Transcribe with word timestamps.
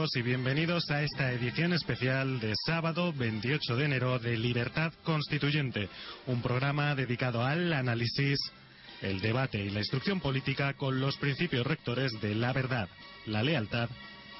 Y 0.00 0.22
bienvenidos 0.22 0.90
a 0.90 1.02
esta 1.02 1.30
edición 1.30 1.74
especial 1.74 2.40
de 2.40 2.54
sábado 2.64 3.12
28 3.12 3.76
de 3.76 3.84
enero 3.84 4.18
de 4.18 4.38
Libertad 4.38 4.94
Constituyente, 5.02 5.90
un 6.26 6.40
programa 6.40 6.94
dedicado 6.94 7.44
al 7.44 7.70
análisis, 7.70 8.38
el 9.02 9.20
debate 9.20 9.58
y 9.58 9.68
la 9.68 9.80
instrucción 9.80 10.18
política 10.18 10.72
con 10.72 11.00
los 11.00 11.18
principios 11.18 11.66
rectores 11.66 12.18
de 12.22 12.34
la 12.34 12.54
verdad, 12.54 12.88
la 13.26 13.42
lealtad 13.42 13.90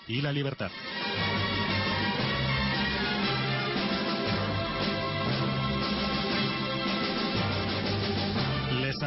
y 0.08 0.22
la 0.22 0.32
libertad. 0.32 0.70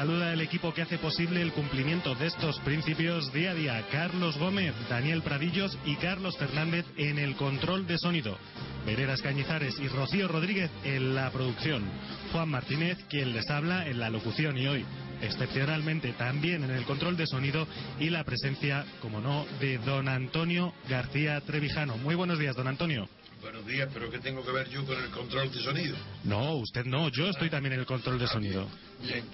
Saluda 0.03 0.33
el 0.33 0.41
equipo 0.41 0.73
que 0.73 0.81
hace 0.81 0.97
posible 0.97 1.41
el 1.41 1.53
cumplimiento 1.53 2.13
de 2.15 2.27
estos 2.27 2.59
principios 2.59 3.31
día 3.31 3.51
a 3.51 3.53
día. 3.53 3.85
Carlos 3.89 4.37
Gómez, 4.37 4.73
Daniel 4.89 5.21
Pradillos 5.21 5.79
y 5.85 5.95
Carlos 5.95 6.35
Fernández 6.37 6.85
en 6.97 7.17
el 7.17 7.37
control 7.37 7.87
de 7.87 7.97
sonido. 7.97 8.37
Veredas 8.85 9.21
Cañizares 9.21 9.79
y 9.79 9.87
Rocío 9.87 10.27
Rodríguez 10.27 10.69
en 10.83 11.15
la 11.15 11.31
producción. 11.31 11.85
Juan 12.33 12.49
Martínez, 12.49 12.97
quien 13.09 13.31
les 13.31 13.49
habla 13.49 13.87
en 13.87 13.97
la 13.97 14.09
locución 14.09 14.57
y 14.57 14.67
hoy, 14.67 14.83
excepcionalmente 15.21 16.11
también 16.11 16.65
en 16.65 16.71
el 16.71 16.83
control 16.83 17.15
de 17.15 17.25
sonido 17.25 17.65
y 17.97 18.09
la 18.09 18.25
presencia, 18.25 18.85
como 19.01 19.21
no, 19.21 19.45
de 19.61 19.77
don 19.77 20.09
Antonio 20.09 20.73
García 20.89 21.39
Trevijano. 21.39 21.95
Muy 21.95 22.15
buenos 22.15 22.39
días, 22.39 22.57
don 22.57 22.67
Antonio. 22.67 23.07
Buenos 23.43 23.67
días, 23.67 23.89
pero 23.93 24.09
¿qué 24.09 24.19
tengo 24.19 24.41
que 24.41 24.53
ver 24.53 24.69
yo 24.69 24.85
con 24.85 24.97
el 24.97 25.09
control 25.09 25.51
de 25.51 25.61
sonido? 25.61 25.97
No, 26.23 26.53
usted 26.55 26.85
no, 26.85 27.09
yo 27.09 27.27
estoy 27.27 27.49
también 27.49 27.73
en 27.73 27.81
el 27.81 27.85
control 27.85 28.17
de 28.17 28.25
sonido. 28.25 28.69
Bien. 29.01 29.25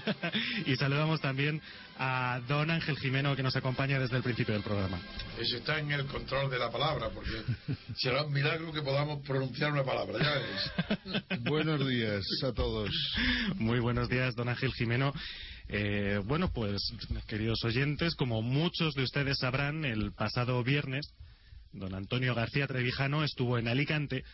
y 0.66 0.74
saludamos 0.76 1.20
también 1.20 1.60
a 1.98 2.40
don 2.48 2.70
Ángel 2.70 2.96
Jimeno 2.96 3.36
que 3.36 3.42
nos 3.42 3.54
acompaña 3.54 3.98
desde 3.98 4.16
el 4.16 4.22
principio 4.22 4.54
del 4.54 4.62
programa. 4.62 4.98
Ese 5.38 5.58
está 5.58 5.78
en 5.78 5.92
el 5.92 6.06
control 6.06 6.50
de 6.50 6.58
la 6.58 6.70
palabra, 6.70 7.10
porque 7.10 7.42
será 7.94 8.24
un 8.24 8.32
milagro 8.32 8.72
que 8.72 8.80
podamos 8.80 9.20
pronunciar 9.26 9.70
una 9.70 9.84
palabra, 9.84 10.18
ya 10.18 10.32
ves. 10.32 11.40
Buenos 11.42 11.86
días 11.86 12.24
a 12.42 12.52
todos. 12.54 12.88
Muy 13.56 13.80
buenos 13.80 14.08
días, 14.08 14.34
don 14.34 14.48
Ángel 14.48 14.72
Jimeno. 14.72 15.12
Eh, 15.68 16.22
bueno, 16.24 16.50
pues, 16.54 16.80
queridos 17.26 17.62
oyentes, 17.64 18.14
como 18.14 18.40
muchos 18.40 18.94
de 18.94 19.02
ustedes 19.02 19.36
sabrán, 19.40 19.84
el 19.84 20.12
pasado 20.12 20.64
viernes, 20.64 21.12
don 21.72 21.94
Antonio 21.94 22.34
García 22.34 22.66
Trevijano 22.66 23.24
estuvo 23.24 23.58
en 23.58 23.68
Alicante 23.68 24.24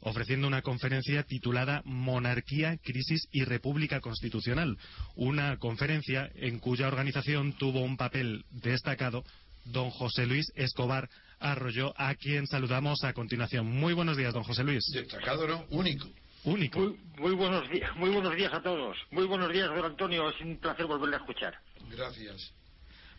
ofreciendo 0.00 0.46
una 0.46 0.62
conferencia 0.62 1.22
titulada 1.24 1.82
Monarquía, 1.84 2.76
Crisis 2.82 3.28
y 3.32 3.44
República 3.44 4.00
Constitucional. 4.00 4.76
Una 5.16 5.56
conferencia 5.56 6.30
en 6.34 6.58
cuya 6.58 6.86
organización 6.88 7.52
tuvo 7.54 7.80
un 7.80 7.96
papel 7.96 8.44
destacado 8.50 9.24
don 9.64 9.90
José 9.90 10.26
Luis 10.26 10.50
Escobar 10.54 11.08
Arroyo, 11.40 11.94
a 11.96 12.14
quien 12.14 12.46
saludamos 12.46 13.04
a 13.04 13.12
continuación. 13.12 13.66
Muy 13.66 13.92
buenos 13.92 14.16
días, 14.16 14.34
don 14.34 14.42
José 14.42 14.64
Luis. 14.64 14.84
Destacado, 14.92 15.46
¿no? 15.46 15.66
Único. 15.70 16.08
Único. 16.44 16.78
Muy, 16.78 16.96
muy 17.18 17.34
buenos 17.34 17.68
días, 17.68 17.94
muy 17.96 18.10
buenos 18.10 18.34
días 18.34 18.52
a 18.52 18.62
todos. 18.62 18.96
Muy 19.10 19.26
buenos 19.26 19.52
días, 19.52 19.68
don 19.68 19.84
Antonio. 19.84 20.30
Es 20.30 20.40
un 20.40 20.56
placer 20.58 20.86
volverle 20.86 21.16
a 21.16 21.18
escuchar. 21.18 21.54
Gracias. 21.90 22.52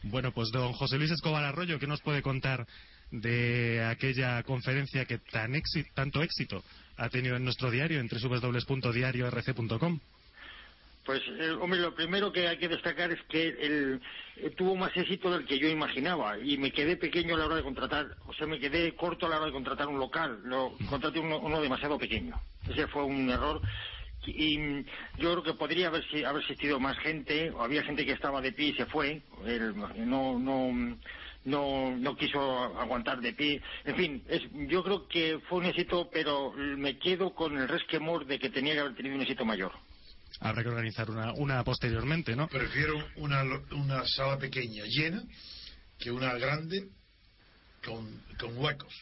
Bueno, 0.04 0.32
pues 0.32 0.50
don 0.52 0.72
José 0.74 0.98
Luis 0.98 1.12
Escobar 1.12 1.44
Arroyo, 1.44 1.78
¿qué 1.78 1.88
nos 1.88 2.02
puede 2.02 2.22
contar 2.22 2.66
de 3.12 3.84
aquella 3.86 4.42
conferencia 4.44 5.06
que 5.06 5.18
tan 5.18 5.54
tanto 5.94 6.22
éxito 6.22 6.64
ha 6.98 7.10
tenido 7.10 7.36
en 7.36 7.44
nuestro 7.44 7.72
diario, 7.72 8.00
en 8.00 8.08
www.diariorc.com? 8.10 10.00
Pues, 11.06 11.22
eh, 11.40 11.50
hombre, 11.60 11.80
lo 11.80 11.96
primero 11.96 12.32
que 12.32 12.48
hay 12.48 12.58
que 12.58 12.68
destacar 12.68 13.12
es 13.12 13.20
que 13.24 13.48
él 13.48 14.00
eh, 14.36 14.52
tuvo 14.56 14.76
más 14.76 14.96
éxito 14.96 15.32
del 15.32 15.44
que 15.44 15.58
yo 15.58 15.68
imaginaba 15.68 16.38
y 16.38 16.58
me 16.58 16.72
quedé 16.72 16.98
pequeño 16.98 17.34
a 17.34 17.38
la 17.40 17.46
hora 17.48 17.56
de 17.56 17.64
contratar, 17.64 18.16
o 18.28 18.34
sea, 18.36 18.46
me 18.46 18.60
quedé 18.60 18.94
corto 18.94 19.26
a 19.26 19.30
la 19.30 19.38
hora 19.38 19.48
de 19.48 19.52
contratar 19.52 19.88
un 19.88 19.98
local, 19.98 20.40
lo 20.44 20.74
contraté 20.88 21.20
uno, 21.20 21.62
demasiado 21.62 21.98
pequeño. 21.98 22.40
Ese 22.70 22.86
fue 22.88 23.04
un 23.06 23.28
error 23.28 23.60
y 24.28 24.84
yo 25.18 25.32
creo 25.32 25.42
que 25.42 25.54
podría 25.54 25.88
haber, 25.88 26.04
haber 26.28 26.44
existido 26.44 26.80
más 26.80 27.00
gente, 27.00 27.50
o 27.52 27.64
había 27.64 27.82
gente 27.84 28.06
que 28.06 28.12
estaba 28.12 28.40
de 28.40 28.52
pie 28.52 28.68
y 28.68 28.74
se 28.76 28.86
fue, 28.86 29.24
él 29.48 29.74
no, 30.06 30.38
no, 30.38 30.98
no, 31.46 31.96
no 31.98 32.16
quiso 32.16 32.40
aguantar 32.80 33.20
de 33.22 33.34
pie. 33.34 33.62
En 33.86 33.96
fin, 33.96 34.24
es, 34.28 34.42
yo 34.68 34.84
creo 34.84 35.08
que 35.08 35.40
fue 35.48 35.60
un 35.60 35.66
éxito, 35.66 36.10
pero 36.12 36.52
me 36.54 36.98
quedo 37.00 37.34
con 37.34 37.58
el 37.58 37.68
resquemor 37.68 38.26
de 38.26 38.40
que 38.40 38.50
tenía 38.50 38.74
que 38.74 38.80
haber 38.82 38.96
tenido 38.96 39.16
un 39.16 39.22
éxito 39.22 39.46
mayor. 39.46 39.72
Habrá 40.42 40.64
que 40.64 40.70
organizar 40.70 41.10
una, 41.10 41.34
una 41.34 41.64
posteriormente, 41.64 42.36
¿no? 42.36 42.48
Prefiero 42.48 42.96
una, 43.18 43.44
lo- 43.44 43.64
una 43.72 44.06
sala 44.06 44.38
pequeña 44.38 44.84
llena 44.86 45.24
que 45.98 46.12
una 46.12 46.34
grande 46.36 46.88
con, 47.84 48.22
con 48.40 48.58
huecos. 48.58 48.94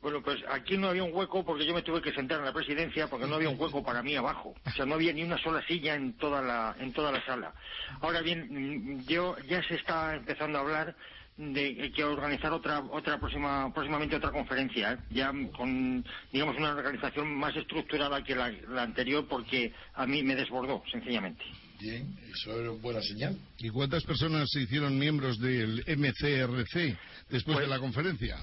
Bueno, 0.00 0.20
pues 0.20 0.42
aquí 0.50 0.76
no 0.76 0.88
había 0.88 1.04
un 1.04 1.14
hueco 1.14 1.44
porque 1.44 1.64
yo 1.64 1.72
me 1.74 1.82
tuve 1.82 2.02
que 2.02 2.12
sentar 2.12 2.40
en 2.40 2.44
la 2.44 2.52
presidencia 2.52 3.06
porque 3.06 3.26
no 3.26 3.36
había 3.36 3.48
un 3.50 3.60
hueco 3.60 3.84
para 3.84 4.02
mí 4.02 4.16
abajo. 4.16 4.52
O 4.64 4.70
sea, 4.70 4.84
no 4.84 4.94
había 4.94 5.12
ni 5.12 5.22
una 5.22 5.38
sola 5.38 5.64
silla 5.66 5.94
en 5.94 6.14
toda 6.16 6.42
la, 6.42 6.74
en 6.80 6.92
toda 6.92 7.12
la 7.12 7.24
sala. 7.24 7.54
Ahora 8.00 8.20
bien, 8.20 8.48
mm, 8.50 9.06
yo 9.06 9.36
ya 9.48 9.62
se 9.62 9.76
está 9.76 10.16
empezando 10.16 10.58
a 10.58 10.62
hablar 10.62 10.96
de 11.36 11.90
que 11.94 12.04
organizar 12.04 12.52
otra 12.52 12.80
otra 12.80 13.18
próxima 13.18 13.72
próximamente 13.72 14.16
otra 14.16 14.30
conferencia 14.30 14.92
¿eh? 14.92 14.98
ya 15.10 15.32
con 15.56 16.04
digamos 16.30 16.56
una 16.58 16.72
organización 16.72 17.34
más 17.34 17.56
estructurada 17.56 18.22
que 18.22 18.34
la, 18.36 18.50
la 18.68 18.82
anterior 18.82 19.26
porque 19.28 19.72
a 19.94 20.06
mí 20.06 20.22
me 20.22 20.34
desbordó 20.36 20.82
sencillamente 20.90 21.42
Bien, 21.80 22.16
eso 22.32 22.60
era 22.60 22.70
buena 22.70 23.00
señal. 23.02 23.36
¿Y 23.58 23.68
cuántas 23.70 24.04
personas 24.04 24.48
se 24.52 24.60
hicieron 24.60 24.96
miembros 24.96 25.40
del 25.40 25.82
MCRC 25.88 26.96
después 27.28 27.56
de 27.58 27.64
Pues- 27.64 27.68
la 27.68 27.80
conferencia? 27.80 28.36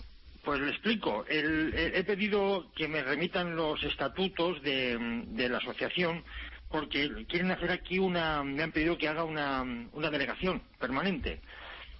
Pues 0.44 0.60
le 0.60 0.72
explico. 0.72 1.26
El- 1.30 1.74
he 1.74 2.00
he 2.00 2.04
pedido 2.04 2.70
que 2.76 2.90
me 2.90 3.02
remitan 3.02 3.56
los 3.56 3.82
estatutos 3.84 4.62
de, 4.62 4.98
de 5.28 5.48
la 5.48 5.60
asociación 5.60 6.22
porque 6.70 7.10
quieren 7.30 7.52
hacer 7.52 7.72
aquí 7.72 7.98
una. 7.98 8.44
Me 8.44 8.62
han 8.64 8.74
pedido 8.74 8.98
que 8.98 9.08
haga 9.08 9.24
una, 9.24 9.62
una 9.94 10.10
delegación 10.10 10.62
permanente. 10.78 11.40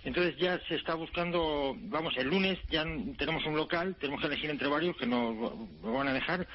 Entonces 0.04 0.38
ya 0.38 0.58
se 0.68 0.76
está 0.76 0.96
buscando, 0.96 1.76
vamos, 1.78 2.16
el 2.18 2.30
lunes 2.30 2.58
ya 2.70 2.86
tenemos 3.18 3.46
un 3.46 3.58
local, 3.58 3.98
tenemos 4.00 4.22
que 4.22 4.28
elegir 4.28 4.50
entre 4.50 4.70
varios 4.70 4.96
que 4.96 5.06
nos 5.06 5.36
lo 5.36 5.92
van 5.92 6.08
a 6.08 6.14
dejar 6.14 6.48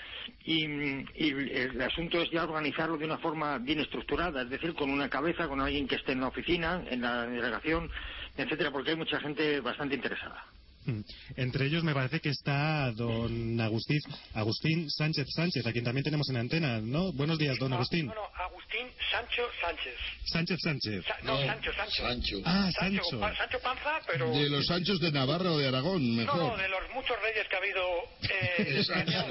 y, 0.44 0.64
y 0.64 1.30
el 1.52 1.80
asunto 1.82 2.22
es 2.22 2.30
ya 2.30 2.44
organizarlo 2.44 2.96
de 2.96 3.04
una 3.04 3.18
forma 3.18 3.58
bien 3.58 3.80
estructurada, 3.80 4.42
es 4.42 4.50
decir, 4.50 4.74
con 4.74 4.90
una 4.90 5.10
cabeza, 5.10 5.46
con 5.46 5.60
alguien 5.60 5.86
que 5.86 5.96
esté 5.96 6.12
en 6.12 6.20
la 6.20 6.28
oficina, 6.28 6.82
en 6.88 7.02
la 7.02 7.26
delegación, 7.26 7.90
etcétera, 8.36 8.70
porque 8.70 8.90
hay 8.90 8.96
mucha 8.96 9.20
gente 9.20 9.60
bastante 9.60 9.94
interesada. 9.94 10.42
Mm. 10.86 11.00
Entre 11.36 11.66
ellos 11.66 11.82
me 11.84 11.94
parece 11.94 12.20
que 12.20 12.28
está 12.30 12.90
don 12.92 13.60
Agustín, 13.60 13.98
Agustín 14.34 14.90
Sánchez 14.90 15.26
Sánchez, 15.34 15.66
a 15.66 15.72
quien 15.72 15.84
también 15.84 16.04
tenemos 16.04 16.28
en 16.28 16.36
antena, 16.36 16.80
¿no? 16.80 17.12
Buenos 17.12 17.38
días, 17.38 17.56
don 17.58 17.70
No, 17.70 17.76
Agustín. 17.76 18.06
No, 18.06 18.14
no, 18.14 18.28
Agustín 18.36 18.86
Sancho 19.10 19.42
Sánchez. 19.60 19.94
Sánchez 20.26 20.58
Sánchez. 20.62 21.04
Sa- 21.06 21.18
no, 21.22 21.38
Sancho, 21.46 21.72
Sancho. 21.72 22.02
Sancho. 22.02 22.36
Ah, 22.44 22.70
Sancho, 22.78 23.02
Sancho. 23.02 23.20
Pa- 23.20 23.36
Sancho 23.36 23.58
Panza, 23.60 24.00
pero... 24.06 24.30
De 24.30 24.50
los 24.50 24.66
Sanchos 24.66 25.00
de 25.00 25.12
Navarra 25.12 25.52
o 25.52 25.58
de 25.58 25.68
Aragón, 25.68 26.16
No, 26.16 26.22
mejor. 26.22 26.38
no, 26.52 26.56
de 26.56 26.68
los 26.68 26.80
muchos 26.94 27.16
reyes 27.22 27.46
que 27.48 27.56
ha 27.56 27.58
habido 27.58 27.82
eh, 28.22 28.82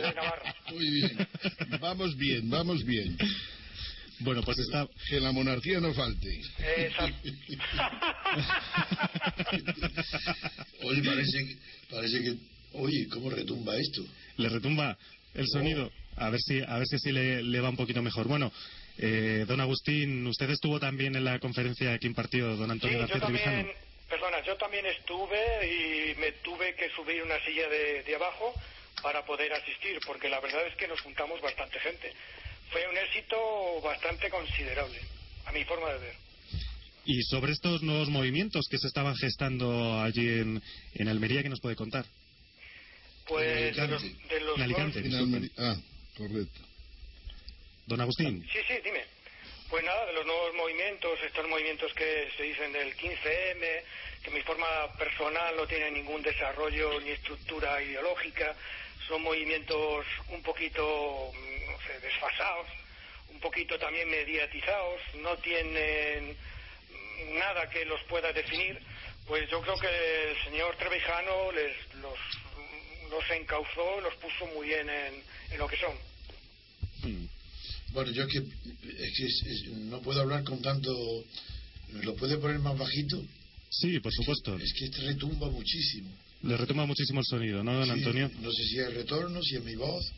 de 0.01 0.13
Navarra. 0.13 0.55
Muy 0.71 0.89
bien. 0.89 1.27
Vamos 1.79 2.15
bien, 2.17 2.49
vamos 2.49 2.83
bien. 2.85 3.17
Bueno, 4.19 4.41
pues 4.43 4.57
está. 4.59 4.87
Que 5.09 5.19
la 5.19 5.31
monarquía 5.31 5.79
no 5.79 5.93
falte. 5.93 6.41
San- 6.95 7.15
Oye, 10.83 11.03
parece 11.03 11.45
que, 11.45 11.55
parece 11.89 12.21
que... 12.23 12.33
Oye, 12.73 13.07
¿cómo 13.09 13.29
retumba 13.29 13.75
esto? 13.77 14.03
Le 14.37 14.49
retumba 14.49 14.97
el 15.33 15.47
sonido. 15.47 15.91
A 16.15 16.29
ver 16.29 16.39
si, 16.41 16.61
a 16.61 16.77
ver 16.77 16.87
si 16.87 16.95
así 16.95 17.11
le, 17.11 17.43
le 17.43 17.59
va 17.59 17.69
un 17.69 17.75
poquito 17.75 18.01
mejor. 18.01 18.27
Bueno, 18.27 18.51
eh, 18.97 19.45
don 19.47 19.59
Agustín, 19.61 20.25
usted 20.27 20.49
estuvo 20.49 20.79
también 20.79 21.15
en 21.15 21.23
la 21.23 21.39
conferencia 21.39 21.97
que 21.97 22.07
impartió 22.07 22.55
don 22.55 22.67
Sí, 22.67 22.71
Antonio 22.71 22.97
yo 22.97 23.01
García 23.01 23.19
también, 23.19 23.43
Trevijano. 23.43 23.73
perdona, 24.09 24.43
yo 24.45 24.55
también 24.57 24.85
estuve 24.85 25.37
y 25.67 26.15
me 26.19 26.31
tuve 26.43 26.75
que 26.75 26.89
subir 26.91 27.21
una 27.23 27.39
silla 27.45 27.67
de, 27.69 28.03
de 28.03 28.15
abajo 28.15 28.53
para 29.01 29.25
poder 29.25 29.51
asistir, 29.53 29.99
porque 30.05 30.29
la 30.29 30.39
verdad 30.39 30.65
es 30.67 30.75
que 30.75 30.87
nos 30.87 31.01
juntamos 31.01 31.41
bastante 31.41 31.79
gente. 31.79 32.13
Fue 32.73 32.85
un 32.89 32.97
éxito 32.97 33.79
bastante 33.81 34.29
considerable, 34.29 34.99
a 35.45 35.51
mi 35.53 35.63
forma 35.63 35.89
de 35.93 35.99
ver. 35.99 36.15
Y 37.05 37.21
sobre 37.23 37.51
estos 37.53 37.81
nuevos 37.83 38.09
movimientos 38.09 38.65
que 38.69 38.77
se 38.77 38.87
estaban 38.87 39.15
gestando 39.15 40.01
allí 40.01 40.27
en, 40.39 40.61
en 40.95 41.07
Almería, 41.07 41.43
¿qué 41.43 41.49
nos 41.49 41.61
puede 41.61 41.75
contar? 41.75 42.05
Pues 43.27 43.75
de 43.75 43.87
los, 43.87 44.01
de 44.01 44.39
los 44.41 44.57
En 44.57 44.63
Alicante. 44.63 44.99
En 44.99 45.13
Almería- 45.15 45.49
Ah, 45.57 45.75
correcto. 46.17 46.59
Don 47.85 48.01
Agustín. 48.01 48.43
Sí, 48.51 48.59
sí, 48.67 48.73
dime. 48.83 49.03
Pues 49.69 49.83
nada, 49.83 50.05
de 50.05 50.13
los 50.13 50.25
nuevos 50.25 50.53
movimientos, 50.55 51.19
estos 51.25 51.47
movimientos 51.47 51.91
que 51.93 52.29
se 52.37 52.43
dicen 52.43 52.71
del 52.73 52.95
15M, 52.95 53.83
que 54.23 54.31
mi 54.31 54.41
forma 54.41 54.67
personal 54.97 55.55
no 55.57 55.65
tiene 55.67 55.91
ningún 55.91 56.21
desarrollo 56.21 56.99
ni 57.01 57.09
estructura 57.11 57.81
ideológica, 57.81 58.55
son 59.07 59.21
movimientos 59.21 60.05
un 60.29 60.41
poquito, 60.43 61.31
mm, 61.33 61.71
no 61.71 61.77
sé, 61.87 61.99
desfasados, 62.01 62.67
un 63.29 63.39
poquito 63.39 63.77
también 63.79 64.09
mediatizados, 64.09 64.99
no 65.21 65.35
tienen 65.37 66.29
mm, 66.31 67.37
nada 67.37 67.69
que 67.69 67.85
los 67.85 68.01
pueda 68.03 68.31
definir, 68.33 68.79
pues 69.27 69.49
yo 69.49 69.61
creo 69.61 69.77
que 69.79 70.31
el 70.31 70.43
señor 70.43 70.75
Trevijano 70.77 71.51
les, 71.51 71.75
los, 71.95 72.17
los 73.09 73.29
encauzó, 73.31 74.01
los 74.01 74.13
puso 74.15 74.45
muy 74.47 74.67
bien 74.67 74.89
en, 74.89 75.23
en 75.51 75.57
lo 75.57 75.67
que 75.67 75.77
son. 75.77 75.95
Mm. 77.03 77.25
Bueno, 77.93 78.11
yo 78.11 78.23
es 78.23 78.29
que, 78.29 78.39
es 78.39 79.17
que 79.17 79.25
es- 79.25 79.43
es- 79.45 79.67
no 79.67 80.01
puedo 80.01 80.21
hablar 80.21 80.43
con 80.43 80.61
tanto... 80.61 80.91
¿Me 81.89 82.03
lo 82.03 82.15
puede 82.15 82.37
poner 82.37 82.57
más 82.57 82.75
bajito? 82.75 83.21
Sí, 83.69 83.99
por 83.99 84.11
supuesto. 84.11 84.55
Es 84.57 84.73
que 84.73 84.85
este 84.85 85.01
retumba 85.01 85.47
muchísimo. 85.49 86.09
Le 86.43 86.57
retumba 86.57 86.85
muchísimo 86.85 87.19
el 87.21 87.25
sonido, 87.25 87.63
¿no, 87.63 87.73
don 87.73 87.85
Sí, 87.85 87.91
Antonio? 87.91 88.29
No 88.41 88.51
sé 88.51 88.63
si 88.65 88.77
es 88.79 88.93
retorno, 88.93 89.41
si 89.41 89.55
es 89.55 89.63
mi 89.63 89.75
voz. 89.75 90.11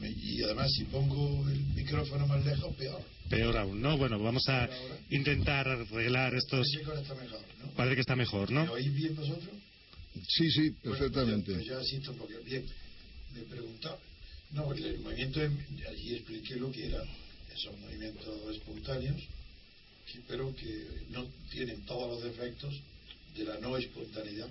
me- 0.00 0.10
y 0.10 0.42
además, 0.42 0.70
si 0.72 0.84
pongo 0.84 1.48
el 1.48 1.58
micrófono 1.74 2.26
más 2.26 2.44
lejos, 2.44 2.74
peor. 2.76 3.02
Peor 3.30 3.56
aún, 3.56 3.80
¿no? 3.80 3.96
Bueno, 3.96 4.18
vamos 4.22 4.46
a 4.48 4.64
Ahora. 4.64 4.98
intentar 5.10 5.66
arreglar 5.66 6.34
estos... 6.34 6.66
Parece 6.84 6.84
que 6.84 7.00
está 7.00 7.14
mejor, 7.14 7.40
¿no? 7.64 7.70
Parece 7.72 7.94
que 7.94 8.00
está 8.02 8.16
mejor, 8.16 8.50
¿Me 8.50 8.64
¿no? 8.66 8.72
oís 8.72 8.92
bien 8.94 9.16
vosotros? 9.16 9.54
Sí, 10.28 10.50
sí, 10.50 10.68
Bueno, 10.84 10.98
perfectamente. 10.98 11.54
Pues, 11.54 11.66
ya 11.66 11.78
asisto 11.78 12.12
porque 12.14 12.36
bien, 12.44 12.64
me 13.34 13.40
preguntaba. 13.42 13.98
No, 14.52 14.72
el, 14.72 14.84
el 14.84 14.98
movimiento, 15.00 15.42
en- 15.42 15.66
allí 15.88 16.14
expliqué 16.14 16.56
lo 16.56 16.70
que 16.70 16.86
era. 16.86 17.02
Son 17.56 17.80
movimientos 17.80 18.54
espontáneos, 18.54 19.16
pero 20.28 20.54
que 20.54 20.86
no 21.10 21.26
tienen 21.50 21.80
todos 21.86 22.10
los 22.10 22.22
defectos 22.22 22.74
de 23.34 23.44
la 23.44 23.58
no 23.60 23.76
espontaneidad. 23.78 24.48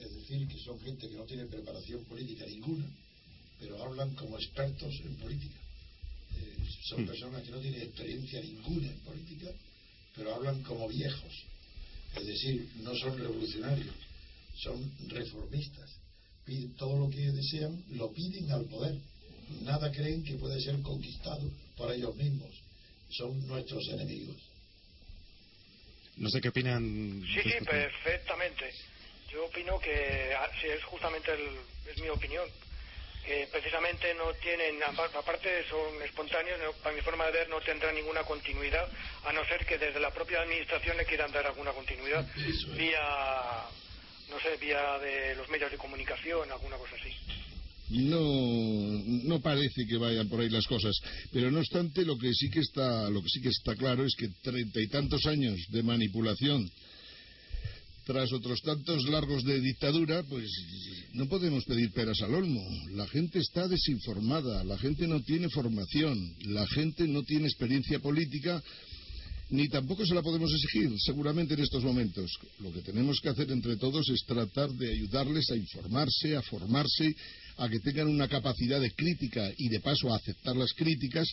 Es 0.00 0.14
decir, 0.14 0.46
que 0.48 0.58
son 0.58 0.80
gente 0.80 1.08
que 1.08 1.16
no 1.16 1.24
tiene 1.24 1.46
preparación 1.46 2.04
política 2.04 2.46
ninguna, 2.46 2.86
pero 3.58 3.82
hablan 3.82 4.14
como 4.14 4.36
expertos 4.38 4.94
en 5.04 5.14
política. 5.16 5.58
Eh, 6.36 6.56
son 6.88 7.02
Mm. 7.02 7.06
personas 7.06 7.42
que 7.42 7.50
no 7.50 7.58
tienen 7.58 7.82
experiencia 7.82 8.40
ninguna 8.40 8.86
en 8.88 8.98
política, 9.00 9.50
pero 10.16 10.34
hablan 10.34 10.62
como 10.62 10.88
viejos. 10.88 11.32
Es 12.16 12.26
decir, 12.26 12.68
no 12.76 12.94
son 12.96 13.18
revolucionarios, 13.18 13.94
son 14.56 14.90
reformistas. 15.08 15.90
Piden 16.44 16.74
todo 16.76 16.98
lo 16.98 17.10
que 17.10 17.30
desean, 17.30 17.84
lo 17.90 18.12
piden 18.12 18.50
al 18.50 18.64
poder. 18.64 18.96
Nada 19.62 19.90
creen 19.92 20.24
que 20.24 20.34
puede 20.34 20.60
ser 20.60 20.80
conquistado 20.82 21.48
por 21.76 21.92
ellos 21.92 22.14
mismos. 22.16 22.50
Son 23.10 23.46
nuestros 23.46 23.86
enemigos. 23.88 24.36
No 26.16 26.28
sé 26.30 26.40
qué 26.40 26.48
opinan. 26.48 27.22
Sí, 27.26 27.40
sí, 27.42 27.64
perfectamente. 27.64 28.72
Yo 29.32 29.44
opino 29.46 29.78
que 29.78 30.32
ah, 30.36 30.48
sí, 30.60 30.66
es 30.68 30.82
justamente 30.84 31.30
el- 31.32 31.60
es 31.90 32.00
mi 32.00 32.08
opinión. 32.08 32.46
Que 33.24 33.46
precisamente 33.52 34.14
no 34.14 34.32
tienen, 34.42 34.82
apa- 34.82 35.10
aparte 35.14 35.48
son 35.68 36.02
espontáneos, 36.02 36.58
no- 36.58 36.72
para 36.82 36.96
mi 36.96 37.02
forma 37.02 37.26
de 37.26 37.32
ver 37.32 37.48
no 37.50 37.60
tendrán 37.60 37.94
ninguna 37.94 38.24
continuidad, 38.24 38.88
a 39.24 39.32
no 39.32 39.44
ser 39.44 39.64
que 39.66 39.76
desde 39.78 40.00
la 40.00 40.10
propia 40.12 40.40
administración 40.40 40.96
le 40.96 41.04
quieran 41.04 41.30
dar 41.30 41.46
alguna 41.46 41.72
continuidad, 41.72 42.26
es. 42.36 42.76
vía, 42.76 42.98
no 44.30 44.40
sé, 44.40 44.56
vía 44.56 44.98
de 44.98 45.34
los 45.36 45.48
medios 45.50 45.70
de 45.70 45.76
comunicación, 45.76 46.50
alguna 46.50 46.76
cosa 46.78 46.96
así. 46.96 47.10
No, 47.90 48.20
no 49.28 49.40
parece 49.40 49.84
que 49.88 49.98
vayan 49.98 50.28
por 50.28 50.40
ahí 50.40 50.48
las 50.48 50.66
cosas, 50.66 50.96
pero 51.32 51.50
no 51.50 51.58
obstante 51.58 52.04
lo 52.04 52.16
que 52.16 52.32
sí 52.32 52.48
que 52.48 52.60
está, 52.60 53.10
lo 53.10 53.20
que 53.20 53.28
sí 53.28 53.42
que 53.42 53.48
está 53.50 53.74
claro 53.76 54.04
es 54.04 54.14
que 54.16 54.28
treinta 54.42 54.80
y 54.80 54.88
tantos 54.88 55.26
años 55.26 55.56
de 55.70 55.82
manipulación 55.82 56.70
tras 58.04 58.32
otros 58.32 58.60
tantos 58.62 59.04
largos 59.08 59.44
de 59.44 59.60
dictadura, 59.60 60.22
pues 60.24 60.50
no 61.14 61.26
podemos 61.28 61.64
pedir 61.64 61.92
peras 61.92 62.20
al 62.22 62.34
olmo. 62.34 62.62
La 62.94 63.06
gente 63.06 63.38
está 63.38 63.68
desinformada, 63.68 64.64
la 64.64 64.78
gente 64.78 65.06
no 65.06 65.20
tiene 65.22 65.48
formación, 65.48 66.18
la 66.46 66.66
gente 66.68 67.06
no 67.06 67.22
tiene 67.22 67.46
experiencia 67.46 67.98
política 68.00 68.62
ni 69.50 69.68
tampoco 69.68 70.06
se 70.06 70.14
la 70.14 70.22
podemos 70.22 70.50
exigir, 70.52 70.90
seguramente 71.04 71.54
en 71.54 71.60
estos 71.60 71.82
momentos. 71.82 72.30
Lo 72.60 72.72
que 72.72 72.82
tenemos 72.82 73.20
que 73.20 73.30
hacer 73.30 73.50
entre 73.50 73.76
todos 73.76 74.08
es 74.08 74.24
tratar 74.24 74.70
de 74.70 74.92
ayudarles 74.92 75.50
a 75.50 75.56
informarse, 75.56 76.36
a 76.36 76.42
formarse, 76.42 77.14
a 77.56 77.68
que 77.68 77.80
tengan 77.80 78.08
una 78.08 78.28
capacidad 78.28 78.80
de 78.80 78.92
crítica 78.92 79.50
y 79.56 79.68
de 79.68 79.80
paso 79.80 80.12
a 80.12 80.16
aceptar 80.16 80.56
las 80.56 80.72
críticas 80.72 81.28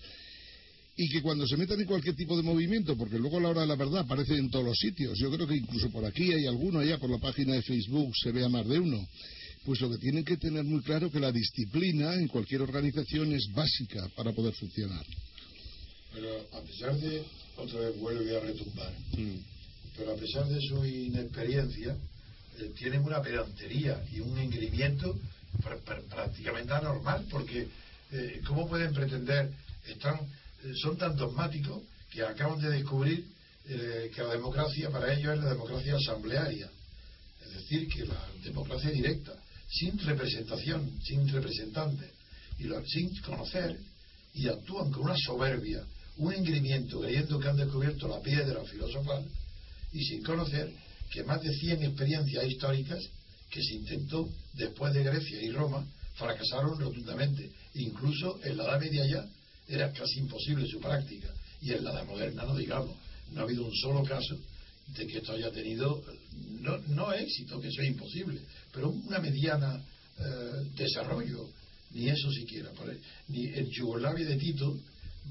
y 0.98 1.10
que 1.10 1.22
cuando 1.22 1.46
se 1.48 1.56
metan 1.58 1.80
en 1.80 1.86
cualquier 1.86 2.16
tipo 2.16 2.36
de 2.36 2.42
movimiento, 2.44 2.98
porque 2.98 3.20
luego 3.20 3.38
a 3.38 3.42
la 3.42 3.50
hora 3.50 3.62
de 3.62 3.68
la 3.68 3.76
verdad 3.76 4.00
aparece 4.00 4.36
en 4.36 4.50
todos 4.50 4.66
los 4.66 4.78
sitios, 4.78 5.18
yo 5.20 5.30
creo 5.32 5.48
que 5.48 5.56
incluso 5.56 5.90
por 5.92 6.04
aquí 6.04 6.34
hay 6.34 6.48
alguno, 6.48 6.80
allá 6.80 6.98
por 6.98 7.10
la 7.10 7.20
página 7.20 7.54
de 7.54 7.62
Facebook 7.62 8.12
se 8.22 8.32
vea 8.32 8.50
más 8.50 8.68
de 8.68 8.80
uno, 8.80 9.08
pues 9.64 9.80
lo 9.82 9.90
que 9.92 9.98
tienen 10.00 10.26
que 10.26 10.38
tener 10.38 10.64
muy 10.64 10.82
claro 10.82 11.12
que 11.12 11.20
la 11.20 11.32
disciplina 11.32 12.16
en 12.16 12.28
cualquier 12.28 12.62
organización 12.64 13.32
es 13.34 13.48
básica 13.54 14.10
para 14.16 14.32
poder 14.34 14.54
funcionar. 14.56 15.06
Pero 16.14 16.48
a 16.54 16.62
pesar 16.62 16.98
de, 17.00 17.24
otra 17.58 17.80
vez 17.82 17.98
vuelve 18.00 18.36
a 18.36 18.40
retumbar, 18.40 18.94
Mm. 19.18 19.38
pero 19.98 20.14
a 20.14 20.16
pesar 20.16 20.48
de 20.48 20.60
su 20.62 20.84
inexperiencia, 20.86 21.96
eh, 22.60 22.72
tienen 22.78 23.04
una 23.04 23.22
pedantería 23.22 24.04
y 24.12 24.20
un 24.22 24.36
pr- 24.38 25.82
pr- 25.86 26.04
prácticamente 26.10 26.74
anormal, 26.74 27.26
porque 27.30 27.68
eh, 28.12 28.42
¿cómo 28.48 28.68
pueden 28.68 28.94
pretender? 28.94 29.52
Están, 29.88 30.20
son 30.82 30.98
tan 30.98 31.16
dogmáticos 31.16 31.82
que 32.12 32.24
acaban 32.24 32.60
de 32.60 32.70
descubrir 32.70 33.26
eh, 33.70 34.12
que 34.14 34.24
la 34.24 34.34
democracia 34.34 34.90
para 34.90 35.14
ellos 35.14 35.34
es 35.36 35.44
la 35.44 35.50
democracia 35.52 35.96
asamblearia, 35.96 36.70
es 37.46 37.54
decir, 37.54 37.88
que 37.90 38.06
la 38.06 38.28
democracia 38.44 38.90
directa, 38.90 39.34
sin 39.70 39.98
representación, 40.00 40.90
sin 41.04 41.28
representantes, 41.30 42.12
y 42.60 42.64
lo- 42.64 42.84
sin 42.86 43.14
conocer, 43.22 43.78
y 44.34 44.48
actúan 44.48 44.92
con 44.92 45.04
una 45.04 45.18
soberbia, 45.18 45.84
un 46.18 46.34
engreimiento, 46.34 47.02
creyendo 47.02 47.40
que 47.40 47.48
han 47.50 47.58
descubierto 47.58 48.08
la 48.08 48.22
piedra 48.22 48.64
filosofal, 48.64 49.26
y 49.92 50.04
sin 50.04 50.24
conocer 50.24 50.72
que 51.12 51.24
más 51.24 51.42
de 51.42 51.54
100 51.54 51.84
experiencias 51.84 52.46
históricas 52.46 53.04
que 53.50 53.62
se 53.62 53.76
intentó 53.76 54.30
después 54.54 54.94
de 54.94 55.04
Grecia 55.04 55.42
y 55.42 55.52
Roma 55.52 55.86
fracasaron 56.16 56.80
rotundamente. 56.80 57.50
Incluso 57.76 58.40
en 58.44 58.58
la 58.58 58.64
Edad 58.66 58.80
Media 58.82 59.06
ya 59.06 59.26
era 59.68 59.92
casi 59.92 60.20
imposible 60.20 60.68
su 60.68 60.80
práctica. 60.80 61.34
Y 61.62 61.72
en 61.74 61.84
la 61.84 61.92
Edad 61.92 62.06
Moderna, 62.06 62.44
no 62.44 62.56
digamos, 62.56 62.96
no 63.32 63.42
ha 63.42 63.44
habido 63.44 63.66
un 63.66 63.76
solo 63.76 64.04
caso 64.04 64.38
de 64.96 65.08
que 65.08 65.18
esto 65.18 65.34
haya 65.34 65.52
tenido, 65.52 66.02
no, 66.62 66.78
no 66.90 67.12
éxito, 67.14 67.60
que 67.60 67.68
eso 67.68 67.82
es 67.82 67.90
imposible, 67.90 68.40
pero 68.72 68.90
una 68.90 69.20
mediana 69.20 69.84
eh, 70.20 70.70
desarrollo, 70.76 71.50
ni 71.92 72.10
eso 72.10 72.32
siquiera. 72.32 72.72
Ni 73.28 73.48
en 73.48 73.70
Yugoslavia 73.70 74.26
de 74.26 74.38
Tito, 74.38 74.78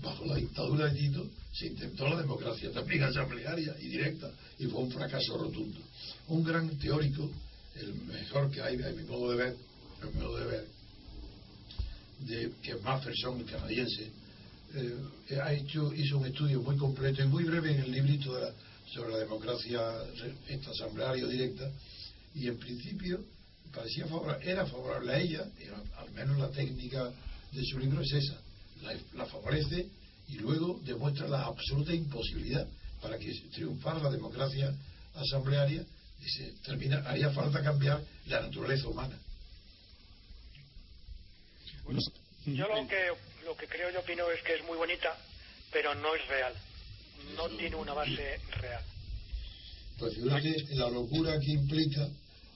bajo 0.02 0.26
la 0.26 0.36
dictadura 0.36 0.88
de 0.88 0.98
Tito, 0.98 1.30
se 1.52 1.68
intentó 1.68 2.08
la 2.08 2.20
democracia 2.20 2.70
también 2.70 3.04
asamblearia 3.04 3.74
y 3.80 3.88
directa, 3.88 4.30
y 4.58 4.66
fue 4.66 4.82
un 4.82 4.90
fracaso 4.90 5.38
rotundo. 5.38 5.80
Un 6.28 6.44
gran 6.44 6.68
teórico 6.78 7.30
el 7.80 7.94
mejor 8.06 8.50
que 8.50 8.62
hay, 8.62 8.82
a 8.82 8.90
mi 8.90 9.04
modo 9.04 9.30
de 9.30 9.36
ver, 9.36 9.56
a 10.02 10.18
modo 10.18 10.36
de 10.38 10.46
ver, 10.46 10.66
de, 12.20 12.52
que 12.62 12.72
es 12.72 12.82
Mafferson, 12.82 13.40
el 13.40 13.46
canadiense, 13.46 14.10
eh, 14.76 15.40
ha 15.40 15.52
hecho, 15.52 15.92
hizo 15.94 16.18
un 16.18 16.26
estudio 16.26 16.60
muy 16.62 16.76
completo 16.76 17.22
y 17.22 17.26
muy 17.26 17.44
breve 17.44 17.72
en 17.72 17.80
el 17.80 17.90
librito 17.90 18.34
de 18.34 18.42
la, 18.42 18.52
sobre 18.92 19.12
la 19.12 19.18
democracia 19.18 19.80
esta 20.48 20.70
asamblearia 20.70 21.26
directa 21.26 21.70
y 22.34 22.48
en 22.48 22.58
principio 22.58 23.24
parecía 23.74 24.06
favorable, 24.06 24.50
era 24.50 24.66
favorable 24.66 25.12
a 25.12 25.18
ella, 25.18 25.44
al 25.98 26.10
menos 26.12 26.38
la 26.38 26.50
técnica 26.50 27.10
de 27.52 27.64
su 27.64 27.78
libro 27.78 28.00
es 28.02 28.12
esa, 28.12 28.38
la, 29.14 29.26
favorece 29.26 29.86
y 30.28 30.36
luego 30.36 30.80
demuestra 30.84 31.28
la 31.28 31.44
absoluta 31.44 31.94
imposibilidad 31.94 32.66
para 33.00 33.18
que 33.18 33.32
triunfara 33.52 34.00
la 34.00 34.10
democracia 34.10 34.74
asamblearia 35.14 35.84
y 36.20 36.28
se 36.28 36.52
termina, 36.64 36.98
haría 37.06 37.30
falta 37.30 37.62
cambiar 37.62 38.02
la 38.26 38.42
naturaleza 38.42 38.88
humana. 38.88 39.18
yo 42.46 42.68
lo 42.68 42.88
que, 42.88 43.10
lo 43.46 43.56
que 43.56 43.68
creo 43.68 43.90
y 43.90 43.96
opino 43.96 44.28
es 44.30 44.42
que 44.42 44.54
es 44.56 44.64
muy 44.64 44.76
bonita, 44.76 45.16
pero 45.72 45.94
no 45.94 46.14
es 46.14 46.26
real. 46.26 46.52
No 47.36 47.48
tiene 47.56 47.76
una 47.76 47.94
base 47.94 48.40
real. 48.60 48.82
Pues 49.98 50.14
fíjate 50.14 50.66
la 50.74 50.90
locura 50.90 51.38
que 51.38 51.52
implica 51.52 52.08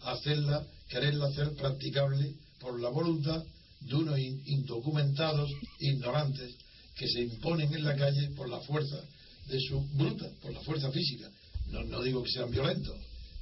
hacerla, 0.03 0.67
quererla 0.89 1.29
hacer 1.29 1.55
practicable 1.55 2.35
por 2.59 2.79
la 2.81 2.91
voluntad 2.91 3.43
de 3.81 3.95
unos 3.95 4.19
indocumentados, 4.19 5.51
ignorantes, 5.79 6.55
que 6.97 7.09
se 7.09 7.21
imponen 7.23 7.73
en 7.73 7.85
la 7.85 7.97
calle 7.97 8.29
por 8.37 8.49
la 8.49 8.61
fuerza 8.61 9.01
de 9.47 9.61
su 9.61 9.81
bruta, 9.95 10.29
por 10.43 10.53
la 10.53 10.61
fuerza 10.61 10.91
física. 10.91 11.31
No, 11.69 11.83
no 11.85 12.03
digo 12.03 12.23
que 12.23 12.31
sean 12.31 12.51
violentos, 12.51 12.97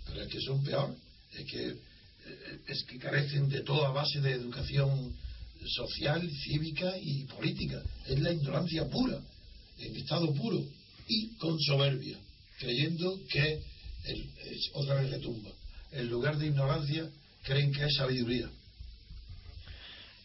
pero 0.06 0.22
es 0.22 0.28
que 0.28 0.40
son 0.40 0.62
peor, 0.62 0.94
es 1.32 1.50
que, 1.50 1.68
eh, 1.70 2.58
es 2.68 2.84
que 2.84 2.98
carecen 2.98 3.48
de 3.48 3.62
toda 3.62 3.90
base 3.90 4.20
de 4.20 4.32
educación 4.32 5.16
social, 5.66 6.30
cívica 6.44 6.92
y 7.00 7.24
política. 7.24 7.82
Es 8.06 8.18
la 8.20 8.32
ignorancia 8.32 8.88
pura, 8.88 9.18
en 9.78 9.96
estado 9.96 10.32
puro 10.34 10.64
y 11.06 11.36
con 11.36 11.58
soberbia, 11.60 12.18
creyendo 12.58 13.18
que 13.28 13.60
el, 14.04 14.30
otra 14.74 14.94
vez 14.96 15.10
retumba. 15.10 15.50
En 15.92 16.08
lugar 16.08 16.36
de 16.36 16.46
ignorancia, 16.46 17.08
creen 17.42 17.72
que 17.72 17.84
es 17.84 17.94
sabiduría. 17.94 18.50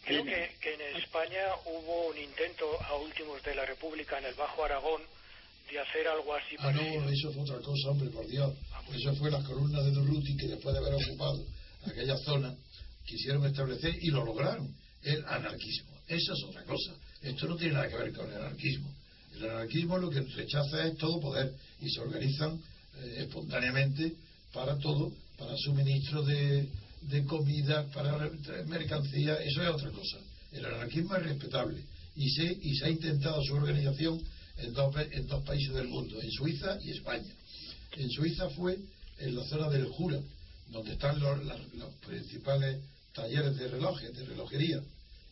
Creo 0.05 0.23
que, 0.25 0.51
que, 0.59 0.73
en 0.73 0.97
España 0.97 1.39
hubo 1.65 2.09
un 2.09 2.17
intento 2.17 2.65
a 2.83 2.95
últimos 2.97 3.41
de 3.43 3.55
la 3.55 3.65
República 3.65 4.17
en 4.19 4.25
el 4.25 4.35
Bajo 4.35 4.65
Aragón 4.65 5.01
de 5.71 5.79
hacer 5.79 6.07
algo 6.07 6.33
así. 6.35 6.55
Ah, 6.59 6.71
no, 6.71 7.09
eso 7.09 7.31
fue 7.31 7.43
otra 7.43 7.59
cosa, 7.59 7.89
hombre, 7.89 8.09
por 8.09 8.27
Dios. 8.27 8.53
Eso 8.93 9.15
fue 9.15 9.31
las 9.31 9.45
columnas 9.45 9.85
de 9.85 9.91
Durruti 9.91 10.35
que 10.35 10.47
después 10.47 10.73
de 10.73 10.79
haber 10.81 10.93
ocupado 10.95 11.45
aquella 11.85 12.17
zona 12.17 12.53
quisieron 13.05 13.45
establecer 13.45 13.95
y 14.01 14.11
lo 14.11 14.25
lograron, 14.25 14.75
el 15.03 15.25
anarquismo. 15.25 15.91
Esa 16.07 16.33
es 16.33 16.43
otra 16.43 16.63
cosa. 16.63 16.93
Esto 17.22 17.48
no 17.48 17.55
tiene 17.55 17.74
nada 17.74 17.88
que 17.88 17.98
ver 17.98 18.13
con 18.13 18.29
el 18.29 18.38
anarquismo. 18.38 18.93
El 19.36 19.50
anarquismo 19.50 19.98
lo 19.98 20.10
que 20.10 20.22
rechaza 20.22 20.88
es 20.88 20.98
todo 20.98 21.19
poder 21.19 21.53
y 21.81 21.89
se 21.89 22.01
organizan 22.01 22.60
eh, 22.98 23.15
espontáneamente 23.19 24.13
para 24.51 24.77
todo, 24.77 25.12
para 25.38 25.57
suministro 25.57 26.24
de, 26.24 26.67
de 27.01 27.24
comida, 27.25 27.86
para 27.91 28.29
mercancía, 28.67 29.36
eso 29.36 29.63
es 29.63 29.69
otra 29.69 29.91
cosa. 29.91 30.17
El 30.51 30.65
anarquismo 30.65 31.15
es 31.15 31.24
respetable 31.24 31.83
y 32.15 32.29
se, 32.29 32.43
y 32.43 32.75
se 32.75 32.86
ha 32.86 32.89
intentado 32.89 33.41
su 33.43 33.55
organización 33.55 34.22
en 34.57 34.74
dos, 34.74 34.95
en 35.12 35.27
dos 35.27 35.43
países 35.43 35.74
del 35.74 35.88
mundo, 35.88 36.22
en 36.22 36.31
Suiza 36.31 36.77
y 36.83 36.91
España. 36.91 37.33
En 37.98 38.10
Suiza 38.12 38.50
fue 38.51 38.77
en 39.17 39.36
la 39.36 39.43
zona 39.45 39.69
del 39.69 39.88
Jura, 39.88 40.19
donde 40.69 40.93
están 40.93 41.19
los, 41.19 41.43
los 41.45 41.93
principales 42.05 42.79
talleres 43.13 43.55
de 43.55 43.67
relojes, 43.67 44.15
de 44.15 44.25
relojería, 44.25 44.82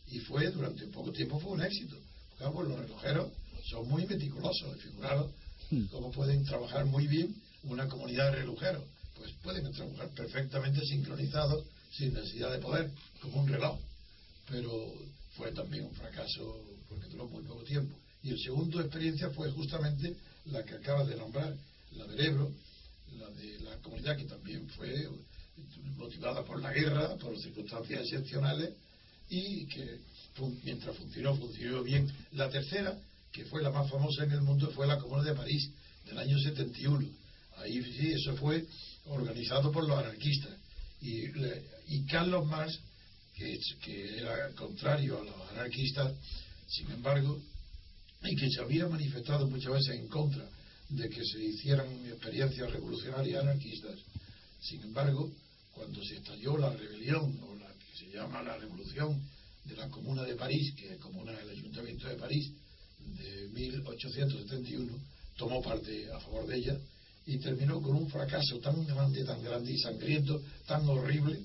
y 0.08 0.18
fue 0.20 0.50
durante 0.50 0.86
poco 0.88 1.12
tiempo 1.12 1.40
fue 1.40 1.52
un 1.52 1.62
éxito. 1.62 1.96
Porque 2.38 2.68
los 2.68 2.78
relojeros 2.78 3.32
son 3.70 3.88
muy 3.88 4.06
meticulosos, 4.06 4.80
figuraros 4.80 5.30
hmm. 5.70 5.84
cómo 5.86 6.10
pueden 6.10 6.44
trabajar 6.44 6.84
muy 6.86 7.06
bien 7.06 7.34
una 7.64 7.88
comunidad 7.88 8.32
de 8.32 8.38
relojeros 8.38 8.82
pues 9.22 9.34
pueden 9.42 9.70
trabajar 9.72 10.08
perfectamente 10.10 10.84
sincronizados 10.84 11.64
sin 11.92 12.12
necesidad 12.12 12.50
de 12.50 12.58
poder, 12.58 12.90
como 13.20 13.40
un 13.40 13.48
reloj. 13.48 13.78
Pero 14.48 14.92
fue 15.36 15.52
también 15.52 15.84
un 15.84 15.94
fracaso 15.94 16.64
porque 16.88 17.06
duró 17.08 17.28
muy 17.28 17.44
poco 17.44 17.62
tiempo. 17.62 17.96
Y 18.24 18.30
el 18.30 18.38
segundo 18.40 18.80
experiencia 18.80 19.30
fue 19.30 19.50
justamente 19.52 20.16
la 20.46 20.64
que 20.64 20.74
acabas 20.74 21.06
de 21.06 21.16
nombrar, 21.16 21.54
la 21.92 22.06
del 22.06 22.20
Ebro, 22.26 22.52
la 23.16 23.30
de 23.30 23.60
la 23.60 23.76
comunidad 23.78 24.16
que 24.16 24.24
también 24.24 24.68
fue 24.70 25.08
motivada 25.96 26.44
por 26.44 26.60
la 26.60 26.72
guerra, 26.72 27.16
por 27.16 27.38
circunstancias 27.38 28.00
excepcionales 28.02 28.70
y 29.28 29.66
que 29.66 30.00
mientras 30.64 30.96
funcionó, 30.96 31.36
funcionó 31.36 31.82
bien. 31.82 32.10
La 32.32 32.50
tercera, 32.50 32.98
que 33.32 33.44
fue 33.46 33.62
la 33.62 33.70
más 33.70 33.90
famosa 33.90 34.24
en 34.24 34.32
el 34.32 34.42
mundo, 34.42 34.70
fue 34.72 34.86
la 34.86 34.98
Comuna 34.98 35.22
de 35.22 35.34
París 35.34 35.70
del 36.06 36.18
año 36.18 36.38
71. 36.38 37.08
Ahí 37.58 37.82
sí, 37.82 38.12
eso 38.12 38.36
fue 38.36 38.66
organizado 39.06 39.70
por 39.70 39.86
los 39.86 39.98
anarquistas. 39.98 40.52
Y, 41.00 42.04
Carlos 42.06 42.46
Marx, 42.46 42.78
que, 43.34 43.58
que 43.82 44.18
era 44.18 44.50
contrario 44.50 45.20
a 45.20 45.24
los 45.24 45.50
anarquistas, 45.50 46.14
sin 46.68 46.90
embargo, 46.90 47.40
y 48.22 48.36
que 48.36 48.50
se 48.50 48.60
había 48.60 48.86
manifestado 48.86 49.48
muchas 49.48 49.72
veces 49.72 49.96
en 49.96 50.08
contra 50.08 50.48
de 50.88 51.08
que 51.08 51.24
se 51.24 51.42
hicieran 51.42 51.86
experiencias 52.06 52.70
revolucionarias 52.70 53.42
anarquistas, 53.42 53.98
sin 54.60 54.82
embargo, 54.82 55.32
cuando 55.74 56.02
se 56.04 56.16
estalló 56.16 56.56
la 56.58 56.70
rebelión, 56.70 57.38
o 57.42 57.56
la 57.56 57.68
que 57.74 57.96
se 57.98 58.10
llama 58.10 58.42
la 58.42 58.56
revolución 58.56 59.20
de 59.64 59.76
la 59.76 59.88
Comuna 59.88 60.22
de 60.24 60.34
París, 60.34 60.74
que 60.76 60.94
es 60.94 60.98
comuna 60.98 61.32
del 61.32 61.50
Ayuntamiento 61.50 62.08
de 62.08 62.16
París, 62.16 62.50
de 62.98 63.48
1871, 63.48 64.92
tomó 65.36 65.62
parte 65.62 66.10
a 66.12 66.20
favor 66.20 66.46
de 66.46 66.56
ella 66.56 66.78
y 67.26 67.38
terminó 67.38 67.80
con 67.80 67.96
un 67.96 68.08
fracaso 68.08 68.58
tan 68.58 68.84
grande, 68.86 69.24
tan 69.24 69.42
grande 69.42 69.72
y 69.72 69.78
sangriento, 69.78 70.42
tan 70.66 70.88
horrible, 70.88 71.40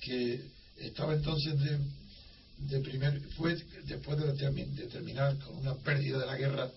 que 0.00 0.40
estaba 0.78 1.14
entonces 1.14 1.58
de, 1.60 1.78
de 2.68 2.80
primer, 2.80 3.20
fue 3.36 3.56
después 3.84 4.18
de, 4.18 4.86
terminar 4.88 5.38
con 5.38 5.56
una 5.58 5.74
pérdida 5.76 6.18
de 6.18 6.26
la 6.26 6.36
guerra 6.36 6.70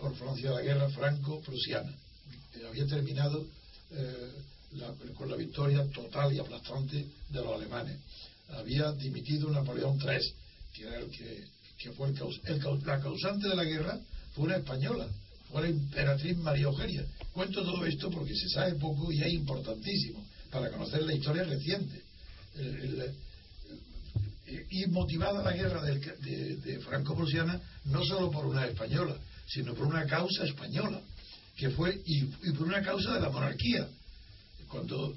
por 0.00 0.14
Francia, 0.16 0.52
la 0.52 0.62
guerra 0.62 0.88
franco-prusiana. 0.90 1.92
Había 2.68 2.86
terminado 2.86 3.44
eh, 3.90 4.32
con 5.16 5.30
la 5.30 5.36
victoria 5.36 5.86
total 5.90 6.32
y 6.32 6.38
aplastante 6.38 7.06
de 7.28 7.40
los 7.42 7.54
alemanes. 7.54 7.98
Había 8.50 8.92
dimitido 8.92 9.50
Napoleón 9.50 9.98
III, 10.00 10.18
que 10.74 10.82
era 10.82 10.98
el 10.98 11.10
que, 11.10 11.92
fue 11.92 12.08
el, 12.08 12.16
el, 12.44 12.86
la 12.86 13.00
causante 13.00 13.48
de 13.48 13.56
la 13.56 13.64
guerra, 13.64 13.98
fue 14.34 14.44
una 14.44 14.56
española, 14.56 15.08
fue 15.50 15.62
la 15.62 15.68
emperatriz 15.68 16.36
María 16.38 16.64
Eugenia. 16.64 17.04
Cuento 17.32 17.62
todo 17.62 17.84
esto 17.86 18.10
porque 18.10 18.34
se 18.34 18.48
sabe 18.48 18.74
poco 18.74 19.10
y 19.12 19.22
es 19.22 19.32
importantísimo 19.32 20.24
para 20.50 20.70
conocer 20.70 21.02
la 21.02 21.14
historia 21.14 21.44
reciente. 21.44 22.02
y 24.70 24.86
motivada 24.86 25.42
la 25.42 25.52
guerra 25.52 25.82
de, 25.82 26.80
franco-prusiana 26.84 27.60
no 27.86 28.04
solo 28.04 28.30
por 28.30 28.46
una 28.46 28.66
española, 28.66 29.16
sino 29.46 29.74
por 29.74 29.86
una 29.86 30.06
causa 30.06 30.44
española, 30.44 31.00
que 31.56 31.70
fue, 31.70 32.00
y, 32.06 32.24
por 32.52 32.66
una 32.66 32.82
causa 32.82 33.14
de 33.14 33.20
la 33.20 33.30
monarquía. 33.30 33.88
Cuando, 34.74 35.16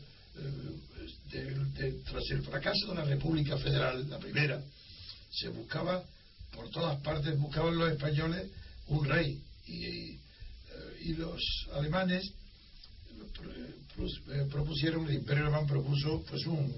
eh, 1.32 2.02
tras 2.06 2.30
el 2.30 2.44
fracaso 2.44 2.90
de 2.90 2.96
la 2.96 3.06
República 3.06 3.58
Federal, 3.58 4.08
la 4.08 4.20
primera, 4.20 4.62
se 5.32 5.50
buscaba, 5.50 6.04
por 6.54 6.70
todas 6.70 7.00
partes 7.02 7.38
buscaban 7.40 7.78
los 7.78 7.92
españoles 7.92 8.50
un 8.88 9.06
rey, 9.06 9.42
y 9.66 10.18
y 11.08 11.14
los 11.14 11.42
alemanes 11.74 12.34
eh, 14.30 14.48
propusieron, 14.52 15.08
el 15.08 15.16
imperio 15.16 15.44
alemán 15.44 15.66
propuso 15.66 16.24
pues 16.30 16.46
un, 16.46 16.72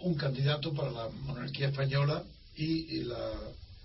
un 0.00 0.14
candidato 0.14 0.72
para 0.74 0.90
la 0.90 1.08
monarquía 1.08 1.68
española 1.68 2.24
y, 2.56 3.04
la 3.04 3.32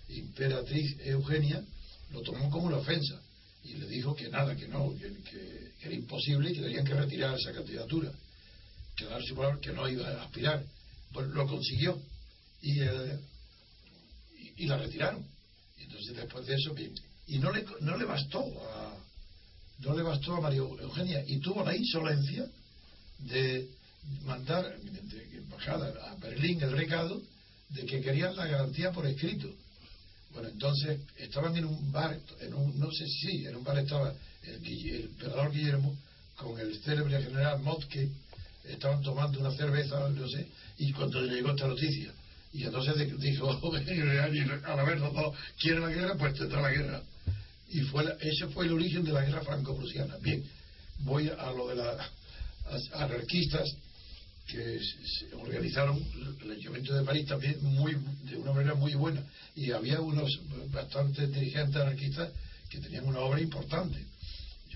imperatriz 0.10 0.98
Eugenia 1.06 1.64
lo 2.12 2.22
tomó 2.22 2.50
como 2.50 2.66
una 2.68 2.78
ofensa 2.78 3.22
y 3.64 3.74
le 3.76 3.88
dijo 3.88 4.16
que 4.16 4.30
nada, 4.30 4.56
que 4.56 4.68
no, 4.68 4.92
que, 4.98 5.69
era 5.82 5.94
imposible 5.94 6.52
y 6.52 6.54
que 6.54 6.62
tenían 6.62 6.86
que 6.86 6.94
retirar 6.94 7.38
esa 7.38 7.54
candidatura, 7.54 8.12
que 8.96 9.06
dar 9.06 9.24
su 9.24 9.36
palabra 9.36 9.60
que 9.62 9.72
no 9.72 9.88
iba 9.88 10.08
a 10.08 10.24
aspirar. 10.24 10.64
Pues 11.12 11.28
lo 11.28 11.48
consiguió 11.48 12.00
y, 12.62 12.82
eh, 12.82 13.20
y, 14.58 14.66
la 14.68 14.78
retiraron. 14.78 15.26
Y 15.78 15.84
entonces 15.84 16.16
después 16.16 16.46
de 16.46 16.56
eso, 16.56 16.74
bien, 16.74 16.94
y 17.28 17.40
no 17.40 17.52
le, 17.52 17.66
no 17.82 17.98
le 17.98 18.06
bastó 18.06 18.40
a 18.40 18.96
no 19.80 19.96
le 19.96 20.04
bastó 20.04 20.36
a 20.36 20.42
María 20.42 20.60
Eugenia 20.60 21.24
y 21.26 21.40
tuvo 21.40 21.64
la 21.64 21.76
insolencia 21.76 22.46
de 23.20 23.70
mandar 24.26 24.78
mediante 24.84 25.38
embajada 25.38 25.94
a 26.12 26.16
Berlín 26.16 26.62
el 26.62 26.72
recado 26.72 27.22
de 27.70 27.86
que 27.86 28.02
querían 28.02 28.36
la 28.36 28.48
garantía 28.48 28.92
por 28.92 29.06
escrito 29.06 29.50
bueno 30.34 30.50
entonces 30.50 31.00
estaban 31.18 31.56
en 31.56 31.66
un 31.66 31.92
bar 31.92 32.20
en 32.42 32.54
un 32.54 32.78
no 32.78 32.92
sé 32.92 33.08
si 33.08 33.46
en 33.46 33.56
un 33.56 33.64
bar 33.64 33.78
estaba 33.78 34.14
el, 34.56 34.66
el 34.66 35.02
emperador 35.06 35.52
Guillermo 35.52 35.98
con 36.36 36.60
el 36.60 36.78
célebre 36.82 37.22
general 37.22 37.60
Motke 37.60 38.10
estaban 38.64 39.02
tomando 39.02 39.40
una 39.40 39.52
cerveza, 39.52 40.10
no 40.10 40.28
sé, 40.28 40.48
y 40.78 40.92
cuando 40.94 41.22
llegó 41.22 41.52
esta 41.52 41.68
noticia. 41.68 42.12
Y 42.52 42.64
entonces 42.64 42.96
dijo, 43.20 43.52
a 43.52 44.76
la 44.76 44.84
vez 44.84 45.00
los 45.00 45.14
dos 45.14 45.36
quieren 45.60 45.82
la 45.82 45.90
guerra, 45.90 46.16
pues 46.18 46.34
tendrá 46.34 46.62
la 46.62 46.72
guerra. 46.72 47.02
Y 47.70 47.82
fue 47.82 48.04
ese 48.22 48.48
fue 48.48 48.66
el 48.66 48.74
origen 48.74 49.04
de 49.04 49.12
la 49.12 49.24
guerra 49.24 49.42
franco-prusiana. 49.42 50.18
Bien, 50.18 50.44
voy 51.00 51.30
a 51.30 51.52
lo 51.52 51.68
de 51.68 51.76
las 51.76 52.10
anarquistas 52.94 53.70
que 54.48 54.80
organizaron 55.36 56.04
el 56.42 56.52
Ayuntamiento 56.52 56.96
de 56.96 57.04
París 57.04 57.28
también 57.28 57.64
muy 57.64 57.96
de 58.24 58.38
una 58.38 58.52
manera 58.52 58.74
muy 58.74 58.96
buena 58.96 59.24
y 59.56 59.70
había 59.72 60.02
unos 60.02 60.40
bastantes 60.72 61.32
dirigentes 61.32 61.76
anarquistas 61.76 62.32
que 62.68 62.80
tenían 62.80 63.06
una 63.06 63.20
obra 63.20 63.40
importante 63.40 64.09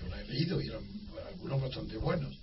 yo 0.08 0.14
he 0.14 0.28
leído 0.28 0.60
y 0.60 0.68
eran 0.68 0.82
algunos 1.28 1.60
bastante 1.60 1.96
buenos 1.96 2.34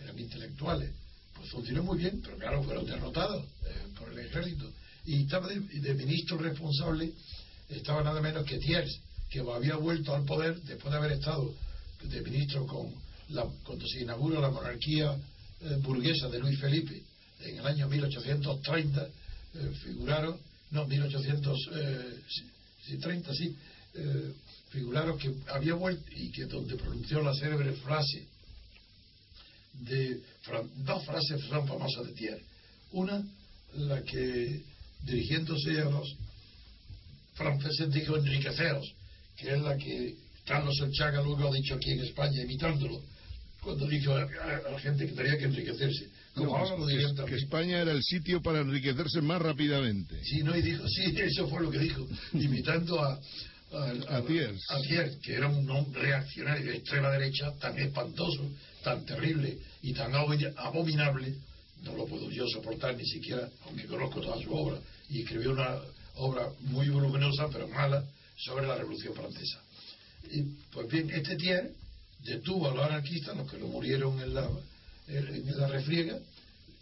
eran 0.00 0.18
intelectuales. 0.18 0.90
Pues 1.34 1.50
funcionó 1.50 1.82
muy 1.82 1.98
bien 1.98 2.20
pero 2.22 2.36
claro 2.36 2.62
fueron 2.62 2.86
derrotados 2.86 3.44
eh, 3.64 3.88
por 3.98 4.12
el 4.12 4.18
ejército. 4.18 4.70
Y 5.06 5.22
estaba 5.22 5.48
de, 5.48 5.94
ministro 5.94 6.38
responsable 6.38 7.12
estaba 7.68 8.02
nada 8.02 8.20
menos 8.20 8.44
que 8.44 8.58
Thiers 8.58 9.00
que 9.30 9.40
había 9.40 9.76
vuelto 9.76 10.14
al 10.14 10.24
poder 10.24 10.60
después 10.62 10.92
de 10.92 10.98
haber 10.98 11.12
estado 11.12 11.54
de 12.02 12.20
ministro 12.20 12.66
con 12.66 12.92
la, 13.30 13.44
cuando 13.64 13.86
se 13.86 14.02
inaugura 14.02 14.40
la 14.40 14.50
monarquía 14.50 15.16
eh, 15.60 15.78
burguesa 15.82 16.28
de 16.28 16.38
Luis 16.38 16.60
Felipe 16.60 17.02
en 17.40 17.58
el 17.58 17.66
año 17.66 17.88
1830 17.88 19.08
eh, 19.54 19.72
figuraron, 19.84 20.38
no, 20.70 20.86
1830, 20.86 21.50
eh, 21.74 22.20
sí, 23.34 23.56
figuraron 24.74 25.16
que 25.18 25.32
había 25.48 25.74
vuelto 25.74 26.04
y 26.10 26.30
que 26.32 26.46
donde 26.46 26.76
pronunció 26.76 27.22
la 27.22 27.32
célebre 27.34 27.72
frase 27.74 28.26
de 29.72 30.20
dos 30.84 31.04
frases 31.04 31.40
son 31.48 31.66
famosas 31.66 32.06
de 32.06 32.12
Thiers. 32.12 32.42
Una, 32.92 33.24
la 33.74 34.02
que 34.02 34.62
dirigiéndose 35.02 35.80
a 35.80 35.90
los 35.90 36.16
franceses 37.34 37.90
dijo 37.92 38.16
enriqueceos, 38.16 38.94
que 39.36 39.54
es 39.54 39.60
la 39.60 39.76
que 39.76 40.16
Carlos 40.44 40.78
El 40.80 40.92
Chaga 40.92 41.22
luego 41.22 41.48
ha 41.48 41.54
dicho 41.54 41.74
aquí 41.74 41.92
en 41.92 42.00
España 42.00 42.42
imitándolo 42.42 43.00
cuando 43.60 43.86
dijo 43.86 44.12
a, 44.12 44.26
la 44.70 44.78
gente 44.78 45.06
que 45.06 45.12
tenía 45.12 45.38
que 45.38 45.44
enriquecerse. 45.44 46.10
Como 46.34 46.56
ahora 46.56 46.76
lo 46.76 46.86
dirían 46.86 47.16
que, 47.16 47.24
que 47.24 47.36
España 47.36 47.80
era 47.80 47.92
el 47.92 48.02
sitio 48.02 48.42
para 48.42 48.60
enriquecerse 48.60 49.22
más 49.22 49.40
rápidamente. 49.40 50.22
Sí, 50.24 50.42
no, 50.42 50.54
y 50.54 50.62
dijo, 50.62 50.86
sí, 50.86 51.14
eso 51.16 51.48
fue 51.48 51.62
lo 51.62 51.70
que 51.70 51.78
dijo, 51.78 52.06
imitando 52.34 53.02
a, 53.02 53.18
a, 53.74 54.16
a, 54.16 54.22
que 55.22 55.34
era 55.34 55.48
un 55.48 55.68
hombre 55.70 56.02
reaccionario 56.02 56.70
de 56.70 56.76
extrema 56.78 57.10
derecha 57.10 57.52
tan 57.58 57.78
espantoso, 57.78 58.48
tan 58.82 59.04
terrible 59.04 59.58
y 59.82 59.92
tan 59.92 60.14
abominable, 60.14 61.34
no 61.82 61.94
lo 61.94 62.06
puedo 62.06 62.30
yo 62.30 62.46
soportar 62.48 62.96
ni 62.96 63.04
siquiera, 63.04 63.48
aunque 63.66 63.86
conozco 63.86 64.20
toda 64.20 64.40
su 64.42 64.52
obra, 64.54 64.78
y 65.08 65.22
escribió 65.22 65.52
una 65.52 65.78
obra 66.16 66.48
muy 66.60 66.88
voluminosa, 66.88 67.48
pero 67.52 67.68
mala, 67.68 68.04
sobre 68.36 68.66
la 68.66 68.76
Revolución 68.76 69.14
Francesa. 69.14 69.62
Y, 70.30 70.42
pues 70.72 70.88
bien, 70.88 71.10
este 71.10 71.36
Thiers 71.36 71.70
detuvo 72.20 72.70
a 72.70 72.74
los 72.74 72.84
anarquistas, 72.84 73.36
los 73.36 73.50
que 73.50 73.58
lo 73.58 73.68
murieron 73.68 74.18
en 74.20 74.34
la, 74.34 74.48
en 75.08 75.58
la 75.58 75.68
refriega, 75.68 76.18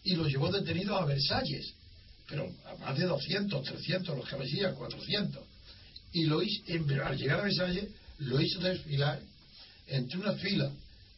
y 0.05 0.15
los 0.15 0.29
llevó 0.29 0.51
detenidos 0.51 1.01
a 1.01 1.05
Versalles, 1.05 1.75
pero 2.29 2.49
a 2.67 2.77
más 2.77 2.99
de 2.99 3.05
200, 3.05 3.63
300, 3.63 4.17
los 4.17 4.29
cabecillas, 4.29 4.75
400. 4.75 5.52
Y 6.13 6.25
lo 6.25 6.43
hizo, 6.43 6.63
al 7.05 7.17
llegar 7.17 7.41
a 7.41 7.45
Versalles, 7.45 7.89
lo 8.19 8.41
hizo 8.41 8.61
desfilar 8.61 9.21
entre 9.87 10.19
una 10.19 10.35
fila 10.35 10.71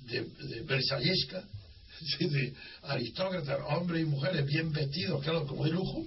de, 0.07 0.25
de 0.25 0.63
versallesca, 0.63 1.43
de 2.21 2.55
aristócratas, 2.83 3.61
hombres 3.69 4.03
y 4.03 4.07
mujeres 4.07 4.47
bien 4.47 4.73
vestidos, 4.73 5.23
claro, 5.23 5.47
como 5.47 5.65
de 5.65 5.71
lujo, 5.71 6.05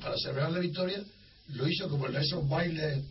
para 0.00 0.16
celebrar 0.16 0.52
la 0.52 0.60
victoria, 0.60 1.02
lo 1.48 1.68
hizo 1.68 1.88
como 1.88 2.06
en 2.06 2.16
esos 2.16 2.48
bailes 2.48 3.04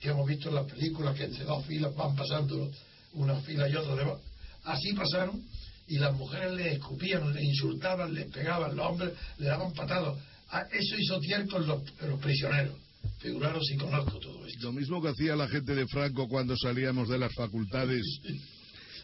que 0.00 0.08
hemos 0.08 0.26
visto 0.26 0.48
en 0.48 0.54
las 0.56 0.66
películas, 0.66 1.16
que 1.16 1.24
entre 1.24 1.44
dos 1.44 1.64
filas 1.66 1.94
van 1.94 2.16
pasando 2.16 2.70
una 3.14 3.40
fila 3.42 3.68
y 3.68 3.76
otra. 3.76 4.16
Así 4.64 4.92
pasaron 4.92 5.42
y 5.88 5.98
las 5.98 6.14
mujeres 6.14 6.52
le 6.52 6.72
escupían, 6.74 7.32
le 7.32 7.42
insultaban, 7.42 8.12
le 8.12 8.24
pegaban, 8.26 8.76
los 8.76 8.86
hombres 8.86 9.12
le 9.38 9.46
daban 9.46 9.72
patadas. 9.72 10.18
Ah, 10.50 10.66
eso 10.72 10.96
hizo 10.98 11.18
Thier 11.20 11.46
con 11.46 11.66
los, 11.66 11.82
prisioneros. 12.20 12.74
Figuraros 13.18 13.66
si 13.66 13.76
conozco 13.76 14.18
todo 14.18 14.46
esto. 14.46 14.62
Lo 14.62 14.72
mismo 14.72 15.02
que 15.02 15.08
hacía 15.08 15.36
la 15.36 15.48
gente 15.48 15.74
de 15.74 15.86
Franco 15.86 16.28
cuando 16.28 16.56
salíamos 16.56 17.08
de 17.08 17.18
las 17.18 17.32
facultades. 17.34 18.02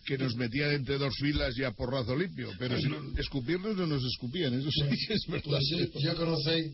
que 0.05 0.19
nos 0.19 0.35
metían 0.35 0.73
entre 0.73 0.99
dos 0.99 1.15
filas 1.17 1.57
y 1.57 1.63
a 1.63 1.71
porrazo 1.71 2.17
limpio, 2.17 2.51
pero 2.59 2.77
si 2.77 2.89
escupirnos 3.19 3.77
no 3.77 3.87
nos 3.87 4.05
escupían, 4.05 4.53
eso 4.55 4.69
sí, 4.71 4.83
es 5.09 5.27
verdad. 5.29 5.61
Pues 5.93 6.05
ya 6.05 6.15
conocéis, 6.15 6.73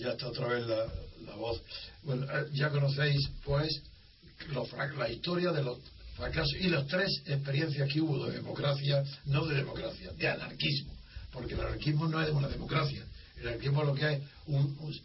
ya 0.00 0.12
está 0.12 0.28
otra 0.28 0.48
vez 0.48 0.66
la, 0.66 0.86
la 1.26 1.34
voz, 1.36 1.60
bueno, 2.04 2.24
eh, 2.24 2.46
ya 2.54 2.70
conocéis 2.70 3.28
pues 3.44 3.82
la 4.96 5.10
historia 5.10 5.52
de 5.52 5.62
los 5.62 5.78
y 6.60 6.68
las 6.68 6.86
tres 6.88 7.22
experiencias 7.26 7.92
que 7.92 8.00
hubo 8.00 8.26
de 8.26 8.32
democracia, 8.32 9.04
no 9.26 9.46
de 9.46 9.54
democracia, 9.56 10.10
de 10.12 10.28
anarquismo, 10.28 10.92
porque 11.32 11.54
el 11.54 11.60
anarquismo 11.60 12.08
no 12.08 12.20
es 12.20 12.30
una 12.30 12.48
democracia, 12.48 13.06
el 13.40 13.48
anarquismo 13.48 13.84
lo 13.84 13.94
que 13.94 14.14
es 14.14 14.22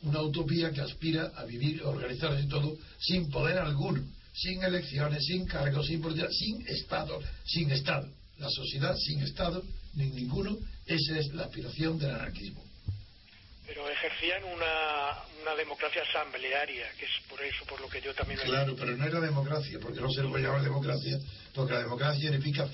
una 0.01 0.21
utopía 0.21 0.71
que 0.71 0.81
aspira 0.81 1.31
a 1.35 1.45
vivir, 1.45 1.83
organizarse 1.83 2.43
y 2.43 2.47
todo, 2.47 2.77
sin 2.99 3.29
poder 3.29 3.57
alguno, 3.57 4.03
sin 4.33 4.63
elecciones, 4.63 5.23
sin 5.25 5.45
cargos, 5.45 5.87
sin 5.87 6.01
sin 6.31 6.67
Estado, 6.67 7.21
sin 7.45 7.71
Estado. 7.71 8.07
La 8.37 8.49
sociedad 8.49 8.95
sin 8.97 9.21
Estado, 9.21 9.63
ni 9.93 10.09
ninguno, 10.09 10.57
esa 10.85 11.19
es 11.19 11.27
la 11.33 11.43
aspiración 11.43 11.99
del 11.99 12.11
anarquismo 12.11 12.63
pero 13.65 13.89
ejercían 13.89 14.43
una, 14.43 15.23
una 15.41 15.55
democracia 15.55 16.03
asamblearia, 16.03 16.91
que 16.99 17.05
es 17.05 17.11
por 17.29 17.41
eso 17.41 17.65
por 17.65 17.79
lo 17.81 17.89
que 17.89 18.01
yo 18.01 18.13
también... 18.13 18.39
Claro, 18.41 18.75
pero 18.75 18.95
no 18.95 19.05
era 19.05 19.19
democracia, 19.19 19.79
porque 19.81 20.01
no 20.01 20.11
se 20.11 20.21
lo 20.21 20.29
puede 20.29 20.43
llamar 20.43 20.61
democracia, 20.61 21.17
porque 21.55 21.73
la 21.73 21.79
democracia 21.79 22.21
significa 22.21 22.67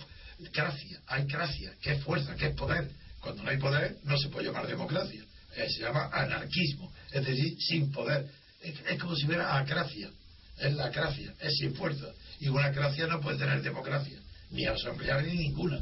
gracia, 0.51 0.99
hay 1.07 1.25
gracia, 1.25 1.73
que 1.81 1.93
es 1.93 2.03
fuerza, 2.03 2.35
que 2.35 2.47
es 2.47 2.55
poder. 2.55 2.89
Cuando 3.21 3.43
no 3.43 3.49
hay 3.49 3.57
poder, 3.57 3.97
no 4.03 4.17
se 4.17 4.29
puede 4.29 4.47
llamar 4.47 4.67
democracia. 4.67 5.23
Eh, 5.59 5.69
se 5.69 5.81
llama 5.81 6.09
anarquismo, 6.13 6.91
es 7.11 7.25
decir, 7.25 7.57
sin 7.59 7.91
poder. 7.91 8.25
Es, 8.61 8.99
como 8.99 9.15
si 9.15 9.25
fuera 9.25 9.57
acracia, 9.57 10.09
es 10.57 10.73
la 10.73 10.85
acracia, 10.85 11.33
es 11.41 11.53
sin 11.57 11.75
fuerza. 11.75 12.07
Y 12.39 12.47
una 12.47 12.65
acracia 12.65 13.07
no 13.07 13.19
puede 13.19 13.37
tener 13.37 13.61
democracia, 13.61 14.19
ni 14.51 14.65
asamblearia 14.65 15.33
ni 15.33 15.39
ninguna. 15.39 15.81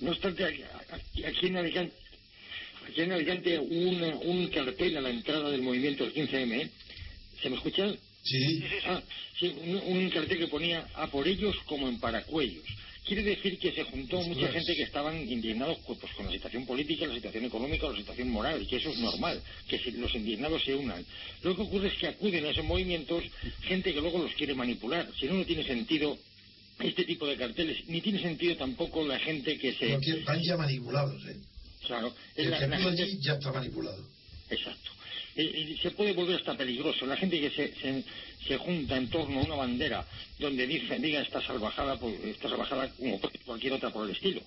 No 0.00 0.10
obstante, 0.12 0.44
aquí 0.44 1.46
en 1.46 1.56
Alicante 1.56 1.94
aquí 2.88 3.02
en 3.02 3.12
Alicante 3.12 3.58
un, 3.58 4.02
un 4.24 4.48
cartel 4.48 4.96
a 4.96 5.00
la 5.00 5.10
entrada 5.10 5.50
del 5.50 5.62
movimiento 5.62 6.04
del 6.04 6.14
15M. 6.14 6.70
¿Se 7.42 7.50
me 7.50 7.56
escucha? 7.56 7.92
Sí. 8.22 8.64
Ah, 8.86 9.02
sí, 9.38 9.54
un, 9.86 10.10
cartel 10.10 10.38
que 10.38 10.48
ponía 10.48 10.86
a 10.94 11.06
por 11.08 11.26
ellos 11.26 11.56
como 11.66 11.88
en 11.88 12.00
paracuellos. 12.00 12.64
Quiere 13.08 13.22
decir 13.22 13.58
que 13.58 13.72
se 13.72 13.84
juntó 13.84 14.20
mucha 14.20 14.48
gente 14.48 14.76
que 14.76 14.82
estaban 14.82 15.16
indignados 15.26 15.78
pues, 15.86 15.98
con 16.14 16.26
la 16.26 16.32
situación 16.32 16.66
política, 16.66 17.06
la 17.06 17.14
situación 17.14 17.46
económica, 17.46 17.88
la 17.88 17.96
situación 17.96 18.28
moral, 18.28 18.60
y 18.60 18.66
que 18.66 18.76
eso 18.76 18.90
es 18.90 18.98
normal, 18.98 19.42
que 19.66 19.80
los 19.92 20.14
indignados 20.14 20.62
se 20.62 20.74
unan. 20.74 21.02
Lo 21.42 21.56
que 21.56 21.62
ocurre 21.62 21.88
es 21.88 21.94
que 21.94 22.08
acuden 22.08 22.44
a 22.44 22.50
esos 22.50 22.66
movimientos 22.66 23.24
gente 23.62 23.94
que 23.94 24.00
luego 24.02 24.18
los 24.18 24.34
quiere 24.34 24.54
manipular. 24.54 25.08
Si 25.18 25.24
no, 25.24 25.34
no 25.34 25.46
tiene 25.46 25.64
sentido 25.64 26.18
este 26.80 27.04
tipo 27.04 27.26
de 27.26 27.38
carteles, 27.38 27.88
ni 27.88 28.02
tiene 28.02 28.20
sentido 28.20 28.56
tampoco 28.56 29.02
la 29.06 29.18
gente 29.18 29.56
que 29.56 29.72
se... 29.72 29.94
están 29.94 30.42
ya 30.42 30.58
manipulados, 30.58 31.24
¿eh? 31.28 31.36
Claro. 31.86 32.14
El 32.36 32.50
la, 32.50 32.58
allí 32.58 33.18
ya 33.22 33.32
está 33.32 33.52
manipulado. 33.52 34.06
Exacto. 34.50 34.90
Y, 35.38 35.76
se 35.80 35.92
puede 35.92 36.12
volver 36.12 36.36
hasta 36.36 36.56
peligroso. 36.56 37.06
La 37.06 37.16
gente 37.16 37.40
que 37.40 37.50
se, 37.50 37.72
se, 38.46 38.56
junta 38.58 38.96
en 38.96 39.08
torno 39.08 39.38
a 39.38 39.44
una 39.44 39.54
bandera 39.54 40.04
donde 40.38 40.66
dice, 40.66 40.98
diga 40.98 41.20
esta 41.20 41.40
salvajada, 41.40 41.96
pues, 41.96 42.18
esta 42.24 42.48
salvajada 42.48 42.88
como 42.90 43.20
cualquier 43.46 43.74
otra 43.74 43.90
por 43.90 44.04
el 44.04 44.16
estilo, 44.16 44.40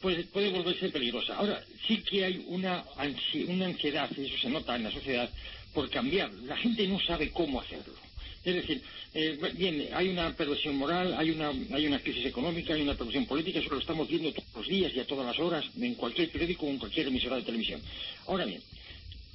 pues 0.00 0.26
puede 0.26 0.50
volverse 0.50 0.88
peligrosa. 0.88 1.36
Ahora, 1.36 1.62
sí 1.86 1.98
que 1.98 2.24
hay 2.24 2.44
una, 2.48 2.84
una 3.48 3.66
ansiedad, 3.66 4.10
y 4.16 4.24
eso 4.24 4.36
se 4.38 4.50
nota 4.50 4.74
en 4.74 4.84
la 4.84 4.90
sociedad, 4.90 5.30
por 5.72 5.88
cambiar. 5.90 6.32
La 6.44 6.56
gente 6.56 6.86
no 6.88 6.98
sabe 7.00 7.30
cómo 7.30 7.60
hacerlo. 7.60 7.94
Es 8.44 8.54
decir, 8.54 8.82
eh, 9.14 9.38
bien, 9.54 9.88
hay 9.94 10.08
una 10.08 10.34
perversión 10.36 10.76
moral, 10.76 11.14
hay 11.16 11.30
una, 11.30 11.50
hay 11.72 11.86
una 11.86 12.00
crisis 12.00 12.26
económica, 12.26 12.74
hay 12.74 12.82
una 12.82 12.94
perversión 12.94 13.26
política, 13.26 13.60
eso 13.60 13.70
lo 13.70 13.78
estamos 13.78 14.08
viendo 14.08 14.32
todos 14.32 14.48
los 14.56 14.68
días 14.68 14.92
y 14.94 15.00
a 15.00 15.06
todas 15.06 15.24
las 15.24 15.38
horas 15.38 15.64
en 15.80 15.94
cualquier 15.94 16.30
periódico 16.30 16.66
o 16.66 16.70
en 16.70 16.78
cualquier 16.78 17.08
emisora 17.08 17.36
de 17.36 17.42
televisión. 17.42 17.80
Ahora 18.26 18.44
bien, 18.44 18.60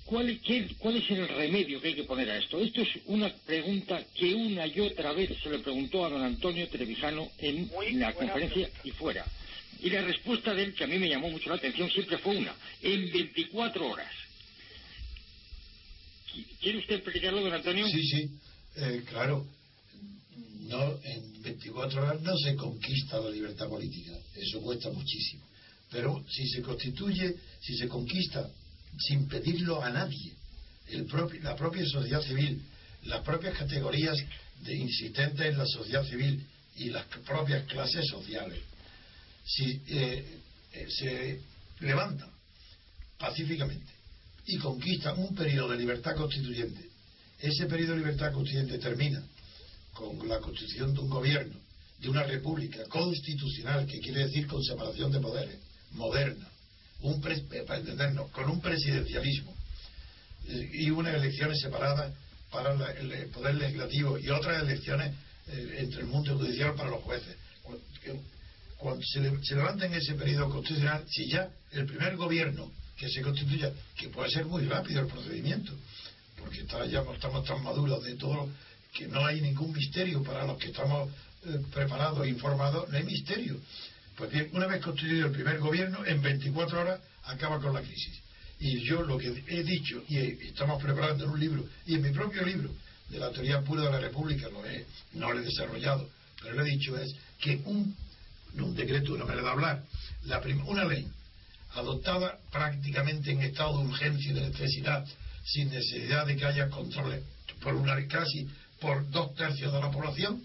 ¿cuál, 0.10 0.30
es 0.30 1.12
el 1.12 1.28
remedio 1.28 1.80
que 1.80 1.90
hay 1.90 1.94
que 1.94 2.04
poner 2.04 2.30
a 2.32 2.38
esto? 2.38 2.60
Esto 2.60 2.82
es 2.82 2.90
una 3.06 3.32
pregunta 3.46 4.04
que 4.16 4.34
una 4.34 4.66
y 4.66 4.80
otra 4.80 5.14
vez 5.14 5.30
se 5.42 5.50
le 5.50 5.60
preguntó 5.60 6.04
a 6.04 6.10
don 6.10 6.24
Antonio 6.24 6.68
Trevijano 6.68 7.30
en 7.38 8.00
la 8.00 8.14
conferencia 8.14 8.70
y 8.84 8.92
fuera. 8.92 9.26
Y 9.82 9.90
la 9.92 10.02
respuesta 10.02 10.54
de 10.54 10.64
él, 10.64 10.74
que 10.74 10.84
a 10.84 10.88
mí 10.88 10.98
me 10.98 11.08
llamó 11.08 11.30
mucho 11.30 11.50
la 11.50 11.56
atención, 11.56 11.90
siempre 11.92 12.18
fue 12.18 12.36
una, 12.36 12.54
en 12.82 13.12
24 13.12 13.88
horas. 13.88 14.12
¿Quiere 16.60 16.80
usted 16.80 16.96
explicarlo, 16.96 17.42
don 17.42 17.54
Antonio? 17.54 17.88
Sí, 17.88 18.04
sí. 18.04 18.30
Eh, 18.78 19.04
claro, 19.08 19.46
no, 20.62 21.00
en 21.04 21.42
24 21.42 22.02
horas 22.02 22.22
no 22.22 22.36
se 22.38 22.56
conquista 22.56 23.20
la 23.20 23.30
libertad 23.30 23.70
política, 23.70 24.12
eso 24.36 24.60
cuesta 24.62 24.90
muchísimo. 24.90 25.48
Pero 25.92 26.24
si 26.30 26.48
se 26.48 26.62
constituye, 26.62 27.36
si 27.62 27.78
se 27.78 27.88
conquista 27.88 28.50
sin 29.00 29.28
pedirlo 29.28 29.84
a 29.84 29.90
nadie, 29.90 30.34
la 31.42 31.56
propia 31.56 31.86
sociedad 31.86 32.22
civil, 32.22 32.62
las 33.04 33.22
propias 33.24 33.58
categorías 33.58 34.18
de 34.62 34.76
insistentes 34.76 35.46
en 35.46 35.58
la 35.58 35.66
sociedad 35.66 36.04
civil 36.06 36.46
y 36.76 36.90
las 36.90 37.06
propias 37.06 37.66
clases 37.66 38.08
sociales, 38.08 38.60
eh, 39.60 40.40
eh, 40.74 40.88
se 40.90 41.42
levantan 41.80 42.30
pacíficamente 43.18 43.92
y 44.46 44.58
conquistan 44.58 45.20
un 45.20 45.36
periodo 45.36 45.70
de 45.70 45.78
libertad 45.78 46.16
constituyente, 46.16 46.90
ese 47.40 47.66
periodo 47.68 47.94
de 47.94 48.00
libertad 48.00 48.34
constituyente 48.34 48.80
termina 48.80 49.24
con 49.94 50.28
la 50.28 50.40
constitución 50.40 50.94
de 50.94 51.00
un 51.00 51.10
gobierno, 51.10 51.56
de 52.00 52.10
una 52.10 52.24
república 52.24 52.84
constitucional, 52.86 53.86
que 53.86 54.00
quiere 54.00 54.26
decir 54.26 54.48
con 54.48 54.64
separación 54.64 55.12
de 55.12 55.20
poderes, 55.20 55.60
moderna, 55.92 56.50
un 57.02 57.22
eh, 57.26 57.64
para 57.66 57.80
entendernos, 57.80 58.30
con 58.32 58.50
un 58.50 58.62
presidencialismo 58.62 59.56
eh, 60.48 60.70
y 60.74 60.90
unas 60.90 61.16
elecciones 61.16 61.60
separadas 61.62 62.14
para 62.52 62.74
el 62.94 63.30
poder 63.30 63.56
legislativo 63.56 64.18
y 64.18 64.30
otras 64.30 64.64
elecciones 64.64 65.14
eh, 65.48 65.78
entre 65.80 66.02
el 66.02 66.08
mundo 66.08 66.38
judicial 66.38 66.74
para 66.76 66.90
los 66.90 67.04
jueces. 67.04 67.36
Cuando, 68.78 69.04
se, 69.06 69.56
levanta 69.56 69.86
en 69.86 69.94
ese 69.94 70.14
periodo 70.16 70.50
constitucional, 70.50 71.04
si 71.10 71.28
ya 71.28 71.50
el 71.72 71.86
primer 71.86 72.16
gobierno 72.16 72.72
que 72.98 73.10
se 73.10 73.22
constituya, 73.22 73.72
que 73.96 74.10
puede 74.10 74.30
ser 74.30 74.46
muy 74.46 74.66
rápido 74.66 75.02
el 75.02 75.08
procedimiento, 75.08 75.74
porque 76.38 76.62
está, 76.62 76.86
ya 76.86 77.02
estamos 77.02 77.46
tan 77.46 77.62
maduros 77.62 78.04
de 78.04 78.16
todo, 78.16 78.50
que 78.94 79.08
no 79.08 79.26
hay 79.26 79.42
ningún 79.42 79.74
misterio 79.74 80.24
para 80.24 80.46
los 80.46 80.58
que 80.58 80.68
estamos 80.68 81.10
preparados 81.72 82.26
e 82.26 82.30
informados, 82.30 82.90
no 82.90 82.98
hay 82.98 83.04
misterio. 83.04 83.60
Pues 84.20 84.32
bien, 84.32 84.50
una 84.52 84.68
vez 84.68 84.84
constituido 84.84 85.28
el 85.28 85.32
primer 85.32 85.60
gobierno, 85.60 86.06
en 86.06 86.22
24 86.22 86.82
horas 86.82 87.00
acaba 87.24 87.58
con 87.62 87.74
la 87.74 87.80
crisis. 87.80 88.20
Y 88.60 88.82
yo 88.82 89.02
lo 89.02 89.18
que 89.18 89.46
he 89.48 89.64
dicho, 89.64 90.04
y 90.10 90.18
estamos 90.46 90.84
preparando 90.84 91.24
en 91.24 91.30
un 91.30 91.40
libro, 91.40 91.66
y 91.86 91.96
en 91.96 92.02
mi 92.02 92.12
propio 92.12 92.44
libro, 92.44 92.70
de 93.08 93.18
la 93.18 93.32
teoría 93.32 93.62
pura 93.62 93.84
de 93.84 93.92
la 93.92 94.00
República, 94.02 94.50
lo 94.50 94.66
he, 94.66 94.86
no 95.14 95.32
lo 95.32 95.40
he 95.40 95.46
desarrollado, 95.46 96.10
pero 96.42 96.54
lo 96.54 96.66
he 96.66 96.70
dicho 96.70 96.98
es 96.98 97.16
que 97.40 97.62
un, 97.64 97.96
un 98.56 98.76
decreto, 98.76 99.14
me 99.26 99.36
le 99.38 99.42
da 99.42 99.52
hablar, 99.52 99.84
la 100.26 100.42
una 100.66 100.84
ley 100.84 101.08
adoptada 101.76 102.40
prácticamente 102.52 103.32
en 103.32 103.42
estado 103.42 103.80
de 103.80 103.88
urgencia 103.88 104.32
y 104.32 104.34
de 104.34 104.50
necesidad, 104.50 105.08
sin 105.46 105.70
necesidad 105.70 106.26
de 106.26 106.36
que 106.36 106.46
haya 106.46 106.68
controles 106.68 107.24
por 107.62 107.74
una 107.74 108.06
casi 108.08 108.50
por 108.82 109.10
dos 109.12 109.34
tercios 109.36 109.72
de 109.72 109.80
la 109.80 109.90
población, 109.90 110.44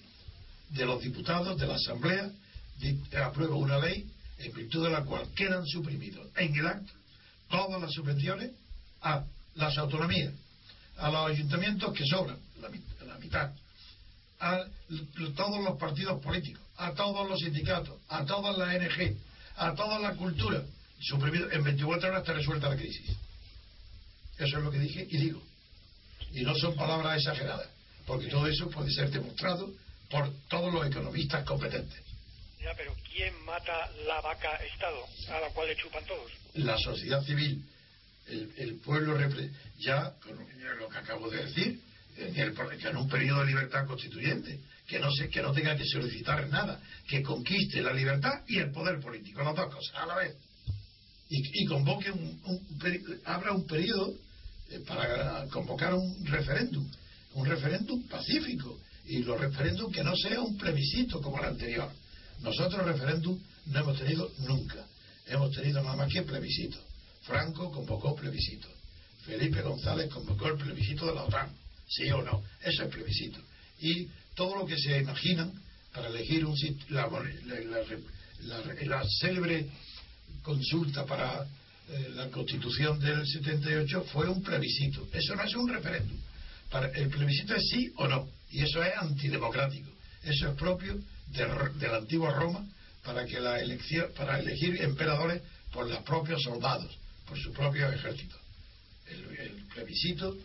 de 0.70 0.86
los 0.86 1.02
diputados, 1.02 1.58
de 1.58 1.66
la 1.66 1.74
Asamblea, 1.74 2.30
aprueba 3.22 3.54
una 3.56 3.78
ley 3.78 4.06
en 4.38 4.52
virtud 4.52 4.84
de 4.84 4.90
la 4.90 5.04
cual 5.04 5.28
quedan 5.34 5.66
suprimidos 5.66 6.26
en 6.36 6.54
el 6.56 6.66
acto 6.66 6.92
todas 7.48 7.80
las 7.80 7.92
subvenciones 7.92 8.50
a 9.02 9.24
las 9.54 9.76
autonomías, 9.78 10.32
a 10.96 11.10
los 11.10 11.30
ayuntamientos 11.30 11.92
que 11.92 12.04
sobran, 12.06 12.38
la, 12.60 13.18
mitad, 13.18 13.52
a 14.40 14.64
todos 15.36 15.62
los 15.62 15.78
partidos 15.78 16.20
políticos, 16.20 16.62
a 16.76 16.92
todos 16.92 17.28
los 17.28 17.38
sindicatos, 17.40 17.96
a 18.08 18.24
todas 18.24 18.56
las 18.58 18.74
NG, 18.74 19.16
a 19.56 19.74
toda 19.74 19.98
la 19.98 20.14
cultura, 20.14 20.62
suprimido 21.00 21.50
en 21.52 21.62
24 21.62 22.08
horas 22.08 22.22
está 22.22 22.32
resuelta 22.32 22.68
la 22.68 22.76
crisis. 22.76 23.16
Eso 24.38 24.58
es 24.58 24.64
lo 24.64 24.70
que 24.70 24.78
dije 24.78 25.06
y 25.08 25.16
digo. 25.16 25.42
Y 26.32 26.42
no 26.42 26.54
son 26.56 26.74
palabras 26.74 27.18
exageradas, 27.18 27.68
porque 28.06 28.26
todo 28.26 28.48
eso 28.48 28.68
puede 28.70 28.90
ser 28.90 29.10
demostrado 29.10 29.70
por 30.10 30.32
todos 30.48 30.72
los 30.72 30.86
economistas 30.86 31.44
competentes 31.44 32.03
pero 32.76 32.94
¿quién 33.12 33.34
mata 33.44 33.90
la 34.06 34.20
vaca 34.20 34.56
Estado 34.56 35.04
a 35.28 35.40
la 35.40 35.48
cual 35.50 35.68
le 35.68 35.76
chupan 35.76 36.04
todos? 36.06 36.32
La 36.54 36.78
sociedad 36.78 37.22
civil, 37.22 37.62
el, 38.26 38.76
pueblo, 38.76 39.18
ya 39.78 40.14
con 40.22 40.38
lo 40.78 40.88
que 40.88 40.98
acabo 40.98 41.28
de 41.28 41.44
decir, 41.44 41.80
en, 42.16 42.36
el, 42.38 42.54
en 42.56 42.96
un 42.96 43.08
periodo 43.08 43.40
de 43.40 43.46
libertad 43.46 43.86
constituyente, 43.86 44.60
que 44.86 44.98
no, 44.98 45.10
se, 45.12 45.28
que 45.28 45.42
no 45.42 45.52
tenga 45.52 45.76
que 45.76 45.84
solicitar 45.84 46.48
nada, 46.48 46.80
que 47.06 47.22
conquiste 47.22 47.82
la 47.82 47.92
libertad 47.92 48.42
y 48.46 48.58
el 48.58 48.70
poder 48.70 49.00
político, 49.00 49.42
las 49.42 49.54
dos 49.54 49.74
cosas 49.74 49.94
a 49.96 50.06
la 50.06 50.16
vez. 50.16 50.36
Y, 51.28 51.66
convoque 51.66 52.10
un, 52.12 52.40
un, 52.44 53.20
abra 53.24 53.52
un 53.52 53.66
periodo 53.66 54.14
eh, 54.70 54.80
para 54.86 55.46
convocar 55.48 55.92
un 55.94 56.24
referéndum, 56.26 56.88
un 57.32 57.46
referéndum 57.46 58.06
pacífico, 58.06 58.78
y 59.06 59.18
los 59.22 59.40
referéndums 59.40 59.92
que 59.94 60.04
no 60.04 60.14
sea 60.16 60.40
un 60.40 60.56
plebiscito 60.56 61.20
como 61.20 61.38
el 61.40 61.46
anterior 61.46 61.90
nosotros 62.44 62.84
referéndum 62.84 63.40
no 63.66 63.78
hemos 63.80 63.98
tenido 63.98 64.30
nunca. 64.40 64.86
Hemos 65.26 65.50
tenido 65.52 65.82
nada 65.82 65.96
más 65.96 66.12
que 66.12 66.22
plebiscito. 66.22 66.78
Franco 67.22 67.70
convocó 67.72 68.14
plebiscito. 68.14 68.68
Felipe 69.24 69.62
González 69.62 70.12
convocó 70.12 70.48
el 70.48 70.56
plebiscito 70.56 71.06
de 71.06 71.14
la 71.14 71.22
OTAN. 71.22 71.48
Sí 71.88 72.10
o 72.10 72.22
no. 72.22 72.42
Eso 72.62 72.82
es 72.84 72.88
plebiscito. 72.90 73.40
Y 73.80 74.08
todo 74.34 74.56
lo 74.56 74.66
que 74.66 74.76
se 74.76 74.98
imaginan 74.98 75.52
para 75.92 76.08
elegir 76.08 76.44
un 76.44 76.54
la, 76.90 77.08
la, 78.82 79.02
célebre 79.20 79.70
consulta 80.42 81.06
para 81.06 81.46
eh, 81.88 82.10
la 82.14 82.28
constitución 82.28 82.98
del 83.00 83.26
78 83.26 84.04
fue 84.12 84.28
un 84.28 84.42
plebiscito. 84.42 85.08
Eso 85.12 85.34
no 85.34 85.44
es 85.44 85.54
un 85.54 85.68
referéndum. 85.70 86.18
Para, 86.70 86.88
el 86.88 87.08
plebiscito 87.08 87.54
es 87.54 87.66
sí 87.70 87.90
o 87.96 88.06
no. 88.06 88.28
Y 88.50 88.60
eso 88.62 88.82
es 88.82 88.92
antidemocrático. 88.98 89.88
Eso 90.22 90.50
es 90.50 90.56
propio 90.56 91.00
de, 91.28 91.88
la 91.88 91.96
antigua 91.96 92.32
Roma 92.34 92.66
para 93.04 93.26
que 93.26 93.40
la 93.40 93.60
elección 93.60 94.10
para 94.16 94.38
elegir 94.38 94.82
emperadores 94.82 95.42
por 95.72 95.88
los 95.88 95.98
propios 96.02 96.42
soldados, 96.42 96.96
por 97.26 97.38
su 97.38 97.52
propio 97.52 97.90
ejército. 97.90 98.36
El, 99.06 99.64
plebiscito 99.74 100.36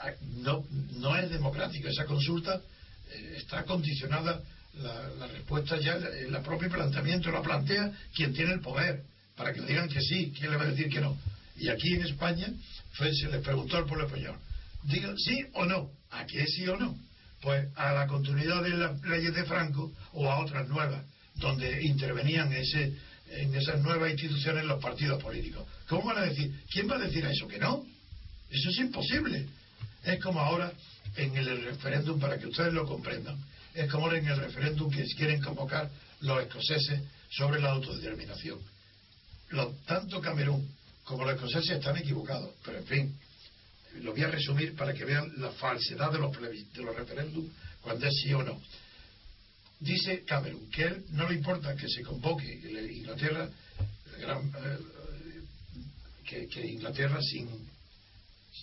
ah, 0.00 0.12
no, 0.36 0.64
no 0.70 1.16
es 1.16 1.28
democrático, 1.30 1.88
esa 1.88 2.06
consulta 2.06 2.62
eh, 3.10 3.34
está 3.36 3.64
condicionada 3.64 4.40
la, 4.74 5.26
respuesta 5.26 5.78
ya, 5.78 5.94
el 5.94 6.36
propio 6.42 6.70
planteamiento 6.70 7.30
la 7.30 7.42
plantea 7.42 7.92
quien 8.14 8.32
tiene 8.32 8.52
el 8.52 8.60
poder, 8.60 9.02
para 9.36 9.52
que 9.52 9.60
le 9.60 9.66
digan 9.66 9.88
que 9.88 10.00
sí, 10.00 10.32
quién 10.38 10.50
le 10.50 10.56
va 10.56 10.64
a 10.64 10.68
decir 10.70 10.88
que 10.88 11.00
no. 11.00 11.16
Y 11.56 11.68
aquí 11.68 11.94
en 11.94 12.02
España 12.02 12.48
fue, 12.92 13.12
se 13.14 13.28
les 13.28 13.42
preguntó 13.42 13.76
al 13.76 13.86
pueblo 13.86 14.06
español, 14.06 14.36
digan 14.84 15.16
sí 15.18 15.44
o 15.54 15.64
no, 15.64 15.90
¿a 16.10 16.24
qué 16.26 16.46
sí 16.46 16.66
o 16.68 16.76
no? 16.76 16.96
Pues 17.40 17.66
a 17.76 17.92
la 17.92 18.06
continuidad 18.06 18.62
de 18.62 18.70
las 18.70 19.00
leyes 19.02 19.34
de 19.34 19.44
Franco 19.44 19.90
o 20.12 20.30
a 20.30 20.40
otras 20.40 20.68
nuevas, 20.68 21.04
donde 21.36 21.82
intervenían 21.82 22.52
ese, 22.52 22.94
en 23.28 23.54
esas 23.54 23.80
nuevas 23.80 24.10
instituciones 24.10 24.64
los 24.64 24.82
partidos 24.82 25.22
políticos. 25.22 25.66
¿Cómo 25.88 26.04
van 26.04 26.18
a 26.18 26.26
decir? 26.26 26.52
¿Quién 26.70 26.90
va 26.90 26.96
a 26.96 27.00
decir 27.00 27.24
a 27.24 27.30
eso 27.30 27.48
que 27.48 27.58
no? 27.58 27.84
Eso 28.50 28.68
es 28.68 28.78
imposible. 28.78 29.46
Es 30.04 30.22
como 30.22 30.40
ahora 30.40 30.72
en 31.16 31.36
el 31.36 31.64
referéndum, 31.64 32.20
para 32.20 32.38
que 32.38 32.46
ustedes 32.46 32.72
lo 32.72 32.86
comprendan, 32.86 33.36
es 33.74 33.90
como 33.90 34.06
ahora 34.06 34.18
en 34.18 34.26
el 34.26 34.36
referéndum 34.36 34.90
que 34.90 35.04
quieren 35.16 35.40
convocar 35.42 35.90
los 36.20 36.42
escoceses 36.42 37.00
sobre 37.30 37.60
la 37.60 37.70
autodeterminación. 37.70 38.58
tanto 39.86 40.20
Camerún 40.20 40.68
como 41.04 41.24
los 41.24 41.34
escoceses 41.34 41.76
están 41.76 41.96
equivocados, 41.96 42.54
pero 42.64 42.78
en 42.78 42.86
fin, 42.86 43.18
lo 44.02 44.12
voy 44.12 44.22
a 44.22 44.30
resumir 44.30 44.74
para 44.74 44.94
que 44.94 45.04
vean 45.04 45.32
la 45.38 45.50
falsedad 45.52 46.12
de 46.12 46.18
los, 46.18 46.32
de 46.40 46.82
los 46.82 46.96
referéndums 46.96 47.50
cuando 47.80 48.06
es 48.06 48.14
sí 48.22 48.32
o 48.32 48.42
no. 48.42 48.60
Dice 49.80 50.24
Cameron 50.24 50.68
que 50.70 50.82
él 50.84 51.04
no 51.10 51.28
le 51.28 51.36
importa 51.36 51.74
que 51.74 51.88
se 51.88 52.02
convoque 52.02 52.46
Inglaterra, 52.92 53.48
eh, 54.18 54.78
que, 56.26 56.66
Inglaterra 56.66 57.20
sin 57.22 57.48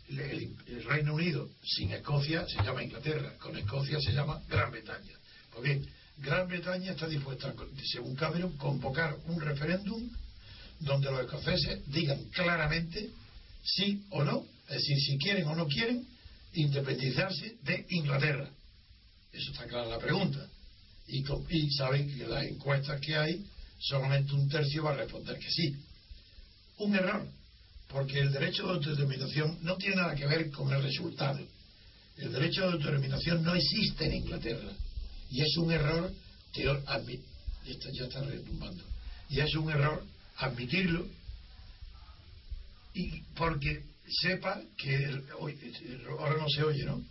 el, 0.10 0.84
Reino 0.86 1.16
Unido 1.16 1.50
sin 1.64 1.92
Escocia 1.92 2.48
se 2.48 2.62
llama 2.64 2.84
Inglaterra, 2.84 3.34
con 3.40 3.58
Escocia 3.58 4.00
se 4.00 4.12
llama 4.12 4.42
Gran 4.48 4.72
Bretaña. 4.72 5.14
Pues 5.52 5.64
bien, 5.64 5.88
Gran 6.18 6.48
Bretaña 6.48 6.92
está 6.92 7.08
dispuesta, 7.08 7.54
según 7.92 8.16
Cameron, 8.16 8.56
convocar 8.58 9.18
un 9.26 9.42
referéndum 9.42 10.10
donde 10.80 11.12
los 11.12 11.22
escoceses 11.22 11.82
digan 11.88 12.24
claramente 12.26 13.10
sí 13.64 14.06
o 14.12 14.24
no 14.24 14.46
es 14.68 14.76
decir, 14.76 14.98
si 15.00 15.18
quieren 15.18 15.48
o 15.48 15.56
no 15.56 15.68
quieren 15.68 16.06
independizarse 16.54 17.58
de 17.64 17.86
Inglaterra. 17.90 18.50
Eso 19.32 19.52
está 19.52 19.66
clara 19.66 19.88
la 19.88 20.00
pregunta. 20.00 20.46
Y, 21.08 21.24
saben 21.72 22.14
que 22.14 22.28
las 22.28 22.44
encuestas 22.44 23.00
que 23.00 23.16
hay, 23.16 23.46
solamente 23.80 24.34
un 24.34 24.50
tercio 24.50 24.84
va 24.84 24.92
a 24.92 24.98
responder 24.98 25.38
que 25.40 25.50
sí. 25.50 25.76
Un 26.80 26.96
error, 26.96 27.26
porque 27.88 28.20
el 28.20 28.32
derecho 28.32 28.68
de 28.68 28.74
autodeterminación 28.74 29.60
no 29.62 29.78
tiene 29.78 29.98
nada 29.98 30.16
que 30.16 30.28
ver 30.28 30.50
con 30.52 30.72
el 30.74 30.84
resultado. 30.84 31.40
El 32.18 32.32
derecho 32.34 32.62
de 32.62 32.74
autodeterminación 32.74 33.44
no 33.44 33.56
existe 33.56 34.06
en 34.06 34.16
Inglaterra. 34.16 34.72
Y 35.30 35.42
es 35.42 35.56
un 35.58 35.72
error, 35.72 36.12
teor, 36.54 36.84
ya 37.66 38.06
está 38.06 38.22
retumbando, 38.22 38.84
y 39.30 39.40
es 39.40 39.54
un 39.56 39.70
error 39.70 40.04
admitirlo, 40.38 41.06
y 42.94 43.22
porque 43.36 43.84
sepa 44.10 44.62
que 44.78 45.22
ahora 46.20 46.38
no 46.38 46.50
se 46.50 46.64
oye, 46.64 46.86
¿no? 46.86 47.04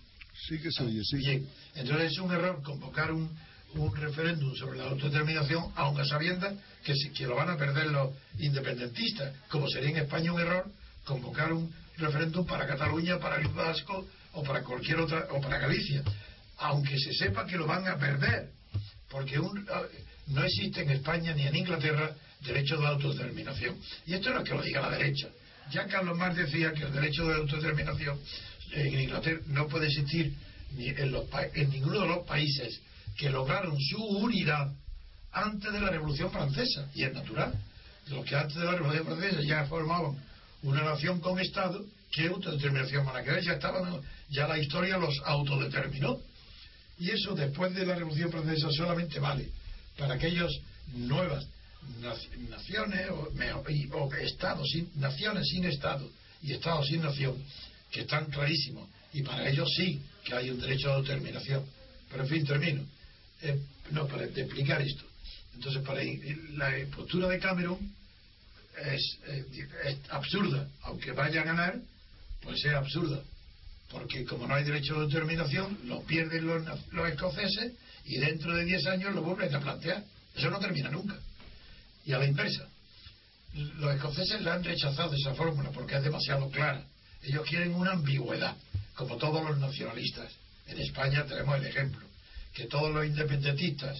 Sí 0.48 0.58
que 0.58 0.70
se 0.70 0.84
oye, 0.84 1.02
sí. 1.04 1.16
Bien, 1.18 1.48
entonces 1.74 2.12
es 2.12 2.18
un 2.18 2.32
error 2.32 2.62
convocar 2.62 3.12
un, 3.12 3.30
un 3.74 3.96
referéndum 3.96 4.54
sobre 4.54 4.78
la 4.78 4.84
autodeterminación, 4.84 5.72
aunque 5.76 6.04
sabiendo 6.04 6.48
que, 6.84 6.94
que 7.16 7.26
lo 7.26 7.36
van 7.36 7.50
a 7.50 7.56
perder 7.56 7.86
los 7.88 8.14
independentistas, 8.38 9.34
como 9.48 9.68
sería 9.68 9.90
en 9.90 9.96
España 9.98 10.32
un 10.32 10.40
error 10.40 10.70
convocar 11.04 11.52
un 11.52 11.72
referéndum 11.96 12.46
para 12.46 12.66
Cataluña, 12.66 13.18
para 13.18 13.36
el 13.36 13.48
Vasco 13.48 14.06
o 14.32 14.42
para 14.42 14.62
cualquier 14.62 14.98
otra, 15.00 15.28
o 15.30 15.40
para 15.40 15.58
Galicia, 15.58 16.02
aunque 16.58 16.98
se 16.98 17.12
sepa 17.12 17.46
que 17.46 17.56
lo 17.56 17.66
van 17.66 17.86
a 17.86 17.96
perder, 17.96 18.50
porque 19.08 19.38
un, 19.38 19.66
no 20.28 20.44
existe 20.44 20.82
en 20.82 20.90
España 20.90 21.34
ni 21.34 21.46
en 21.46 21.56
Inglaterra 21.56 22.14
derecho 22.40 22.76
de 22.76 22.86
autodeterminación. 22.86 23.78
Y 24.06 24.14
esto 24.14 24.30
no 24.30 24.40
es 24.40 24.48
que 24.48 24.54
lo 24.54 24.62
diga 24.62 24.82
la 24.82 24.90
derecha. 24.90 25.28
Ya 25.70 25.86
Carlos 25.86 26.16
Marx 26.16 26.36
decía 26.36 26.72
que 26.72 26.84
el 26.84 26.92
derecho 26.92 27.26
de 27.26 27.34
autodeterminación 27.34 28.18
en 28.72 29.00
Inglaterra 29.00 29.40
no 29.46 29.66
puede 29.68 29.86
existir 29.86 30.34
ni 30.76 30.88
en, 30.88 31.12
los, 31.12 31.24
en 31.54 31.70
ninguno 31.70 32.00
de 32.00 32.08
los 32.08 32.26
países 32.26 32.80
que 33.16 33.30
lograron 33.30 33.78
su 33.80 34.02
unidad 34.04 34.72
antes 35.32 35.72
de 35.72 35.80
la 35.80 35.90
Revolución 35.90 36.30
Francesa. 36.30 36.88
Y 36.94 37.04
es 37.04 37.12
natural. 37.12 37.54
Los 38.08 38.24
que 38.24 38.36
antes 38.36 38.56
de 38.56 38.64
la 38.64 38.72
Revolución 38.72 39.06
Francesa 39.06 39.40
ya 39.42 39.66
formaban 39.66 40.16
una 40.62 40.82
nación 40.82 41.20
con 41.20 41.38
Estado, 41.40 41.84
¿qué 42.12 42.28
autodeterminación 42.28 43.04
van 43.04 43.16
a 43.16 43.22
querer? 43.22 43.42
Ya, 43.42 43.52
estaban, 43.54 44.00
ya 44.28 44.46
la 44.46 44.58
historia 44.58 44.98
los 44.98 45.20
autodeterminó. 45.24 46.18
Y 46.98 47.10
eso 47.10 47.34
después 47.34 47.74
de 47.74 47.86
la 47.86 47.94
Revolución 47.94 48.30
Francesa 48.30 48.70
solamente 48.70 49.18
vale 49.18 49.50
para 49.98 50.14
aquellas 50.14 50.50
nuevas 50.94 51.46
naciones 52.48 53.10
o, 53.10 53.32
o, 53.92 54.14
estados, 54.14 54.68
sin, 54.70 54.90
naciones 54.96 55.48
sin 55.48 55.64
Estado 55.64 56.08
y 56.42 56.52
estados 56.52 56.86
sin 56.86 57.02
nación, 57.02 57.42
que 57.90 58.02
están 58.02 58.26
clarísimos. 58.26 58.88
Y 59.12 59.22
para 59.22 59.48
ellos 59.48 59.68
sí 59.76 60.00
que 60.24 60.34
hay 60.34 60.50
un 60.50 60.60
derecho 60.60 60.90
a 60.90 60.96
autodeterminación. 60.96 61.64
Pero 62.10 62.22
en 62.22 62.28
fin, 62.28 62.44
termino. 62.44 62.82
Eh, 63.42 63.58
no, 63.90 64.06
para 64.06 64.24
explicar 64.24 64.82
esto. 64.82 65.04
Entonces, 65.54 65.82
para 65.82 66.02
la 66.02 66.86
postura 66.94 67.28
de 67.28 67.38
Cameron 67.38 67.78
es, 68.84 69.18
es, 69.84 69.98
absurda. 70.10 70.68
Aunque 70.82 71.12
vaya 71.12 71.40
a 71.40 71.44
ganar, 71.44 71.80
pues 72.42 72.64
es 72.64 72.72
absurda. 72.72 73.22
Porque 73.90 74.24
como 74.24 74.46
no 74.46 74.54
hay 74.54 74.64
derecho 74.64 75.00
de 75.00 75.06
determinación, 75.06 75.78
lo 75.84 76.02
pierden 76.02 76.46
los, 76.46 76.62
los 76.92 77.08
escoceses 77.08 77.72
y 78.04 78.18
dentro 78.18 78.54
de 78.54 78.64
10 78.64 78.86
años 78.86 79.14
lo 79.14 79.22
vuelven 79.22 79.54
a 79.54 79.60
plantear. 79.60 80.04
Eso 80.34 80.50
no 80.50 80.58
termina 80.58 80.90
nunca. 80.90 81.16
Y 82.06 82.12
a 82.12 82.18
la 82.18 82.26
inversa. 82.26 82.68
Los 83.52 83.94
escoceses 83.94 84.40
le 84.40 84.50
han 84.50 84.64
rechazado 84.64 85.14
esa 85.14 85.34
fórmula 85.34 85.70
porque 85.70 85.96
es 85.96 86.02
demasiado 86.02 86.48
clara. 86.50 86.84
Ellos 87.22 87.44
quieren 87.48 87.74
una 87.74 87.92
ambigüedad, 87.92 88.56
como 88.94 89.16
todos 89.16 89.44
los 89.44 89.58
nacionalistas. 89.58 90.32
En 90.66 90.78
España 90.78 91.24
tenemos 91.26 91.56
el 91.56 91.66
ejemplo, 91.66 92.06
que 92.52 92.66
todos 92.66 92.94
los 92.94 93.06
independentistas 93.06 93.98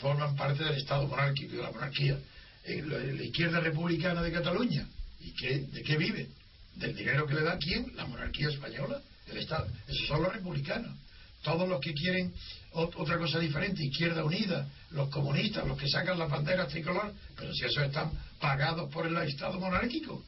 forman 0.00 0.36
parte 0.36 0.64
del 0.64 0.76
Estado 0.76 1.06
monárquico 1.06 1.54
y 1.54 1.56
de 1.56 1.62
la 1.62 1.72
monarquía. 1.72 2.18
En 2.64 2.88
la 2.88 3.24
izquierda 3.24 3.60
republicana 3.60 4.22
de 4.22 4.32
Cataluña. 4.32 4.86
¿Y 5.20 5.32
qué, 5.32 5.58
de 5.60 5.82
qué 5.82 5.96
vive? 5.96 6.28
¿Del 6.76 6.94
dinero 6.94 7.26
que 7.26 7.34
le 7.34 7.42
da 7.42 7.58
quién? 7.58 7.92
La 7.96 8.06
monarquía 8.06 8.48
española, 8.48 9.00
el 9.28 9.38
Estado. 9.38 9.66
Esos 9.88 10.06
son 10.06 10.22
los 10.22 10.32
republicanos. 10.32 10.96
Todos 11.42 11.68
los 11.68 11.80
que 11.80 11.94
quieren 11.94 12.32
otra 12.72 13.18
cosa 13.18 13.38
diferente, 13.38 13.84
Izquierda 13.84 14.24
Unida, 14.24 14.68
los 14.90 15.08
comunistas, 15.08 15.66
los 15.66 15.78
que 15.78 15.88
sacan 15.88 16.18
la 16.18 16.26
bandera 16.26 16.66
tricolor, 16.66 17.12
pero 17.36 17.52
si 17.52 17.64
esos 17.64 17.84
están 17.84 18.12
pagados 18.38 18.92
por 18.92 19.06
el 19.06 19.16
Estado 19.16 19.58
monárquico. 19.58 20.24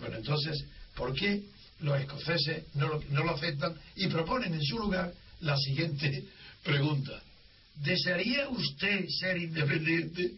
Bueno, 0.00 0.16
entonces, 0.16 0.64
¿por 0.94 1.14
qué 1.14 1.44
los 1.80 2.00
escoceses 2.00 2.64
no 2.74 2.88
lo, 2.88 3.30
aceptan 3.30 3.74
y 3.94 4.08
proponen 4.08 4.54
en 4.54 4.62
su 4.62 4.78
lugar 4.78 5.12
la 5.40 5.56
siguiente 5.56 6.24
pregunta? 6.64 7.22
¿Desearía 7.76 8.48
usted 8.48 9.06
ser 9.20 9.36
independiente? 9.38 10.32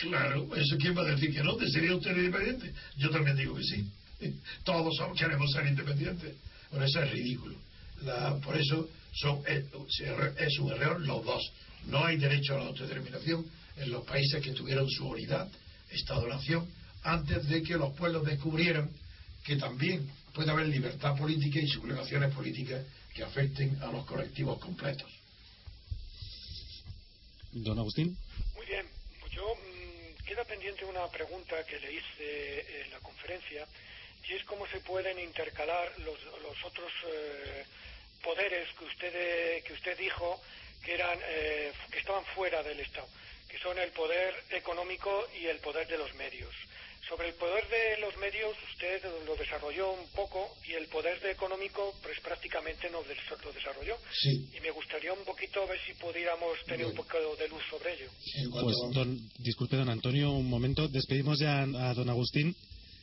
Claro, 0.00 0.54
¿eso 0.56 0.76
quién 0.78 0.96
va 0.96 1.02
a 1.02 1.10
decir 1.10 1.34
que 1.34 1.42
no? 1.42 1.56
¿Desearía 1.56 1.96
usted 1.96 2.16
independiente? 2.16 2.72
Yo 2.96 3.10
también 3.10 3.36
digo 3.36 3.54
que 3.54 3.62
sí. 3.64 3.90
Todos 4.64 4.96
queremos 5.18 5.50
ser 5.52 5.66
independientes. 5.66 6.34
Por 6.70 6.82
eso 6.82 7.02
es 7.02 7.10
ridículo. 7.10 7.56
Por 8.42 8.56
eso 8.56 8.88
son, 9.16 9.42
es 9.46 10.58
un 10.58 10.72
error 10.72 11.00
los 11.00 11.24
dos. 11.24 11.52
No 11.86 12.04
hay 12.04 12.16
derecho 12.16 12.54
a 12.54 12.58
la 12.58 12.66
autodeterminación 12.66 13.46
en 13.76 13.90
los 13.90 14.04
países 14.04 14.42
que 14.42 14.52
tuvieron 14.52 14.88
su 14.88 15.06
unidad, 15.06 15.48
Estado-Nación, 15.90 16.68
antes 17.02 17.46
de 17.48 17.62
que 17.62 17.76
los 17.76 17.94
pueblos 17.94 18.24
descubrieran 18.24 18.90
que 19.44 19.56
también 19.56 20.10
puede 20.34 20.50
haber 20.50 20.66
libertad 20.66 21.16
política 21.16 21.60
y 21.60 21.68
sublevaciones 21.68 22.34
políticas 22.34 22.84
que 23.14 23.22
afecten 23.22 23.80
a 23.82 23.86
los 23.86 24.04
colectivos 24.04 24.58
completos. 24.58 25.10
Don 27.52 27.78
Agustín. 27.78 28.16
Muy 28.54 28.66
bien. 28.66 28.86
Pues 29.20 29.32
yo 29.32 29.54
mmm, 29.54 30.24
queda 30.24 30.44
pendiente 30.44 30.84
una 30.84 31.06
pregunta 31.08 31.64
que 31.64 31.78
le 31.80 31.92
hice 31.92 32.82
en 32.82 32.90
la 32.90 32.98
conferencia 32.98 33.66
y 34.28 34.34
es 34.34 34.44
cómo 34.44 34.66
se 34.66 34.80
pueden 34.80 35.18
intercalar 35.20 35.92
los, 36.00 36.18
los 36.42 36.64
otros 36.64 36.92
eh, 37.08 37.64
poderes 38.22 38.68
que 38.78 38.84
usted, 38.84 39.64
que 39.64 39.72
usted 39.72 39.98
dijo 39.98 40.40
que, 40.84 40.94
eran, 40.94 41.18
eh, 41.28 41.72
que 41.90 41.98
estaban 41.98 42.24
fuera 42.34 42.62
del 42.62 42.80
Estado, 42.80 43.08
que 43.48 43.58
son 43.58 43.78
el 43.78 43.90
poder 43.90 44.34
económico 44.50 45.26
y 45.40 45.46
el 45.46 45.58
poder 45.58 45.86
de 45.88 45.98
los 45.98 46.14
medios. 46.14 46.54
Sobre 47.08 47.28
el 47.28 47.34
poder 47.34 47.62
de 47.68 48.00
los 48.00 48.16
medios 48.16 48.56
usted 48.72 49.00
lo 49.26 49.36
desarrolló 49.36 49.92
un 49.92 50.08
poco 50.10 50.56
y 50.66 50.72
el 50.72 50.88
poder 50.88 51.20
de 51.20 51.30
económico 51.30 51.94
pues 52.02 52.18
prácticamente 52.20 52.90
no 52.90 53.00
lo 53.00 53.52
desarrolló. 53.52 53.96
Sí. 54.12 54.48
Y 54.56 54.60
me 54.60 54.72
gustaría 54.72 55.12
un 55.12 55.24
poquito 55.24 55.66
ver 55.68 55.78
si 55.86 55.94
pudiéramos 55.94 56.58
tener 56.66 56.84
un 56.84 56.94
poco 56.94 57.18
de 57.36 57.48
luz 57.48 57.62
sobre 57.70 57.94
ello. 57.94 58.10
Pues, 58.50 58.76
don, 58.92 59.16
disculpe, 59.38 59.76
don 59.76 59.88
Antonio, 59.88 60.32
un 60.32 60.50
momento. 60.50 60.88
Despedimos 60.88 61.38
ya 61.38 61.62
a 61.62 61.94
don 61.94 62.10
Agustín. 62.10 62.56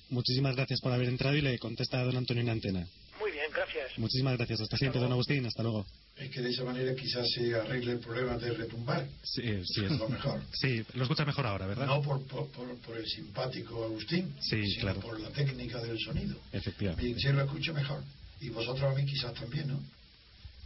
Muchísimas 0.09 0.55
gracias 0.57 0.81
por 0.81 0.91
haber 0.91 1.07
entrado 1.07 1.37
y 1.37 1.41
le 1.41 1.57
contesta 1.57 2.01
a 2.01 2.03
don 2.03 2.17
Antonio 2.17 2.43
en 2.43 2.49
antena. 2.49 2.85
Muy 3.19 3.31
bien, 3.31 3.45
gracias. 3.53 3.97
Muchísimas 3.97 4.37
gracias. 4.37 4.61
Hasta 4.61 4.77
siempre, 4.77 4.99
don 4.99 5.11
Agustín. 5.11 5.45
Hasta 5.45 5.63
luego. 5.63 5.85
Es 6.17 6.29
que 6.29 6.41
de 6.41 6.49
esa 6.49 6.63
manera 6.63 6.93
quizás 6.95 7.27
se 7.31 7.55
arregle 7.55 7.93
el 7.93 7.99
problema 7.99 8.37
de 8.37 8.53
retumbar. 8.53 9.07
Sí, 9.23 9.41
sí. 9.65 9.85
Es 9.85 9.91
lo 9.91 10.09
mejor. 10.09 10.41
Sí, 10.53 10.83
lo 10.93 11.03
escucha 11.03 11.25
mejor 11.25 11.45
ahora, 11.47 11.67
¿verdad? 11.67 11.87
No 11.87 12.01
por, 12.01 12.21
por, 12.27 12.47
por, 12.49 12.75
por 12.77 12.97
el 12.97 13.07
simpático 13.07 13.83
Agustín, 13.83 14.33
sí, 14.39 14.63
sino 14.67 14.81
claro. 14.81 14.99
por 15.01 15.19
la 15.19 15.29
técnica 15.29 15.81
del 15.81 15.97
sonido. 15.99 16.35
Efectivamente. 16.51 17.05
Bien, 17.05 17.19
sí 17.19 17.27
lo 17.29 17.43
escucho 17.43 17.73
mejor. 17.73 18.03
Y 18.41 18.49
vosotros 18.49 18.91
a 18.91 18.95
mí 18.95 19.05
quizás 19.05 19.33
también, 19.33 19.69
¿no? 19.69 19.79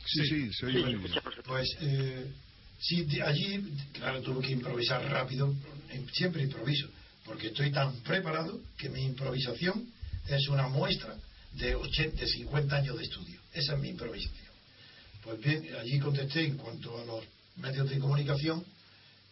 Sí, 0.05 0.25
sí, 0.25 0.53
se 0.53 0.65
oye 0.65 0.79
muy 0.79 0.95
bien. 0.95 1.11
Pues 1.45 1.67
eh, 1.81 2.25
sí, 2.79 3.03
de 3.03 3.21
allí, 3.21 3.63
claro, 3.93 4.21
tuve 4.21 4.45
que 4.45 4.53
improvisar 4.53 5.03
rápido. 5.09 5.53
Siempre 6.13 6.43
improviso, 6.43 6.87
porque 7.23 7.47
estoy 7.47 7.71
tan 7.71 7.93
preparado 8.01 8.59
que 8.77 8.89
mi 8.89 9.03
improvisación 9.03 9.85
es 10.27 10.47
una 10.49 10.67
muestra 10.67 11.15
de 11.53 11.75
80, 11.75 12.21
de 12.21 12.27
50 12.27 12.75
años 12.75 12.97
de 12.97 13.03
estudio. 13.03 13.39
Esa 13.53 13.73
es 13.73 13.79
mi 13.79 13.89
improvisación. 13.89 14.47
Pues 15.23 15.39
bien, 15.41 15.67
allí 15.79 15.99
contesté 15.99 16.45
en 16.45 16.57
cuanto 16.57 16.97
a 17.01 17.05
los 17.05 17.25
medios 17.57 17.89
de 17.89 17.99
comunicación 17.99 18.63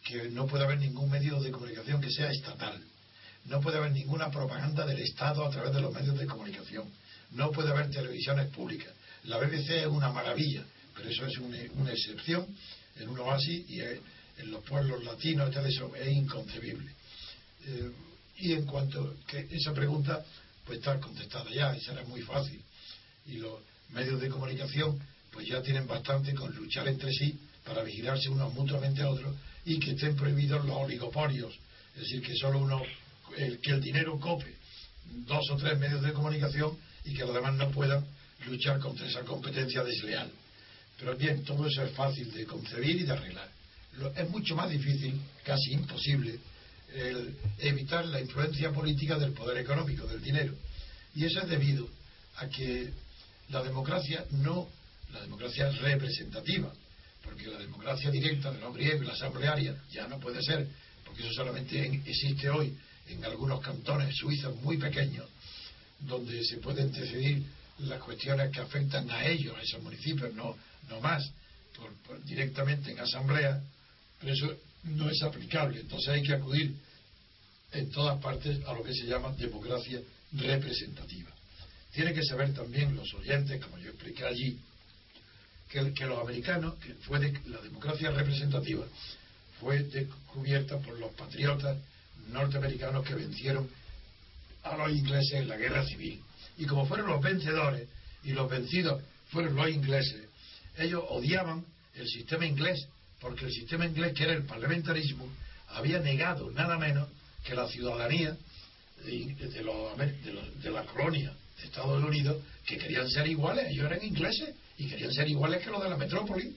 que 0.04 0.30
no 0.30 0.45
puede 0.45 0.63
haber 0.63 0.80
ningún 0.80 1.10
medio 1.10 1.39
de 1.39 1.51
comunicación 1.51 2.01
que 2.01 2.12
sea 2.12 2.32
estatal. 2.32 2.82
No 3.45 3.62
puede 3.62 3.78
haber 3.78 3.91
ninguna 3.91 4.32
propaganda 4.32 4.86
del 4.86 4.99
Estado 4.99 5.45
a 5.45 5.49
través 5.49 5.73
de 5.73 5.82
los 5.82 5.93
medios 5.93 6.17
de 6.17 6.25
comunicación. 6.25 6.89
No 7.32 7.51
puede 7.51 7.69
haber 7.69 7.89
televisiones 7.91 8.47
públicas. 8.47 8.93
La 9.23 9.38
BBC 9.38 9.69
es 9.82 9.88
una 9.88 10.12
maravilla, 10.12 10.63
pero 10.95 11.10
eso 11.10 11.25
es 11.25 11.38
una, 11.38 11.91
excepción 11.91 12.45
en 12.97 13.10
un 13.10 13.19
oasis 13.19 13.69
y 13.69 13.82
en 13.82 14.51
los 14.51 14.63
pueblos 14.63 15.04
latinos 15.04 15.51
tal, 15.51 15.65
eso 15.65 15.95
es 15.95 16.08
inconcebible. 16.08 16.91
Eh, 17.67 17.91
y 18.38 18.54
en 18.54 18.65
cuanto 18.65 19.15
que 19.28 19.47
esa 19.51 19.73
pregunta 19.73 20.23
pues 20.65 20.80
está 20.80 20.99
contestada 20.99 21.49
ya 21.51 21.75
y 21.75 21.82
será 21.82 22.04
muy 22.06 22.21
fácil. 22.21 22.62
Y 23.28 23.38
los 23.38 23.60
medios 23.89 24.19
de 24.19 24.30
comunicación 24.30 24.99
pues 25.32 25.47
ya 25.47 25.62
tienen 25.62 25.88
bastante 25.88 26.34
con 26.34 26.54
luchar 26.56 26.88
entre 26.88 27.12
sí 27.12 27.39
para 27.63 27.84
vigilarse 27.84 28.30
unos 28.30 28.54
mutuamente 28.54 29.01
a 29.01 29.10
otros 29.10 29.36
y 29.65 29.80
que 29.80 29.91
estén 29.91 30.15
prohibidos 30.15 30.63
los 30.65 30.75
oligopolios, 30.78 31.54
es 31.95 32.01
decir, 32.01 32.21
que 32.21 32.36
solo 32.36 32.60
uno, 32.60 32.82
el, 33.38 33.60
que 33.60 33.71
el 33.71 33.82
dinero 33.82 34.19
cope 34.19 34.56
dos 35.28 35.49
o 35.51 35.58
tres 35.58 35.78
medios 35.80 36.01
de 36.01 36.13
comunicación 36.13 36.78
y 37.04 37.13
que 37.13 37.25
los 37.25 37.34
demás 37.34 37.56
no 37.56 37.69
puedan 37.71 38.06
luchar 38.47 38.80
contra 38.80 39.08
esa 39.08 39.21
competencia 39.21 39.84
desleal. 39.84 40.30
Pero 40.99 41.15
bien, 41.15 41.43
todo 41.43 41.67
eso 41.67 41.84
es 41.84 41.91
fácil 41.91 42.32
de 42.32 42.45
concebir 42.45 42.95
y 42.97 43.04
de 43.04 43.12
arreglar. 43.12 43.49
Lo, 43.97 44.13
es 44.13 44.30
mucho 44.30 44.56
más 44.56 44.69
difícil, 44.69 45.19
casi 45.43 45.73
imposible, 45.73 46.39
el 46.95 47.36
evitar 47.60 48.05
la 48.05 48.21
influencia 48.21 48.71
política 48.71 49.17
del 49.17 49.34
poder 49.34 49.58
económico, 49.58 50.08
del 50.08 50.21
dinero. 50.21 50.53
Y 51.13 51.25
eso 51.25 51.41
es 51.41 51.49
debido 51.49 51.88
a 52.38 52.47
que 52.47 52.91
la 53.49 53.63
democracia 53.63 54.25
no, 54.31 54.67
la 55.13 55.21
democracia 55.21 55.69
es 55.69 55.79
representativa, 55.79 56.71
porque 57.23 57.47
la 57.47 57.60
democracia 57.60 58.10
directa 58.12 58.51
del 58.51 58.63
hombre 58.63 58.86
y 58.86 59.05
la 59.05 59.13
asamblearia 59.13 59.75
ya 59.91 60.08
no 60.08 60.19
puede 60.19 60.41
ser, 60.41 60.67
porque 61.05 61.23
eso 61.23 61.34
solamente 61.34 62.01
existe 62.05 62.49
hoy 62.49 62.75
en 63.08 63.23
algunos 63.23 63.62
cantones 63.62 64.15
suizos 64.15 64.55
muy 64.62 64.77
pequeños, 64.77 65.25
donde 65.99 66.43
se 66.43 66.58
pueden 66.58 66.91
decidir 66.91 67.43
las 67.79 68.01
cuestiones 68.01 68.51
que 68.51 68.62
afectan 68.62 69.10
a 69.12 69.25
ellos, 69.25 69.55
a 69.58 69.62
esos 69.62 69.81
municipios, 69.81 70.34
no, 70.34 70.55
no 70.89 70.99
más, 71.01 71.29
por, 71.75 72.23
directamente 72.23 72.91
en 72.91 72.99
asamblea, 72.99 73.62
pero 74.19 74.34
eso 74.34 74.55
no 74.84 75.10
es 75.10 75.21
aplicable. 75.23 75.81
Entonces 75.81 76.10
hay 76.10 76.23
que 76.23 76.34
acudir 76.34 76.75
en 77.71 77.89
todas 77.91 78.21
partes 78.21 78.63
a 78.65 78.73
lo 78.73 78.84
que 78.84 78.93
se 78.93 79.06
llama 79.06 79.34
democracia 79.34 80.01
representativa. 80.34 81.32
Tiene 81.91 82.13
que 82.13 82.23
saber 82.23 82.54
también 82.54 82.95
los 82.95 83.13
oyentes, 83.13 83.63
como 83.63 83.78
yo 83.78 83.89
expliqué 83.91 84.25
allí, 84.25 84.60
que, 85.69 86.06
los 86.06 86.19
americanos, 86.19 86.75
que 86.75 86.93
fue 86.95 87.19
de, 87.19 87.39
la 87.47 87.62
democracia 87.62 88.12
representativa, 88.12 88.86
fue 89.60 89.84
descubierta 89.84 90.78
por 90.80 90.97
los 90.99 91.12
patriotas 91.13 91.78
norteamericanos 92.28 93.06
que 93.06 93.15
vencieron 93.15 93.69
a 94.63 94.78
los 94.78 94.91
ingleses 94.91 95.34
en 95.34 95.47
la 95.47 95.58
guerra 95.58 95.86
civil. 95.86 96.21
Y 96.58 96.65
como 96.65 96.86
fueron 96.86 97.08
los 97.08 97.21
vencedores 97.21 97.88
y 98.23 98.32
los 98.32 98.49
vencidos 98.49 99.04
fueron 99.30 99.56
los 99.56 99.69
ingleses, 99.69 100.23
ellos 100.78 101.04
odiaban 101.10 101.65
el 101.93 102.08
sistema 102.08 102.45
inglés, 102.45 102.88
porque 103.19 103.45
el 103.45 103.51
sistema 103.51 103.86
inglés, 103.86 104.13
que 104.13 104.23
era 104.23 104.34
el 104.34 104.43
parlamentarismo, 104.43 105.28
había 105.69 105.99
negado 105.99 106.51
nada 106.51 106.78
menos 106.78 107.08
que 107.45 107.55
la 107.55 107.67
ciudadanía 107.67 108.36
de, 109.05 109.62
los, 109.63 110.63
de, 110.63 110.71
la 110.71 110.84
colonia 110.84 111.34
de 111.58 111.63
Estados 111.63 112.03
Unidos, 112.03 112.43
que 112.65 112.77
querían 112.77 113.08
ser 113.10 113.27
iguales, 113.27 113.67
ellos 113.69 113.86
eran 113.86 114.03
ingleses 114.03 114.55
y 114.77 114.88
querían 114.88 115.13
ser 115.13 115.29
iguales 115.29 115.63
que 115.63 115.69
los 115.69 115.84
de 115.84 115.89
la 115.89 115.97
metrópoli, 115.97 116.55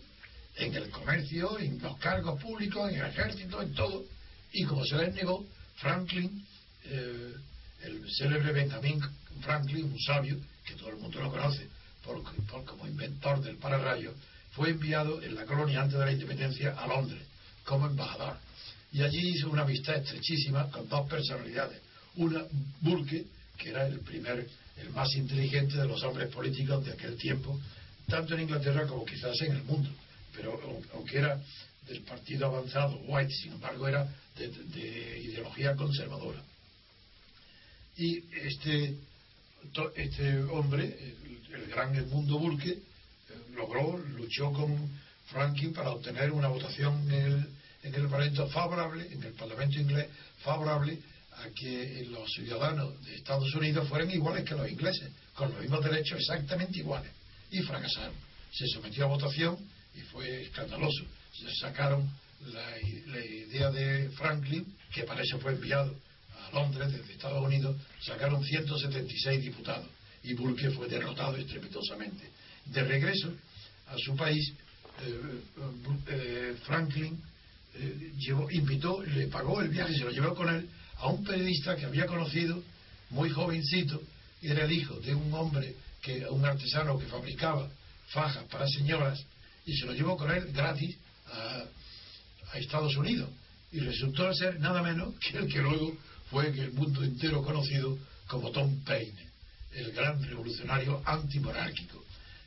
en 0.57 0.75
el 0.75 0.91
comercio, 0.91 1.59
en 1.59 1.79
los 1.81 1.97
cargos 1.99 2.41
públicos, 2.43 2.91
en 2.91 3.01
el 3.01 3.07
ejército, 3.07 3.63
en 3.63 3.75
todo. 3.75 4.05
Y 4.53 4.65
como 4.65 4.85
se 4.85 4.97
les 4.97 5.15
negó, 5.15 5.47
Franklin, 5.77 6.45
eh, 6.85 7.35
el 7.85 8.11
célebre 8.11 8.53
Benjamin 8.53 9.01
Franklin, 9.41 9.85
un 9.85 10.01
sabio, 10.01 10.37
que 10.65 10.75
todo 10.75 10.91
el 10.91 10.97
mundo 10.97 11.21
lo 11.21 11.31
conoce 11.31 11.69
por, 12.05 12.23
como 12.65 12.87
inventor 12.87 13.41
del 13.41 13.57
pararrayo, 13.57 14.15
fue 14.53 14.71
enviado 14.71 15.23
en 15.23 15.35
la 15.35 15.45
colonia 15.45 15.83
antes 15.83 15.99
de 15.99 16.05
la 16.05 16.13
independencia 16.13 16.75
a 16.77 16.87
Londres 16.87 17.23
como 17.65 17.87
embajador. 17.87 18.37
Y 18.93 19.03
allí 19.03 19.35
hizo 19.35 19.51
una 19.51 19.63
amistad 19.63 19.97
estrechísima 19.97 20.71
con 20.71 20.89
dos 20.89 21.09
personalidades. 21.09 21.81
Una, 22.17 22.45
Burke, 22.81 23.27
que 23.57 23.69
era 23.69 23.87
el 23.87 24.01
primer, 24.01 24.47
el 24.77 24.91
más 24.91 25.15
inteligente 25.15 25.77
de 25.77 25.87
los 25.87 26.03
hombres 26.03 26.29
políticos 26.33 26.85
de 26.85 26.93
aquel 26.93 27.17
tiempo, 27.17 27.59
tanto 28.07 28.35
en 28.35 28.43
Inglaterra 28.43 28.87
como 28.87 29.05
quizás 29.05 29.41
en 29.43 29.57
el 29.57 29.63
mundo. 29.65 29.91
Pero 30.35 30.61
aunque 30.95 31.19
era 31.19 31.41
del 31.87 32.03
partido 32.03 32.47
avanzado, 32.47 32.99
White, 33.07 33.33
sin 33.33 33.53
embargo, 33.53 33.89
era 33.89 34.09
de 34.37 35.21
ideología 35.25 35.75
conservadora. 35.75 36.43
Y 37.97 38.25
este, 38.33 38.95
este 39.97 40.43
hombre, 40.45 41.15
el, 41.53 41.67
gran 41.67 41.95
Edmundo 41.97 42.39
Burke, 42.39 42.71
eh, 42.71 42.83
logró, 43.55 43.99
luchó 43.99 44.53
con 44.53 44.89
Franklin 45.27 45.73
para 45.73 45.91
obtener 45.91 46.31
una 46.31 46.47
votación 46.47 47.13
en 47.13 47.25
el, 47.25 47.49
en 47.83 47.95
el 47.95 48.09
Parlamento 48.09 48.49
favorable, 48.49 49.07
en 49.11 49.23
el 49.23 49.33
Parlamento 49.35 49.79
inglés 49.79 50.09
favorable 50.43 50.99
a 51.33 51.49
que 51.51 52.07
los 52.11 52.29
ciudadanos 52.33 53.05
de 53.05 53.15
Estados 53.15 53.55
Unidos 53.55 53.89
fueran 53.89 54.11
iguales 54.11 54.45
que 54.45 54.55
los 54.55 54.69
ingleses, 54.69 55.11
con 55.35 55.51
los 55.51 55.61
mismos 55.61 55.85
derechos 55.85 56.19
exactamente 56.19 56.79
iguales. 56.79 57.13
Y 57.51 57.61
fracasaron. 57.63 58.15
Se 58.53 58.67
sometió 58.67 59.05
a 59.05 59.09
votación 59.09 59.57
y 59.95 60.01
fue 60.01 60.43
escandaloso. 60.43 61.05
Se 61.33 61.55
sacaron 61.61 62.11
la, 62.41 62.79
idea 63.25 63.71
de 63.71 64.11
Franklin, 64.11 64.67
que 64.93 65.05
para 65.05 65.23
eso 65.23 65.39
fue 65.39 65.53
enviado 65.53 65.95
Londres, 66.53 66.93
desde 66.93 67.13
Estados 67.13 67.45
Unidos, 67.45 67.77
sacaron 68.01 68.43
176 68.43 69.43
diputados 69.43 69.87
y 70.23 70.35
Burke 70.35 70.71
fue 70.71 70.89
derrotado 70.89 71.37
estrepitosamente. 71.37 72.31
De 72.67 72.83
regreso 72.85 73.33
a 73.87 73.99
su 73.99 74.17
país, 74.17 74.53
eh, 75.05 75.41
eh, 76.09 76.57
Franklin 76.65 77.21
llevó, 78.19 78.51
invitó, 78.51 79.03
le 79.03 79.29
pagó 79.29 79.61
el 79.61 79.69
viaje, 79.69 79.95
se 79.95 80.05
lo 80.05 80.11
llevó 80.11 80.35
con 80.35 80.49
él 80.55 80.69
a 80.99 81.09
un 81.09 81.25
periodista 81.25 81.77
que 81.77 81.87
había 81.87 82.07
conocido, 82.07 82.63
muy 83.11 83.31
jovencito, 83.31 84.03
era 84.43 84.65
el 84.65 84.73
hijo 84.73 84.95
de 85.01 85.15
un 85.15 85.33
hombre, 85.33 85.75
que 86.03 86.27
un 86.27 86.45
artesano 86.45 86.99
que 86.99 87.07
fabricaba 87.07 87.69
fajas 88.09 88.45
para 88.45 88.67
señoras, 88.67 89.23
y 89.67 89.77
se 89.77 89.87
lo 89.87 89.93
llevó 89.93 90.17
con 90.17 90.31
él 90.31 90.51
gratis 90.53 90.97
a, 91.27 91.65
a 92.53 92.59
Estados 92.59 92.97
Unidos. 92.97 93.29
Y 93.71 93.81
resultó 93.81 94.33
ser 94.33 94.59
nada 94.61 94.83
menos 94.83 95.15
que 95.19 95.37
el 95.39 95.47
que 95.47 95.61
luego 95.61 95.97
fue 96.31 96.49
en 96.49 96.59
el 96.59 96.73
mundo 96.73 97.03
entero 97.03 97.43
conocido 97.43 97.99
como 98.27 98.51
Tom 98.51 98.83
Paine, 98.85 99.29
el 99.75 99.93
gran 99.93 100.23
revolucionario 100.23 101.03
antimonárquico. 101.05 102.03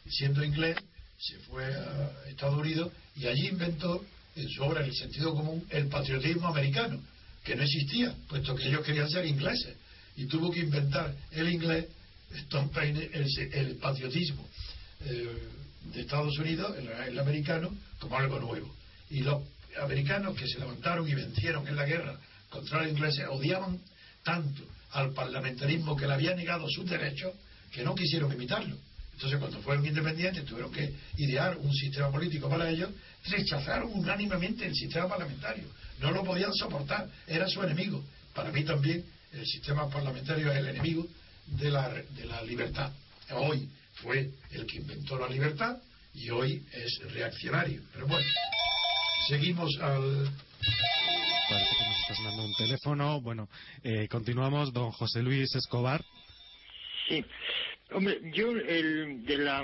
Siendo 0.10 0.44
inglés, 0.44 0.78
se 1.20 1.38
fue 1.40 1.66
a 1.66 2.12
Estados 2.28 2.58
Unidos 2.58 2.92
y 3.16 3.28
allí 3.28 3.50
inventó 3.50 4.04
en 4.36 4.50
su 4.50 4.64
obra 4.64 4.86
El 4.86 4.94
sentido 4.94 5.34
común 5.34 5.66
el 5.70 5.88
patriotismo 5.88 6.48
americano, 6.48 7.02
que 7.44 7.56
no 7.56 7.64
existía, 7.64 8.14
puesto 8.28 8.56
que 8.56 8.68
ellos 8.68 8.86
querían 8.86 9.10
ser 9.10 9.26
ingleses. 9.26 9.76
Y 10.16 10.26
tuvo 10.26 10.52
que 10.52 10.60
inventar 10.60 11.16
el 11.32 11.50
inglés, 11.50 11.88
Tom 12.50 12.70
Paine, 12.70 13.10
el, 13.14 13.76
patriotismo 13.78 14.48
eh, 15.06 15.50
de 15.94 16.02
Estados 16.02 16.38
Unidos, 16.38 16.76
el 17.08 17.18
americano, 17.20 17.76
como 18.00 18.18
algo 18.18 18.40
nuevo. 18.40 18.74
Y 19.10 19.22
los 19.22 19.44
americanos 19.82 20.38
que 20.38 20.48
se 20.48 20.60
levantaron 20.60 21.08
y 21.08 21.16
vencieron 21.16 21.68
en 21.68 21.76
la 21.76 21.86
guerra 21.86 22.20
contra 22.50 22.84
los 22.84 22.92
ingleses 22.92 23.26
odiaban 23.30 23.80
tanto 24.24 24.64
al 24.92 25.14
parlamentarismo 25.14 25.96
que 25.96 26.06
le 26.06 26.14
había 26.14 26.36
negado 26.36 26.68
sus 26.70 26.90
derechos 26.90 27.34
que 27.72 27.84
no 27.84 27.96
quisieron 27.96 28.32
imitarlo. 28.32 28.78
Entonces, 29.14 29.40
cuando 29.40 29.62
fueron 29.62 29.86
independientes, 29.86 30.46
tuvieron 30.46 30.72
que 30.72 30.94
idear 31.18 31.58
un 31.58 31.72
sistema 31.74 32.12
político 32.12 32.50
para 32.50 32.70
ellos, 32.70 32.90
rechazaron 33.26 33.92
unánimemente 33.94 34.66
el 34.66 34.76
sistema 34.76 35.08
parlamentario. 35.08 35.66
No 36.00 36.12
lo 36.12 36.24
podían 36.24 36.54
soportar, 36.54 37.08
era 37.28 37.48
su 37.48 37.62
enemigo. 37.64 38.04
Para 38.34 38.52
mí 38.52 38.64
también 38.64 39.06
el 39.34 39.46
sistema 39.46 39.90
parlamentario 39.90 40.52
es 40.52 40.58
el 40.58 40.68
enemigo 40.68 41.08
de 41.48 41.70
la, 41.70 41.90
de 41.90 42.26
la 42.26 42.42
libertad. 42.44 42.92
Hoy 43.32 43.70
fue 43.96 44.32
el 44.52 44.66
que 44.66 44.78
inventó 44.78 45.18
la 45.18 45.28
libertad 45.28 45.78
y 46.14 46.30
hoy 46.30 46.66
es 46.74 47.00
reaccionario. 47.14 47.82
Pero 47.94 48.08
bueno, 48.08 48.28
seguimos 49.28 49.78
al 49.80 50.30
Parece 51.52 51.76
que 51.76 51.84
nos 51.84 52.00
está 52.00 52.16
sonando 52.16 52.46
un 52.46 52.54
teléfono. 52.54 53.22
Bueno, 53.22 53.50
eh, 53.84 54.08
continuamos. 54.08 54.72
Don 54.72 54.92
José 54.92 55.22
Luis 55.22 55.54
Escobar. 55.54 56.02
Sí. 57.10 57.26
Hombre, 57.92 58.20
yo 58.34 58.52
el 58.52 59.26
de 59.26 59.38
la... 59.38 59.62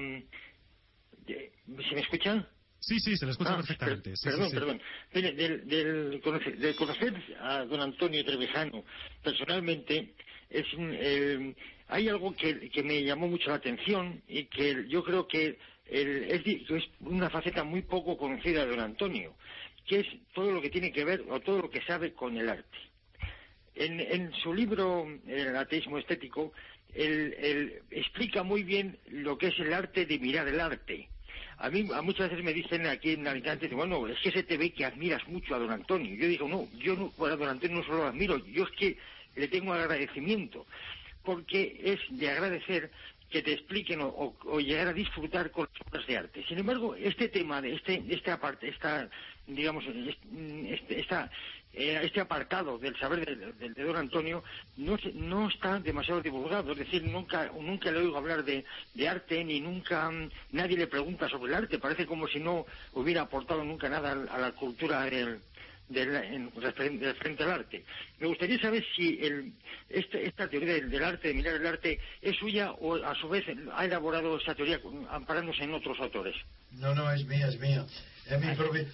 ¿Se 1.26 1.96
me 1.96 2.02
escucha? 2.02 2.46
Sí, 2.88 3.00
sí, 3.00 3.17
se 3.17 3.26
le 3.26 3.32
escucha 3.32 3.54
ah, 3.54 3.58
perfectamente. 3.58 4.13
perdón, 4.23 4.52
perdón. 4.52 4.82
del, 5.13 5.67
del, 5.67 6.21
conocer, 6.21 7.15
a 7.41 7.65
don 7.65 7.82
Antonio 7.82 8.23
Trevijano 8.23 8.86
personalmente, 9.21 10.13
es 10.50 10.65
hay 11.89 12.08
algo 12.08 12.34
que, 12.34 12.69
que, 12.69 12.84
me 12.84 13.04
llamó 13.04 13.28
mucho 13.28 13.50
la 13.50 13.56
atención 13.56 14.21
y 14.28 14.45
que 14.45 14.86
yo 14.88 15.04
creo 15.04 15.28
que 15.28 15.58
es, 15.86 16.45
es, 16.45 16.89
una 17.02 17.30
faceta 17.30 17.65
muy 17.65 17.82
poco 17.82 18.17
conocida 18.17 18.63
de 18.63 18.71
don 18.71 18.80
Antonio 18.80 19.36
que 19.86 20.02
es 20.02 20.08
todo 20.34 20.52
lo 20.52 20.62
que 20.62 20.69
tiene 20.69 20.91
que 20.91 21.06
ver 21.06 21.23
o 21.30 21.39
todo 21.39 21.62
lo 21.63 21.69
que 21.69 21.82
sabe 21.82 22.13
con 22.13 22.38
el 22.38 22.50
arte. 22.50 22.78
En, 23.76 24.34
su 24.43 24.54
libro 24.54 25.08
El 25.28 25.56
ateísmo 25.56 25.97
estético, 25.97 26.52
él, 26.93 27.82
explica 27.91 28.43
muy 28.43 28.63
bien 28.63 28.97
lo 29.10 29.38
que 29.38 29.47
es 29.47 29.60
el 29.60 29.73
arte 29.73 30.06
de 30.06 30.19
mirar 30.19 30.47
el 30.47 30.60
arte. 30.60 31.10
A 31.60 31.70
mí 31.70 31.88
a 31.93 32.02
muchas 32.02 32.30
veces 32.30 32.46
me 32.46 32.54
dicen 32.54 32.86
aquí 32.86 33.13
en 33.13 33.28
Alicante, 33.28 33.67
bueno, 33.70 34.08
es 34.08 34.20
que 34.20 34.32
se 34.32 34.43
te 34.43 34.58
ve 34.58 34.72
que 34.72 34.86
admiras 34.86 35.28
mucho 35.28 35.56
a 35.56 35.60
don 35.60 35.72
Antonio. 35.72 36.15
Yo 36.15 36.28
digo, 36.28 36.48
no, 36.48 36.67
yo 36.78 36.96
no, 36.96 37.26
a 37.26 37.36
don 37.36 37.50
Antonio 37.50 37.78
no 37.78 37.84
solo 37.84 37.98
lo 38.00 38.08
admiro, 38.08 38.38
yo 38.46 38.63
es 38.63 38.72
que 38.72 38.98
le 39.36 39.48
tengo 39.48 39.74
agradecimiento, 39.74 40.65
porque 41.24 41.80
es 41.84 42.00
de 42.10 42.30
agradecer 42.30 42.91
que 43.30 43.41
te 43.41 43.54
expliquen 43.54 44.00
o, 44.02 44.60
llegar 44.60 44.88
a 44.88 44.93
disfrutar 44.93 45.52
con 45.52 45.67
las 45.72 45.88
obras 45.88 46.08
de 46.08 46.17
arte. 46.17 46.46
Sin 46.48 46.60
embargo, 46.60 46.96
este 46.96 47.28
tema, 47.28 47.62
de 47.62 47.74
este, 47.74 48.04
esta 48.10 48.34
aparte, 48.34 48.70
esta, 48.70 49.10
digamos, 49.48 49.84
este, 49.86 51.00
esta, 51.00 51.29
eh, 51.74 52.00
este 52.04 52.22
apartado 52.22 52.78
del 52.78 52.98
saber 52.98 53.26
del 53.26 53.74
de, 53.74 53.84
don 53.84 53.96
Antonio 53.96 54.44
no, 54.78 54.98
no 55.13 55.50
está 55.50 55.80
demasiado 55.80 56.22
divulgado. 56.22 56.72
Es 56.72 56.80
decir, 56.80 57.04
nunca, 57.04 57.52
nunca 57.60 57.92
le 57.92 58.00
oigo 58.00 58.18
hablar 58.18 58.44
de, 58.44 58.65
de 58.94 59.08
arte 59.08 59.44
ni 59.44 59.60
nunca 59.60 60.10
mm, 60.10 60.30
nadie 60.52 60.78
le 60.78 60.88
pregunta 60.88 61.30
sobre 61.30 61.52
el 61.52 61.58
arte. 61.58 61.80
Parece 61.80 62.06
como 62.06 62.28
si 62.28 62.40
no 62.40 62.65
hubiera 62.94 63.22
aportado 63.22 63.63
nunca 63.63 63.90
nada 63.90 64.12
a 64.12 64.38
la 64.40 64.52
cultura 64.54 65.04
del, 65.04 65.40
del, 65.90 66.15
en, 66.15 66.52
frente 66.52 67.44
al 67.44 67.52
arte. 67.52 67.84
Me 68.20 68.28
gustaría 68.28 68.60
saber 68.60 68.84
si 68.96 69.20
el, 69.22 69.54
este, 69.90 70.26
esta 70.26 70.50
teoría 70.50 70.74
del, 70.74 71.04
arte, 71.04 71.30
de 71.30 71.34
mirar 71.34 71.56
el 71.56 71.68
arte, 71.68 72.00
es 72.22 72.36
suya 72.38 72.72
o 72.72 72.96
a 72.96 73.15
su 73.15 73.30
vez 73.30 73.46
ha 73.74 73.86
elaborado 73.86 74.38
esa 74.38 74.56
teoría 74.56 74.80
amparándose 75.10 75.63
en 75.63 75.74
otros 75.74 76.00
autores. 76.00 76.36
No, 76.72 76.94
no, 76.94 77.12
es 77.12 77.26
mía, 77.26 77.48
es 77.48 77.60
mía. 77.60 77.86
Es 78.26 78.42
mi, 78.42 78.54
propia, 78.56 78.86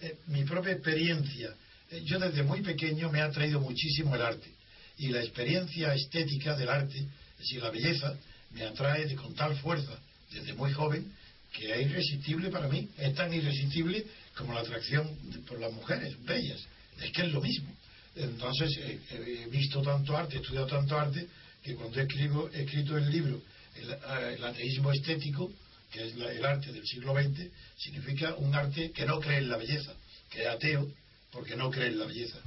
eh, 0.00 0.16
mi 0.28 0.44
propia 0.44 0.72
experiencia. 0.72 1.54
Eh, 1.90 2.02
yo 2.04 2.18
desde 2.18 2.42
muy 2.42 2.60
pequeño 2.62 3.10
me 3.10 3.20
ha 3.20 3.30
traído 3.30 3.60
muchísimo 3.60 4.14
el 4.14 4.22
arte. 4.22 4.50
Y 4.98 5.08
la 5.08 5.20
experiencia 5.20 5.94
estética 5.94 6.56
del 6.56 6.68
arte, 6.68 6.98
es 6.98 7.38
decir, 7.38 7.62
la 7.62 7.70
belleza, 7.70 8.16
me 8.52 8.64
atrae 8.64 9.14
con 9.14 9.34
tal 9.34 9.56
fuerza 9.56 9.98
desde 10.32 10.54
muy 10.54 10.72
joven 10.72 11.12
que 11.52 11.72
es 11.72 11.86
irresistible 11.86 12.50
para 12.50 12.68
mí. 12.68 12.88
Es 12.98 13.14
tan 13.14 13.32
irresistible 13.32 14.04
como 14.36 14.52
la 14.52 14.60
atracción 14.60 15.08
por 15.46 15.58
las 15.60 15.72
mujeres 15.72 16.14
bellas. 16.24 16.60
Es 17.00 17.12
que 17.12 17.22
es 17.22 17.32
lo 17.32 17.40
mismo. 17.40 17.74
Entonces, 18.16 18.76
eh, 18.78 19.00
he 19.10 19.48
visto 19.48 19.80
tanto 19.80 20.16
arte, 20.16 20.36
he 20.36 20.40
estudiado 20.40 20.66
tanto 20.66 20.98
arte, 20.98 21.26
que 21.62 21.74
cuando 21.74 22.00
escribo, 22.00 22.50
he 22.52 22.62
escrito 22.62 22.96
el 22.96 23.10
libro 23.10 23.40
el, 23.76 24.34
el 24.34 24.44
ateísmo 24.44 24.92
estético, 24.92 25.52
que 25.90 26.06
es 26.06 26.14
el 26.14 26.44
arte 26.44 26.72
del 26.72 26.86
siglo 26.86 27.14
XX, 27.14 27.48
significa 27.78 28.34
un 28.34 28.54
arte 28.54 28.90
que 28.90 29.06
no 29.06 29.20
cree 29.20 29.38
en 29.38 29.48
la 29.48 29.56
belleza, 29.56 29.94
que 30.30 30.42
es 30.42 30.48
ateo 30.48 30.88
porque 31.32 31.56
no 31.56 31.70
cree 31.70 31.88
en 31.88 31.98
la 31.98 32.06
belleza. 32.06 32.38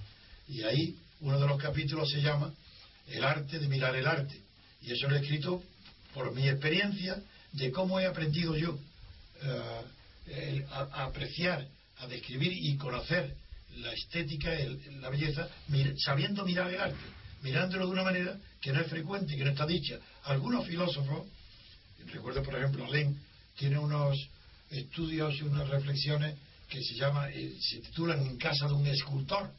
Y 0.47 0.63
ahí 0.63 0.95
uno 1.21 1.39
de 1.39 1.47
los 1.47 1.61
capítulos 1.61 2.09
se 2.09 2.21
llama 2.21 2.53
El 3.07 3.23
arte 3.23 3.59
de 3.59 3.67
mirar 3.67 3.95
el 3.95 4.07
arte. 4.07 4.41
Y 4.81 4.91
eso 4.91 5.07
lo 5.07 5.15
he 5.15 5.19
escrito 5.19 5.63
por 6.13 6.33
mi 6.33 6.47
experiencia 6.49 7.21
de 7.53 7.71
cómo 7.71 7.99
he 7.99 8.05
aprendido 8.05 8.55
yo 8.57 8.77
eh, 10.27 10.65
a, 10.71 11.05
apreciar, 11.05 11.67
a 11.97 12.07
describir 12.07 12.51
y 12.53 12.77
conocer 12.77 13.35
la 13.77 13.93
estética, 13.93 14.51
la 14.99 15.09
belleza, 15.09 15.47
sabiendo 15.97 16.45
mirar 16.45 16.71
el 16.71 16.79
arte, 16.79 16.99
mirándolo 17.41 17.85
de 17.85 17.91
una 17.91 18.03
manera 18.03 18.37
que 18.59 18.71
no 18.71 18.81
es 18.81 18.87
frecuente, 18.87 19.35
que 19.35 19.43
no 19.43 19.51
está 19.51 19.65
dicha. 19.65 19.99
Algunos 20.23 20.67
filósofos, 20.67 21.27
recuerdo 22.07 22.43
por 22.43 22.55
ejemplo 22.55 22.85
Alain, 22.85 23.17
tiene 23.57 23.77
unos 23.77 24.17
estudios 24.69 25.35
y 25.35 25.43
unas 25.43 25.67
reflexiones 25.69 26.35
que 26.71 26.81
se 26.81 26.95
llama, 26.95 27.29
eh, 27.29 27.57
se 27.59 27.79
titulan 27.79 28.25
En 28.25 28.37
casa 28.37 28.65
de 28.65 28.73
un 28.73 28.87
escultor, 28.87 29.51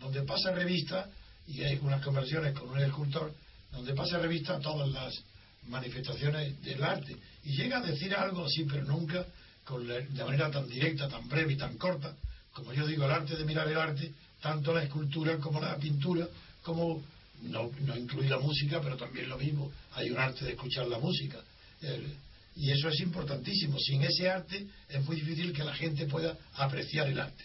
donde 0.00 0.22
pasa 0.22 0.50
revista 0.50 1.08
y 1.46 1.62
hay 1.62 1.78
unas 1.80 2.02
conversiones 2.02 2.58
con 2.58 2.68
un 2.68 2.80
escultor, 2.80 3.32
donde 3.70 3.94
pasa 3.94 4.18
revista 4.18 4.58
todas 4.58 4.88
las 4.90 5.14
manifestaciones 5.68 6.60
del 6.62 6.82
arte 6.82 7.16
y 7.44 7.56
llega 7.56 7.78
a 7.78 7.82
decir 7.82 8.14
algo 8.14 8.44
así, 8.44 8.64
pero 8.64 8.82
nunca 8.84 9.24
con 9.64 9.86
de 9.86 10.24
manera 10.24 10.50
tan 10.50 10.68
directa, 10.68 11.08
tan 11.08 11.28
breve 11.28 11.52
y 11.52 11.56
tan 11.56 11.76
corta, 11.78 12.14
como 12.52 12.72
yo 12.72 12.86
digo, 12.86 13.04
el 13.04 13.12
arte 13.12 13.36
de 13.36 13.44
mirar 13.44 13.68
el 13.68 13.78
arte, 13.78 14.12
tanto 14.40 14.74
la 14.74 14.82
escultura 14.82 15.38
como 15.38 15.60
la 15.60 15.76
pintura, 15.76 16.26
como 16.62 17.02
no, 17.42 17.70
no 17.80 17.96
incluye 17.96 18.28
la 18.28 18.38
música, 18.38 18.80
pero 18.80 18.96
también 18.96 19.28
lo 19.28 19.38
mismo, 19.38 19.70
hay 19.94 20.10
un 20.10 20.18
arte 20.18 20.44
de 20.44 20.52
escuchar 20.52 20.88
la 20.88 20.98
música. 20.98 21.38
Y 22.56 22.72
eso 22.72 22.88
es 22.88 23.00
importantísimo. 23.00 23.78
Sin 23.78 24.02
ese 24.02 24.28
arte 24.28 24.66
es 24.88 25.04
muy 25.04 25.16
difícil 25.16 25.52
que 25.52 25.62
la 25.62 25.74
gente 25.74 26.06
pueda 26.06 26.36
apreciar 26.54 27.06
el 27.08 27.20
arte. 27.20 27.44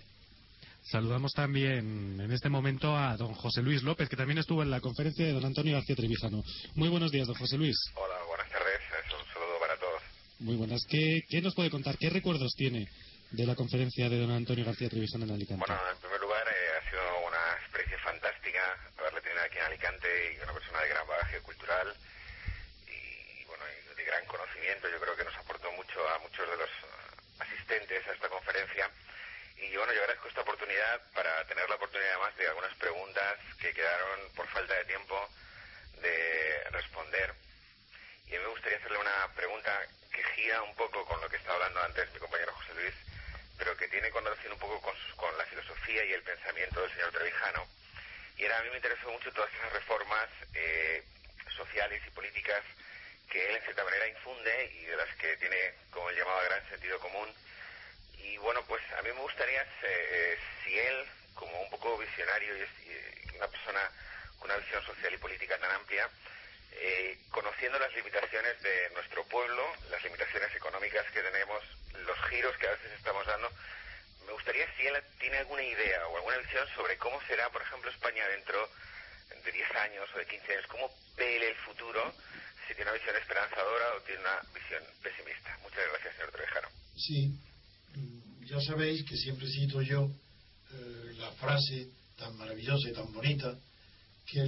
Saludamos 0.84 1.32
también 1.34 2.20
en 2.20 2.32
este 2.32 2.49
momento 2.49 2.97
a 2.97 3.16
don 3.16 3.34
José 3.34 3.62
Luis 3.62 3.84
López, 3.84 4.09
que 4.09 4.16
también 4.16 4.39
estuvo 4.39 4.64
en 4.64 4.72
la 4.72 4.82
conferencia 4.82 5.26
de 5.26 5.34
don 5.34 5.45
Antonio 5.45 5.74
García 5.74 5.95
Trevijano. 5.95 6.43
Muy 6.74 6.89
buenos 6.89 7.12
días, 7.12 7.28
don 7.28 7.36
José 7.36 7.57
Luis. 7.57 7.78
Hola, 7.93 8.16
buenas 8.28 8.49
tardes. 8.49 8.80
Es 9.05 9.14
un 9.14 9.26
saludo 9.32 9.59
para 9.59 9.78
todos. 9.78 10.01
Muy 10.39 10.55
buenas. 10.55 10.82
¿Qué, 10.89 11.22
qué 11.30 11.41
nos 11.41 11.53
puede 11.53 11.70
contar? 11.70 11.97
¿Qué 11.99 12.09
recuerdos 12.09 12.53
tiene 12.55 12.88
de 13.32 13.45
la 13.45 13.55
conferencia 13.55 14.09
de 14.09 14.18
don 14.18 14.32
Antonio 14.32 14.66
García 14.66 14.89
Trevijano 14.89 15.26
en 15.26 15.32
Alicante? 15.32 15.64
Bueno, 15.66 15.82
en 15.93 15.99
primer 15.99 16.20
lugar, 16.20 16.43
eh, 16.47 16.82
ha 16.82 16.89
sido 16.89 17.01
una 17.28 17.43
experiencia 17.62 17.99
fantástica 18.03 18.62
haberle 18.97 19.22
tenido 19.22 19.41
aquí 19.43 19.57
en 19.57 19.64
Alicante 19.64 20.07
y 20.34 20.43
una 20.43 20.53
persona 20.53 20.82
de 20.82 20.89
gran 20.89 21.07
bagaje 21.07 21.41
cultural 21.41 21.88
y, 22.89 23.45
bueno, 23.45 23.64
de 23.95 24.03
gran 24.03 24.26
conocimiento. 24.82 24.90
Yo 24.90 25.00
creo 25.00 25.16
que 25.16 25.24
nos 25.24 25.38
aportó 25.38 25.72
mucho 25.74 26.10
a 26.10 26.20
muchos 26.20 26.50
de 26.50 26.58
los 26.58 26.70
asistentes 27.40 28.08
a 28.08 28.12
esta 28.14 28.30
conferencia 28.30 28.90
y 29.58 29.76
bueno, 29.78 29.94
yo 29.94 30.02
agradezco 30.02 30.28
esta 30.28 30.42
oportunidad 30.42 31.02
para 31.14 31.46
tener 31.46 31.70
la 31.70 31.76
oportunidad 31.76 32.12
además 32.12 32.36
de 32.36 32.48
algunas 32.48 32.74
preguntas 32.76 33.38
que 33.60 33.74
quedaron 33.74 34.32
por 34.36 34.48
falta 34.48 34.74
de 34.74 34.86
tiempo 34.86 35.30
de 36.02 36.64
responder. 36.72 37.34
Y 38.28 38.36
a 38.36 38.40
mí 38.40 38.44
me 38.44 38.52
gustaría 38.52 38.78
hacerle 38.80 38.98
una 38.98 39.28
pregunta 39.36 39.72
que 40.12 40.24
gira 40.36 40.62
un 40.64 40.76
poco 40.76 41.06
con 41.06 41.22
lo 41.22 41.30
que 41.30 41.38
estaba 41.38 41.56
hablando 41.56 41.84
antes 41.84 42.12
mi 42.12 42.20
compañero 42.20 42.54
José 42.54 42.74
Luis, 42.74 42.94
pero 43.58 43.78
que 43.78 43.88
tiene 43.88 44.10
connotación 44.10 44.54
un 44.54 44.60
poco 44.60 44.82
con, 44.82 44.96
con 45.16 45.38
la 45.38 45.46
filosofía 45.46 46.04
y 46.06 46.14
el 46.14 46.24
pensamiento 46.24 46.82
del 46.82 46.92
señor 46.94 47.12
Trevijano. 47.12 47.68
Y 48.38 48.46
era, 48.46 48.58
a 48.58 48.64
mí 48.64 48.70
me 48.72 48.78
interesó 48.78 49.12
mucho 49.12 49.32
todas 49.32 49.54
esas 49.54 49.74
reformas 49.74 50.30
eh, 50.56 51.04
sociales 51.56 52.02
y 52.08 52.10
políticas 52.12 52.64
que 53.32 53.50
él 53.50 53.56
en 53.56 53.64
cierta 53.64 53.84
manera 53.86 54.08
infunde 54.08 54.72
y 54.76 54.86
de 54.86 54.96
las 54.98 55.16
que 55.16 55.38
tiene, 55.38 55.74
como 55.90 56.10
él 56.10 56.18
llamaba, 56.18 56.44
gran 56.44 56.70
sentido 56.70 57.00
común. 57.00 57.34
Y 58.18 58.38
bueno, 58.38 58.62
pues 58.68 58.82
a 58.98 59.02
mí 59.02 59.10
me 59.10 59.22
gustaría 59.22 59.66
eh, 59.84 60.38
si 60.64 60.78
él, 60.78 61.06
como 61.34 61.60
un 61.62 61.70
poco 61.70 61.98
visionario 61.98 62.54
y, 62.58 63.38
una 63.38 63.48
persona 63.48 63.90
con 64.38 64.52
una 64.52 64.60
visión 64.60 64.86
social 64.86 65.14
y 65.14 65.18
política 65.18 65.58
tan 65.58 65.72
amplia, 65.72 66.08
eh, 66.74 67.18
conociendo 67.32 67.80
las 67.80 67.94
limitaciones 67.96 68.62
de 68.62 68.90
nuestro 68.94 69.24
pueblo, 69.26 69.64
las 69.90 70.04
limitaciones 70.04 70.54
económicas 70.54 71.10
que 71.12 71.22
tenemos, 71.22 71.64
los 72.06 72.18
giros 72.30 72.56
que 72.58 72.68
a 72.68 72.72
veces 72.72 72.92
estamos 72.92 73.26
dando, 73.26 73.50
me 74.28 74.34
gustaría 74.34 74.68
si 74.76 74.86
él 74.86 75.02
tiene 75.20 75.38
alguna 75.38 75.64
idea 75.64 76.08
o 76.08 76.18
alguna 76.18 76.38
visión 76.38 76.68
sobre 76.76 76.98
cómo 76.98 77.20
será, 77.28 77.50
por 77.50 77.62
ejemplo, 77.62 77.90
España 77.90 78.28
dentro 78.28 78.70
de 79.44 79.52
10 79.52 79.72
años 79.76 80.10
o 80.14 80.20
de 80.20 80.28
15 80.28 80.54
años, 80.54 80.68
cómo 80.68 80.94
ve 81.16 81.48
el 81.48 81.56
futuro, 81.56 82.14
si 82.72 82.76
tiene 82.76 82.92
una 82.92 83.00
visión 83.00 83.16
esperanzadora 83.18 83.86
o 83.98 84.02
tiene 84.06 84.22
una 84.22 84.40
visión 84.56 84.84
pesimista. 85.04 85.60
Muchas 85.62 85.84
gracias, 85.92 86.16
señor 86.16 86.32
Trevejano. 86.32 86.68
Sí, 86.96 87.36
ya 88.48 88.62
sabéis 88.62 89.04
que 89.04 89.18
siempre 89.18 89.48
cito 89.48 89.82
yo 89.82 90.10
eh, 90.72 91.14
la 91.18 91.32
frase 91.34 91.90
tan 92.18 92.38
maravillosa 92.38 92.90
y 92.90 92.94
tan 92.94 93.12
bonita 93.12 93.58
que 94.26 94.48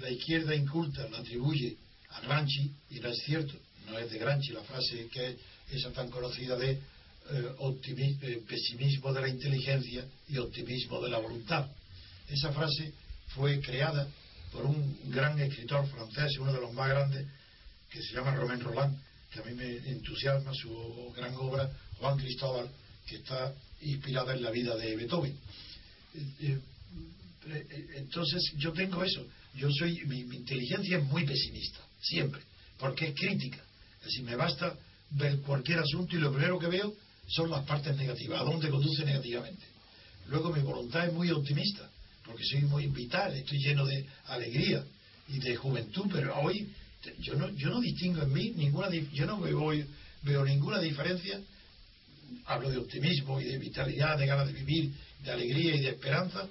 la 0.00 0.10
izquierda 0.10 0.54
inculta 0.54 1.08
la 1.08 1.18
atribuye 1.18 1.76
a 2.10 2.20
Granchi 2.20 2.70
y 2.90 3.00
no 3.00 3.08
es 3.08 3.18
cierto, 3.24 3.54
no 3.86 3.98
es 3.98 4.08
de 4.08 4.18
Granchi 4.18 4.52
la 4.52 4.62
frase 4.62 5.08
que 5.08 5.30
es 5.30 5.36
esa 5.72 5.90
tan 5.90 6.10
conocida 6.10 6.56
de 6.56 6.70
eh, 6.70 7.56
eh, 7.58 8.42
pesimismo 8.46 9.12
de 9.12 9.20
la 9.20 9.28
inteligencia 9.28 10.06
y 10.28 10.38
optimismo 10.38 11.00
de 11.00 11.10
la 11.10 11.18
voluntad. 11.18 11.68
Esa 12.28 12.52
frase 12.52 12.92
fue 13.34 13.60
creada 13.60 14.06
por 14.52 14.64
un 14.64 15.10
gran 15.10 15.40
escritor 15.40 15.88
francés, 15.88 16.38
uno 16.38 16.52
de 16.52 16.60
los 16.60 16.72
más 16.72 16.88
grandes, 16.88 17.26
que 17.94 18.02
se 18.02 18.12
llama 18.12 18.34
Romain 18.34 18.58
Roland, 18.58 18.98
que 19.30 19.38
a 19.38 19.44
mí 19.44 19.54
me 19.54 19.76
entusiasma 19.88 20.52
su 20.52 21.12
gran 21.16 21.32
obra, 21.36 21.70
Juan 22.00 22.18
Cristóbal, 22.18 22.68
que 23.06 23.16
está 23.16 23.54
inspirada 23.82 24.34
en 24.34 24.42
la 24.42 24.50
vida 24.50 24.76
de 24.76 24.96
Beethoven. 24.96 25.38
Eh, 26.14 26.26
eh, 26.40 26.58
eh, 27.46 27.86
entonces 27.98 28.52
yo 28.56 28.72
tengo 28.72 29.04
eso. 29.04 29.24
Yo 29.54 29.70
soy 29.70 30.04
mi, 30.06 30.20
inteligencia 30.20 30.98
es 30.98 31.04
muy 31.04 31.24
pesimista, 31.24 31.78
siempre, 32.00 32.40
porque 32.78 33.08
es 33.08 33.14
crítica. 33.14 33.62
Es 34.00 34.06
decir, 34.06 34.24
me 34.24 34.34
basta 34.34 34.76
ver 35.10 35.38
cualquier 35.42 35.78
asunto 35.78 36.16
y 36.16 36.18
lo 36.18 36.32
primero 36.32 36.58
que 36.58 36.66
veo 36.66 36.92
son 37.28 37.48
las 37.48 37.64
partes 37.64 37.96
negativas, 37.96 38.40
a 38.40 38.44
dónde 38.44 38.70
conduce 38.70 39.04
negativamente. 39.04 39.64
Luego 40.26 40.52
mi 40.52 40.62
voluntad 40.62 41.06
es 41.06 41.12
muy 41.12 41.30
optimista, 41.30 41.88
porque 42.24 42.42
soy 42.44 42.62
muy 42.62 42.88
vital, 42.88 43.36
estoy 43.36 43.58
lleno 43.58 43.86
de 43.86 44.04
alegría 44.26 44.84
y 45.28 45.38
de 45.38 45.54
juventud, 45.54 46.06
pero 46.12 46.36
hoy 46.40 46.68
yo 47.20 47.34
no, 47.34 47.50
yo 47.50 47.70
no 47.70 47.80
distingo 47.80 48.22
en 48.22 48.32
mí 48.32 48.52
ninguna, 48.56 48.88
yo 48.90 49.26
no 49.26 49.40
veo, 49.40 49.72
veo 50.22 50.44
ninguna 50.44 50.80
diferencia 50.80 51.40
hablo 52.46 52.70
de 52.70 52.78
optimismo 52.78 53.40
y 53.40 53.44
de 53.44 53.58
vitalidad, 53.58 54.18
de 54.18 54.26
ganas 54.26 54.46
de 54.46 54.52
vivir, 54.52 54.92
de 55.22 55.30
alegría 55.30 55.74
y 55.74 55.80
de 55.80 55.90
esperanza, 55.90 56.46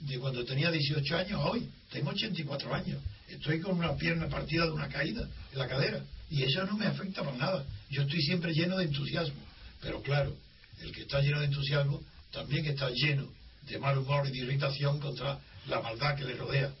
de 0.00 0.18
cuando 0.18 0.44
tenía 0.44 0.70
18 0.70 1.16
años 1.16 1.40
hoy. 1.44 1.68
Tengo 1.90 2.10
84 2.10 2.74
años. 2.74 2.98
Estoy 3.28 3.60
con 3.60 3.78
una 3.78 3.94
pierna 3.96 4.28
partida 4.28 4.66
de 4.66 4.72
una 4.72 4.88
caída 4.88 5.28
en 5.52 5.58
la 5.58 5.68
cadera. 5.68 6.04
Y 6.30 6.42
eso 6.42 6.64
no 6.64 6.76
me 6.76 6.86
afecta 6.86 7.22
para 7.22 7.36
nada. 7.36 7.64
Yo 7.90 8.02
estoy 8.02 8.22
siempre 8.22 8.52
lleno 8.52 8.76
de 8.78 8.84
entusiasmo. 8.84 9.40
Pero 9.80 10.02
claro, 10.02 10.34
el 10.80 10.92
que 10.92 11.02
está 11.02 11.20
lleno 11.20 11.40
de 11.40 11.46
entusiasmo 11.46 12.02
también 12.32 12.66
está 12.66 12.90
lleno 12.90 13.28
de 13.62 13.78
mal 13.78 13.98
humor 13.98 14.26
y 14.26 14.32
de 14.32 14.38
irritación 14.38 14.98
contra 14.98 15.38
la 15.68 15.80
maldad 15.80 16.16
que 16.16 16.24
le 16.24 16.34
rodea. 16.34 16.72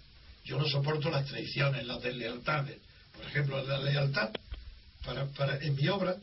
Yo 0.44 0.58
no 0.58 0.66
soporto 0.66 1.10
las 1.10 1.26
traiciones, 1.26 1.86
las 1.86 2.02
deslealtades. 2.02 2.78
Por 3.22 3.30
ejemplo, 3.30 3.64
la 3.64 3.78
lealtad, 3.78 4.30
para, 5.04 5.26
para, 5.26 5.56
en 5.58 5.76
mi 5.76 5.86
obra, 5.88 6.16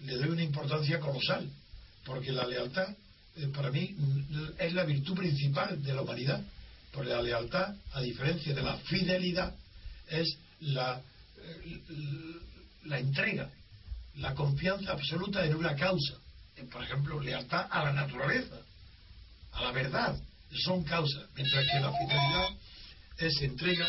le 0.00 0.14
doy 0.16 0.28
una 0.28 0.42
importancia 0.42 1.00
colosal 1.00 1.48
porque 2.04 2.32
la 2.32 2.46
lealtad 2.46 2.88
eh, 3.36 3.48
para 3.48 3.70
mí 3.70 3.96
es 4.58 4.74
la 4.74 4.84
virtud 4.84 5.16
principal 5.16 5.82
de 5.82 5.94
la 5.94 6.02
humanidad, 6.02 6.42
porque 6.92 7.10
la 7.10 7.22
lealtad, 7.22 7.74
a 7.94 8.00
diferencia 8.02 8.54
de 8.54 8.62
la 8.62 8.76
fidelidad, 8.76 9.54
es 10.08 10.36
la, 10.60 11.00
eh, 11.38 11.80
la 12.84 12.98
entrega, 12.98 13.50
la 14.16 14.34
confianza 14.34 14.92
absoluta 14.92 15.46
en 15.46 15.54
una 15.54 15.74
causa. 15.74 16.14
Por 16.70 16.84
ejemplo, 16.84 17.20
lealtad 17.20 17.66
a 17.70 17.84
la 17.84 17.92
naturaleza, 17.92 18.56
a 19.52 19.62
la 19.62 19.72
verdad, 19.72 20.14
son 20.62 20.84
causas, 20.84 21.24
mientras 21.34 21.64
que 21.66 21.80
la 21.80 21.90
fidelidad 21.90 22.48
es 23.16 23.40
entrega. 23.40 23.86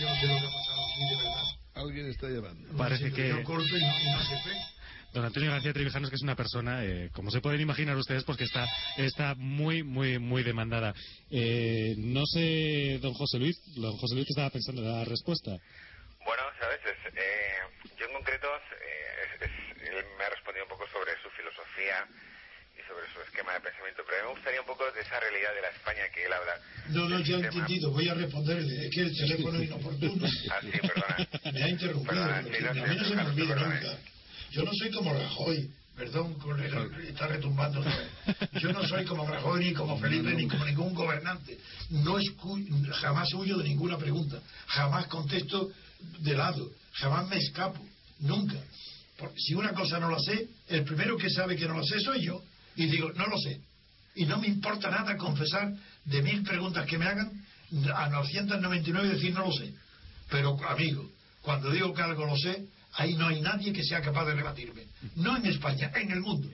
Yo 0.00 0.08
no 0.08 0.14
sé 0.16 0.26
lo 0.26 0.40
que 0.40 0.46
ha 0.46 0.50
pasado 0.50 0.86
aquí, 0.92 1.08
de 1.08 1.16
verdad. 1.16 1.44
Alguien 1.74 2.06
está 2.06 2.28
llevando. 2.28 2.76
Parece 2.76 3.12
que. 3.12 3.28
Yo 3.28 3.44
corto 3.44 3.76
y 3.76 3.80
no, 3.80 4.00
y 4.00 4.10
no 4.10 4.22
se 4.22 4.36
fe. 4.42 4.56
Don 5.12 5.24
Antonio 5.24 5.50
García 5.50 5.72
Trevijano 5.72 6.04
es 6.04 6.10
que 6.10 6.16
es 6.16 6.22
una 6.22 6.36
persona, 6.36 6.84
eh, 6.84 7.08
como 7.14 7.30
se 7.30 7.40
pueden 7.40 7.60
imaginar 7.60 7.96
ustedes, 7.96 8.24
porque 8.24 8.44
está, 8.44 8.66
está 8.98 9.34
muy, 9.34 9.82
muy, 9.82 10.18
muy 10.18 10.42
demandada. 10.42 10.92
Eh, 11.30 11.94
no 11.96 12.26
sé, 12.26 12.98
don 13.00 13.14
José 13.14 13.38
Luis, 13.38 13.56
don 13.76 13.96
José 13.96 14.14
Luis, 14.14 14.26
¿qué 14.26 14.32
estaba 14.32 14.50
pensando 14.50 14.82
de 14.82 14.90
la 14.90 15.04
respuesta? 15.06 15.52
Bueno, 16.22 16.42
sabes, 16.60 16.80
eh, 17.14 17.54
yo 17.98 18.06
en 18.06 18.12
concreto 18.12 18.48
allá 24.30 25.52
de 25.54 25.62
la 25.62 25.68
España 25.70 26.02
que 26.14 26.24
él 26.24 26.32
habla. 26.32 26.52
No, 26.88 27.08
no, 27.08 27.20
ya 27.20 27.36
he 27.36 27.40
entendido, 27.40 27.90
voy 27.90 28.08
a 28.08 28.14
responderle. 28.14 28.86
Es 28.86 28.94
que 28.94 29.00
el 29.02 29.16
teléfono 29.16 29.58
es 29.58 29.66
inoportuno. 29.68 30.26
Ah, 30.50 30.60
sí, 30.62 30.70
perdona. 30.80 31.28
Me 31.52 31.62
ha 31.62 31.68
interrumpido. 31.68 32.12
Perdona, 32.14 32.42
sí, 32.42 32.50
no 32.62 32.68
a 32.84 32.86
mí 32.86 32.96
no 32.96 33.04
se 33.08 33.14
me 33.16 33.22
olvida 33.22 33.54
nunca. 33.56 33.98
Yo 34.50 34.62
no 34.62 34.70
soy 34.74 34.90
como 34.90 35.12
Rajoy. 35.12 35.70
Perdón, 35.96 36.34
con 36.34 36.60
el- 36.60 37.08
está 37.08 37.26
retumbando. 37.26 37.82
Yo 38.60 38.72
no 38.72 38.86
soy 38.86 39.04
como 39.06 39.26
Rajoy, 39.26 39.64
ni 39.64 39.72
como 39.72 39.98
Felipe, 39.98 40.34
ni 40.34 40.46
como 40.46 40.64
ningún 40.64 40.94
gobernante. 40.94 41.56
No 41.90 42.18
escu- 42.18 42.90
jamás 42.92 43.32
huyo 43.34 43.56
de 43.56 43.64
ninguna 43.64 43.96
pregunta. 43.96 44.40
Jamás 44.66 45.06
contesto 45.06 45.70
de 46.18 46.34
lado. 46.36 46.70
Jamás 46.92 47.26
me 47.28 47.38
escapo. 47.38 47.82
Nunca. 48.20 48.56
Porque 49.16 49.40
si 49.40 49.54
una 49.54 49.72
cosa 49.72 49.98
no 49.98 50.10
la 50.10 50.18
sé, 50.18 50.46
el 50.68 50.84
primero 50.84 51.16
que 51.16 51.30
sabe 51.30 51.56
que 51.56 51.66
no 51.66 51.78
la 51.78 51.82
sé 51.84 51.98
soy 52.00 52.22
yo. 52.22 52.42
Y 52.76 52.86
digo, 52.86 53.10
no 53.14 53.26
lo 53.26 53.38
sé. 53.38 53.58
Y 54.16 54.24
no 54.24 54.38
me 54.38 54.48
importa 54.48 54.90
nada 54.90 55.16
confesar 55.16 55.72
de 56.04 56.22
mil 56.22 56.42
preguntas 56.42 56.86
que 56.86 56.98
me 56.98 57.06
hagan 57.06 57.44
a 57.94 58.08
999 58.08 59.08
decir 59.08 59.34
no 59.34 59.46
lo 59.46 59.52
sé. 59.52 59.72
Pero, 60.30 60.58
amigo, 60.68 61.08
cuando 61.42 61.70
digo 61.70 61.92
que 61.92 62.02
algo 62.02 62.26
lo 62.26 62.36
sé, 62.36 62.66
ahí 62.94 63.14
no 63.14 63.28
hay 63.28 63.40
nadie 63.40 63.72
que 63.72 63.84
sea 63.84 64.00
capaz 64.00 64.24
de 64.24 64.34
rebatirme. 64.34 64.82
No 65.16 65.36
en 65.36 65.46
España, 65.46 65.92
en 65.94 66.10
el 66.10 66.20
mundo. 66.20 66.48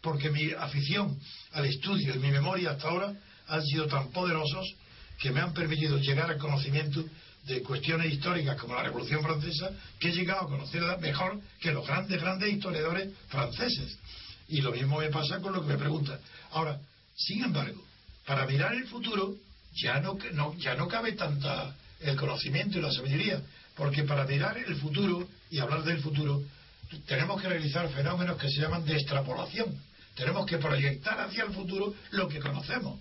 Porque 0.00 0.30
mi 0.30 0.50
afición 0.52 1.18
al 1.52 1.66
estudio 1.66 2.14
y 2.14 2.18
mi 2.18 2.30
memoria 2.30 2.72
hasta 2.72 2.88
ahora 2.88 3.14
han 3.48 3.62
sido 3.62 3.86
tan 3.86 4.08
poderosos 4.08 4.74
que 5.18 5.30
me 5.30 5.40
han 5.40 5.52
permitido 5.52 5.98
llegar 5.98 6.30
al 6.30 6.38
conocimiento 6.38 7.04
de 7.44 7.62
cuestiones 7.62 8.12
históricas 8.12 8.56
como 8.56 8.74
la 8.74 8.84
Revolución 8.84 9.22
Francesa, 9.22 9.70
que 9.98 10.08
he 10.08 10.12
llegado 10.12 10.42
a 10.42 10.48
conocerla 10.48 10.96
mejor 10.96 11.40
que 11.60 11.72
los 11.72 11.86
grandes, 11.86 12.20
grandes 12.20 12.52
historiadores 12.52 13.10
franceses. 13.28 13.98
Y 14.48 14.60
lo 14.60 14.72
mismo 14.72 14.98
me 14.98 15.10
pasa 15.10 15.40
con 15.40 15.52
lo 15.52 15.62
que 15.62 15.68
me 15.68 15.78
preguntan. 15.78 16.18
Ahora, 16.52 16.78
sin 17.26 17.44
embargo, 17.44 17.82
para 18.26 18.46
mirar 18.46 18.74
el 18.74 18.86
futuro 18.86 19.34
ya 19.74 20.00
no, 20.00 20.16
no- 20.32 20.54
ya 20.58 20.74
no 20.74 20.88
cabe 20.88 21.12
tanta 21.12 21.74
el 22.00 22.16
conocimiento 22.16 22.78
y 22.78 22.82
la 22.82 22.92
sabiduría, 22.92 23.40
porque 23.76 24.02
para 24.04 24.26
mirar 24.26 24.56
el 24.58 24.76
futuro 24.76 25.28
y 25.50 25.58
hablar 25.58 25.82
del 25.84 26.00
futuro 26.00 26.42
tenemos 27.06 27.40
que 27.40 27.48
realizar 27.48 27.88
fenómenos 27.90 28.36
que 28.38 28.48
se 28.50 28.60
llaman 28.60 28.84
de 28.84 28.94
extrapolación. 28.94 29.74
Tenemos 30.14 30.44
que 30.46 30.58
proyectar 30.58 31.18
hacia 31.20 31.44
el 31.44 31.52
futuro 31.52 31.94
lo 32.10 32.28
que 32.28 32.38
conocemos. 32.38 33.00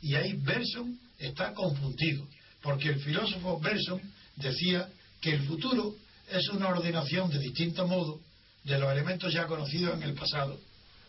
Y 0.00 0.14
ahí 0.14 0.32
Berson 0.34 0.98
está 1.18 1.52
confundido, 1.52 2.26
porque 2.62 2.88
el 2.90 3.00
filósofo 3.00 3.60
Berson 3.60 4.00
decía 4.36 4.88
que 5.20 5.34
el 5.34 5.42
futuro 5.46 5.94
es 6.30 6.48
una 6.48 6.68
ordenación 6.68 7.30
de 7.30 7.38
distinto 7.38 7.86
modo 7.86 8.20
de 8.64 8.78
los 8.78 8.90
elementos 8.90 9.32
ya 9.32 9.46
conocidos 9.46 9.94
en 9.96 10.02
el 10.02 10.14
pasado. 10.14 10.58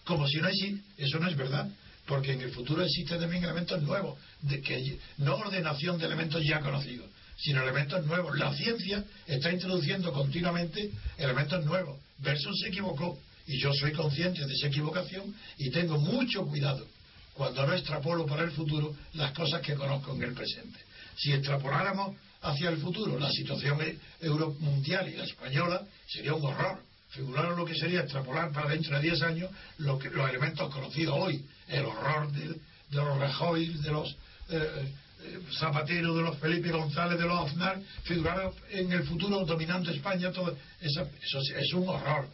Como 0.04 0.28
si 0.28 0.38
no 0.38 0.48
existe, 0.50 0.82
eso 0.98 1.20
no 1.20 1.30
es 1.30 1.36
verdad, 1.38 1.70
porque 2.08 2.34
en 2.34 2.42
el 2.42 2.52
futuro 2.52 2.82
existen 2.84 3.20
también 3.20 3.44
elementos 3.44 3.82
nuevos, 3.84 4.18
de 4.42 4.62
que 4.62 4.98
no 5.18 5.36
ordenación 5.36 5.98
de 5.98 6.06
elementos 6.06 6.42
ya 6.44 6.60
conocidos, 6.62 7.10
sino 7.38 7.62
elementos 7.62 8.06
nuevos. 8.06 8.38
La 8.38 8.54
ciencia 8.54 9.04
está 9.28 9.52
introduciendo 9.52 10.12
continuamente 10.14 10.90
elementos 11.18 11.64
nuevos. 11.66 12.00
Berson 12.20 12.56
se 12.56 12.70
equivocó 12.70 13.20
y 13.46 13.60
yo 13.60 13.72
soy 13.74 13.92
consciente 13.92 14.46
de 14.46 14.54
esa 14.54 14.68
equivocación 14.68 15.36
y 15.58 15.70
tengo 15.70 16.00
mucho 16.00 16.46
cuidado 16.46 16.88
cuando 17.34 17.68
no 17.68 17.74
extrapolo 17.74 18.26
para 18.26 18.44
el 18.44 18.52
futuro 18.52 18.96
las 19.14 19.32
cosas 19.34 19.62
que 19.62 19.76
conozco 19.76 20.16
en 20.16 20.24
el 20.24 20.34
presente. 20.34 20.80
Si 21.18 21.32
extrapoláramos 21.32 22.16
hacia 22.42 22.70
el 22.70 22.78
futuro 22.78 23.20
la 23.20 23.32
situación 23.32 23.80
e- 23.82 24.30
mundial 24.60 25.08
y 25.10 25.18
la 25.18 25.26
española, 25.26 25.86
sería 26.08 26.34
un 26.34 26.46
horror. 26.46 26.82
Figuraron 27.10 27.58
lo 27.58 27.66
que 27.66 27.76
sería 27.76 28.02
extrapolar 28.02 28.52
para 28.52 28.70
dentro 28.70 28.96
de 28.96 29.02
10 29.04 29.22
años 29.24 29.50
los 29.78 30.04
elementos 30.04 30.74
conocidos 30.74 31.16
hoy, 31.18 31.46
el 31.68 31.86
horror 31.86 32.32
de, 32.32 32.60
los 32.92 33.18
Rajoy, 33.20 33.68
de 33.68 33.92
los 33.92 34.10
eh, 34.50 34.94
eh, 35.24 35.40
Zapatero, 35.58 36.14
de 36.16 36.22
los 36.22 36.38
Felipe 36.38 36.72
González, 36.72 37.18
de 37.20 37.26
los 37.26 37.50
Aznar, 37.50 37.82
figuraron 38.04 38.54
en 38.70 38.92
el 38.92 39.04
futuro 39.04 39.46
dominando 39.46 39.90
España, 39.92 40.32
todo 40.32 40.56
eso, 40.82 41.10
eso 41.22 41.40
es- 41.40 41.54
es 41.66 41.74
un 41.74 41.88
horror 41.90 42.30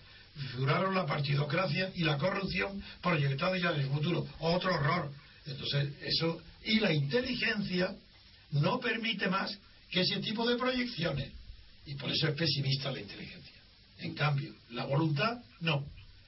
figuraron 0.51 0.95
la 0.95 1.05
partidocracia 1.05 1.91
y 1.93 2.03
la 2.03 2.17
corrupción 2.17 2.81
proyectada 3.03 3.55
ya 3.55 3.69
en 3.69 3.81
el 3.81 3.87
futuro. 3.87 4.27
Otro 4.39 4.73
horror. 4.73 5.11
Entonces, 5.45 5.89
eso. 6.01 6.41
Y 6.65 6.79
la 6.79 6.91
inteligencia 6.91 7.95
no 8.49 8.79
permite 8.79 9.27
más 9.27 9.55
que 9.91 10.01
ese 10.01 10.19
tipo 10.21 10.47
de 10.49 10.57
proyecciones. 10.57 11.31
Y 11.85 11.93
por 11.93 12.11
eso 12.11 12.29
es 12.29 12.35
pesimista 12.35 12.91
la 12.91 13.01
inteligencia. 13.01 13.52
En 14.03 14.13
cambio, 14.15 14.53
la 14.71 14.85
voluntad, 14.85 15.37
no. 15.61 15.85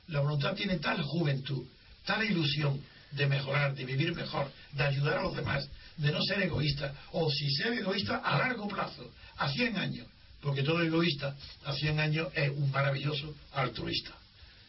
La 0.07 0.21
voluntad 0.21 0.53
tiene 0.55 0.77
tal 0.79 1.01
juventud, 1.03 1.65
tal 2.05 2.23
ilusión 2.23 2.81
de 3.11 3.27
mejorar, 3.27 3.75
de 3.75 3.85
vivir 3.85 4.13
mejor, 4.15 4.49
de 4.73 4.83
ayudar 4.83 5.17
a 5.17 5.23
los 5.23 5.35
demás, 5.35 5.67
de 5.97 6.11
no 6.11 6.21
ser 6.23 6.41
egoísta. 6.41 6.93
O 7.11 7.29
si 7.29 7.49
ser 7.51 7.73
egoísta 7.73 8.17
a 8.17 8.37
largo 8.37 8.67
plazo, 8.67 9.11
a 9.37 9.49
100 9.51 9.77
años. 9.77 10.07
Porque 10.41 10.63
todo 10.63 10.81
egoísta 10.81 11.35
a 11.65 11.73
100 11.73 11.99
años 11.99 12.27
es 12.35 12.49
un 12.49 12.71
maravilloso 12.71 13.33
altruista. 13.53 14.11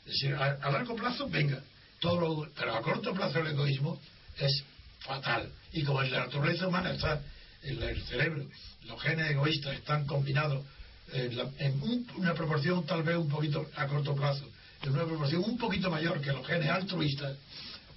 Es 0.07 0.12
decir, 0.12 0.34
a, 0.34 0.70
largo 0.70 0.96
plazo, 0.96 1.28
venga, 1.28 1.61
todo 2.00 2.20
lo- 2.20 2.52
pero 2.54 2.74
a 2.74 2.82
corto 2.82 3.12
plazo 3.12 3.38
el 3.40 3.48
egoísmo 3.48 4.00
es 4.38 4.64
fatal. 5.00 5.50
Y 5.72 5.82
como 5.84 6.02
en 6.02 6.11
la 6.12 6.20
naturaleza 6.20 6.66
humana 6.68 6.92
está 6.92 7.20
el 7.62 8.02
cerebro, 8.04 8.46
los 8.84 9.00
genes 9.02 9.30
egoístas 9.30 9.74
están 9.74 10.07
combinados 10.07 10.64
en, 11.12 11.36
la- 11.36 11.50
en 11.59 11.80
un- 11.82 12.07
una 12.16 12.34
proporción 12.34 12.84
tal 12.86 13.02
vez 13.02 13.16
un 13.16 13.28
poquito 13.28 13.66
a 13.76 13.86
corto 13.86 14.14
plazo, 14.14 14.48
en 14.82 14.92
una 14.92 15.04
proporción 15.04 15.42
un 15.44 15.57
poquito 15.59 15.90
mayor 15.90 16.20
que 16.20 16.32
los 16.32 16.46
genes 16.46 16.68
altruistas, 16.70 17.36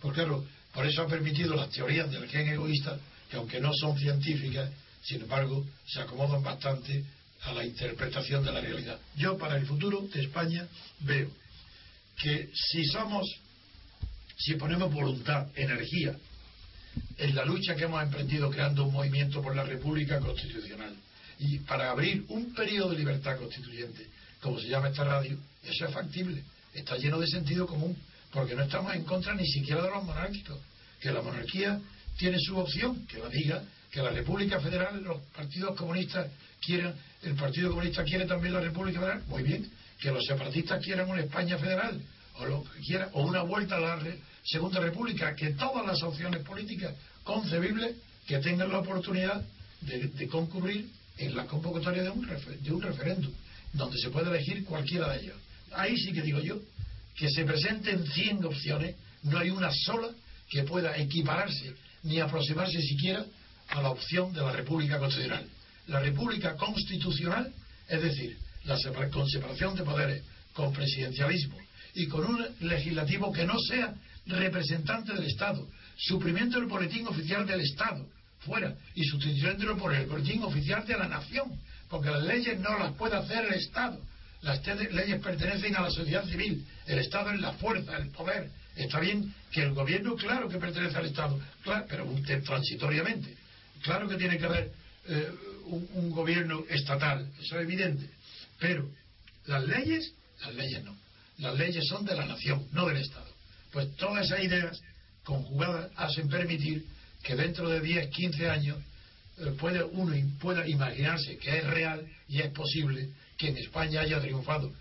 pues 0.01 0.13
claro, 0.13 0.45
por 0.73 0.85
eso 0.85 1.01
ha 1.01 1.07
permitido 1.07 1.55
las 1.55 1.69
teorías 1.69 2.09
del 2.11 2.27
gen 2.27 2.47
egoísta, 2.49 2.97
que 3.29 3.37
aunque 3.37 3.59
no 3.59 3.71
son 3.73 3.97
científicas, 3.97 4.69
sin 5.03 5.21
embargo, 5.21 5.65
se 5.87 5.99
acomodan 6.01 6.43
bastante 6.43 7.03
a 7.43 7.53
la 7.53 7.65
interpretación 7.65 8.43
de 8.43 8.51
la 8.51 8.61
realidad. 8.61 8.99
Yo 9.15 9.37
para 9.37 9.55
el 9.57 9.65
futuro 9.65 10.01
de 10.13 10.21
España 10.21 10.67
veo 11.01 11.29
que 12.17 12.49
si 12.53 12.85
somos, 12.85 13.25
si 14.37 14.55
ponemos 14.55 14.91
voluntad, 14.93 15.47
energía, 15.55 16.15
en 17.17 17.35
la 17.35 17.45
lucha 17.45 17.75
que 17.75 17.83
hemos 17.85 18.01
emprendido 18.03 18.49
creando 18.49 18.83
un 18.85 18.93
movimiento 18.93 19.41
por 19.41 19.55
la 19.55 19.63
República 19.63 20.19
Constitucional 20.19 20.93
y 21.39 21.59
para 21.59 21.89
abrir 21.89 22.25
un 22.27 22.53
periodo 22.53 22.91
de 22.91 22.97
libertad 22.97 23.37
constituyente, 23.37 24.07
como 24.41 24.59
se 24.59 24.67
llama 24.67 24.89
esta 24.89 25.05
radio, 25.05 25.37
eso 25.63 25.85
es 25.85 25.93
factible, 25.93 26.43
está 26.73 26.97
lleno 26.97 27.19
de 27.19 27.27
sentido 27.27 27.65
común, 27.65 27.97
porque 28.31 28.55
no 28.55 28.63
estamos 28.63 28.93
en 28.93 29.05
contra 29.05 29.33
ni 29.33 29.47
siquiera 29.47 29.81
de 29.81 29.89
los 29.89 30.03
monárquicos, 30.03 30.59
que 30.99 31.11
la 31.11 31.21
monarquía 31.21 31.79
tiene 32.17 32.37
su 32.39 32.57
opción, 32.57 33.05
que 33.07 33.19
la 33.19 33.29
diga, 33.29 33.63
que 33.89 34.01
la 34.01 34.11
República 34.11 34.59
Federal, 34.59 35.01
los 35.01 35.21
partidos 35.35 35.75
comunistas 35.77 36.27
quieran, 36.61 36.93
el 37.23 37.35
Partido 37.35 37.69
Comunista 37.69 38.03
quiere 38.03 38.25
también 38.25 38.53
la 38.53 38.59
República 38.59 38.99
Federal, 38.99 39.23
muy 39.27 39.43
bien, 39.43 39.69
que 39.99 40.11
los 40.11 40.25
separatistas 40.25 40.83
quieran 40.83 41.09
una 41.09 41.21
España 41.21 41.57
federal, 41.57 42.01
o 42.35 42.45
lo 42.45 42.63
que 42.63 42.79
quiera, 42.81 43.09
o 43.13 43.23
una 43.23 43.41
vuelta 43.43 43.77
a 43.77 43.79
la 43.79 43.99
Segunda 44.43 44.79
República, 44.81 45.35
que 45.35 45.51
todas 45.51 45.85
las 45.85 46.01
opciones 46.03 46.43
políticas 46.43 46.93
concebibles 47.23 47.95
que 48.27 48.39
tengan 48.39 48.71
la 48.71 48.79
oportunidad 48.79 49.41
de 49.81 50.27
concurrir 50.27 50.89
en 51.19 51.35
la 51.35 51.45
convocatoria 51.45 52.03
de 52.03 52.09
un, 52.09 52.27
de 52.61 52.71
un 52.71 52.81
referéndum, 52.81 53.31
donde 53.73 53.97
se 53.97 54.09
puede 54.09 54.29
elegir 54.29 54.63
cualquiera 54.63 55.09
de 55.09 55.21
ellos. 55.21 55.35
Ahí 55.71 55.97
sí 55.97 56.11
que 56.11 56.21
digo 56.21 56.39
yo, 56.39 56.59
que 57.15 57.29
se 57.29 57.43
presenten 57.43 58.05
100 58.07 58.45
opciones, 58.45 58.95
no 59.23 59.37
hay 59.37 59.49
una 59.49 59.71
sola 59.71 60.09
que 60.49 60.63
pueda 60.63 60.97
equipararse 60.97 61.75
ni 62.03 62.19
aproximarse 62.19 62.81
siquiera 62.81 63.25
a 63.67 63.81
la 63.81 63.89
opción 63.89 64.33
de 64.33 64.41
la 64.41 64.53
República 64.53 64.97
Constitucional. 64.97 65.45
La 65.87 65.99
República 65.99 66.55
Constitucional, 66.55 67.51
es 67.87 68.01
decir, 68.01 68.37
la 68.63 68.77
con 69.11 69.29
separación 69.29 69.75
de 69.75 69.83
poderes, 69.83 70.23
con 70.53 70.71
presidencialismo 70.71 71.57
y 71.95 72.07
con 72.07 72.25
un 72.25 72.45
legislativo 72.61 73.31
que 73.31 73.45
no 73.45 73.59
sea 73.59 73.93
representante 74.25 75.13
del 75.13 75.25
Estado, 75.25 75.67
suprimiendo 75.97 76.59
el 76.59 76.65
boletín 76.65 77.07
oficial 77.07 77.45
del 77.45 77.61
Estado, 77.61 78.05
fuera, 78.39 78.73
y 78.95 79.03
sustituyéndolo 79.03 79.77
por 79.77 79.93
el 79.93 80.05
boletín 80.07 80.43
oficial 80.43 80.85
de 80.85 80.97
la 80.97 81.07
nación, 81.07 81.59
porque 81.89 82.09
las 82.09 82.23
leyes 82.23 82.59
no 82.59 82.77
las 82.77 82.93
puede 82.93 83.15
hacer 83.15 83.45
el 83.45 83.53
Estado. 83.55 83.99
Las 84.41 84.65
leyes 84.65 85.19
pertenecen 85.21 85.75
a 85.75 85.81
la 85.81 85.91
sociedad 85.91 86.25
civil, 86.25 86.65
el 86.85 86.99
Estado 86.99 87.31
es 87.31 87.41
la 87.41 87.51
fuerza, 87.53 87.97
el 87.97 88.09
poder. 88.09 88.49
Está 88.75 88.99
bien 89.01 89.33
que 89.51 89.63
el 89.63 89.73
gobierno, 89.73 90.15
claro 90.15 90.47
que 90.47 90.57
pertenece 90.57 90.95
al 90.97 91.05
Estado, 91.07 91.39
claro, 91.63 91.85
pero 91.89 92.05
te- 92.25 92.41
transitoriamente. 92.41 93.35
Claro 93.81 94.07
que 94.07 94.15
tiene 94.15 94.37
que 94.37 94.45
haber 94.45 94.71
eh, 95.07 95.31
un, 95.65 95.89
un 95.93 96.11
gobierno 96.11 96.63
estatal, 96.69 97.29
eso 97.41 97.57
es 97.59 97.63
evidente. 97.63 98.09
Pero 98.59 98.89
las 99.47 99.63
leyes, 99.65 100.13
las 100.41 100.53
leyes 100.55 100.83
no. 100.83 100.95
Las 101.39 101.57
leyes 101.57 101.85
son 101.87 102.05
de 102.05 102.15
la 102.15 102.25
nación, 102.25 102.65
no 102.71 102.85
del 102.87 102.97
Estado. 102.97 103.27
Pues 103.71 103.93
todas 103.97 104.25
esas 104.25 104.43
ideas 104.43 104.81
conjugadas 105.23 105.91
hacen 105.97 106.29
permitir 106.29 106.85
que 107.23 107.35
dentro 107.35 107.69
de 107.69 107.81
10, 107.81 108.09
15 108.09 108.49
años 108.49 108.77
eh, 109.37 109.51
puede 109.59 109.83
uno 109.83 110.13
pueda 110.39 110.67
imaginarse 110.67 111.37
que 111.37 111.57
es 111.57 111.63
real 111.65 112.05
y 112.27 112.41
es 112.41 112.51
posible 112.51 113.09
que 113.37 113.49
en 113.49 113.57
España 113.57 114.01
haya 114.01 114.19
triunfado 114.19 114.71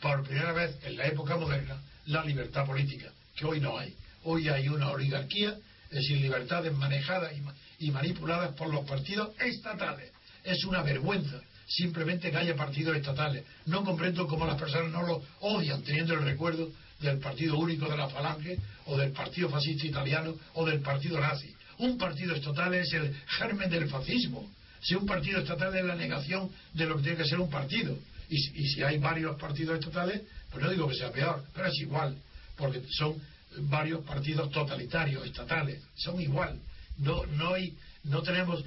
por 0.00 0.22
primera 0.22 0.52
vez 0.52 0.78
en 0.84 0.96
la 0.96 1.06
época 1.06 1.36
moderna 1.36 1.80
la 2.06 2.24
libertad 2.24 2.64
política, 2.64 3.12
que 3.36 3.44
hoy 3.44 3.60
no 3.60 3.78
hay. 3.78 3.94
Hoy 4.24 4.48
hay 4.48 4.68
una 4.68 4.90
oligarquía 4.90 5.56
Es 5.90 6.00
decir, 6.00 6.18
libertades 6.18 6.72
manejadas 6.74 7.32
y, 7.78 7.90
manipuladas 7.90 8.54
por 8.54 8.68
los 8.68 8.84
partidos 8.84 9.30
estatales. 9.40 10.12
Es 10.44 10.64
una 10.64 10.82
vergüenza 10.82 11.40
simplemente 11.66 12.30
que 12.30 12.36
haya 12.36 12.56
partidos 12.56 12.96
estatales. 12.96 13.44
No 13.66 13.84
comprendo 13.84 14.26
cómo 14.26 14.46
las 14.46 14.58
personas 14.58 14.92
no 14.92 15.02
lo 15.02 15.22
odian 15.40 15.82
teniendo 15.82 16.14
el 16.14 16.22
recuerdo 16.22 16.70
del 17.00 17.18
partido 17.18 17.58
único 17.58 17.88
de 17.88 17.96
la 17.96 18.08
Falange 18.08 18.58
o 18.86 18.96
del 18.96 19.12
partido 19.12 19.48
fascista 19.48 19.86
italiano 19.86 20.34
o 20.54 20.66
del 20.66 20.80
partido 20.80 21.20
nazi. 21.20 21.54
Un 21.78 21.96
partido 21.96 22.34
estatal 22.34 22.74
es 22.74 22.92
el 22.92 23.14
germen 23.26 23.70
del 23.70 23.88
fascismo. 23.88 24.50
Si 24.80 24.94
un 24.94 25.06
partido 25.06 25.40
estatal 25.40 25.74
es 25.76 25.84
la 25.84 25.94
negación 25.94 26.50
de 26.72 26.86
lo 26.86 26.96
que 26.96 27.02
tiene 27.02 27.18
que 27.18 27.28
ser 27.28 27.40
un 27.40 27.50
partido. 27.50 27.96
Y, 28.30 28.38
si 28.38 28.82
hay 28.82 28.98
varios 28.98 29.38
partidos 29.40 29.78
estatales, 29.78 30.22
pues 30.50 30.62
no 30.62 30.70
digo 30.70 30.88
que 30.88 30.94
sea 30.94 31.10
peor, 31.10 31.44
pero 31.54 31.66
es 31.66 31.78
igual, 31.80 32.16
porque 32.56 32.82
son 32.90 33.16
varios 33.62 34.04
partidos 34.04 34.50
totalitarios, 34.50 35.24
estatales, 35.24 35.82
son 35.96 36.20
igual. 36.20 36.58
No, 36.98 37.24
no, 37.24 37.54
hay, 37.54 37.74
no 38.04 38.22
tenemos 38.22 38.62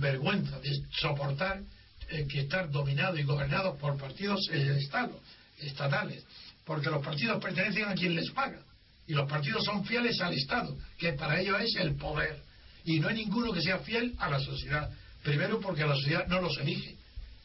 vergüenza 0.00 0.58
de 0.60 0.82
soportar 0.98 1.60
eh, 2.08 2.26
que 2.26 2.40
estar 2.40 2.70
dominados 2.70 3.18
y 3.18 3.24
gobernados 3.24 3.78
por 3.78 3.98
partidos 3.98 4.48
eh, 4.50 4.76
Estado, 4.78 5.20
estatales, 5.58 6.24
porque 6.64 6.88
los 6.88 7.04
partidos 7.04 7.42
pertenecen 7.42 7.84
a 7.84 7.94
quien 7.94 8.14
les 8.14 8.30
paga 8.30 8.60
y 9.06 9.14
los 9.14 9.28
partidos 9.28 9.64
son 9.64 9.84
fieles 9.84 10.20
al 10.20 10.32
Estado, 10.32 10.76
que 10.98 11.12
para 11.12 11.40
ellos 11.40 11.60
es 11.60 11.76
el 11.76 11.94
poder. 11.96 12.42
Y 12.84 13.00
no 13.00 13.08
hay 13.08 13.16
ninguno 13.16 13.52
que 13.52 13.62
sea 13.62 13.78
fiel 13.78 14.14
a 14.18 14.28
la 14.28 14.40
sociedad. 14.40 14.90
Primero 15.22 15.60
porque 15.60 15.84
la 15.84 15.94
sociedad 15.94 16.26
no 16.26 16.40
los 16.40 16.56
elige. 16.58 16.96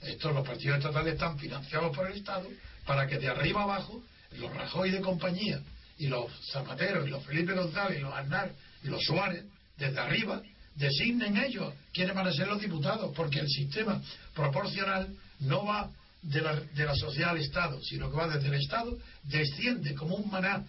Estos, 0.01 0.33
los 0.33 0.45
partidos 0.45 0.77
estatales 0.77 1.13
están 1.13 1.37
financiados 1.37 1.95
por 1.95 2.09
el 2.09 2.17
Estado 2.17 2.47
para 2.85 3.07
que 3.07 3.17
de 3.17 3.27
arriba 3.27 3.63
abajo 3.63 4.03
los 4.37 4.53
Rajoy 4.53 4.91
de 4.91 5.01
compañía 5.01 5.59
y 5.97 6.07
los 6.07 6.31
Zapateros 6.51 7.07
y 7.07 7.09
los 7.09 7.23
Felipe 7.25 7.53
González 7.53 7.99
y 7.99 8.01
los 8.01 8.13
Aznar 8.13 8.51
y 8.83 8.87
los 8.87 9.03
Suárez, 9.03 9.43
desde 9.77 9.99
arriba, 9.99 10.41
designen 10.75 11.37
ellos 11.37 11.73
quiénes 11.91 12.15
van 12.15 12.27
a 12.27 12.31
ser 12.31 12.47
los 12.47 12.61
diputados, 12.61 13.11
porque 13.15 13.39
el 13.39 13.49
sistema 13.49 14.01
proporcional 14.35 15.09
no 15.39 15.65
va 15.65 15.89
de 16.21 16.41
la, 16.41 16.55
de 16.55 16.85
la 16.85 16.95
sociedad 16.95 17.31
al 17.31 17.39
Estado, 17.39 17.79
sino 17.83 18.09
que 18.09 18.17
va 18.17 18.27
desde 18.27 18.47
el 18.47 18.61
Estado, 18.61 18.97
desciende 19.23 19.95
como 19.95 20.15
un 20.15 20.29
maná 20.29 20.63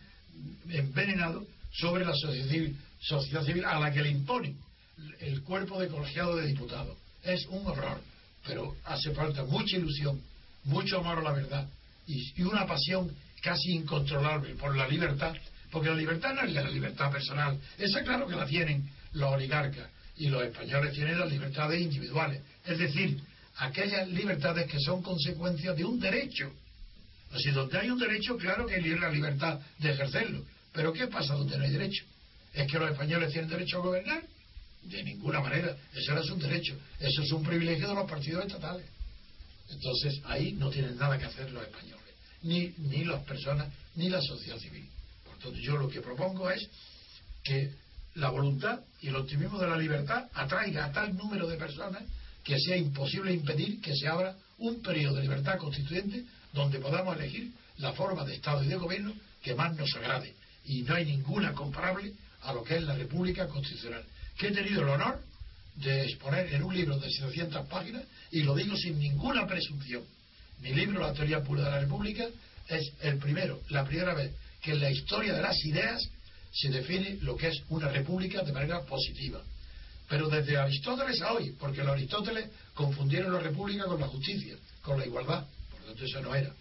envenenado 0.71 1.47
sobre 1.73 2.05
la 2.05 2.14
sociedad 2.14 2.49
civil, 2.49 2.77
sociedad 3.01 3.44
civil 3.44 3.64
a 3.64 3.78
la 3.78 3.92
que 3.92 4.03
le 4.03 4.11
impone 4.11 4.57
el 5.20 5.42
cuerpo 5.42 5.80
de 5.80 5.88
colegiado 5.88 6.36
de 6.36 6.46
diputados. 6.46 6.96
Es 7.22 7.46
un 7.46 7.66
horror, 7.66 8.01
pero 8.46 8.76
hace 8.84 9.12
falta 9.12 9.44
mucha 9.44 9.76
ilusión, 9.76 10.20
mucho 10.64 10.99
amor 10.99 11.18
a 11.18 11.22
la 11.22 11.32
verdad 11.32 11.68
y, 12.09 12.42
una 12.42 12.66
pasión 12.66 13.14
casi 13.42 13.72
incontrolable 13.72 14.55
por 14.55 14.76
la 14.76 14.88
libertad, 14.88 15.34
porque 15.70 15.90
la 15.90 15.96
libertad 15.96 16.34
no 16.34 16.42
es 16.42 16.53
la 16.53 16.68
libertad 16.68 17.12
personal, 17.12 17.59
esa 17.78 18.03
claro 18.03 18.26
que 18.26 18.34
la 18.34 18.46
tienen 18.46 18.88
los 19.12 19.32
oligarcas 19.32 19.88
y 20.16 20.28
los 20.28 20.42
españoles 20.42 20.94
tienen 20.94 21.20
las 21.20 21.30
libertades 21.30 21.80
individuales, 21.80 22.42
es 22.64 22.78
decir, 22.78 23.20
aquellas 23.57 24.09
libertades 24.09 24.70
que 24.70 24.80
son 24.80 25.03
consecuencia 25.03 25.72
de 25.74 25.84
un 25.84 26.01
derecho. 26.01 26.51
Así, 27.30 27.51
donde 27.51 27.78
hay 27.78 27.90
un 27.90 27.99
derecho, 27.99 28.36
claro 28.38 28.66
que 28.66 28.76
hay 28.76 28.82
la 28.82 29.11
libertad 29.11 29.61
de 29.78 29.90
ejercerlo, 29.90 30.44
pero 30.72 30.92
¿qué 30.92 31.07
pasa 31.09 31.34
donde 31.34 31.59
no 31.59 31.64
hay 31.64 31.70
derecho? 31.70 32.05
¿Es 32.59 32.67
que 32.67 32.79
los 32.79 32.91
españoles 32.91 33.31
tienen 33.33 33.49
derecho 33.49 33.79
a 33.79 33.83
gobernar? 33.83 34.21
De 34.83 35.05
ninguna 35.05 35.41
manera, 35.41 35.77
eso 35.95 36.13
no 36.13 36.21
es 36.21 36.29
un 36.29 36.41
derecho, 36.41 36.77
eso 36.99 37.23
es 37.23 37.31
un 37.31 37.45
privilegio 37.45 37.87
de 37.87 37.95
los 37.95 38.11
partidos 38.11 38.47
estatales. 38.47 38.85
Entonces 39.71 40.21
ahí 40.25 40.53
no 40.55 40.69
tienen 40.69 40.99
nada 40.99 41.17
que 41.17 41.27
hacer 41.27 41.53
los 41.53 41.63
españoles, 41.63 42.15
ni, 42.43 42.75
ni 42.79 43.05
las 43.05 43.23
personas, 43.23 43.69
ni 43.95 44.09
la 44.09 44.21
sociedad 44.21 44.59
civil. 44.59 44.89
Por 45.25 45.39
tanto, 45.39 45.57
yo 45.59 45.77
lo 45.77 45.89
que 45.89 46.01
propongo 46.01 46.51
es 46.51 46.69
que 47.45 47.71
la 48.17 48.31
voluntad 48.31 48.81
y 49.03 49.09
el 49.09 49.17
optimismo 49.17 49.61
de 49.61 49.69
la 49.69 49.79
libertad 49.79 50.29
atraiga 50.35 50.87
a 50.87 50.93
tal 50.93 51.17
número 51.17 51.47
de 51.47 51.57
personas 51.57 52.03
que 52.43 52.59
sea 52.59 52.77
imposible 52.77 53.33
impedir 53.33 53.81
que 53.81 53.95
se 53.95 54.09
abra 54.09 54.35
un 54.59 54.83
periodo 54.83 55.15
de 55.15 55.23
libertad 55.23 55.59
constituyente 55.59 56.25
donde 56.53 56.81
podamos 56.81 57.17
elegir 57.17 57.53
la 57.77 57.93
forma 57.93 58.25
de 58.25 58.35
Estado 58.35 58.65
y 58.65 58.67
de 58.67 58.75
gobierno 58.75 59.15
que 59.43 59.55
más 59.55 59.77
nos 59.77 59.95
agrade. 59.95 60.35
Y 60.65 60.83
no 60.83 60.97
hay 60.97 61.05
ninguna 61.05 61.53
comparable 61.53 62.15
a 62.43 62.53
lo 62.53 62.62
que 62.62 62.76
es 62.76 62.82
la 62.82 62.95
República 62.95 63.49
Constitucional, 63.49 64.05
que 64.36 64.49
he 64.49 64.53
tenido 64.53 64.82
el 64.82 64.89
honor 64.89 65.20
de 65.76 66.05
exponer 66.05 66.53
en 66.55 66.62
un 66.62 66.74
libro 66.74 66.99
de 66.99 67.11
700 67.11 67.66
páginas, 67.66 68.05
y 68.30 68.43
lo 68.43 68.55
digo 68.55 68.76
sin 68.76 68.99
ninguna 68.99 69.47
presunción. 69.47 70.03
Mi 70.61 70.72
libro, 70.74 71.01
La 71.01 71.12
teoría 71.12 71.43
pura 71.43 71.64
de 71.64 71.70
la 71.70 71.80
República, 71.80 72.26
es 72.68 72.93
el 73.01 73.18
primero, 73.18 73.61
la 73.70 73.84
primera 73.84 74.14
vez 74.14 74.32
que 74.61 74.72
en 74.72 74.80
la 74.80 74.91
historia 74.91 75.34
de 75.34 75.43
las 75.43 75.64
ideas 75.64 76.03
se 76.53 76.68
define 76.68 77.18
lo 77.22 77.36
que 77.36 77.49
es 77.49 77.62
una 77.68 77.89
república 77.89 78.43
de 78.43 78.53
manera 78.53 78.80
positiva. 78.82 79.41
Pero 80.09 80.28
desde 80.28 80.57
Aristóteles 80.57 81.20
a 81.22 81.32
hoy, 81.32 81.55
porque 81.59 81.82
los 81.82 81.93
Aristóteles 81.93 82.49
confundieron 82.74 83.32
la 83.32 83.41
república 83.41 83.84
con 83.84 84.01
la 84.01 84.09
justicia, 84.09 84.57
con 84.82 84.99
la 84.99 85.07
igualdad, 85.07 85.47
por 85.70 85.80
lo 85.80 85.86
tanto 85.86 86.05
eso 86.05 86.20
no 86.20 86.34
era, 86.34 86.53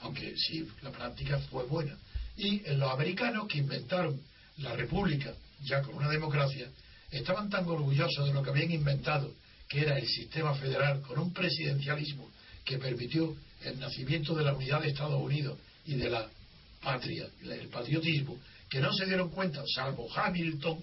aunque 0.00 0.34
sí, 0.36 0.66
la 0.82 0.90
práctica 0.90 1.38
fue 1.50 1.64
buena. 1.64 1.96
Y 2.36 2.62
en 2.64 2.78
los 2.78 2.90
americanos 2.90 3.46
que 3.46 3.58
inventaron 3.58 4.20
la 4.58 4.74
república, 4.74 5.34
ya 5.64 5.82
con 5.82 5.94
una 5.94 6.08
democracia, 6.08 6.68
estaban 7.10 7.50
tan 7.50 7.66
orgullosos 7.66 8.26
de 8.26 8.32
lo 8.32 8.42
que 8.42 8.50
habían 8.50 8.72
inventado, 8.72 9.32
que 9.68 9.80
era 9.80 9.98
el 9.98 10.06
sistema 10.06 10.54
federal 10.54 11.00
con 11.02 11.18
un 11.18 11.32
presidencialismo 11.32 12.30
que 12.64 12.78
permitió 12.78 13.36
el 13.62 13.78
nacimiento 13.78 14.34
de 14.34 14.44
la 14.44 14.54
unidad 14.54 14.82
de 14.82 14.88
Estados 14.88 15.20
Unidos 15.20 15.58
y 15.86 15.94
de 15.94 16.10
la 16.10 16.28
patria, 16.82 17.28
el 17.42 17.68
patriotismo, 17.68 18.38
que 18.68 18.80
no 18.80 18.92
se 18.92 19.06
dieron 19.06 19.30
cuenta, 19.30 19.62
salvo 19.74 20.08
Hamilton, 20.14 20.82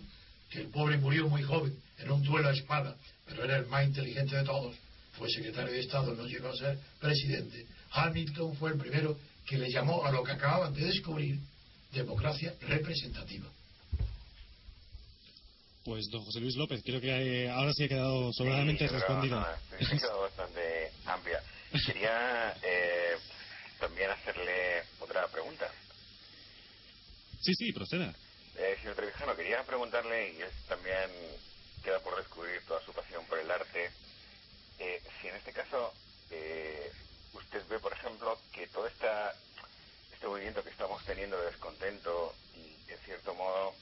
que 0.50 0.62
el 0.62 0.68
pobre 0.68 0.98
murió 0.98 1.30
muy 1.30 1.44
joven 1.44 1.76
en 2.00 2.12
un 2.12 2.24
duelo 2.24 2.50
a 2.50 2.54
espada, 2.54 2.96
pero 3.26 3.44
era 3.44 3.58
el 3.58 3.68
más 3.68 3.86
inteligente 3.86 4.36
de 4.36 4.44
todos, 4.44 4.76
fue 5.14 5.30
secretario 5.30 5.72
de 5.72 5.80
Estado, 5.80 6.14
no 6.14 6.26
llegó 6.26 6.50
a 6.50 6.56
ser 6.56 6.80
presidente. 7.00 7.66
Hamilton 7.92 8.56
fue 8.56 8.72
el 8.72 8.78
primero 8.78 9.18
que 9.46 9.58
le 9.58 9.70
llamó 9.70 10.06
a 10.06 10.12
lo 10.12 10.24
que 10.24 10.32
acababan 10.32 10.74
de 10.74 10.86
descubrir 10.86 11.40
democracia 11.92 12.54
representativa. 12.62 13.48
Pues 15.84 16.10
don 16.12 16.24
José 16.24 16.40
Luis 16.40 16.56
López, 16.56 16.82
creo 16.86 17.02
que 17.02 17.10
eh, 17.10 17.50
ahora 17.50 17.74
sí 17.74 17.86
ha 17.86 17.88
quedado 17.88 18.32
sobradamente 18.34 18.88
respondido. 18.88 19.40
ha 19.40 19.58
quedado 20.00 20.22
bastante 20.22 20.92
amplia. 21.06 21.42
Quería 21.86 22.56
eh, 22.62 23.18
también 23.80 24.12
hacerle 24.12 24.84
otra 25.00 25.28
pregunta. 25.28 25.72
Sí, 27.42 27.54
sí, 27.56 27.72
proceda. 27.74 28.14
Eh, 28.56 28.78
señor 28.82 28.96
Trevijano, 28.96 29.36
quería 29.36 29.64
preguntarle, 29.64 30.34
y 30.34 30.42
es 30.42 30.54
también 30.68 31.10
queda 31.84 32.00
por 32.00 32.16
descubrir 32.18 32.62
toda 32.68 32.84
su 32.86 32.94
pasión 32.94 33.26
por 33.26 33.40
el 33.40 33.50
arte, 33.50 33.90
eh, 34.78 35.02
si 35.20 35.28
en 35.28 35.36
este 35.36 35.52
caso 35.52 35.94
eh, 36.30 36.92
usted 37.34 37.64
ve, 37.68 37.80
por 37.80 37.94
ejemplo, 37.94 38.38
que 38.52 38.68
todo 38.68 38.86
esta, 38.88 39.34
este 40.14 40.28
movimiento 40.28 40.64
que 40.64 40.70
estamos 40.70 41.04
teniendo 41.06 41.40
de 41.40 41.48
descontento 41.48 42.36
y, 42.56 42.92
en 42.92 43.00
cierto 43.06 43.34
modo, 43.34 43.74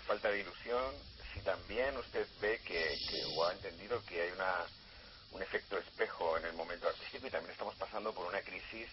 falta 0.00 0.30
de 0.30 0.40
ilusión, 0.40 0.94
si 1.32 1.40
también 1.40 1.96
usted 1.96 2.26
ve 2.40 2.60
que, 2.64 2.96
o 3.34 3.44
ha 3.44 3.52
entendido 3.52 4.02
que 4.04 4.22
hay 4.22 4.30
una, 4.32 4.64
un 5.32 5.42
efecto 5.42 5.78
espejo 5.78 6.38
en 6.38 6.46
el 6.46 6.52
momento 6.54 6.88
artístico 6.88 7.26
y 7.26 7.30
también 7.30 7.52
estamos 7.52 7.74
pasando 7.76 8.12
por 8.12 8.26
una 8.26 8.40
crisis 8.40 8.88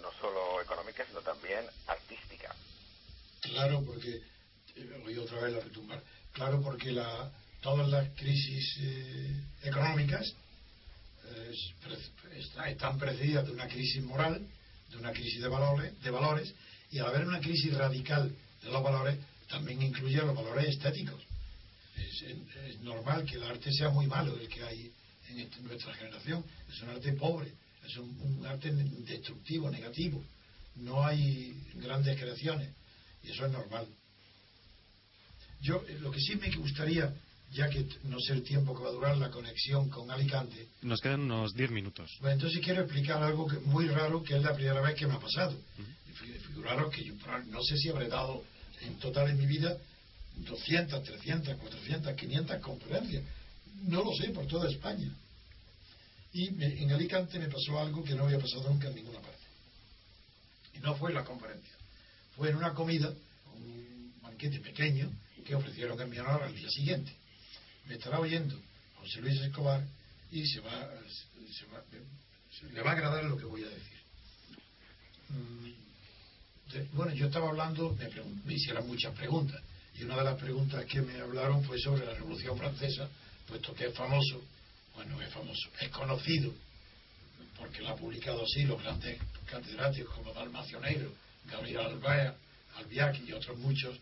no 0.00 0.10
solo 0.20 0.60
económica, 0.60 1.04
sino 1.06 1.20
también 1.20 1.64
artística. 1.86 2.54
Claro, 3.42 3.82
porque, 3.84 4.22
voy 5.02 5.18
otra 5.18 5.40
vez 5.40 5.56
a 5.56 5.60
retumbar, 5.60 6.02
claro, 6.32 6.62
porque 6.62 6.92
la, 6.92 7.30
todas 7.60 7.88
las 7.88 8.08
crisis 8.16 8.76
eh, 8.80 9.44
económicas 9.62 10.34
están 12.66 12.98
precedidas 12.98 13.46
de 13.46 13.52
una 13.52 13.68
crisis 13.68 14.02
moral, 14.02 14.46
de 14.90 14.96
una 14.96 15.12
crisis 15.12 15.40
de 15.40 15.48
valores, 15.48 16.00
de 16.02 16.10
valores, 16.10 16.54
y 16.90 16.98
al 16.98 17.06
haber 17.06 17.26
una 17.26 17.40
crisis 17.40 17.74
radical 17.74 18.34
de 18.62 18.70
los 18.70 18.82
valores, 18.82 19.18
también 19.52 19.82
incluye 19.82 20.16
los 20.16 20.34
valores 20.34 20.70
estéticos. 20.70 21.22
Es, 21.96 22.80
normal 22.80 23.24
que 23.24 23.36
el 23.36 23.44
arte 23.44 23.70
sea 23.70 23.90
muy 23.90 24.06
malo 24.06 24.34
el 24.36 24.48
que 24.48 24.62
hay 24.62 24.90
en 25.28 25.64
nuestra 25.64 25.94
generación, 25.94 26.44
es 26.68 26.80
un 26.82 26.88
arte 26.88 27.12
pobre, 27.12 27.52
es 27.86 27.96
un, 27.96 28.44
arte 28.46 28.72
destructivo, 28.72 29.70
negativo. 29.70 30.24
No 30.76 31.04
hay 31.04 31.54
grandes 31.74 32.18
creaciones 32.18 32.70
y 33.22 33.30
eso 33.30 33.46
es 33.46 33.52
normal. 33.52 33.86
Yo 35.60 35.84
eh, 35.86 35.98
lo 36.00 36.10
que 36.10 36.20
sí 36.20 36.34
me 36.36 36.50
gustaría, 36.56 37.14
ya 37.52 37.68
que 37.68 37.86
no 38.04 38.18
sé 38.20 38.32
el 38.32 38.42
tiempo 38.42 38.74
que 38.74 38.82
va 38.82 38.88
a 38.88 38.92
durar 38.92 39.16
la 39.18 39.30
conexión 39.30 39.90
con 39.90 40.10
Alicante. 40.10 40.68
Nos 40.80 41.00
quedan 41.00 41.20
unos 41.20 41.54
10 41.54 41.70
minutos. 41.70 42.10
Bueno, 42.20 42.34
entonces 42.34 42.60
quiero 42.64 42.82
explicar 42.82 43.22
algo 43.22 43.46
que, 43.46 43.58
muy 43.58 43.86
raro 43.88 44.22
que 44.22 44.36
es 44.36 44.42
la 44.42 44.54
primera 44.54 44.80
vez 44.80 44.94
que 44.94 45.06
me 45.06 45.14
ha 45.14 45.20
pasado. 45.20 45.56
Figuraros 46.46 46.92
que 46.94 47.04
yo 47.04 47.14
no 47.46 47.62
sé 47.62 47.76
si 47.76 47.88
habré 47.88 48.08
dado 48.08 48.44
en 48.82 48.98
total 48.98 49.28
en 49.30 49.38
mi 49.38 49.46
vida 49.46 49.76
200, 50.36 51.02
300, 51.02 51.56
400, 51.56 52.14
500 52.14 52.60
conferencias. 52.60 53.22
No 53.84 54.02
lo 54.02 54.12
sé, 54.14 54.30
por 54.30 54.46
toda 54.46 54.68
España. 54.70 55.10
Y 56.32 56.48
en 56.62 56.90
Alicante 56.92 57.38
me 57.38 57.48
pasó 57.48 57.78
algo 57.78 58.02
que 58.02 58.14
no 58.14 58.24
había 58.24 58.38
pasado 58.38 58.68
nunca 58.70 58.88
en 58.88 58.94
ninguna 58.94 59.20
parte. 59.20 59.38
Y 60.74 60.78
no 60.78 60.94
fue 60.96 61.10
en 61.10 61.16
la 61.16 61.24
conferencia. 61.24 61.72
Fue 62.36 62.48
en 62.50 62.56
una 62.56 62.72
comida, 62.72 63.12
un 63.54 64.14
banquete 64.22 64.58
pequeño, 64.60 65.10
que 65.44 65.54
ofrecieron 65.54 66.00
en 66.00 66.08
mi 66.08 66.18
honor 66.18 66.42
al 66.44 66.54
día 66.54 66.70
siguiente. 66.70 67.12
Me 67.86 67.94
estará 67.94 68.20
oyendo 68.20 68.58
José 69.00 69.20
Luis 69.20 69.40
Escobar 69.40 69.84
y 70.30 70.46
se 70.46 70.60
va, 70.60 70.70
se 71.52 71.66
va- 71.66 71.82
le 72.72 72.80
va 72.80 72.90
a 72.90 72.94
agradar 72.94 73.24
lo 73.24 73.36
que 73.36 73.44
voy 73.44 73.64
a 73.64 73.68
decir. 73.68 73.98
Bueno, 76.94 77.12
yo 77.12 77.26
estaba 77.26 77.50
hablando, 77.50 77.96
me, 78.44 78.54
hicieron 78.54 78.86
muchas 78.86 79.14
preguntas, 79.14 79.60
y 79.94 80.04
una 80.04 80.16
de 80.16 80.24
las 80.24 80.40
preguntas 80.40 80.84
que 80.86 81.02
me 81.02 81.20
hablaron 81.20 81.62
fue 81.64 81.78
sobre 81.78 82.06
la 82.06 82.14
Revolución 82.14 82.56
Francesa, 82.56 83.08
puesto 83.46 83.74
que 83.74 83.88
es 83.88 83.94
famoso, 83.94 84.42
bueno, 84.94 85.20
es 85.20 85.30
famoso, 85.32 85.68
es 85.80 85.88
conocido, 85.90 86.52
porque 87.58 87.82
lo 87.82 87.90
ha 87.90 87.96
publicado 87.96 88.42
así 88.42 88.64
los 88.64 88.82
grandes 88.82 89.18
catedráticos 89.46 90.14
como 90.14 90.32
Dalmacio 90.32 90.80
Negro, 90.80 91.12
Gabriel 91.50 91.80
Albaea, 91.80 92.34
Albiac 92.76 93.20
y 93.26 93.32
otros 93.32 93.58
muchos 93.58 93.98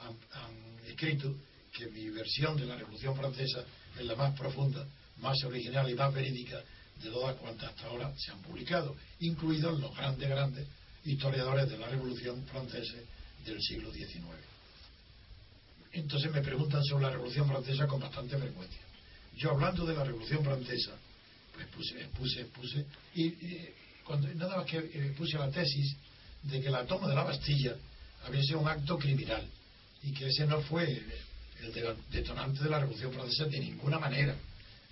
han, 0.00 0.16
han 0.40 0.86
escrito 0.86 1.34
que 1.72 1.86
mi 1.86 2.08
versión 2.10 2.56
de 2.56 2.66
la 2.66 2.76
Revolución 2.76 3.16
Francesa 3.16 3.64
es 3.98 4.04
la 4.04 4.14
más 4.14 4.38
profunda, 4.38 4.86
más 5.18 5.42
original 5.44 5.90
y 5.90 5.94
más 5.94 6.14
verídica 6.14 6.62
de 7.02 7.10
todas 7.10 7.36
cuantas 7.36 7.70
hasta 7.70 7.86
ahora 7.86 8.12
se 8.16 8.30
han 8.30 8.40
publicado, 8.42 8.94
incluidos 9.20 9.80
los 9.80 9.96
grandes, 9.96 10.28
grandes 10.28 10.68
historiadores 11.04 11.68
de 11.68 11.78
la 11.78 11.88
Revolución 11.88 12.44
Francesa 12.46 12.96
del 13.44 13.60
siglo 13.60 13.92
XIX. 13.92 14.24
Entonces 15.92 16.32
me 16.32 16.40
preguntan 16.42 16.82
sobre 16.84 17.04
la 17.04 17.10
Revolución 17.10 17.46
Francesa 17.46 17.86
con 17.86 18.00
bastante 18.00 18.38
frecuencia. 18.38 18.80
Yo 19.36 19.50
hablando 19.50 19.84
de 19.84 19.94
la 19.94 20.04
Revolución 20.04 20.44
Francesa, 20.44 20.92
pues 21.54 21.66
puse, 21.68 22.08
puse, 22.16 22.44
puse, 22.46 22.86
y, 23.14 23.34
nada 24.36 24.58
más 24.58 24.66
que 24.66 24.78
eh, 24.78 25.14
puse 25.16 25.36
la 25.38 25.50
tesis 25.50 25.94
de 26.44 26.60
que 26.60 26.70
la 26.70 26.86
toma 26.86 27.08
de 27.08 27.14
la 27.14 27.24
Bastilla 27.24 27.76
había 28.24 28.42
sido 28.42 28.60
un 28.60 28.68
acto 28.68 28.98
criminal 28.98 29.46
y 30.02 30.12
que 30.12 30.28
ese 30.28 30.46
no 30.46 30.60
fue 30.62 30.84
el 31.60 31.72
de- 31.72 31.96
detonante 32.10 32.62
de 32.62 32.70
la 32.70 32.80
Revolución 32.80 33.12
Francesa 33.12 33.44
de 33.46 33.60
ninguna 33.60 33.98
manera. 33.98 34.34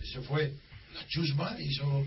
Eso 0.03 0.23
fue 0.23 0.53
la 0.95 1.07
chusma, 1.09 1.57
hizo, 1.61 2.07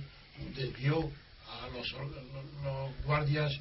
desvió 0.55 1.09
a 1.47 1.67
los 1.69 3.05
guardias 3.05 3.51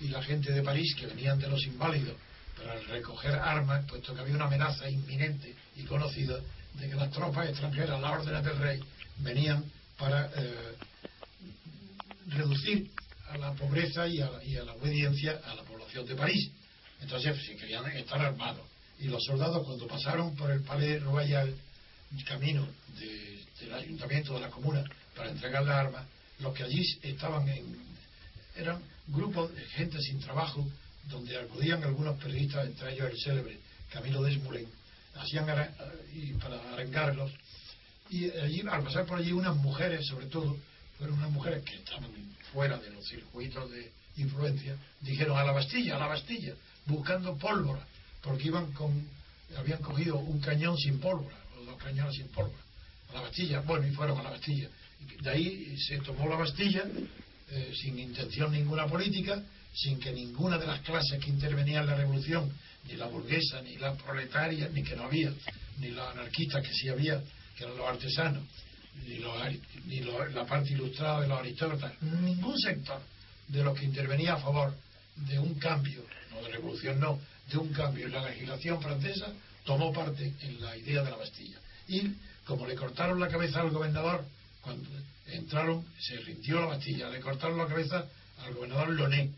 y 0.00 0.08
la 0.08 0.22
gente 0.22 0.52
de 0.52 0.62
París 0.62 0.94
que 0.98 1.06
venían 1.06 1.38
de 1.38 1.48
los 1.48 1.64
inválidos 1.64 2.14
para 2.56 2.78
recoger 2.80 3.32
armas, 3.34 3.84
puesto 3.86 4.14
que 4.14 4.20
había 4.20 4.34
una 4.34 4.46
amenaza 4.46 4.88
inminente 4.88 5.54
y 5.76 5.82
conocida 5.84 6.38
de 6.74 6.88
que 6.88 6.94
las 6.94 7.10
tropas 7.10 7.48
extranjeras, 7.48 8.00
las 8.00 8.12
órdenes 8.12 8.44
del 8.44 8.58
rey, 8.58 8.80
venían 9.18 9.64
para 9.96 10.30
eh, 10.36 10.74
reducir 12.28 12.90
a 13.30 13.38
la 13.38 13.52
pobreza 13.52 14.06
y 14.06 14.20
a 14.20 14.30
la, 14.30 14.44
y 14.44 14.56
a 14.56 14.64
la 14.64 14.74
obediencia 14.74 15.40
a 15.44 15.54
la 15.54 15.62
población 15.62 16.06
de 16.06 16.14
París. 16.14 16.50
Entonces, 17.00 17.36
si 17.46 17.56
querían 17.56 17.86
estar 17.92 18.20
armados. 18.20 18.66
Y 18.98 19.06
los 19.06 19.22
soldados, 19.24 19.64
cuando 19.64 19.86
pasaron 19.86 20.34
por 20.34 20.50
el 20.50 20.62
Palais 20.62 21.02
Royal, 21.02 21.54
camino 22.26 22.66
de- 22.98 23.44
del 23.60 23.74
ayuntamiento 23.74 24.34
de 24.34 24.40
la 24.40 24.50
comuna, 24.50 24.82
para 25.14 25.30
entregar 25.30 25.62
las 25.64 25.74
armas, 25.76 26.06
los 26.40 26.54
que 26.54 26.62
allí 26.64 26.82
estaban 27.02 27.48
en, 27.48 27.76
eran 28.56 28.80
grupos 29.08 29.54
de 29.54 29.64
gente 29.66 30.00
sin 30.00 30.20
trabajo, 30.20 30.66
donde 31.08 31.36
acudían 31.38 31.82
algunos 31.84 32.18
periodistas, 32.18 32.66
entre 32.66 32.92
ellos 32.94 33.10
el 33.10 33.18
célebre 33.18 33.58
Camilo 33.90 34.22
Desmoulin, 34.22 34.68
hacían 35.16 35.48
ara- 35.48 35.72
y 36.14 36.32
para 36.34 36.60
arengarlos. 36.72 37.30
Y 38.10 38.30
allí, 38.30 38.62
al 38.70 38.82
pasar 38.84 39.06
por 39.06 39.18
allí, 39.18 39.32
unas 39.32 39.56
mujeres, 39.56 40.06
sobre 40.06 40.26
todo, 40.26 40.56
fueron 40.98 41.18
unas 41.18 41.30
mujeres 41.30 41.64
que 41.64 41.76
estaban 41.76 42.10
fuera 42.52 42.78
de 42.78 42.90
los 42.90 43.06
circuitos 43.06 43.70
de 43.70 43.90
influencia, 44.16 44.76
dijeron 45.00 45.38
a 45.38 45.44
la 45.44 45.52
Bastilla, 45.52 45.96
a 45.96 45.98
la 45.98 46.06
Bastilla, 46.06 46.54
buscando 46.86 47.36
pólvora, 47.36 47.86
porque 48.22 48.48
iban 48.48 48.72
con, 48.72 49.06
habían 49.56 49.80
cogido 49.80 50.18
un 50.18 50.40
cañón 50.40 50.76
sin 50.76 50.98
pólvora, 50.98 51.36
o 51.58 51.64
dos 51.64 51.76
cañones 51.76 52.16
sin 52.16 52.28
pólvora, 52.28 52.62
a 53.10 53.14
la 53.14 53.20
Bastilla, 53.22 53.60
bueno, 53.60 53.86
y 53.86 53.90
fueron 53.92 54.18
a 54.18 54.22
la 54.22 54.30
Bastilla. 54.30 54.68
De 55.22 55.30
ahí 55.30 55.76
se 55.78 55.98
tomó 55.98 56.28
la 56.28 56.36
Bastilla, 56.36 56.84
eh, 57.50 57.72
sin 57.80 57.98
intención 57.98 58.52
ninguna 58.52 58.86
política, 58.86 59.42
sin 59.74 59.98
que 60.00 60.12
ninguna 60.12 60.58
de 60.58 60.66
las 60.66 60.80
clases 60.80 61.22
que 61.22 61.30
intervenían 61.30 61.82
en 61.84 61.90
la 61.90 61.96
revolución, 61.96 62.52
ni 62.86 62.94
la 62.96 63.06
burguesa, 63.06 63.60
ni 63.62 63.76
la 63.76 63.94
proletaria, 63.94 64.68
ni 64.70 64.82
que 64.82 64.96
no 64.96 65.04
había, 65.04 65.32
ni 65.78 65.88
los 65.88 66.06
anarquistas 66.08 66.66
que 66.66 66.72
sí 66.72 66.88
había, 66.88 67.22
que 67.56 67.64
eran 67.64 67.76
los 67.76 67.86
artesanos, 67.86 68.42
ni, 69.06 69.16
los 69.18 69.32
ni 69.86 70.00
los- 70.00 70.32
la 70.32 70.44
parte 70.46 70.72
ilustrada 70.72 71.20
de 71.20 71.28
los 71.28 71.38
aristócratas, 71.38 71.92
ningún 72.02 72.58
sector 72.58 73.00
de 73.48 73.62
los 73.62 73.78
que 73.78 73.84
intervenía 73.84 74.34
a 74.34 74.38
favor 74.38 74.74
de 75.16 75.38
un 75.38 75.54
cambio, 75.54 76.04
no 76.30 76.42
de 76.42 76.48
revolución, 76.52 76.98
no, 77.00 77.20
de 77.50 77.58
un 77.58 77.72
cambio 77.72 78.06
en 78.06 78.12
la 78.12 78.28
legislación 78.28 78.80
francesa, 78.80 79.32
tomó 79.64 79.92
parte 79.92 80.32
en 80.42 80.60
la 80.60 80.76
idea 80.76 81.02
de 81.02 81.10
la 81.10 81.16
Bastilla. 81.16 81.58
Y 81.88 82.12
como 82.44 82.66
le 82.66 82.74
cortaron 82.74 83.20
la 83.20 83.28
cabeza 83.28 83.60
al 83.60 83.70
gobernador, 83.70 84.24
cuando 84.60 84.88
entraron, 85.32 85.84
se 85.98 86.16
rindió 86.18 86.60
la 86.60 86.66
Bastilla, 86.66 87.08
le 87.10 87.20
cortaron 87.20 87.58
la 87.58 87.66
cabeza 87.66 88.06
al 88.44 88.54
gobernador 88.54 88.90
Loné 88.90 89.30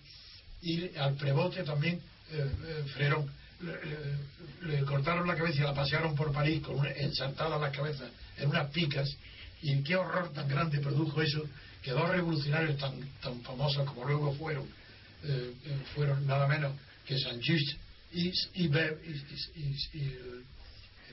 y 0.63 0.97
al 0.97 1.15
prebote 1.15 1.63
también 1.65 2.01
eh, 2.33 2.51
eh. 2.99 4.17
Le, 4.63 4.81
cortaron 4.85 5.27
la 5.27 5.37
cabeza 5.37 5.59
y 5.59 5.65
la 5.65 5.75
pasearon 5.75 6.15
por 6.17 6.33
París 6.33 6.63
con 6.63 6.79
una, 6.79 6.91
ensartadas 6.93 7.61
las 7.61 7.77
cabezas 7.77 8.11
en 8.39 8.49
unas 8.49 8.71
picas. 8.71 9.09
Y 9.63 9.83
qué 9.83 9.97
horror 9.97 10.33
tan 10.33 10.49
grande 10.49 10.79
produjo 10.79 11.21
eso 11.21 11.47
que 11.83 11.91
dos 11.91 12.09
revolucionarios 12.09 12.79
tan, 12.79 12.95
tan 13.21 13.41
famosos 13.43 13.87
como 13.87 14.05
luego 14.07 14.33
fueron, 14.35 14.65
eh, 15.25 15.53
eh, 15.67 15.77
fueron 15.95 16.27
nada 16.27 16.47
menos 16.47 16.73
que 17.07 17.19
Saint-Just 17.19 17.77
y, 18.13 18.29
y- 18.55 18.69
y- 19.57 19.99
y 19.99 20.45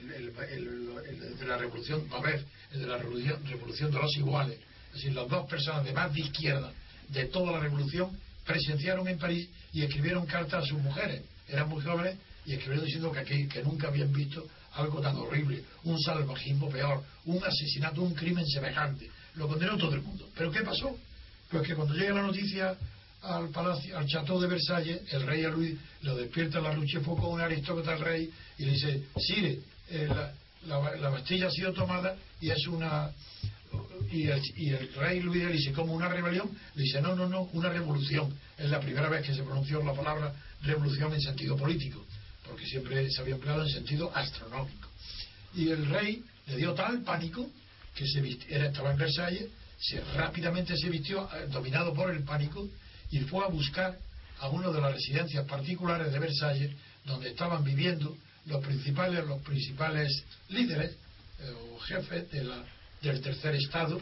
el, 0.01 0.11
el- 0.11 0.89
el- 1.09 1.37
de 1.37 1.45
la 1.47 1.57
revolución 1.57 2.07
Babet, 2.09 2.45
el 2.73 2.81
de 2.81 2.87
la 2.87 2.97
revolución, 2.97 3.45
revolución 3.45 3.91
de 3.91 3.99
los 3.99 4.15
iguales, 4.17 4.57
es 4.89 4.93
decir, 4.93 5.13
las 5.13 5.27
dos 5.27 5.47
personas 5.49 5.85
de 5.85 5.93
más 5.93 6.13
de 6.13 6.21
izquierda 6.21 6.71
de 7.09 7.25
toda 7.25 7.51
la 7.53 7.59
revolución 7.59 8.17
presenciaron 8.45 9.07
en 9.07 9.17
París 9.17 9.49
y 9.73 9.81
escribieron 9.83 10.25
cartas 10.25 10.63
a 10.63 10.67
sus 10.67 10.79
mujeres, 10.79 11.21
eran 11.47 11.67
muy 11.69 11.81
jóvenes 11.83 12.17
y 12.45 12.53
escribieron 12.53 12.85
diciendo 12.85 13.11
que, 13.11 13.19
aquí, 13.19 13.47
que 13.47 13.61
nunca 13.63 13.87
habían 13.89 14.11
visto 14.13 14.47
algo 14.73 15.01
tan 15.01 15.15
horrible, 15.17 15.63
un 15.83 15.99
salvajismo 15.99 16.69
peor, 16.69 17.03
un 17.25 17.43
asesinato, 17.43 18.01
un 18.01 18.13
crimen 18.13 18.45
semejante. 18.45 19.09
Lo 19.35 19.47
condenó 19.47 19.77
todo 19.77 19.93
el 19.95 20.01
mundo. 20.01 20.29
¿Pero 20.37 20.51
qué 20.51 20.61
pasó? 20.61 20.97
Pues 21.49 21.67
que 21.67 21.75
cuando 21.75 21.93
llega 21.95 22.13
la 22.13 22.21
noticia 22.23 22.77
al 23.21 23.49
palacio, 23.49 23.97
al 23.97 24.05
chateau 24.07 24.39
de 24.39 24.47
Versalles, 24.47 25.01
el 25.11 25.23
rey 25.25 25.43
a 25.45 25.49
Luis 25.49 25.75
lo 26.03 26.15
despierta 26.15 26.59
la 26.61 26.73
lucha 26.73 26.99
fue 27.01 27.15
con 27.15 27.33
un 27.33 27.41
aristócrata 27.41 27.93
al 27.93 27.99
rey 28.01 28.31
y 28.59 28.65
le 28.65 28.71
dice, 28.73 29.03
Sire, 29.17 29.59
eh, 29.89 30.07
la, 30.07 30.33
la- 30.79 30.95
la 30.97 31.09
Bastilla 31.09 31.47
ha 31.47 31.51
sido 31.51 31.73
tomada 31.73 32.15
y 32.41 32.49
es 32.49 32.67
una 32.67 33.11
y 34.11 34.27
el, 34.27 34.41
y 34.55 34.69
el 34.69 34.93
rey 34.93 35.19
Luis 35.19 35.43
le 35.43 35.51
dice, 35.51 35.73
¿cómo 35.73 35.93
una 35.93 36.07
rebelión? 36.07 36.49
Le 36.75 36.83
dice, 36.83 37.01
no, 37.01 37.15
no, 37.15 37.27
no, 37.27 37.43
una 37.53 37.69
revolución. 37.69 38.33
Es 38.57 38.69
la 38.69 38.79
primera 38.79 39.09
vez 39.09 39.25
que 39.25 39.33
se 39.33 39.43
pronunció 39.43 39.83
la 39.83 39.93
palabra 39.93 40.33
revolución 40.63 41.13
en 41.13 41.21
sentido 41.21 41.57
político, 41.57 42.03
porque 42.47 42.65
siempre 42.65 43.09
se 43.11 43.21
había 43.21 43.35
empleado 43.35 43.63
en 43.63 43.69
sentido 43.69 44.09
astronómico. 44.15 44.87
Y 45.53 45.69
el 45.69 45.85
rey 45.87 46.23
le 46.47 46.55
dio 46.55 46.73
tal 46.73 47.01
pánico 47.03 47.49
que 47.93 48.07
se 48.07 48.19
era, 48.49 48.67
estaba 48.67 48.91
en 48.91 48.97
Versalles, 48.97 49.47
se, 49.79 49.99
rápidamente 50.15 50.77
se 50.77 50.89
vistió, 50.89 51.29
eh, 51.35 51.47
dominado 51.49 51.93
por 51.93 52.09
el 52.09 52.23
pánico, 52.23 52.67
y 53.11 53.19
fue 53.21 53.43
a 53.43 53.49
buscar 53.49 53.97
a 54.39 54.47
una 54.49 54.69
de 54.69 54.79
las 54.79 54.93
residencias 54.93 55.45
particulares 55.45 56.11
de 56.13 56.19
Versalles, 56.19 56.71
donde 57.05 57.29
estaban 57.29 57.63
viviendo 57.63 58.15
los 58.47 58.63
principales, 58.63 59.25
los 59.25 59.41
principales 59.43 60.23
líderes 60.49 60.91
eh, 61.39 61.53
o 61.73 61.79
jefes 61.79 62.29
de 62.31 62.43
la- 62.43 62.63
del 63.01 63.21
tercer 63.21 63.55
estado 63.55 64.01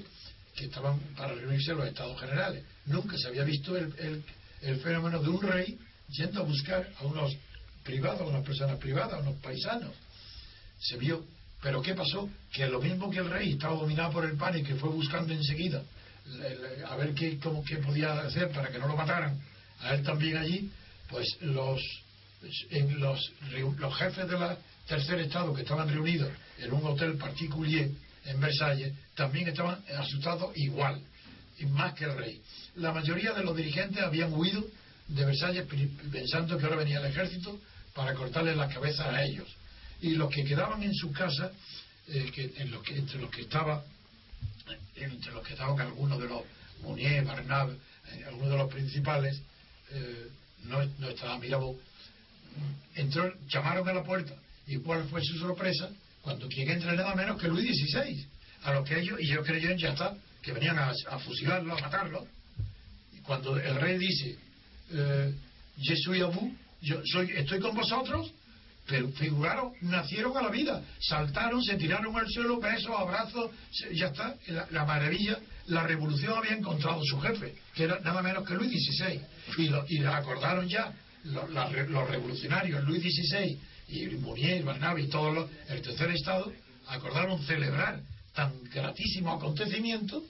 que 0.55 0.65
estaban 0.65 0.97
para 1.17 1.33
reunirse 1.35 1.73
los 1.73 1.85
estados 1.87 2.19
generales. 2.19 2.63
Nunca 2.85 3.17
se 3.17 3.27
había 3.27 3.43
visto 3.43 3.75
el, 3.75 3.93
el- 3.99 4.23
el 4.61 4.79
fenómeno 4.79 5.19
de 5.21 5.29
un 5.29 5.41
rey 5.41 5.77
yendo 6.09 6.41
a 6.41 6.43
buscar 6.43 6.87
a 6.99 7.03
unos 7.05 7.35
privados, 7.83 8.21
a 8.21 8.25
unas 8.25 8.43
personas 8.45 8.77
privadas, 8.79 9.13
a 9.13 9.17
unos 9.19 9.35
paisanos. 9.41 9.91
Se 10.79 10.97
vio. 10.97 11.25
Pero 11.61 11.81
¿qué 11.81 11.93
pasó? 11.95 12.29
Que 12.51 12.67
lo 12.67 12.79
mismo 12.79 13.09
que 13.09 13.19
el 13.19 13.29
rey 13.29 13.53
estaba 13.53 13.75
dominado 13.75 14.11
por 14.13 14.25
el 14.25 14.37
pánico 14.37 14.71
y 14.71 14.77
fue 14.77 14.89
buscando 14.89 15.33
enseguida 15.33 15.81
a 16.87 16.95
ver 16.95 17.13
qué, 17.13 17.37
cómo, 17.39 17.63
qué 17.63 17.77
podía 17.77 18.19
hacer 18.21 18.49
para 18.51 18.69
que 18.69 18.79
no 18.79 18.87
lo 18.87 18.95
mataran, 18.95 19.39
a 19.81 19.93
él 19.93 20.03
también 20.03 20.37
allí, 20.37 20.71
pues 21.09 21.27
los, 21.41 21.79
en 22.69 22.99
los, 22.99 23.31
los 23.77 23.95
jefes 23.97 24.27
de 24.27 24.37
la 24.37 24.57
tercer 24.87 25.19
estado 25.19 25.53
que 25.53 25.63
estaban 25.63 25.89
reunidos 25.89 26.29
en 26.59 26.73
un 26.73 26.85
hotel 26.85 27.17
particular 27.17 27.87
en 28.25 28.39
Versalles 28.39 28.93
también 29.15 29.47
estaban 29.47 29.83
asustados 29.97 30.55
igual, 30.55 31.01
más 31.69 31.93
que 31.93 32.05
el 32.05 32.15
rey. 32.15 32.41
La 32.75 32.91
mayoría 32.91 33.33
de 33.33 33.43
los 33.43 33.55
dirigentes 33.55 34.03
habían 34.03 34.33
huido 34.33 34.65
de 35.07 35.25
Versalles 35.25 35.65
pensando 36.11 36.57
que 36.57 36.65
ahora 36.65 36.77
venía 36.77 36.99
el 36.99 37.05
ejército 37.05 37.59
para 37.93 38.13
cortarles 38.13 38.57
las 38.57 38.73
cabezas 38.73 39.07
a 39.07 39.23
ellos. 39.23 39.47
Y 40.01 40.15
los 40.15 40.29
que 40.29 40.43
quedaban 40.43 40.83
en 40.83 40.93
sus 40.93 41.11
casas, 41.11 41.51
eh, 42.07 42.31
entre 42.89 43.19
los 43.19 43.31
que 43.31 43.41
estaba 43.41 43.83
entre 44.95 45.31
los 45.31 45.45
que 45.45 45.53
estaban 45.53 45.79
algunos 45.79 46.19
de 46.19 46.27
los 46.27 46.41
Mounier, 46.81 47.23
Barnab, 47.23 47.71
eh, 47.71 48.23
algunos 48.27 48.49
de 48.49 48.57
los 48.57 48.71
principales, 48.71 49.41
eh, 49.91 50.27
no, 50.63 50.83
no 50.99 51.09
estaba 51.09 51.37
Mirabeau, 51.37 51.79
entró, 52.95 53.33
llamaron 53.47 53.87
a 53.87 53.93
la 53.93 54.03
puerta 54.03 54.33
¿Y 54.67 54.77
cuál 54.77 55.07
fue 55.09 55.21
su 55.23 55.37
sorpresa? 55.37 55.89
Cuando 56.21 56.47
quien 56.47 56.69
entra 56.69 56.93
nada 56.93 57.13
menos 57.15 57.39
que 57.39 57.47
Luis 57.47 57.67
XVI. 57.67 58.25
A 58.63 58.73
lo 58.73 58.83
que 58.83 58.99
ellos, 58.99 59.19
y 59.21 59.31
ellos 59.31 59.45
creyeron 59.45 59.77
ya 59.77 59.89
está, 59.89 60.15
que 60.41 60.51
venían 60.51 60.77
a, 60.79 61.19
fusilarlo, 61.19 61.77
a 61.77 61.81
matarlo. 61.81 62.25
Y 63.13 63.19
cuando 63.19 63.57
el 63.57 63.75
rey 63.75 63.97
dice, 63.99 64.35
eh, 64.91 65.33
suis 65.77 66.21
à 66.23 66.27
vous, 66.27 66.51
yo 66.81 66.99
soy, 67.05 67.31
estoy 67.35 67.59
con 67.59 67.75
vosotros, 67.75 68.31
pero 68.87 69.09
figuraron, 69.09 69.73
nacieron 69.81 70.35
a 70.35 70.41
la 70.43 70.49
vida, 70.49 70.81
saltaron, 70.99 71.61
se 71.63 71.75
tiraron 71.75 72.15
al 72.15 72.27
suelo, 72.27 72.59
besos, 72.59 72.91
abrazos, 72.97 73.51
ya 73.93 74.07
está, 74.07 74.35
la, 74.47 74.67
la 74.71 74.85
maravilla, 74.85 75.39
la 75.67 75.83
revolución 75.83 76.37
había 76.37 76.57
encontrado 76.57 77.01
su 77.03 77.19
jefe, 77.21 77.55
que 77.75 77.83
era 77.83 77.99
nada 77.99 78.21
menos 78.23 78.47
que 78.47 78.55
Luis 78.55 78.71
XVI, 78.71 79.21
y, 79.57 79.67
lo, 79.69 79.85
y 79.87 80.03
acordaron 80.03 80.67
ya 80.67 80.91
lo- 81.25 81.69
re- 81.69 81.87
los 81.87 82.09
revolucionarios, 82.09 82.83
Luis 82.83 83.01
XVI 83.03 83.59
y 83.89 84.05
Mounier, 84.17 84.63
Barnaby 84.63 85.03
y 85.03 85.07
todos 85.07 85.33
los, 85.33 85.49
el 85.69 85.81
tercer 85.81 86.11
estado, 86.11 86.51
acordaron 86.87 87.41
celebrar 87.45 88.01
tan 88.33 88.51
gratísimo 88.65 89.31
acontecimiento 89.33 90.23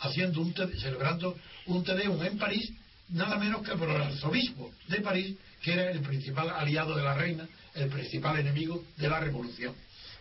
haciendo 0.00 0.40
un 0.40 0.52
te- 0.52 0.76
celebrando 0.78 1.36
un 1.66 1.84
Tedeum 1.84 2.22
en 2.24 2.38
París, 2.38 2.70
nada 3.10 3.36
menos 3.38 3.62
que 3.62 3.76
por 3.76 3.88
el 3.88 4.00
arzobispo 4.02 4.72
de 4.88 5.00
París, 5.00 5.36
que 5.62 5.72
era 5.72 5.90
el 5.90 6.00
principal 6.00 6.50
aliado 6.50 6.94
de 6.96 7.02
la 7.02 7.14
reina, 7.14 7.48
el 7.74 7.88
principal 7.88 8.38
enemigo 8.38 8.84
de 8.96 9.08
la 9.08 9.20
revolución. 9.20 9.74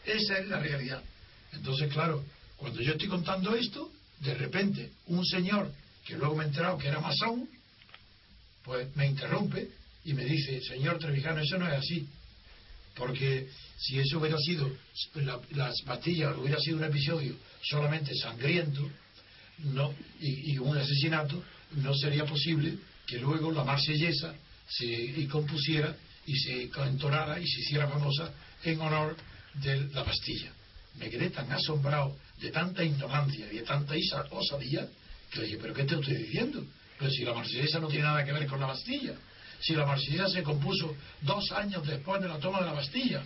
Esa 0.06 0.38
es 0.40 0.48
la 0.48 0.60
realidad. 0.60 1.02
Entonces, 1.54 1.92
claro, 1.92 2.24
cuando 2.58 2.82
yo 2.82 2.92
estoy 2.94 3.08
contando 3.08 3.56
esto, 3.56 3.92
de 4.20 4.34
repente 4.36 4.92
un 5.08 5.26
señor, 5.26 5.72
que 6.06 6.16
luego 6.18 6.36
me 6.36 6.44
he 6.44 6.48
enterado 6.48 6.78
que 6.78 6.88
era 6.88 7.00
masón, 7.00 7.48
pues 8.64 8.94
me 8.96 9.08
interrumpe 9.08 9.70
y 10.06 10.14
me 10.14 10.26
dice, 10.26 10.62
señor 10.62 11.00
Trevijano, 11.00 11.42
eso 11.42 11.58
no 11.58 11.68
es 11.68 11.80
así. 11.80 12.08
Porque 12.96 13.48
si 13.78 14.00
eso 14.00 14.20
hubiera 14.20 14.38
sido, 14.38 14.70
la- 15.16 15.40
las 15.52 15.82
pastillas 15.82 16.38
hubiera 16.38 16.60
sido 16.60 16.78
un 16.78 16.84
episodio 16.84 17.36
solamente 17.64 18.14
sangriento 18.16 18.90
no 19.60 19.94
y, 20.20 20.58
un 20.58 20.78
asesinato, 20.78 21.44
no 21.72 21.94
sería 21.96 22.26
posible 22.26 22.76
que 23.08 23.20
luego 23.20 23.52
la 23.52 23.64
marsellesa 23.64 24.34
se 24.68 25.28
compusiera 25.28 25.96
y 26.26 26.36
se 26.38 26.70
entonara 26.86 27.40
y 27.40 27.48
se 27.48 27.62
hiciera 27.62 27.88
famosa 27.88 28.34
en 28.64 28.80
honor 28.82 29.16
de 29.56 29.88
la 29.90 30.04
Bastilla. 30.04 30.52
Me 30.96 31.10
quedé 31.10 31.30
tan 31.30 31.52
asombrado 31.52 32.18
de 32.40 32.52
tanta 32.52 32.84
ignorancia 32.84 33.52
y 33.52 33.58
de 33.58 33.62
tanta 33.64 33.96
osadía 34.32 34.88
que 35.32 35.42
dije, 35.42 35.58
¿pero 35.60 35.74
qué 35.74 35.84
te 35.84 35.96
estoy 35.96 36.16
diciendo? 36.16 36.66
Pero 37.00 37.12
si 37.12 37.24
la 37.24 37.34
marsellesa 37.34 37.80
no 37.80 37.88
tiene 37.88 38.04
nada 38.06 38.24
que 38.24 38.32
ver 38.32 38.48
con 38.48 38.60
la 38.60 38.68
Bastilla. 38.68 39.14
Si 39.64 39.74
la 39.74 39.86
marsellesa 39.86 40.28
se 40.28 40.44
compuso 40.44 40.96
dos 41.22 41.52
años 41.54 41.88
después 41.88 42.22
de 42.22 42.28
la 42.28 42.38
toma 42.38 42.60
de 42.60 42.66
la 42.66 42.74
Bastilla 42.74 43.24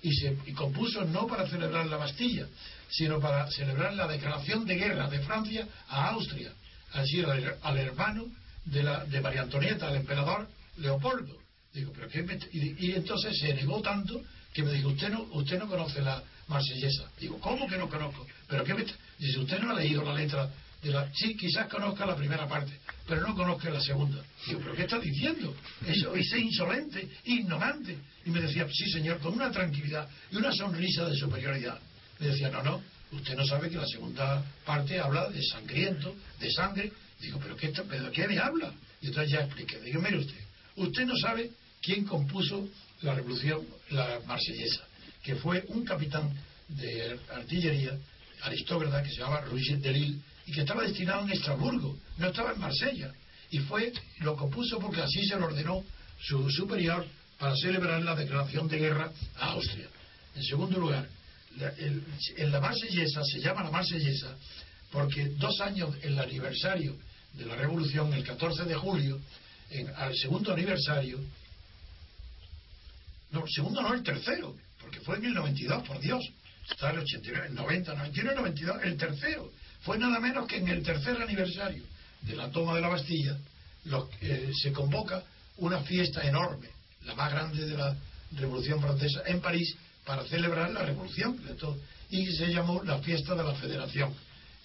y 0.00 0.12
se 0.14 0.36
y 0.46 0.52
compuso 0.52 1.04
no 1.04 1.26
para 1.26 1.46
celebrar 1.48 1.86
la 1.86 1.96
Bastilla, 1.96 2.46
sino 2.88 3.18
para 3.20 3.50
celebrar 3.50 3.94
la 3.94 4.06
declaración 4.06 4.64
de 4.64 4.76
guerra 4.76 5.08
de 5.08 5.20
Francia 5.20 5.66
a 5.88 6.10
Austria, 6.10 6.52
así 6.92 7.20
al, 7.22 7.56
al 7.62 7.78
hermano 7.78 8.24
de, 8.64 8.82
la, 8.82 9.04
de 9.04 9.20
María 9.20 9.42
Antonieta, 9.42 9.88
al 9.88 9.96
emperador 9.96 10.48
Leopoldo. 10.76 11.36
Digo, 11.72 11.90
pero 11.94 12.08
qué 12.08 12.22
me- 12.22 12.38
y, 12.52 12.92
entonces 12.92 13.36
se 13.38 13.54
negó 13.54 13.80
tanto 13.80 14.20
que 14.52 14.62
me 14.62 14.72
dijo, 14.72 14.88
usted 14.90 15.10
no, 15.10 15.22
usted 15.32 15.58
no 15.58 15.66
conoce 15.68 16.00
la 16.02 16.22
marsellesa. 16.48 17.10
Digo, 17.18 17.40
¿cómo 17.40 17.66
que 17.66 17.78
no 17.78 17.88
conozco? 17.88 18.26
¿Pero 18.46 18.62
qué 18.62 18.74
me 18.74 18.82
está-?" 18.82 18.94
Dice, 19.18 19.38
usted 19.38 19.58
no 19.60 19.70
ha 19.72 19.74
leído 19.80 20.04
la 20.04 20.14
letra 20.14 20.50
de 20.82 20.90
la... 20.90 21.08
Sí, 21.14 21.36
quizás 21.36 21.68
conozca 21.68 22.04
la 22.06 22.16
primera 22.16 22.46
parte, 22.48 22.72
pero 23.06 23.20
no 23.26 23.34
conozca 23.34 23.70
la 23.70 23.80
segunda. 23.80 24.22
Digo, 24.46 24.60
¿pero 24.60 24.74
qué 24.74 24.82
está 24.82 24.98
diciendo? 24.98 25.54
Eso 25.86 26.14
es 26.16 26.32
insolente, 26.34 27.08
ignorante. 27.24 27.96
Y 28.24 28.30
me 28.30 28.40
decía, 28.40 28.66
sí, 28.72 28.90
señor, 28.90 29.18
con 29.20 29.34
una 29.34 29.50
tranquilidad 29.50 30.08
y 30.30 30.36
una 30.36 30.52
sonrisa 30.52 31.06
de 31.08 31.16
superioridad. 31.16 31.78
Me 32.18 32.28
decía, 32.28 32.50
no, 32.50 32.62
no, 32.62 32.82
usted 33.12 33.34
no 33.36 33.44
sabe 33.46 33.70
que 33.70 33.76
la 33.76 33.86
segunda 33.86 34.44
parte 34.64 34.98
habla 35.00 35.28
de 35.30 35.42
sangriento, 35.42 36.14
de 36.40 36.50
sangre. 36.50 36.92
Digo, 37.20 37.38
¿pero 37.40 37.56
qué, 37.56 37.68
está- 37.68 37.84
pero 37.84 38.10
qué 38.10 38.26
me 38.26 38.38
habla? 38.38 38.72
Y 39.00 39.06
entonces 39.06 39.32
ya 39.32 39.40
expliqué. 39.44 39.80
Digo, 39.80 40.00
mire 40.00 40.18
usted, 40.18 40.40
usted 40.76 41.06
no 41.06 41.16
sabe 41.16 41.50
quién 41.80 42.04
compuso 42.04 42.68
la 43.02 43.14
revolución, 43.14 43.66
la 43.90 44.20
marsellesa, 44.26 44.84
que 45.22 45.34
fue 45.36 45.64
un 45.68 45.84
capitán 45.84 46.32
de 46.68 47.18
artillería, 47.34 47.98
aristócrata, 48.42 49.02
que 49.02 49.10
se 49.10 49.16
llamaba 49.16 49.44
Luis 49.46 49.80
de 49.80 49.92
Lille, 49.92 50.18
y 50.46 50.52
que 50.52 50.60
estaba 50.62 50.82
destinado 50.82 51.22
en 51.22 51.32
Estrasburgo, 51.32 51.98
no 52.18 52.28
estaba 52.28 52.52
en 52.52 52.60
Marsella. 52.60 53.12
Y 53.50 53.58
fue, 53.60 53.92
lo 54.20 54.36
compuso 54.36 54.78
porque 54.78 55.02
así 55.02 55.24
se 55.26 55.36
lo 55.36 55.46
ordenó 55.46 55.84
su 56.20 56.50
superior 56.50 57.06
para 57.38 57.54
celebrar 57.56 58.02
la 58.02 58.14
declaración 58.14 58.68
de 58.68 58.78
guerra 58.78 59.10
a 59.36 59.52
Austria. 59.52 59.88
En 60.34 60.42
segundo 60.44 60.78
lugar, 60.78 61.08
el- 61.78 62.02
en 62.36 62.50
la 62.50 62.60
marsellesa, 62.60 63.22
se 63.24 63.40
llama 63.40 63.64
la 63.64 63.70
marsellesa, 63.70 64.36
porque 64.90 65.26
dos 65.36 65.60
años, 65.60 65.94
el 66.02 66.18
aniversario 66.18 66.96
de 67.34 67.46
la 67.46 67.56
revolución, 67.56 68.12
el 68.14 68.24
14 68.24 68.64
de 68.64 68.74
julio, 68.74 69.20
en- 69.70 69.88
al 69.96 70.16
segundo 70.16 70.52
aniversario, 70.52 71.18
no, 73.30 73.44
segundo 73.46 73.80
no, 73.82 73.94
el 73.94 74.02
tercero, 74.02 74.54
porque 74.80 75.00
fue 75.00 75.16
en 75.16 75.26
el 75.26 75.34
92, 75.34 75.86
por 75.86 75.98
Dios. 76.00 76.22
Está 76.70 76.90
el 76.90 76.98
89, 77.00 77.46
el 77.48 77.54
90, 77.54 77.94
91, 77.94 78.34
92, 78.34 78.76
el 78.84 78.96
tercero. 78.96 79.50
Fue 79.82 79.98
nada 79.98 80.20
menos 80.20 80.46
que 80.46 80.56
en 80.56 80.68
el 80.68 80.82
tercer 80.82 81.20
aniversario 81.20 81.82
de 82.22 82.36
la 82.36 82.50
toma 82.50 82.74
de 82.74 82.80
la 82.80 82.88
Bastilla, 82.88 83.36
eh, 84.20 84.50
se 84.62 84.72
convoca 84.72 85.24
una 85.56 85.80
fiesta 85.80 86.22
enorme, 86.22 86.68
la 87.04 87.14
más 87.14 87.32
grande 87.32 87.66
de 87.66 87.76
la 87.76 87.96
Revolución 88.32 88.80
Francesa, 88.80 89.22
en 89.26 89.40
París, 89.40 89.76
para 90.04 90.24
celebrar 90.24 90.70
la 90.70 90.82
Revolución 90.82 91.40
y 92.10 92.26
se 92.26 92.52
llamó 92.52 92.82
la 92.84 92.98
Fiesta 92.98 93.34
de 93.34 93.42
la 93.42 93.54
Federación. 93.54 94.14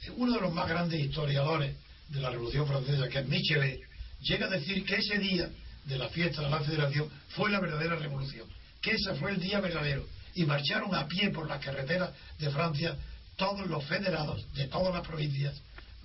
Eh, 0.04 0.12
Uno 0.16 0.34
de 0.34 0.42
los 0.42 0.54
más 0.54 0.70
grandes 0.70 1.00
historiadores 1.00 1.76
de 2.10 2.22
la 2.22 2.30
Revolución 2.30 2.68
Francesa, 2.68 3.10
que 3.10 3.20
es 3.20 3.28
Michelet, 3.28 3.80
llega 4.22 4.46
a 4.46 4.50
decir 4.50 4.86
que 4.86 4.96
ese 4.96 5.18
día 5.18 5.50
de 5.86 5.98
la 5.98 6.10
fiesta 6.10 6.44
de 6.44 6.50
la 6.50 6.60
Federación 6.60 7.10
fue 7.30 7.50
la 7.50 7.60
verdadera 7.60 7.96
revolución, 7.96 8.48
que 8.82 8.92
ese 8.92 9.16
fue 9.16 9.32
el 9.32 9.40
día 9.40 9.60
verdadero. 9.60 10.06
Y 10.36 10.46
marcharon 10.46 10.94
a 10.94 11.08
pie 11.08 11.32
por 11.32 11.48
las 11.48 11.64
carreteras 11.64 12.12
de 12.38 12.52
Francia 12.52 12.96
todos 13.38 13.68
los 13.68 13.86
federados 13.86 14.46
de 14.54 14.68
todas 14.68 14.94
las 14.94 15.08
provincias 15.08 15.56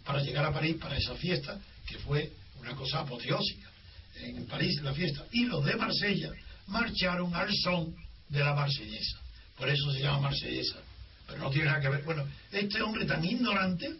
para 0.05 0.23
llegar 0.23 0.45
a 0.45 0.53
París 0.53 0.77
para 0.81 0.97
esa 0.97 1.15
fiesta, 1.15 1.59
que 1.87 1.99
fue 1.99 2.31
una 2.61 2.75
cosa 2.77 3.01
apoteósica. 3.01 3.69
En 4.17 4.47
París 4.47 4.81
la 4.83 4.93
fiesta. 4.93 5.25
Y 5.33 5.47
los 5.47 5.65
de 5.65 5.75
Marsella 5.75 6.31
marcharon 6.67 7.35
al 7.35 7.49
son 7.55 7.95
de 8.29 8.41
la 8.41 8.55
marsellesa. 8.55 9.19
Por 9.57 9.69
eso 9.69 9.91
se 9.93 10.01
llama 10.01 10.21
marsellesa. 10.21 10.77
Pero 11.27 11.39
no 11.39 11.51
tiene 11.51 11.67
nada 11.67 11.81
que 11.81 11.89
ver. 11.89 12.03
Bueno, 12.05 12.27
este 12.51 12.83
hombre 12.83 13.05
tan 13.07 13.25
ignorante 13.25 13.91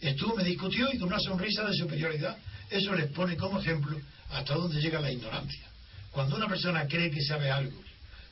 estuvo, 0.00 0.36
me 0.36 0.44
discutió 0.44 0.92
y 0.92 0.98
con 0.98 1.08
una 1.08 1.20
sonrisa 1.20 1.64
de 1.64 1.74
superioridad, 1.74 2.36
eso 2.70 2.94
les 2.94 3.10
pone 3.12 3.36
como 3.36 3.60
ejemplo 3.60 3.98
hasta 4.30 4.54
dónde 4.54 4.80
llega 4.80 5.00
la 5.00 5.10
ignorancia. 5.10 5.66
Cuando 6.10 6.36
una 6.36 6.48
persona 6.48 6.86
cree 6.86 7.10
que 7.10 7.22
sabe 7.22 7.50
algo, 7.50 7.80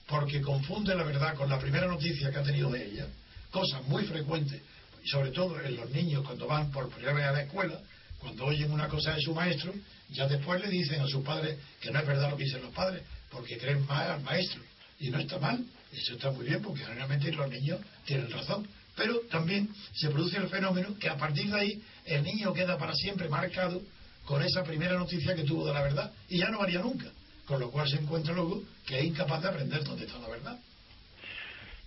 porque 0.07 0.41
confunde 0.41 0.95
la 0.95 1.05
verdad 1.05 1.35
con 1.35 1.49
la 1.49 1.59
primera 1.59 1.87
noticia 1.87 2.31
que 2.31 2.39
ha 2.39 2.43
tenido 2.43 2.71
de 2.71 2.87
ella, 2.87 3.07
cosas 3.55 3.87
muy 3.87 4.05
frecuentes, 4.05 4.61
y 5.05 5.09
sobre 5.09 5.31
todo 5.31 5.61
en 5.61 5.77
los 5.77 5.89
niños 5.91 6.25
cuando 6.25 6.49
van 6.49 6.73
por 6.73 6.91
primera 6.91 7.13
vez 7.13 7.25
a 7.27 7.33
la 7.33 7.43
escuela, 7.43 7.81
cuando 8.19 8.47
oyen 8.47 8.73
una 8.73 8.89
cosa 8.89 9.15
de 9.15 9.21
su 9.21 9.33
maestro, 9.33 9.73
ya 10.11 10.27
después 10.27 10.61
le 10.61 10.69
dicen 10.69 11.01
a 11.01 11.07
sus 11.07 11.23
padres 11.23 11.57
que 11.81 11.93
no 11.93 12.01
es 12.01 12.07
verdad 12.07 12.31
lo 12.31 12.37
que 12.37 12.45
dicen 12.45 12.63
los 12.63 12.75
padres, 12.75 13.03
porque 13.31 13.57
creen 13.57 13.87
más 13.87 14.11
al 14.11 14.23
maestro. 14.23 14.61
Y 14.99 15.11
no 15.11 15.21
está 15.21 15.39
mal, 15.39 15.65
eso 15.93 16.15
está 16.15 16.33
muy 16.33 16.47
bien, 16.47 16.63
porque 16.63 16.85
generalmente 16.85 17.31
los 17.31 17.49
niños 17.49 17.81
tienen 18.05 18.29
razón. 18.29 18.67
Pero 18.97 19.21
también 19.31 19.69
se 19.95 20.09
produce 20.09 20.37
el 20.39 20.49
fenómeno 20.49 20.97
que 20.99 21.09
a 21.09 21.17
partir 21.17 21.49
de 21.49 21.61
ahí 21.61 21.83
el 22.07 22.25
niño 22.25 22.53
queda 22.53 22.77
para 22.77 22.95
siempre 22.95 23.29
marcado 23.29 23.83
con 24.25 24.43
esa 24.43 24.65
primera 24.65 24.99
noticia 24.99 25.35
que 25.37 25.45
tuvo 25.45 25.67
de 25.67 25.75
la 25.75 25.83
verdad 25.83 26.13
y 26.29 26.39
ya 26.39 26.49
no 26.49 26.59
varía 26.59 26.81
nunca. 26.81 27.07
Con 27.47 27.61
lo 27.61 27.71
cual 27.71 27.89
se 27.89 27.97
encuentra 27.97 28.35
luego 28.35 28.65
que 28.85 28.99
es 28.99 29.05
incapaz 29.05 29.43
de 29.43 29.49
aprender 29.49 29.85
dónde 29.85 30.07
está 30.07 30.19
la 30.19 30.29
verdad. 30.29 30.59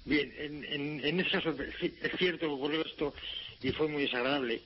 Bien, 0.07 0.33
en, 0.37 0.63
en, 0.63 1.05
en 1.05 1.19
ese 1.19 1.29
caso 1.29 1.51
es 1.51 2.11
cierto 2.17 2.47
que 2.47 2.53
ocurrió 2.53 2.85
esto 2.85 3.13
y 3.61 3.71
fue 3.71 3.89
muy 3.89 4.03
desagradable, 4.03 4.61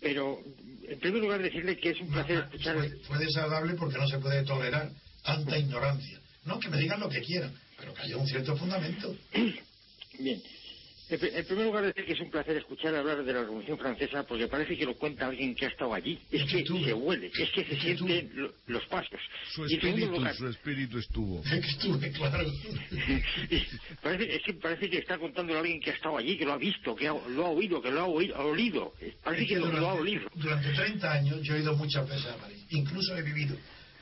pero 0.00 0.38
en 0.86 0.98
primer 1.00 1.22
lugar 1.22 1.42
decirle 1.42 1.78
que 1.78 1.90
es 1.90 2.00
un 2.00 2.10
placer 2.10 2.40
escuchar... 2.40 2.76
Fue, 2.76 2.90
fue 3.04 3.18
desagradable 3.18 3.74
porque 3.74 3.96
no 3.96 4.06
se 4.06 4.18
puede 4.18 4.44
tolerar 4.44 4.90
tanta 5.24 5.58
ignorancia. 5.58 6.20
No, 6.44 6.58
que 6.58 6.68
me 6.68 6.76
digan 6.76 7.00
lo 7.00 7.08
que 7.08 7.22
quieran, 7.22 7.54
pero 7.78 7.94
que 7.94 8.02
haya 8.02 8.18
un 8.18 8.26
cierto 8.26 8.54
fundamento. 8.54 9.16
Bien. 10.18 10.42
En 11.08 11.18
pri- 11.18 11.30
en 11.34 11.44
primer 11.44 11.66
lugar, 11.66 11.84
decir 11.84 12.06
que 12.06 12.12
es 12.14 12.20
un 12.20 12.30
placer 12.30 12.56
escuchar 12.56 12.94
hablar 12.94 13.22
de 13.22 13.32
la 13.32 13.40
Revolución 13.40 13.76
Francesa 13.76 14.22
porque 14.22 14.46
parece 14.48 14.76
que 14.78 14.86
lo 14.86 14.94
cuenta 14.96 15.26
alguien 15.26 15.54
que 15.54 15.66
ha 15.66 15.68
estado 15.68 15.92
allí. 15.92 16.18
Es 16.30 16.44
que 16.50 16.64
se 16.64 16.94
huele, 16.94 17.26
es 17.38 17.50
que 17.50 17.64
se 17.64 17.76
sienten 17.80 18.30
lo- 18.34 18.52
los 18.68 18.86
pasos. 18.86 19.20
Su 19.52 19.64
espíritu, 19.66 20.10
lugar, 20.10 20.34
su 20.34 20.48
espíritu 20.48 20.98
estuvo. 20.98 21.42
Estuve, 21.52 22.10
claro. 22.12 22.48
parece, 24.02 24.36
es 24.36 24.42
que 24.42 24.54
parece 24.54 24.88
que 24.88 24.98
está 24.98 25.18
contando 25.18 25.58
alguien 25.58 25.80
que 25.80 25.90
ha 25.90 25.94
estado 25.94 26.16
allí, 26.16 26.36
que 26.38 26.44
lo 26.44 26.52
ha 26.54 26.58
visto, 26.58 26.94
que 26.96 27.08
ha- 27.08 27.28
lo 27.28 27.46
ha 27.46 27.50
oído, 27.50 27.82
que 27.82 27.90
lo 27.90 28.00
ha 28.00 28.06
oído. 28.06 28.38
olido. 28.38 28.94
Parece 29.22 29.42
Es 29.42 29.48
que 29.48 29.54
que 29.54 29.60
lo, 29.60 29.66
lo 29.66 29.72
ha 29.90 29.92
durante, 29.94 30.00
olido. 30.00 30.30
durante 30.34 30.72
30 30.72 31.12
años 31.12 31.42
yo 31.42 31.56
he 31.56 31.60
ido 31.60 31.76
muchas 31.76 32.08
veces 32.08 32.26
a 32.26 32.36
París. 32.36 32.64
Incluso 32.70 33.16
he 33.16 33.22
vivido, 33.22 33.56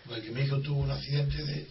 porque 0.06 0.30
mi 0.30 0.42
hijo 0.42 0.60
tuvo 0.60 0.80
un 0.82 0.90
accidente 0.90 1.42
de, 1.44 1.66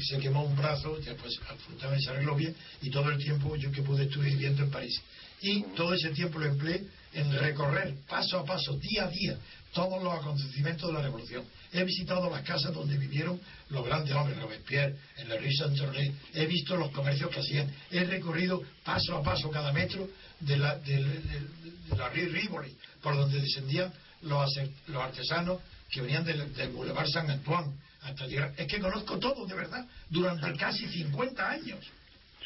se 0.00 0.18
quemó 0.18 0.44
un 0.44 0.56
brazo, 0.56 0.96
después 0.96 1.38
afortunadamente 1.48 2.04
se 2.04 2.10
arregló 2.10 2.34
bien, 2.34 2.54
y 2.82 2.90
todo 2.90 3.10
el 3.10 3.18
tiempo 3.18 3.56
yo 3.56 3.70
que 3.70 3.82
pude 3.82 4.04
estuve 4.04 4.26
viviendo 4.26 4.62
en 4.62 4.70
París. 4.70 5.00
Y 5.42 5.62
todo 5.74 5.94
ese 5.94 6.10
tiempo 6.10 6.38
lo 6.38 6.46
empleé 6.46 6.84
en 7.14 7.32
recorrer 7.32 7.94
paso 8.08 8.38
a 8.38 8.44
paso, 8.44 8.76
día 8.76 9.04
a 9.04 9.08
día, 9.08 9.36
todos 9.72 10.02
los 10.02 10.12
acontecimientos 10.12 10.88
de 10.88 10.94
la 10.94 11.02
revolución. 11.02 11.44
He 11.72 11.84
visitado 11.84 12.28
las 12.28 12.42
casas 12.42 12.74
donde 12.74 12.96
vivieron 12.96 13.40
los 13.70 13.84
grandes 13.84 14.14
hombres, 14.14 14.38
Robespierre, 14.38 14.96
en 15.16 15.28
la 15.28 15.36
Rue 15.36 15.52
Saint-Germain, 15.52 16.18
he 16.34 16.46
visto 16.46 16.76
los 16.76 16.90
comercios 16.90 17.30
que 17.30 17.40
hacían, 17.40 17.72
he 17.90 18.04
recorrido 18.04 18.62
paso 18.84 19.16
a 19.16 19.22
paso 19.22 19.50
cada 19.50 19.72
metro 19.72 20.08
de 20.40 20.56
la, 20.56 20.76
de, 20.78 21.02
de, 21.02 21.96
la 21.96 22.08
Rue 22.08 22.26
Rivoli, 22.26 22.76
por 23.02 23.16
donde 23.16 23.40
descendían 23.40 23.92
los, 24.22 24.50
los 24.88 25.02
artesanos 25.02 25.60
que 25.90 26.02
venían 26.02 26.24
del, 26.24 26.52
del 26.54 26.70
Boulevard 26.70 27.08
Saint-Antoine 27.08 27.72
hasta 28.02 28.26
llegar. 28.26 28.52
Es 28.56 28.66
que 28.66 28.80
conozco 28.80 29.18
todo, 29.18 29.46
de 29.46 29.54
verdad, 29.54 29.86
durante 30.08 30.52
casi 30.56 30.86
50 30.88 31.50
años. 31.50 31.84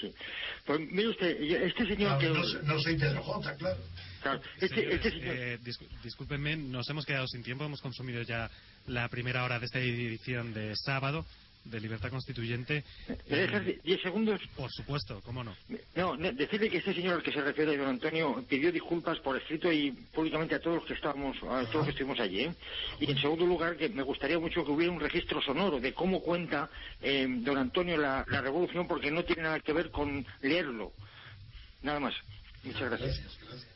Sí. 0.00 0.12
Pues 0.66 0.80
mire 0.80 1.08
usted, 1.08 1.40
este 1.40 1.86
señor 1.86 2.18
que... 2.18 2.28
No, 2.28 2.42
no 2.62 2.80
soy 2.80 2.96
Pedro 2.96 3.22
J, 3.22 3.56
claro. 3.56 3.78
Claro. 4.22 4.40
Este, 4.60 4.94
este 4.94 5.10
señor... 5.10 5.36
eh, 5.36 5.58
discúlpenme, 6.02 6.56
nos 6.56 6.88
hemos 6.88 7.06
quedado 7.06 7.26
sin 7.28 7.42
tiempo, 7.42 7.64
hemos 7.64 7.80
consumido 7.80 8.22
ya 8.22 8.50
la 8.86 9.08
primera 9.08 9.44
hora 9.44 9.58
de 9.58 9.66
esta 9.66 9.78
edición 9.78 10.52
de 10.52 10.74
sábado 10.76 11.24
de 11.64 11.80
Libertad 11.80 12.10
Constituyente. 12.10 12.84
¿Me 13.28 13.36
dejas 13.36 13.62
10 13.82 14.02
segundos? 14.02 14.40
Por 14.56 14.70
supuesto, 14.70 15.20
¿cómo 15.24 15.42
no? 15.42 15.56
No, 15.94 16.16
decirle 16.16 16.70
que 16.70 16.78
este 16.78 16.94
señor 16.94 17.14
al 17.14 17.22
que 17.22 17.32
se 17.32 17.40
refiere, 17.40 17.76
don 17.76 17.88
Antonio, 17.88 18.44
pidió 18.48 18.70
disculpas 18.70 19.18
por 19.20 19.36
escrito 19.36 19.72
y 19.72 19.90
públicamente 19.90 20.54
a 20.54 20.60
todos 20.60 20.76
los 20.76 20.86
que 20.86 20.94
estábamos, 20.94 21.36
a 21.38 21.62
todos 21.64 21.74
los 21.74 21.84
que 21.86 21.90
estuvimos 21.90 22.20
allí. 22.20 22.40
¿eh? 22.40 22.54
Y 23.00 23.10
en 23.10 23.18
segundo 23.18 23.46
lugar, 23.46 23.76
que 23.76 23.88
me 23.88 24.02
gustaría 24.02 24.38
mucho 24.38 24.64
que 24.64 24.70
hubiera 24.70 24.92
un 24.92 25.00
registro 25.00 25.40
sonoro 25.40 25.80
de 25.80 25.92
cómo 25.94 26.20
cuenta 26.20 26.68
eh, 27.00 27.26
don 27.28 27.56
Antonio 27.56 27.96
la, 27.96 28.24
la 28.28 28.40
revolución, 28.40 28.86
porque 28.86 29.10
no 29.10 29.24
tiene 29.24 29.42
nada 29.42 29.60
que 29.60 29.72
ver 29.72 29.90
con 29.90 30.24
leerlo. 30.42 30.92
Nada 31.82 32.00
más. 32.00 32.14
Muchas 32.64 32.90
gracias. 32.90 33.20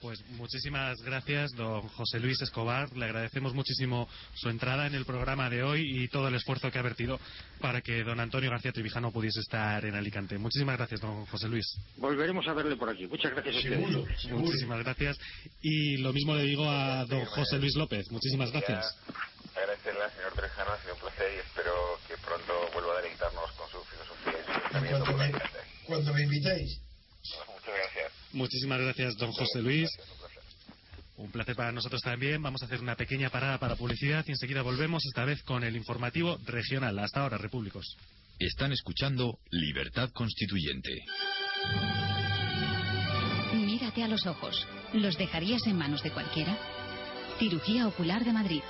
Pues 0.00 0.24
muchísimas 0.30 1.00
gracias, 1.02 1.50
don 1.52 1.82
José 1.88 2.20
Luis 2.20 2.40
Escobar. 2.40 2.90
Le 2.96 3.04
agradecemos 3.04 3.52
muchísimo 3.52 4.08
su 4.34 4.48
entrada 4.48 4.86
en 4.86 4.94
el 4.94 5.04
programa 5.04 5.50
de 5.50 5.62
hoy 5.62 5.82
y 5.84 6.08
todo 6.08 6.28
el 6.28 6.34
esfuerzo 6.34 6.70
que 6.70 6.78
ha 6.78 6.82
vertido 6.82 7.20
para 7.60 7.82
que 7.82 8.02
don 8.02 8.18
Antonio 8.18 8.50
García 8.50 8.72
Tribijano 8.72 9.12
pudiese 9.12 9.40
estar 9.40 9.84
en 9.84 9.94
Alicante. 9.94 10.38
Muchísimas 10.38 10.78
gracias, 10.78 11.00
don 11.00 11.26
José 11.26 11.48
Luis. 11.48 11.66
Volveremos 11.96 12.46
a 12.48 12.54
verle 12.54 12.76
por 12.76 12.88
aquí. 12.88 13.06
Muchas 13.06 13.32
gracias 13.32 13.56
a 13.56 13.60
seguro, 13.60 14.06
Muchísimas 14.30 14.78
gracias. 14.82 15.18
Y 15.60 15.98
lo 15.98 16.12
mismo 16.12 16.34
le 16.34 16.44
digo 16.44 16.68
a 16.68 17.04
don 17.04 17.24
José 17.26 17.58
Luis 17.58 17.76
López. 17.76 18.10
Muchísimas 18.10 18.50
gracias. 18.50 18.96
Agradecerle 19.54 20.02
al 20.02 20.12
señor 20.12 20.32
Trejano, 20.32 20.70
ha 20.70 20.80
sido 20.80 20.94
un 20.94 21.00
placer 21.00 21.32
y 21.34 21.38
espero 21.40 21.72
que 22.06 22.16
pronto 22.18 22.52
vuelva 22.72 22.92
a 22.94 23.02
deleitarnos 23.02 23.52
con 23.52 23.68
su 23.70 23.84
filosofía 23.84 24.32
y 24.38 24.44
su 24.44 25.00
cuando, 25.04 25.16
me, 25.16 25.32
cuando 25.84 26.14
me 26.14 26.22
invitéis. 26.22 26.87
Muchísimas 28.38 28.80
gracias, 28.80 29.16
don 29.16 29.32
José 29.32 29.60
Luis. 29.60 29.90
Un 31.16 31.32
placer 31.32 31.56
para 31.56 31.72
nosotros 31.72 32.00
también. 32.02 32.40
Vamos 32.40 32.62
a 32.62 32.66
hacer 32.66 32.80
una 32.80 32.94
pequeña 32.94 33.30
parada 33.30 33.58
para 33.58 33.74
publicidad 33.74 34.24
y 34.28 34.30
enseguida 34.30 34.62
volvemos, 34.62 35.04
esta 35.04 35.24
vez 35.24 35.42
con 35.42 35.64
el 35.64 35.74
informativo 35.76 36.38
regional. 36.46 36.96
Hasta 37.00 37.22
ahora, 37.22 37.36
Repúblicos. 37.36 37.96
Están 38.38 38.70
escuchando 38.70 39.40
Libertad 39.50 40.10
Constituyente. 40.12 41.02
Mírate 43.54 44.04
a 44.04 44.08
los 44.08 44.24
ojos. 44.26 44.64
¿Los 44.92 45.18
dejarías 45.18 45.66
en 45.66 45.76
manos 45.76 46.04
de 46.04 46.12
cualquiera? 46.12 46.56
Cirugía 47.40 47.88
Ocular 47.88 48.24
de 48.24 48.32
Madrid. 48.32 48.62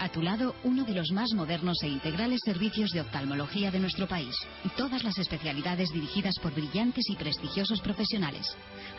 A 0.00 0.08
tu 0.08 0.22
lado, 0.22 0.54
uno 0.64 0.84
de 0.84 0.94
los 0.94 1.12
más 1.12 1.32
modernos 1.32 1.82
e 1.82 1.88
integrales 1.88 2.40
servicios 2.44 2.90
de 2.90 3.00
oftalmología 3.00 3.70
de 3.70 3.78
nuestro 3.78 4.06
país. 4.06 4.34
Todas 4.76 5.04
las 5.04 5.18
especialidades 5.18 5.90
dirigidas 5.92 6.38
por 6.38 6.54
brillantes 6.54 7.08
y 7.08 7.16
prestigiosos 7.16 7.80
profesionales. 7.80 8.46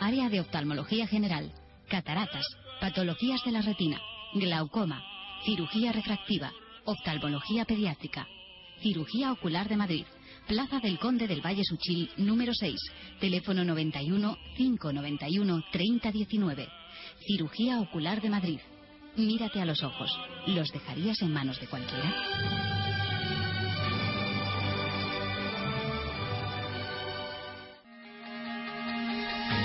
Área 0.00 0.28
de 0.28 0.40
oftalmología 0.40 1.06
general, 1.06 1.52
cataratas, 1.88 2.46
patologías 2.80 3.42
de 3.44 3.52
la 3.52 3.62
retina, 3.62 4.00
glaucoma, 4.34 5.02
cirugía 5.44 5.92
refractiva, 5.92 6.52
oftalmología 6.84 7.64
pediátrica, 7.64 8.26
cirugía 8.80 9.32
ocular 9.32 9.68
de 9.68 9.76
Madrid. 9.76 10.04
Plaza 10.46 10.78
del 10.78 10.98
Conde 10.98 11.26
del 11.26 11.44
Valle 11.44 11.64
Suchil, 11.64 12.10
número 12.16 12.52
6, 12.54 12.76
teléfono 13.20 13.64
91 13.64 14.36
591 14.56 15.64
3019. 15.72 16.68
Cirugía 17.26 17.80
ocular 17.80 18.22
de 18.22 18.30
Madrid. 18.30 18.60
Mírate 19.16 19.62
a 19.62 19.64
los 19.64 19.82
ojos. 19.82 20.10
¿Los 20.46 20.70
dejarías 20.72 21.22
en 21.22 21.32
manos 21.32 21.58
de 21.58 21.66
cualquiera? 21.66 22.14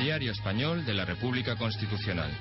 Diario 0.01 0.31
Español 0.31 0.85
de 0.85 0.93
la 0.93 1.03
República 1.03 1.57
Constitucional. 1.57 2.31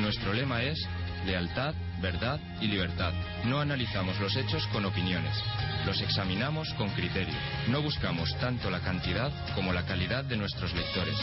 Nuestro 0.00 0.32
lema 0.32 0.62
es 0.62 0.88
lealtad, 1.26 1.74
verdad 2.00 2.40
y 2.62 2.66
libertad. 2.66 3.12
No 3.44 3.60
analizamos 3.60 4.18
los 4.18 4.34
hechos 4.34 4.66
con 4.68 4.86
opiniones. 4.86 5.36
Los 5.84 6.00
examinamos 6.00 6.72
con 6.74 6.88
criterio. 6.90 7.34
No 7.68 7.82
buscamos 7.82 8.34
tanto 8.40 8.70
la 8.70 8.80
cantidad 8.80 9.30
como 9.54 9.72
la 9.72 9.84
calidad 9.84 10.24
de 10.24 10.38
nuestros 10.38 10.74
lectores. 10.74 11.16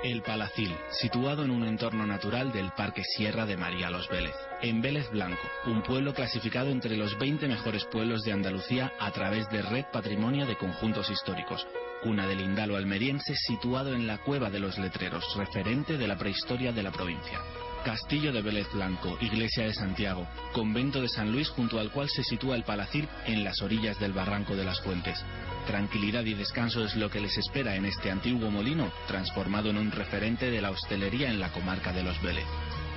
El 0.04 0.22
Palacil, 0.22 0.76
situado 0.92 1.46
en 1.46 1.52
un 1.52 1.64
entorno 1.64 2.06
natural 2.06 2.52
del 2.52 2.72
Parque 2.72 3.04
Sierra 3.06 3.46
de 3.46 3.56
María 3.56 3.90
Los 3.90 4.10
Vélez, 4.10 4.36
en 4.62 4.82
Vélez 4.82 5.10
Blanco, 5.12 5.48
un 5.66 5.82
pueblo 5.82 6.14
clasificado 6.14 6.72
entre 6.72 6.98
los 6.98 7.18
20 7.18 7.48
mejores 7.48 7.86
pueblos 7.86 8.24
de 8.24 8.34
Andalucía 8.34 8.92
a 9.00 9.12
través 9.12 9.50
de 9.50 9.62
Red 9.62 9.86
Patrimonio 9.94 10.46
de 10.46 10.58
Conjuntos 10.58 11.10
Históricos, 11.10 11.66
cuna 12.02 12.28
del 12.28 12.42
Indalo 12.42 12.76
almeriense 12.76 13.34
situado 13.34 13.94
en 13.94 14.06
la 14.06 14.18
Cueva 14.18 14.50
de 14.50 14.60
los 14.60 14.78
Letreros, 14.78 15.38
referente 15.38 15.98
de 15.98 16.08
la 16.08 16.18
prehistoria 16.18 16.74
de 16.74 16.84
la 16.84 16.92
provincia. 16.92 17.40
Castillo 17.84 18.32
de 18.32 18.42
Vélez 18.42 18.72
Blanco, 18.74 19.18
Iglesia 19.20 19.66
de 19.66 19.74
Santiago, 19.74 20.26
Convento 20.54 21.02
de 21.02 21.10
San 21.10 21.32
Luis 21.32 21.50
junto 21.50 21.80
al 21.80 21.92
cual 21.92 22.10
se 22.10 22.24
sitúa 22.24 22.56
el 22.56 22.64
Palacir 22.64 23.08
en 23.26 23.44
las 23.44 23.62
orillas 23.62 24.00
del 24.00 24.14
Barranco 24.14 24.56
de 24.56 24.64
las 24.64 24.80
Fuentes. 24.82 25.24
Tranquilidad 25.68 26.24
y 26.24 26.34
descanso 26.34 26.84
es 26.86 26.96
lo 26.96 27.10
que 27.10 27.20
les 27.20 27.38
espera 27.38 27.76
en 27.76 27.86
este 27.86 28.10
antiguo 28.10 28.50
molino, 28.50 28.92
transformado 29.08 29.70
en 29.70 29.78
un 29.78 29.92
referente 29.92 30.50
de 30.50 30.62
la 30.62 30.72
hostelería 30.72 31.30
en 31.30 31.40
la 31.40 31.52
comarca 31.52 31.92
de 31.92 32.04
los 32.04 32.22
Vélez. 32.22 32.46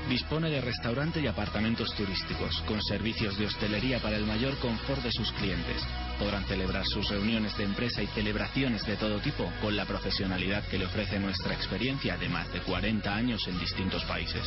Dispone 0.08 0.50
de 0.50 0.60
restaurante 0.60 1.20
y 1.20 1.26
apartamentos 1.26 1.92
turísticos, 1.96 2.62
con 2.68 2.80
servicios 2.80 3.36
de 3.38 3.46
hostelería 3.46 3.98
para 3.98 4.16
el 4.16 4.24
mayor 4.24 4.56
confort 4.58 5.02
de 5.02 5.10
sus 5.10 5.32
clientes. 5.32 5.82
Podrán 6.18 6.44
celebrar 6.46 6.84
sus 6.86 7.08
reuniones 7.08 7.56
de 7.56 7.64
empresa 7.64 8.02
y 8.02 8.06
celebraciones 8.08 8.84
de 8.86 8.96
todo 8.96 9.18
tipo 9.20 9.50
con 9.60 9.76
la 9.76 9.84
profesionalidad 9.84 10.64
que 10.64 10.78
le 10.78 10.86
ofrece 10.86 11.18
nuestra 11.18 11.54
experiencia 11.54 12.16
de 12.16 12.28
más 12.28 12.50
de 12.52 12.60
40 12.60 13.14
años 13.14 13.46
en 13.48 13.58
distintos 13.58 14.04
países. 14.04 14.42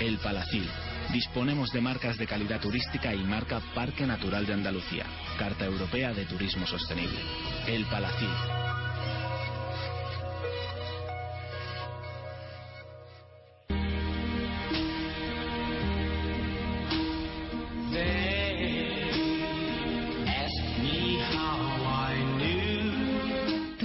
El 0.00 0.18
Palacil. 0.18 0.68
Disponemos 1.12 1.70
de 1.70 1.80
marcas 1.80 2.16
de 2.16 2.26
calidad 2.26 2.60
turística 2.60 3.14
y 3.14 3.22
marca 3.22 3.60
Parque 3.74 4.06
Natural 4.06 4.46
de 4.46 4.54
Andalucía, 4.54 5.06
Carta 5.38 5.64
Europea 5.64 6.12
de 6.12 6.24
Turismo 6.24 6.66
Sostenible. 6.66 7.18
El 7.66 7.84
Palacil. 7.86 8.73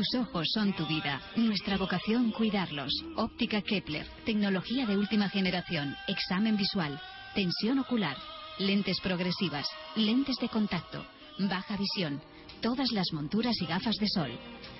Tus 0.10 0.22
ojos 0.22 0.48
son 0.54 0.74
tu 0.74 0.86
vida. 0.88 1.22
Nuestra 1.36 1.78
vocación 1.78 2.32
cuidarlos. 2.32 2.92
Óptica 3.16 3.62
Kepler. 3.62 4.08
Tecnología 4.26 4.86
de 4.86 4.98
última 4.98 5.30
generación. 5.30 5.96
Examen 6.08 6.58
visual. 6.58 7.00
Tensión 7.36 7.80
ocular. 7.80 8.18
Lentes 8.58 9.00
progresivas. 9.02 9.68
Lentes 9.96 10.38
de 10.38 10.50
contacto. 10.50 11.06
Baja 11.38 11.78
visión. 11.78 12.22
Todas 12.62 12.92
las 12.92 13.12
monturas 13.14 13.56
y 13.62 13.66
gafas 13.66 13.98
de 13.98 14.08
sol. 14.08 14.32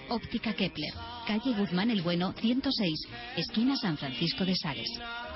Óptica 0.10 0.54
Kepler. 0.54 0.94
Calle 1.28 1.54
Guzmán 1.54 1.92
el 1.92 2.02
Bueno, 2.02 2.34
106. 2.34 3.08
Esquina 3.38 3.76
San 3.76 3.98
Francisco 3.98 4.46
de 4.46 4.56
Sales. 4.56 4.90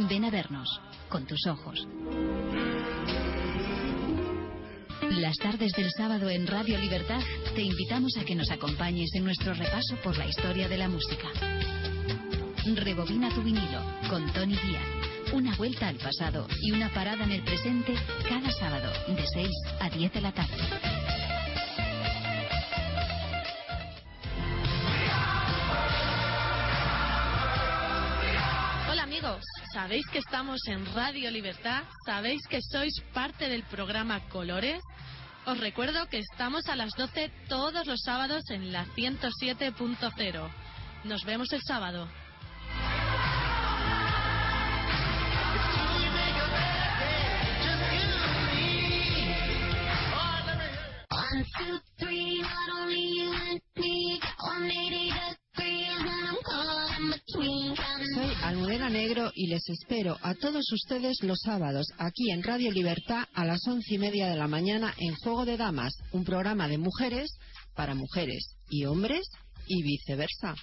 Ven 0.09 0.25
a 0.25 0.31
vernos. 0.31 0.69
Con 1.09 1.27
tus 1.27 1.45
ojos. 1.45 1.85
Las 5.11 5.37
tardes 5.37 5.73
del 5.73 5.91
sábado 5.91 6.29
en 6.29 6.47
Radio 6.47 6.79
Libertad 6.79 7.19
te 7.55 7.61
invitamos 7.61 8.17
a 8.17 8.23
que 8.23 8.35
nos 8.35 8.49
acompañes 8.51 9.13
en 9.15 9.23
nuestro 9.23 9.53
repaso 9.53 9.95
por 10.03 10.17
la 10.17 10.27
historia 10.27 10.67
de 10.67 10.77
la 10.77 10.87
música. 10.87 11.29
Rebobina 12.75 13.29
tu 13.29 13.41
vinilo 13.41 13.81
con 14.09 14.31
Tony 14.33 14.55
Díaz. 14.55 14.83
Una 15.33 15.55
vuelta 15.55 15.87
al 15.87 15.97
pasado 15.97 16.47
y 16.61 16.71
una 16.71 16.89
parada 16.93 17.23
en 17.23 17.31
el 17.31 17.43
presente 17.43 17.93
cada 18.27 18.51
sábado 18.51 18.91
de 19.07 19.25
6 19.27 19.49
a 19.79 19.89
10 19.89 20.13
de 20.13 20.21
la 20.21 20.31
tarde. 20.31 21.22
¿Sabéis 29.71 30.05
que 30.11 30.17
estamos 30.17 30.59
en 30.67 30.85
Radio 30.93 31.31
Libertad? 31.31 31.83
¿Sabéis 32.05 32.45
que 32.49 32.59
sois 32.61 32.93
parte 33.13 33.47
del 33.47 33.63
programa 33.63 34.19
Colores? 34.27 34.81
Os 35.45 35.57
recuerdo 35.61 36.09
que 36.09 36.19
estamos 36.19 36.67
a 36.67 36.75
las 36.75 36.91
12 36.97 37.31
todos 37.47 37.87
los 37.87 38.01
sábados 38.01 38.43
en 38.49 38.73
la 38.73 38.85
107.0. 38.87 40.49
Nos 41.05 41.23
vemos 41.23 41.53
el 41.53 41.61
sábado. 41.61 42.09
Soy 57.27 57.72
Almudena 58.43 58.89
Negro 58.89 59.31
y 59.33 59.47
les 59.47 59.67
espero 59.69 60.17
a 60.21 60.35
todos 60.35 60.69
ustedes 60.73 61.17
los 61.21 61.39
sábados 61.39 61.87
aquí 61.97 62.29
en 62.29 62.43
Radio 62.43 62.71
Libertad 62.71 63.23
a 63.33 63.45
las 63.45 63.65
once 63.65 63.95
y 63.95 63.97
media 63.97 64.27
de 64.27 64.35
la 64.35 64.49
mañana 64.49 64.93
en 64.97 65.15
Juego 65.15 65.45
de 65.45 65.55
Damas, 65.55 65.93
un 66.11 66.25
programa 66.25 66.67
de 66.67 66.77
mujeres 66.77 67.31
para 67.73 67.95
mujeres 67.95 68.57
y 68.69 68.83
hombres 68.83 69.25
y 69.65 69.81
viceversa. 69.81 70.55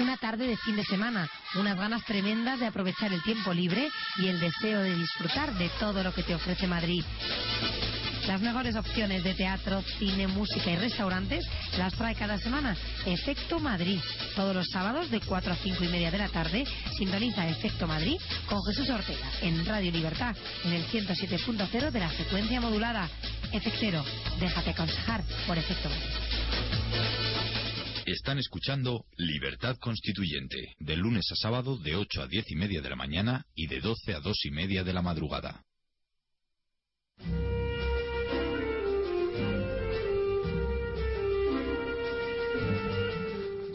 Una 0.00 0.16
tarde 0.16 0.48
de 0.48 0.56
fin 0.56 0.74
de 0.74 0.84
semana, 0.84 1.30
unas 1.54 1.76
ganas 1.76 2.04
tremendas 2.04 2.58
de 2.58 2.66
aprovechar 2.66 3.12
el 3.12 3.22
tiempo 3.22 3.54
libre 3.54 3.88
y 4.16 4.26
el 4.26 4.40
deseo 4.40 4.80
de 4.80 4.96
disfrutar 4.96 5.56
de 5.56 5.70
todo 5.78 6.02
lo 6.02 6.12
que 6.12 6.24
te 6.24 6.34
ofrece 6.34 6.66
Madrid. 6.66 7.04
Las 8.28 8.42
mejores 8.42 8.76
opciones 8.76 9.24
de 9.24 9.32
teatro, 9.32 9.82
cine, 9.98 10.26
música 10.26 10.70
y 10.70 10.76
restaurantes 10.76 11.46
las 11.78 11.94
trae 11.94 12.14
cada 12.14 12.36
semana 12.36 12.76
Efecto 13.06 13.58
Madrid. 13.58 13.98
Todos 14.36 14.54
los 14.54 14.68
sábados 14.68 15.10
de 15.10 15.20
4 15.20 15.50
a 15.50 15.56
5 15.56 15.84
y 15.84 15.88
media 15.88 16.10
de 16.10 16.18
la 16.18 16.28
tarde 16.28 16.66
sintoniza 16.98 17.48
Efecto 17.48 17.86
Madrid 17.86 18.18
con 18.46 18.62
Jesús 18.64 18.90
Ortega 18.90 19.30
en 19.40 19.64
Radio 19.64 19.90
Libertad 19.90 20.36
en 20.66 20.74
el 20.74 20.84
107.0 20.88 21.90
de 21.90 22.00
la 22.00 22.10
frecuencia 22.10 22.60
modulada. 22.60 23.08
Efectero, 23.50 24.04
déjate 24.38 24.70
aconsejar 24.70 25.24
por 25.46 25.56
Efecto 25.56 25.88
Madrid. 25.88 26.04
Están 28.04 28.38
escuchando 28.38 29.06
Libertad 29.16 29.78
Constituyente, 29.80 30.74
de 30.78 30.96
lunes 30.98 31.24
a 31.32 31.34
sábado 31.34 31.78
de 31.78 31.96
8 31.96 32.22
a 32.24 32.26
10 32.26 32.44
y 32.50 32.56
media 32.56 32.82
de 32.82 32.90
la 32.90 32.96
mañana 32.96 33.46
y 33.54 33.68
de 33.68 33.80
12 33.80 34.12
a 34.12 34.20
2 34.20 34.44
y 34.44 34.50
media 34.50 34.84
de 34.84 34.92
la 34.92 35.00
madrugada. 35.00 35.64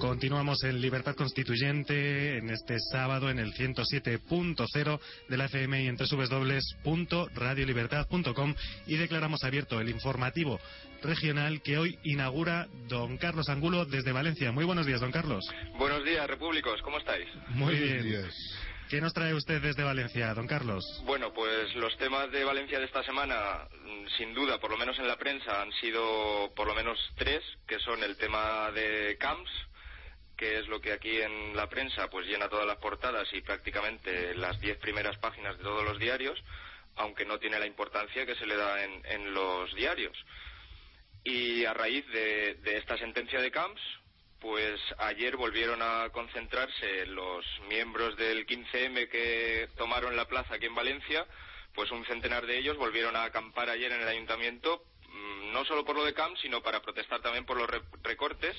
Continuamos 0.03 0.63
en 0.65 0.81
Libertad 0.81 1.15
Constituyente 1.15 2.37
en 2.37 2.49
este 2.49 2.77
sábado 2.91 3.29
en 3.29 3.39
el 3.39 3.53
107.0 3.53 4.99
de 5.29 5.37
la 5.37 5.45
FM 5.45 5.81
y 5.81 5.87
en 5.87 5.95
www.radiolibertad.com 5.95 8.55
y 8.85 8.97
declaramos 8.97 9.45
abierto 9.45 9.79
el 9.79 9.87
informativo 9.87 10.59
regional 11.01 11.61
que 11.61 11.77
hoy 11.77 11.97
inaugura 12.03 12.67
don 12.89 13.17
Carlos 13.17 13.47
Angulo 13.47 13.85
desde 13.85 14.11
Valencia. 14.11 14.51
Muy 14.51 14.65
buenos 14.65 14.85
días, 14.85 14.99
don 14.99 15.13
Carlos. 15.13 15.45
Buenos 15.77 16.03
días, 16.03 16.27
repúblicos, 16.27 16.81
¿cómo 16.81 16.97
estáis? 16.97 17.29
Muy 17.51 17.73
bien. 17.73 18.27
¿Qué 18.89 18.99
nos 18.99 19.13
trae 19.13 19.33
usted 19.33 19.61
desde 19.61 19.83
Valencia, 19.83 20.33
don 20.33 20.47
Carlos? 20.47 20.83
Bueno, 21.05 21.31
pues 21.33 21.73
los 21.75 21.97
temas 21.97 22.29
de 22.29 22.43
Valencia 22.43 22.77
de 22.77 22.83
esta 22.85 23.05
semana, 23.05 23.69
mm, 23.71 24.07
sin 24.17 24.33
duda, 24.33 24.59
por 24.59 24.69
lo 24.69 24.77
menos 24.77 24.99
en 24.99 25.07
la 25.07 25.15
prensa, 25.15 25.61
han 25.61 25.71
sido 25.79 26.51
por 26.53 26.67
lo 26.67 26.75
menos 26.75 26.99
tres, 27.15 27.41
que 27.65 27.79
son 27.79 28.03
el 28.03 28.17
tema 28.17 28.69
de 28.71 29.15
CAMS, 29.17 29.49
que 30.43 30.59
es 30.59 30.67
lo 30.67 30.81
que 30.81 30.91
aquí 30.91 31.21
en 31.21 31.55
la 31.55 31.69
prensa 31.69 32.09
pues 32.09 32.27
llena 32.27 32.49
todas 32.49 32.67
las 32.67 32.75
portadas 32.75 33.31
y 33.31 33.39
prácticamente 33.39 34.35
las 34.35 34.59
diez 34.59 34.77
primeras 34.77 35.17
páginas 35.17 35.57
de 35.57 35.63
todos 35.63 35.85
los 35.85 35.97
diarios, 35.97 36.37
aunque 36.97 37.23
no 37.23 37.39
tiene 37.39 37.59
la 37.59 37.65
importancia 37.65 38.25
que 38.25 38.35
se 38.35 38.45
le 38.45 38.57
da 38.57 38.83
en, 38.83 39.33
los 39.33 39.73
diarios. 39.73 40.17
Y 41.23 41.63
a 41.63 41.73
raíz 41.73 42.05
de, 42.09 42.59
esta 42.65 42.97
sentencia 42.97 43.39
de 43.39 43.51
Camps, 43.51 43.81
pues 44.41 44.81
ayer 44.97 45.37
volvieron 45.37 45.81
a 45.81 46.09
concentrarse 46.09 47.05
los 47.05 47.45
miembros 47.69 48.17
del 48.17 48.45
15M 48.45 49.07
que 49.07 49.69
tomaron 49.77 50.17
la 50.17 50.27
plaza 50.27 50.55
aquí 50.55 50.65
en 50.65 50.75
Valencia, 50.75 51.25
pues 51.73 51.89
un 51.91 52.05
centenar 52.05 52.45
de 52.45 52.57
ellos 52.57 52.75
volvieron 52.75 53.15
a 53.15 53.23
acampar 53.23 53.69
ayer 53.69 53.93
en 53.93 54.01
el 54.01 54.09
ayuntamiento, 54.09 54.83
mm, 55.07 55.53
no 55.53 55.63
solo 55.63 55.85
por 55.85 55.95
lo 55.95 56.03
de 56.03 56.13
Camps, 56.13 56.41
sino 56.41 56.61
para 56.61 56.81
protestar 56.81 57.21
también 57.21 57.45
por 57.45 57.55
los 57.55 57.69
recortes 58.03 58.57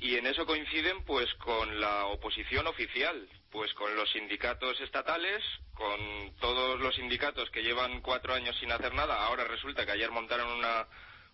y 0.00 0.14
en 0.14 0.26
eso 0.26 0.46
coinciden 0.46 1.04
pues 1.04 1.32
con 1.34 1.80
la 1.80 2.06
oposición 2.06 2.66
oficial, 2.66 3.28
pues 3.50 3.72
con 3.74 3.94
los 3.96 4.10
sindicatos 4.12 4.80
estatales, 4.80 5.42
con 5.74 6.34
todos 6.40 6.80
los 6.80 6.94
sindicatos 6.94 7.50
que 7.50 7.62
llevan 7.62 8.00
cuatro 8.00 8.34
años 8.34 8.56
sin 8.60 8.70
hacer 8.70 8.94
nada. 8.94 9.24
Ahora 9.26 9.44
resulta 9.44 9.84
que 9.84 9.92
ayer 9.92 10.10
montaron 10.10 10.52
una, 10.52 10.86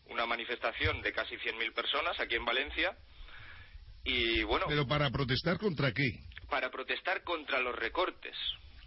una 0.07 0.25
manifestación 0.25 1.03
de 1.03 1.13
casi 1.13 1.37
100.000 1.37 1.75
personas 1.75 2.19
aquí 2.19 2.37
en 2.37 2.45
Valencia. 2.45 2.97
Y 4.03 4.43
bueno. 4.45 4.67
¿Pero 4.69 4.87
para 4.87 5.11
protestar 5.11 5.59
contra 5.59 5.93
qué? 5.93 6.21
Para 6.49 6.71
protestar 6.71 7.23
contra 7.23 7.61
los 7.61 7.75
recortes. 7.77 8.37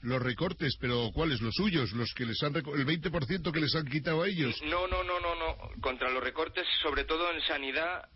Los 0.01 0.21
recortes, 0.21 0.77
pero 0.79 1.11
¿cuáles? 1.13 1.41
¿Los 1.41 1.55
suyos? 1.55 1.91
¿Los 1.91 2.13
que 2.13 2.25
les 2.25 2.41
han 2.43 2.55
el 2.55 2.63
20% 2.63 3.51
que 3.51 3.59
les 3.59 3.75
han 3.75 3.85
quitado 3.85 4.23
a 4.23 4.27
ellos? 4.27 4.59
No, 4.63 4.87
no, 4.87 5.03
no, 5.03 5.19
no, 5.19 5.35
no. 5.35 5.81
Contra 5.81 6.09
los 6.09 6.23
recortes, 6.23 6.65
sobre 6.81 7.03
todo 7.03 7.31
en 7.31 7.41
sanidad 7.41 8.07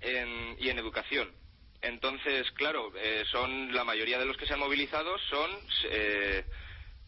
y 0.60 0.70
en 0.70 0.78
educación. 0.80 1.32
Entonces, 1.82 2.50
claro, 2.52 2.92
eh, 2.96 3.24
son 3.32 3.74
la 3.74 3.84
mayoría 3.84 4.20
de 4.20 4.26
los 4.26 4.38
que 4.38 4.46
se 4.46 4.54
han 4.54 4.60
movilizado 4.60 5.18
son 5.30 5.52
eh, 5.90 6.46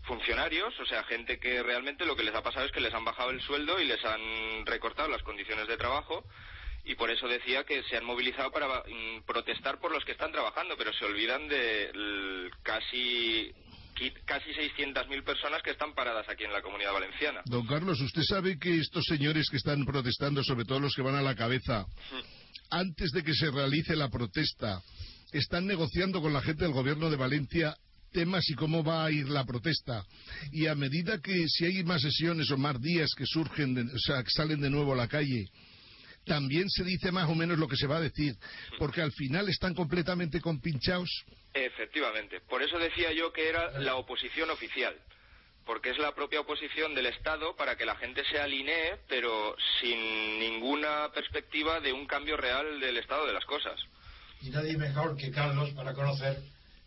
funcionarios, 0.03 0.77
o 0.79 0.85
sea, 0.85 1.03
gente 1.03 1.39
que 1.39 1.61
realmente 1.61 2.05
lo 2.05 2.15
que 2.15 2.23
les 2.23 2.33
ha 2.33 2.41
pasado 2.41 2.65
es 2.65 2.71
que 2.71 2.81
les 2.81 2.93
han 2.93 3.05
bajado 3.05 3.29
el 3.29 3.41
sueldo 3.41 3.79
y 3.79 3.85
les 3.85 4.03
han 4.03 4.65
recortado 4.65 5.09
las 5.09 5.23
condiciones 5.23 5.67
de 5.67 5.77
trabajo 5.77 6.23
y 6.85 6.95
por 6.95 7.09
eso 7.09 7.27
decía 7.27 7.63
que 7.63 7.83
se 7.83 7.97
han 7.97 8.05
movilizado 8.05 8.51
para 8.51 8.67
mm, 8.67 9.23
protestar 9.25 9.79
por 9.79 9.91
los 9.91 10.03
que 10.03 10.11
están 10.11 10.31
trabajando, 10.31 10.75
pero 10.77 10.91
se 10.93 11.05
olvidan 11.05 11.47
de 11.47 12.49
casi 12.63 13.53
casi 14.25 14.49
600.000 14.49 15.23
personas 15.23 15.61
que 15.61 15.71
están 15.71 15.93
paradas 15.93 16.27
aquí 16.27 16.43
en 16.43 16.51
la 16.51 16.61
comunidad 16.61 16.93
valenciana. 16.93 17.41
Don 17.45 17.65
Carlos, 17.65 18.01
usted 18.01 18.23
sabe 18.23 18.57
que 18.59 18.77
estos 18.77 19.05
señores 19.05 19.49
que 19.49 19.57
están 19.57 19.85
protestando, 19.85 20.43
sobre 20.43 20.65
todo 20.65 20.79
los 20.79 20.95
que 20.95 21.01
van 21.01 21.15
a 21.15 21.21
la 21.21 21.35
cabeza, 21.35 21.85
antes 22.73 23.11
de 23.11 23.23
que 23.23 23.33
se 23.33 23.51
realice 23.51 23.95
la 23.95 24.09
protesta, 24.09 24.81
están 25.31 25.67
negociando 25.67 26.21
con 26.21 26.33
la 26.33 26.41
gente 26.41 26.63
del 26.63 26.73
gobierno 26.73 27.09
de 27.09 27.17
Valencia 27.17 27.75
temas 28.11 28.47
y 28.49 28.53
cómo 28.53 28.83
va 28.83 29.05
a 29.05 29.11
ir 29.11 29.27
la 29.29 29.43
protesta. 29.43 30.03
Y 30.51 30.67
a 30.67 30.75
medida 30.75 31.19
que 31.19 31.47
si 31.47 31.65
hay 31.65 31.83
más 31.83 32.01
sesiones 32.01 32.49
o 32.51 32.57
más 32.57 32.79
días 32.79 33.11
que 33.17 33.25
surgen, 33.25 33.77
o 33.77 33.99
sea, 33.99 34.23
que 34.23 34.29
salen 34.29 34.61
de 34.61 34.69
nuevo 34.69 34.93
a 34.93 34.97
la 34.97 35.07
calle, 35.07 35.47
también 36.25 36.69
se 36.69 36.83
dice 36.83 37.11
más 37.11 37.29
o 37.29 37.35
menos 37.35 37.57
lo 37.59 37.67
que 37.67 37.75
se 37.75 37.87
va 37.87 37.97
a 37.97 38.01
decir, 38.01 38.35
porque 38.77 39.01
al 39.01 39.11
final 39.11 39.49
están 39.49 39.73
completamente 39.73 40.39
compinchados. 40.41 41.09
Efectivamente. 41.53 42.39
Por 42.41 42.61
eso 42.61 42.77
decía 42.79 43.11
yo 43.13 43.31
que 43.33 43.49
era 43.49 43.79
la 43.79 43.95
oposición 43.95 44.49
oficial 44.49 44.95
porque 45.65 45.91
es 45.91 45.97
la 45.97 46.13
propia 46.13 46.41
oposición 46.41 46.93
del 46.93 47.07
Estado 47.07 47.55
para 47.55 47.75
que 47.75 47.85
la 47.85 47.95
gente 47.95 48.23
se 48.25 48.39
alinee, 48.39 48.97
pero 49.07 49.55
sin 49.79 50.39
ninguna 50.39 51.09
perspectiva 51.13 51.79
de 51.79 51.93
un 51.93 52.05
cambio 52.05 52.37
real 52.37 52.79
del 52.79 52.97
estado 52.97 53.25
de 53.25 53.33
las 53.33 53.45
cosas. 53.45 53.79
Y 54.41 54.49
nadie 54.49 54.77
mejor 54.77 55.15
que 55.15 55.31
Carlos 55.31 55.69
para 55.71 55.93
conocer 55.93 56.37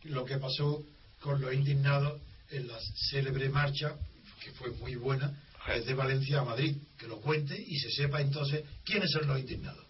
lo 0.05 0.25
que 0.25 0.39
pasó 0.39 0.83
con 1.21 1.41
los 1.41 1.53
indignados 1.53 2.21
en 2.51 2.69
la 2.69 2.79
célebre 3.11 3.49
marcha, 3.49 3.97
que 4.43 4.51
fue 4.53 4.71
muy 4.73 4.95
buena, 4.97 5.33
desde 5.67 5.95
Valencia 5.95 6.41
a 6.41 6.45
Madrid. 6.45 6.77
Que 6.99 7.09
lo 7.09 7.21
cuente 7.21 7.57
y 7.59 7.79
se 7.79 7.91
sepa 7.91 8.21
entonces 8.21 8.65
quiénes 8.85 9.11
son 9.11 9.27
los 9.27 9.39
indignados. 9.39 9.85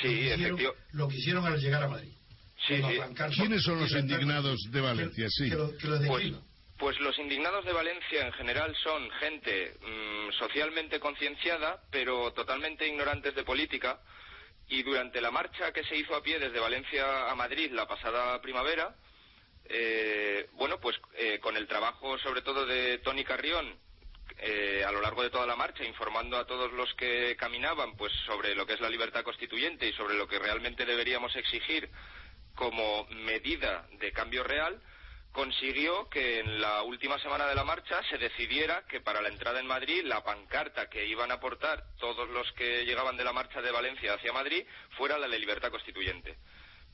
Sí, 0.00 0.28
efectivamente. 0.28 0.80
Lo 0.92 1.08
que 1.08 1.16
hicieron 1.16 1.46
al 1.46 1.60
llegar 1.60 1.82
a 1.82 1.88
Madrid. 1.88 2.12
Sí, 2.66 2.76
sí. 2.76 3.34
¿Quiénes 3.34 3.62
son 3.62 3.80
los 3.80 3.92
indignados 3.92 4.60
de 4.70 4.80
Valencia? 4.80 5.26
sí. 5.30 5.50
Que 5.50 5.56
lo, 5.56 5.76
que 5.76 5.86
lo 5.88 5.98
pues 6.06 6.34
los 6.90 7.18
indignados 7.18 7.64
de 7.64 7.72
Valencia 7.72 8.26
en 8.26 8.32
general 8.32 8.74
son 8.82 9.08
gente 9.12 9.74
mm, 9.80 10.32
socialmente 10.32 10.98
concienciada, 10.98 11.80
pero 11.90 12.32
totalmente 12.32 12.86
ignorantes 12.86 13.34
de 13.34 13.44
política. 13.44 14.00
Y 14.68 14.82
durante 14.82 15.20
la 15.20 15.30
marcha 15.30 15.72
que 15.72 15.84
se 15.84 15.96
hizo 15.96 16.16
a 16.16 16.22
pie 16.22 16.38
desde 16.40 16.58
Valencia 16.58 17.30
a 17.30 17.34
Madrid 17.36 17.70
la 17.72 17.86
pasada 17.86 18.40
primavera, 18.42 18.96
eh, 19.66 20.48
bueno, 20.54 20.80
pues 20.80 21.00
eh, 21.14 21.38
con 21.40 21.56
el 21.56 21.68
trabajo 21.68 22.18
sobre 22.18 22.42
todo 22.42 22.66
de 22.66 22.98
Tony 22.98 23.24
Carrión 23.24 23.78
eh, 24.38 24.82
a 24.84 24.90
lo 24.90 25.00
largo 25.00 25.22
de 25.22 25.30
toda 25.30 25.46
la 25.46 25.54
marcha, 25.54 25.84
informando 25.84 26.36
a 26.36 26.46
todos 26.46 26.72
los 26.72 26.92
que 26.94 27.36
caminaban, 27.36 27.96
pues 27.96 28.12
sobre 28.26 28.56
lo 28.56 28.66
que 28.66 28.72
es 28.72 28.80
la 28.80 28.90
libertad 28.90 29.22
constituyente 29.22 29.86
y 29.86 29.92
sobre 29.92 30.14
lo 30.14 30.26
que 30.26 30.40
realmente 30.40 30.84
deberíamos 30.84 31.36
exigir 31.36 31.88
como 32.56 33.06
medida 33.06 33.86
de 34.00 34.10
cambio 34.10 34.42
real, 34.42 34.82
consiguió 35.32 36.08
que 36.10 36.40
en 36.40 36.60
la 36.60 36.82
última 36.82 37.18
semana 37.18 37.46
de 37.46 37.54
la 37.54 37.64
marcha 37.64 38.02
se 38.10 38.18
decidiera 38.18 38.84
que 38.86 39.00
para 39.00 39.22
la 39.22 39.28
entrada 39.28 39.60
en 39.60 39.66
Madrid 39.66 40.04
la 40.04 40.22
pancarta 40.22 40.88
que 40.88 41.06
iban 41.06 41.30
a 41.30 41.34
aportar 41.34 41.84
todos 41.98 42.28
los 42.28 42.50
que 42.52 42.84
llegaban 42.84 43.16
de 43.16 43.24
la 43.24 43.32
marcha 43.32 43.62
de 43.62 43.70
Valencia 43.70 44.14
hacia 44.14 44.32
Madrid 44.32 44.64
fuera 44.96 45.18
la 45.18 45.28
de 45.28 45.38
libertad 45.38 45.70
constituyente. 45.70 46.36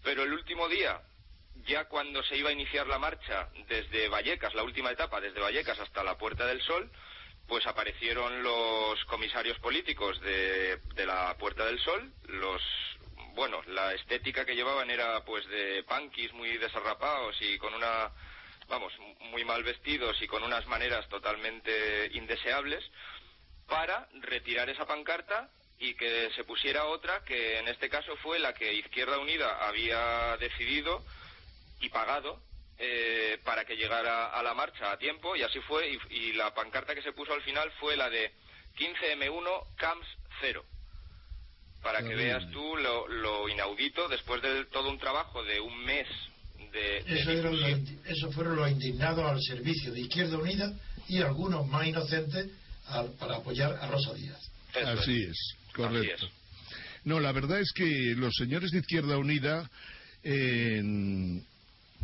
Pero 0.05 0.23
el 0.23 0.32
último 0.32 0.69
día, 0.69 1.02
ya 1.66 1.86
cuando 1.86 2.23
se 2.23 2.36
iba 2.36 2.51
a 2.51 2.52
iniciar 2.52 2.86
la 2.86 2.98
marcha 2.98 3.48
desde 3.69 4.09
Vallecas, 4.09 4.55
la 4.55 4.62
última 4.62 4.93
etapa, 4.93 5.20
desde 5.20 5.40
Vallecas 5.40 5.78
hasta 5.81 6.05
la 6.05 6.16
Puerta 6.16 6.47
del 6.47 6.62
Sol, 6.62 6.90
pues 7.48 7.66
aparecieron 7.66 8.43
los 8.43 9.05
comisarios 9.06 9.59
políticos 9.59 10.20
de, 10.20 10.77
de 10.94 11.06
la 11.06 11.36
Puerta 11.39 11.65
del 11.65 11.81
Sol, 11.81 12.12
los 12.27 12.62
bueno, 13.34 13.62
la 13.66 13.94
estética 13.94 14.44
que 14.44 14.55
llevaban 14.55 14.90
era 14.90 15.24
pues 15.24 15.46
de 15.48 15.84
punkis 15.84 16.32
muy 16.32 16.56
desarrapados 16.59 17.36
y 17.40 17.59
con 17.59 17.74
una 17.74 18.10
vamos, 18.68 18.92
muy 19.30 19.44
mal 19.44 19.62
vestidos 19.62 20.20
y 20.20 20.26
con 20.26 20.42
unas 20.42 20.66
maneras 20.66 21.09
totalmente 21.09 22.10
indeseables 22.12 22.84
para 23.66 24.09
retirar 24.20 24.68
esa 24.68 24.86
pancarta 24.86 25.50
y 25.78 25.94
que 25.94 26.30
se 26.34 26.44
pusiera 26.44 26.86
otra 26.86 27.24
que 27.24 27.59
en 27.59 27.68
este 27.68 27.88
caso 27.88 28.16
fue 28.16 28.38
la 28.38 28.55
que 28.55 28.74
Izquierda 28.74 29.18
Unida 29.18 29.66
había 29.66 30.36
decidido 30.38 31.05
y 31.80 31.88
pagado 31.88 32.42
eh, 32.78 33.38
para 33.44 33.64
que 33.64 33.76
llegara 33.76 34.26
a 34.26 34.42
la 34.42 34.55
marcha 34.55 34.90
a 34.90 34.98
tiempo 34.98 35.36
y 35.36 35.42
así 35.42 35.60
fue 35.60 35.90
y, 35.90 35.98
y 36.10 36.32
la 36.32 36.55
pancarta 36.55 36.94
que 36.94 37.02
se 37.02 37.12
puso 37.12 37.32
al 37.32 37.42
final 37.42 37.70
fue 37.80 37.96
la 37.96 38.10
de 38.10 38.32
15M1 38.76 39.76
CAMS 39.76 40.06
0 40.40 40.64
para 41.82 42.02
que 42.02 42.14
veas 42.14 42.50
tú 42.50 42.76
lo, 42.76 43.06
lo 43.09 43.48
inaudito 43.48 44.09
después 44.09 44.42
de 44.42 44.64
todo 44.66 44.90
un 44.90 44.98
trabajo 44.98 45.42
de 45.44 45.60
un 45.60 45.84
mes 45.84 46.06
de, 46.72 47.02
de 47.05 47.20
Eso, 47.20 47.32
los- 47.52 48.06
eso 48.06 48.32
fueron 48.32 48.56
los 48.56 48.70
indignados 48.70 49.24
al 49.24 49.40
servicio 49.42 49.92
de 49.92 50.00
Izquierda 50.00 50.36
Unida 50.38 50.72
y 51.09 51.18
algunos 51.22 51.66
más 51.66 51.86
inocentes 51.86 52.48
al- 52.86 53.12
para 53.12 53.36
apoyar 53.36 53.72
a 53.80 53.86
Rosa 53.86 54.12
Díaz. 54.14 54.50
Así 54.84 55.22
es, 55.22 55.36
correcto. 55.74 56.28
No, 57.05 57.20
la 57.20 57.32
verdad 57.32 57.60
es 57.60 57.72
que 57.72 58.14
los 58.16 58.34
señores 58.34 58.70
de 58.70 58.78
Izquierda 58.80 59.16
Unida 59.16 59.70
eh, 60.22 60.82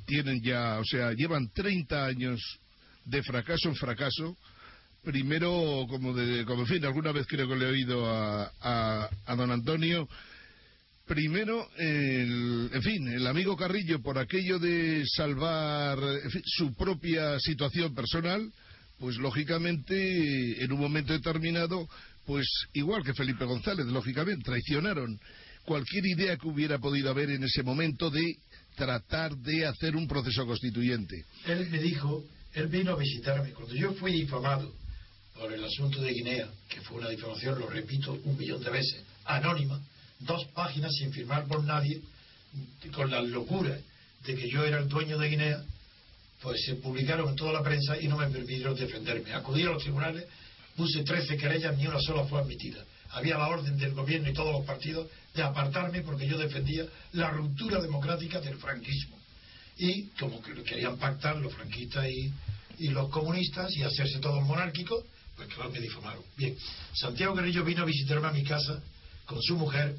tienen 0.06 0.42
ya, 0.42 0.78
o 0.78 0.84
sea, 0.84 1.12
llevan 1.12 1.48
30 1.52 2.06
años 2.06 2.40
de 3.04 3.22
fracaso 3.22 3.68
en 3.68 3.76
fracaso. 3.76 4.36
Primero, 5.04 5.86
como 5.88 6.14
de, 6.14 6.44
como 6.44 6.62
en 6.62 6.66
fin, 6.66 6.84
alguna 6.84 7.12
vez 7.12 7.26
creo 7.28 7.48
que 7.48 7.56
le 7.56 7.66
he 7.66 7.70
oído 7.70 8.06
a, 8.06 8.50
a, 8.60 9.10
a 9.26 9.36
don 9.36 9.50
Antonio, 9.50 10.08
Primero, 11.06 11.68
el, 11.76 12.70
en 12.72 12.82
fin, 12.82 13.08
el 13.08 13.26
amigo 13.26 13.56
Carrillo, 13.56 14.00
por 14.00 14.18
aquello 14.18 14.58
de 14.58 15.04
salvar 15.06 15.98
su 16.46 16.74
propia 16.74 17.38
situación 17.40 17.94
personal, 17.94 18.50
pues 18.98 19.16
lógicamente, 19.18 20.64
en 20.64 20.72
un 20.72 20.80
momento 20.80 21.12
determinado, 21.12 21.86
pues 22.24 22.46
igual 22.72 23.04
que 23.04 23.12
Felipe 23.12 23.44
González, 23.44 23.84
lógicamente, 23.86 24.44
traicionaron 24.44 25.20
cualquier 25.66 26.06
idea 26.06 26.38
que 26.38 26.48
hubiera 26.48 26.78
podido 26.78 27.10
haber 27.10 27.30
en 27.30 27.44
ese 27.44 27.62
momento 27.62 28.08
de 28.08 28.36
tratar 28.74 29.36
de 29.36 29.66
hacer 29.66 29.96
un 29.96 30.08
proceso 30.08 30.46
constituyente. 30.46 31.22
Él 31.46 31.68
me 31.70 31.80
dijo, 31.80 32.24
él 32.54 32.68
vino 32.68 32.92
a 32.92 32.96
visitarme 32.96 33.50
cuando 33.52 33.74
yo 33.74 33.92
fui 33.92 34.12
difamado 34.12 34.74
por 35.38 35.52
el 35.52 35.64
asunto 35.64 36.00
de 36.00 36.12
Guinea, 36.12 36.48
que 36.68 36.80
fue 36.82 36.98
una 36.98 37.08
difamación, 37.08 37.58
lo 37.58 37.66
repito 37.66 38.18
un 38.24 38.38
millón 38.38 38.62
de 38.62 38.70
veces, 38.70 39.02
anónima, 39.24 39.80
dos 40.20 40.44
páginas 40.54 40.92
sin 40.94 41.12
firmar 41.12 41.46
por 41.46 41.62
nadie, 41.64 42.00
con 42.94 43.10
la 43.10 43.20
locura 43.20 43.76
de 44.24 44.34
que 44.34 44.48
yo 44.48 44.64
era 44.64 44.78
el 44.78 44.88
dueño 44.88 45.18
de 45.18 45.28
Guinea, 45.28 45.64
pues 46.40 46.64
se 46.64 46.76
publicaron 46.76 47.30
en 47.30 47.36
toda 47.36 47.52
la 47.52 47.62
prensa 47.62 48.00
y 48.00 48.06
no 48.06 48.16
me 48.16 48.28
permitieron 48.28 48.76
defenderme. 48.76 49.32
Acudí 49.32 49.62
a 49.62 49.70
los 49.70 49.82
tribunales, 49.82 50.24
puse 50.76 51.02
13 51.02 51.36
querellas, 51.36 51.76
ni 51.76 51.86
una 51.86 52.00
sola 52.00 52.24
fue 52.24 52.40
admitida. 52.40 52.84
Había 53.10 53.38
la 53.38 53.48
orden 53.48 53.76
del 53.78 53.94
gobierno 53.94 54.28
y 54.28 54.34
todos 54.34 54.52
los 54.52 54.66
partidos 54.66 55.08
de 55.34 55.42
apartarme 55.42 56.02
porque 56.02 56.26
yo 56.26 56.36
defendía 56.36 56.84
la 57.12 57.30
ruptura 57.30 57.80
democrática 57.80 58.40
del 58.40 58.56
franquismo. 58.56 59.16
Y 59.76 60.08
como 60.18 60.40
que 60.42 60.54
querían 60.62 60.98
pactar 60.98 61.36
los 61.36 61.52
franquistas 61.54 62.06
y, 62.08 62.32
y 62.78 62.88
los 62.88 63.08
comunistas 63.10 63.74
y 63.76 63.82
hacerse 63.82 64.18
todos 64.18 64.44
monárquicos, 64.44 65.04
pues 65.36 65.48
claro, 65.48 65.70
me 65.70 65.80
difamaron. 65.80 66.22
Bien, 66.36 66.56
Santiago 66.94 67.34
Guerrillo 67.34 67.64
vino 67.64 67.82
a 67.82 67.86
visitarme 67.86 68.28
a 68.28 68.32
mi 68.32 68.44
casa 68.44 68.82
con 69.26 69.40
su 69.42 69.56
mujer 69.56 69.96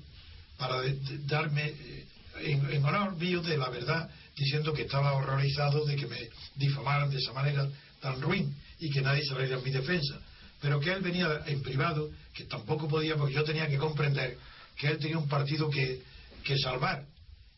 para 0.57 0.81
darme, 1.25 1.67
eh, 1.67 2.07
en, 2.41 2.85
honor 2.85 3.15
mío 3.17 3.41
de 3.41 3.57
la 3.57 3.69
verdad, 3.69 4.09
diciendo 4.35 4.73
que 4.73 4.83
estaba 4.83 5.13
horrorizado 5.13 5.85
de 5.85 5.95
que 5.95 6.07
me 6.07 6.29
difamaran 6.55 7.09
de 7.09 7.17
esa 7.17 7.33
manera 7.33 7.67
tan 8.01 8.21
ruin 8.21 8.55
y 8.79 8.89
que 8.89 9.01
nadie 9.01 9.23
saliera 9.25 9.57
en 9.57 9.63
mi 9.63 9.71
defensa. 9.71 10.19
Pero 10.61 10.79
que 10.79 10.91
él 10.91 11.01
venía 11.01 11.43
en 11.45 11.61
privado, 11.61 12.09
que 12.33 12.45
tampoco 12.45 12.87
podía, 12.87 13.15
porque 13.15 13.33
yo 13.33 13.43
tenía 13.43 13.67
que 13.67 13.77
comprender 13.77 14.37
que 14.77 14.87
él 14.87 14.99
tenía 14.99 15.17
un 15.17 15.27
partido 15.27 15.69
que, 15.69 16.01
que 16.43 16.57
salvar 16.57 17.05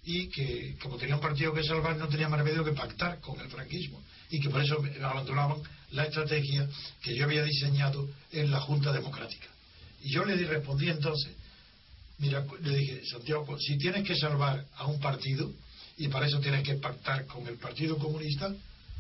y 0.03 0.29
que 0.29 0.77
como 0.81 0.97
tenía 0.97 1.15
un 1.15 1.21
partido 1.21 1.53
que 1.53 1.63
salvar 1.63 1.97
no 1.97 2.07
tenía 2.07 2.29
más 2.29 2.39
remedio 2.39 2.63
que 2.63 2.71
pactar 2.71 3.19
con 3.19 3.39
el 3.39 3.49
franquismo 3.49 4.01
y 4.29 4.39
que 4.39 4.49
por 4.49 4.61
eso 4.61 4.81
abandonaban 5.03 5.57
la 5.91 6.05
estrategia 6.05 6.67
que 7.01 7.15
yo 7.15 7.25
había 7.25 7.43
diseñado 7.43 8.07
en 8.31 8.51
la 8.51 8.59
Junta 8.59 8.91
Democrática. 8.91 9.47
Y 10.03 10.11
yo 10.11 10.25
le 10.25 10.35
respondí 10.45 10.89
entonces, 10.89 11.33
mira, 12.19 12.45
le 12.61 12.77
dije, 12.77 13.05
Santiago, 13.05 13.57
si 13.59 13.77
tienes 13.77 14.03
que 14.05 14.15
salvar 14.15 14.65
a 14.75 14.85
un 14.87 14.99
partido 14.99 15.51
y 15.97 16.07
para 16.09 16.27
eso 16.27 16.39
tienes 16.39 16.63
que 16.63 16.75
pactar 16.75 17.25
con 17.25 17.47
el 17.47 17.55
Partido 17.55 17.97
Comunista, 17.97 18.53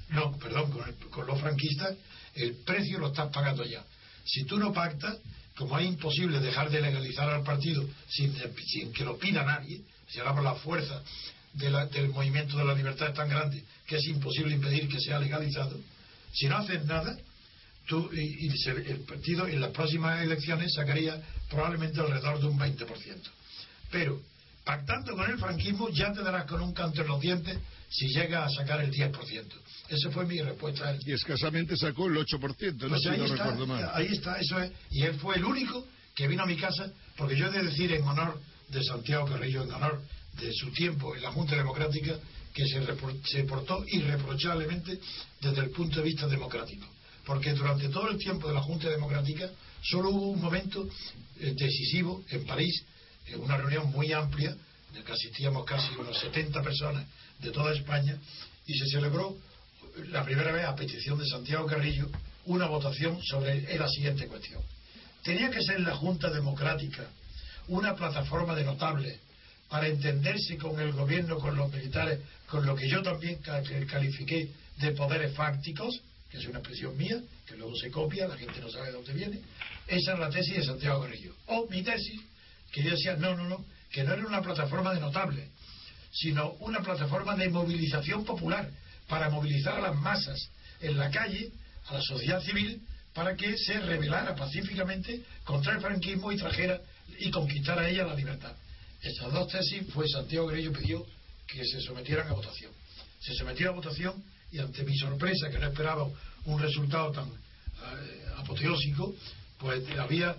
no, 0.09 0.37
perdón, 0.37 0.71
con, 0.71 0.87
el- 0.87 0.95
con 1.09 1.27
los 1.27 1.39
franquistas, 1.39 1.95
el 2.35 2.53
precio 2.65 2.99
lo 2.99 3.07
estás 3.07 3.31
pagando 3.31 3.63
ya. 3.65 3.83
Si 4.25 4.43
tú 4.45 4.57
no 4.57 4.71
pactas, 4.73 5.17
como 5.55 5.77
es 5.79 5.87
imposible 5.87 6.39
dejar 6.39 6.69
de 6.69 6.81
legalizar 6.81 7.29
al 7.29 7.43
partido 7.43 7.87
sin, 8.09 8.33
sin 8.67 8.93
que 8.93 9.03
lo 9.03 9.17
pida 9.17 9.43
nadie, 9.43 9.81
si 10.07 10.19
ahora 10.19 10.33
por 10.35 10.43
la 10.43 10.55
fuerza 10.55 11.01
de 11.53 11.69
la- 11.69 11.85
del 11.87 12.09
movimiento 12.09 12.57
de 12.57 12.65
la 12.65 12.73
libertad 12.73 13.09
es 13.09 13.15
tan 13.15 13.29
grande 13.29 13.63
que 13.85 13.97
es 13.97 14.05
imposible 14.05 14.53
impedir 14.53 14.87
que 14.87 14.99
sea 14.99 15.19
legalizado, 15.19 15.77
si 16.37 16.47
no 16.47 16.57
haces 16.57 16.85
nada, 16.85 17.17
tú, 17.87 18.09
y, 18.13 18.47
y 18.47 18.69
el 18.69 18.99
partido 19.01 19.47
en 19.47 19.59
las 19.59 19.71
próximas 19.71 20.21
elecciones 20.21 20.73
sacaría 20.73 21.19
probablemente 21.49 21.99
alrededor 21.99 22.39
de 22.39 22.45
un 22.47 22.59
20%. 22.59 22.85
Pero 23.89 24.21
pactando 24.63 25.15
con 25.15 25.29
el 25.31 25.39
franquismo 25.39 25.89
ya 25.89 26.11
te 26.11 26.21
darás 26.21 26.45
con 26.45 26.61
un 26.61 26.73
canto 26.73 27.01
en 27.01 27.07
los 27.07 27.21
dientes 27.21 27.57
si 27.89 28.07
llega 28.09 28.45
a 28.45 28.49
sacar 28.49 28.81
el 28.81 28.91
10%. 28.91 29.45
Esa 29.89 30.11
fue 30.11 30.25
mi 30.25 30.39
respuesta 30.41 30.87
a 30.87 30.91
él. 30.91 30.99
Y 31.05 31.13
escasamente 31.13 31.75
sacó 31.77 32.07
el 32.07 32.17
8%, 32.17 32.77
no 32.81 32.89
Pues 32.89 33.01
si 33.01 33.07
ahí, 33.07 33.17
no 33.17 33.25
está, 33.25 33.37
recuerdo 33.37 33.65
mal. 33.65 33.89
ahí 33.93 34.07
está, 34.07 34.37
eso 34.39 34.59
es. 34.59 34.71
Y 34.91 35.03
él 35.03 35.15
fue 35.15 35.37
el 35.37 35.45
único 35.45 35.87
que 36.13 36.27
vino 36.27 36.43
a 36.43 36.45
mi 36.45 36.57
casa, 36.57 36.91
porque 37.15 37.35
yo 37.35 37.47
he 37.47 37.51
de 37.51 37.63
decir 37.63 37.91
en 37.93 38.03
honor 38.03 38.39
de 38.67 38.83
Santiago 38.83 39.25
Carrillo, 39.25 39.63
en 39.63 39.71
honor 39.71 40.01
de 40.39 40.51
su 40.53 40.69
tiempo 40.71 41.15
en 41.15 41.23
la 41.23 41.31
Junta 41.31 41.55
Democrática, 41.55 42.19
que 42.57 42.65
se, 42.67 42.81
se 43.25 43.43
portó 43.43 43.85
irreprochablemente 43.87 44.99
desde 45.39 45.61
el 45.61 45.69
punto 45.69 45.97
de 45.97 46.05
vista 46.05 46.27
democrático. 46.27 46.87
Porque 47.23 47.53
durante 47.53 47.87
todo 47.89 48.09
el 48.09 48.17
tiempo 48.17 48.47
de 48.47 48.55
la 48.55 48.61
Junta 48.61 48.89
Democrática 48.89 49.47
solo 49.83 50.09
hubo 50.09 50.31
un 50.31 50.41
momento 50.41 50.89
eh, 51.39 51.53
decisivo 51.55 52.23
en 52.31 52.45
París, 52.47 52.83
en 53.27 53.41
una 53.41 53.57
reunión 53.57 53.91
muy 53.91 54.11
amplia, 54.11 54.57
de 54.91 55.03
que 55.03 55.11
asistíamos 55.11 55.65
casi 55.65 55.93
unos 55.99 56.17
70 56.17 56.63
personas 56.63 57.05
de 57.37 57.51
toda 57.51 57.75
España, 57.75 58.17
y 58.65 58.73
se 58.73 58.87
celebró 58.87 59.37
la 60.09 60.23
primera 60.25 60.51
vez 60.51 60.65
a 60.65 60.75
petición 60.75 61.19
de 61.19 61.27
Santiago 61.27 61.67
Carrillo 61.67 62.09
una 62.45 62.65
votación 62.65 63.21
sobre 63.21 63.77
la 63.77 63.87
siguiente 63.87 64.25
cuestión. 64.25 64.63
Tenía 65.23 65.51
que 65.51 65.61
ser 65.61 65.81
la 65.81 65.95
Junta 65.95 66.31
Democrática 66.31 67.07
una 67.67 67.95
plataforma 67.95 68.55
de 68.55 68.63
notables 68.63 69.19
para 69.69 69.87
entenderse 69.87 70.57
con 70.57 70.79
el 70.79 70.93
gobierno, 70.93 71.37
con 71.39 71.55
los 71.55 71.71
militares, 71.71 72.19
con 72.47 72.65
lo 72.65 72.75
que 72.75 72.87
yo 72.87 73.01
también 73.01 73.39
califiqué 73.41 74.49
de 74.77 74.91
poderes 74.91 75.33
fácticos, 75.35 76.01
que 76.29 76.37
es 76.37 76.45
una 76.47 76.59
expresión 76.59 76.95
mía, 76.97 77.19
que 77.45 77.55
luego 77.55 77.75
se 77.75 77.89
copia, 77.89 78.27
la 78.27 78.37
gente 78.37 78.59
no 78.59 78.69
sabe 78.69 78.87
de 78.87 78.93
dónde 78.93 79.13
viene. 79.13 79.39
Esa 79.87 80.13
es 80.13 80.19
la 80.19 80.29
tesis 80.29 80.57
de 80.57 80.63
Santiago 80.63 81.01
Carrillo. 81.01 81.33
O 81.47 81.67
mi 81.69 81.81
tesis, 81.81 82.21
que 82.71 82.83
yo 82.83 82.91
decía, 82.91 83.15
no, 83.15 83.35
no, 83.35 83.47
no, 83.47 83.65
que 83.91 84.03
no 84.03 84.13
era 84.13 84.25
una 84.25 84.41
plataforma 84.41 84.93
de 84.93 84.99
notables, 84.99 85.49
sino 86.11 86.51
una 86.59 86.81
plataforma 86.81 87.35
de 87.35 87.49
movilización 87.49 88.25
popular 88.25 88.69
para 89.07 89.29
movilizar 89.29 89.75
a 89.75 89.81
las 89.81 89.95
masas 89.95 90.49
en 90.81 90.97
la 90.97 91.09
calle, 91.09 91.51
a 91.87 91.93
la 91.95 92.01
sociedad 92.01 92.41
civil, 92.41 92.81
para 93.13 93.35
que 93.35 93.57
se 93.57 93.79
rebelara 93.79 94.35
pacíficamente 94.35 95.23
contra 95.43 95.73
el 95.73 95.81
franquismo 95.81 96.31
y 96.31 96.37
trajera 96.37 96.79
y 97.19 97.31
conquistara 97.31 97.81
a 97.81 97.89
ella 97.89 98.05
la 98.05 98.13
libertad. 98.13 98.53
Esas 99.07 99.31
dos 99.31 99.47
tesis 99.47 99.87
fue 99.93 100.05
Santiago 100.05 100.47
Grello 100.47 100.73
pidió 100.73 101.05
que 101.47 101.63
se 101.63 101.79
sometieran 101.79 102.27
a 102.27 102.33
votación. 102.33 102.71
Se 103.21 103.33
sometió 103.35 103.69
a 103.69 103.71
votación 103.71 104.21
y 104.51 104.59
ante 104.59 104.83
mi 104.83 104.97
sorpresa, 104.97 105.49
que 105.49 105.59
no 105.59 105.67
esperaba 105.67 106.09
un 106.43 106.61
resultado 106.61 107.11
tan 107.11 107.29
eh, 107.29 108.25
apoteósico, 108.35 109.15
pues 109.59 109.81
había, 109.97 110.35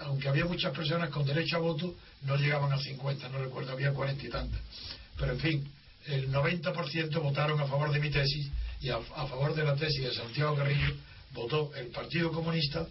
aunque 0.00 0.28
había 0.28 0.44
muchas 0.46 0.74
personas 0.74 1.10
con 1.10 1.24
derecho 1.24 1.56
a 1.56 1.60
voto, 1.60 1.94
no 2.22 2.36
llegaban 2.36 2.72
a 2.72 2.78
50, 2.78 3.28
no 3.28 3.38
recuerdo, 3.38 3.70
había 3.70 3.92
cuarenta 3.92 4.26
y 4.26 4.30
tantas. 4.30 4.60
Pero 5.16 5.32
en 5.32 5.38
fin, 5.38 5.72
el 6.06 6.28
90% 6.32 7.22
votaron 7.22 7.60
a 7.60 7.66
favor 7.66 7.92
de 7.92 8.00
mi 8.00 8.10
tesis 8.10 8.50
y 8.80 8.88
a, 8.88 8.96
a 8.96 9.26
favor 9.28 9.54
de 9.54 9.62
la 9.62 9.76
tesis 9.76 10.02
de 10.02 10.12
Santiago 10.12 10.56
Carrillo 10.56 10.92
votó 11.34 11.72
el 11.76 11.86
Partido 11.88 12.32
Comunista, 12.32 12.84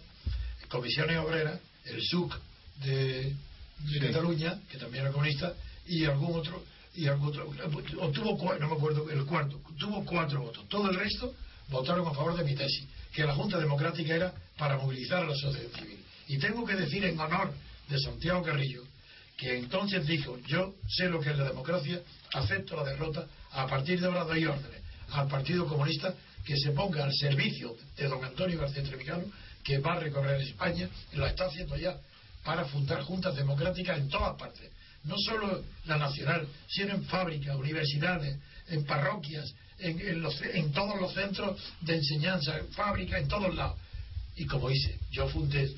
Comisiones 0.70 1.18
Obreras, 1.18 1.60
el 1.84 2.02
SUC 2.02 2.34
de, 2.82 3.36
de 3.84 3.92
Sí. 3.92 4.00
Cataluña, 4.00 4.58
que 4.70 4.78
también 4.78 5.04
era 5.04 5.12
comunista, 5.12 5.54
y 5.86 6.04
algún 6.04 6.38
otro, 6.38 6.64
y 6.94 7.06
algo 7.06 7.28
otro, 7.28 7.50
obtuvo, 8.00 8.54
no 8.58 8.68
me 8.68 8.74
acuerdo, 8.74 9.10
el 9.10 9.24
cuarto, 9.24 9.60
tuvo 9.78 10.04
cuatro 10.04 10.42
votos. 10.42 10.68
Todo 10.68 10.90
el 10.90 10.96
resto 10.96 11.34
votaron 11.68 12.06
a 12.06 12.12
favor 12.12 12.36
de 12.36 12.44
mi 12.44 12.54
tesis, 12.54 12.86
que 13.12 13.24
la 13.24 13.34
Junta 13.34 13.58
Democrática 13.58 14.14
era 14.14 14.32
para 14.56 14.76
movilizar 14.76 15.22
a 15.22 15.26
la 15.26 15.34
sociedad 15.34 15.70
civil. 15.78 15.98
Y 16.28 16.38
tengo 16.38 16.64
que 16.64 16.76
decir 16.76 17.04
en 17.04 17.18
honor 17.18 17.52
de 17.88 17.98
Santiago 17.98 18.42
Carrillo, 18.42 18.84
que 19.36 19.58
entonces 19.58 20.06
dijo, 20.06 20.38
yo 20.46 20.74
sé 20.88 21.08
lo 21.08 21.20
que 21.20 21.30
es 21.30 21.38
la 21.38 21.48
democracia, 21.48 22.00
acepto 22.34 22.76
la 22.76 22.84
derrota, 22.84 23.26
a 23.50 23.66
partir 23.66 24.00
de 24.00 24.06
ahora 24.06 24.24
doy 24.24 24.44
órdenes 24.46 24.80
al 25.10 25.28
Partido 25.28 25.66
Comunista 25.66 26.14
que 26.44 26.56
se 26.56 26.72
ponga 26.72 27.04
al 27.04 27.12
servicio 27.12 27.76
de 27.96 28.08
don 28.08 28.24
Antonio 28.24 28.58
García 28.58 28.82
Trevijano, 28.82 29.24
que 29.62 29.78
va 29.78 29.94
a 29.94 30.00
recorrer 30.00 30.40
España, 30.40 30.88
lo 31.12 31.26
está 31.26 31.46
haciendo 31.46 31.76
ya, 31.76 31.96
para 32.44 32.64
fundar 32.66 33.02
juntas 33.02 33.34
democráticas 33.36 33.98
en 33.98 34.08
todas 34.08 34.36
partes. 34.38 34.70
No 35.04 35.16
solo 35.18 35.64
la 35.86 35.96
nacional, 35.98 36.46
sino 36.68 36.94
en 36.94 37.04
fábricas, 37.04 37.56
universidades, 37.56 38.38
en 38.68 38.84
parroquias, 38.84 39.52
en, 39.78 39.98
en 40.00 40.22
los- 40.22 40.40
en 40.42 40.72
todos 40.72 41.00
los 41.00 41.12
centros 41.14 41.60
de 41.80 41.96
enseñanza, 41.96 42.58
en 42.58 42.68
fábricas, 42.68 43.20
en 43.20 43.28
todos 43.28 43.54
lados. 43.54 43.78
Y 44.36 44.46
como 44.46 44.70
hice, 44.70 44.98
yo 45.10 45.28
fundé 45.28 45.70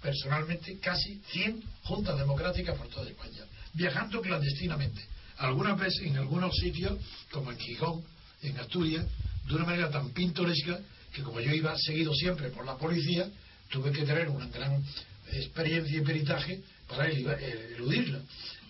personalmente 0.00 0.78
casi 0.78 1.20
100 1.30 1.62
juntas 1.84 2.18
democráticas 2.18 2.76
por 2.76 2.88
toda 2.88 3.08
España, 3.08 3.44
viajando 3.72 4.20
clandestinamente. 4.20 5.00
Algunas 5.38 5.78
veces 5.78 6.02
en 6.02 6.16
algunos 6.16 6.54
sitios, 6.56 6.98
como 7.30 7.52
en 7.52 7.58
Gijón, 7.58 8.02
en 8.42 8.58
Asturias, 8.58 9.06
de 9.46 9.54
una 9.54 9.64
manera 9.64 9.90
tan 9.90 10.10
pintoresca 10.10 10.78
que 11.12 11.22
como 11.22 11.40
yo 11.40 11.52
iba 11.52 11.76
seguido 11.78 12.12
siempre 12.14 12.48
por 12.50 12.64
la 12.66 12.76
policía, 12.76 13.28
tuve 13.70 13.92
que 13.92 14.04
tener 14.04 14.28
una 14.28 14.46
gran 14.48 14.82
experiencia 15.30 15.98
y 15.98 16.00
peritaje 16.02 16.60
para 16.88 17.06
el- 17.06 17.26
el- 17.26 17.74
eludirla. 17.76 18.20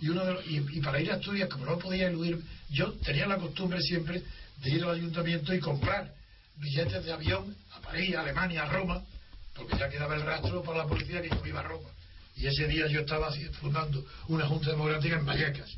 Y, 0.00 0.08
uno 0.08 0.24
de 0.24 0.32
los- 0.34 0.46
y, 0.46 0.80
para 0.80 1.00
ir 1.00 1.10
a 1.10 1.14
Asturias, 1.14 1.48
como 1.48 1.64
no 1.66 1.78
podía 1.78 2.08
eludir, 2.08 2.40
yo 2.70 2.92
tenía 3.04 3.26
la 3.26 3.36
costumbre 3.38 3.80
siempre 3.80 4.22
de 4.62 4.70
ir 4.70 4.82
al 4.84 4.96
ayuntamiento 4.96 5.54
y 5.54 5.60
comprar 5.60 6.12
billetes 6.56 7.04
de 7.04 7.12
avión 7.12 7.56
a 7.72 7.80
París, 7.80 8.14
a 8.14 8.20
Alemania, 8.20 8.62
a 8.64 8.68
Roma, 8.68 9.02
porque 9.54 9.76
ya 9.78 9.88
quedaba 9.88 10.14
el 10.14 10.22
rastro 10.22 10.62
para 10.62 10.78
la 10.78 10.86
policía 10.86 11.22
que 11.22 11.28
yo 11.28 11.46
iba 11.46 11.60
a 11.60 11.64
Roma. 11.64 11.88
Y 12.36 12.46
ese 12.46 12.66
día 12.66 12.86
yo 12.86 13.00
estaba 13.00 13.30
fundando 13.60 14.04
una 14.28 14.46
Junta 14.46 14.70
Democrática 14.70 15.16
en 15.18 15.26
Vallecas. 15.26 15.70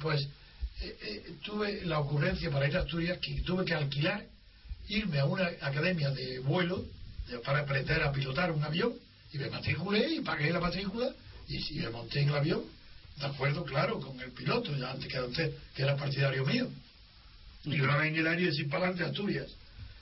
Pues 0.00 0.28
eh, 0.80 0.96
eh, 1.02 1.32
tuve 1.44 1.84
la 1.84 2.00
ocurrencia 2.00 2.50
para 2.50 2.66
ir 2.68 2.76
a 2.76 2.80
Asturias 2.80 3.18
que 3.18 3.40
tuve 3.42 3.64
que 3.64 3.74
alquilar, 3.74 4.24
irme 4.88 5.20
a 5.20 5.24
una 5.24 5.46
academia 5.60 6.10
de 6.10 6.40
vuelo 6.40 6.84
para 7.44 7.60
aprender 7.60 8.02
a 8.02 8.12
pilotar 8.12 8.50
un 8.50 8.62
avión 8.64 8.92
y 9.34 9.38
me 9.38 9.50
matriculé 9.50 10.14
y 10.14 10.20
pagué 10.20 10.52
la 10.52 10.60
matrícula 10.60 11.10
y, 11.48 11.60
si 11.60 11.74
me 11.74 11.90
monté 11.90 12.20
en 12.20 12.28
el 12.28 12.36
avión, 12.36 12.62
de 13.18 13.26
acuerdo, 13.26 13.64
claro, 13.64 13.98
con 13.98 14.18
el 14.20 14.30
piloto, 14.30 14.74
ya 14.76 14.92
antes 14.92 15.08
que 15.08 15.18
antes, 15.18 15.54
que 15.74 15.82
era 15.82 15.96
partidario 15.96 16.44
mío. 16.46 16.68
Y 17.64 17.80
una 17.80 17.96
vez 17.96 18.12
en 18.12 18.18
el 18.20 18.26
aire 18.28 18.52
sin 18.52 18.68
para 18.68 18.86
adelante 18.86 19.10
Asturias. 19.10 19.50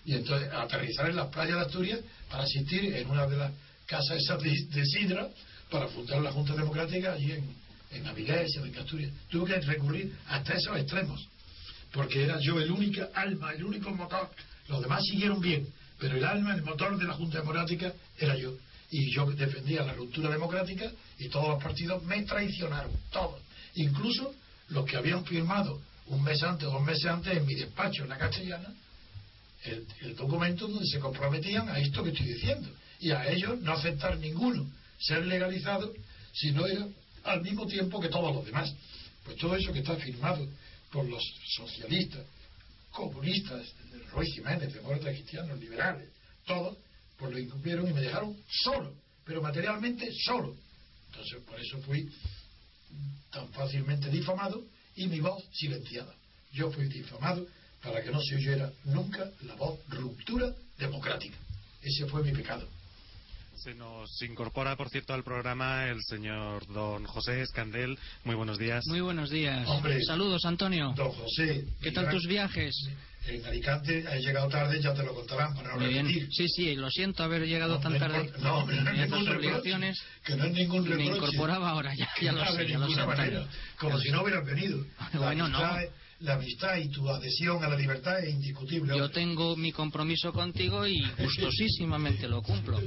Y 0.05 0.15
entonces 0.15 0.51
aterrizar 0.53 1.09
en 1.09 1.17
las 1.17 1.29
playas 1.29 1.57
de 1.57 1.61
Asturias 1.63 2.01
para 2.31 2.43
asistir 2.43 2.95
en 2.95 3.09
una 3.09 3.27
de 3.27 3.37
las 3.39 3.53
casas 3.87 4.19
esas 4.19 4.43
de, 4.43 4.51
de 4.51 4.85
Sidra 4.85 5.29
para 5.71 5.89
fundar 5.89 6.21
la 6.21 6.33
Junta 6.33 6.55
Democrática 6.55 7.15
allí 7.15 7.33
en, 7.33 7.55
en 7.91 8.07
Avilés 8.07 8.55
en 8.57 8.79
Asturias. 8.79 9.13
Tuve 9.31 9.55
que 9.55 9.61
recurrir 9.61 10.15
hasta 10.29 10.55
esos 10.55 10.77
extremos, 10.77 11.27
porque 11.93 12.25
era 12.25 12.39
yo 12.39 12.61
el 12.61 12.71
único 12.71 13.09
alma, 13.15 13.53
el 13.53 13.65
único 13.65 13.91
motor. 13.93 14.31
Los 14.69 14.83
demás 14.83 15.03
siguieron 15.05 15.41
bien, 15.41 15.67
pero 15.99 16.17
el 16.17 16.25
alma, 16.25 16.55
el 16.55 16.63
motor 16.63 16.99
de 16.99 17.05
la 17.05 17.15
Junta 17.15 17.39
Democrática 17.39 17.95
era 18.19 18.37
yo. 18.37 18.53
Y 18.93 19.11
yo 19.11 19.27
defendía 19.27 19.83
la 19.83 19.95
ruptura 19.95 20.31
democrática 20.31 20.93
y 21.19 21.29
todos 21.29 21.49
los 21.49 21.63
partidos 21.63 22.03
me 22.05 22.23
traicionaron, 22.23 22.93
todos. 23.11 23.41
Incluso 23.75 24.35
los 24.69 24.85
que 24.85 24.97
habían 24.97 25.25
firmado 25.25 25.81
un 26.07 26.23
mes 26.23 26.43
antes, 26.43 26.71
dos 26.71 26.83
meses 26.83 27.07
antes, 27.07 27.35
en 27.35 27.47
mi 27.47 27.55
despacho 27.55 28.03
en 28.03 28.11
la 28.11 28.19
castellana, 28.19 28.69
el, 29.65 30.15
documento 30.15 30.69
donde 30.69 30.87
se 30.87 30.99
comprometían 30.99 31.69
a 31.71 31.79
esto 31.79 32.05
que 32.05 32.11
estoy 32.11 32.27
diciendo 32.27 32.69
y 33.01 33.13
a 33.13 33.29
ellos 33.31 33.59
no 33.61 33.73
aceptar 33.73 34.19
ninguno 34.19 34.69
ser 34.99 35.27
legalizado 35.27 35.93
si 36.33 36.53
no 36.53 36.67
era 36.67 36.87
al 37.25 37.41
mismo 37.43 37.67
tiempo 37.67 37.99
que 38.01 38.09
todos 38.09 38.35
los 38.35 38.45
demás. 38.45 38.75
Pues 39.25 39.39
todo 39.39 39.57
eso 39.57 39.73
que 39.73 39.79
está 39.79 39.97
firmado 39.97 40.47
por 40.91 41.09
los 41.09 41.23
socialistas, 41.57 42.27
comunistas, 42.91 43.67
Roy 44.13 44.27
Jiménez, 44.31 44.75
demócratas 44.75 45.15
cristianos, 45.15 45.59
liberales, 45.59 46.09
todos, 46.45 46.77
pues 47.23 47.35
lo 47.35 47.39
incumplieron 47.39 47.89
y 47.89 47.93
me 47.93 48.01
dejaron 48.01 48.37
solo, 48.51 48.97
pero 49.25 49.41
materialmente 49.41 50.11
solo. 50.25 50.57
Entonces, 51.07 51.41
por 51.47 51.61
eso 51.61 51.79
fui 51.83 52.11
tan 53.31 53.49
fácilmente 53.53 54.11
difamado 54.11 54.65
y 54.97 55.07
mi 55.07 55.21
voz 55.21 55.45
silenciada. 55.53 56.13
Yo 56.53 56.73
fui 56.73 56.89
difamado 56.89 57.47
para 57.81 58.03
que 58.03 58.11
no 58.11 58.21
se 58.21 58.35
oyera 58.35 58.73
nunca 58.87 59.31
la 59.43 59.55
voz 59.55 59.79
ruptura 59.89 60.53
democrática. 60.77 61.37
Ese 61.81 62.07
fue 62.07 62.25
mi 62.25 62.33
pecado. 62.33 62.69
Se 63.55 63.73
nos 63.75 64.21
incorpora, 64.23 64.75
por 64.75 64.89
cierto, 64.89 65.15
al 65.15 65.23
programa 65.23 65.87
el 65.87 66.03
señor 66.03 66.67
don 66.67 67.05
José 67.05 67.43
Escandel. 67.43 67.97
Muy 68.25 68.35
buenos 68.35 68.59
días. 68.59 68.83
Muy 68.89 69.01
buenos 69.01 69.31
días. 69.31 69.69
Hombre. 69.69 70.03
Saludos, 70.03 70.45
Antonio. 70.45 70.93
Don 70.97 71.13
José. 71.13 71.67
¿Qué 71.81 71.93
tal 71.93 72.11
tus 72.11 72.27
viajes? 72.27 72.75
En 73.27 73.45
Alicante 73.47 74.05
he 74.13 74.21
llegado 74.21 74.49
tarde, 74.49 74.81
ya 74.81 74.93
te 74.95 75.03
lo 75.05 75.15
contarán 75.15 75.55
para 75.55 75.71
no 75.75 75.79
Muy 75.79 75.89
bien. 75.89 76.07
repetir. 76.07 76.29
Sí, 76.33 76.49
sí, 76.49 76.75
lo 76.75 76.91
siento 76.91 77.23
haber 77.23 77.47
llegado 77.47 77.75
No, 77.77 77.81
tan 77.81 77.93
no 77.93 77.99
tarde. 78.01 78.19
importa. 78.25 78.39
No, 78.43 78.67
no 78.67 78.95
reproche. 78.95 79.31
obligaciones. 79.37 79.99
Que 80.25 80.35
no 80.37 80.45
es 80.45 80.53
ningún 80.53 80.87
y 80.87 80.89
Me 80.89 80.97
reproche. 80.97 81.17
incorporaba 81.17 81.71
ahora, 81.71 81.95
ya, 81.95 82.09
ya 82.21 82.33
lo 82.33 82.45
no, 82.45 82.53
sé, 82.53 82.67
ya 82.69 82.79
lo 82.79 82.89
sé. 82.91 83.07
manera. 83.07 83.47
Como 83.79 83.99
si 84.01 84.11
no 84.11 84.23
hubieras 84.23 84.45
venido. 84.45 84.85
La, 85.13 85.19
Bueno, 85.21 85.49
no. 85.49 85.61
la 86.21 86.35
amistad 86.35 86.77
y 86.79 86.89
tu 86.89 87.09
adhesión 87.09 87.63
a 87.65 87.69
la 87.69 87.77
libertad 87.77 88.19
es 88.21 88.35
indiscutible. 88.35 88.97
Yo 88.97 89.09
tengo 89.11 89.57
mi 89.57 89.71
compromiso 89.71 90.33
contigo 90.33 90.85
y 90.87 91.01
gustosísimamente 91.19 92.27
lo 92.27 92.43
cumplo. 92.43 92.81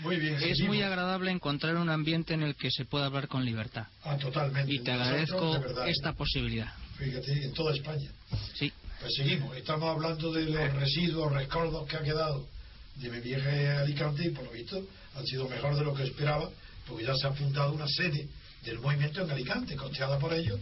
Muy 0.00 0.16
bien. 0.16 0.34
Es 0.34 0.40
seguimos. 0.42 0.68
muy 0.68 0.82
agradable 0.82 1.32
encontrar 1.32 1.74
un 1.76 1.90
ambiente 1.90 2.34
en 2.34 2.42
el 2.44 2.54
que 2.54 2.70
se 2.70 2.84
pueda 2.84 3.06
hablar 3.06 3.26
con 3.26 3.44
libertad. 3.44 3.86
Ah, 4.04 4.16
totalmente. 4.16 4.72
Y 4.72 4.78
te 4.78 4.92
Nosotros, 4.92 5.06
agradezco 5.08 5.52
de 5.54 5.58
verdad, 5.58 5.88
esta 5.88 6.12
posibilidad. 6.12 6.72
Fíjate, 6.96 7.44
en 7.44 7.52
toda 7.52 7.74
España. 7.74 8.08
Sí. 8.54 8.72
Pues 9.00 9.14
seguimos. 9.14 9.56
Estamos 9.56 9.94
hablando 9.94 10.32
de 10.32 10.44
los 10.44 10.74
residuos, 10.74 11.32
rescoldos 11.32 11.88
que 11.88 11.96
ha 11.96 12.02
quedado 12.02 12.48
de 12.96 13.10
mi 13.10 13.20
viaje 13.20 13.70
a 13.70 13.80
Alicante 13.80 14.24
y 14.26 14.30
por 14.30 14.44
lo 14.44 14.50
visto 14.50 14.84
han 15.14 15.24
sido 15.24 15.48
mejor 15.48 15.76
de 15.76 15.84
lo 15.84 15.94
que 15.94 16.02
esperaba, 16.02 16.50
porque 16.86 17.04
ya 17.04 17.14
se 17.14 17.28
ha 17.28 17.32
fundado 17.32 17.72
una 17.72 17.86
sede 17.86 18.28
del 18.64 18.80
movimiento 18.80 19.22
en 19.22 19.30
Alicante, 19.30 19.76
costeada 19.76 20.18
por 20.18 20.32
ellos, 20.34 20.58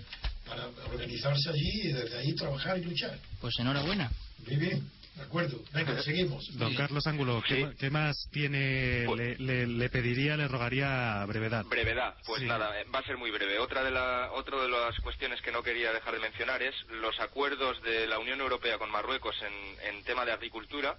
para 0.46 0.68
organizarse 0.92 1.48
allí 1.48 1.80
y 1.84 1.92
desde 1.92 2.18
ahí 2.18 2.34
trabajar 2.34 2.78
y 2.78 2.84
luchar. 2.84 3.18
Pues 3.40 3.54
enhorabuena. 3.58 4.10
Muy 4.46 4.56
bien, 4.56 4.90
de 5.16 5.22
acuerdo. 5.22 5.58
Venga, 5.72 6.00
seguimos. 6.02 6.56
Don 6.58 6.74
Carlos 6.74 7.06
Ángulo, 7.06 7.42
¿qué, 7.46 7.70
qué 7.78 7.90
más 7.90 8.28
tiene? 8.30 9.06
Le, 9.16 9.36
le- 9.38 9.66
le 9.66 9.88
pediría, 9.88 10.36
le 10.36 10.46
rogaría 10.48 11.24
brevedad. 11.26 11.64
Brevedad, 11.64 12.14
pues 12.26 12.40
Sí. 12.42 12.46
nada, 12.46 12.70
va 12.94 12.98
a 13.00 13.04
ser 13.04 13.16
muy 13.16 13.30
breve. 13.30 13.58
Otra 13.58 13.82
de 13.82 13.90
la, 13.90 14.30
otro 14.32 14.62
de 14.62 14.68
las 14.68 14.98
cuestiones 15.00 15.40
que 15.42 15.52
no 15.52 15.62
quería 15.62 15.92
dejar 15.92 16.14
de 16.14 16.20
mencionar 16.20 16.62
es 16.62 16.74
los 16.90 17.18
acuerdos 17.20 17.82
de 17.82 18.06
la 18.06 18.18
Unión 18.18 18.40
Europea 18.40 18.78
con 18.78 18.90
Marruecos 18.90 19.34
en, 19.42 19.96
en 19.96 20.04
tema 20.04 20.24
de 20.24 20.32
agricultura 20.32 20.96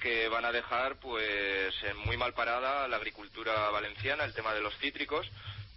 que 0.00 0.28
van 0.28 0.44
a 0.44 0.52
dejar 0.52 0.96
pues 1.00 1.72
en 1.84 1.96
muy 1.98 2.16
mal 2.16 2.34
parada 2.34 2.88
la 2.88 2.96
agricultura 2.96 3.70
valenciana, 3.70 4.24
el 4.24 4.34
tema 4.34 4.52
de 4.52 4.60
los 4.60 4.76
cítricos 4.78 5.26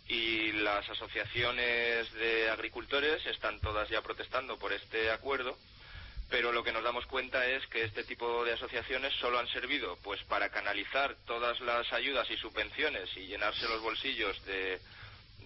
y 0.10 0.53
las 0.53 0.89
asociaciones 0.89 2.11
de 2.14 2.49
agricultores 2.49 3.26
están 3.26 3.60
todas 3.60 3.88
ya 3.89 4.02
protestando 4.02 4.57
por 4.57 4.73
este 4.73 5.11
acuerdo 5.11 5.57
pero 6.30 6.52
lo 6.52 6.64
que 6.64 6.72
nos 6.72 6.84
damos 6.84 7.06
cuenta 7.06 7.45
es 7.45 7.66
que 7.68 7.84
este 7.84 8.04
tipo 8.04 8.44
de 8.44 8.54
asociaciones 8.54 9.14
solo 9.20 9.40
han 9.40 9.48
servido 9.48 9.98
pues 10.04 10.22
para 10.26 10.49
canalizar 10.49 11.16
todas 11.26 11.60
las 11.62 11.91
ayudas 11.94 12.30
y 12.30 12.38
subvenciones 12.38 13.10
y 13.16 13.28
llenarse 13.28 13.68
los 13.68 13.82
bolsillos 13.82 14.44
de, 14.45 14.80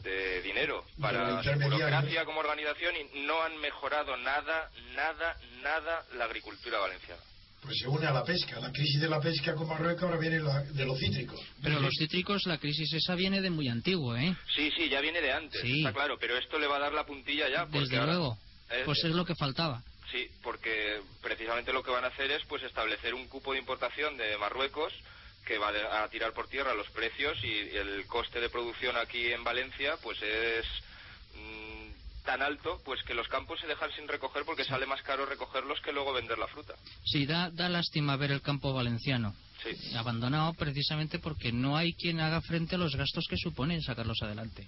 de 0.03 0.41
dinero 0.41 0.83
para 0.99 1.29
intermediarios. 1.37 1.79
burocracia 1.89 2.25
como 2.25 2.39
organización 2.39 2.95
y 2.95 3.19
no 3.27 3.41
han 3.43 3.57
mejorado 3.57 4.17
nada, 4.17 4.69
nada, 4.95 5.37
nada 5.61 6.03
la 6.15 6.25
agricultura 6.25 6.79
valenciana. 6.79 7.21
Pues 7.61 7.77
se 7.77 7.87
une 7.87 8.07
a 8.07 8.11
la 8.11 8.23
pesca. 8.23 8.59
La 8.59 8.71
crisis 8.71 8.99
de 8.99 9.07
la 9.07 9.19
pesca 9.21 9.53
con 9.53 9.67
Marruecos 9.67 10.01
ahora 10.01 10.17
viene 10.17 10.39
la- 10.39 10.63
de 10.63 10.83
los 10.83 10.97
cítricos. 10.97 11.39
Pero 11.61 11.79
los 11.79 11.93
cítricos, 11.95 12.41
la 12.47 12.57
crisis 12.57 12.91
esa 12.91 13.13
viene 13.13 13.39
de 13.39 13.51
muy 13.51 13.67
antiguo, 13.69 14.17
¿eh? 14.17 14.35
Sí, 14.55 14.71
sí, 14.75 14.89
ya 14.89 14.99
viene 14.99 15.21
de 15.21 15.31
antes, 15.31 15.61
Sí. 15.61 15.77
está 15.77 15.93
claro, 15.93 16.17
pero 16.19 16.35
esto 16.37 16.57
le 16.57 16.65
va 16.65 16.77
a 16.77 16.79
dar 16.79 16.93
la 16.93 17.05
puntilla 17.05 17.47
ya. 17.49 17.67
Desde 17.67 17.97
ahora- 17.97 18.13
luego. 18.13 18.37
Pues 18.85 19.03
es 19.03 19.11
lo 19.11 19.25
que 19.25 19.35
faltaba. 19.35 19.83
Sí, 20.11 20.29
porque 20.43 21.01
precisamente 21.21 21.71
lo 21.71 21.83
que 21.83 21.91
van 21.91 22.03
a 22.03 22.09
hacer 22.09 22.29
es 22.31 22.43
pues 22.45 22.63
establecer 22.63 23.13
un 23.13 23.27
cupo 23.27 23.53
de 23.53 23.59
importación 23.59 24.17
de 24.17 24.37
Marruecos 24.37 24.93
que 25.45 25.57
va 25.57 26.03
a 26.03 26.09
tirar 26.09 26.33
por 26.33 26.47
tierra 26.47 26.73
los 26.73 26.89
precios 26.89 27.37
y 27.43 27.75
el 27.75 28.05
coste 28.07 28.39
de 28.39 28.49
producción 28.49 28.95
aquí 28.97 29.31
en 29.31 29.43
Valencia 29.43 29.95
pues 30.03 30.21
es 30.21 30.65
mm, 31.33 32.23
tan 32.25 32.41
alto 32.41 32.81
pues 32.83 33.01
que 33.03 33.13
los 33.13 33.27
campos 33.27 33.59
se 33.59 33.67
dejan 33.67 33.91
sin 33.93 34.07
recoger 34.07 34.43
porque 34.45 34.65
sale 34.65 34.85
más 34.85 35.01
caro 35.01 35.25
recogerlos 35.25 35.79
que 35.81 35.93
luego 35.93 36.13
vender 36.13 36.37
la 36.37 36.47
fruta. 36.47 36.75
Sí, 37.05 37.25
da, 37.25 37.49
da 37.49 37.69
lástima 37.69 38.17
ver 38.17 38.31
el 38.31 38.41
campo 38.41 38.73
valenciano. 38.73 39.33
Sí. 39.63 39.95
Abandonado 39.95 40.53
precisamente 40.53 41.19
porque 41.19 41.51
no 41.51 41.77
hay 41.77 41.93
quien 41.93 42.19
haga 42.19 42.41
frente 42.41 42.75
a 42.75 42.79
los 42.79 42.95
gastos 42.95 43.25
que 43.29 43.37
suponen 43.37 43.81
sacarlos 43.81 44.21
adelante. 44.21 44.67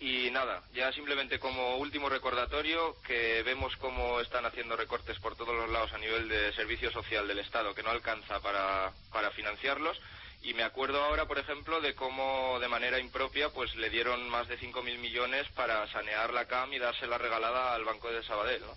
Y 0.00 0.30
nada, 0.30 0.62
ya 0.72 0.92
simplemente 0.92 1.40
como 1.40 1.76
último 1.78 2.08
recordatorio 2.08 2.96
que 3.02 3.42
vemos 3.42 3.76
cómo 3.76 4.20
están 4.20 4.46
haciendo 4.46 4.76
recortes 4.76 5.18
por 5.18 5.34
todos 5.34 5.54
los 5.56 5.68
lados 5.70 5.92
a 5.92 5.98
nivel 5.98 6.28
de 6.28 6.52
servicio 6.52 6.92
social 6.92 7.26
del 7.26 7.40
Estado, 7.40 7.74
que 7.74 7.82
no 7.82 7.90
alcanza 7.90 8.40
para, 8.40 8.92
para 9.12 9.32
financiarlos. 9.32 10.00
Y 10.42 10.54
me 10.54 10.62
acuerdo 10.62 11.02
ahora, 11.02 11.26
por 11.26 11.38
ejemplo, 11.40 11.80
de 11.80 11.96
cómo 11.96 12.60
de 12.60 12.68
manera 12.68 13.00
impropia 13.00 13.48
pues 13.50 13.74
le 13.74 13.90
dieron 13.90 14.28
más 14.28 14.46
de 14.46 14.56
5.000 14.56 14.98
millones 14.98 15.48
para 15.56 15.84
sanear 15.90 16.32
la 16.32 16.46
CAM 16.46 16.72
y 16.72 16.78
dársela 16.78 17.18
regalada 17.18 17.74
al 17.74 17.84
Banco 17.84 18.08
de 18.12 18.22
Sabadell, 18.22 18.62
¿no? 18.62 18.76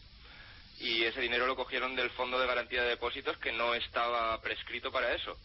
Y 0.79 1.03
ese 1.03 1.21
dinero 1.21 1.45
lo 1.45 1.55
cogieron 1.55 1.95
del 1.95 2.09
Fondo 2.09 2.39
de 2.39 2.47
Garantía 2.47 2.81
de 2.81 2.89
Depósitos 2.89 3.37
que 3.37 3.51
no 3.51 3.75
estaba 3.75 4.41
prescrito 4.41 4.91
para 4.91 5.13
eso. 5.13 5.37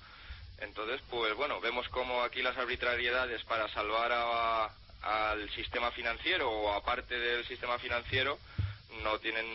Entonces, 0.58 1.02
pues 1.10 1.34
bueno, 1.34 1.60
vemos 1.60 1.86
cómo 1.90 2.22
aquí 2.22 2.40
las 2.40 2.56
arbitrariedades 2.56 3.44
para 3.44 3.68
salvar 3.68 4.10
a, 4.14 4.70
al 5.02 5.48
sistema 5.50 5.90
financiero 5.92 6.50
o 6.50 6.72
aparte 6.72 7.18
del 7.18 7.46
sistema 7.46 7.78
financiero 7.78 8.38
no 9.02 9.18
tienen 9.18 9.46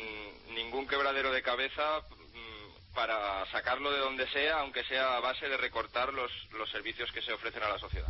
ningún 0.54 0.88
quebradero 0.88 1.32
de 1.32 1.42
cabeza 1.42 2.00
mm, 2.10 2.94
para 2.94 3.46
sacarlo 3.52 3.92
de 3.92 4.00
donde 4.00 4.28
sea, 4.30 4.60
aunque 4.60 4.84
sea 4.84 5.18
a 5.18 5.20
base 5.20 5.48
de 5.48 5.58
recortar 5.58 6.14
los, 6.14 6.32
los 6.58 6.70
servicios 6.70 7.12
que 7.12 7.22
se 7.22 7.34
ofrecen 7.34 7.64
a 7.64 7.70
la 7.70 7.80
sociedad. 7.80 8.08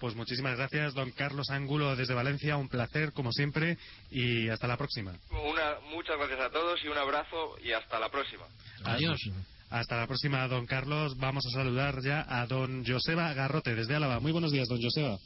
Pues 0.00 0.16
muchísimas 0.16 0.56
gracias, 0.56 0.94
don 0.94 1.12
Carlos 1.12 1.50
Ángulo, 1.50 1.94
desde 1.96 2.14
Valencia. 2.14 2.56
Un 2.56 2.68
placer, 2.68 3.12
como 3.12 3.32
siempre, 3.32 3.78
y 4.10 4.48
hasta 4.48 4.66
la 4.66 4.76
próxima. 4.76 5.14
Una, 5.30 5.78
muchas 5.90 6.16
gracias 6.18 6.40
a 6.40 6.50
todos 6.50 6.82
y 6.84 6.88
un 6.88 6.98
abrazo 6.98 7.56
y 7.62 7.72
hasta 7.72 7.98
la 8.00 8.10
próxima. 8.10 8.44
Adiós. 8.84 9.20
Hasta 9.70 9.96
la 9.96 10.06
próxima, 10.06 10.46
don 10.46 10.66
Carlos. 10.66 11.16
Vamos 11.16 11.44
a 11.46 11.50
saludar 11.50 12.02
ya 12.02 12.24
a 12.28 12.46
don 12.46 12.84
Joseba 12.86 13.32
Garrote, 13.34 13.74
desde 13.74 13.94
Álava. 13.94 14.20
Muy 14.20 14.32
buenos 14.32 14.52
días, 14.52 14.68
don 14.68 14.80
Joseba. 14.80 15.18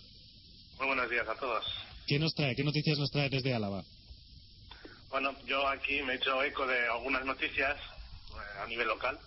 Muy 0.79 0.87
buenos 0.87 1.11
días 1.11 1.29
a 1.29 1.35
todos. 1.35 1.65
¿Qué 2.07 2.19
nos 2.19 2.35
trae? 2.35 2.55
¿Qué 2.55 2.65
noticias 2.65 2.99
nos 2.99 3.11
trae 3.11 3.29
desde 3.29 3.55
Álava? 3.55 3.83
Bueno, 5.11 5.35
yo 5.47 5.67
aquí 5.69 6.01
me 6.03 6.15
he 6.15 6.17
hecho 6.17 6.43
eco 6.43 6.67
de 6.67 6.87
algunas 6.89 7.25
noticias 7.25 7.77
eh, 7.77 8.61
a 8.63 8.67
nivel 8.67 8.89
local. 8.89 9.19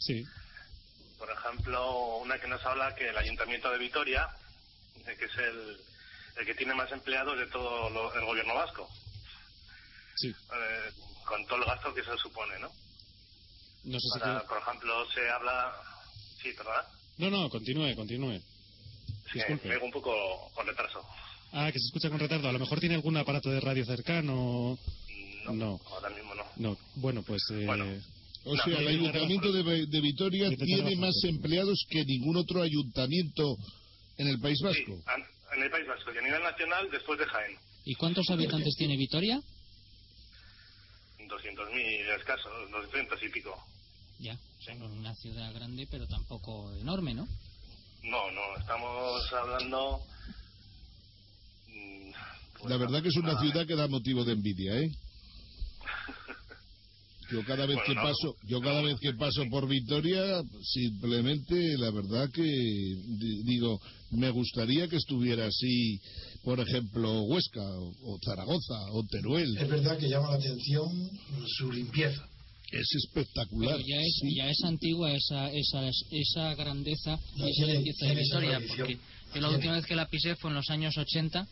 Sí. 0.00 0.24
Por 1.18 1.30
ejemplo, 1.30 2.16
una 2.18 2.38
que 2.38 2.48
nos 2.48 2.64
habla 2.64 2.94
que 2.94 3.08
el 3.08 3.16
Ayuntamiento 3.16 3.70
de 3.70 3.78
Vitoria, 3.78 4.28
eh, 5.06 5.16
que 5.18 5.24
es 5.26 5.36
el, 5.38 5.76
el 6.38 6.46
que 6.46 6.54
tiene 6.54 6.74
más 6.74 6.90
empleados 6.92 7.38
de 7.38 7.46
todo 7.46 7.88
lo- 7.90 8.12
el 8.14 8.24
gobierno 8.24 8.54
vasco. 8.54 8.88
Sí. 10.16 10.28
Eh, 10.28 10.90
con 11.26 11.44
todo 11.46 11.58
el 11.58 11.64
gasto 11.64 11.94
que 11.94 12.02
se 12.04 12.16
supone, 12.18 12.58
¿no? 12.58 12.68
No 13.84 14.00
sé 14.00 14.08
si 14.14 14.18
Para- 14.20 14.42
por 14.46 14.58
ejemplo, 14.58 15.06
se 15.10 15.28
habla... 15.30 15.72
Sí, 16.42 16.52
¿verdad? 16.52 16.86
No, 17.18 17.30
no, 17.30 17.48
continúe, 17.48 17.94
continúe. 17.94 18.40
Sí, 19.32 19.38
Disculpe. 19.38 19.68
me 19.68 19.74
vengo 19.74 19.86
un 19.86 19.92
poco 19.92 20.14
con 20.54 20.66
retraso. 20.66 21.00
Ah, 21.52 21.70
que 21.72 21.78
se 21.78 21.86
escucha 21.86 22.08
con 22.10 22.18
retardo. 22.18 22.48
A 22.48 22.52
lo 22.52 22.58
mejor 22.58 22.80
tiene 22.80 22.94
algún 22.96 23.16
aparato 23.16 23.50
de 23.50 23.60
radio 23.60 23.84
cercano. 23.84 24.78
No. 25.52 25.80
Ahora 25.90 26.10
mismo 26.10 26.34
no. 26.34 26.44
No. 26.56 26.76
Bueno, 26.96 27.22
pues. 27.22 27.42
eh, 27.52 27.66
O 28.44 28.56
sea, 28.56 28.78
el 28.78 28.88
Ayuntamiento 28.88 29.52
de, 29.52 29.86
de 29.86 30.00
Vitoria 30.00 30.50
tiene 30.56 30.96
más 30.96 31.14
empleados 31.24 31.84
que 31.88 32.04
ningún 32.04 32.36
otro 32.36 32.62
ayuntamiento 32.62 33.56
en 34.18 34.28
el 34.28 34.40
País 34.40 34.58
Vasco. 34.62 35.00
An- 35.06 35.24
En 35.56 35.62
el 35.62 35.70
País 35.70 35.86
Vasco 35.86 36.12
y 36.12 36.18
a 36.18 36.22
nivel 36.22 36.42
nacional 36.42 36.88
después 36.90 37.18
de 37.18 37.26
Jaén. 37.26 37.56
¿Y 37.84 37.94
cuántos 37.94 38.28
habitantes 38.30 38.74
tiene 38.76 38.96
Vitoria? 38.96 39.40
200.000 41.18 42.18
escasos, 42.18 42.70
200 42.70 43.22
y 43.22 43.28
pico. 43.30 43.56
Ya, 44.18 44.36
son 44.64 44.82
una 44.82 45.14
ciudad 45.14 45.52
grande, 45.54 45.86
pero 45.90 46.06
tampoco 46.06 46.72
enorme, 46.74 47.14
¿no? 47.14 47.26
No, 48.02 48.30
no, 48.30 48.56
estamos 48.60 49.32
hablando... 49.32 50.00
mm, 51.68 52.10
pues 52.58 52.70
La 52.70 52.76
verdad 52.76 53.02
que 53.02 53.08
es 53.08 53.16
una 53.16 53.38
ciudad 53.40 53.66
que 53.66 53.74
da 53.76 53.88
motivo 53.88 54.24
de 54.24 54.32
envidia, 54.32 54.78
¿eh? 54.80 54.90
Yo 57.32 57.42
cada 57.44 57.66
vez 57.66 57.74
Bueno, 57.76 57.84
que 57.88 57.94
no. 57.96 58.02
paso, 58.02 58.36
yo 58.44 58.60
cada 58.60 58.82
vez 58.82 59.00
que 59.00 59.12
paso 59.14 59.42
por 59.50 59.66
Vitoria, 59.66 60.40
simplemente 60.62 61.76
la 61.76 61.90
verdad 61.90 62.30
que 62.30 62.42
di- 62.44 63.42
digo, 63.42 63.80
me 64.12 64.30
gustaría 64.30 64.86
que 64.86 64.94
estuviera 64.94 65.44
así, 65.46 66.00
por 66.44 66.60
ejemplo, 66.60 67.22
Huesca 67.24 67.62
o, 67.62 67.90
o 68.04 68.18
Zaragoza 68.24 68.74
o 68.92 69.02
Teruel. 69.10 69.56
Es 69.58 69.68
verdad 69.68 69.98
que 69.98 70.08
llama 70.08 70.30
la 70.30 70.36
atención 70.36 71.10
su 71.58 71.72
limpieza. 71.72 72.28
Es 72.78 72.94
espectacular. 73.04 73.78
Ya 73.84 74.00
es, 74.00 74.18
sí. 74.20 74.34
ya 74.34 74.48
es 74.50 74.62
antigua 74.64 75.12
esa, 75.12 75.50
esa, 75.52 75.88
esa 76.10 76.54
grandeza 76.54 77.18
No, 77.36 77.48
y 77.48 77.50
esa 77.50 77.66
limpieza 77.66 78.06
de 78.06 78.14
Vitoria, 78.14 78.60
porque 78.68 78.98
yo 79.34 79.40
la 79.40 79.50
última 79.50 79.74
vez 79.74 79.86
que 79.86 79.96
la 79.96 80.08
pisé 80.08 80.36
fue 80.36 80.50
en 80.50 80.56
los 80.56 80.68
años 80.70 80.96
80 80.96 81.46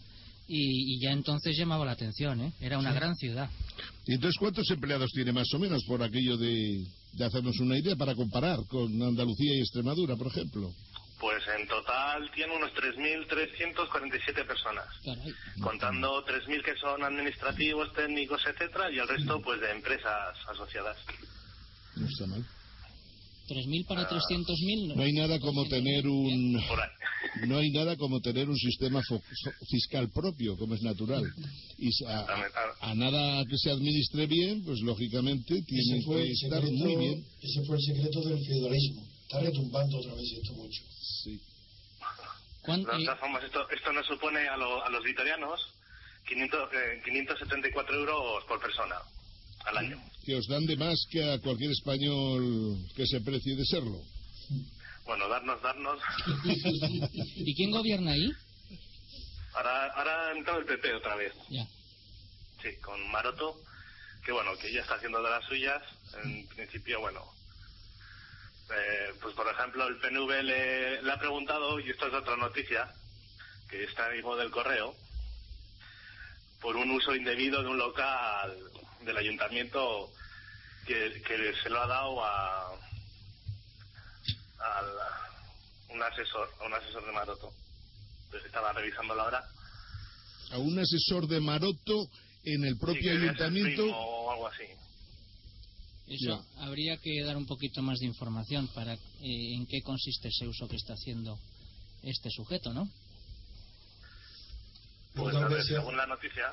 y, 0.46 0.94
y 0.96 1.00
ya 1.00 1.12
entonces 1.12 1.56
llamaba 1.56 1.84
la 1.86 1.92
atención, 1.92 2.40
¿eh? 2.42 2.52
Era 2.60 2.78
una 2.78 2.90
Sí. 2.92 2.96
gran 2.96 3.14
ciudad. 3.16 3.50
¿Y 4.06 4.14
entonces 4.14 4.38
cuántos 4.38 4.70
empleados 4.70 5.10
tiene 5.12 5.32
más 5.32 5.52
o 5.54 5.58
menos 5.58 5.82
por 5.84 6.02
aquello 6.02 6.36
de, 6.36 6.84
de 7.14 7.24
hacernos 7.24 7.58
una 7.60 7.78
idea 7.78 7.96
para 7.96 8.14
comparar 8.14 8.58
con 8.68 9.00
Andalucía 9.02 9.54
y 9.56 9.60
Extremadura, 9.60 10.16
por 10.16 10.26
ejemplo? 10.26 10.70
Pues 11.24 11.42
en 11.58 11.66
total 11.66 12.30
tiene 12.34 12.54
unos 12.54 12.70
3.347 12.74 14.46
personas, 14.46 14.84
contando 15.62 16.22
3.000 16.26 16.62
que 16.62 16.76
son 16.76 17.02
administrativos, 17.02 17.90
técnicos, 17.94 18.42
etcétera, 18.44 18.92
y 18.92 18.98
el 18.98 19.08
resto 19.08 19.40
pues 19.40 19.58
de 19.58 19.70
empresas 19.70 20.36
asociadas. 20.52 20.98
No 21.96 22.06
está 22.06 22.26
mal. 22.26 22.44
3.000 23.48 23.86
para 23.86 24.06
300.000. 24.06 24.94
No 24.96 25.02
hay 25.02 25.12
nada 25.14 25.40
como 25.40 25.64
tener 25.66 26.06
un 26.06 26.52
no 27.48 27.56
hay 27.56 27.70
nada 27.70 27.96
como 27.96 28.20
tener 28.20 28.46
un 28.50 28.56
sistema 28.58 29.00
fiscal 29.70 30.10
propio, 30.12 30.58
como 30.58 30.74
es 30.74 30.82
natural. 30.82 31.24
Y 31.78 31.88
a, 32.04 32.18
a- 32.20 32.90
a 32.90 32.94
nada 32.94 33.42
que 33.48 33.56
se 33.56 33.70
administre 33.70 34.26
bien, 34.26 34.62
pues 34.62 34.78
lógicamente 34.80 35.62
tiene 35.62 36.02
fue, 36.04 36.24
que 36.24 36.32
estar 36.32 36.62
muy 36.62 36.96
bien. 36.96 37.24
ese 37.40 37.64
fue 37.66 37.76
el 37.78 37.82
secreto 37.82 38.20
del 38.28 38.44
feudalismo. 38.44 39.13
Está 39.24 39.40
retumbando 39.40 39.98
otra 39.98 40.14
vez 40.14 40.30
esto 40.32 40.52
mucho. 40.54 40.82
Sí. 41.22 41.40
De 42.66 43.04
todas 43.04 43.18
formas, 43.20 43.44
esto, 43.44 43.68
esto 43.70 43.92
nos 43.92 44.06
supone 44.06 44.48
a, 44.48 44.56
lo- 44.56 44.82
a 44.84 44.88
los 44.88 45.04
vitorianos 45.04 45.60
500, 46.26 46.70
eh, 46.72 47.02
574 47.04 47.94
euros 47.96 48.44
por 48.44 48.58
persona 48.60 48.96
al 49.66 49.76
año. 49.78 50.02
Que 50.24 50.34
os 50.36 50.46
dan 50.48 50.64
de 50.64 50.76
más 50.76 51.06
que 51.10 51.22
a 51.32 51.38
cualquier 51.40 51.70
español 51.72 52.78
que 52.96 53.06
se 53.06 53.20
precie 53.20 53.54
de 53.56 53.64
serlo. 53.66 54.00
Bueno, 55.04 55.28
darnos, 55.28 55.60
darnos. 55.60 56.00
¿Y 57.36 57.54
quién 57.54 57.70
gobierna 57.70 58.12
ahí? 58.12 58.30
Ahora, 59.54 59.92
ahora 59.92 60.28
ha 60.28 60.32
entrado 60.36 60.60
el 60.60 60.64
PP 60.66 60.94
otra 60.94 61.16
vez. 61.16 61.32
Ya. 61.50 61.66
Sí, 62.62 62.76
con 62.82 63.06
Maroto, 63.10 63.60
que 64.24 64.32
bueno, 64.32 64.56
que 64.58 64.72
ya 64.72 64.80
está 64.80 64.94
haciendo 64.94 65.22
de 65.22 65.28
las 65.30 65.44
suyas. 65.44 65.82
En 66.24 66.46
principio, 66.48 67.00
bueno. 67.00 67.22
Eh, 68.70 69.14
pues 69.20 69.34
por 69.34 69.46
ejemplo, 69.48 69.86
el 69.86 69.98
PNV 69.98 70.42
le, 70.42 71.02
le 71.02 71.12
ha 71.12 71.18
preguntado, 71.18 71.78
y 71.80 71.90
esto 71.90 72.06
es 72.06 72.14
otra 72.14 72.36
noticia, 72.36 72.92
que 73.68 73.84
está 73.84 74.06
en 74.08 74.36
del 74.36 74.50
correo, 74.50 74.94
por 76.60 76.76
un 76.76 76.90
uso 76.92 77.14
indebido 77.14 77.62
de 77.62 77.68
un 77.68 77.78
local 77.78 78.56
del 79.02 79.16
ayuntamiento 79.16 80.10
que, 80.86 81.22
que 81.26 81.54
se 81.62 81.68
lo 81.70 81.80
ha 81.82 81.86
dado 81.86 82.24
a, 82.24 82.68
a 84.60 84.82
la- 84.82 85.30
un 85.94 86.02
asesor, 86.02 86.50
a 86.60 86.64
un 86.64 86.74
asesor 86.74 87.04
de 87.06 87.12
Maroto. 87.12 87.52
Entonces 88.24 88.46
estaba 88.46 88.72
revisando 88.72 89.14
la 89.14 89.24
hora. 89.24 89.44
A 90.52 90.58
un 90.58 90.78
asesor 90.78 91.26
de 91.28 91.40
Maroto 91.40 92.08
en 92.44 92.64
el 92.64 92.74
Sí, 92.74 92.80
propio 92.80 93.02
ser 93.12 93.22
ayuntamiento. 93.22 93.84
o 93.96 94.32
algo 94.32 94.48
así. 94.48 94.64
Eso 96.06 96.44
habría 96.58 96.96
que 96.98 97.22
dar 97.22 97.36
un 97.36 97.46
poquito 97.46 97.80
más 97.82 97.98
de 97.98 98.06
información 98.06 98.68
para 98.74 98.92
eh, 98.94 98.98
en 99.22 99.66
qué 99.66 99.80
consiste 99.82 100.28
ese 100.28 100.46
uso 100.46 100.68
que 100.68 100.76
está 100.76 100.92
haciendo 100.94 101.38
este 102.02 102.28
sujeto, 102.30 102.74
¿no? 102.74 102.88
Pues 105.14 105.34
a 105.36 105.48
ver, 105.48 105.62
según 105.64 105.96
la 105.96 106.06
noticia, 106.06 106.52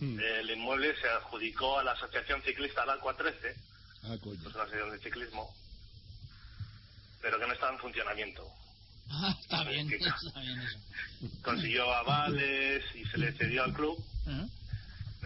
el 0.00 0.50
inmueble 0.50 0.94
se 1.00 1.08
adjudicó 1.08 1.78
a 1.78 1.84
la 1.84 1.92
Asociación 1.92 2.42
Ciclista 2.42 2.82
al 2.82 2.90
Aqua 2.90 3.16
13, 3.16 3.54
Ah, 4.04 4.16
coño. 4.22 4.40
pues 4.42 4.54
una 4.54 4.64
asociación 4.64 4.90
de 4.92 4.98
ciclismo, 5.00 5.54
pero 7.22 7.38
que 7.38 7.46
no 7.46 7.52
estaba 7.52 7.72
en 7.72 7.78
funcionamiento. 7.78 8.42
Ah, 9.08 9.36
está 9.40 9.62
bien, 9.62 9.88
está 10.26 10.40
bien 10.40 10.58
eso. 10.62 10.78
Consiguió 11.42 11.88
avales 11.94 12.82
y 12.96 13.04
se 13.04 13.18
le 13.18 13.32
cedió 13.34 13.62
al 13.62 13.72
club. 13.72 13.96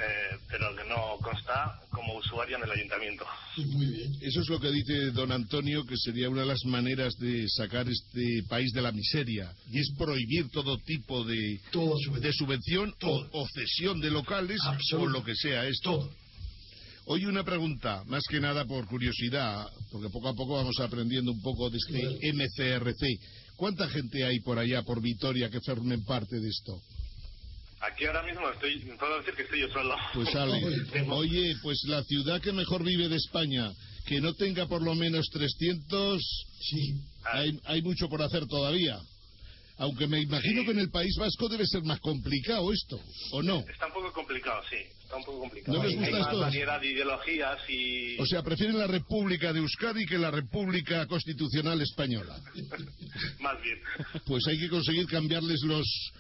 Eh, 0.00 0.38
pero 0.48 0.74
que 0.74 0.84
no 0.84 1.18
consta 1.22 1.78
como 1.90 2.16
usuario 2.16 2.56
en 2.56 2.64
el 2.64 2.70
ayuntamiento. 2.70 3.24
Muy 3.56 3.86
bien. 3.86 4.12
Eso 4.20 4.40
es 4.40 4.48
lo 4.48 4.60
que 4.60 4.70
dice 4.70 5.10
don 5.12 5.32
Antonio, 5.32 5.84
que 5.84 5.96
sería 5.96 6.28
una 6.28 6.42
de 6.42 6.48
las 6.48 6.64
maneras 6.64 7.14
de 7.18 7.46
sacar 7.48 7.88
este 7.88 8.42
país 8.48 8.72
de 8.72 8.82
la 8.82 8.92
miseria. 8.92 9.52
Y 9.70 9.80
es 9.80 9.90
prohibir 9.98 10.48
todo 10.50 10.78
tipo 10.78 11.24
de, 11.24 11.60
de 12.20 12.32
subvención 12.32 12.94
o, 13.02 13.26
o 13.32 13.48
cesión 13.48 14.00
de 14.00 14.10
locales 14.10 14.60
o 14.94 15.06
lo 15.06 15.22
que 15.24 15.34
sea 15.34 15.66
esto. 15.66 16.10
Oye, 17.06 17.26
una 17.26 17.42
pregunta, 17.42 18.04
más 18.06 18.22
que 18.28 18.40
nada 18.40 18.64
por 18.66 18.86
curiosidad, 18.86 19.66
porque 19.90 20.10
poco 20.10 20.28
a 20.28 20.34
poco 20.34 20.54
vamos 20.54 20.78
aprendiendo 20.80 21.32
un 21.32 21.42
poco 21.42 21.68
de 21.68 21.78
este 21.78 22.32
MCRC. 22.32 23.18
¿Cuánta 23.56 23.88
gente 23.88 24.24
hay 24.24 24.40
por 24.40 24.58
allá, 24.58 24.82
por 24.82 25.02
Vitoria, 25.02 25.50
que 25.50 25.60
formen 25.60 26.04
parte 26.04 26.38
de 26.38 26.48
esto? 26.48 26.80
Aquí 27.80 28.04
ahora 28.04 28.22
mismo 28.22 28.48
estoy, 28.50 28.78
puedo 28.98 29.18
decir 29.18 29.34
que 29.34 29.42
estoy 29.42 29.60
yo 29.60 29.68
solo. 29.72 29.96
Pues 30.12 30.34
Ale, 30.36 30.60
oye, 31.10 31.54
pues 31.62 31.82
la 31.84 32.02
ciudad 32.04 32.40
que 32.40 32.52
mejor 32.52 32.84
vive 32.84 33.08
de 33.08 33.16
España, 33.16 33.72
que 34.06 34.20
no 34.20 34.34
tenga 34.34 34.66
por 34.66 34.82
lo 34.82 34.94
menos 34.94 35.28
300, 35.30 36.20
sí. 36.60 36.94
hay, 37.24 37.58
hay 37.64 37.82
mucho 37.82 38.08
por 38.08 38.22
hacer 38.22 38.46
todavía. 38.46 38.98
Aunque 39.78 40.06
me 40.06 40.20
imagino 40.20 40.62
que 40.66 40.72
en 40.72 40.78
el 40.78 40.90
País 40.90 41.16
Vasco 41.18 41.48
debe 41.48 41.66
ser 41.66 41.82
más 41.84 42.00
complicado 42.00 42.70
esto, 42.70 43.00
¿o 43.32 43.42
no? 43.42 43.64
Está 43.66 43.86
un 43.86 43.94
poco 43.94 44.12
complicado, 44.12 44.60
sí. 44.68 44.76
Está 45.02 45.16
un 45.16 45.24
poco 45.24 45.40
complicado. 45.40 45.78
¿No 45.78 45.84
les 45.84 45.96
gusta 45.96 46.06
Hay 46.06 46.12
más 46.12 46.26
esto? 46.26 46.38
variedad 46.38 46.80
de 46.82 46.86
ideologías 46.88 47.58
y... 47.70 48.20
O 48.20 48.26
sea, 48.26 48.42
prefieren 48.42 48.78
la 48.78 48.86
República 48.86 49.54
de 49.54 49.60
Euskadi 49.60 50.04
que 50.04 50.18
la 50.18 50.30
República 50.30 51.06
Constitucional 51.06 51.80
Española. 51.80 52.38
Más 53.40 53.62
bien. 53.62 53.78
Pues 54.26 54.46
hay 54.48 54.58
que 54.58 54.68
conseguir 54.68 55.06
cambiarles 55.06 55.62
los 55.62 56.12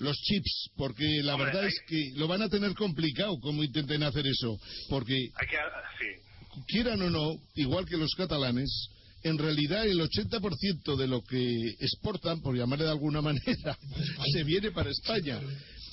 los 0.00 0.16
chips, 0.16 0.70
porque 0.76 1.22
la 1.22 1.34
Hombre, 1.34 1.46
verdad 1.46 1.62
hay- 1.64 1.68
es 1.68 1.80
que 1.86 2.12
lo 2.18 2.26
van 2.28 2.42
a 2.42 2.48
tener 2.48 2.74
complicado 2.74 3.38
como 3.40 3.62
intenten 3.62 4.02
hacer 4.02 4.26
eso, 4.26 4.58
porque 4.88 5.14
Hay 5.14 5.46
que... 5.46 5.56
Sí. 5.98 6.62
quieran 6.66 7.00
o 7.02 7.10
no, 7.10 7.36
igual 7.54 7.86
que 7.86 7.96
los 7.96 8.12
catalanes, 8.14 8.68
en 9.22 9.38
realidad 9.38 9.86
el 9.86 10.00
80% 10.00 10.96
de 10.96 11.06
lo 11.06 11.22
que 11.22 11.68
exportan, 11.78 12.40
por 12.40 12.56
llamarle 12.56 12.84
de 12.86 12.90
alguna 12.90 13.20
manera, 13.22 13.78
se 14.32 14.44
viene 14.44 14.70
para 14.72 14.90
España. 14.90 15.38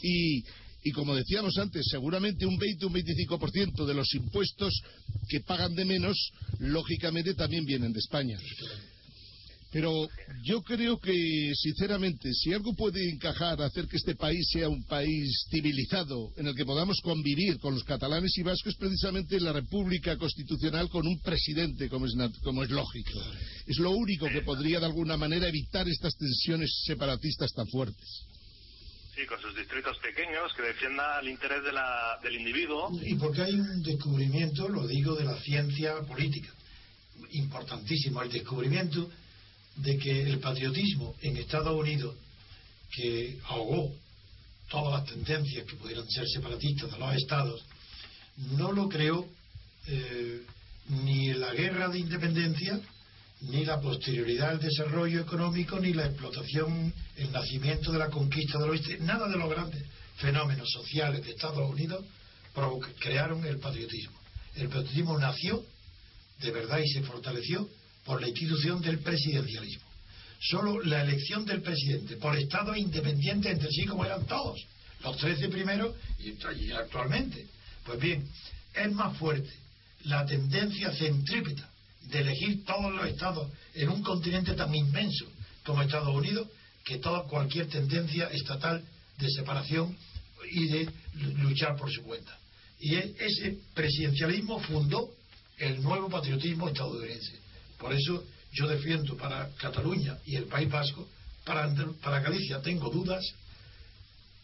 Y, 0.02 0.44
y 0.84 0.92
como 0.94 1.14
decíamos 1.16 1.58
antes, 1.58 1.86
seguramente 1.92 2.46
un 2.46 2.58
20 2.58 2.86
o 2.86 2.88
un 2.88 2.94
25% 2.94 3.86
de 3.86 3.94
los 3.94 4.14
impuestos 4.16 4.74
que 5.28 5.42
pagan 5.42 5.76
de 5.76 5.84
menos, 5.86 6.16
lógicamente 6.60 7.34
también 7.34 7.66
vienen 7.66 7.92
de 7.92 8.00
España. 8.00 8.40
Pero 9.78 10.10
yo 10.42 10.64
creo 10.64 10.98
que, 10.98 11.52
sinceramente, 11.54 12.34
si 12.34 12.52
algo 12.52 12.74
puede 12.74 13.08
encajar, 13.12 13.62
hacer 13.62 13.86
que 13.88 13.98
este 13.98 14.16
país 14.16 14.50
sea 14.52 14.68
un 14.70 14.84
país 14.86 15.46
civilizado, 15.52 16.32
en 16.36 16.48
el 16.48 16.56
que 16.56 16.66
podamos 16.66 17.00
convivir 17.04 17.60
con 17.60 17.76
los 17.76 17.84
catalanes 17.84 18.36
y 18.40 18.42
vascos, 18.42 18.74
es 18.74 18.80
precisamente 18.80 19.40
la 19.40 19.54
República 19.54 20.18
Constitucional 20.18 20.90
con 20.90 21.06
un 21.06 21.20
presidente, 21.22 21.90
como 21.90 22.08
es, 22.08 22.14
nat- 22.16 22.34
como 22.42 22.64
es 22.64 22.72
lógico. 22.72 23.22
Es 23.68 23.78
lo 23.78 23.92
único 23.92 24.26
que 24.30 24.42
podría, 24.42 24.80
de 24.80 24.88
alguna 24.88 25.16
manera, 25.16 25.48
evitar 25.48 25.88
estas 25.88 26.16
tensiones 26.18 26.72
separatistas 26.88 27.54
tan 27.54 27.68
fuertes. 27.68 28.24
Sí, 29.16 29.28
con 29.28 29.40
sus 29.40 29.56
distritos 29.56 29.96
pequeños, 30.00 30.54
que 30.56 30.64
defienda 30.64 31.20
el 31.22 31.30
interés 31.30 31.62
de 31.64 31.72
la, 31.74 32.18
del 32.24 32.36
individuo. 32.36 33.00
Y 33.04 33.14
porque 33.14 33.44
hay 33.44 33.54
un 33.54 33.84
descubrimiento, 33.84 34.70
lo 34.70 34.88
digo, 34.88 35.14
de 35.16 35.26
la 35.26 35.40
ciencia 35.40 36.02
política, 36.02 36.50
importantísimo, 37.30 38.24
el 38.24 38.32
descubrimiento 38.32 39.08
de 39.78 39.98
que 39.98 40.24
el 40.24 40.40
patriotismo 40.40 41.16
en 41.22 41.38
Estados 41.38 41.78
Unidos, 41.80 42.16
que 42.92 43.38
ahogó 43.46 43.94
todas 44.70 45.00
las 45.02 45.10
tendencias 45.10 45.66
que 45.66 45.76
pudieran 45.76 46.10
ser 46.10 46.28
separatistas 46.28 46.92
de 46.92 46.98
los 46.98 47.16
estados, 47.16 47.64
no 48.58 48.72
lo 48.72 48.90
creó 48.90 49.28
eh, 49.88 50.42
ni 50.90 51.34
la 51.34 51.54
guerra 51.54 51.90
de 51.90 52.00
independencia, 52.00 52.80
ni 53.42 53.66
la 53.66 53.80
posterioridad 53.80 54.50
al 54.50 54.60
desarrollo 54.60 55.22
económico, 55.22 55.80
ni 55.80 55.94
la 55.94 56.06
explotación, 56.06 56.94
el 57.16 57.32
nacimiento 57.32 57.92
de 57.92 58.00
la 58.00 58.10
conquista 58.10 58.58
del 58.58 58.72
oeste, 58.72 58.98
nada 59.00 59.28
de 59.28 59.38
los 59.38 59.50
grandes 59.50 59.84
fenómenos 60.18 60.70
sociales 60.72 61.24
de 61.24 61.32
Estados 61.32 61.70
Unidos 61.70 62.04
crearon 63.00 63.46
el 63.46 63.60
patriotismo. 63.60 64.18
El 64.56 64.70
patriotismo 64.70 65.18
nació 65.20 65.64
de 66.40 66.52
verdad 66.52 66.80
y 66.80 66.88
se 66.90 67.04
fortaleció 67.04 67.70
por 68.08 68.22
la 68.22 68.30
institución 68.30 68.82
del 68.82 69.00
presidencialismo. 69.00 69.84
Solo 70.40 70.82
la 70.82 71.04
elección 71.04 71.46
del 71.46 71.62
presidente 71.62 72.16
por 72.16 72.38
estados 72.38 72.78
independientes 72.78 73.52
entre 73.52 73.70
sí 73.70 73.86
como 73.86 74.06
eran 74.06 74.26
todos, 74.26 74.66
los 75.04 75.18
13 75.18 75.50
primeros 75.50 75.94
y, 76.20 76.72
actualmente. 76.72 77.46
Pues 77.86 78.00
bien, 78.00 78.26
es 78.74 78.92
más 78.94 79.18
fuerte 79.18 79.50
la 80.06 80.26
tendencia 80.26 80.92
centrípeta 80.94 81.70
de 82.04 82.20
elegir 82.20 82.64
todos 82.64 82.94
los 82.94 83.06
estados 83.08 83.52
en 83.74 83.90
un 83.90 84.02
continente 84.02 84.54
tan 84.54 84.74
inmenso 84.74 85.26
como 85.66 85.82
Estados 85.82 86.16
Unidos 86.16 86.48
que 86.86 87.00
toda 87.00 87.24
cualquier 87.24 87.68
tendencia 87.68 88.28
estatal 88.28 88.82
de 89.18 89.30
separación 89.32 89.98
y 90.50 90.68
de 90.68 90.90
luchar 91.40 91.76
por 91.76 91.92
su 91.92 92.04
cuenta. 92.04 92.38
Y 92.80 92.96
ese 92.96 93.58
presidencialismo 93.74 94.60
fundó 94.60 95.10
el 95.58 95.82
nuevo 95.82 96.08
patriotismo 96.10 96.70
estadounidense. 96.70 97.47
Por 97.78 97.94
eso 97.94 98.24
yo 98.54 98.68
defiendo 98.68 99.16
para 99.18 99.50
Cataluña 99.58 100.18
y 100.26 100.36
el 100.36 100.46
País 100.46 100.70
Vasco, 100.70 101.08
para, 101.46 101.74
para 102.02 102.20
Galicia 102.20 102.62
tengo 102.62 102.90
dudas, 102.90 103.24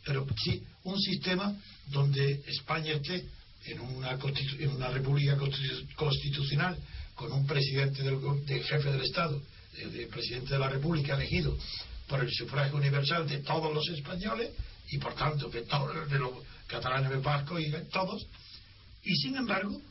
pero 0.05 0.25
sí 0.43 0.61
un 0.83 0.99
sistema 0.99 1.55
donde 1.87 2.41
España 2.47 2.93
esté 2.93 3.25
en 3.65 3.79
una, 3.79 4.11
en 4.59 4.69
una 4.69 4.89
república 4.89 5.37
constitu- 5.37 5.93
constitucional 5.95 6.77
con 7.15 7.31
un 7.31 7.45
presidente 7.45 8.03
del, 8.03 8.19
jefe 8.63 8.91
del 8.91 9.01
Estado, 9.01 9.41
del, 9.77 9.93
del 9.93 10.07
presidente 10.07 10.53
de 10.53 10.59
la 10.59 10.69
República 10.69 11.15
elegido 11.15 11.57
por 12.07 12.19
el 12.19 12.29
sufragio 12.31 12.75
universal 12.77 13.27
de 13.27 13.39
todos 13.39 13.73
los 13.73 13.87
españoles 13.89 14.51
y 14.89 14.97
por 14.97 15.15
tanto 15.15 15.47
de, 15.49 15.61
todos 15.61 16.09
de 16.09 16.19
los 16.19 16.31
catalanes 16.67 17.21
vascos 17.23 17.61
y 17.61 17.69
de 17.69 17.81
todos. 17.85 18.25
Y 19.03 19.15
sin 19.15 19.35
embargo, 19.37 19.81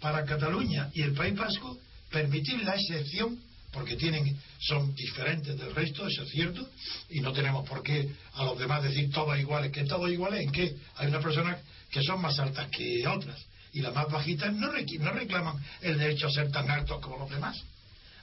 para 0.00 0.24
Cataluña 0.24 0.90
y 0.94 1.02
el 1.02 1.12
País 1.12 1.34
Vasco, 1.34 1.78
permitir 2.10 2.62
la 2.62 2.74
excepción, 2.74 3.38
porque 3.72 3.96
tienen, 3.96 4.36
son 4.60 4.94
diferentes 4.94 5.56
del 5.58 5.74
resto, 5.74 6.06
eso 6.06 6.22
es 6.22 6.30
cierto, 6.30 6.66
y 7.10 7.20
no 7.20 7.32
tenemos 7.32 7.68
por 7.68 7.82
qué 7.82 8.08
a 8.34 8.44
los 8.44 8.58
demás 8.58 8.82
decir 8.82 9.10
todos 9.10 9.38
iguales, 9.38 9.70
que 9.72 9.84
todos 9.84 10.10
iguales, 10.10 10.40
en 10.44 10.52
que 10.52 10.76
hay 10.96 11.08
unas 11.08 11.22
personas 11.22 11.58
que 11.90 12.02
son 12.02 12.20
más 12.20 12.38
altas 12.38 12.68
que 12.70 13.06
otras, 13.06 13.38
y 13.72 13.80
las 13.80 13.94
más 13.94 14.10
bajitas 14.10 14.52
no, 14.54 14.68
no 14.72 15.12
reclaman 15.12 15.56
el 15.82 15.98
derecho 15.98 16.28
a 16.28 16.30
ser 16.30 16.50
tan 16.50 16.70
altos 16.70 17.00
como 17.00 17.18
los 17.18 17.28
demás. 17.30 17.56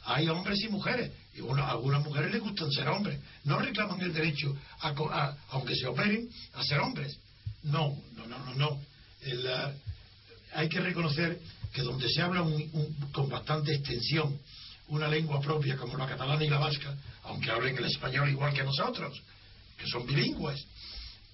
Hay 0.06 0.28
hombres 0.28 0.60
y 0.62 0.70
mujeres, 0.70 1.12
y 1.36 1.42
a 1.42 1.70
algunas 1.70 2.04
mujeres 2.04 2.32
les 2.32 2.42
gustan 2.42 2.72
ser 2.72 2.88
hombres, 2.90 3.20
no 3.44 3.60
reclaman 3.60 4.02
el 4.02 4.12
derecho, 4.14 4.56
a, 4.82 4.90
a- 4.90 5.38
aunque 5.52 5.76
se 5.76 5.86
operen, 5.88 6.30
a 6.56 6.64
ser 6.64 6.80
hombres. 6.80 7.18
No, 7.64 7.96
no, 8.16 8.26
no, 8.28 8.38
no, 8.46 8.56
no. 8.56 8.82
El, 9.22 9.48
ah, 9.48 9.72
hay 10.56 10.68
que 10.68 10.80
reconocer 10.82 11.40
que 11.74 11.82
donde 11.82 12.08
se 12.10 12.22
habla 12.22 12.42
un- 12.44 12.70
un- 12.74 13.12
con 13.12 13.30
bastante 13.30 13.74
extensión 13.74 14.38
una 14.90 15.08
lengua 15.08 15.40
propia 15.42 15.76
como 15.78 15.98
la 15.98 16.06
catalana 16.08 16.44
y 16.44 16.50
la 16.50 16.60
vasca, 16.60 16.96
aunque 17.24 17.50
hablen 17.50 17.78
el 17.78 17.86
español 17.86 18.30
igual 18.30 18.54
que 18.54 18.64
nosotros, 18.64 19.22
que 19.78 19.88
son 19.88 20.06
bilingües, 20.06 20.66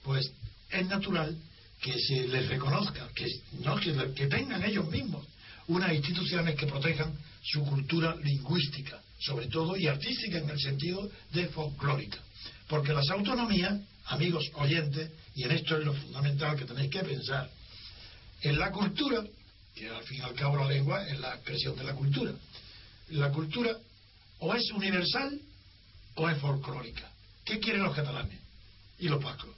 pues 0.03 0.31
es 0.69 0.87
natural 0.87 1.35
que 1.81 1.99
se 1.99 2.27
les 2.27 2.47
reconozca, 2.47 3.09
que, 3.15 3.25
no, 3.63 3.75
que, 3.77 3.93
que 4.13 4.27
tengan 4.27 4.63
ellos 4.63 4.87
mismos 4.89 5.25
unas 5.67 5.93
instituciones 5.93 6.55
que 6.55 6.65
protejan 6.67 7.13
su 7.43 7.63
cultura 7.63 8.15
lingüística, 8.15 8.99
sobre 9.19 9.47
todo 9.47 9.77
y 9.77 9.87
artística 9.87 10.37
en 10.39 10.49
el 10.49 10.59
sentido 10.59 11.09
de 11.31 11.47
folclórica. 11.49 12.17
Porque 12.67 12.91
las 12.93 13.09
autonomías, 13.09 13.79
amigos 14.05 14.45
oyentes, 14.55 15.11
y 15.35 15.43
en 15.43 15.51
esto 15.51 15.77
es 15.77 15.85
lo 15.85 15.93
fundamental 15.93 16.57
que 16.57 16.65
tenéis 16.65 16.89
que 16.89 17.03
pensar, 17.03 17.49
en 18.41 18.57
la 18.57 18.71
cultura, 18.71 19.23
que 19.79 19.89
al 19.89 20.03
fin 20.03 20.17
y 20.17 20.21
al 20.21 20.33
cabo 20.33 20.57
la 20.57 20.67
lengua 20.67 21.07
es 21.07 21.17
la 21.19 21.35
expresión 21.35 21.73
de 21.77 21.85
la 21.85 21.93
cultura, 21.93 22.33
la 23.11 23.31
cultura 23.31 23.77
o 24.39 24.53
es 24.53 24.69
universal 24.71 25.39
o 26.15 26.29
es 26.29 26.37
folclórica. 26.39 27.09
¿Qué 27.45 27.59
quieren 27.59 27.83
los 27.83 27.95
catalanes 27.95 28.37
y 28.97 29.07
los 29.07 29.23
vascos? 29.23 29.55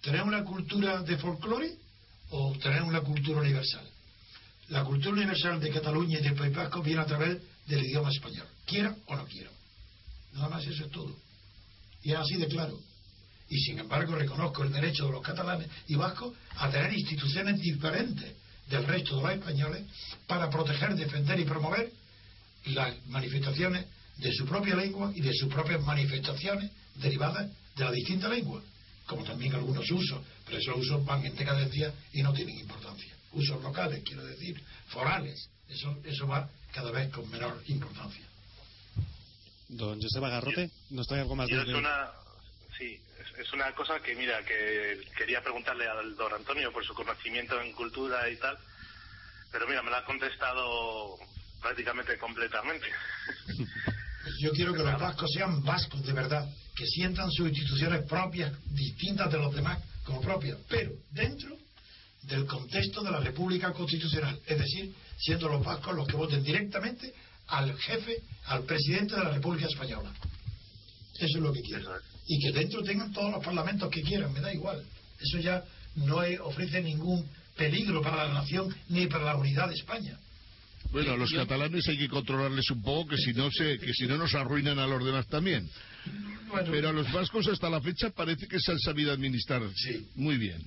¿Tener 0.00 0.22
una 0.22 0.42
cultura 0.42 1.02
de 1.02 1.18
folclore 1.18 1.76
o 2.30 2.56
tener 2.56 2.82
una 2.82 3.02
cultura 3.02 3.40
universal? 3.40 3.86
La 4.68 4.84
cultura 4.84 5.12
universal 5.12 5.60
de 5.60 5.70
Cataluña 5.70 6.18
y 6.18 6.22
del 6.22 6.34
País 6.34 6.54
Vasco 6.54 6.82
viene 6.82 7.02
a 7.02 7.06
través 7.06 7.38
del 7.66 7.84
idioma 7.84 8.08
español, 8.10 8.46
quieran 8.64 8.96
o 9.06 9.16
no 9.16 9.26
quieran. 9.26 9.52
Nada 10.32 10.48
más 10.48 10.66
eso 10.66 10.86
es 10.86 10.90
todo. 10.90 11.14
Y 12.02 12.12
es 12.12 12.18
así 12.18 12.36
de 12.36 12.48
claro. 12.48 12.78
Y 13.50 13.58
sin 13.60 13.78
embargo 13.78 14.14
reconozco 14.14 14.62
el 14.62 14.72
derecho 14.72 15.06
de 15.06 15.12
los 15.12 15.22
catalanes 15.22 15.68
y 15.88 15.94
vascos 15.94 16.34
a 16.56 16.70
tener 16.70 16.92
instituciones 16.94 17.60
diferentes 17.60 18.37
del 18.68 18.84
resto 18.84 19.16
de 19.16 19.22
los 19.22 19.32
españoles 19.32 19.86
para 20.26 20.50
proteger, 20.50 20.94
defender 20.94 21.40
y 21.40 21.44
promover 21.44 21.90
las 22.66 23.06
manifestaciones 23.06 23.86
de 24.16 24.32
su 24.32 24.44
propia 24.44 24.74
lengua 24.74 25.12
y 25.14 25.20
de 25.20 25.32
sus 25.32 25.52
propias 25.52 25.82
manifestaciones 25.82 26.70
derivadas 26.96 27.50
de 27.76 27.84
la 27.84 27.92
distinta 27.92 28.28
lengua, 28.28 28.60
como 29.06 29.24
también 29.24 29.54
algunos 29.54 29.88
usos, 29.90 30.20
pero 30.44 30.58
esos 30.58 30.76
usos 30.76 31.04
van 31.04 31.24
en 31.24 31.36
decadencia 31.36 31.92
y 32.12 32.22
no 32.22 32.32
tienen 32.32 32.58
importancia. 32.58 33.14
Usos 33.32 33.62
locales, 33.62 34.02
quiero 34.04 34.24
decir, 34.24 34.60
forales, 34.88 35.48
eso, 35.68 35.96
eso 36.04 36.26
va 36.26 36.48
cada 36.72 36.90
vez 36.90 37.10
con 37.10 37.28
menor 37.30 37.62
importancia. 37.66 38.26
Don 39.68 40.00
Joseba 40.00 40.30
Garrote, 40.30 40.70
¿nos 40.90 41.06
trae 41.06 41.20
algo 41.20 41.36
más 41.36 41.48
Yo 41.48 41.64
de 41.64 41.74
una, 41.74 42.10
sí, 42.78 42.98
es, 43.38 43.52
una 43.52 43.72
cosa 43.72 44.00
que, 44.00 44.14
mira, 44.14 44.42
que 44.44 45.00
quería 45.16 45.42
preguntarle 45.42 45.86
al 45.86 46.16
don 46.16 46.32
Antonio 46.32 46.72
por 46.72 46.84
su 46.84 46.94
conocimiento 46.94 47.60
en 47.60 47.72
cultura 47.72 48.28
y 48.28 48.36
tal, 48.36 48.58
pero 49.50 49.66
mira, 49.66 49.82
me 49.82 49.90
la 49.90 49.98
ha 49.98 50.04
contestado 50.04 51.16
prácticamente 51.60 52.18
completamente. 52.18 52.86
Yo 54.40 54.52
quiero 54.52 54.72
que 54.72 54.82
los 54.82 55.00
vascos 55.00 55.30
sean 55.32 55.62
vascos 55.64 56.04
de 56.04 56.12
verdad, 56.12 56.46
que 56.76 56.86
sientan 56.86 57.30
sus 57.30 57.48
instituciones 57.48 58.02
propias, 58.06 58.52
distintas 58.66 59.30
de 59.32 59.38
los 59.38 59.54
demás, 59.54 59.82
como 60.04 60.20
propia, 60.20 60.56
pero 60.68 60.92
dentro 61.10 61.56
del 62.22 62.46
contexto 62.46 63.02
de 63.02 63.10
la 63.10 63.20
República 63.20 63.72
Constitucional, 63.72 64.38
es 64.46 64.58
decir, 64.58 64.94
siendo 65.18 65.48
los 65.48 65.64
vascos 65.64 65.94
los 65.94 66.06
que 66.06 66.16
voten 66.16 66.42
directamente 66.42 67.12
al 67.48 67.76
jefe, 67.78 68.22
al 68.46 68.64
presidente 68.64 69.16
de 69.16 69.24
la 69.24 69.30
República 69.30 69.66
Española. 69.66 70.12
Eso 71.14 71.38
es 71.38 71.42
lo 71.42 71.52
que 71.52 71.62
quiero. 71.62 71.90
Y 72.28 72.38
que 72.38 72.52
dentro 72.52 72.82
tengan 72.82 73.12
todos 73.12 73.32
los 73.32 73.44
parlamentos 73.44 73.90
que 73.90 74.02
quieran, 74.02 74.32
me 74.32 74.40
da 74.40 74.52
igual. 74.52 74.84
Eso 75.20 75.38
ya 75.38 75.64
no 75.96 76.22
es- 76.22 76.38
ofrece 76.40 76.80
ningún 76.82 77.26
peligro 77.56 78.02
para 78.02 78.28
la 78.28 78.34
nación 78.34 78.72
ni 78.88 79.06
para 79.06 79.24
la 79.24 79.36
unidad 79.36 79.68
de 79.68 79.74
España. 79.74 80.18
Bueno, 80.90 81.12
a 81.12 81.16
los 81.16 81.30
catalanes 81.32 81.86
hay 81.88 81.98
que 81.98 82.08
controlarles 82.08 82.70
un 82.70 82.82
poco, 82.82 83.10
que 83.10 83.18
si 83.18 83.32
no 83.34 83.50
se, 83.50 83.78
que 83.78 83.92
si 83.92 84.06
no 84.06 84.16
nos 84.16 84.34
arruinan 84.34 84.78
a 84.78 84.86
los 84.86 85.04
demás 85.04 85.26
también. 85.28 85.68
Pero 86.70 86.88
a 86.88 86.92
los 86.92 87.12
vascos 87.12 87.46
hasta 87.48 87.68
la 87.68 87.80
fecha 87.82 88.08
parece 88.10 88.46
que 88.48 88.58
se 88.58 88.72
han 88.72 88.78
sabido 88.78 89.12
administrar 89.12 89.62
muy 90.14 90.38
bien. 90.38 90.62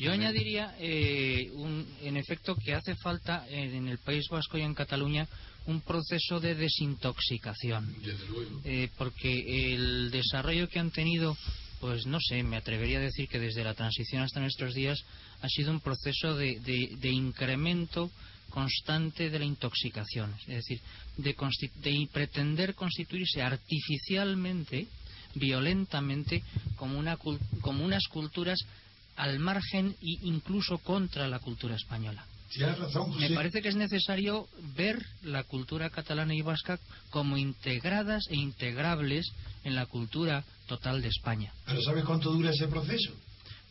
Yo 0.00 0.10
añadiría, 0.12 0.74
eh, 0.80 1.48
un- 1.52 1.86
en 2.02 2.16
efecto, 2.16 2.56
que 2.56 2.74
hace 2.74 2.96
falta 2.96 3.46
en, 3.48 3.74
en 3.74 3.88
el 3.88 3.98
País 3.98 4.26
Vasco 4.28 4.58
y 4.58 4.62
en 4.62 4.74
Cataluña 4.74 5.28
un 5.66 5.80
proceso 5.82 6.40
de 6.40 6.56
desintoxicación. 6.56 7.94
Eh, 8.64 8.88
porque 8.98 9.74
el 9.74 10.10
desarrollo 10.10 10.68
que 10.68 10.80
han 10.80 10.90
tenido, 10.90 11.36
pues 11.80 12.06
no 12.06 12.18
sé, 12.20 12.42
me 12.42 12.56
atrevería 12.56 12.98
a 12.98 13.02
decir 13.02 13.28
que 13.28 13.38
desde 13.38 13.62
la 13.62 13.74
transición 13.74 14.22
hasta 14.22 14.40
nuestros 14.40 14.74
días 14.74 14.98
ha 15.40 15.48
sido 15.48 15.70
un 15.70 15.80
proceso 15.80 16.34
de, 16.36 16.58
de- 16.60 16.96
de 16.98 17.10
incremento 17.10 18.10
constante 18.54 19.30
de 19.30 19.38
la 19.40 19.44
intoxicación. 19.44 20.32
Es 20.46 20.62
decir, 20.62 20.80
de, 21.16 21.34
de 21.82 22.08
pretender 22.12 22.76
constituirse 22.76 23.42
artificialmente, 23.42 24.86
violentamente, 25.34 26.44
como, 26.76 26.96
una, 26.96 27.16
como 27.16 27.84
unas 27.84 28.06
culturas 28.06 28.60
al 29.16 29.40
margen 29.40 29.96
e 30.00 30.18
incluso 30.22 30.78
contra 30.78 31.26
la 31.26 31.40
cultura 31.40 31.74
española. 31.74 32.24
Razón, 32.56 33.18
Me 33.18 33.30
parece 33.30 33.60
que 33.60 33.70
es 33.70 33.74
necesario 33.74 34.46
ver 34.76 35.04
la 35.22 35.42
cultura 35.42 35.90
catalana 35.90 36.36
y 36.36 36.42
vasca 36.42 36.78
como 37.10 37.36
integradas 37.36 38.22
e 38.30 38.36
integrables 38.36 39.26
en 39.64 39.74
la 39.74 39.86
cultura 39.86 40.44
total 40.68 41.02
de 41.02 41.08
España. 41.08 41.52
¿Pero 41.66 41.82
sabes 41.82 42.04
cuánto 42.04 42.30
dura 42.30 42.50
ese 42.50 42.68
proceso? 42.68 43.12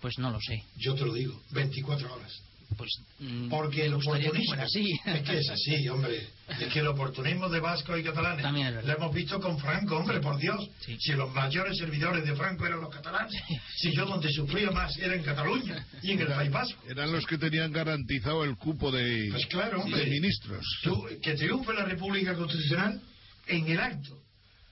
Pues 0.02 0.20
no 0.20 0.30
lo 0.30 0.40
sé. 0.42 0.66
Yo 0.76 0.96
te 0.96 1.06
lo 1.06 1.14
digo, 1.14 1.42
24 1.52 2.14
horas. 2.14 2.34
Pues 2.78 2.90
mm, 3.20 3.50
Porque 3.50 3.86
el 3.86 3.94
oportunismo 3.94 4.54
así. 4.62 4.92
es 5.06 5.22
que 5.24 5.38
es 5.38 5.50
así, 5.50 5.88
hombre. 5.90 6.28
Es 6.60 6.74
que 6.74 6.80
el 6.80 6.88
oportunismo 6.88 7.48
de 7.50 7.60
vascos 7.60 8.00
y 8.00 8.04
catalanes 8.04 8.44
lo 8.86 8.94
hemos 8.94 9.14
visto 9.14 9.40
con 9.40 9.58
Franco, 9.60 9.98
hombre, 9.98 10.20
por 10.20 10.38
Dios. 10.38 10.68
Si 11.00 11.14
los 11.14 11.32
mayores 11.34 11.78
servidores 11.78 12.26
de 12.26 12.36
Franco 12.36 12.66
eran 12.66 12.82
los 12.82 12.90
catalanes, 12.94 13.34
si 13.78 13.94
yo 13.96 14.06
donde 14.06 14.30
sufría 14.32 14.72
más 14.72 14.98
era 14.98 15.16
en 15.16 15.24
Cataluña 15.24 15.86
y 16.02 16.12
en 16.12 16.22
el 16.22 16.28
País 16.28 16.52
Vasco. 16.52 16.82
Eran 16.90 17.12
los 17.12 17.26
que 17.26 17.38
tenían 17.38 17.72
garantizado 17.72 18.44
el 18.44 18.58
cupo 18.58 18.92
de, 18.92 19.30
Pues 19.32 19.46
claro, 19.48 19.82
hombre. 19.82 20.04
de 20.06 20.10
ministros. 20.10 20.66
Tú, 20.84 21.06
que 21.22 21.34
triunfe 21.36 21.74
la 21.74 21.86
República 21.86 22.34
Constitucional 22.36 23.02
en 23.48 23.68
el 23.70 23.80
acto. 23.80 24.20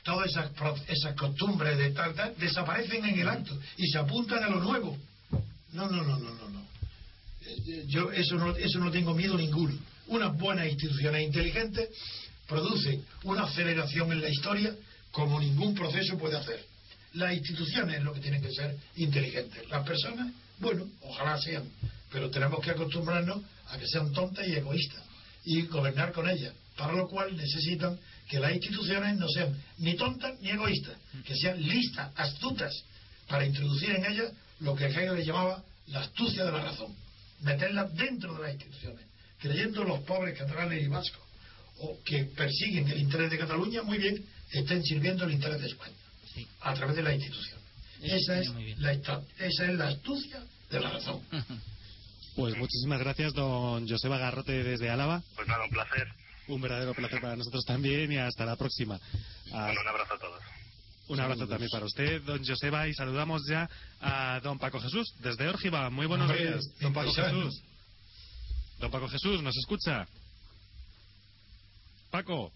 Todas 0.03 0.29
esas, 0.31 0.49
pro- 0.51 0.75
esas 0.87 1.15
costumbres 1.15 1.77
de 1.77 1.91
tal, 1.91 2.13
tal, 2.15 2.33
desaparecen 2.37 3.05
en 3.05 3.19
el 3.19 3.29
acto 3.29 3.57
y 3.77 3.87
se 3.87 3.99
apuntan 3.99 4.43
a 4.43 4.49
lo 4.49 4.59
nuevo. 4.59 4.97
No, 5.73 5.87
no, 5.89 6.03
no, 6.03 6.17
no, 6.19 6.33
no. 6.33 6.49
no. 6.49 6.61
Yo 7.87 8.11
eso 8.11 8.35
no, 8.35 8.55
eso 8.55 8.79
no 8.79 8.91
tengo 8.91 9.13
miedo 9.13 9.37
ninguno. 9.37 9.77
Unas 10.07 10.37
buenas 10.37 10.67
instituciones 10.67 11.23
inteligentes 11.23 11.89
producen 12.47 13.03
una 13.23 13.43
aceleración 13.43 14.11
en 14.11 14.21
la 14.21 14.29
historia 14.29 14.75
como 15.11 15.39
ningún 15.39 15.73
proceso 15.73 16.17
puede 16.17 16.37
hacer. 16.37 16.65
Las 17.13 17.33
instituciones 17.33 17.97
es 17.97 18.03
lo 18.03 18.13
que 18.13 18.21
tienen 18.21 18.41
que 18.41 18.51
ser 18.51 18.77
inteligentes. 18.95 19.69
Las 19.69 19.85
personas, 19.85 20.33
bueno, 20.59 20.87
ojalá 21.01 21.37
sean, 21.39 21.63
pero 22.11 22.29
tenemos 22.29 22.63
que 22.63 22.71
acostumbrarnos 22.71 23.41
a 23.69 23.77
que 23.77 23.87
sean 23.87 24.11
tontas 24.11 24.47
y 24.47 24.53
egoístas 24.53 25.03
y 25.43 25.63
gobernar 25.63 26.11
con 26.11 26.29
ellas, 26.29 26.53
para 26.77 26.93
lo 26.93 27.07
cual 27.07 27.35
necesitan 27.35 27.99
que 28.29 28.39
las 28.39 28.53
instituciones 28.53 29.17
no 29.17 29.27
sean 29.27 29.55
ni 29.79 29.95
tontas 29.95 30.39
ni 30.41 30.49
egoístas, 30.49 30.95
que 31.25 31.35
sean 31.35 31.61
listas, 31.61 32.11
astutas, 32.15 32.83
para 33.27 33.45
introducir 33.45 33.91
en 33.91 34.05
ellas 34.05 34.31
lo 34.59 34.75
que 34.75 34.85
Hegel 34.85 35.23
llamaba 35.25 35.63
la 35.87 36.01
astucia 36.01 36.45
de 36.45 36.51
la 36.51 36.61
razón, 36.61 36.95
meterlas 37.41 37.93
dentro 37.95 38.33
de 38.35 38.43
las 38.43 38.53
instituciones, 38.53 39.05
creyendo 39.39 39.83
los 39.83 39.99
pobres 40.01 40.37
catalanes 40.37 40.83
y 40.83 40.87
vascos, 40.87 41.21
o 41.79 41.97
que 42.03 42.25
persiguen 42.25 42.87
el 42.89 42.99
interés 42.99 43.31
de 43.31 43.37
Cataluña, 43.37 43.81
muy 43.83 43.97
bien, 43.97 44.23
estén 44.51 44.83
sirviendo 44.83 45.25
el 45.25 45.31
interés 45.31 45.61
de 45.61 45.67
España, 45.67 45.95
a 46.61 46.73
través 46.73 46.95
de 46.95 47.03
las 47.03 47.13
instituciones. 47.15 47.61
Esa 48.01 48.39
es, 48.39 48.49
la, 48.79 48.91
esta- 48.93 49.21
esa 49.39 49.65
es 49.65 49.73
la 49.77 49.87
astucia 49.89 50.43
de 50.69 50.79
la 50.79 50.89
razón. 50.91 51.21
Pues 52.33 52.55
muchísimas 52.55 52.97
gracias, 53.01 53.33
don 53.33 53.85
Joseba 53.89 54.17
Garrote 54.17 54.63
desde 54.63 54.89
Álava. 54.89 55.21
Pues 55.35 55.45
nada, 55.49 55.65
un 55.65 55.69
placer. 55.69 56.07
Un 56.47 56.61
verdadero 56.61 56.93
placer 56.93 57.19
para 57.19 57.35
nosotros 57.35 57.65
también 57.65 58.09
y 58.09 58.17
hasta 58.17 58.45
la 58.45 58.55
próxima. 58.55 58.97
Bueno, 59.51 59.81
un 59.81 59.87
abrazo 59.89 60.13
a 60.13 60.17
todos. 60.17 60.41
Un 61.11 61.19
abrazo 61.19 61.45
también 61.45 61.69
para 61.69 61.85
usted, 61.85 62.21
don 62.21 62.41
Joseba, 62.41 62.87
y 62.87 62.93
saludamos 62.93 63.41
ya 63.45 63.69
a 63.99 64.39
don 64.41 64.57
Paco 64.57 64.79
Jesús, 64.79 65.13
desde 65.19 65.45
Órgiva. 65.49 65.89
Muy 65.89 66.05
buenos 66.05 66.29
Hombre, 66.29 66.51
días, 66.51 66.63
don 66.79 66.93
Paco. 66.93 67.11
Jesús. 67.11 67.61
Don 68.79 68.89
Paco 68.89 69.09
Jesús, 69.09 69.43
¿nos 69.43 69.57
escucha? 69.57 70.07
Paco. 72.09 72.53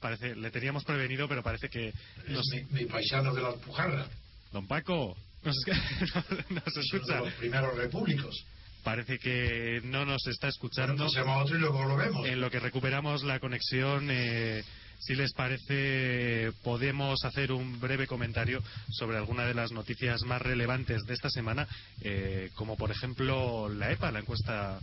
Parece, 0.00 0.34
le 0.34 0.50
teníamos 0.50 0.84
prevenido, 0.84 1.28
pero 1.28 1.42
parece 1.42 1.68
que... 1.68 1.92
Nos... 2.28 2.46
mi, 2.48 2.64
mi 2.80 2.86
paisano 2.86 3.34
de 3.34 3.42
la 3.42 3.48
Alpujarra. 3.48 4.08
Don 4.50 4.66
Paco, 4.66 5.14
¿nos, 5.42 5.56
nos 6.48 6.76
escucha? 6.78 7.16
de 7.16 7.24
los 7.26 7.34
primeros 7.34 7.76
repúblicos. 7.76 8.42
Parece 8.82 9.18
que 9.18 9.82
no 9.84 10.06
nos 10.06 10.26
está 10.28 10.48
escuchando. 10.48 11.06
Bueno, 11.06 11.30
a 11.30 11.42
otro 11.42 11.56
y 11.58 11.60
luego 11.60 11.84
lo 11.84 11.96
vemos. 11.96 12.26
En 12.26 12.40
lo 12.40 12.50
que 12.50 12.58
recuperamos 12.58 13.22
la 13.22 13.38
conexión, 13.38 14.08
eh, 14.10 14.64
si 15.00 15.14
les 15.14 15.32
parece, 15.32 16.52
podemos 16.62 17.24
hacer 17.24 17.52
un 17.52 17.80
breve 17.80 18.06
comentario 18.06 18.62
sobre 18.90 19.16
alguna 19.18 19.44
de 19.46 19.54
las 19.54 19.72
noticias 19.72 20.22
más 20.22 20.40
relevantes 20.42 21.02
de 21.06 21.14
esta 21.14 21.30
semana, 21.30 21.66
eh, 22.02 22.50
como 22.54 22.76
por 22.76 22.90
ejemplo 22.90 23.68
la 23.68 23.90
EPA, 23.92 24.10
la 24.12 24.20
encuesta 24.20 24.78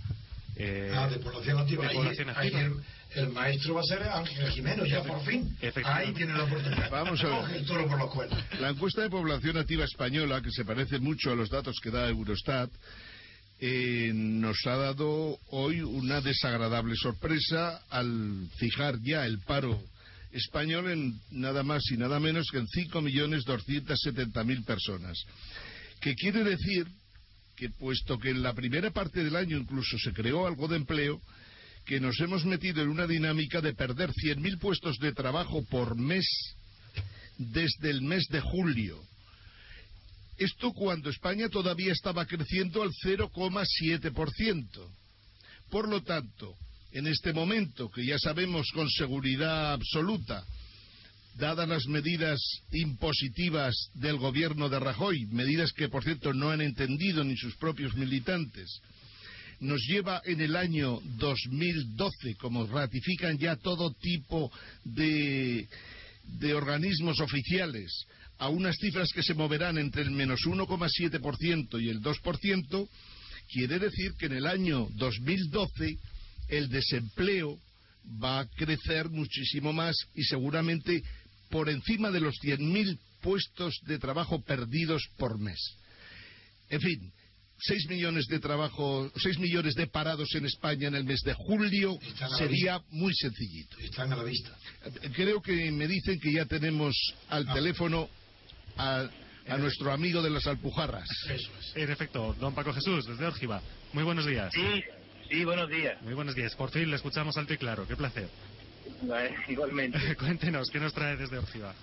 eh, 0.56 0.92
Ah, 0.96 1.08
de 1.08 1.18
población 1.20 1.58
activa. 1.60 1.84
de 1.84 1.90
Ahí- 1.90 1.96
población 1.96 2.30
ahí 2.30 2.36
activa. 2.54 2.60
el, 2.62 3.24
el 3.24 3.30
maestro 3.30 3.74
va 3.76 3.82
a 3.82 3.84
ser 3.86 4.04
Ángel 4.04 4.50
Jimeno, 4.52 4.86
ya 4.86 5.02
por 5.04 5.24
fin. 5.26 5.58
Ahí 5.86 6.14
tiene 6.14 6.34
la 6.34 6.44
oportunidad. 6.44 6.90
Vamos 6.92 7.24
a 7.24 7.28
ver. 7.28 7.38
Coge 7.42 7.58
el 7.58 7.66
toro 7.66 7.88
por 7.88 7.98
los 8.00 8.12
cuernos. 8.14 8.44
La 8.60 8.70
encuesta 8.70 9.02
de 9.02 9.10
población 9.10 9.58
activa 9.58 9.86
española, 9.86 10.42
que 10.42 10.52
se 10.52 10.66
parece 10.66 11.00
mucho 11.00 11.32
a 11.32 11.36
los 11.36 11.50
datos 11.50 11.78
que 11.82 11.90
da 11.90 12.08
Eurostat, 12.10 12.70
eh, 13.60 14.12
nos 14.14 14.58
ha 14.66 14.76
dado 14.76 15.38
hoy 15.52 15.82
una 15.82 16.20
desagradable 16.22 16.96
sorpresa 16.96 17.82
al 17.90 18.48
fijar 18.58 18.96
ya 19.04 19.26
el 19.26 19.40
paro 19.40 19.80
español 20.32 20.90
en 20.92 21.20
nada 21.32 21.64
más 21.64 21.84
y 21.92 21.98
nada 21.98 22.20
menos 22.20 22.48
que 22.52 22.60
en 22.60 22.68
5.270.000 22.68 24.66
personas. 24.66 25.24
Que 26.00 26.16
quiere 26.16 26.44
decir 26.44 26.88
que 27.56 27.70
puesto 27.70 28.18
que 28.18 28.32
en 28.32 28.42
la 28.42 28.54
primera 28.54 28.92
parte 28.92 29.24
del 29.24 29.36
año 29.36 29.58
incluso 29.58 29.98
se 30.00 30.14
creó 30.14 30.48
algo 30.48 30.68
de 30.68 30.78
empleo, 30.78 31.22
que 31.86 32.00
nos 32.00 32.20
hemos 32.20 32.46
metido 32.46 32.82
en 32.82 32.90
una 32.90 33.08
dinámica 33.08 33.62
de 33.62 33.74
perder 33.74 34.12
100.000 34.12 34.60
puestos 34.60 34.98
de 34.98 35.14
trabajo 35.14 35.64
por 35.66 35.96
mes 35.96 36.26
desde 37.38 37.90
el 37.90 38.02
mes 38.02 38.26
de 38.30 38.40
julio. 38.42 39.00
Esto 40.38 40.72
cuando 40.74 41.10
España 41.10 41.50
todavía 41.50 41.92
estaba 41.92 42.26
creciendo 42.26 42.82
al 42.82 42.92
0,7%. 43.04 44.90
Por 45.70 45.88
lo 45.88 46.02
tanto, 46.02 46.56
en 46.94 47.08
este 47.08 47.34
momento, 47.34 47.90
que 47.90 48.06
ya 48.06 48.18
sabemos 48.20 48.68
con 48.74 48.90
seguridad 48.90 49.74
absoluta, 49.74 50.46
dadas 51.36 51.68
las 51.68 51.86
medidas 51.88 52.40
impositivas 52.72 53.74
del 53.94 54.18
gobierno 54.18 54.70
de 54.70 54.80
Rajoy, 54.80 55.26
medidas 55.28 55.72
que 55.72 55.90
por 55.90 56.04
cierto 56.04 56.34
no 56.34 56.50
han 56.50 56.62
entendido 56.62 57.24
ni 57.24 57.38
sus 57.38 57.56
propios 57.56 57.96
militantes, 57.96 58.82
nos 59.62 59.82
lleva 59.88 60.22
en 60.26 60.42
el 60.42 60.56
año 60.56 61.00
2012, 61.18 62.36
como 62.36 62.66
ratifican 62.66 63.38
ya 63.38 63.56
todo 63.56 63.94
tipo 63.94 64.52
de, 64.84 65.68
organismos 66.54 67.20
oficiales, 67.20 68.08
a 68.40 68.50
unas 68.50 68.76
cifras 68.78 69.10
que 69.14 69.22
se 69.22 69.36
moverán 69.36 69.78
entre 69.78 70.02
el 70.02 70.12
menos 70.12 70.42
1,7% 70.42 71.82
y 71.82 71.90
el 71.90 72.02
2%, 72.02 72.90
quiere 73.54 73.80
decir 73.80 74.14
que 74.18 74.26
en 74.26 74.34
el 74.34 74.48
año 74.48 74.88
2012 74.96 75.98
el 76.52 76.70
desempleo 76.70 77.58
va 78.24 78.42
a 78.42 78.46
crecer 78.48 79.10
muchísimo 79.10 79.74
más 79.74 79.96
y 80.14 80.24
seguramente 80.24 81.02
por 81.50 81.70
encima 81.70 82.12
de 82.12 82.20
los 82.20 82.36
100.000 82.44 82.98
puestos 83.22 83.74
de 83.86 83.98
trabajo 84.00 84.42
perdidos 84.44 85.04
por 85.18 85.40
mes. 85.40 85.60
En 86.70 86.80
fin, 86.80 87.12
6 87.60 87.88
millones 87.90 88.26
de 88.28 88.40
trabajo, 88.40 89.12
6 89.16 89.40
millones 89.40 89.76
de 89.76 89.88
parados 89.88 90.34
en 90.36 90.46
España 90.46 90.88
en 90.88 90.96
el 90.96 91.04
mes 91.04 91.22
de 91.22 91.34
julio 91.34 92.00
sería 92.38 92.82
muy 92.90 93.14
sencillito. 93.14 93.78
Están 93.80 94.12
a 94.14 94.16
la 94.16 94.24
vista. 94.24 94.52
Creo 95.14 95.42
que 95.42 95.72
me 95.72 95.88
dicen 95.88 96.20
que 96.20 96.34
ya 96.34 96.46
tenemos 96.46 96.96
al 97.30 97.48
Ah. 97.48 97.54
teléfono 97.54 98.10
a 98.78 99.08
a 99.48 99.58
nuestro 99.58 99.92
amigo 99.92 100.22
de 100.22 100.30
las 100.30 100.46
Alpujarras. 100.46 101.08
En 101.76 101.90
efecto, 101.92 102.36
don 102.40 102.54
Paco 102.54 102.74
Jesús, 102.74 103.06
desde 103.08 103.26
Órgiva. 103.26 103.60
Muy 103.92 104.04
buenos 104.04 104.26
días. 104.26 104.52
Sí, 104.54 104.84
sí, 105.32 105.46
buenos 105.46 105.70
días. 105.70 106.02
Muy 106.02 106.14
buenos 106.14 106.36
días. 106.36 106.54
Por 106.56 106.70
fin 106.72 106.90
le 106.90 106.96
escuchamos 106.98 107.38
alto 107.38 107.54
y 107.54 107.58
claro. 107.58 107.88
Qué 107.88 107.96
placer. 107.96 108.28
Eh, 109.14 109.36
igualmente. 109.50 110.16
Cuéntenos, 110.20 110.70
¿qué 110.70 110.80
nos 110.80 110.94
trae 110.94 111.16
desde 111.18 111.38
Órgiva? 111.38 111.74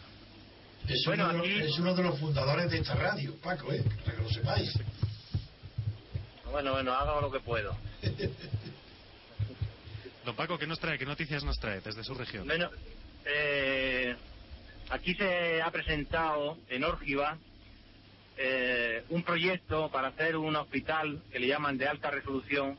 Es, 0.88 1.02
Bueno, 1.06 1.24
uno 1.24 1.32
de 1.32 1.38
los- 1.38 1.46
aquí- 1.48 1.60
es 1.72 1.78
uno 1.78 1.94
de 1.94 2.02
los 2.02 2.18
fundadores 2.20 2.70
de 2.70 2.78
esta 2.78 2.94
radio, 2.94 3.34
Paco, 3.42 3.72
¿eh? 3.72 3.82
Para 4.04 4.16
que 4.16 4.22
lo 4.22 4.28
sepáis. 4.30 4.72
Bueno, 6.50 6.72
bueno, 6.72 6.92
hago 6.94 7.20
lo 7.20 7.30
que 7.30 7.40
puedo. 7.40 7.76
Don 10.24 10.34
Paco, 10.36 10.58
¿qué 10.58 10.66
nos 10.66 10.78
trae? 10.78 10.98
¿Qué 10.98 11.04
noticias 11.06 11.42
nos 11.44 11.58
trae 11.58 11.80
desde 11.80 12.04
su 12.04 12.14
región? 12.14 12.46
Bueno, 12.46 12.70
eh, 13.26 14.14
aquí 14.90 15.14
se 15.14 15.60
ha 15.62 15.70
presentado 15.70 16.58
en 16.68 16.84
Órgiva 16.84 17.38
eh, 18.36 19.04
un 19.10 19.22
proyecto 19.22 19.90
para 19.90 20.08
hacer 20.08 20.36
un 20.36 20.54
hospital 20.56 21.22
que 21.32 21.38
le 21.38 21.48
llaman 21.48 21.76
de 21.78 21.88
alta 21.88 22.10
resolución, 22.10 22.78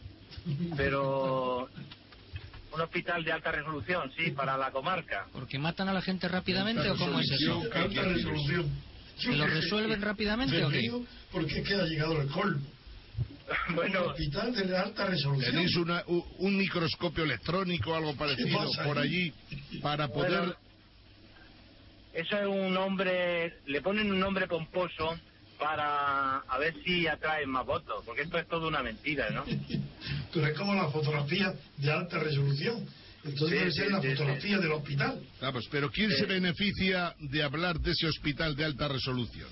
pero 0.76 1.70
un 2.72 2.82
hospital 2.82 3.24
de 3.24 3.32
alta 3.32 3.52
resolución, 3.52 4.12
sí, 4.18 4.32
para 4.32 4.58
la 4.58 4.72
comarca. 4.72 5.28
¿Porque 5.34 5.58
matan 5.58 5.90
a 5.90 5.94
la 5.94 6.02
gente 6.02 6.28
rápidamente 6.28 6.90
o 6.90 6.98
cómo 6.98 7.20
es 7.20 7.30
eso? 7.32 7.62
Alta 7.74 8.04
resolución. 8.04 8.70
¿Que 9.22 9.36
lo 9.36 9.48
resuelven 9.48 10.02
rápidamente 10.02 10.64
o 10.64 10.70
qué? 10.70 10.92
porque 11.32 11.60
es 11.60 11.68
que 11.68 11.76
ha 11.76 11.84
llegado 11.84 12.22
el 12.22 12.28
colmo. 12.30 12.62
Bueno, 13.74 14.04
Un 14.04 14.10
hospital 14.12 14.54
de 14.56 14.78
alta 14.78 15.06
resolución. 15.08 15.52
¿Tenéis 15.52 15.76
una- 15.76 16.04
un 16.08 16.56
microscopio 16.58 17.24
electrónico 17.24 17.92
o 17.92 17.96
algo 17.96 18.16
parecido 18.16 18.60
por 18.84 18.98
allí 19.00 19.34
para 19.82 20.08
poder... 20.08 20.38
Bueno, 20.40 20.56
eso 22.14 22.38
es 22.38 22.46
un 22.48 22.74
nombre, 22.74 23.56
le 23.66 23.82
ponen 23.82 24.12
un 24.12 24.20
nombre 24.20 24.48
pomposo 24.48 25.18
para 25.60 26.38
a 26.40 26.58
ver 26.58 26.74
si 26.84 27.06
atraen 27.08 27.50
más 27.50 27.66
votos, 27.66 28.04
porque 28.06 28.22
esto 28.22 28.38
es 28.40 28.48
toda 28.48 28.68
una 28.68 28.82
mentira, 28.82 29.30
¿no? 29.30 29.44
Pero 30.34 30.48
es 30.48 30.58
como 30.58 30.74
la 30.74 30.90
fotografía 30.90 31.54
de 31.78 31.92
alta 31.92 32.20
resolución. 32.20 32.88
Entonces 33.24 33.50
Sí, 33.50 33.56
debe 33.56 33.72
ser 33.72 33.88
sí, 33.88 33.92
la 33.92 34.02
sí, 34.02 34.10
fotografía 34.12 34.58
del 34.60 34.72
hospital. 34.72 35.22
Vamos, 35.42 35.68
pero 35.70 35.92
¿quién 35.92 36.10
se 36.12 36.26
beneficia 36.26 37.14
de 37.20 37.44
hablar 37.44 37.78
de 37.82 37.92
ese 37.92 38.08
hospital 38.08 38.56
de 38.56 38.64
alta 38.64 38.88
resolución? 38.88 39.50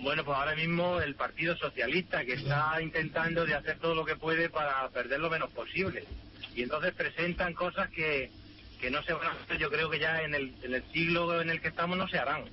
Bueno, 0.00 0.24
pues 0.24 0.36
ahora 0.36 0.56
mismo 0.56 1.00
el 1.00 1.14
Partido 1.14 1.56
Socialista, 1.56 2.24
que 2.24 2.32
está 2.34 2.82
intentando 2.82 3.44
de 3.44 3.54
hacer 3.54 3.78
todo 3.78 3.94
lo 3.94 4.04
que 4.04 4.16
puede 4.16 4.50
para 4.50 4.88
perder 4.90 5.20
lo 5.20 5.30
menos 5.30 5.50
posible. 5.52 6.04
Y 6.56 6.62
entonces 6.62 6.92
presentan 6.92 7.54
cosas 7.54 7.88
que, 7.90 8.30
que 8.80 8.90
no 8.90 9.00
se 9.04 9.12
van 9.12 9.28
a 9.28 9.42
hacer, 9.42 9.58
yo 9.58 9.70
creo 9.70 9.88
que 9.88 10.00
ya 10.00 10.22
en 10.22 10.34
el, 10.34 10.54
en 10.62 10.74
el 10.74 10.82
siglo 10.92 11.40
en 11.40 11.50
el 11.50 11.60
que 11.60 11.68
estamos 11.68 11.96
no 11.96 12.08
se 12.08 12.18
harán. 12.18 12.44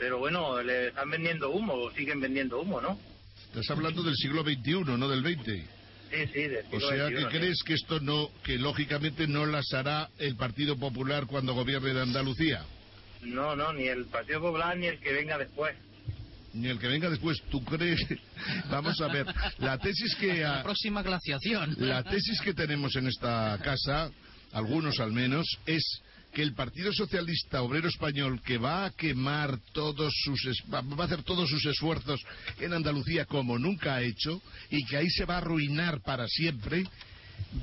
Pero 0.00 0.18
bueno, 0.18 0.62
le 0.62 0.88
están 0.88 1.10
vendiendo 1.10 1.50
humo, 1.50 1.74
o 1.74 1.90
siguen 1.92 2.20
vendiendo 2.20 2.58
humo, 2.58 2.80
¿no? 2.80 2.98
Estás 3.48 3.70
hablando 3.70 4.02
del 4.02 4.16
siglo 4.16 4.42
XXI, 4.42 4.96
no 4.96 5.08
del 5.08 5.20
XX. 5.20 5.44
Sí, 5.44 6.26
sí, 6.32 6.42
del 6.48 6.64
O 6.72 6.80
sea, 6.80 7.06
XXI, 7.06 7.14
que 7.14 7.20
sí. 7.20 7.26
crees 7.26 7.62
que 7.62 7.74
esto 7.74 8.00
no, 8.00 8.30
que 8.42 8.56
lógicamente 8.56 9.26
no 9.26 9.44
las 9.44 9.70
hará 9.74 10.08
el 10.18 10.36
Partido 10.36 10.78
Popular 10.78 11.26
cuando 11.26 11.52
gobierne 11.52 11.90
en 11.90 11.98
Andalucía. 11.98 12.64
No, 13.20 13.54
no, 13.54 13.74
ni 13.74 13.88
el 13.88 14.06
Partido 14.06 14.40
Popular 14.40 14.74
ni 14.78 14.86
el 14.86 14.98
que 15.00 15.12
venga 15.12 15.36
después. 15.36 15.76
Ni 16.54 16.68
el 16.68 16.78
que 16.78 16.88
venga 16.88 17.10
después, 17.10 17.36
¿tú 17.50 17.62
crees? 17.62 18.00
Vamos 18.70 18.98
a 19.02 19.08
ver, 19.08 19.26
la 19.58 19.76
tesis 19.76 20.16
que... 20.18 20.40
La 20.40 20.62
próxima 20.62 21.02
glaciación. 21.02 21.76
La 21.78 22.02
tesis 22.02 22.40
que 22.40 22.54
tenemos 22.54 22.96
en 22.96 23.06
esta 23.06 23.58
casa, 23.62 24.10
algunos 24.52 24.98
al 24.98 25.12
menos, 25.12 25.46
es 25.66 26.00
que 26.32 26.42
el 26.42 26.54
Partido 26.54 26.92
Socialista 26.92 27.62
Obrero 27.62 27.88
Español, 27.88 28.40
que 28.42 28.58
va 28.58 28.84
a 28.84 28.90
quemar 28.90 29.58
todos 29.72 30.12
sus, 30.24 30.40
va 30.72 30.78
a 30.78 31.04
hacer 31.04 31.22
todos 31.22 31.48
sus 31.48 31.64
esfuerzos 31.66 32.20
en 32.60 32.72
Andalucía 32.72 33.24
como 33.24 33.58
nunca 33.58 33.94
ha 33.94 34.02
hecho, 34.02 34.40
y 34.70 34.84
que 34.84 34.96
ahí 34.96 35.10
se 35.10 35.24
va 35.24 35.34
a 35.34 35.38
arruinar 35.38 36.00
para 36.02 36.26
siempre, 36.28 36.84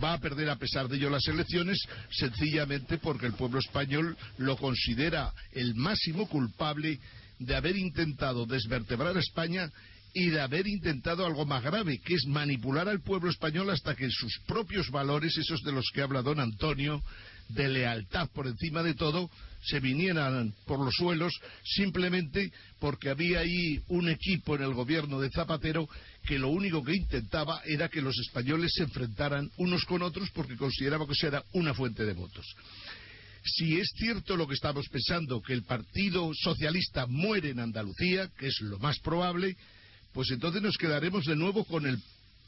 va 0.04 0.14
a 0.14 0.20
perder 0.20 0.50
a 0.50 0.58
pesar 0.58 0.88
de 0.88 0.98
ello 0.98 1.10
las 1.10 1.28
elecciones, 1.28 1.78
sencillamente 2.12 2.98
porque 2.98 3.26
el 3.26 3.34
pueblo 3.34 3.60
español 3.60 4.18
lo 4.38 4.58
considera 4.58 5.34
el 5.54 5.76
máximo 5.76 6.28
culpable 6.28 7.00
de 7.40 7.56
haber 7.56 7.78
intentado 7.78 8.46
desvertebrar 8.46 9.16
a 9.16 9.20
España 9.20 9.72
y 10.14 10.30
de 10.30 10.42
haber 10.42 10.68
intentado 10.68 11.26
algo 11.26 11.46
más 11.46 11.64
grave, 11.64 12.00
que 12.00 12.16
es 12.16 12.26
manipular 12.26 12.90
al 12.90 13.02
pueblo 13.02 13.30
español 13.30 13.70
hasta 13.70 13.96
que 13.96 14.10
sus 14.10 14.40
propios 14.48 14.90
valores, 14.90 15.38
esos 15.38 15.62
de 15.62 15.72
los 15.72 15.86
que 15.94 16.02
habla 16.02 16.24
don 16.24 16.40
Antonio, 16.40 17.04
de 17.50 17.68
lealtad 17.70 18.30
por 18.34 18.48
encima 18.48 18.84
de 18.84 18.94
todo, 18.94 19.30
se 19.64 19.80
vinieran 19.80 20.54
por 20.66 20.80
los 20.80 20.94
suelos 20.96 21.34
simplemente 21.64 22.52
porque 22.80 23.10
había 23.10 23.40
ahí 23.40 23.82
un 23.88 24.10
equipo 24.10 24.56
en 24.56 24.64
el 24.64 24.74
gobierno 24.74 25.20
de 25.20 25.30
Zapatero 25.30 25.90
que 26.26 26.40
lo 26.40 26.50
único 26.50 26.84
que 26.84 26.96
intentaba 26.96 27.62
era 27.66 27.90
que 27.90 28.02
los 28.02 28.18
españoles 28.20 28.72
se 28.76 28.84
enfrentaran 28.84 29.50
unos 29.58 29.86
con 29.86 30.02
otros 30.02 30.30
porque 30.32 30.58
consideraba 30.58 31.06
que 31.06 31.14
eso 31.14 31.28
era 31.28 31.44
una 31.54 31.74
fuente 31.74 32.06
de 32.06 32.14
votos. 32.14 32.46
Si 33.44 33.78
es 33.80 33.90
cierto 33.96 34.36
lo 34.36 34.48
que 34.48 34.56
estamos 34.56 34.88
pensando, 34.90 35.42
que 35.42 35.54
el 35.54 35.64
Partido 35.64 36.32
Socialista 36.34 37.06
muere 37.08 37.50
en 37.52 37.60
Andalucía, 37.60 38.30
que 38.38 38.48
es 38.48 38.60
lo 38.62 38.78
más 38.80 39.00
probable, 39.00 39.56
pues 40.12 40.32
entonces 40.32 40.62
nos 40.62 40.78
quedaremos 40.78 41.24
de 41.26 41.36
nuevo 41.36 41.64
con 41.64 41.86
el 41.86 41.98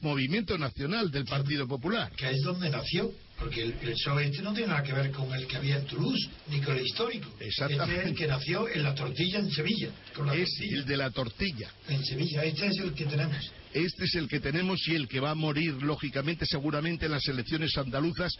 movimiento 0.02 0.58
nacional 0.58 1.10
del 1.12 1.26
Partido 1.26 1.68
Popular. 1.68 2.12
Que 2.12 2.32
es 2.32 2.42
donde 2.42 2.70
nació. 2.70 3.12
Porque 3.40 3.62
el, 3.64 3.74
el 3.82 3.90
este 3.94 4.42
no 4.42 4.54
tiene 4.54 4.68
nada 4.68 4.84
que 4.84 4.92
ver 4.94 5.12
con 5.12 5.34
el 5.34 5.48
que 5.48 5.56
había 5.58 5.78
en 5.78 5.86
Toulouse, 5.86 6.30
ni 6.48 6.60
con 6.62 6.76
el 6.76 6.86
histórico. 6.86 7.30
Exactamente. 7.40 7.94
Este 7.94 8.02
es 8.02 8.08
el 8.12 8.16
que 8.18 8.28
nació 8.28 8.68
en 8.68 8.84
la 8.84 8.94
tortilla 8.94 9.40
en 9.40 9.50
Sevilla. 9.52 9.90
Con 10.14 10.28
la 10.28 10.36
Es 10.36 10.50
tortilla. 10.50 10.78
el 10.78 10.86
de 10.86 10.98
la 10.98 11.10
tortilla. 11.12 11.72
En 11.88 12.04
Sevilla, 12.06 12.44
este 12.44 12.68
es 12.68 12.78
el 12.80 12.94
que 12.94 13.06
tenemos. 13.06 13.52
Este 13.74 14.04
es 14.04 14.16
el 14.16 14.28
que 14.28 14.40
tenemos 14.40 14.86
y 14.88 14.96
el 14.96 15.08
que 15.08 15.20
va 15.20 15.32
a 15.32 15.36
morir, 15.36 15.74
lógicamente, 15.82 16.46
seguramente 16.46 17.06
en 17.06 17.12
las 17.14 17.26
elecciones 17.28 17.78
andaluzas, 17.78 18.34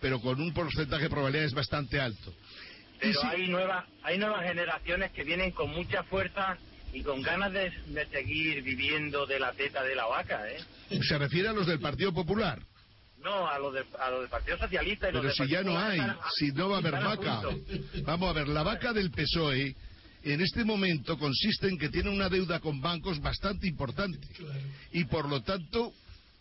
pero 0.00 0.20
con 0.20 0.40
un 0.40 0.52
porcentaje 0.52 1.04
de 1.04 1.10
probabilidades 1.10 1.52
bastante 1.52 2.00
alto. 2.00 2.34
Pero 3.00 3.22
hay 3.24 3.46
nuevas 3.48 3.84
hay 4.02 4.18
nuevas 4.18 4.42
generaciones 4.44 5.12
que 5.12 5.22
vienen 5.22 5.50
con 5.52 5.70
mucha 5.70 6.02
fuerza 6.04 6.56
y 6.92 7.02
con 7.02 7.20
ganas 7.20 7.52
de, 7.52 7.70
de 7.88 8.06
seguir 8.06 8.62
viviendo 8.62 9.26
de 9.26 9.38
la 9.38 9.52
teta 9.52 9.84
de 9.84 9.94
la 9.94 10.06
vaca, 10.06 10.42
¿eh? 10.50 10.58
Se 11.02 11.18
refiere 11.18 11.48
a 11.48 11.52
los 11.52 11.66
del 11.66 11.78
Partido 11.78 12.12
Popular. 12.14 12.58
No, 13.26 13.48
a 13.48 13.58
los 13.58 13.74
de, 13.74 13.84
a 13.98 14.08
los 14.10 14.20
del 14.20 14.30
Partido 14.30 14.56
Socialista 14.56 15.08
y 15.08 15.12
Pero 15.12 15.32
si 15.32 15.48
ya 15.48 15.62
no 15.64 15.76
hay, 15.76 16.00
si 16.38 16.52
no 16.52 16.68
va 16.68 16.76
a 16.76 16.78
haber 16.78 16.94
a 16.94 17.00
vaca. 17.00 17.42
Vamos 18.04 18.30
a 18.30 18.32
ver, 18.32 18.46
la 18.46 18.62
vaca 18.62 18.92
del 18.92 19.10
PSOE 19.10 19.74
en 20.22 20.40
este 20.40 20.64
momento 20.64 21.18
consiste 21.18 21.66
en 21.68 21.76
que 21.76 21.88
tiene 21.88 22.10
una 22.10 22.28
deuda 22.28 22.60
con 22.60 22.80
bancos 22.80 23.20
bastante 23.20 23.66
importante. 23.66 24.28
Y 24.92 25.06
por 25.06 25.28
lo 25.28 25.42
tanto, 25.42 25.92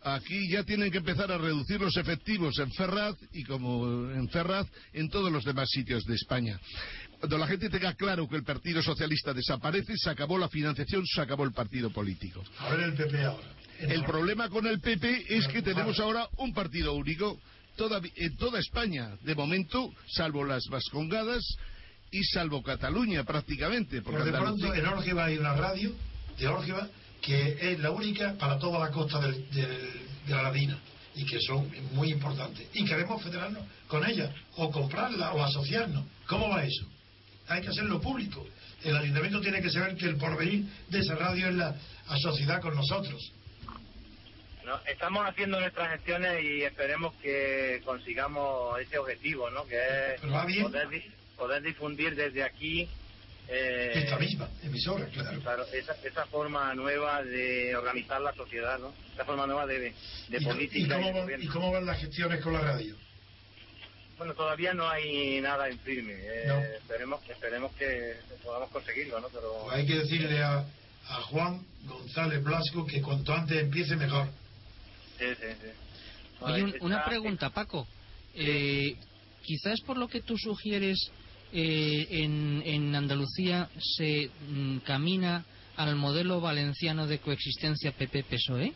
aquí 0.03 0.47
ya 0.47 0.63
tienen 0.63 0.91
que 0.91 0.99
empezar 0.99 1.31
a 1.31 1.39
reducir 1.39 1.81
los 1.81 1.97
efectivos 1.97 2.59
en 2.59 2.71
Ferraz 2.73 3.15
y 3.33 3.43
como 3.45 4.11
en 4.11 4.29
Ferraz 4.29 4.67
en 4.93 5.09
todos 5.09 5.31
los 5.31 5.43
demás 5.43 5.67
sitios 5.71 6.03
de 6.05 6.13
España. 6.13 6.59
Cuando 7.19 7.39
la 7.39 7.47
gente 7.47 7.67
tenga 7.71 7.95
claro 7.95 8.29
que 8.29 8.35
el 8.35 8.43
Partido 8.43 8.83
Socialista 8.83 9.33
desaparece, 9.33 9.93
se 9.97 10.11
acabó 10.11 10.37
la 10.37 10.49
financiación, 10.49 11.03
se 11.03 11.19
acabó 11.19 11.45
el 11.45 11.51
partido 11.51 11.89
político. 11.89 12.43
A 12.59 12.69
ver 12.69 12.81
el 12.81 12.93
PP 12.93 13.23
ahora. 13.23 13.64
El 13.79 14.03
problema 14.03 14.49
con 14.49 14.65
el 14.67 14.79
PP 14.79 15.25
es 15.37 15.47
que 15.47 15.61
tenemos 15.61 15.99
ahora 15.99 16.27
un 16.37 16.53
partido 16.53 16.93
único 16.93 17.39
toda- 17.75 18.01
en 18.15 18.37
toda 18.37 18.59
España, 18.59 19.11
de 19.21 19.35
momento, 19.35 19.93
salvo 20.07 20.43
las 20.45 20.65
Vascongadas 20.67 21.43
y 22.11 22.23
salvo 22.23 22.63
Cataluña 22.63 23.23
prácticamente. 23.23 24.01
Porque 24.01 24.19
Pero 24.23 24.31
de 24.31 24.37
Andalucía- 24.37 24.67
pronto 24.71 24.87
en 24.87 24.93
Órgiva 24.97 25.25
hay 25.25 25.37
una 25.37 25.53
radio 25.53 25.91
de 26.37 26.47
Órgiva 26.47 26.87
que 27.21 27.57
es 27.71 27.79
la 27.79 27.91
única 27.91 28.33
para 28.37 28.57
toda 28.59 28.79
la 28.79 28.91
costa 28.91 29.19
del- 29.19 29.49
del- 29.51 30.05
de 30.27 30.31
la 30.33 30.43
Ladina 30.43 30.77
y 31.15 31.25
que 31.25 31.39
son 31.41 31.69
muy 31.93 32.11
importantes. 32.11 32.67
Y 32.73 32.85
queremos 32.85 33.21
federarnos 33.23 33.63
con 33.87 34.05
ella 34.05 34.31
o 34.57 34.71
comprarla 34.71 35.33
o 35.33 35.43
asociarnos. 35.43 36.05
¿Cómo 36.27 36.49
va 36.49 36.63
eso? 36.63 36.85
Hay 37.47 37.61
que 37.61 37.69
hacerlo 37.69 37.99
público. 38.01 38.45
El 38.83 38.95
ayuntamiento 38.95 39.41
tiene 39.41 39.61
que 39.61 39.69
saber 39.71 39.95
que 39.95 40.05
el 40.05 40.17
porvenir 40.17 40.65
de 40.89 40.99
esa 40.99 41.15
radio 41.15 41.49
es 41.49 41.55
la 41.55 41.75
sociedad 42.21 42.61
con 42.61 42.75
nosotros. 42.75 43.31
No, 44.65 44.79
estamos 44.87 45.25
haciendo 45.27 45.59
nuestras 45.59 45.91
gestiones 45.91 46.43
y 46.43 46.63
esperemos 46.63 47.13
que 47.21 47.81
consigamos 47.85 48.79
ese 48.79 48.97
objetivo, 48.97 49.49
¿no? 49.51 49.65
Que 49.67 49.77
es 50.15 50.21
poder, 50.21 50.89
di- 50.89 51.11
poder 51.37 51.61
difundir 51.61 52.15
desde 52.15 52.43
aquí 52.43 52.89
eh, 53.47 53.91
Esta 53.95 54.17
misma 54.17 54.49
emisora, 54.63 55.05
claro. 55.07 55.63
esa, 55.71 55.93
esa 56.03 56.25
forma 56.25 56.73
nueva 56.73 57.21
de 57.21 57.75
organizar 57.75 58.19
la 58.21 58.33
sociedad, 58.33 58.79
¿no? 58.79 58.91
Esa 59.13 59.23
forma 59.23 59.45
nueva 59.45 59.67
de, 59.67 59.79
de 59.79 59.93
¿Y, 60.39 60.43
co- 60.43 60.49
política. 60.49 60.85
y 60.85 60.89
cómo 60.99 61.13
van, 61.13 61.21
gobierno. 61.21 61.45
¿Y 61.45 61.47
cómo 61.49 61.71
van 61.71 61.85
las 61.85 61.99
gestiones 61.99 62.41
con 62.41 62.53
la 62.53 62.61
radio? 62.61 62.95
Bueno, 64.17 64.33
todavía 64.33 64.73
no 64.73 64.89
hay 64.89 65.41
nada 65.41 65.67
en 65.69 65.77
firme. 65.79 66.13
eh, 66.15 66.45
No. 66.47 66.57
Esperemos, 66.59 67.21
esperemos 67.29 67.71
que 67.75 68.15
podamos 68.43 68.69
conseguirlo, 68.71 69.19
¿no? 69.19 69.27
Pero 69.29 69.61
Pues 69.65 69.75
hay 69.75 69.85
que 69.85 69.95
decirle 69.99 70.41
a, 70.41 70.59
a 71.09 71.15
Juan 71.29 71.63
González 71.83 72.41
Blasco 72.43 72.83
que 72.87 73.01
cuanto 73.01 73.31
antes 73.33 73.61
empiece 73.61 73.95
mejor. 73.95 74.27
Sí, 75.17 75.25
sí, 75.39 75.47
sí. 75.61 75.67
Oye, 76.41 76.63
un- 76.63 76.75
una 76.81 77.03
pregunta, 77.05 77.49
Paco. 77.49 77.87
Eh, 78.33 78.95
quizás 79.43 79.79
por 79.81 79.97
lo 79.97 80.07
que 80.07 80.21
tú 80.21 80.37
sugieres, 80.37 81.09
eh, 81.53 82.07
en, 82.09 82.61
en 82.65 82.95
Andalucía 82.95 83.69
se 83.79 84.29
mm, 84.49 84.77
camina 84.79 85.45
al 85.77 85.95
modelo 85.95 86.41
valenciano 86.41 87.07
de 87.07 87.19
coexistencia 87.19 87.91
PP-PSOE? 87.91 88.73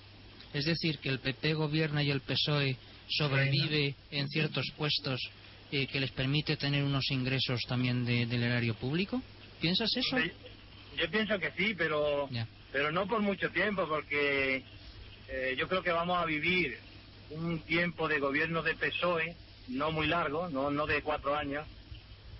Es 0.53 0.65
decir, 0.65 0.97
que 0.99 1.09
el 1.09 1.19
PP 1.19 1.53
gobierna 1.53 2.01
y 2.03 2.09
el 2.11 2.21
PSOE 2.21 2.77
sobrevive 3.09 3.95
en 4.11 4.27
ciertos 4.29 4.65
puestos 4.77 5.19
eh, 5.71 5.85
que 5.87 5.99
les 5.99 6.11
permite 6.11 6.57
tener 6.57 6.83
unos 6.83 7.11
ingresos 7.11 7.61
también 7.67 8.03
de- 8.05 8.25
del 8.25 8.43
erario 8.43 8.73
público. 8.75 9.21
¿Piensas 9.61 9.89
eso? 9.95 10.17
Yo 10.97 11.09
pienso 11.11 11.37
que 11.39 11.51
sí, 11.51 11.75
pero 11.77 12.27
Ya. 12.31 12.47
pero 12.71 12.91
no 12.91 13.07
por 13.07 13.21
mucho 13.21 13.49
tiempo, 13.51 13.87
porque 13.87 14.63
eh, 15.29 15.55
yo 15.57 15.67
creo 15.67 15.81
que 15.83 15.91
vamos 15.91 16.17
a 16.17 16.25
vivir 16.25 16.77
un 17.31 17.59
tiempo 17.59 18.07
de 18.07 18.19
gobierno 18.19 18.61
de 18.63 18.75
PSOE, 18.75 19.35
no 19.69 19.91
muy 19.91 20.07
largo, 20.07 20.49
no 20.49 20.71
no 20.71 20.85
de 20.87 21.01
cuatro 21.01 21.35
años. 21.35 21.65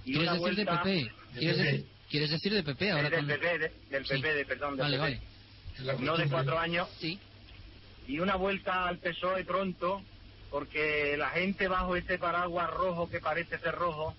Y 0.05 0.13
¿Quieres 0.13 0.29
una 0.29 0.33
decir 0.39 0.55
de 0.55 0.63
vuelta- 0.65 0.83
PP? 0.83 1.11
¿Quieres, 1.37 1.57
decir, 1.57 1.85
quieres 2.09 2.29
decir 2.31 2.53
de 2.53 2.63
PP 2.63 2.91
ahora? 2.91 3.09
del 3.09 3.19
con- 3.19 3.27
PP, 3.27 3.57
de- 3.59 3.71
del 3.91 4.05
Sí. 4.05 4.13
PP, 4.15 4.33
de, 4.33 4.45
perdón, 4.45 4.69
del 4.77 4.79
Vale, 4.85 4.97
PP. 4.97 5.21
vale. 5.85 5.99
no 6.05 6.17
de 6.17 6.27
cuatro 6.29 6.57
años. 6.59 6.87
Sí. 6.99 7.19
Y 8.07 8.19
una 8.19 8.35
vuelta 8.35 8.87
al 8.87 8.97
PSOE 8.97 9.45
pronto, 9.45 10.01
porque 10.49 11.15
la 11.17 11.29
gente 11.29 11.67
bajo 11.67 11.95
ese 11.95 12.17
paraguas 12.17 12.69
rojo 12.71 13.07
que 13.09 13.19
parece 13.19 13.59
ser 13.59 13.75
rojo, 13.75 14.15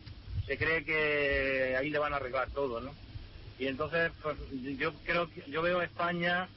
se 0.46 0.56
cree 0.56 0.84
que 0.84 1.74
ahí 1.76 1.90
le 1.90 1.98
van 1.98 2.12
a 2.12 2.16
arreglar 2.16 2.48
todo, 2.50 2.80
¿no? 2.80 2.94
Y 3.58 3.66
entonces, 3.66 4.12
pues, 4.22 4.36
yo 4.78 4.94
creo 5.04 5.28
que 5.28 5.42
yo 5.50 5.60
veo 5.60 5.80
a 5.80 5.84
España 5.84 6.48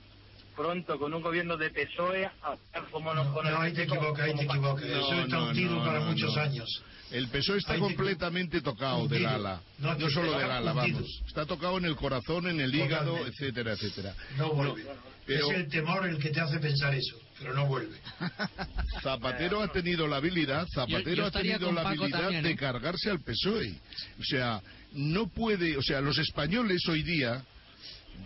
pronto 0.56 0.98
con 1.00 1.14
un 1.14 1.22
gobierno 1.22 1.58
de 1.58 1.70
PSOE 1.70 2.26
a- 2.26 2.58
como 2.92 3.14
nos 3.14 3.28
pone 3.34 3.52
no, 3.52 3.60
ahí 3.62 3.74
te 3.74 3.84
equivocas, 3.84 4.26
ahí 4.26 4.36
te 4.36 4.44
equivocas. 4.44 4.84
Eso 4.86 5.14
está 5.22 5.42
un 5.44 5.54
tiro 5.54 5.84
para 5.84 6.00
muchos 6.02 6.36
años. 6.38 6.84
El 7.12 7.28
PSOE 7.28 7.58
está 7.60 7.74
Ahí 7.74 7.80
te- 7.80 7.86
completamente 7.86 8.62
tocado 8.62 9.08
del 9.08 9.22
hundido. 9.24 9.30
ala. 9.30 9.62
No, 9.80 9.90
No, 9.92 9.98
te- 9.98 10.10
solo 10.10 10.38
del 10.38 10.50
ala, 10.50 10.74
hundido. 10.74 10.98
vamos. 11.00 11.22
Está 11.28 11.46
tocado 11.46 11.78
en 11.78 11.86
el 11.86 11.96
corazón, 11.96 12.48
en 12.48 12.60
el 12.60 12.74
hígado, 12.74 13.12
Totalmente. 13.12 13.30
etcétera, 13.44 13.72
etcétera. 13.74 14.16
No 14.38 14.50
vuelve. 14.54 14.86
pero- 15.26 15.52
Es 15.52 15.56
el 15.58 15.68
temor 15.70 16.06
el 16.08 16.18
que 16.18 16.30
te 16.32 16.42
hace 16.42 16.60
pensar 16.60 16.94
eso, 16.94 17.16
pero 17.40 17.54
no 17.54 17.66
vuelve. 17.68 17.98
Zapatero 19.02 19.62
ha 19.62 19.72
tenido 19.72 20.08
la 20.08 20.18
habilidad, 20.18 20.68
Zapatero 20.74 21.10
Yo- 21.10 21.16
yo 21.16 21.26
ha 21.26 21.32
tenido 21.32 21.72
la 21.72 21.82
habilidad 21.82 22.20
también, 22.22 22.44
de 22.44 22.52
¿eh? 22.52 22.56
cargarse 22.56 23.10
al 23.10 23.20
PSOE. 23.22 23.74
O 24.20 24.24
sea, 24.24 24.62
no 24.94 25.28
puede, 25.28 25.78
o 25.78 25.82
sea, 25.82 26.02
los 26.02 26.18
españoles 26.18 26.82
hoy 26.90 27.04
día, 27.04 27.44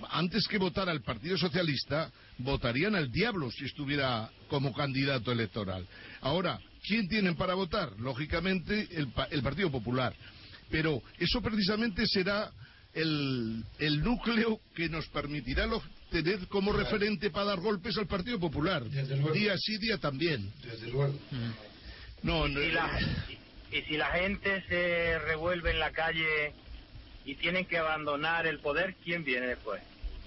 antes 0.09 0.47
que 0.47 0.57
votar 0.57 0.89
al 0.89 1.01
Partido 1.01 1.37
Socialista, 1.37 2.11
votarían 2.37 2.95
al 2.95 3.11
diablo 3.11 3.49
si 3.51 3.65
estuviera 3.65 4.29
como 4.49 4.73
candidato 4.73 5.31
electoral. 5.31 5.85
Ahora, 6.21 6.59
¿quién 6.87 7.07
tienen 7.07 7.35
para 7.35 7.53
votar? 7.55 7.91
Lógicamente, 7.99 8.87
el, 8.91 9.09
pa- 9.09 9.27
el 9.31 9.41
Partido 9.41 9.71
Popular. 9.71 10.13
Pero 10.69 11.01
eso 11.17 11.41
precisamente 11.41 12.05
será 12.07 12.51
el, 12.93 13.63
el 13.79 14.03
núcleo 14.03 14.59
que 14.75 14.89
nos 14.89 15.07
permitirá 15.07 15.65
lo- 15.65 15.81
tener 16.11 16.47
como 16.47 16.71
referente 16.73 17.29
para 17.29 17.47
dar 17.47 17.59
golpes 17.59 17.97
al 17.97 18.07
Partido 18.07 18.39
Popular. 18.39 18.83
Día 19.33 19.55
sí, 19.57 19.77
día 19.77 19.97
también. 19.97 20.51
Desde 20.63 20.87
luego. 20.89 21.17
No, 22.23 22.47
no, 22.47 22.61
y, 22.61 22.71
la- 22.71 22.99
y 23.71 23.81
si 23.83 23.97
la 23.97 24.07
gente 24.11 24.63
se 24.67 25.19
revuelve 25.19 25.71
en 25.71 25.79
la 25.79 25.91
calle 25.91 26.53
y 27.27 27.35
tienen 27.35 27.65
que 27.65 27.77
abandonar 27.77 28.47
el 28.47 28.59
poder, 28.59 28.95
¿quién 29.03 29.23
viene 29.23 29.47
después? 29.47 29.81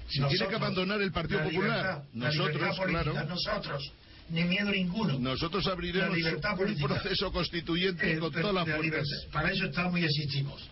Si 0.09 0.20
tiene 0.22 0.48
que 0.48 0.55
abandonar 0.55 1.01
el 1.01 1.10
Partido 1.12 1.39
La 1.40 1.44
Popular, 1.47 1.77
libertad, 1.78 2.02
nosotros, 2.12 2.81
claro. 2.86 3.14
Nosotros, 3.27 3.93
ni 4.28 4.44
miedo 4.44 4.70
ninguno. 4.70 5.18
Nosotros 5.18 5.64
La 5.64 5.72
abriremos 5.72 6.16
libertad 6.16 6.60
un 6.60 6.77
proceso 6.78 7.32
constituyente 7.32 8.12
Eh, 8.14 8.18
con 8.18 8.31
todas 8.32 8.52
las 8.55 8.68
la 8.68 8.77
fuerzas. 8.77 9.27
Para 9.32 9.51
eso 9.51 9.64
estamos 9.64 9.98
y 9.98 10.05
existimos. 10.05 10.68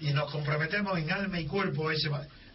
Y 0.00 0.12
nos 0.12 0.30
comprometemos 0.32 0.98
en 0.98 1.10
alma 1.12 1.38
y 1.40 1.46
cuerpo 1.46 1.88
a 1.88 1.94
ese, 1.94 2.08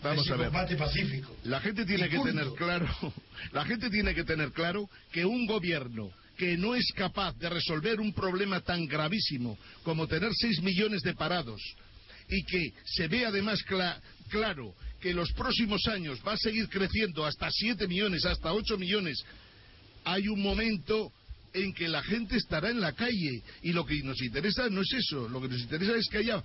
Vamos 0.03 0.26
ese 0.26 0.34
a 0.34 0.38
ver. 0.38 0.45
combate 0.48 0.76
pacífico. 0.76 1.36
La 1.44 1.61
gente 1.61 1.86
tiene 1.86 2.07
Y 2.07 2.10
que 2.10 2.18
punto. 2.18 2.31
tener 2.34 2.53
claro, 2.57 2.88
la 3.53 3.64
gente 3.65 3.90
tiene 3.90 4.14
que 4.14 4.23
tener 4.26 4.52
claro 4.52 4.90
que 5.11 5.26
un 5.26 5.45
gobierno 5.45 6.11
que 6.36 6.57
no 6.57 6.73
es 6.76 6.86
capaz 6.95 7.34
de 7.38 7.49
resolver 7.49 7.99
un 7.99 8.14
problema 8.14 8.61
tan 8.61 8.86
gravísimo 8.88 9.57
como 9.84 10.07
tener 10.07 10.31
6 10.34 10.61
millones 10.61 11.02
de 11.02 11.14
parados 11.14 11.61
y 12.30 12.44
que 12.44 12.74
se 12.86 13.08
ve 13.08 13.26
además 13.26 13.60
cla- 13.68 14.00
claro 14.30 14.76
que 15.02 15.14
los 15.14 15.32
próximos 15.34 15.88
años 15.88 16.20
va 16.28 16.34
a 16.34 16.38
seguir 16.38 16.68
creciendo 16.70 17.26
hasta 17.26 17.50
7 17.52 17.88
millones, 17.88 18.26
hasta 18.26 18.54
8 18.54 18.78
millones, 18.78 19.24
hay 20.04 20.28
un 20.28 20.42
momento 20.42 21.12
en 21.54 21.74
que 21.74 21.88
la 21.88 22.04
gente 22.04 22.38
estará 22.38 22.70
en 22.70 22.80
la 22.80 22.94
calle 22.94 23.42
y 23.64 23.72
lo 23.74 23.86
que 23.86 24.02
nos 24.04 24.22
interesa 24.22 24.70
no 24.70 24.82
es 24.82 24.92
eso, 24.94 25.28
lo 25.30 25.42
que 25.42 25.48
nos 25.48 25.62
interesa 25.62 25.96
es 25.96 26.08
que 26.10 26.18
haya 26.20 26.44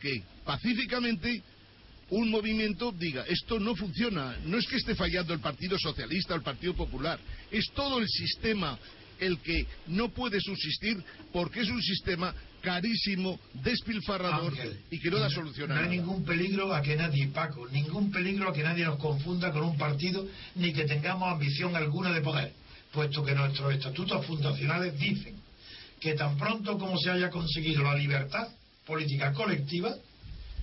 que 0.00 0.22
pacíficamente 0.44 1.42
un 2.10 2.30
movimiento 2.30 2.92
diga 2.92 3.24
esto 3.26 3.58
no 3.58 3.74
funciona, 3.74 4.36
no 4.44 4.58
es 4.58 4.66
que 4.66 4.76
esté 4.76 4.94
fallando 4.94 5.32
el 5.34 5.40
Partido 5.40 5.78
Socialista 5.78 6.34
o 6.34 6.36
el 6.36 6.42
Partido 6.42 6.74
Popular, 6.74 7.18
es 7.50 7.64
todo 7.74 7.98
el 7.98 8.08
sistema 8.08 8.78
el 9.18 9.38
que 9.38 9.66
no 9.88 10.10
puede 10.10 10.40
subsistir 10.40 11.02
porque 11.32 11.60
es 11.60 11.68
un 11.70 11.82
sistema 11.82 12.34
carísimo, 12.64 13.38
despilfarrador 13.62 14.52
Ángel, 14.52 14.80
y 14.90 14.98
que 14.98 15.10
no 15.10 15.18
da 15.18 15.28
solución 15.28 15.70
a 15.70 15.74
No 15.74 15.80
hay 15.80 15.86
nada. 15.86 15.96
ningún 15.96 16.24
peligro 16.24 16.74
a 16.74 16.80
que 16.82 16.96
nadie, 16.96 17.28
Paco, 17.28 17.68
ningún 17.68 18.10
peligro 18.10 18.48
a 18.48 18.52
que 18.52 18.62
nadie 18.62 18.84
nos 18.84 18.98
confunda 18.98 19.52
con 19.52 19.62
un 19.62 19.76
partido 19.76 20.26
ni 20.56 20.72
que 20.72 20.84
tengamos 20.84 21.30
ambición 21.30 21.76
alguna 21.76 22.10
de 22.12 22.22
poder, 22.22 22.52
puesto 22.92 23.22
que 23.22 23.34
nuestros 23.34 23.74
estatutos 23.74 24.26
fundacionales 24.26 24.98
dicen 24.98 25.36
que 26.00 26.14
tan 26.14 26.36
pronto 26.36 26.78
como 26.78 26.98
se 26.98 27.10
haya 27.10 27.30
conseguido 27.30 27.82
la 27.82 27.94
libertad 27.94 28.48
política 28.86 29.32
colectiva, 29.32 29.94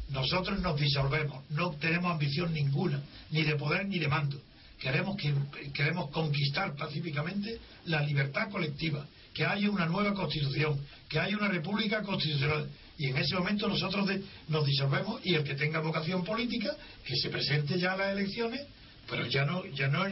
nosotros 0.10 0.60
nos 0.60 0.80
disolvemos, 0.80 1.44
no 1.52 1.72
tenemos 1.72 2.12
ambición 2.12 2.54
ninguna, 2.54 3.02
ni 3.32 3.44
de 3.44 3.56
poder 3.56 3.88
ni 3.88 3.98
de 3.98 4.08
mando. 4.08 4.42
Queremos, 4.78 5.16
que, 5.16 5.34
queremos 5.74 6.10
conquistar 6.10 6.76
pacíficamente 6.76 7.60
la 7.86 8.02
libertad 8.02 8.50
colectiva, 8.50 9.06
que 9.34 9.46
haya 9.46 9.70
una 9.70 9.86
nueva 9.86 10.14
constitución, 10.14 10.80
que 11.08 11.20
haya 11.20 11.38
una 11.38 11.48
república 11.48 12.02
constitucional. 12.02 12.70
Y 12.98 13.08
en 13.08 13.18
ese 13.18 13.36
momento 13.36 13.68
nosotros 13.68 14.10
nos 14.48 14.66
disolvemos 14.66 15.22
y 15.26 15.36
el 15.36 15.44
que 15.44 15.56
tenga 15.56 15.80
vocación 15.80 16.24
política, 16.24 16.76
que 17.06 17.16
se 17.16 17.30
presente 17.30 17.80
ya 17.80 17.94
a 17.94 17.98
las 17.98 18.12
elecciones, 18.12 18.66
pero 19.10 19.26
ya 19.26 19.46
no, 19.46 19.66
ya 19.66 19.88
no 19.88 20.06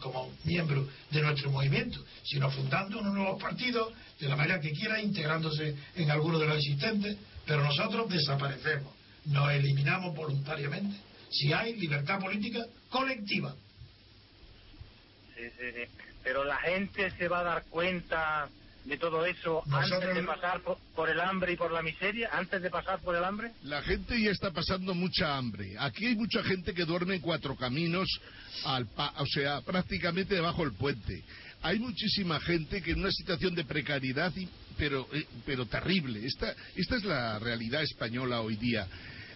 como 0.00 0.30
miembro 0.44 0.88
de 1.10 1.22
nuestro 1.22 1.50
movimiento, 1.50 2.04
sino 2.24 2.50
fundando 2.50 2.98
unos 2.98 3.14
nuevos 3.14 3.42
partidos 3.42 3.92
de 4.20 4.28
la 4.28 4.36
manera 4.36 4.60
que 4.60 4.72
quiera, 4.72 5.00
integrándose 5.00 5.74
en 5.96 6.10
alguno 6.10 6.38
de 6.38 6.46
los 6.46 6.58
existentes, 6.58 7.16
pero 7.46 7.62
nosotros 7.62 8.08
desaparecemos, 8.08 8.92
nos 9.26 9.50
eliminamos 9.50 10.14
voluntariamente, 10.14 10.96
si 11.30 11.52
hay 11.52 11.74
libertad 11.76 12.20
política 12.20 12.64
colectiva. 12.90 13.54
Sí, 15.34 15.42
sí, 15.58 15.66
sí. 15.74 16.04
Pero 16.22 16.44
la 16.44 16.56
gente 16.58 17.10
se 17.10 17.28
va 17.28 17.40
a 17.40 17.44
dar 17.44 17.64
cuenta 17.64 18.48
de 18.84 18.96
todo 18.98 19.24
eso 19.24 19.62
Nosotros 19.66 20.02
antes 20.02 20.14
de 20.14 20.22
pasar 20.24 20.60
por, 20.62 20.78
por 20.94 21.08
el 21.08 21.20
hambre 21.20 21.52
y 21.52 21.56
por 21.56 21.72
la 21.72 21.82
miseria, 21.82 22.28
antes 22.32 22.60
de 22.62 22.70
pasar 22.70 23.00
por 23.00 23.16
el 23.16 23.24
hambre. 23.24 23.52
La 23.62 23.82
gente 23.82 24.20
ya 24.20 24.30
está 24.30 24.50
pasando 24.50 24.94
mucha 24.94 25.36
hambre. 25.36 25.74
Aquí 25.78 26.06
hay 26.06 26.16
mucha 26.16 26.42
gente 26.42 26.74
que 26.74 26.84
duerme 26.84 27.14
en 27.16 27.20
cuatro 27.20 27.56
caminos, 27.56 28.08
al 28.64 28.86
pa- 28.86 29.14
o 29.18 29.26
sea, 29.26 29.60
prácticamente 29.62 30.34
debajo 30.34 30.64
del 30.64 30.74
puente. 30.74 31.22
Hay 31.62 31.78
muchísima 31.78 32.38
gente 32.40 32.82
que 32.82 32.90
en 32.90 33.00
una 33.00 33.10
situación 33.10 33.54
de 33.54 33.64
precariedad, 33.64 34.32
y- 34.36 34.48
pero, 34.76 35.08
eh, 35.14 35.26
pero 35.46 35.64
terrible. 35.64 36.26
Esta, 36.26 36.54
esta 36.76 36.96
es 36.96 37.04
la 37.04 37.38
realidad 37.38 37.82
española 37.82 38.42
hoy 38.42 38.56
día. 38.56 38.86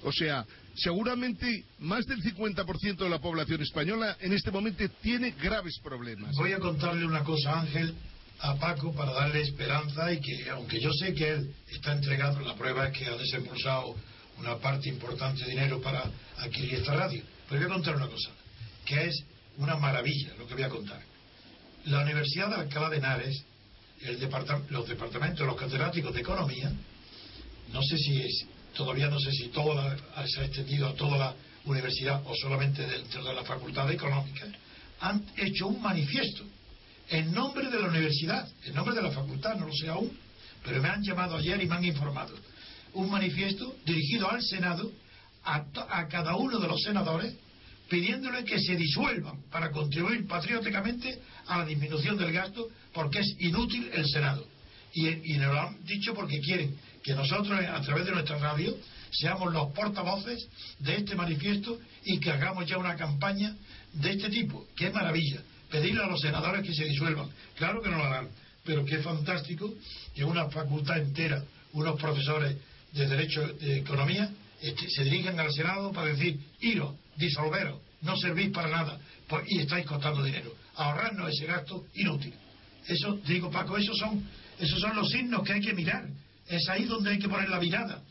O 0.03 0.13
sea, 0.13 0.45
seguramente 0.75 1.65
más 1.81 2.05
del 2.07 2.23
50% 2.23 3.05
de 3.05 3.11
la 3.11 3.19
población 3.19 3.63
española 3.63 4.17
en 4.21 4.33
este 4.33 4.51
momento 4.51 4.87
tiene 5.03 5.31
graves 5.43 5.79
problemas. 5.83 6.35
Voy 6.37 6.53
a 6.53 6.59
contarle 6.59 7.05
una 7.07 7.25
cosa, 7.25 7.61
Ángel, 7.61 7.95
a 8.41 8.55
Paco 8.57 8.93
para 8.93 9.13
darle 9.13 9.43
esperanza 9.43 10.13
y 10.13 10.21
que, 10.21 10.49
aunque 10.51 10.81
yo 10.81 10.91
sé 10.93 11.13
que 11.15 11.29
él 11.31 11.55
está 11.73 11.93
entregado, 11.93 12.41
la 12.41 12.55
prueba 12.55 12.89
es 12.89 12.97
que 12.99 13.07
ha 13.07 13.17
desembolsado 13.17 13.97
una 14.39 14.57
parte 14.59 14.89
importante 14.89 15.45
de 15.45 15.51
dinero 15.51 15.81
para 15.81 16.05
adquirir 16.39 16.75
esta 16.75 16.95
radio. 16.95 17.23
Pero 17.49 17.61
voy 17.63 17.71
a 17.71 17.75
contar 17.75 17.97
una 17.97 18.07
cosa, 18.07 18.31
que 18.85 19.07
es 19.07 19.25
una 19.57 19.77
maravilla 19.77 20.35
lo 20.39 20.47
que 20.47 20.55
voy 20.55 20.63
a 20.63 20.69
contar. 20.69 21.03
La 21.87 22.03
Universidad 22.03 22.49
de 22.51 22.55
Alcalá 22.57 22.91
de 22.91 22.99
Henares, 22.99 23.45
el 24.03 24.21
departam- 24.21 24.69
los 24.69 24.87
departamentos, 24.89 25.45
los 25.47 25.57
catedráticos 25.57 26.15
de 26.15 26.21
Economía, 26.21 26.71
no 27.73 27.83
sé 27.83 27.97
si 27.99 28.21
es, 28.23 28.47
todavía 28.75 29.09
no 29.09 29.19
sé 29.19 29.33
si 29.33 29.49
todo 29.49 29.75
la- 29.75 29.97
se 30.29 30.41
ha 30.41 30.45
extendido 30.45 30.87
a 30.89 30.95
toda 30.95 31.19
la 31.19 31.35
universidad 31.65 32.23
o 32.25 32.35
solamente 32.37 32.87
dentro 32.87 33.25
de 33.25 33.35
la 33.35 33.43
Facultad 33.43 33.89
de 33.89 33.95
Económica, 33.95 34.47
han 35.01 35.25
hecho 35.37 35.67
un 35.67 35.83
manifiesto 35.83 36.45
en 37.11 37.33
nombre 37.33 37.71
de 37.71 37.81
la 37.81 37.89
universidad, 37.89 38.49
en 38.65 38.75
nombre 38.75 38.95
de 38.95 39.03
la 39.03 39.11
facultad, 39.11 39.57
no 39.57 39.67
lo 39.67 39.73
sé 39.73 39.89
aún, 39.89 40.11
pero 40.65 40.83
me 40.83 40.89
han 40.89 41.03
llamado 41.03 41.37
ayer 41.37 41.63
y 41.63 41.67
me 41.67 41.77
han 41.77 41.85
informado. 41.85 42.35
Un 42.95 43.11
manifiesto 43.11 43.77
dirigido 43.85 44.31
al 44.31 44.43
Senado, 44.43 44.91
a, 45.45 46.09
cada 46.09 46.37
uno 46.37 46.59
de 46.59 46.69
los 46.69 46.83
senadores, 46.83 47.35
pidiéndole 47.89 48.45
que 48.45 48.59
se 48.61 48.77
disuelvan 48.77 49.43
para 49.51 49.71
contribuir 49.71 50.27
patrióticamente 50.27 51.19
a 51.47 51.59
la 51.59 51.65
disminución 51.65 52.19
del 52.19 52.33
gasto, 52.33 52.69
porque 52.93 53.21
es 53.21 53.35
inútil 53.39 53.91
el 53.95 54.07
Senado. 54.07 54.47
Y, 54.93 55.09
y 55.09 55.39
nos 55.39 55.55
lo 55.55 55.61
han 55.61 55.85
dicho 55.85 56.13
porque 56.13 56.41
quieren 56.41 56.77
que 57.03 57.15
nosotros, 57.15 57.59
a 57.59 57.81
través 57.81 58.05
de 58.05 58.13
nuestra 58.13 58.39
radio, 58.39 58.77
seamos 59.11 59.53
los 59.53 59.73
portavoces 59.73 60.47
de 60.81 60.97
este 60.97 61.15
manifiesto 61.15 61.79
y 62.05 62.19
que 62.21 62.31
hagamos 62.31 62.67
ya 62.67 62.77
una 62.77 62.97
campaña 62.97 63.55
de 63.95 64.11
este 64.11 64.29
tipo. 64.29 64.67
¡Qué 64.77 64.91
maravilla! 64.91 65.41
Pedirle 65.71 66.03
a 66.03 66.07
los 66.07 66.21
senadores 66.21 66.67
que 66.67 66.75
se 66.75 66.85
disuelvan. 66.85 67.29
Claro 67.57 67.83
que 67.83 67.91
no 67.91 67.99
lo 67.99 68.05
harán, 68.05 68.29
pero 68.65 68.85
qué 68.85 68.99
fantástico 68.99 69.73
que 70.15 70.25
una 70.25 70.49
facultad 70.49 70.99
entera, 70.99 71.43
unos 71.73 72.01
profesores 72.01 72.57
de 72.93 73.07
Derecho 73.07 73.47
de 73.55 73.79
Economía, 73.79 74.31
este, 74.61 74.89
se 74.91 75.05
dirigen 75.05 75.39
al 75.39 75.53
Senado 75.53 75.93
para 75.93 76.09
decir, 76.09 76.39
iros, 76.61 76.95
disolveros, 77.17 77.81
no 78.03 78.17
servís 78.17 78.51
para 78.51 78.69
nada 78.69 78.99
pues, 79.29 79.45
y 79.49 79.61
estáis 79.61 79.87
costando 79.87 80.23
dinero. 80.23 80.55
Ahorrarnos 80.77 81.31
ese 81.31 81.47
gasto 81.47 81.87
inútil. 81.95 82.33
Eso, 82.87 83.19
digo 83.27 83.51
Paco, 83.51 83.77
esos 83.77 83.97
son, 83.99 84.25
esos 84.59 84.81
son 84.81 84.97
los 84.97 85.09
signos 85.11 85.43
que 85.43 85.53
hay 85.53 85.61
que 85.61 85.75
mirar. 85.75 86.09
Es 86.47 86.69
ahí 86.69 86.85
donde 86.85 87.11
hay 87.11 87.19
que 87.19 87.29
poner 87.29 87.49
la 87.49 87.61
mirada. 87.61 88.03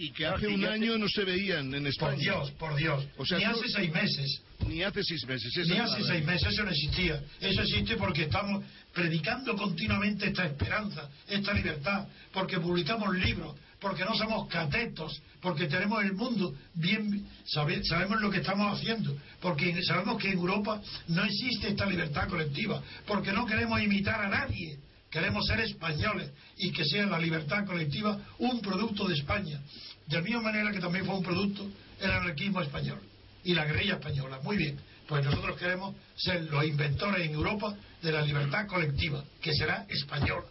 Y 0.00 0.12
que 0.12 0.24
hace 0.24 0.46
un 0.48 0.64
año 0.64 0.96
no 0.96 1.06
se 1.08 1.24
veían 1.24 1.74
en 1.74 1.86
España. 1.86 2.12
Por 2.14 2.18
Dios, 2.20 2.50
por 2.52 2.74
Dios. 2.74 3.06
O 3.18 3.26
sea, 3.26 3.36
Ni 3.36 3.44
hace 3.44 3.68
seis 3.68 3.92
meses. 3.92 4.42
Ni 4.66 4.82
hace 4.82 5.04
seis 5.04 5.26
meses. 5.26 5.54
esa 5.54 5.74
Ni 5.74 5.78
hace 5.78 6.02
seis 6.04 6.24
meses 6.24 6.48
eso 6.54 6.64
no 6.64 6.70
existía. 6.70 7.22
Eso 7.38 7.60
existe 7.60 7.96
porque 7.96 8.22
estamos 8.22 8.64
predicando 8.94 9.54
continuamente 9.56 10.28
esta 10.28 10.46
esperanza, 10.46 11.10
esta 11.28 11.52
libertad, 11.52 12.08
porque 12.32 12.58
publicamos 12.58 13.14
libros, 13.14 13.56
porque 13.78 14.04
no 14.06 14.14
somos 14.14 14.48
catetos, 14.48 15.20
porque 15.42 15.66
tenemos 15.66 16.02
el 16.02 16.14
mundo 16.14 16.54
bien, 16.72 17.26
sabe- 17.44 17.84
sabemos 17.84 18.22
lo 18.22 18.30
que 18.30 18.38
estamos 18.38 18.78
haciendo, 18.78 19.14
porque 19.42 19.82
sabemos 19.82 20.16
que 20.20 20.28
en 20.30 20.38
Europa 20.38 20.80
no 21.08 21.24
existe 21.24 21.68
esta 21.68 21.84
libertad 21.84 22.26
colectiva, 22.26 22.82
porque 23.06 23.32
no 23.32 23.44
queremos 23.44 23.78
imitar 23.82 24.18
a 24.22 24.28
nadie. 24.30 24.78
Queremos 25.10 25.44
ser 25.46 25.60
españoles 25.60 26.30
y 26.56 26.70
que 26.72 26.84
sea 26.84 27.06
la 27.06 27.18
libertad 27.18 27.66
colectiva 27.66 28.18
un 28.38 28.60
producto 28.60 29.08
de 29.08 29.14
España. 29.14 29.60
De 30.06 30.16
la 30.16 30.22
misma 30.22 30.42
manera 30.42 30.70
que 30.70 30.78
también 30.80 31.04
fue 31.04 31.16
un 31.16 31.22
producto 31.24 31.66
el 32.00 32.10
anarquismo 32.10 32.60
español 32.62 33.00
y 33.44 33.54
la 33.54 33.64
guerrilla 33.64 33.94
española. 33.94 34.38
Muy 34.42 34.56
bien, 34.56 34.78
pues 35.08 35.24
nosotros 35.24 35.56
queremos 35.58 35.94
ser 36.16 36.42
los 36.44 36.64
inventores 36.64 37.26
en 37.26 37.34
Europa 37.34 37.74
de 38.02 38.12
la 38.12 38.22
libertad 38.22 38.66
colectiva, 38.66 39.24
que 39.42 39.52
será 39.52 39.84
española. 39.88 40.46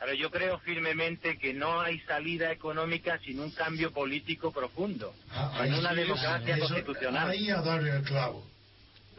Pero 0.00 0.14
yo 0.14 0.30
creo 0.32 0.58
firmemente 0.58 1.38
que 1.38 1.54
no 1.54 1.80
hay 1.80 2.00
salida 2.00 2.50
económica 2.50 3.18
sin 3.24 3.38
un 3.38 3.52
cambio 3.52 3.92
político 3.92 4.50
profundo, 4.52 5.14
en 5.62 5.74
una 5.74 5.90
sí, 5.90 5.96
democracia 5.96 6.56
eso- 6.56 6.66
constitucional. 6.66 7.30
Ahí 7.30 7.48
a 7.50 7.60
darle 7.62 7.90
el 7.96 8.02
clavo. 8.02 8.44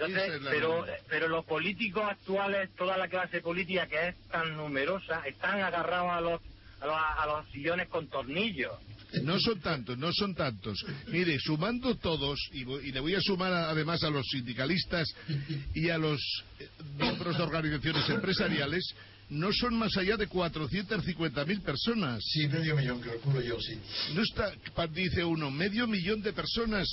Entonces, 0.06 0.42
pero, 0.50 0.86
pero 1.10 1.28
los 1.28 1.46
políticos 1.46 2.04
actuales, 2.10 2.70
toda 2.76 2.98
la 2.98 3.08
clase 3.08 3.42
política 3.42 3.88
que 3.88 4.10
es 4.10 4.16
tan 4.30 4.56
numerosa, 4.56 5.22
están 5.26 5.62
agarrados 5.62 6.12
a 6.12 6.22
los, 6.22 6.42
a 6.82 6.86
los, 6.88 6.96
a 6.96 7.26
los 7.28 7.52
sillones 7.52 7.88
con 7.90 8.08
tornillos. 8.08 8.74
No 9.22 9.40
son 9.40 9.60
tantos, 9.60 9.96
no 9.98 10.12
son 10.12 10.34
tantos. 10.34 10.84
Mire, 11.08 11.38
sumando 11.40 11.96
todos, 11.98 12.40
y, 12.52 12.62
y 12.62 12.92
le 12.92 13.00
voy 13.00 13.14
a 13.14 13.22
sumar 13.22 13.54
a- 13.54 13.70
además 13.70 14.04
a 14.04 14.10
los 14.10 14.26
sindicalistas 14.28 15.08
y 15.76 15.90
a 15.90 16.00
los 16.00 16.20
eh, 16.60 16.68
miembros 16.98 17.38
de 17.38 17.44
organizaciones 17.44 18.10
empresariales, 18.10 18.84
no 19.30 19.54
son 19.54 19.76
más 19.76 19.96
allá 19.98 20.18
de 20.18 20.28
450.000 20.28 21.62
personas. 21.62 22.24
Sí, 22.26 22.48
medio 22.48 22.76
millón, 22.76 23.02
calculo 23.02 23.40
yo, 23.42 23.60
sí. 23.62 23.80
No 24.16 24.22
está, 24.24 24.52
dice 24.88 25.24
uno, 25.24 25.52
medio 25.52 25.88
millón 25.88 26.22
de 26.24 26.34
personas. 26.34 26.88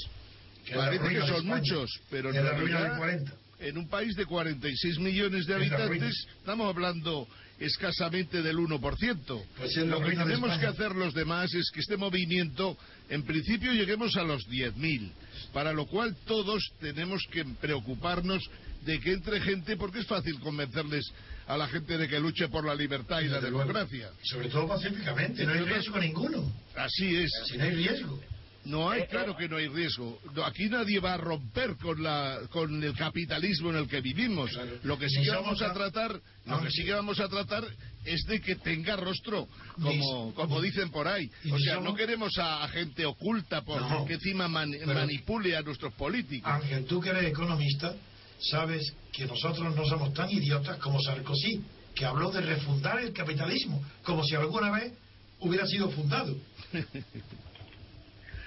Que 0.70 0.76
Parece 0.76 1.09
que 1.09 1.20
son 1.26 1.47
muchos, 1.47 1.90
pero 2.10 2.30
en 2.30 2.44
la 2.44 2.52
ruina 2.52 2.78
realidad, 2.78 2.92
de 2.92 2.98
40. 2.98 3.32
en 3.59 3.78
un 3.78 3.88
país 3.88 4.14
de 4.14 4.24
46 4.24 4.98
millones 5.01 5.47
de 5.47 5.55
habitantes, 5.55 6.14
estamos 6.38 6.68
hablando 6.72 7.26
escasamente 7.59 8.40
del 8.40 8.56
1%. 8.56 9.44
Pues 9.56 9.76
Lo 9.78 10.01
que 10.01 10.10
tenemos 10.16 10.59
que 10.59 10.66
hacer 10.66 10.94
los 10.94 11.12
demás 11.12 11.52
es 11.52 11.70
que 11.72 11.80
este 11.80 11.97
movimiento, 11.97 12.78
en 13.09 13.22
principio, 13.24 13.72
lleguemos 13.72 14.16
a 14.16 14.22
los 14.22 14.47
10.000, 14.48 15.10
para 15.52 15.72
lo 15.72 15.86
cual 15.86 16.16
todos 16.24 16.62
tenemos 16.80 17.26
que 17.30 17.44
preocuparnos 17.60 18.48
de 18.86 18.98
que 19.01 19.12
entre 19.12 19.40
gente, 19.40 19.76
porque 19.76 19.98
es 19.98 20.06
fácil 20.06 20.38
convencerles 20.40 21.05
a 21.48 21.56
la 21.56 21.66
gente 21.68 21.98
de 21.98 22.09
que 22.09 22.18
luche 22.20 22.48
por 22.48 22.64
la 22.64 22.74
libertad 22.76 23.20
y 23.20 23.24
la 23.28 23.40
luego. 23.40 23.59
democracia. 23.59 24.09
Sobre 24.22 24.48
todo 24.48 24.68
pacíficamente, 24.68 25.44
no 25.44 25.52
hay 25.52 25.60
riesgo 25.64 25.98
ninguno. 25.98 26.52
Así 26.76 27.16
es. 27.16 27.30
Si 27.47 27.59
no 27.59 27.64
hay 27.64 27.70
riesgo. 27.74 28.22
No 28.64 28.92
Eh, 28.92 29.00
hay, 29.02 29.06
claro 29.08 29.34
que 29.36 29.48
no 29.48 29.56
hay 29.56 29.68
riesgo. 29.68 30.20
No, 30.34 30.44
Aquí 30.44 30.68
nadie 30.68 31.00
va 31.00 31.14
a 31.14 31.16
romper 31.16 31.76
con 31.76 32.02
la 32.02 32.38
con 32.50 32.82
el 32.82 32.94
capitalismo 32.94 33.70
en 33.70 33.76
el 33.76 33.88
que 33.88 34.00
vivimos. 34.02 34.50
Lo 34.82 34.98
que 34.98 35.08
sí 35.08 35.22
que 35.22 35.30
vamos 35.30 35.62
a 35.62 35.72
tratar, 35.72 36.20
lo 36.44 36.60
que 36.60 36.70
sí 36.70 36.84
que 36.84 36.92
vamos 36.92 37.18
a 37.20 37.28
tratar 37.28 37.64
es 38.04 38.22
de 38.26 38.40
que 38.40 38.56
tenga 38.56 38.96
rostro, 38.96 39.48
como, 39.80 40.34
como 40.34 40.60
dicen 40.60 40.90
por 40.90 41.08
ahí. 41.08 41.30
O 41.50 41.58
sea, 41.58 41.80
no 41.80 41.94
queremos 41.94 42.36
a, 42.38 42.64
a 42.64 42.68
gente 42.68 43.04
oculta 43.06 43.62
por 43.62 43.80
No. 43.80 44.04
que 44.04 44.14
encima 44.14 44.46
man- 44.48 44.74
manipule 44.86 45.56
a 45.56 45.62
nuestros 45.62 45.92
políticos. 45.94 46.50
Ángel, 46.52 46.84
tú 46.84 47.00
que 47.00 47.10
eres 47.10 47.24
economista, 47.30 47.94
sabes 48.40 48.92
que 49.12 49.26
nosotros 49.26 49.74
no 49.74 49.84
somos 49.86 50.12
tan 50.14 50.30
idiotas 50.30 50.76
como 50.78 51.00
Sarkozy, 51.00 51.62
que 51.94 52.04
habló 52.04 52.30
de 52.30 52.40
refundar 52.42 53.00
el 53.00 53.12
capitalismo, 53.12 53.82
como 54.02 54.22
si 54.24 54.34
alguna 54.34 54.70
vez 54.70 54.92
hubiera 55.40 55.66
sido 55.66 55.90
fundado. 55.90 56.36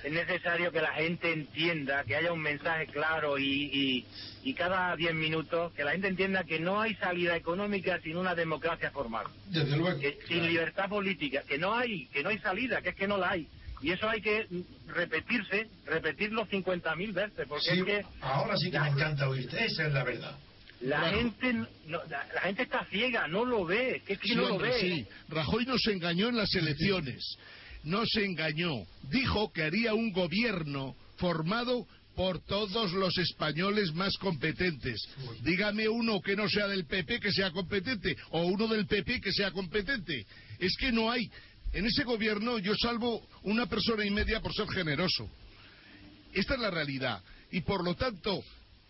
Es 0.03 0.11
necesario 0.11 0.71
que 0.71 0.81
la 0.81 0.93
gente 0.93 1.31
entienda, 1.31 2.03
que 2.03 2.15
haya 2.15 2.33
un 2.33 2.41
mensaje 2.41 2.87
claro 2.87 3.37
y, 3.37 3.45
y, 3.71 4.05
y 4.43 4.53
cada 4.53 4.95
10 4.97 5.13
minutos, 5.13 5.71
que 5.73 5.83
la 5.85 5.91
gente 5.93 6.09
entienda 6.09 6.43
que 6.43 6.59
no 6.59 6.81
hay 6.81 6.93
salida 6.95 7.37
económica 7.37 7.99
sin 8.01 8.17
una 8.17 8.35
democracia 8.35 8.91
formal. 8.91 9.25
Desde 9.45 9.77
luego. 9.77 9.99
Que- 9.99 10.19
sin 10.27 10.45
libertad 10.45 10.89
política, 10.89 11.43
que 11.47 11.57
no 11.57 11.73
hay, 11.73 12.07
que 12.07 12.21
no 12.21 12.29
hay 12.29 12.39
salida, 12.39 12.81
que 12.81 12.89
es 12.89 12.95
que 12.95 13.07
no 13.07 13.17
la 13.17 13.31
hay. 13.31 13.47
Y 13.81 13.91
eso 13.91 14.09
hay 14.09 14.21
que 14.21 14.45
repetirse, 14.87 15.67
repetirlo 15.85 16.45
50.000 16.47 17.13
veces, 17.13 17.45
porque 17.47 17.71
Sí, 17.71 17.79
es 17.79 17.83
que 17.85 18.05
ahora 18.21 18.55
sí 18.57 18.71
que 18.71 18.77
la- 18.77 18.83
me 18.83 18.89
encanta 18.89 19.29
oírte, 19.29 19.65
esa 19.65 19.87
es 19.87 19.93
la 19.93 20.03
verdad. 20.03 20.37
la 20.81 20.97
Claro. 20.99 21.17
gente 21.17 21.53
no- 21.85 22.03
la, 22.09 22.27
la 22.35 22.41
gente 22.41 22.63
está 22.63 22.85
ciega, 22.91 23.25
no 23.29 23.45
lo 23.45 23.63
ve, 23.65 24.01
que 24.05 24.13
es 24.13 24.19
que 24.19 24.27
Sí, 24.29 24.35
no 24.35 24.49
lo 24.49 24.57
ve. 24.57 24.79
sí. 24.81 25.07
Rajoy 25.29 25.65
nos 25.65 25.85
engañó 25.87 26.27
en 26.27 26.35
las 26.37 26.53
elecciones. 26.55 27.37
Se 28.05 28.25
engañó. 28.25 28.85
Dijo 29.09 29.51
que 29.51 29.63
haría 29.63 29.93
un 29.93 30.11
gobierno 30.11 30.95
formado 31.17 31.87
por 32.15 32.39
todos 32.45 32.93
los 32.93 33.17
españoles 33.17 33.93
más 33.93 34.15
competentes. 34.17 35.01
Dígame 35.41 35.87
uno 35.87 36.21
que 36.21 36.35
no 36.35 36.47
sea 36.47 36.67
del 36.67 36.85
PP 36.85 37.19
que 37.19 37.31
sea 37.31 37.51
competente 37.51 38.15
o 38.31 38.45
uno 38.45 38.67
del 38.67 38.85
PP 38.85 39.21
que 39.21 39.31
sea 39.31 39.51
competente. 39.51 40.25
Es 40.59 40.75
que 40.79 40.91
no 40.91 41.11
hay. 41.11 41.29
En 41.73 41.85
ese 41.85 42.03
gobierno 42.03 42.59
yo 42.59 42.73
salvo 42.75 43.27
una 43.43 43.65
persona 43.65 44.05
y 44.05 44.11
media 44.11 44.41
por 44.41 44.53
ser 44.53 44.67
generoso. 44.69 45.29
Esta 46.33 46.53
es 46.55 46.59
la 46.59 46.71
realidad. 46.71 47.21
Y 47.51 47.61
por 47.61 47.83
lo 47.83 47.95
tanto, 47.95 48.43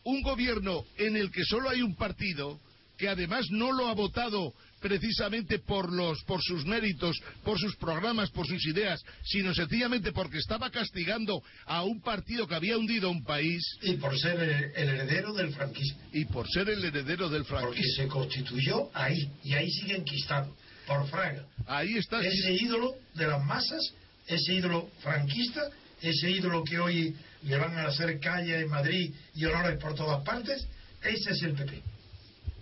un 0.04 0.22
gobierno 0.22 0.86
en 0.98 1.16
el 1.16 1.32
que 1.32 1.44
solo 1.46 1.70
hay 1.70 1.82
un 1.82 1.96
partido, 1.96 2.60
que 2.98 3.08
además 3.08 3.46
no 3.52 3.72
lo 3.72 3.88
ha 3.88 3.94
votado 3.94 4.54
precisamente 4.84 5.60
por 5.60 5.92
los 5.92 6.22
por 6.26 6.42
sus 6.44 6.66
méritos, 6.66 7.18
por 7.44 7.58
sus 7.58 7.76
programas, 7.78 8.30
por 8.32 8.46
sus 8.46 8.64
ideas, 8.68 9.02
sino 9.24 9.54
sencillamente 9.54 10.12
porque 10.12 10.38
estaba 10.38 10.70
castigando 10.70 11.42
a 11.66 11.84
un 11.84 12.02
partido 12.02 12.46
que 12.48 12.56
había 12.56 12.78
hundido 12.78 13.10
un 13.10 13.24
país 13.24 13.64
Y 13.82 13.94
por 13.96 14.20
ser 14.20 14.40
el, 14.40 14.52
el 14.76 14.90
heredero 14.90 15.34
del 15.34 15.54
franquismo. 15.54 16.00
y 16.12 16.26
por 16.26 16.48
ser 16.50 16.70
el 16.70 16.84
heredero 16.84 17.30
del 17.30 17.46
Porque 17.46 17.64
franquismo. 17.64 17.94
se 18.04 18.08
constituyó 18.08 18.90
ahí, 18.94 19.32
y 19.44 19.54
ahí 19.54 19.72
sigue 19.72 19.96
enquistado, 19.96 20.54
por 20.86 21.08
Fraga. 21.08 21.46
Ahí 21.66 21.96
está. 21.98 22.20
Ese 22.22 22.54
ídolo 22.54 22.94
de 23.16 23.26
las 23.28 23.44
masas, 23.46 23.94
ese 24.28 24.54
ídolo 24.54 24.90
franquista, 25.02 25.62
ese 26.02 26.30
ídolo 26.30 26.64
que 26.64 26.78
hoy 26.80 27.16
le 27.44 27.58
van 27.58 27.78
a 27.78 27.88
hacer 27.88 28.20
calle 28.20 28.60
en 28.60 28.70
Madrid 28.70 29.14
y 29.36 29.46
honores 29.46 29.80
por 29.80 29.96
todas 29.96 30.24
partes, 30.26 30.68
ese 31.02 31.32
es 31.32 31.42
el 31.44 31.54
PP. 31.54 31.82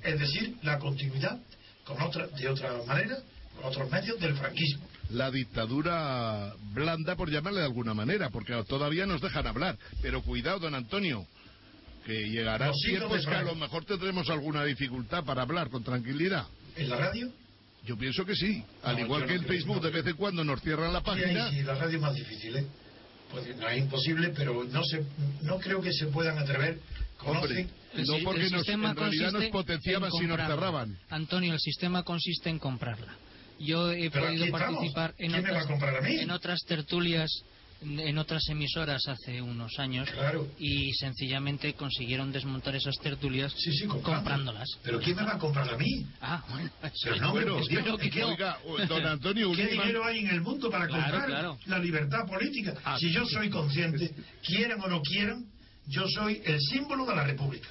Es 0.04 0.20
decir, 0.20 0.56
la 0.64 0.78
continuidad 0.80 1.40
con 1.86 2.02
otra, 2.02 2.28
de 2.28 2.50
otra 2.50 2.74
manera, 2.86 3.18
con 3.56 3.66
otros 3.66 3.90
medios 3.90 4.20
del 4.20 4.36
franquismo. 4.36 4.88
la 5.10 5.30
dictadura 5.32 6.54
blanda, 6.74 7.16
por 7.16 7.30
llamarle 7.30 7.60
de 7.60 7.66
alguna 7.66 7.94
manera, 7.94 8.30
porque 8.30 8.54
todavía 8.68 9.06
nos 9.06 9.22
dejan 9.22 9.46
hablar. 9.48 9.78
Pero 10.02 10.22
cuidado, 10.22 10.60
don 10.60 10.76
Antonio, 10.76 11.26
que 12.06 12.14
tiempos 12.84 13.24
de 13.24 13.30
que 13.30 13.36
a 13.36 13.44
lo 13.44 13.56
mejor 13.56 13.86
tendremos 13.86 14.30
alguna 14.30 14.64
dificultad 14.64 15.24
para 15.24 15.44
hablar 15.44 15.70
con 15.70 15.84
tranquilidad. 15.84 16.46
¿En 16.76 16.90
la 16.90 16.98
radio? 16.98 17.32
Yo 17.86 17.98
pienso 17.98 18.26
que 18.26 18.36
sí. 18.36 18.64
Al 18.84 18.96
No, 18.96 19.06
igual 19.06 19.26
que 19.26 19.36
no 19.36 19.42
en 19.42 19.48
Facebook 19.48 19.76
no. 19.78 19.82
de 19.82 19.90
vez 19.90 20.06
en 20.06 20.16
cuando 20.16 20.44
nos 20.44 20.62
cierran 20.62 20.94
la 20.94 21.02
página. 21.02 21.50
sí, 21.50 21.64
la 21.64 21.76
radio 21.76 21.96
es 21.96 22.02
más 22.02 22.14
difícil, 22.16 22.56
¿eh? 22.58 22.66
Pues 23.32 23.56
no 23.58 23.68
es 23.70 23.78
imposible, 23.80 24.34
pero 24.36 24.64
no 24.66 24.84
se, 24.84 25.04
no 25.42 25.58
creo 25.58 25.82
que 25.82 25.92
se 25.94 26.08
puedan 26.08 26.38
atrever. 26.38 26.80
Hombre, 27.26 27.68
no 27.96 28.18
porque 28.24 28.46
el 28.46 28.52
nos, 28.52 28.62
sistema 28.62 28.90
en 28.92 28.96
realidad 28.96 29.26
nos 29.26 29.34
consiste 29.34 29.52
potenciaban 29.52 30.12
en 30.14 30.20
si 30.20 30.28
nos 30.28 30.38
cerraban. 30.38 30.98
Antonio, 31.10 31.54
el 31.54 31.60
sistema 31.60 32.04
consiste 32.04 32.50
en 32.50 32.60
comprarla. 32.60 33.16
Yo 33.60 33.92
he 33.92 34.10
Pero 34.10 34.26
podido 34.26 34.50
participar 34.52 35.14
en 35.18 35.32
¿Quién 35.32 35.44
me 35.44 35.52
va 35.52 35.64
otras, 35.64 36.06
en 36.08 36.32
otras 36.32 36.64
tertulias 36.66 37.30
en 37.84 38.18
otras 38.20 38.48
emisoras 38.50 39.08
hace 39.08 39.42
unos 39.42 39.80
años 39.80 40.08
y 40.60 40.94
sencillamente 40.94 41.74
consiguieron 41.74 42.32
desmontar 42.32 42.76
esas 42.76 42.96
tertulias 43.00 43.54
comprándolas. 44.04 44.68
¿Pero 44.84 45.00
quién 45.00 45.16
me 45.16 45.24
va 45.24 45.34
a 45.34 45.40
comprar 45.40 45.68
a 45.74 45.78
mí? 45.78 46.06
Ah, 46.22 46.44
bueno, 46.50 46.70
eso 46.84 46.94
Pero 47.04 47.16
es 47.16 47.22
no, 47.22 47.32
bueno. 47.32 47.46
pero 47.46 47.60
Espero 47.60 47.98
que 47.98 48.20
no. 48.20 48.28
Oiga, 48.28 48.58
don 48.88 49.06
Antonio 49.06 49.52
¿Qué 49.54 49.68
dinero 49.68 50.06
hay 50.06 50.20
en 50.20 50.28
el 50.28 50.42
mundo 50.42 50.70
para 50.70 50.88
Claro, 50.88 51.02
comprar 51.04 51.26
claro. 51.28 51.58
la 51.66 51.80
libertad 51.80 52.28
política? 52.28 52.76
Ah, 52.84 52.98
si 53.00 53.12
yo 53.12 53.26
soy 53.26 53.50
consciente, 53.50 54.14
quieran 54.44 54.80
o 54.82 54.88
no 54.88 55.02
quieran, 55.02 55.46
yo 55.88 56.08
soy 56.08 56.42
el 56.46 56.60
símbolo 56.60 57.06
de 57.06 57.16
la 57.16 57.24
República. 57.26 57.70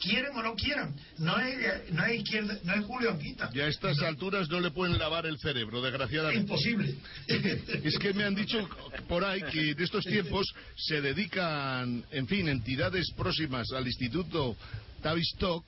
Quieran 0.00 0.36
o 0.36 0.42
no 0.42 0.54
quieran, 0.56 0.96
no 1.18 1.38
es, 1.38 1.92
no 1.92 2.04
es 2.04 2.20
izquierda, 2.20 2.58
no 2.64 2.74
es 2.74 2.84
Julio 2.86 3.10
Anquita. 3.12 3.50
Y 3.54 3.60
a 3.60 3.68
estas 3.68 4.00
alturas 4.00 4.48
no 4.48 4.58
le 4.58 4.72
pueden 4.72 4.98
lavar 4.98 5.26
el 5.26 5.38
cerebro, 5.38 5.80
desgraciadamente. 5.80 6.40
Imposible. 6.40 6.96
Es 7.84 7.96
que 7.98 8.12
me 8.12 8.24
han 8.24 8.34
dicho 8.34 8.68
por 9.08 9.24
ahí 9.24 9.40
que 9.52 9.70
en 9.70 9.80
estos 9.80 10.04
tiempos 10.04 10.52
se 10.76 11.00
dedican, 11.00 12.04
en 12.10 12.26
fin, 12.26 12.48
entidades 12.48 13.12
próximas 13.16 13.70
al 13.70 13.86
Instituto 13.86 14.56
Tavistock, 15.02 15.64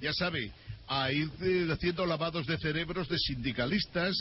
ya 0.00 0.14
sabe, 0.14 0.52
a 0.88 1.10
ir 1.10 1.28
haciendo 1.70 2.06
lavados 2.06 2.46
de 2.46 2.56
cerebros 2.58 3.08
de 3.08 3.18
sindicalistas, 3.18 4.14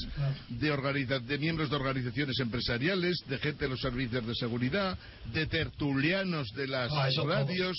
de, 0.49 0.71
organiza- 0.71 1.19
de 1.19 1.37
miembros 1.37 1.69
de 1.69 1.75
organizaciones 1.75 2.39
empresariales, 2.39 3.17
de 3.27 3.37
gente 3.37 3.65
de 3.65 3.69
los 3.69 3.79
servicios 3.81 4.25
de 4.25 4.35
seguridad, 4.35 4.97
de 5.33 5.45
tertulianos 5.45 6.47
de 6.55 6.67
las 6.67 6.91
Ah, 6.91 7.09
radios. 7.23 7.77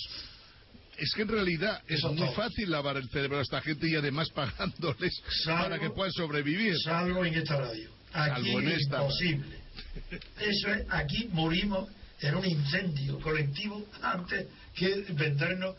Es 0.97 1.11
que 1.15 1.21
en 1.23 1.27
realidad 1.27 1.81
es 1.87 1.99
Eso 1.99 2.11
muy 2.13 2.27
fácil 2.33 2.71
lavar 2.71 2.97
el 2.97 3.07
cerebro 3.09 3.37
a 3.39 3.41
esta 3.43 3.61
gente 3.61 3.87
y 3.87 3.95
además 3.95 4.29
pagándoles 4.31 5.13
Salvo- 5.45 5.63
para 5.63 5.79
que 5.79 5.89
puedan 5.91 6.11
sobrevivir. 6.13 6.75
Salvo 6.83 7.23
en 7.23 7.35
esta 7.35 7.55
radio. 7.57 7.89
Aquí 8.13 8.49
en 8.51 8.67
es 8.69 8.81
esta 8.81 9.01
imposible. 9.01 9.57
Eso 10.39 10.69
es, 10.73 10.85
aquí 10.89 11.29
morimos 11.33 11.89
en 12.21 12.35
un 12.35 12.45
incendio 12.45 13.19
colectivo 13.19 13.85
antes 14.01 14.47
que 14.73 15.05
vendernos 15.13 15.75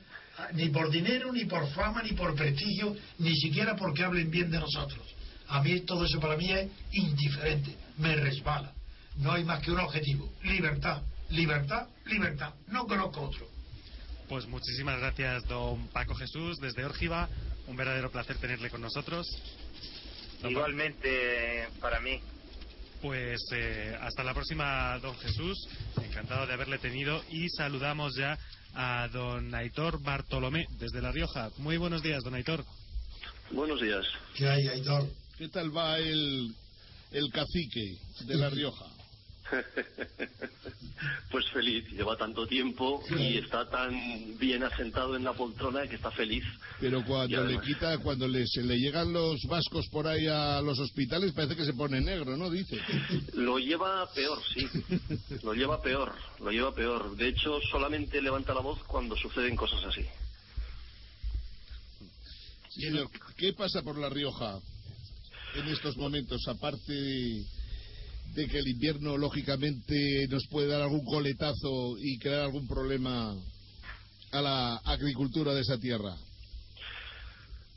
ni 0.52 0.68
por 0.68 0.90
dinero, 0.90 1.32
ni 1.32 1.44
por 1.44 1.68
fama, 1.70 2.02
ni 2.02 2.12
por 2.12 2.34
prestigio, 2.34 2.96
ni 3.18 3.34
siquiera 3.36 3.76
porque 3.76 4.04
hablen 4.04 4.30
bien 4.30 4.50
de 4.50 4.58
nosotros. 4.58 5.06
A 5.48 5.62
mí 5.62 5.80
todo 5.80 6.04
eso 6.04 6.20
para 6.20 6.36
mí 6.36 6.52
es 6.52 6.68
indiferente, 6.92 7.74
me 7.98 8.16
resbala. 8.16 8.72
No 9.16 9.32
hay 9.32 9.44
más 9.44 9.60
que 9.60 9.70
un 9.70 9.80
objetivo, 9.80 10.30
libertad, 10.42 11.02
libertad, 11.30 11.88
libertad. 12.06 12.54
No 12.68 12.86
conozco 12.86 13.22
otro. 13.22 13.48
Pues 14.28 14.46
muchísimas 14.46 14.98
gracias, 15.00 15.44
don 15.48 15.88
Paco 15.88 16.14
Jesús, 16.14 16.58
desde 16.60 16.84
Órgiva. 16.84 17.28
Un 17.66 17.76
verdadero 17.76 18.10
placer 18.10 18.36
tenerle 18.36 18.70
con 18.70 18.80
nosotros. 18.80 19.26
Don 20.42 20.52
Igualmente 20.52 21.68
para 21.80 22.00
mí. 22.00 22.20
Pues 23.00 23.40
eh, 23.52 23.96
hasta 24.00 24.22
la 24.24 24.34
próxima, 24.34 24.98
don 24.98 25.16
Jesús. 25.18 25.56
Encantado 26.02 26.46
de 26.46 26.52
haberle 26.52 26.78
tenido. 26.78 27.24
Y 27.30 27.48
saludamos 27.50 28.16
ya 28.16 28.38
a 28.74 29.08
don 29.08 29.54
Aitor 29.54 30.02
Bartolomé, 30.02 30.66
desde 30.78 31.02
La 31.02 31.12
Rioja. 31.12 31.50
Muy 31.58 31.76
buenos 31.76 32.02
días, 32.02 32.22
don 32.22 32.34
Aitor. 32.34 32.64
Buenos 33.50 33.80
días. 33.80 34.06
¿Qué 34.34 34.48
hay, 34.48 34.68
Aitor? 34.68 35.08
¿Qué 35.36 35.48
tal 35.48 35.76
va 35.76 35.98
el, 35.98 36.54
el 37.12 37.30
cacique 37.30 37.98
de 38.26 38.34
La 38.36 38.50
Rioja? 38.50 38.86
pues 41.30 41.46
feliz, 41.50 41.88
lleva 41.90 42.16
tanto 42.16 42.46
tiempo 42.46 43.02
y 43.16 43.38
está 43.38 43.68
tan 43.68 44.38
bien 44.38 44.62
asentado 44.62 45.16
en 45.16 45.24
la 45.24 45.32
poltrona 45.32 45.86
que 45.86 45.96
está 45.96 46.10
feliz. 46.10 46.44
Pero 46.80 47.04
cuando 47.04 47.44
le 47.44 47.60
quita, 47.60 47.98
cuando 47.98 48.26
le, 48.28 48.46
se 48.46 48.62
le 48.62 48.78
llegan 48.78 49.12
los 49.12 49.42
vascos 49.44 49.88
por 49.88 50.06
ahí 50.06 50.26
a 50.26 50.60
los 50.60 50.78
hospitales, 50.78 51.32
parece 51.32 51.56
que 51.56 51.64
se 51.64 51.74
pone 51.74 52.00
negro, 52.00 52.36
¿no? 52.36 52.50
Dice. 52.50 52.78
Lo 53.34 53.58
lleva 53.58 54.10
peor, 54.12 54.38
sí. 54.54 54.68
Lo 55.42 55.54
lleva 55.54 55.80
peor, 55.82 56.14
lo 56.40 56.50
lleva 56.50 56.74
peor. 56.74 57.16
De 57.16 57.28
hecho, 57.28 57.58
solamente 57.70 58.20
levanta 58.20 58.54
la 58.54 58.60
voz 58.60 58.82
cuando 58.84 59.16
suceden 59.16 59.56
cosas 59.56 59.84
así. 59.84 60.04
Señor, 62.68 63.08
¿qué 63.36 63.52
pasa 63.52 63.82
por 63.82 63.98
La 63.98 64.08
Rioja 64.08 64.58
en 65.54 65.68
estos 65.68 65.96
momentos? 65.96 66.46
Aparte 66.46 66.92
de, 66.92 67.44
de 68.34 68.46
que 68.46 68.58
el 68.58 68.68
invierno, 68.68 69.16
lógicamente, 69.16 70.26
nos 70.28 70.46
puede 70.48 70.68
dar 70.68 70.82
algún 70.82 71.04
coletazo 71.04 71.96
y 71.98 72.18
crear 72.18 72.40
algún 72.42 72.66
problema 72.68 73.34
a 74.30 74.42
la 74.42 74.76
agricultura 74.84 75.54
de 75.54 75.60
esa 75.62 75.78
tierra. 75.78 76.16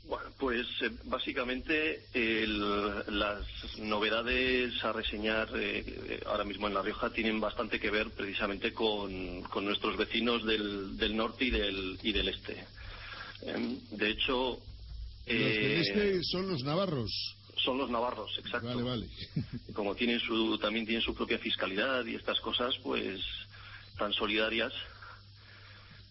Bueno, 0.04 0.30
pues 0.38 0.66
eh, 0.82 0.90
básicamente 1.04 2.04
el- 2.12 3.18
las 3.18 3.46
novedades 3.78 4.82
a 4.84 4.92
reseñar 4.92 5.48
eh, 5.56 5.78
eh, 5.86 6.20
ahora 6.26 6.44
mismo 6.44 6.66
en 6.66 6.74
La 6.74 6.82
Rioja 6.82 7.10
tienen 7.12 7.40
bastante 7.40 7.80
que 7.80 7.90
ver 7.90 8.10
precisamente 8.10 8.72
con, 8.72 9.42
con 9.44 9.64
nuestros 9.64 9.96
vecinos 9.96 10.44
del, 10.44 10.96
del 10.98 11.16
norte 11.16 11.44
y 11.46 11.50
del, 11.50 11.98
y 12.02 12.12
del 12.12 12.28
este. 12.28 12.66
Em, 13.42 13.78
de 13.92 14.10
hecho, 14.10 14.58
Los 15.26 15.36
del 15.36 15.64
eh, 15.64 15.80
este 15.80 16.20
son 16.24 16.48
los 16.48 16.62
navarros. 16.62 17.10
Son 17.64 17.78
los 17.78 17.90
navarros, 17.90 18.30
exacto. 18.38 18.68
Vale, 18.68 18.82
vale. 18.82 19.08
Como 19.72 19.94
tienen 19.94 20.20
su, 20.20 20.58
también 20.58 20.84
tienen 20.84 21.02
su 21.02 21.14
propia 21.14 21.38
fiscalidad 21.38 22.04
y 22.04 22.14
estas 22.14 22.40
cosas, 22.40 22.74
pues 22.82 23.20
tan 23.98 24.12
solidarias. 24.12 24.72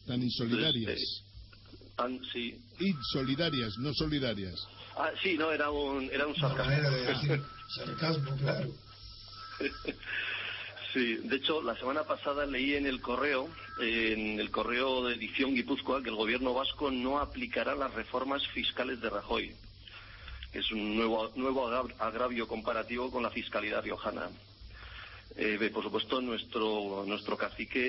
Tan 0.06 0.22
insolidarias. 0.22 1.00
Pues, 1.00 1.24
tan, 1.96 2.20
sí. 2.32 2.60
Insolidarias, 2.80 3.78
no 3.78 3.94
solidarias. 3.94 4.56
Ah, 4.98 5.12
sí, 5.22 5.38
no, 5.38 5.52
era 5.52 5.70
un, 5.70 6.10
era 6.12 6.28
un 6.28 6.36
sarcasmo. 6.36 6.72
de 6.72 7.02
decir 7.06 7.44
sarcasmo, 7.76 8.36
claro. 8.38 8.72
Sí, 10.94 11.16
de 11.24 11.38
hecho, 11.38 11.62
la 11.62 11.78
semana 11.78 12.04
pasada 12.04 12.46
leí 12.46 12.74
en 12.74 12.86
el 12.86 13.00
correo, 13.00 13.48
en 13.80 14.42
el 14.42 14.52
correo 14.52 15.06
de 15.06 15.16
edición 15.16 15.56
Guipúzcoa, 15.56 16.04
que 16.04 16.10
el 16.10 16.16
gobierno 16.16 16.54
vasco 16.54 16.92
no 16.92 17.20
aplicará 17.20 17.76
las 17.76 17.94
reformas 17.94 18.46
fiscales 18.48 19.00
de 19.00 19.10
Rajoy, 19.10 19.56
que 20.52 20.60
es 20.60 20.72
un 20.72 20.96
nuevo, 20.96 21.32
nuevo 21.36 21.68
agra- 21.68 21.96
agravio 22.00 22.48
comparativo 22.48 23.10
con 23.12 23.24
la 23.24 23.30
fiscalidad 23.32 23.84
riojana. 23.84 24.30
Eh, 25.38 25.58
por 25.70 25.84
supuesto, 25.84 26.20
nuestro, 26.22 27.06
nuestro 27.08 27.38
cacique 27.38 27.80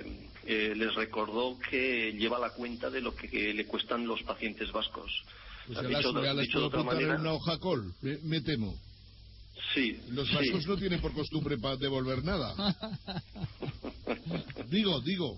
eh, 0.00 0.28
eh, 0.44 0.72
les 0.76 0.92
recordó 0.94 1.56
que 1.70 2.12
lleva 2.18 2.38
la 2.40 2.50
cuenta 2.50 2.90
de 2.90 3.00
lo 3.00 3.14
que, 3.14 3.28
le 3.54 3.66
cuestan 3.66 4.06
los 4.06 4.22
pacientes 4.24 4.72
vascos. 4.72 5.22
Pues 5.66 5.78
ya 5.80 5.82
dicho 5.88 6.12
dicho 6.42 6.58
de 6.60 6.64
otra 6.66 6.80
apuntar 6.80 7.00
en 7.02 7.08
manera- 7.08 7.20
una 7.20 7.32
hoja 7.32 7.58
col, 7.58 7.94
me, 8.02 8.40
temo. 8.40 8.76
Sí, 9.72 10.00
Los 10.08 10.28
sí. 10.28 10.34
vascos 10.34 10.66
no 10.66 10.76
tienen 10.76 11.00
por 11.00 11.12
costumbre 11.14 11.56
pa- 11.58 11.76
devolver 11.76 12.24
nada. 12.24 12.54
digo, 14.68 15.00
digo. 15.00 15.36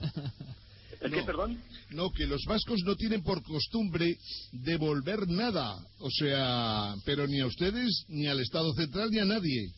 ¿El 1.00 1.12
qué, 1.12 1.22
perdón? 1.22 1.60
No, 1.90 2.10
que 2.10 2.26
los 2.26 2.42
vascos 2.46 2.80
no 2.84 2.96
tienen 2.96 3.22
por 3.22 3.42
costumbre 3.42 4.16
devolver 4.52 5.28
nada. 5.28 5.76
O 6.00 6.10
sea, 6.10 6.94
pero 7.04 7.26
ni 7.26 7.40
a 7.40 7.46
ustedes, 7.46 8.04
ni 8.08 8.26
al 8.26 8.40
Estado 8.40 8.72
Central, 8.74 9.10
ni 9.10 9.18
a 9.18 9.24
nadie. 9.24 9.70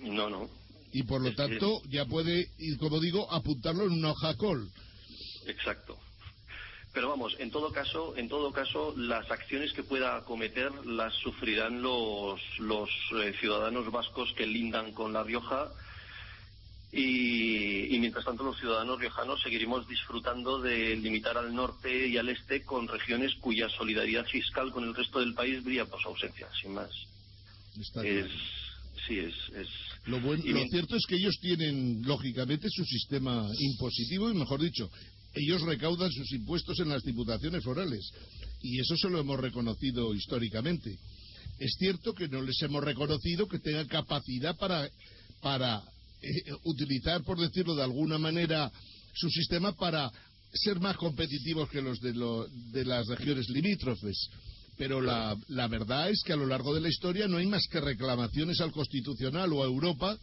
No, 0.00 0.28
no. 0.30 0.48
Y 0.92 1.02
por 1.04 1.20
lo 1.22 1.28
Es 1.28 1.36
que- 1.36 1.42
tanto, 1.42 1.82
ya 1.88 2.04
puede, 2.06 2.46
y 2.58 2.76
como 2.76 3.00
digo, 3.00 3.30
apuntarlo 3.32 3.84
en 3.86 3.92
una 3.92 4.10
hoja 4.12 4.34
col. 4.36 4.68
Exacto. 5.46 5.96
Pero 6.92 7.08
vamos, 7.08 7.36
en 7.38 7.52
todo 7.52 7.70
caso, 7.70 8.16
en 8.16 8.28
todo 8.28 8.50
caso, 8.50 8.92
las 8.96 9.30
acciones 9.30 9.72
que 9.72 9.84
pueda 9.84 10.16
acometer 10.16 10.72
las 10.86 11.14
sufrirán 11.22 11.80
los, 11.82 12.40
los 12.58 12.90
eh, 13.22 13.32
ciudadanos 13.38 13.90
vascos 13.92 14.32
que 14.36 14.44
lindan 14.46 14.92
con 14.92 15.12
La 15.12 15.22
Rioja 15.22 15.70
y, 16.92 17.94
y 17.94 17.98
mientras 18.00 18.24
tanto 18.24 18.42
los 18.42 18.58
ciudadanos 18.58 18.98
riojanos 18.98 19.40
seguiremos 19.42 19.86
disfrutando 19.88 20.60
de 20.60 20.96
limitar 20.96 21.38
al 21.38 21.54
norte 21.54 22.08
y 22.08 22.16
al 22.16 22.28
este 22.28 22.64
con 22.64 22.88
regiones 22.88 23.32
cuya 23.40 23.68
solidaridad 23.68 24.26
fiscal 24.26 24.72
con 24.72 24.84
el 24.84 24.94
resto 24.94 25.20
del 25.20 25.34
país 25.34 25.62
brilla 25.62 25.86
por 25.86 26.00
su 26.02 26.08
ausencia, 26.08 26.48
sin 26.60 26.72
más. 26.74 26.90
Está 27.80 28.04
Es, 28.04 28.26
sí, 29.06 29.18
es, 29.18 29.34
es 29.54 29.68
Lo, 30.06 30.20
buen- 30.20 30.42
lo 30.52 30.64
cierto 30.70 30.96
es 30.96 31.04
que 31.06 31.16
ellos 31.16 31.38
tienen, 31.40 32.02
lógicamente, 32.02 32.68
su 32.70 32.84
sistema 32.84 33.46
impositivo 33.58 34.28
y, 34.30 34.34
mejor 34.34 34.60
dicho, 34.60 34.90
ellos 35.32 35.62
recaudan 35.62 36.10
sus 36.10 36.32
impuestos 36.32 36.80
en 36.80 36.88
las 36.88 37.04
diputaciones 37.04 37.62
forales. 37.62 38.10
Y 38.62 38.80
eso 38.80 38.96
se 38.96 39.08
lo 39.08 39.20
hemos 39.20 39.38
reconocido 39.38 40.12
históricamente. 40.12 40.90
Es 41.60 41.76
cierto 41.78 42.12
que 42.14 42.26
no 42.28 42.42
les 42.42 42.60
hemos 42.62 42.82
reconocido 42.82 43.46
que 43.46 43.60
tengan 43.60 43.86
capacidad 43.86 44.56
para, 44.56 44.88
para 45.40 45.80
eh, 46.22 46.52
utilizar, 46.64 47.22
por 47.24 47.38
decirlo 47.38 47.74
de 47.74 47.82
alguna 47.84 48.18
manera, 48.18 48.70
su 49.14 49.28
sistema 49.30 49.72
para 49.76 50.10
ser 50.52 50.80
más 50.80 50.96
competitivos 50.96 51.68
que 51.70 51.80
los 51.82 52.00
de, 52.00 52.12
lo- 52.14 52.46
de 52.72 52.84
las 52.84 53.06
regiones 53.06 53.48
limítrofes. 53.48 54.28
Pero 54.76 55.00
la, 55.00 55.36
la 55.48 55.68
verdad 55.68 56.10
es 56.10 56.22
que 56.24 56.32
a 56.32 56.36
lo 56.36 56.46
largo 56.46 56.74
de 56.74 56.80
la 56.80 56.88
historia 56.88 57.28
no 57.28 57.36
hay 57.36 57.46
más 57.46 57.66
que 57.70 57.80
reclamaciones 57.80 58.60
al 58.60 58.72
Constitucional 58.72 59.52
o 59.52 59.62
a 59.62 59.66
Europa, 59.66 60.16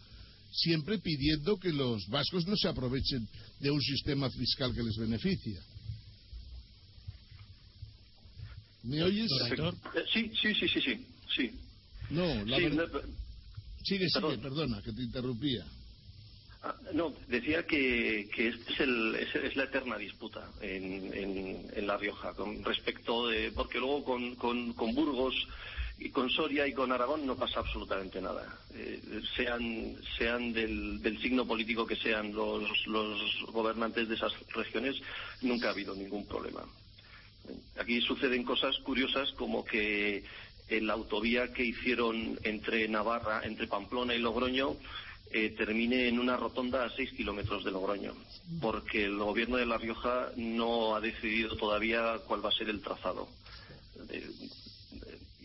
siempre 0.51 0.97
pidiendo 0.99 1.57
que 1.57 1.71
los 1.71 2.07
vascos 2.07 2.47
no 2.47 2.55
se 2.57 2.67
aprovechen 2.67 3.27
de 3.59 3.69
un 3.69 3.81
sistema 3.81 4.29
fiscal 4.31 4.73
que 4.73 4.81
les 4.83 4.97
beneficia. 4.97 5.61
¿Me 8.83 9.03
oyes? 9.03 9.29
Sí, 10.13 10.31
sí, 10.41 10.53
sí, 10.53 10.67
sí, 10.69 10.81
sí, 10.81 11.05
sí. 11.35 11.51
No, 12.09 12.45
la 12.45 12.57
Sí, 12.57 12.63
verdad- 12.63 12.89
no, 12.93 12.99
Sigue, 13.83 14.09
sigue, 14.09 14.21
Perdón. 14.21 14.41
perdona, 14.41 14.81
que 14.81 14.91
te 14.91 15.01
interrumpía. 15.03 15.65
Ah, 16.63 16.75
no, 16.93 17.13
decía 17.27 17.65
que, 17.67 18.29
que 18.33 18.47
este 18.47 18.73
es, 18.73 18.79
el, 18.79 19.15
es, 19.15 19.35
es 19.35 19.55
la 19.55 19.65
eterna 19.65 19.97
disputa 19.97 20.49
en, 20.61 21.13
en, 21.13 21.69
en 21.73 21.87
La 21.87 21.97
Rioja 21.97 22.33
con 22.33 22.63
respecto 22.63 23.27
de 23.27 23.51
porque 23.51 23.79
luego 23.79 24.03
con, 24.03 24.35
con, 24.35 24.73
con 24.73 24.95
Burgos 24.95 25.47
y 25.99 26.09
con 26.09 26.29
Soria 26.29 26.67
y 26.67 26.73
con 26.73 26.91
Aragón 26.91 27.25
no 27.25 27.35
pasa 27.35 27.59
absolutamente 27.59 28.21
nada. 28.21 28.59
Eh, 28.73 29.01
sean 29.35 29.95
sean 30.17 30.53
del, 30.53 31.19
signo 31.21 31.45
político 31.45 31.85
que 31.85 31.95
sean 31.95 32.33
los, 32.33 32.87
los 32.87 33.19
gobernantes 33.51 34.07
de 34.07 34.15
esas 34.15 34.33
regiones, 34.49 34.95
nunca 35.41 35.67
ha 35.67 35.71
habido 35.71 35.95
ningún 35.95 36.27
problema. 36.27 36.63
Aquí 37.79 38.01
suceden 38.01 38.43
cosas 38.43 38.77
curiosas 38.79 39.31
como 39.33 39.63
que 39.63 40.23
en 40.69 40.85
la 40.85 40.93
autovía 40.93 41.53
que 41.53 41.63
hicieron 41.63 42.37
entre 42.43 42.87
Navarra, 42.89 43.41
entre 43.43 43.67
Pamplona 43.67 44.13
y 44.13 44.19
Logroño, 44.19 44.75
eh, 45.31 45.49
termine 45.57 46.07
en 46.07 46.19
una 46.19 46.37
rotonda 46.37 46.85
a 46.85 46.89
seis 46.95 47.11
kilómetros 47.13 47.63
de 47.63 47.71
Logroño, 47.71 48.13
porque 48.61 49.05
el 49.05 49.17
gobierno 49.17 49.57
de 49.57 49.65
La 49.65 49.77
Rioja 49.77 50.31
no 50.37 50.95
ha 50.95 51.01
decidido 51.01 51.55
todavía 51.57 52.19
cuál 52.27 52.43
va 52.45 52.49
a 52.49 52.53
ser 52.53 52.69
el 52.69 52.81
trazado. 52.81 53.27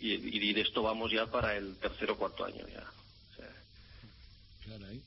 Y, 0.00 0.12
y 0.14 0.52
de 0.52 0.60
esto 0.62 0.82
vamos 0.82 1.12
ya 1.12 1.26
para 1.26 1.56
el 1.56 1.76
tercer 1.76 2.10
o 2.10 2.16
cuarto 2.18 2.44
año 2.44 2.66
ya. 2.68 2.84
Caray. 4.66 5.00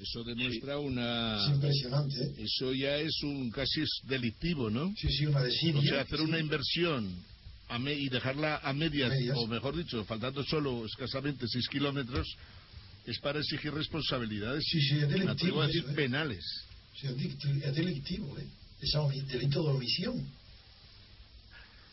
Eso 0.00 0.22
demuestra 0.22 0.78
una... 0.78 1.42
Es 1.44 1.50
impresionante. 1.54 2.22
¿eh? 2.22 2.34
Eso 2.44 2.72
ya 2.72 2.96
es 2.98 3.20
un 3.24 3.50
casi 3.50 3.82
es 3.82 3.90
delictivo, 4.04 4.70
¿no? 4.70 4.92
Sí, 4.96 5.08
sí, 5.10 5.26
una 5.26 5.42
desidia. 5.42 5.78
O 5.80 5.82
sea, 5.82 6.00
hacer 6.02 6.18
sí. 6.18 6.24
una 6.24 6.38
inversión 6.38 7.12
a 7.68 7.78
me- 7.80 7.94
y 7.94 8.08
dejarla 8.08 8.58
a 8.62 8.72
medias, 8.72 9.10
Medias. 9.10 9.36
o 9.36 9.46
mejor 9.48 9.76
dicho, 9.76 10.04
faltando 10.04 10.44
solo 10.44 10.86
escasamente 10.86 11.46
6 11.48 11.68
kilómetros, 11.68 12.26
es 13.08 13.18
para 13.20 13.38
exigir 13.38 13.72
responsabilidades. 13.72 14.64
Sí, 14.70 14.80
sí, 14.82 14.98
es 14.98 15.08
delictivo 15.08 15.62
decir 15.62 15.82
eso, 15.82 15.90
¿eh? 15.90 15.94
penales. 15.94 16.44
Sí, 16.94 17.06
es 17.06 17.74
delictivo, 17.74 18.38
¿eh? 18.38 18.46
Es 18.82 19.28
delito 19.28 19.62
de 19.62 19.70
omisión. 19.70 20.28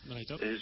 Es, 0.09 0.61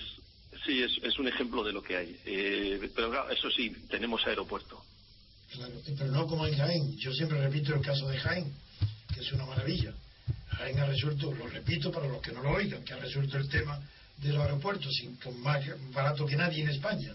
sí, 0.66 0.82
es, 0.84 0.92
es 1.02 1.18
un 1.18 1.28
ejemplo 1.28 1.64
de 1.64 1.74
lo 1.74 1.82
que 1.82 1.98
hay. 1.98 2.16
Eh, 2.26 2.92
pero 2.96 3.10
claro, 3.10 3.32
eso 3.32 3.50
sí, 3.50 3.72
tenemos 3.90 4.26
aeropuerto. 4.28 4.84
Claro, 5.52 5.74
pero 5.86 6.12
no 6.12 6.28
como 6.28 6.46
en 6.46 6.56
Jaén. 6.56 6.98
Yo 6.98 7.12
siempre 7.14 7.42
repito 7.42 7.74
el 7.74 7.82
caso 7.82 8.08
de 8.08 8.18
Jaén, 8.20 8.54
que 9.14 9.22
es 9.22 9.32
una 9.34 9.46
maravilla. 9.46 9.94
Jaén 10.50 10.80
ha 10.80 10.86
resuelto, 10.86 11.34
lo 11.34 11.48
repito 11.48 11.92
para 11.92 12.08
los 12.08 12.22
que 12.22 12.32
no 12.32 12.44
lo 12.44 12.52
oigan, 12.52 12.84
que 12.84 12.94
ha 12.94 12.98
resuelto 12.98 13.38
el 13.38 13.50
tema 13.50 13.80
de 14.18 14.32
los 14.32 14.42
aeropuertos 14.42 14.94
sin, 14.94 15.16
con 15.16 15.40
más 15.42 15.66
barato 15.92 16.28
que 16.28 16.36
nadie 16.36 16.62
en 16.62 16.70
España. 16.70 17.14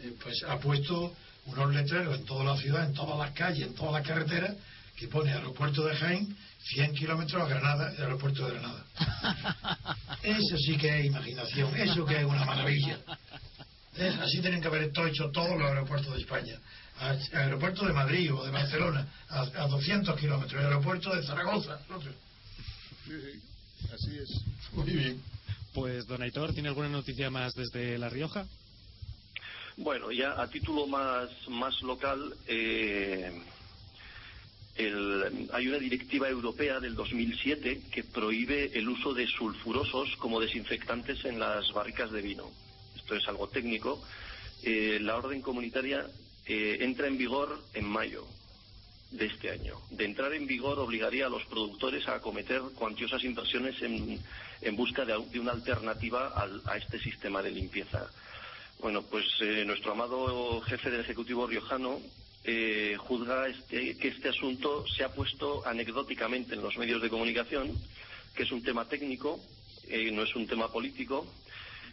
Eh, 0.00 0.14
pues 0.22 0.42
ha 0.44 0.58
puesto 0.58 1.14
unos 1.52 1.74
letreros 1.74 2.18
en 2.18 2.24
toda 2.24 2.44
la 2.44 2.56
ciudad, 2.60 2.84
en 2.86 2.94
todas 2.94 3.18
las 3.18 3.30
calles, 3.32 3.66
en 3.68 3.74
todas 3.74 3.92
las 3.94 4.06
carreteras, 4.06 4.54
que 4.96 5.08
pone 5.08 5.32
aeropuerto 5.32 5.84
de 5.84 5.96
Jaén, 5.96 6.36
100 6.74 6.94
kilómetros 6.94 7.42
a 7.42 7.46
Granada, 7.48 7.92
el 7.96 8.02
aeropuerto 8.02 8.46
de 8.46 8.52
Granada. 8.52 8.84
Eso 10.22 10.56
sí 10.58 10.76
que 10.76 11.00
es 11.00 11.06
imaginación, 11.06 11.74
eso 11.76 12.04
que 12.04 12.18
es 12.18 12.24
una 12.24 12.44
maravilla. 12.44 12.98
Es- 13.96 14.18
así 14.18 14.40
tienen 14.40 14.60
que 14.60 14.68
haber 14.68 14.82
esto 14.84 15.06
hecho 15.06 15.30
todos 15.30 15.58
los 15.58 15.66
aeropuertos 15.68 16.14
de 16.14 16.20
España. 16.20 16.58
A- 17.00 17.16
Aeropuerto 17.38 17.86
de 17.86 17.92
Madrid 17.94 18.32
o 18.34 18.44
de 18.44 18.50
Barcelona, 18.50 19.06
a, 19.30 19.40
a 19.40 19.66
200 19.68 20.18
kilómetros. 20.20 20.60
El 20.60 20.66
aeropuerto 20.66 21.14
de 21.16 21.22
Zaragoza. 21.22 21.80
otro. 21.94 22.12
Así 23.94 24.18
es. 24.18 24.28
Muy 24.74 24.90
bien. 24.90 25.22
Pues, 25.72 26.06
don 26.06 26.20
Aitor, 26.22 26.52
¿tiene 26.52 26.68
alguna 26.68 26.88
noticia 26.88 27.30
más 27.30 27.54
desde 27.54 27.96
La 27.98 28.08
Rioja? 28.10 28.44
Bueno, 29.82 30.12
ya 30.12 30.32
a 30.38 30.46
título 30.50 30.86
más, 30.86 31.30
más 31.48 31.80
local, 31.80 32.36
eh, 32.46 33.32
el- 34.74 35.48
hay 35.54 35.68
una 35.68 35.78
directiva 35.78 36.28
europea 36.28 36.80
del 36.80 36.94
2007 36.94 37.84
que 37.90 38.04
prohíbe 38.04 38.76
el 38.78 38.86
uso 38.90 39.14
de 39.14 39.26
sulfurosos 39.26 40.14
como 40.18 40.38
desinfectantes 40.38 41.24
en 41.24 41.38
las 41.38 41.72
barricas 41.72 42.10
de 42.10 42.20
vino. 42.20 42.52
Esto 42.94 43.14
es 43.14 43.26
algo 43.26 43.48
técnico. 43.48 44.02
Eh, 44.62 44.98
la 45.00 45.16
orden 45.16 45.40
comunitaria 45.40 46.10
eh, 46.44 46.76
entra 46.80 47.06
en 47.06 47.16
vigor 47.16 47.64
en 47.72 47.84
mayo 47.86 48.26
de 49.10 49.26
este 49.26 49.50
año. 49.50 49.80
De 49.88 50.04
entrar 50.04 50.34
en 50.34 50.46
vigor 50.46 50.78
obligaría 50.78 51.24
a 51.24 51.30
los 51.30 51.44
productores 51.46 52.06
a 52.06 52.16
acometer 52.16 52.60
cuantiosas 52.74 53.24
inversiones 53.24 53.80
en, 53.80 54.20
en 54.60 54.76
busca 54.76 55.06
de, 55.06 55.14
de 55.32 55.40
una 55.40 55.52
alternativa 55.52 56.28
al- 56.28 56.62
a 56.66 56.76
este 56.76 56.98
sistema 57.00 57.42
de 57.42 57.50
limpieza. 57.50 58.10
Bueno, 58.80 59.02
pues 59.02 59.26
eh, 59.40 59.64
nuestro 59.66 59.92
amado 59.92 60.60
jefe 60.62 60.90
del 60.90 61.00
Ejecutivo 61.02 61.46
riojano 61.46 62.00
eh, 62.44 62.96
juzga 62.98 63.46
este- 63.48 63.96
que 63.98 64.08
este 64.08 64.30
asunto 64.30 64.86
se 64.96 65.04
ha 65.04 65.12
puesto 65.12 65.66
anecdóticamente 65.66 66.54
en 66.54 66.62
los 66.62 66.78
medios 66.78 67.02
de 67.02 67.10
comunicación, 67.10 67.76
que 68.34 68.44
es 68.44 68.52
un 68.52 68.62
tema 68.62 68.88
técnico, 68.88 69.38
eh, 69.86 70.10
no 70.10 70.22
es 70.22 70.34
un 70.34 70.46
tema 70.46 70.72
político, 70.72 71.26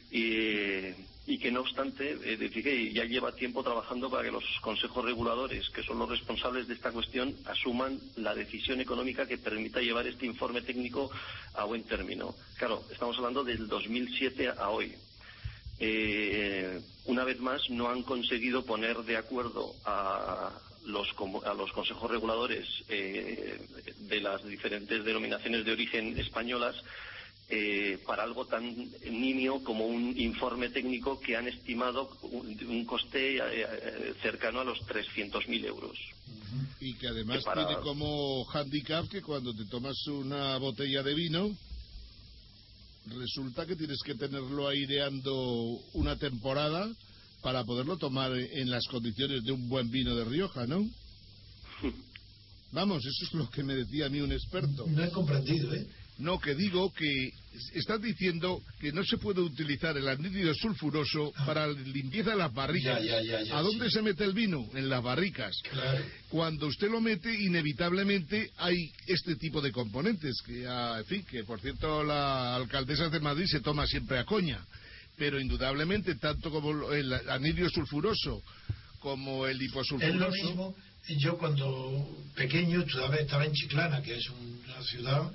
y, 0.09 1.37
que 1.39 1.51
no 1.51 1.59
obstante, 1.59 2.17
eh, 2.23 2.91
ya 2.93 3.03
lleva 3.03 3.35
tiempo 3.35 3.61
trabajando 3.61 4.09
para 4.09 4.23
que 4.23 4.31
los 4.31 4.45
consejos 4.61 5.03
reguladores, 5.03 5.69
que 5.71 5.83
son 5.83 5.99
los 5.99 6.09
responsables 6.09 6.67
de 6.69 6.75
esta 6.75 6.91
cuestión, 6.93 7.35
asuman 7.45 7.99
la 8.15 8.33
decisión 8.33 8.79
económica 8.79 9.27
que 9.27 9.37
permita 9.37 9.81
llevar 9.81 10.07
este 10.07 10.25
informe 10.25 10.61
técnico 10.61 11.11
a 11.53 11.65
buen 11.65 11.83
término. 11.83 12.35
Claro, 12.57 12.85
estamos 12.89 13.17
hablando 13.17 13.43
del 13.43 13.67
2007 13.67 14.47
a 14.57 14.69
hoy. 14.69 14.95
Eh, 15.79 16.81
una 17.05 17.23
vez 17.23 17.39
más, 17.39 17.61
no 17.69 17.89
han 17.89 18.03
conseguido 18.03 18.65
poner 18.65 18.97
de 19.03 19.17
acuerdo 19.17 19.75
a 19.85 20.51
los, 20.85 21.07
a 21.45 21.53
los 21.53 21.71
consejos 21.71 22.09
reguladores 22.09 22.65
eh, 22.89 23.59
de 23.99 24.21
las 24.21 24.43
diferentes 24.45 25.03
denominaciones 25.03 25.65
de 25.65 25.71
origen 25.71 26.17
españolas 26.17 26.75
eh, 27.49 27.99
para 28.05 28.23
algo 28.23 28.45
tan 28.47 28.91
nimio 29.09 29.63
como 29.63 29.85
un 29.85 30.19
informe 30.19 30.69
técnico 30.69 31.19
que 31.19 31.37
han 31.37 31.47
estimado 31.47 32.09
un, 32.23 32.57
un 32.67 32.85
coste 32.85 33.37
eh, 33.37 33.41
eh, 33.41 34.13
cercano 34.21 34.59
a 34.61 34.65
los 34.65 34.79
300.000 34.79 35.65
euros. 35.65 35.97
Y 36.81 36.93
que 36.95 37.07
además 37.07 37.37
Que 37.39 37.43
para- 37.45 37.65
tiene 37.67 37.81
como 37.81 38.45
handicap 38.51 39.07
que 39.07 39.21
cuando 39.21 39.53
te 39.55 39.65
tomas 39.65 39.95
una 40.07 40.57
botella 40.57 41.03
de 41.03 41.13
vino, 41.13 41.55
resulta 43.09 43.65
que 43.65 43.75
tienes 43.75 43.99
que 44.05 44.15
tenerlo 44.15 44.67
aireando 44.67 45.33
una 45.93 46.17
temporada 46.17 46.89
para 47.41 47.63
poderlo 47.63 47.97
tomar 47.97 48.31
en 48.35 48.69
las 48.69 48.85
condiciones 48.87 49.43
de 49.43 49.51
un 49.51 49.69
buen 49.69 49.89
vino 49.89 50.15
de 50.15 50.25
Rioja, 50.25 50.65
¿no? 50.67 50.87
Vamos, 52.71 53.05
eso 53.05 53.25
es 53.25 53.33
lo 53.33 53.49
que 53.49 53.63
me 53.63 53.75
decía 53.75 54.07
a 54.07 54.09
mí 54.09 54.19
un 54.19 54.31
experto. 54.31 54.85
No 54.87 55.03
he 55.03 55.09
comprendido, 55.09 55.73
¿eh? 55.73 55.87
No, 56.19 56.39
que 56.39 56.55
digo 56.55 56.91
que 56.93 57.31
estás 57.75 58.01
diciendo 58.01 58.61
que 58.79 58.91
no 58.91 59.03
se 59.03 59.17
puede 59.17 59.41
utilizar 59.41 59.95
el 59.97 60.07
anhídrido 60.07 60.53
sulfuroso 60.55 61.31
para 61.45 61.67
la 61.67 61.79
limpieza 61.79 62.31
de 62.31 62.37
las 62.37 62.53
barricas. 62.53 62.99
Ah. 62.99 63.03
Ya, 63.03 63.21
ya, 63.21 63.39
ya, 63.39 63.43
ya, 63.43 63.57
¿A 63.57 63.61
dónde 63.61 63.89
se 63.91 64.01
mete 64.01 64.23
el 64.23 64.33
vino? 64.33 64.67
En 64.73 64.89
las 64.89 65.03
barricas. 65.03 65.61
Claro. 65.69 66.03
Cuando 66.29 66.67
usted 66.67 66.89
lo 66.89 67.01
mete, 67.01 67.33
inevitablemente 67.33 68.51
hay 68.57 68.91
este 69.05 69.35
tipo 69.35 69.61
de 69.61 69.71
componentes, 69.71 70.41
que 70.45 70.61
ya, 70.61 70.97
en 70.97 71.05
fin, 71.05 71.23
que 71.29 71.43
por 71.43 71.61
cierto 71.61 72.03
la 72.03 72.55
alcaldesa 72.55 73.09
de 73.09 73.19
Madrid 73.19 73.45
se 73.45 73.61
toma 73.61 73.85
siempre 73.85 74.17
a 74.17 74.25
coña, 74.25 74.65
pero 75.17 75.39
indudablemente 75.39 76.15
tanto 76.15 76.49
como 76.49 76.91
el 76.91 77.13
anhídrido 77.29 77.69
sulfuroso 77.69 78.41
como 78.99 79.45
el 79.45 79.55
Es 79.55 79.59
lo 79.59 79.65
hiposulfuroso... 79.65 80.31
mismo. 80.31 80.75
Yo 81.19 81.37
cuando 81.37 82.05
pequeño 82.35 82.83
todavía 82.83 83.21
estaba 83.21 83.45
en 83.45 83.53
Chiclana, 83.53 84.01
que 84.01 84.17
es 84.17 84.27
una 84.29 84.83
ciudad 84.83 85.31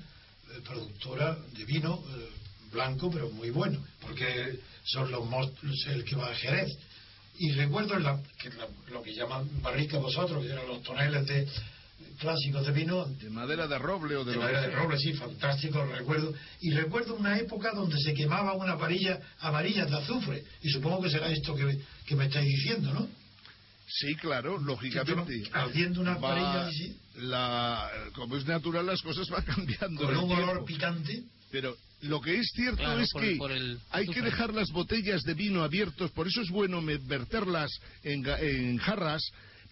productora 0.61 1.37
de 1.55 1.65
vino 1.65 2.03
eh, 2.15 2.29
blanco, 2.71 3.09
pero 3.11 3.29
muy 3.29 3.49
bueno, 3.49 3.83
porque 4.01 4.59
son 4.85 5.11
los 5.11 5.25
monstruos 5.25 5.85
el 5.87 6.03
que 6.03 6.15
va 6.15 6.29
a 6.29 6.35
Jerez. 6.35 6.69
Y 7.39 7.51
recuerdo 7.53 7.97
la- 7.99 8.21
que 8.39 8.49
la- 8.49 8.67
lo 8.91 9.01
que 9.01 9.13
llaman 9.13 9.49
barrica 9.61 9.97
vosotros, 9.97 10.43
que 10.43 10.51
eran 10.51 10.67
los 10.67 10.81
toneles 10.83 11.25
de 11.27 11.47
clásicos 12.19 12.65
de 12.65 12.71
vino. 12.71 13.05
De 13.05 13.29
madera 13.29 13.67
de 13.67 13.77
roble 13.79 14.15
o 14.15 14.23
de, 14.23 14.33
De 14.33 14.37
madera 14.37 14.61
de 14.61 14.71
roble, 14.71 14.97
sí, 14.99 15.13
fantástico, 15.13 15.79
lo 15.83 15.95
recuerdo. 15.95 16.33
Y 16.61 16.71
recuerdo 16.71 17.15
una 17.15 17.37
época 17.39 17.71
donde 17.73 17.99
se 17.99 18.13
quemaba 18.13 18.53
una 18.53 18.75
varilla 18.75 19.19
amarilla 19.39 19.85
de 19.85 19.95
azufre. 19.97 20.43
Y 20.61 20.69
supongo 20.69 21.01
que 21.01 21.09
será 21.09 21.31
esto 21.31 21.55
que, 21.55 21.79
que 22.05 22.15
me 22.15 22.25
estáis 22.25 22.47
diciendo, 22.47 22.93
¿no? 22.93 23.07
Sí, 23.87 24.15
claro, 24.15 24.57
lógicamente. 24.59 25.43
Ardiendo 25.51 26.01
una 26.01 26.15
Va- 26.15 26.69
la, 27.15 27.89
como 28.15 28.37
es 28.37 28.45
natural, 28.45 28.85
las 28.85 29.01
cosas 29.01 29.27
van 29.29 29.43
cambiando. 29.45 30.01
Con 30.05 30.17
un 30.17 30.31
olor 30.31 30.65
picante. 30.65 31.23
Pero 31.51 31.75
lo 32.01 32.19
que 32.19 32.39
es 32.39 32.49
cierto 32.55 32.77
Claro, 32.77 32.99
es 33.01 33.11
por 33.11 33.21
que 33.21 33.31
el- 33.33 33.37
por 33.37 33.51
el 33.51 33.79
hay 33.91 34.07
que 34.07 34.21
dejar 34.21 34.53
las 34.53 34.69
botellas 34.71 35.21
de 35.23 35.33
vino 35.35 35.63
abiertos, 35.63 36.09
por 36.11 36.27
eso 36.27 36.41
es 36.41 36.49
bueno 36.49 36.81
verterlas 36.81 37.69
en, 38.03 38.23
ga- 38.23 38.39
en 38.41 38.77
jarras 38.77 39.21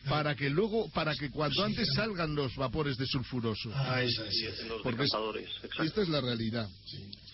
para 0.07 0.35
que 0.35 0.49
luego, 0.49 0.89
para 0.91 1.13
que 1.15 1.29
cuando 1.29 1.63
antes 1.63 1.87
salgan 1.95 2.33
los 2.35 2.55
vapores 2.55 2.97
de 2.97 3.05
sulfuroso. 3.07 3.71
Ah, 3.73 4.01
eso 4.03 4.25
es. 4.25 4.65
Los 4.67 4.81
Porque 4.81 5.03
esta 5.03 6.01
es 6.01 6.09
la 6.09 6.21
realidad. 6.21 6.67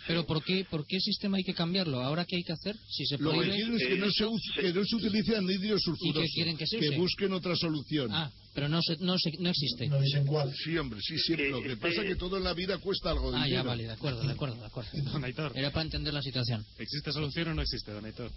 Pero 0.07 0.25
¿por 0.25 0.43
qué, 0.43 0.65
¿por 0.69 0.85
qué 0.87 0.99
sistema 0.99 1.37
hay 1.37 1.43
que 1.43 1.53
cambiarlo? 1.53 2.01
¿Ahora 2.01 2.25
qué 2.25 2.37
hay 2.37 2.43
que 2.43 2.53
hacer? 2.53 2.75
Si 2.89 3.05
se 3.05 3.17
Lo 3.17 3.31
que 3.31 3.39
quieren 3.49 3.75
es 3.75 3.87
que 3.87 3.97
no 3.97 4.09
se, 4.11 4.61
que 4.61 4.73
no 4.73 4.85
se 4.85 4.95
utilice 4.95 5.35
anhídrido 5.35 5.77
sulfuroso. 5.79 6.21
¿Y 6.21 6.27
qué 6.27 6.33
quieren 6.33 6.57
que 6.57 6.65
se 6.65 6.77
use? 6.77 6.97
busquen 6.97 7.33
otra 7.33 7.55
solución. 7.55 8.09
Ah, 8.11 8.31
pero 8.53 8.69
no, 8.69 8.81
se- 8.81 8.97
no, 8.97 9.17
se- 9.19 9.37
no 9.39 9.49
existe. 9.49 9.87
No 9.87 9.99
dicen 10.01 10.25
cuál. 10.25 10.53
Sí, 10.63 10.77
hombre, 10.77 10.99
sí, 11.01 11.17
siempre. 11.19 11.49
Lo 11.49 11.61
que 11.61 11.77
pasa 11.77 12.01
es 12.01 12.07
que 12.07 12.15
todo 12.15 12.37
en 12.37 12.43
la 12.45 12.53
vida 12.53 12.77
cuesta 12.77 13.11
algo 13.11 13.31
de 13.31 13.37
Ah, 13.37 13.47
ya, 13.49 13.63
vale, 13.63 13.83
de 13.83 13.91
acuerdo, 13.91 14.21
de 14.23 14.31
acuerdo, 14.31 14.55
de 14.55 14.65
acuerdo. 14.65 14.89
Don 15.11 15.23
Aitor, 15.23 15.51
Era 15.55 15.71
para 15.71 15.83
entender 15.83 16.13
la 16.13 16.21
situación. 16.21 16.65
¿existe 16.79 17.11
solución 17.11 17.49
o 17.49 17.53
no 17.53 17.61
existe, 17.61 17.91
don 17.91 18.05
Aitor? 18.05 18.31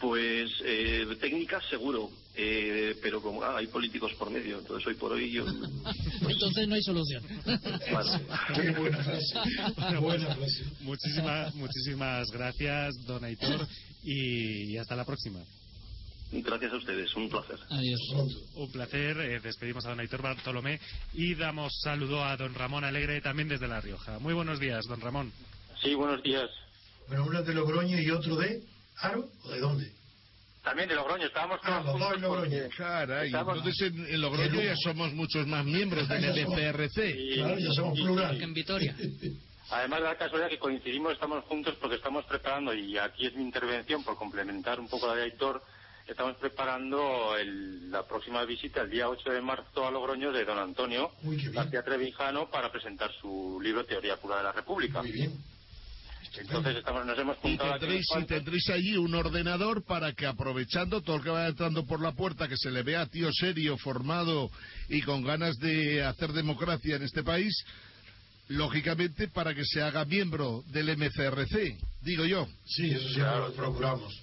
Pues 0.00 0.50
eh, 0.64 1.06
técnicas 1.20 1.64
seguro, 1.68 2.10
eh, 2.36 2.96
pero 3.02 3.20
como 3.20 3.42
ah, 3.42 3.56
hay 3.56 3.66
políticos 3.66 4.12
por 4.14 4.30
medio, 4.30 4.58
entonces 4.60 4.86
hoy 4.86 4.94
por 4.94 5.10
hoy 5.10 5.32
yo... 5.32 5.44
Entonces 6.28 6.68
no 6.68 6.74
hay 6.76 6.82
solución. 6.82 7.24
Qué 8.54 8.70
buena 8.78 9.02
frase. 9.02 9.98
Buena 10.00 10.36
frase. 10.36 10.64
Muchísimas, 10.82 11.54
muchísimas 11.56 12.30
gracias, 12.30 12.94
don 13.06 13.24
Aitor, 13.24 13.66
y, 14.04 14.72
y 14.72 14.76
hasta 14.76 14.94
la 14.94 15.04
próxima. 15.04 15.40
Gracias 16.30 16.72
a 16.72 16.76
ustedes, 16.76 17.14
un 17.16 17.28
placer. 17.30 17.58
Adiós. 17.70 18.00
Un 18.54 18.70
placer, 18.70 19.18
eh, 19.18 19.40
despedimos 19.40 19.86
a 19.86 19.90
don 19.90 20.00
Aitor 20.00 20.22
Bartolomé 20.22 20.78
y 21.14 21.34
damos 21.34 21.72
saludo 21.82 22.22
a 22.22 22.36
don 22.36 22.54
Ramón 22.54 22.84
Alegre 22.84 23.20
también 23.20 23.48
desde 23.48 23.66
La 23.66 23.80
Rioja. 23.80 24.18
Muy 24.18 24.34
buenos 24.34 24.60
días, 24.60 24.84
don 24.86 25.00
Ramón. 25.00 25.32
Sí, 25.82 25.94
buenos 25.94 26.22
días. 26.22 26.50
Bueno, 27.08 27.24
uno 27.26 27.42
de 27.42 27.54
Logroño 27.54 27.98
y 27.98 28.10
otro 28.10 28.36
de 28.36 28.62
Aro, 29.00 29.28
¿o 29.44 29.48
de 29.50 29.60
dónde? 29.60 29.92
También 30.62 30.88
de 30.88 30.96
Logroño, 30.96 31.26
estábamos 31.26 31.60
Ah, 31.62 31.82
los 31.84 31.98
dos 31.98 32.14
en 32.14 32.20
Logroño. 32.20 32.58
Caray, 32.76 33.26
Estamos- 33.28 33.56
entonces 33.58 33.88
en, 33.92 34.06
en 34.06 34.20
Logroño 34.20 34.60
ya 34.62 34.76
somos 34.76 35.12
muchos 35.14 35.46
más 35.46 35.64
miembros 35.64 36.08
del 36.08 36.24
MPRC. 36.46 37.34
Claro, 37.34 37.58
ya 37.58 37.70
somos 37.72 37.98
plural. 37.98 38.36
Que 38.38 38.44
en 38.44 38.54
Vitoria. 38.54 38.96
Además 39.70 40.00
de 40.00 40.04
la 40.06 40.16
casualidad 40.16 40.48
que 40.48 40.58
coincidimos, 40.58 41.12
estamos 41.12 41.44
juntos 41.44 41.74
porque 41.80 41.96
estamos 41.96 42.24
preparando, 42.24 42.72
y 42.74 42.96
aquí 42.98 43.26
es 43.26 43.34
mi 43.34 43.42
intervención 43.42 44.02
por 44.02 44.16
complementar 44.16 44.80
un 44.80 44.88
poco 44.88 45.06
la 45.06 45.14
de 45.14 45.24
Aitor, 45.24 45.62
estamos 46.06 46.36
preparando 46.36 47.36
el- 47.36 47.90
la 47.90 48.02
próxima 48.06 48.44
visita 48.44 48.80
el 48.80 48.90
día 48.90 49.08
8 49.10 49.30
de 49.30 49.42
marzo 49.42 49.86
a 49.86 49.90
Logroño 49.90 50.32
de 50.32 50.44
don 50.46 50.58
Antonio. 50.58 51.12
García 51.52 51.82
Trevijano 51.82 52.48
para 52.50 52.72
presentar 52.72 53.10
su 53.20 53.60
libro 53.62 53.84
Teoría 53.84 54.16
Pura 54.16 54.38
de 54.38 54.42
la 54.44 54.52
República. 54.52 55.02
Muy 55.02 55.12
bien. 55.12 55.32
Entonces 56.40 56.76
estamos, 56.76 57.04
nos 57.06 57.18
hemos 57.18 57.36
Y 57.38 57.40
juntado 57.40 57.72
aquí 57.72 57.80
tendréis, 57.80 58.06
y 58.20 58.24
tendréis 58.26 58.68
allí 58.70 58.96
un 58.96 59.14
ordenador 59.14 59.84
para 59.84 60.12
que 60.12 60.26
aprovechando 60.26 61.00
todo 61.00 61.16
el 61.16 61.22
que 61.22 61.30
vaya 61.30 61.48
entrando 61.48 61.84
por 61.86 62.00
la 62.00 62.12
puerta, 62.12 62.48
que 62.48 62.56
se 62.56 62.70
le 62.70 62.82
vea 62.82 63.06
tío 63.06 63.28
serio, 63.32 63.76
formado 63.78 64.50
y 64.88 65.02
con 65.02 65.24
ganas 65.24 65.56
de 65.58 66.04
hacer 66.04 66.32
democracia 66.32 66.96
en 66.96 67.02
este 67.02 67.22
país, 67.22 67.54
lógicamente 68.48 69.28
para 69.28 69.54
que 69.54 69.64
se 69.64 69.82
haga 69.82 70.04
miembro 70.04 70.62
del 70.68 70.96
MCRC, 70.96 71.76
digo 72.02 72.24
yo. 72.24 72.46
Sí, 72.66 72.90
eso 72.90 73.08
siempre 73.08 73.38
lo 73.38 73.52
procuramos. 73.52 74.14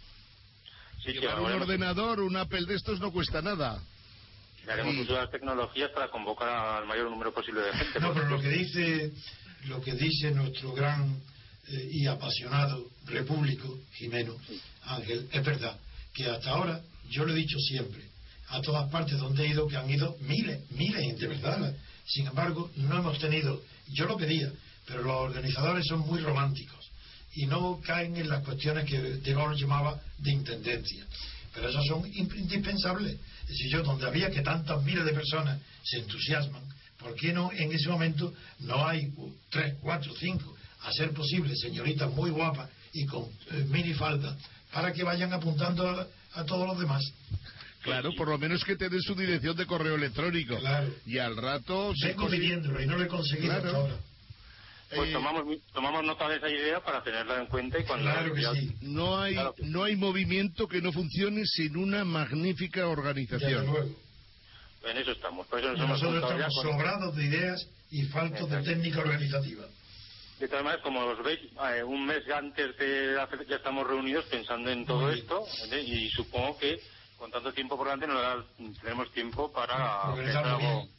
Sí, 1.04 1.14
Llevar 1.14 1.40
un 1.42 1.52
ordenador, 1.62 2.20
un 2.22 2.36
Apple 2.36 2.66
de 2.66 2.76
estos 2.76 3.00
no 3.00 3.12
cuesta 3.12 3.42
nada. 3.42 3.80
haremos 4.68 4.96
uso 4.96 5.14
de 5.14 5.20
las 5.20 5.30
tecnologías 5.30 5.92
para 5.92 6.08
convocar 6.10 6.50
al 6.82 6.88
mayor 6.88 7.10
número 7.12 7.32
posible 7.34 7.62
de 7.62 7.74
gente. 7.74 8.00
No, 8.00 8.14
pero 8.14 8.30
lo 8.30 8.42
que 8.42 8.50
dice, 8.50 9.12
lo 9.68 9.80
que 9.82 9.94
dice 9.94 10.32
nuestro 10.32 10.74
gran 10.74 11.22
eh, 11.68 11.90
y 11.92 12.08
apasionado 12.08 12.90
repúblico, 13.06 13.80
Jimeno 13.94 14.36
Ángel, 14.84 15.28
es 15.32 15.44
verdad, 15.44 15.78
que 16.14 16.26
hasta 16.30 16.52
ahora, 16.52 16.82
yo 17.10 17.26
lo 17.26 17.34
he 17.34 17.36
dicho 17.36 17.58
siempre, 17.60 18.04
a 18.50 18.62
todas 18.62 18.90
partes 18.90 19.18
donde 19.18 19.46
he 19.46 19.50
ido, 19.50 19.68
que 19.68 19.78
han 19.78 19.90
ido 19.90 20.16
miles, 20.22 20.60
miles, 20.72 21.20
de 21.20 21.28
verdad. 21.28 21.76
Sin 22.08 22.28
embargo, 22.28 22.70
no 22.76 22.98
hemos 22.98 23.18
tenido, 23.20 23.62
yo 23.90 24.06
lo 24.06 24.18
pedía, 24.18 24.52
pero 24.86 25.02
los 25.02 25.16
organizadores 25.16 25.86
son 25.88 26.02
muy 26.02 26.20
románticos 26.20 26.86
y 27.34 27.46
no 27.48 27.82
caen 27.82 28.16
en 28.16 28.30
las 28.30 28.44
cuestiones 28.44 28.86
que 28.86 29.00
De 29.00 29.34
Gaulle 29.34 29.60
llamaba 29.60 30.00
de 30.20 30.32
intendencia. 30.32 31.06
Pero 31.54 31.70
esas 31.70 31.86
son 31.86 32.06
indispensables. 32.06 33.18
Es 33.44 33.50
decir, 33.50 33.72
yo, 33.72 33.84
donde 33.84 34.06
había 34.06 34.30
que 34.30 34.42
tantas 34.42 34.82
miles 34.84 35.06
de 35.06 35.14
personas 35.14 35.60
se 35.84 36.00
entusiasman, 36.00 36.64
¿por 36.98 37.16
qué 37.16 37.34
no 37.34 37.52
en 37.52 37.72
ese 37.72 37.90
momento 37.90 38.34
no 38.60 38.88
hay 38.88 39.12
tres, 39.50 39.76
cuatro, 39.82 40.14
cinco, 40.18 40.55
a 40.86 40.91
ser 40.94 41.12
posible, 41.12 41.56
señoritas 41.56 42.10
muy 42.12 42.30
guapas 42.32 42.70
y 42.94 43.06
con 43.06 43.24
eh, 43.52 43.66
minifalda, 43.70 44.38
para 44.72 44.94
que 44.94 45.03
vayan 45.03 45.34
apuntando 45.34 45.88
a, 45.90 46.07
a 46.34 46.45
todos 46.45 46.68
los 46.68 46.80
demás? 46.80 47.03
Claro, 47.82 48.12
por 48.16 48.28
lo 48.30 48.38
menos 48.38 48.64
que 48.64 48.76
te 48.76 48.90
den 48.90 49.02
su 49.02 49.14
dirección 49.16 49.56
de 49.56 49.66
correo 49.68 49.95
electrónico. 49.95 50.57
Claro. 50.57 50.91
Y 51.06 51.20
al 51.20 51.38
rato... 51.38 51.94
se 51.95 52.07
Vengo 52.10 52.28
pidiéndolo 52.30 52.82
y 52.82 52.88
no 52.88 52.98
lo 52.98 53.03
he 53.03 53.07
conseguido 53.07 53.53
Claro. 53.53 53.68
hasta 53.68 53.78
ahora. 53.80 53.95
Pues 54.95 55.10
Eh, 55.10 55.14
tomamos, 55.14 55.44
tomamos 55.74 56.03
nota 56.03 56.30
de 56.30 56.38
esa 56.38 56.49
idea 56.49 56.80
para 56.84 57.03
tenerla 57.03 57.40
en 57.41 57.48
cuenta 57.48 57.80
y 57.80 57.84
cuando 57.84 58.06
Claro 58.12 58.34
que 58.34 58.41
ya- 58.41 58.53
sí. 58.53 58.72
No 58.82 59.18
hay, 59.20 59.34
Claro 59.34 59.53
que 59.56 59.64
sí. 59.64 59.70
no 59.70 59.84
hay 59.84 59.95
movimiento 59.95 60.68
que 60.68 60.82
no 60.82 60.91
funcione 60.91 61.44
sin 61.45 61.76
una 61.78 62.03
magnífica 62.06 62.88
organización. 62.88 63.66
luego. 63.66 63.95
en 64.90 64.98
eso 64.98 65.12
estamos. 65.12 65.48
Por 65.48 65.60
eso 65.60 65.70
nos 65.72 65.80
hemos 65.80 66.02
nosotros 66.02 66.22
ya 66.40 66.48
estamos 66.48 66.56
con- 66.56 66.72
sobrados 66.72 67.16
de 67.16 67.26
ideas 67.26 67.68
y 67.91 68.03
faltos 68.03 68.49
de 68.49 68.62
técnica 68.64 68.99
organizativa. 68.99 69.66
De 70.40 70.48
todas 70.49 70.64
maneras, 70.66 70.84
como 70.84 70.99
os 71.06 71.24
veis, 71.24 71.40
eh, 71.74 71.84
un 71.84 72.06
mes 72.06 72.30
antes 72.30 72.76
de 72.78 73.20
hacer, 73.20 73.45
ya 73.48 73.56
estamos 73.56 73.88
reunidos 73.88 74.26
pensando 74.26 74.70
en 74.70 74.86
todo 74.86 75.10
esto 75.10 75.45
¿eh? 75.72 75.80
y 75.82 76.10
supongo 76.10 76.57
que 76.57 76.78
con 77.18 77.32
tanto 77.32 77.53
tiempo 77.53 77.78
por 77.78 77.88
delante 77.88 78.07
nos 78.07 78.22
da- 78.22 78.45
tenemos 78.82 79.10
tiempo 79.14 79.52
para 79.52 80.14
pensar 80.14 80.45
algo. 80.45 80.60
bien. 80.60 80.90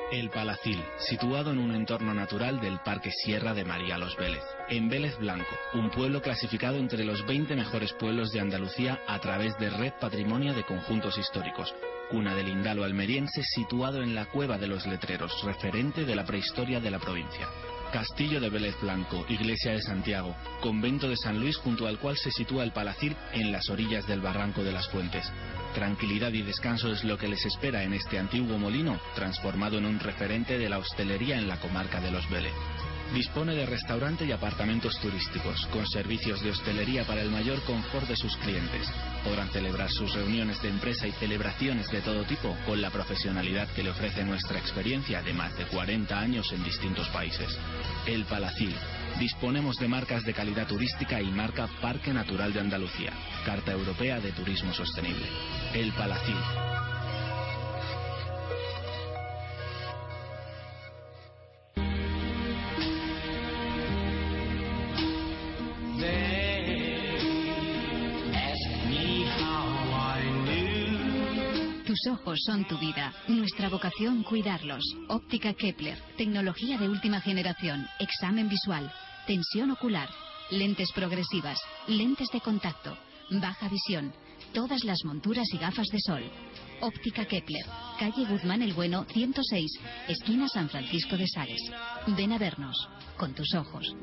El 0.10 0.30
Palacil, 0.30 0.82
situado 1.00 1.52
en 1.52 1.60
un 1.60 1.76
entorno 1.76 2.14
natural 2.14 2.62
del 2.62 2.80
Parque 2.80 3.12
Sierra 3.12 3.54
de 3.54 3.66
María 3.66 3.98
Los 3.98 4.16
Vélez, 4.16 4.42
en 4.70 4.88
Vélez 4.88 5.18
Blanco, 5.18 5.54
un 5.74 5.90
pueblo 5.90 6.22
clasificado 6.22 6.78
entre 6.78 7.04
los 7.04 7.26
20 7.26 7.54
mejores 7.58 7.92
pueblos 7.92 8.32
de 8.32 8.40
Andalucía 8.40 9.02
a 9.06 9.20
través 9.20 9.58
de 9.58 9.70
Red 9.70 9.96
Patrimonio 10.00 10.54
de 10.54 10.64
Conjuntos 10.64 11.18
Históricos, 11.18 11.76
cuna 12.10 12.36
del 12.36 12.48
Indalo 12.48 12.86
almeriense 12.86 13.44
situado 13.44 14.02
en 14.02 14.16
la 14.16 14.28
Cueva 14.28 14.58
de 14.58 14.68
los 14.68 14.88
Letreros, 14.88 15.44
referente 15.44 16.06
de 16.06 16.16
la 16.16 16.24
prehistoria 16.24 16.80
de 16.80 16.92
la 16.92 17.00
provincia. 17.00 17.50
Castillo 17.92 18.40
de 18.40 18.50
Vélez 18.50 18.80
Blanco, 18.82 19.26
Iglesia 19.28 19.74
de 19.74 19.82
Santiago, 19.82 20.36
Convento 20.62 21.10
de 21.10 21.18
San 21.18 21.38
Luis 21.38 21.58
junto 21.58 21.86
al 21.86 22.00
cual 22.00 22.16
se 22.16 22.32
sitúa 22.32 22.64
el 22.64 22.72
Palacil 22.72 23.14
en 23.34 23.52
las 23.52 23.70
orillas 23.70 24.08
del 24.08 24.22
Barranco 24.22 24.64
de 24.64 24.72
las 24.72 24.88
Fuentes. 24.88 25.30
Tranquilidad 25.78 26.34
y 26.34 26.41
descanso 26.41 26.91
es 26.91 27.04
lo 27.04 27.20
que 27.20 27.28
les 27.28 27.45
espera 27.45 27.84
en 27.84 27.94
este 27.94 28.18
antiguo 28.18 28.58
molino, 28.58 28.99
transformado 29.14 29.78
en 29.78 29.86
un 29.86 29.99
referente 29.99 30.58
de 30.58 30.68
la 30.68 30.80
hostelería 30.80 31.38
en 31.38 31.48
la 31.48 31.60
comarca 31.60 32.02
de 32.02 32.10
los 32.10 32.28
Vélez. 32.32 32.56
Dispone 33.14 33.54
de 33.54 33.68
restaurante 33.68 34.26
y 34.26 34.32
apartamentos 34.32 34.99
turísticos, 34.99 35.68
con 35.68 35.86
servicios 35.86 36.41
de 36.41 36.49
hostelería 36.49 37.06
para 37.06 37.22
el 37.22 37.30
mayor 37.30 37.62
confort 37.62 38.08
de 38.08 38.16
sus 38.16 38.36
clientes. 38.38 38.91
Podrán 39.24 39.49
celebrar 39.49 39.91
sus 39.91 40.16
reuniones 40.16 40.60
de 40.64 40.70
empresa 40.70 41.06
y 41.06 41.12
celebraciones 41.12 41.88
de 41.91 42.02
todo 42.02 42.24
tipo 42.24 42.58
con 42.66 42.82
la 42.82 42.90
profesionalidad 42.90 43.68
que 43.76 43.84
le 43.84 43.91
ofrece 43.91 44.24
nuestra 44.24 44.58
experiencia 44.58 45.22
de 45.22 45.34
más 45.34 45.56
de 45.60 45.66
40 45.66 46.20
años 46.20 46.52
en 46.54 46.64
distintos 46.64 47.08
países. 47.10 47.56
El 48.08 48.26
Palacil. 48.26 48.74
Disponemos 49.19 49.77
de 49.77 49.88
marcas 49.88 50.23
de 50.26 50.34
calidad 50.34 50.68
turística 50.68 51.19
y 51.19 51.31
marca 51.31 51.68
Parque 51.81 52.14
Natural 52.14 52.53
de 52.53 52.60
Andalucía, 52.60 53.11
Carta 53.45 53.72
Europea 53.72 54.19
de 54.19 54.31
Turismo 54.31 54.72
Sostenible. 54.73 55.26
El 55.73 55.91
Palacil. 55.94 56.35
Tus 71.98 72.14
ojos 72.14 72.40
son 72.45 72.65
tu 72.65 72.78
vida. 72.78 73.14
Nuestra 73.28 73.69
vocación, 73.69 74.22
cuidarlos. 74.24 74.84
Óptica 75.07 75.53
Kepler. 75.53 75.98
Tecnología 76.15 76.78
de 76.78 76.90
última 76.90 77.22
generación. 77.22 77.88
Examen 77.99 78.49
visual. 78.49 78.91
Tensión 79.26 79.72
ocular. 79.72 80.07
Lentes 80.52 80.91
progresivas. 80.94 81.60
Lentes 81.88 82.28
de 82.32 82.41
contacto. 82.41 82.95
Baja 83.32 83.68
visión. 83.69 84.14
Todas 84.53 84.84
las 84.84 85.03
monturas 85.06 85.48
y 85.53 85.57
gafas 85.57 85.88
de 85.88 85.99
sol. 85.99 86.24
Óptica 86.82 87.26
Kepler. 87.26 87.65
Calle 87.98 88.26
Guzmán 88.26 88.61
el 88.61 88.74
Bueno, 88.74 89.06
106. 89.06 89.72
Esquina 90.07 90.48
San 90.49 90.69
Francisco 90.69 91.18
de 91.18 91.28
Sales. 91.28 91.61
Ven 92.15 92.32
a 92.32 92.38
vernos. 92.38 92.78
Con 93.18 93.34
tus 93.34 93.56
ojos. 93.56 93.95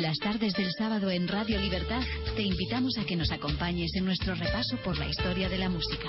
Las 0.00 0.18
tardes 0.18 0.54
del 0.54 0.72
sábado 0.72 1.10
en 1.10 1.28
Radio 1.28 1.60
Libertad 1.60 2.00
te 2.34 2.40
invitamos 2.40 2.96
a 2.96 3.04
que 3.04 3.16
nos 3.16 3.30
acompañes 3.32 3.94
en 3.96 4.06
nuestro 4.06 4.34
repaso 4.34 4.78
por 4.78 4.96
la 4.98 5.06
historia 5.06 5.46
de 5.50 5.58
la 5.58 5.68
música. 5.68 6.08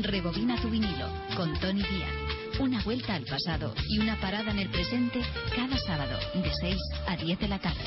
Rebobina 0.00 0.54
tu 0.62 0.70
vinilo 0.70 1.08
con 1.36 1.58
Tony 1.58 1.82
Díaz. 1.82 2.60
Una 2.60 2.80
vuelta 2.84 3.16
al 3.16 3.24
pasado 3.24 3.74
y 3.88 3.98
una 3.98 4.14
parada 4.20 4.52
en 4.52 4.60
el 4.60 4.68
presente 4.68 5.22
cada 5.56 5.76
sábado 5.76 6.16
de 6.34 6.52
6 6.60 6.76
a 7.08 7.16
10 7.16 7.40
de 7.40 7.48
la 7.48 7.58
tarde. 7.58 7.84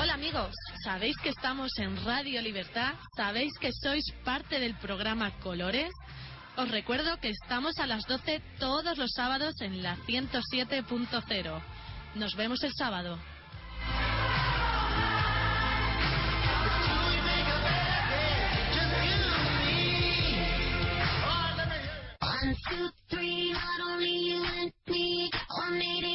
Hola 0.00 0.14
amigos, 0.14 0.54
¿sabéis 0.82 1.16
que 1.22 1.30
estamos 1.30 1.70
en 1.78 2.04
Radio 2.04 2.40
Libertad? 2.40 2.94
¿Sabéis 3.16 3.52
que 3.60 3.70
sois 3.72 4.04
parte 4.24 4.58
del 4.58 4.74
programa 4.76 5.30
Colores? 5.40 5.92
Os 6.56 6.70
recuerdo 6.70 7.18
que 7.18 7.30
estamos 7.30 7.78
a 7.78 7.86
las 7.86 8.04
12 8.06 8.40
todos 8.58 8.98
los 8.98 9.10
sábados 9.14 9.60
en 9.60 9.82
la 9.82 9.96
107.0. 9.96 11.62
Nos 12.14 12.36
vemos 12.36 12.62
el 12.62 12.72
sábado. 12.74 13.18
One, 22.20 22.56
two, 22.68 22.90
three, 23.08 23.52
not 23.52 23.80
only 23.86 24.30
you 24.30 24.42
and 24.42 24.72
me. 24.86 25.30
180 25.30 26.09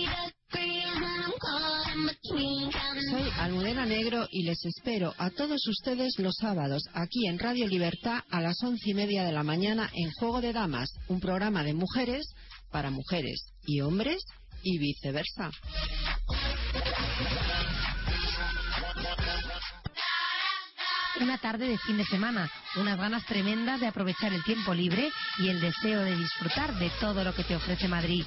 Soy 2.28 3.30
Almudena 3.38 3.86
Negro 3.86 4.28
y 4.32 4.44
les 4.44 4.64
espero 4.66 5.14
a 5.18 5.30
todos 5.30 5.68
ustedes 5.68 6.18
los 6.18 6.36
sábados 6.40 6.84
aquí 6.94 7.28
en 7.28 7.38
Radio 7.38 7.68
Libertad 7.68 8.24
a 8.32 8.42
las 8.42 8.62
once 8.64 8.90
y 8.90 8.94
media 8.94 9.24
de 9.24 9.32
la 9.32 9.44
mañana 9.44 9.90
en 9.94 10.12
Juego 10.12 10.42
de 10.42 10.52
Damas, 10.54 10.90
un 11.08 11.20
programa 11.20 11.64
de 11.64 11.74
mujeres 11.74 12.28
para 12.72 12.90
mujeres 12.90 13.54
y 13.64 13.82
hombres 13.82 14.24
y 14.64 14.80
viceversa. 14.80 15.52
Una 21.22 21.38
tarde 21.38 21.68
de 21.68 21.78
fin 21.78 21.98
de 21.98 22.06
semana, 22.06 22.50
unas 22.78 22.98
ganas 22.98 23.26
tremendas 23.26 23.80
de 23.80 23.88
aprovechar 23.88 24.34
el 24.34 24.44
tiempo 24.44 24.74
libre 24.74 25.12
y 25.38 25.50
el 25.50 25.62
deseo 25.62 26.02
de 26.02 26.16
disfrutar 26.16 26.74
de 26.80 26.90
todo 27.00 27.24
lo 27.24 27.34
que 27.36 27.44
te 27.44 27.56
ofrece 27.56 27.88
Madrid. 27.88 28.26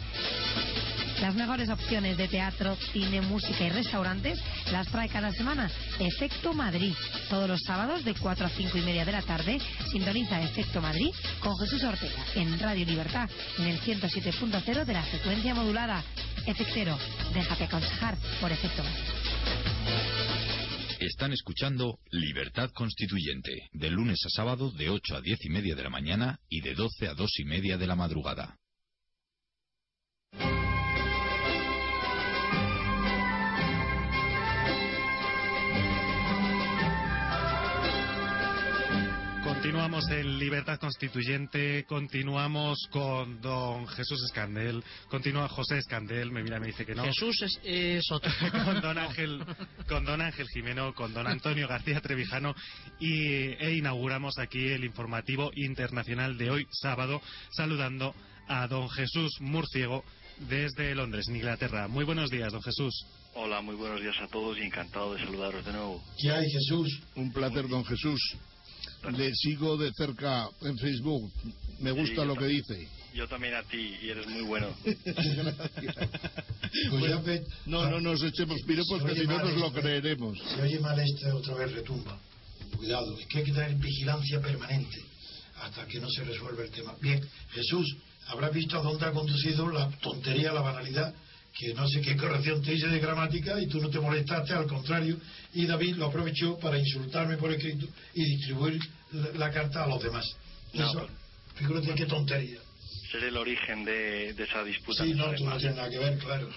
Las 1.20 1.34
mejores 1.34 1.68
opciones 1.68 2.16
de 2.16 2.28
teatro, 2.28 2.76
cine, 2.92 3.20
música 3.20 3.64
y 3.64 3.70
restaurantes 3.70 4.38
las 4.70 4.86
trae 4.88 5.08
cada 5.08 5.32
semana 5.32 5.70
Efecto 5.98 6.52
Madrid. 6.52 6.94
Todos 7.28 7.48
los 7.48 7.60
sábados 7.62 8.04
de 8.04 8.14
4 8.14 8.46
a 8.46 8.48
5 8.48 8.78
y 8.78 8.82
media 8.82 9.04
de 9.04 9.12
la 9.12 9.22
tarde 9.22 9.58
sintoniza 9.90 10.40
Efecto 10.40 10.80
Madrid 10.80 11.10
con 11.40 11.56
Jesús 11.58 11.82
Ortega 11.82 12.24
en 12.36 12.58
Radio 12.60 12.86
Libertad 12.86 13.28
en 13.58 13.64
el 13.64 13.80
107.0 13.80 14.84
de 14.84 14.92
la 14.92 15.02
frecuencia 15.02 15.54
modulada. 15.54 16.04
Efectero, 16.46 16.96
déjate 17.34 17.64
aconsejar 17.64 18.16
por 18.40 18.52
Efecto 18.52 18.82
Madrid. 18.84 19.02
Están 21.00 21.32
escuchando 21.32 21.98
Libertad 22.10 22.70
Constituyente, 22.70 23.68
de 23.72 23.90
lunes 23.90 24.20
a 24.24 24.30
sábado 24.30 24.70
de 24.70 24.90
8 24.90 25.16
a 25.16 25.20
10 25.20 25.44
y 25.44 25.48
media 25.48 25.74
de 25.74 25.82
la 25.82 25.90
mañana 25.90 26.38
y 26.48 26.60
de 26.60 26.74
12 26.74 27.08
a 27.08 27.14
2 27.14 27.30
y 27.38 27.44
media 27.44 27.76
de 27.76 27.86
la 27.86 27.96
madrugada. 27.96 28.56
Continuamos 39.68 40.08
en 40.08 40.38
Libertad 40.38 40.78
Constituyente, 40.78 41.84
continuamos 41.84 42.88
con 42.90 43.38
don 43.42 43.86
Jesús 43.86 44.18
Escandel, 44.24 44.82
continúa 45.10 45.46
José 45.46 45.76
Escandel, 45.76 46.32
me 46.32 46.42
mira 46.42 46.56
y 46.56 46.60
me 46.60 46.66
dice 46.68 46.86
que 46.86 46.94
no. 46.94 47.04
Jesús 47.04 47.42
es, 47.42 47.60
es 47.62 48.10
otro. 48.10 48.32
con 48.64 48.80
don 48.80 48.96
Ángel, 48.96 49.44
con 49.86 50.06
don 50.06 50.22
Ángel 50.22 50.48
Jimeno, 50.48 50.94
con 50.94 51.12
don 51.12 51.26
Antonio 51.26 51.68
García 51.68 52.00
Trevijano 52.00 52.54
y 52.98 53.52
e 53.62 53.74
inauguramos 53.74 54.38
aquí 54.38 54.68
el 54.68 54.84
informativo 54.84 55.50
internacional 55.54 56.38
de 56.38 56.50
hoy 56.50 56.66
sábado, 56.70 57.20
saludando 57.50 58.14
a 58.46 58.66
don 58.68 58.88
Jesús 58.88 59.36
Murciego 59.40 60.02
desde 60.48 60.94
Londres, 60.94 61.28
en 61.28 61.36
Inglaterra. 61.36 61.88
Muy 61.88 62.06
buenos 62.06 62.30
días, 62.30 62.50
don 62.50 62.62
Jesús. 62.62 63.04
Hola, 63.34 63.60
muy 63.60 63.76
buenos 63.76 64.00
días 64.00 64.16
a 64.22 64.28
todos 64.28 64.56
y 64.56 64.62
encantado 64.62 65.12
de 65.12 65.20
saludaros 65.20 65.62
de 65.66 65.72
nuevo. 65.72 66.02
¿Qué 66.18 66.30
hay, 66.30 66.50
Jesús? 66.50 67.02
Un 67.16 67.30
placer, 67.30 67.68
don 67.68 67.84
Jesús. 67.84 68.18
Le 69.16 69.32
sigo 69.34 69.76
de 69.76 69.92
cerca 69.92 70.48
en 70.62 70.76
Facebook. 70.78 71.30
Me 71.80 71.90
gusta 71.92 72.22
Sí, 72.22 72.26
lo 72.26 72.34
yo 72.34 72.40
que 72.40 72.46
dice. 72.46 72.88
Yo 73.14 73.26
también 73.28 73.54
a 73.54 73.62
ti 73.62 73.96
y 74.02 74.10
eres 74.10 74.26
muy 74.26 74.42
bueno. 74.42 74.68
Pues 76.90 77.04
ya 77.08 77.16
ve- 77.20 77.44
No, 77.66 77.88
no 77.90 78.00
nos 78.00 78.22
echemos 78.22 78.60
piropos, 78.66 79.02
que 79.02 79.14
si 79.20 79.26
no 79.26 79.38
nos 79.38 79.54
lo 79.56 79.66
este. 79.68 79.80
creeremos. 79.80 80.38
Se 80.54 80.60
oye 80.62 80.78
mal 80.80 80.98
este, 81.00 81.30
otra 81.32 81.54
vez 81.54 81.72
retumba. 81.72 82.18
Cuidado, 82.76 83.18
es 83.18 83.26
que 83.26 83.38
hay 83.38 83.44
que 83.44 83.52
tener 83.52 83.74
vigilancia 83.76 84.40
permanente 84.40 84.98
hasta 85.62 85.86
que 85.86 85.98
no 86.00 86.08
se 86.10 86.24
resuelva 86.24 86.62
el 86.64 86.70
tema. 86.70 86.94
Bien, 87.00 87.20
Jesús, 87.52 87.96
habrás 88.26 88.52
visto 88.52 88.78
a 88.78 88.82
dónde 88.82 89.06
ha 89.06 89.12
conducido 89.12 89.68
la 89.70 89.88
tontería, 89.98 90.52
la 90.52 90.60
banalidad, 90.60 91.14
que 91.56 91.74
no 91.74 91.88
sé 91.88 92.00
qué 92.00 92.16
corrección 92.16 92.62
te 92.62 92.74
hice 92.74 92.88
de 92.88 92.98
gramática 93.00 93.60
y 93.60 93.66
tú 93.66 93.80
no 93.80 93.90
te 93.90 93.98
molestaste, 94.00 94.52
al 94.54 94.66
contrario, 94.66 95.16
y 95.54 95.66
David 95.66 95.96
lo 95.96 96.06
aprovechó 96.06 96.58
para 96.58 96.78
insultarme 96.78 97.36
por 97.36 97.52
escrito 97.52 97.86
y 98.14 98.24
distribuir 98.24 98.78
la, 99.12 99.32
la 99.46 99.50
carta 99.50 99.84
a 99.84 99.86
los 99.88 100.02
demás. 100.02 100.24
No, 100.74 100.88
Eso, 100.88 101.08
figúrate 101.56 101.94
qué 101.94 102.06
tontería. 102.06 102.60
Ser 103.10 103.24
el 103.24 103.36
origen 103.36 103.84
de, 103.84 104.34
de 104.34 104.44
esa 104.44 104.62
disputa. 104.62 105.04
Sí, 105.04 105.14
no, 105.14 105.32
tú 105.34 105.44
no 105.44 105.56
tienes 105.56 105.76
nada 105.76 105.90
que 105.90 105.98
ver, 105.98 106.18
claro. 106.18 106.48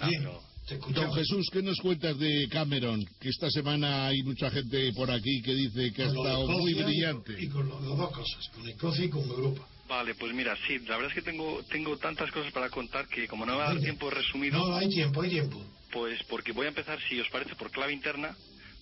Ah, 0.00 0.08
Bien, 0.08 0.22
pero- 0.22 0.42
te 0.68 0.74
escuchamos. 0.74 1.08
Don 1.08 1.18
Jesús, 1.18 1.46
¿qué 1.52 1.62
nos 1.62 1.78
cuentas 1.80 2.18
de 2.18 2.46
Cameron? 2.48 3.04
Que 3.18 3.30
esta 3.30 3.50
semana 3.50 4.06
hay 4.06 4.22
mucha 4.22 4.50
gente 4.50 4.92
por 4.92 5.10
aquí 5.10 5.42
que 5.42 5.54
dice 5.54 5.92
que 5.92 6.02
ha 6.04 6.06
estado 6.06 6.46
muy 6.48 6.74
brillante. 6.74 7.34
Y 7.42 7.48
con 7.48 7.68
las 7.68 7.80
dos 7.82 8.12
cosas, 8.12 8.48
con 8.54 8.68
Escocia 8.68 9.04
y 9.04 9.08
con 9.08 9.22
Europa. 9.22 9.66
Vale, 9.92 10.14
pues 10.14 10.32
mira, 10.32 10.56
sí, 10.66 10.78
la 10.86 10.96
verdad 10.96 11.08
es 11.10 11.14
que 11.14 11.20
tengo, 11.30 11.62
tengo 11.64 11.98
tantas 11.98 12.30
cosas 12.32 12.50
para 12.50 12.70
contar 12.70 13.06
que 13.08 13.28
como 13.28 13.44
no 13.44 13.52
me 13.52 13.58
va 13.58 13.66
a 13.68 13.74
dar 13.74 13.82
tiempo 13.82 14.08
resumido, 14.08 14.56
No, 14.58 14.74
hay 14.74 14.88
tiempo, 14.88 15.20
hay 15.20 15.28
tiempo. 15.28 15.62
pues 15.92 16.18
porque 16.30 16.52
voy 16.52 16.64
a 16.64 16.70
empezar, 16.70 16.98
si 17.10 17.20
os 17.20 17.28
parece, 17.28 17.54
por 17.56 17.70
clave 17.70 17.92
interna, 17.92 18.34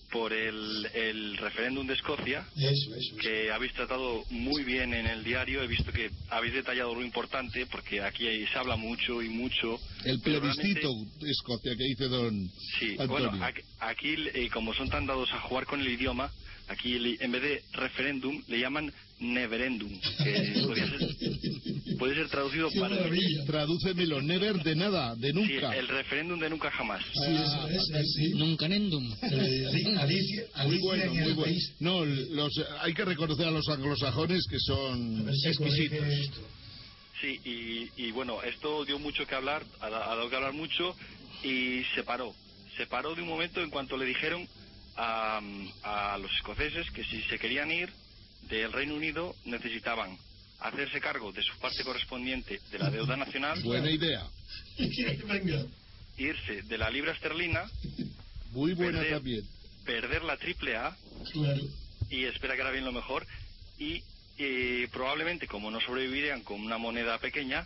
por 0.09 0.31
el, 0.31 0.85
el 0.93 1.35
referéndum 1.35 1.85
de 1.85 1.95
Escocia, 1.95 2.47
Eso, 2.55 2.95
eso. 2.95 3.15
que 3.17 3.51
habéis 3.51 3.73
tratado 3.73 4.23
muy 4.29 4.63
bien 4.63 4.93
en 4.93 5.05
el 5.05 5.21
diario. 5.25 5.61
He 5.61 5.67
visto 5.67 5.91
que 5.91 6.09
habéis 6.29 6.53
detallado 6.53 6.95
lo 6.95 7.03
importante, 7.03 7.65
porque 7.65 8.01
aquí 8.01 8.25
se 8.47 8.57
habla 8.57 8.77
mucho 8.77 9.21
y 9.21 9.27
mucho. 9.27 9.77
El 10.05 10.21
plebiscito 10.21 10.89
de 11.19 11.29
Escocia 11.29 11.75
que 11.77 11.83
dice 11.83 12.05
don 12.07 12.47
Sí, 12.79 12.95
Antonio. 12.97 13.29
bueno, 13.31 13.45
aquí, 13.45 13.61
aquí, 13.79 14.15
eh, 14.33 14.49
como 14.49 14.73
son 14.73 14.89
tan 14.89 15.05
dados 15.05 15.29
a 15.33 15.41
jugar 15.41 15.65
con 15.65 15.81
el 15.81 15.87
idioma, 15.89 16.31
aquí 16.71 16.95
en 17.19 17.31
vez 17.31 17.41
de 17.41 17.61
referéndum 17.73 18.41
le 18.47 18.59
llaman 18.59 18.91
neverendum, 19.19 19.91
que 20.23 20.61
podría 20.65 20.87
ser, 20.89 21.97
puede 21.99 22.15
ser 22.15 22.29
traducido 22.29 22.69
Qué 22.71 22.79
para. 22.79 22.95
Tradúcemelo, 23.45 24.21
never 24.21 24.63
de 24.63 24.75
nada, 24.75 25.15
de 25.15 25.29
Sí, 25.29 25.33
nunca. 25.33 25.75
el 25.75 25.87
referéndum 25.87 26.39
de 26.39 26.49
nunca 26.49 26.71
jamás. 26.71 27.03
Sí, 27.13 27.35
eso 27.35 27.67
es, 27.67 28.13
sí. 28.13 28.29
Nunca 28.35 28.67
nendum. 28.67 29.03
Muy 30.65 30.77
bueno, 30.79 31.03
en 31.03 31.23
muy 31.23 31.33
bueno. 31.33 31.55
No, 31.79 32.05
los, 32.05 32.53
hay 32.79 32.93
que 32.93 33.05
reconocer 33.05 33.45
a 33.45 33.51
los 33.51 33.67
anglosajones 33.69 34.45
que 34.49 34.59
son 34.59 35.29
exquisitos. 35.45 35.99
Sí, 37.21 37.39
y, 37.45 38.07
y 38.07 38.11
bueno, 38.11 38.41
esto 38.41 38.83
dio 38.85 38.97
mucho 38.97 39.27
que 39.27 39.35
hablar, 39.35 39.63
ha 39.79 39.89
dado 39.89 40.27
que 40.29 40.35
hablar 40.35 40.53
mucho 40.53 40.95
y 41.43 41.83
se 41.93 42.03
paró. 42.03 42.33
Se 42.77 42.87
paró 42.87 43.13
de 43.13 43.21
un 43.21 43.27
momento 43.27 43.61
en 43.61 43.69
cuanto 43.69 43.95
le 43.97 44.05
dijeron 44.05 44.47
a, 44.97 45.41
a 45.83 46.17
los 46.17 46.31
escoceses 46.33 46.89
que 46.91 47.03
si 47.03 47.21
se 47.23 47.39
querían 47.39 47.71
ir 47.71 47.89
del 48.49 48.71
Reino 48.71 48.95
Unido 48.95 49.35
necesitaban 49.45 50.17
hacerse 50.59 50.99
cargo 50.99 51.31
de 51.31 51.41
su 51.43 51.57
parte 51.59 51.83
correspondiente 51.83 52.59
de 52.71 52.79
la 52.79 52.89
deuda 52.89 53.15
nacional, 53.17 53.61
Buena 53.63 53.89
idea. 53.89 54.23
Venga. 55.27 55.65
irse 56.17 56.61
de 56.63 56.77
la 56.77 56.89
libra 56.89 57.13
esterlina, 57.13 57.63
Muy 58.51 58.73
buena 58.73 58.99
Perder. 58.99 59.13
también. 59.15 59.43
perder 59.85 60.23
la 60.23 60.37
triple 60.37 60.75
A 60.75 60.95
Claro. 61.31 61.61
y 62.09 62.25
espera 62.25 62.55
que 62.55 62.61
ahora 62.61 62.73
viene 62.73 62.85
lo 62.87 62.91
mejor 62.91 63.25
y 63.79 64.03
eh, 64.37 64.87
probablemente 64.91 65.47
como 65.47 65.71
no 65.71 65.79
sobrevivirían 65.79 66.41
con 66.41 66.61
una 66.61 66.77
moneda 66.77 67.17
pequeña 67.19 67.65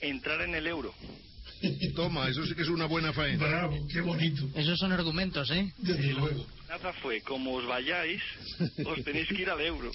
entrar 0.00 0.40
en 0.42 0.54
el 0.54 0.66
euro 0.66 0.94
Toma, 1.96 2.28
eso 2.28 2.44
sí 2.46 2.54
que 2.54 2.62
es 2.62 2.68
una 2.68 2.86
buena 2.86 3.12
faena. 3.12 3.44
Bravo, 3.44 3.84
qué 3.90 4.00
bonito. 4.00 4.48
Esos 4.54 4.78
son 4.78 4.92
argumentos, 4.92 5.50
¿eh? 5.50 5.72
Desde 5.78 6.12
luego. 6.12 6.46
Nada 6.68 6.92
fue 6.94 7.20
como 7.22 7.54
os 7.54 7.66
vayáis 7.66 8.22
os 8.84 9.02
tenéis 9.04 9.28
que 9.28 9.42
ir 9.42 9.50
al 9.50 9.60
euro 9.60 9.90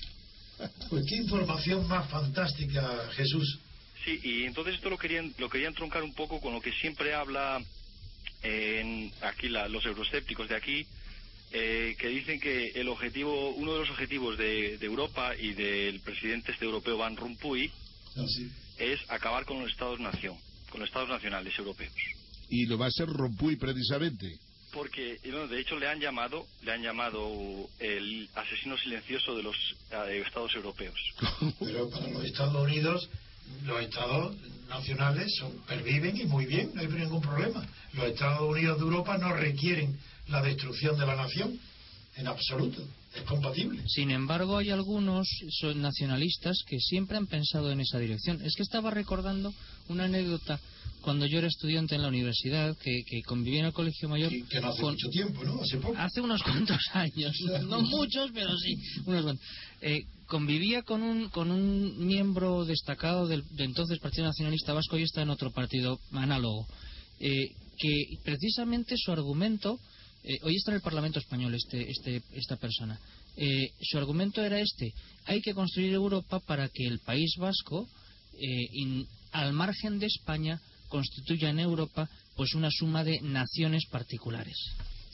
Pues 0.90 1.06
qué 1.10 1.16
información 1.18 1.88
más 1.88 2.10
fantástica, 2.10 3.10
Jesús. 3.16 3.60
sí 4.04 4.20
y 4.24 4.44
entonces 4.44 4.76
esto 4.76 4.90
lo 4.90 4.98
querían 4.98 5.34
lo 5.38 5.50
querían 5.50 5.74
troncar 5.74 6.04
un 6.04 6.14
poco 6.14 6.40
con 6.41 6.54
lo 6.54 6.62
que 6.62 6.72
siempre 6.74 7.14
habla 7.14 7.62
en 8.41 9.12
aquí 9.22 9.50
la- 9.50 9.68
los 9.68 9.86
euroscépticos 9.86 10.50
de 10.50 10.56
aquí 10.56 10.86
eh, 11.52 11.95
que 12.00 12.08
dicen 12.08 12.40
que 12.40 12.72
el 12.76 12.88
objetivo 12.90 13.52
uno 13.52 13.74
de 13.74 13.80
los 13.80 13.90
objetivos 13.91 14.38
de, 14.38 14.78
de 14.80 14.86
Europa 14.86 15.34
y 15.38 15.54
del 15.54 16.00
presidente 16.02 16.52
este 16.52 16.66
europeo 16.66 16.98
Van 16.98 17.16
Rompuy 17.16 17.72
Así. 18.18 18.50
es 18.80 19.00
acabar 19.10 19.45
con 19.45 19.60
los 19.62 19.72
estados 19.72 20.00
nación 20.00 20.36
con 20.70 20.80
los 20.80 20.90
estados 20.90 21.10
nacionales 21.10 21.54
europeos 21.58 21.94
Y 22.50 22.66
lo 22.66 22.78
va 22.78 22.88
a 22.88 22.91
ser 22.91 23.08
Rompuy 23.08 23.56
precisamente. 23.56 24.28
Porque, 24.74 25.20
bueno, 25.24 25.48
de 25.48 25.62
hecho, 25.62 25.78
le 25.78 25.88
han 25.88 26.00
llamado, 26.00 26.48
le 26.64 26.72
han 26.72 26.82
llamado 26.82 27.70
el 27.80 28.28
asesino 28.36 28.78
silencioso 28.78 29.36
de 29.36 29.44
los 29.44 29.56
eh, 29.91 30.24
Estados 30.26 30.54
europeos. 30.56 31.00
Pero 31.60 31.90
para 31.90 32.08
los 32.10 32.26
Estados 32.26 32.56
Unidos, 32.56 33.10
los 33.66 33.82
Estados 33.82 34.36
nacionales 34.68 35.36
son, 35.38 35.52
perviven 35.68 36.18
y 36.18 36.26
muy 36.26 36.45
bien, 36.45 36.72
no 36.74 36.82
hay 36.82 36.88
ningún 36.88 37.22
problema. 37.22 37.66
Los 37.94 38.06
Estados 38.08 38.41
Unidos 38.41 38.78
de 38.80 38.84
Europa 38.84 39.18
no 39.18 39.34
requieren 39.34 39.98
la 40.28 40.41
destrucción 40.41 40.98
de 40.98 41.06
la 41.06 41.16
nación, 41.16 41.60
en 42.16 42.28
absoluto. 42.28 42.84
Es 43.16 43.22
compatible. 43.24 43.84
Sin 43.88 44.10
embargo, 44.10 44.58
hay 44.58 44.72
algunos 44.72 45.28
son 45.62 45.82
nacionalistas 45.82 46.64
que 46.66 46.80
siempre 46.80 47.18
han 47.18 47.28
pensado 47.28 47.72
en 47.72 47.80
esa 47.80 48.00
dirección. 48.00 48.41
Es 48.44 48.56
que 48.56 48.64
estaba 48.64 48.90
recordando 48.90 49.54
una 49.89 50.05
anécdota 50.05 50.60
cuando 51.01 51.26
yo 51.26 51.38
era 51.39 51.47
estudiante 51.47 51.95
en 51.95 52.01
la 52.01 52.07
universidad, 52.07 52.77
que, 52.77 53.03
que 53.05 53.22
convivía 53.23 53.60
en 53.60 53.65
el 53.65 53.73
colegio 53.73 54.07
mayor. 54.07 54.30
Que, 54.30 54.43
que 54.45 54.61
no 54.61 54.69
hace 54.69 54.81
con- 54.81 54.93
mucho 54.93 55.10
tiempo, 55.10 55.43
¿no? 55.43 55.61
Hace 55.61 55.77
poco. 55.77 55.95
Hace 55.97 56.22
unos 56.22 56.41
cuantos 56.43 56.80
años, 56.93 57.35
no 57.68 57.81
muchos, 57.97 58.31
pero 58.34 58.55
sí, 58.57 58.76
unos 59.05 59.23
cuantos. 59.23 59.45
Eh, 59.81 59.99
convivía 60.27 60.81
con 60.84 61.03
un, 61.03 61.27
con 61.30 61.51
un 61.51 62.05
miembro 62.07 62.64
destacado 62.65 63.27
del 63.27 63.43
de 63.51 63.65
entonces 63.65 63.99
Partido 63.99 64.26
Nacionalista 64.27 64.72
Vasco 64.73 64.97
y 64.97 65.03
está 65.03 65.22
en 65.22 65.30
otro 65.30 65.51
partido 65.51 65.99
análogo, 66.14 66.65
eh, 67.19 67.49
que 67.77 68.05
precisamente 68.23 68.95
su 68.97 69.11
argumento, 69.11 69.77
eh, 70.23 70.38
hoy 70.43 70.55
está 70.55 70.72
en 70.72 70.76
el 70.76 70.81
Parlamento 70.81 71.19
Español 71.19 71.53
este, 71.53 71.89
este, 71.91 72.22
esta 72.34 72.55
persona, 72.55 72.97
eh, 73.35 73.68
su 73.81 73.97
argumento 73.97 74.41
era 74.41 74.57
este, 74.60 74.93
hay 75.26 75.41
que 75.41 75.53
construir 75.53 75.91
Europa 75.93 76.39
para 76.39 76.69
que 76.69 76.85
el 76.88 76.99
País 76.99 77.35
Vasco, 77.38 77.89
eh, 78.39 78.68
in- 78.72 79.05
al 79.34 79.53
margen 79.53 79.99
de 79.99 80.05
España, 80.05 80.61
constituya 80.88 81.49
en 81.49 81.60
Europa 81.60 82.10
pues 82.35 82.53
una 82.55 82.69
suma 82.72 83.03
de 83.03 83.19
naciones 83.22 83.85
particulares. 83.91 84.55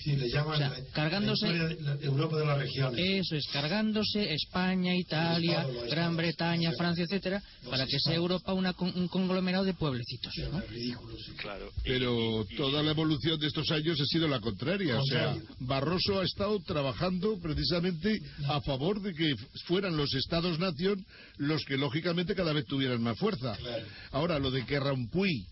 Sí, 0.03 0.15
le 0.15 0.30
llaman 0.30 0.53
O 0.53 0.57
sea, 0.57 0.69
la- 0.69 0.80
cargándose- 0.93 1.47
la 1.53 1.67
de 1.67 1.81
la 1.81 1.93
Europa 2.05 2.38
de 2.38 2.45
las 2.45 2.57
regiones. 2.57 2.99
Eso 3.05 3.35
es, 3.35 3.45
cargándose 3.51 4.34
España, 4.34 4.95
Italia, 4.95 5.59
Estado, 5.61 5.73
Gran 5.73 5.89
estados, 5.89 6.15
Bretaña. 6.15 6.71
Francia, 6.77 7.03
etcétera, 7.03 7.43
Los 7.63 7.69
para 7.71 7.85
que 7.85 7.99
sea. 7.99 8.13
Europa 8.15 8.53
una 8.53 8.71
con- 8.73 8.97
un 8.97 9.07
conglomerado 9.09 9.65
de 9.65 9.73
pueblecitos. 9.73 10.34
¿no? 10.51 10.61
Ridículo, 10.61 11.15
sí. 11.17 11.31
Claro. 11.38 11.69
Pero 11.84 12.45
toda 12.55 12.81
la 12.81 12.91
evolución 12.91 13.38
de 13.39 13.47
estos 13.47 13.69
años 13.71 13.99
ha 13.99 14.05
sido 14.05 14.27
la 14.30 14.39
contraria. 14.39 14.97
O 14.99 15.05
sea. 15.05 15.35
Barroso 15.59 16.21
ha 16.21 16.23
estado 16.23 16.59
trabajando 16.61 17.38
precisamente 17.41 18.21
a 18.47 18.61
favor 18.61 19.01
de 19.01 19.13
que 19.13 19.34
fueran 19.65 19.97
los 19.97 20.13
Estados-nación 20.13 21.05
los 21.38 21.63
que 21.65 21.76
lógicamente 21.77 22.35
cada 22.35 22.53
vez 22.53 22.65
tuvieran 22.65 23.01
más 23.01 23.17
fuerza. 23.17 23.57
Claro. 23.57 23.85
Ahora, 24.11 24.39
lo 24.39 24.49
de 24.49 24.65
que 24.65 24.80
Rampuy 24.80 25.45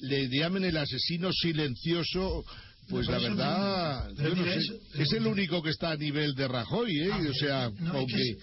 le 0.00 0.28
llamen 0.28 0.64
el 0.64 0.76
asesino 0.76 1.32
silencioso, 1.32 2.44
pues 2.88 3.06
No, 3.06 3.12
la 3.12 3.18
verdad, 3.18 4.10
yo 4.16 4.34
no 4.34 4.44
sé. 4.44 4.60
es 5.02 5.12
el 5.12 5.26
único 5.26 5.62
que 5.62 5.70
está 5.70 5.90
a 5.90 5.96
nivel 5.96 6.34
de 6.34 6.48
Rajoy, 6.48 6.90
¿eh? 7.00 7.10
Ah, 7.12 7.20
o 7.28 7.34
sea, 7.34 7.64
aunque 7.92 8.36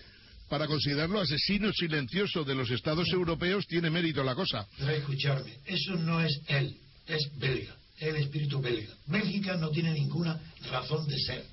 para 0.49 0.67
considerarlo 0.67 1.19
asesino 1.19 1.71
silencioso 1.73 2.43
de 2.43 2.53
los 2.55 2.69
Estados 2.69 3.09
europeos 3.09 3.65
tiene 3.67 3.89
mérito 3.89 4.23
la 4.23 4.35
cosa. 4.35 4.67
Pero 4.77 4.91
escucharme, 4.91 5.53
eso 5.65 5.95
no 5.95 6.21
es 6.21 6.39
él, 6.47 6.77
es 7.07 7.29
belga, 7.37 7.75
el 7.99 8.15
espíritu 8.17 8.61
belga. 8.61 8.93
Bélgica 9.07 9.57
no 9.57 9.69
tiene 9.69 9.91
ninguna 9.93 10.39
razón 10.69 11.07
de 11.07 11.17
ser. 11.19 11.45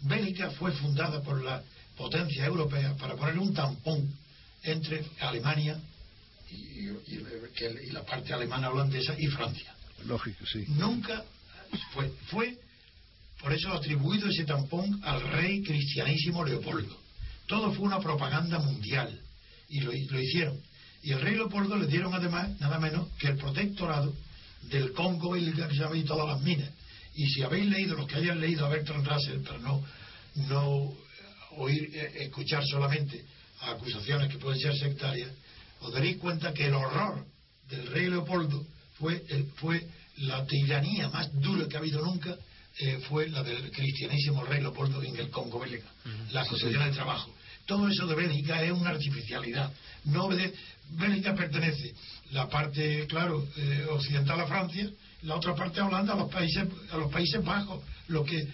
Bélgica 0.00 0.50
fue 0.50 0.72
fundada 0.72 1.22
por 1.22 1.42
la 1.42 1.62
potencia 1.96 2.44
europea 2.44 2.94
para 2.96 3.14
poner 3.16 3.38
un 3.38 3.52
tampón 3.54 4.08
entre 4.62 5.04
Alemania 5.20 5.80
y, 6.50 6.88
y 7.12 7.90
la 7.92 8.04
parte 8.04 8.32
alemana 8.32 8.70
holandesa 8.70 9.14
y 9.18 9.26
Francia. 9.28 9.74
Lógico, 10.06 10.44
sí. 10.46 10.64
Nunca 10.68 11.24
fue, 11.92 12.10
fue 12.26 12.58
por 13.40 13.52
eso 13.52 13.72
atribuido 13.72 14.28
ese 14.28 14.44
tampón 14.44 15.00
al 15.04 15.20
rey 15.30 15.62
cristianísimo 15.62 16.44
Leopoldo. 16.44 16.96
Todo 17.46 17.72
fue 17.72 17.86
una 17.86 18.00
propaganda 18.00 18.58
mundial 18.58 19.20
y 19.68 19.80
lo, 19.80 19.92
lo 19.92 20.20
hicieron. 20.20 20.60
Y 21.02 21.12
el 21.12 21.20
rey 21.20 21.36
Leopoldo 21.36 21.76
le 21.76 21.86
dieron 21.86 22.12
además 22.14 22.58
nada 22.60 22.78
menos 22.78 23.08
que 23.18 23.28
el 23.28 23.36
protectorado 23.36 24.14
del 24.62 24.92
Congo 24.92 25.36
y 25.36 25.48
y 25.48 26.02
todas 26.04 26.26
las 26.28 26.40
minas. 26.42 26.70
Y 27.14 27.26
si 27.28 27.42
habéis 27.42 27.66
leído, 27.66 27.96
los 27.96 28.06
que 28.08 28.16
hayan 28.16 28.40
leído 28.40 28.66
a 28.66 28.68
Bertrand 28.68 29.06
Russell, 29.06 29.40
para 29.40 29.58
no, 29.58 29.84
no 30.48 30.92
oír, 31.56 31.90
eh, 31.94 32.24
escuchar 32.24 32.62
solamente 32.66 33.24
acusaciones 33.60 34.30
que 34.30 34.38
pueden 34.38 34.60
ser 34.60 34.76
sectarias, 34.76 35.30
os 35.80 35.92
daréis 35.92 36.16
cuenta 36.18 36.52
que 36.52 36.66
el 36.66 36.74
horror 36.74 37.24
del 37.70 37.86
rey 37.88 38.08
Leopoldo 38.08 38.66
fue, 38.98 39.24
el- 39.28 39.46
fue 39.56 39.86
la 40.20 40.44
tiranía 40.46 41.08
más 41.08 41.28
dura 41.40 41.66
que 41.68 41.76
ha 41.76 41.80
habido 41.80 42.04
nunca, 42.04 42.36
eh, 42.80 42.98
fue 43.08 43.28
la 43.28 43.42
del 43.42 43.70
cristianísimo 43.70 44.44
rey 44.44 44.60
Leopoldo 44.60 45.02
en 45.02 45.16
el 45.16 45.30
Congo 45.30 45.58
belga, 45.60 45.88
la 46.32 46.44
constitución 46.46 46.84
del 46.84 46.94
trabajo. 46.94 47.34
Todo 47.66 47.88
eso 47.88 48.06
de 48.06 48.14
Bélgica 48.14 48.62
es 48.62 48.72
una 48.72 48.90
artificialidad. 48.90 49.70
No 50.04 50.28
Bélgica 50.90 51.34
pertenece 51.34 51.92
la 52.32 52.48
parte, 52.48 53.06
claro, 53.08 53.46
eh, 53.56 53.86
occidental 53.90 54.40
a 54.40 54.46
Francia, 54.46 54.88
la 55.22 55.34
otra 55.36 55.54
parte 55.54 55.80
a 55.80 55.86
Holanda, 55.86 56.14
a 56.14 56.16
los 56.16 56.30
países, 56.30 56.64
a 56.90 56.96
los 56.96 57.10
Países 57.12 57.44
Bajos, 57.44 57.82
lo 58.08 58.24
que, 58.24 58.46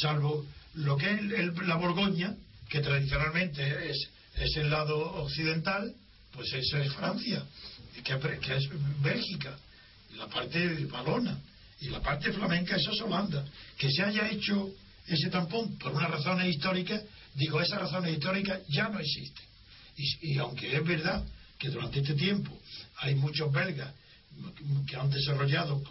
salvo 0.00 0.44
lo 0.74 0.96
que 0.96 1.10
es 1.10 1.20
el- 1.20 1.52
la 1.66 1.76
Borgoña, 1.76 2.34
que 2.68 2.80
tradicionalmente 2.80 3.90
es, 3.90 4.08
es 4.36 4.56
el 4.56 4.70
lado 4.70 4.98
occidental, 5.22 5.94
pues 6.32 6.52
eso 6.54 6.78
es 6.78 6.92
Francia, 6.94 7.44
que, 8.02 8.18
que 8.40 8.56
es 8.56 8.68
Bélgica, 9.02 9.56
la 10.16 10.26
parte 10.26 10.84
valona, 10.86 11.38
y 11.80 11.88
la 11.88 12.00
parte 12.00 12.32
flamenca 12.32 12.76
eso 12.76 12.92
es 12.92 13.00
Holanda. 13.00 13.44
Que 13.76 13.90
se 13.90 14.02
haya 14.02 14.28
hecho 14.30 14.70
ese 15.06 15.30
tampón 15.30 15.76
por 15.78 15.92
unas 15.92 16.10
razones 16.10 16.54
históricas, 16.54 17.02
digo, 17.34 17.60
esas 17.60 17.80
razones 17.80 18.12
históricas 18.12 18.60
ya 18.68 18.88
no 18.88 19.00
existen. 19.00 19.44
Y, 19.96 20.32
y 20.32 20.38
aunque 20.38 20.74
es 20.74 20.84
verdad 20.84 21.24
que 21.58 21.68
durante 21.68 22.00
este 22.00 22.14
tiempo 22.14 22.56
hay 22.98 23.14
muchos 23.14 23.50
belgas 23.52 23.92
que 24.86 24.96
han 24.96 25.10
desarrollado 25.10 25.82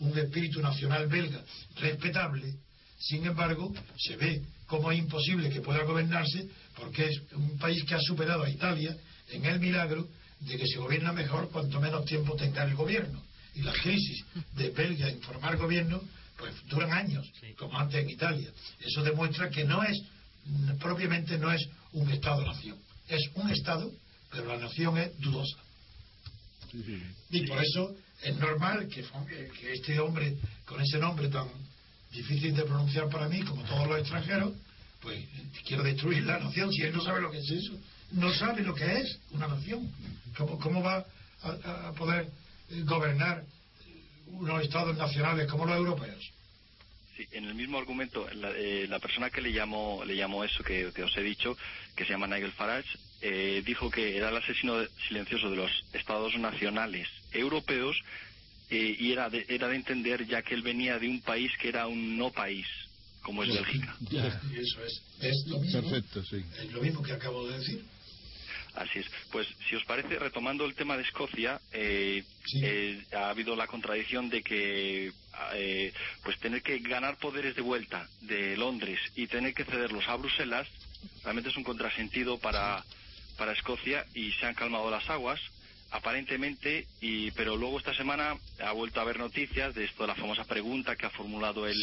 un 0.00 0.18
espíritu 0.18 0.60
nacional 0.60 1.06
belga 1.06 1.42
respetable, 1.76 2.54
sin 2.98 3.24
embargo, 3.26 3.72
se 3.96 4.16
ve 4.16 4.42
como 4.66 4.90
es 4.90 4.98
imposible 4.98 5.50
que 5.50 5.60
pueda 5.60 5.84
gobernarse 5.84 6.48
porque 6.76 7.06
es 7.06 7.22
un 7.32 7.58
país 7.58 7.84
que 7.84 7.94
ha 7.94 8.00
superado 8.00 8.42
a 8.42 8.50
Italia 8.50 8.96
en 9.30 9.44
el 9.44 9.60
milagro 9.60 10.08
de 10.40 10.56
que 10.56 10.66
se 10.66 10.78
gobierna 10.78 11.12
mejor 11.12 11.50
cuanto 11.50 11.80
menos 11.80 12.04
tiempo 12.04 12.34
tenga 12.36 12.64
el 12.64 12.74
gobierno. 12.74 13.22
Y 13.58 13.62
las 13.62 13.76
crisis 13.78 14.24
de 14.54 14.70
Belga 14.70 15.08
en 15.08 15.20
formar 15.20 15.56
gobierno 15.56 16.00
pues 16.36 16.54
duran 16.68 16.92
años, 16.92 17.28
como 17.56 17.76
antes 17.76 18.00
en 18.00 18.08
Italia. 18.08 18.48
Eso 18.78 19.02
demuestra 19.02 19.50
que 19.50 19.64
no 19.64 19.82
es, 19.82 20.00
propiamente 20.78 21.36
no 21.36 21.50
es 21.50 21.68
un 21.92 22.08
Estado-nación. 22.08 22.78
Es 23.08 23.28
un 23.34 23.50
Estado, 23.50 23.90
pero 24.30 24.46
la 24.46 24.58
nación 24.58 24.96
es 24.98 25.18
dudosa. 25.18 25.58
Y 27.30 27.46
por 27.48 27.60
eso 27.60 27.96
es 28.22 28.36
normal 28.36 28.86
que, 28.86 29.04
que 29.60 29.72
este 29.72 29.98
hombre, 29.98 30.36
con 30.64 30.80
ese 30.80 30.98
nombre 30.98 31.28
tan 31.28 31.48
difícil 32.12 32.54
de 32.54 32.62
pronunciar 32.62 33.08
para 33.08 33.28
mí, 33.28 33.42
como 33.42 33.64
todos 33.64 33.88
los 33.88 33.98
extranjeros, 33.98 34.54
pues 35.00 35.24
quiero 35.66 35.82
destruir 35.82 36.22
la 36.22 36.38
nación. 36.38 36.72
Si 36.72 36.82
él 36.82 36.94
no 36.94 37.02
sabe 37.02 37.22
lo 37.22 37.32
que 37.32 37.38
es 37.38 37.50
eso, 37.50 37.76
no 38.12 38.32
sabe 38.32 38.62
lo 38.62 38.74
que 38.76 39.00
es 39.00 39.18
una 39.32 39.48
nación. 39.48 39.90
¿Cómo, 40.36 40.56
cómo 40.60 40.80
va 40.80 41.04
a, 41.42 41.88
a 41.88 41.92
poder 41.94 42.30
gobernar 42.84 43.44
unos 44.26 44.62
estados 44.62 44.96
nacionales 44.96 45.50
como 45.50 45.66
los 45.66 45.76
europeos? 45.76 46.32
Sí, 47.16 47.26
en 47.32 47.44
el 47.46 47.54
mismo 47.54 47.78
argumento, 47.78 48.28
la, 48.32 48.50
eh, 48.54 48.86
la 48.88 49.00
persona 49.00 49.30
que 49.30 49.40
le 49.40 49.52
llamó, 49.52 50.04
le 50.04 50.14
llamó 50.14 50.44
eso 50.44 50.62
que, 50.62 50.92
que 50.94 51.02
os 51.02 51.16
he 51.16 51.22
dicho, 51.22 51.56
que 51.96 52.04
se 52.04 52.10
llama 52.10 52.28
Nigel 52.28 52.52
Farage, 52.52 52.88
eh, 53.20 53.62
dijo 53.66 53.90
que 53.90 54.16
era 54.16 54.28
el 54.28 54.36
asesino 54.36 54.78
de- 54.78 54.88
silencioso 55.08 55.50
de 55.50 55.56
los 55.56 55.70
estados 55.92 56.36
nacionales 56.38 57.08
europeos 57.32 58.00
eh, 58.70 58.96
y 59.00 59.10
era 59.12 59.28
de, 59.30 59.44
era 59.48 59.66
de 59.66 59.76
entender 59.76 60.26
ya 60.26 60.42
que 60.42 60.54
él 60.54 60.62
venía 60.62 60.98
de 60.98 61.08
un 61.08 61.20
país 61.22 61.50
que 61.60 61.70
era 61.70 61.88
un 61.88 62.16
no 62.16 62.30
país, 62.30 62.66
como 63.22 63.42
es 63.42 63.52
Bélgica. 63.52 63.96
Ya, 64.10 64.40
eso 64.54 64.84
es, 64.84 65.02
es 65.20 65.46
lo 65.48 65.58
mismo. 65.58 65.80
Perfecto, 65.82 66.22
sí. 66.22 66.44
Es 66.60 66.70
lo 66.72 66.82
mismo 66.82 67.02
que 67.02 67.12
acabo 67.12 67.48
de 67.48 67.58
decir. 67.58 67.84
Así 68.78 69.00
es. 69.00 69.06
Pues 69.32 69.48
si 69.68 69.74
os 69.74 69.84
parece, 69.84 70.18
retomando 70.18 70.64
el 70.64 70.74
tema 70.74 70.96
de 70.96 71.02
Escocia, 71.02 71.60
eh, 71.72 72.22
eh, 72.62 73.02
ha 73.12 73.30
habido 73.30 73.56
la 73.56 73.66
contradicción 73.66 74.30
de 74.30 74.42
que 74.42 75.12
eh, 75.54 75.92
pues 76.22 76.38
tener 76.38 76.62
que 76.62 76.78
ganar 76.78 77.18
poderes 77.18 77.56
de 77.56 77.62
vuelta 77.62 78.08
de 78.20 78.56
Londres 78.56 79.00
y 79.16 79.26
tener 79.26 79.52
que 79.52 79.64
cederlos 79.64 80.08
a 80.08 80.16
Bruselas 80.16 80.68
realmente 81.24 81.50
es 81.50 81.56
un 81.56 81.64
contrasentido 81.64 82.38
para, 82.38 82.84
para 83.36 83.52
Escocia 83.52 84.06
y 84.14 84.30
se 84.32 84.46
han 84.46 84.54
calmado 84.54 84.90
las 84.90 85.08
aguas 85.10 85.40
aparentemente 85.90 86.86
y 87.00 87.30
pero 87.32 87.56
luego 87.56 87.78
esta 87.78 87.94
semana 87.94 88.36
ha 88.60 88.72
vuelto 88.72 89.00
a 89.00 89.04
haber 89.04 89.18
noticias 89.18 89.74
de 89.74 89.84
esto 89.84 90.02
de 90.02 90.08
la 90.08 90.14
famosa 90.14 90.44
pregunta 90.44 90.96
que 90.96 91.06
ha 91.06 91.10
formulado 91.10 91.66
el, 91.66 91.78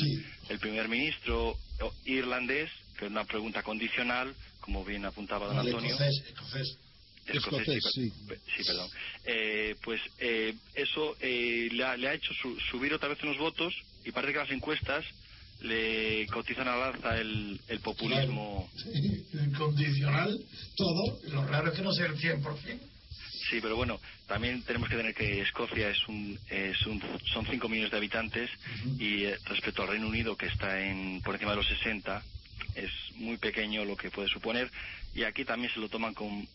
el 0.48 0.60
primer 0.60 0.88
ministro 0.88 1.58
irlandés 2.06 2.70
que 2.98 3.06
es 3.06 3.12
una 3.12 3.26
pregunta 3.26 3.64
condicional 3.64 4.36
como 4.60 4.84
bien 4.86 5.06
apuntaba 5.06 5.48
don 5.48 5.60
El 5.60 5.68
Antonio 5.68 5.96
escocés. 6.00 6.78
Escocés, 7.26 7.68
Escocés, 7.68 7.94
sí, 7.94 8.14
sí, 8.58 8.64
perdón. 8.66 8.90
Eh, 9.24 9.76
pues 9.84 10.02
eh, 10.20 10.54
eso 10.74 11.16
eh, 11.20 11.70
le, 11.72 11.84
ha, 11.84 11.98
le 11.98 12.08
ha 12.10 12.14
hecho 12.14 12.34
su- 12.34 12.60
subir 12.72 12.94
otra 12.94 13.10
vez 13.10 13.22
unos 13.24 13.38
votos 13.38 13.74
y 14.04 14.12
parece 14.12 14.34
que 14.34 14.40
las 14.40 14.52
encuestas 14.52 15.06
le 15.62 16.28
cotizan 16.28 16.68
al 16.68 16.82
alza 16.82 17.18
el, 17.18 17.60
el 17.68 17.80
populismo. 17.80 18.70
Sí, 18.76 19.26
el 19.34 19.52
condicional, 19.58 20.38
todo. 20.76 21.20
Lo 21.30 21.46
raro 21.46 21.72
es 21.72 21.78
que 21.78 21.82
no 21.84 21.92
sea 21.94 22.08
el 22.08 22.18
100%. 22.18 22.80
Sí, 23.50 23.60
pero 23.62 23.76
bueno, 23.76 24.02
también 24.28 24.64
tenemos 24.64 24.90
que 24.90 24.96
tener 24.98 25.14
que 25.14 25.42
Escocia 25.42 25.90
es 25.90 26.08
un, 26.08 26.40
es 26.50 26.86
un 26.88 27.02
son 27.34 27.46
5 27.46 27.70
millones 27.70 27.92
de 27.92 27.98
habitantes 27.98 28.50
y 28.98 29.26
eh, 29.26 29.38
respecto 29.46 29.84
al 29.84 29.90
Reino 29.90 30.08
Unido 30.08 30.36
que 30.36 30.48
está 30.48 30.82
en 30.82 31.22
por 31.22 31.36
encima 31.36 31.52
de 31.52 31.58
los 31.58 31.68
60 31.68 32.24
es 32.74 32.90
muy 33.14 33.38
pequeño 33.38 33.86
lo 33.86 33.96
que 33.96 34.10
puede 34.10 34.28
suponer 34.30 34.70
y 35.14 35.24
aquí 35.24 35.46
también 35.46 35.72
se 35.74 35.80
lo 35.80 35.90
toman 35.90 36.14
con 36.14 36.48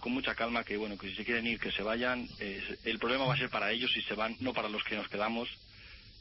con 0.00 0.12
mucha 0.12 0.34
calma 0.34 0.64
que 0.64 0.76
bueno 0.76 0.96
que 0.98 1.08
si 1.08 1.16
se 1.16 1.24
quieren 1.24 1.46
ir 1.46 1.58
que 1.58 1.72
se 1.72 1.82
vayan 1.82 2.28
el 2.84 2.98
problema 2.98 3.24
va 3.24 3.34
a 3.34 3.38
ser 3.38 3.50
para 3.50 3.70
ellos 3.72 3.90
si 3.92 4.02
se 4.02 4.14
van 4.14 4.36
no 4.40 4.52
para 4.52 4.68
los 4.68 4.84
que 4.84 4.96
nos 4.96 5.08
quedamos 5.08 5.48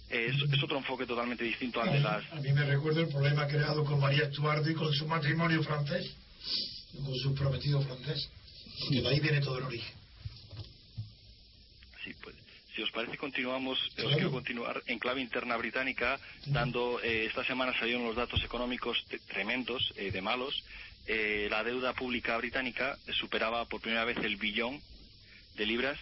es, 0.09 0.35
es 0.51 0.63
otro 0.63 0.77
enfoque 0.77 1.05
totalmente 1.05 1.43
distinto 1.43 1.81
al 1.81 1.91
de 1.91 1.99
las 1.99 2.23
A 2.33 2.35
mí 2.41 2.51
me 2.51 2.65
recuerda 2.65 3.01
el 3.01 3.09
problema 3.09 3.47
creado 3.47 3.85
con 3.85 3.99
María 3.99 4.23
Estuardo 4.23 4.69
y 4.69 4.73
con 4.73 4.91
su 4.91 5.05
matrimonio 5.07 5.61
francés, 5.61 6.15
con 6.95 7.15
su 7.15 7.35
prometido 7.35 7.79
francés. 7.81 8.29
Porque 8.79 9.01
de 9.01 9.07
ahí 9.07 9.19
viene 9.19 9.39
todo 9.39 9.59
el 9.59 9.65
origen. 9.65 9.93
Sí, 12.03 12.11
pues, 12.23 12.35
si 12.75 12.81
os 12.81 12.91
parece, 12.91 13.17
continuamos. 13.17 13.77
Os 14.03 14.13
quiero 14.15 14.31
continuar 14.31 14.81
en 14.87 14.97
clave 14.97 15.21
interna 15.21 15.57
británica, 15.57 16.19
dando. 16.47 16.99
eh, 17.03 17.25
esta 17.25 17.43
semana 17.43 17.77
salieron 17.77 18.05
los 18.05 18.15
datos 18.15 18.41
económicos 18.43 18.97
tremendos, 19.27 19.93
eh, 19.95 20.11
de 20.11 20.21
malos. 20.21 20.63
Eh, 21.05 21.47
la 21.49 21.63
deuda 21.63 21.93
pública 21.93 22.37
británica 22.37 22.97
superaba 23.19 23.65
por 23.65 23.81
primera 23.81 24.05
vez 24.05 24.17
el 24.17 24.35
billón 24.37 24.81
de 25.55 25.65
libras. 25.65 25.99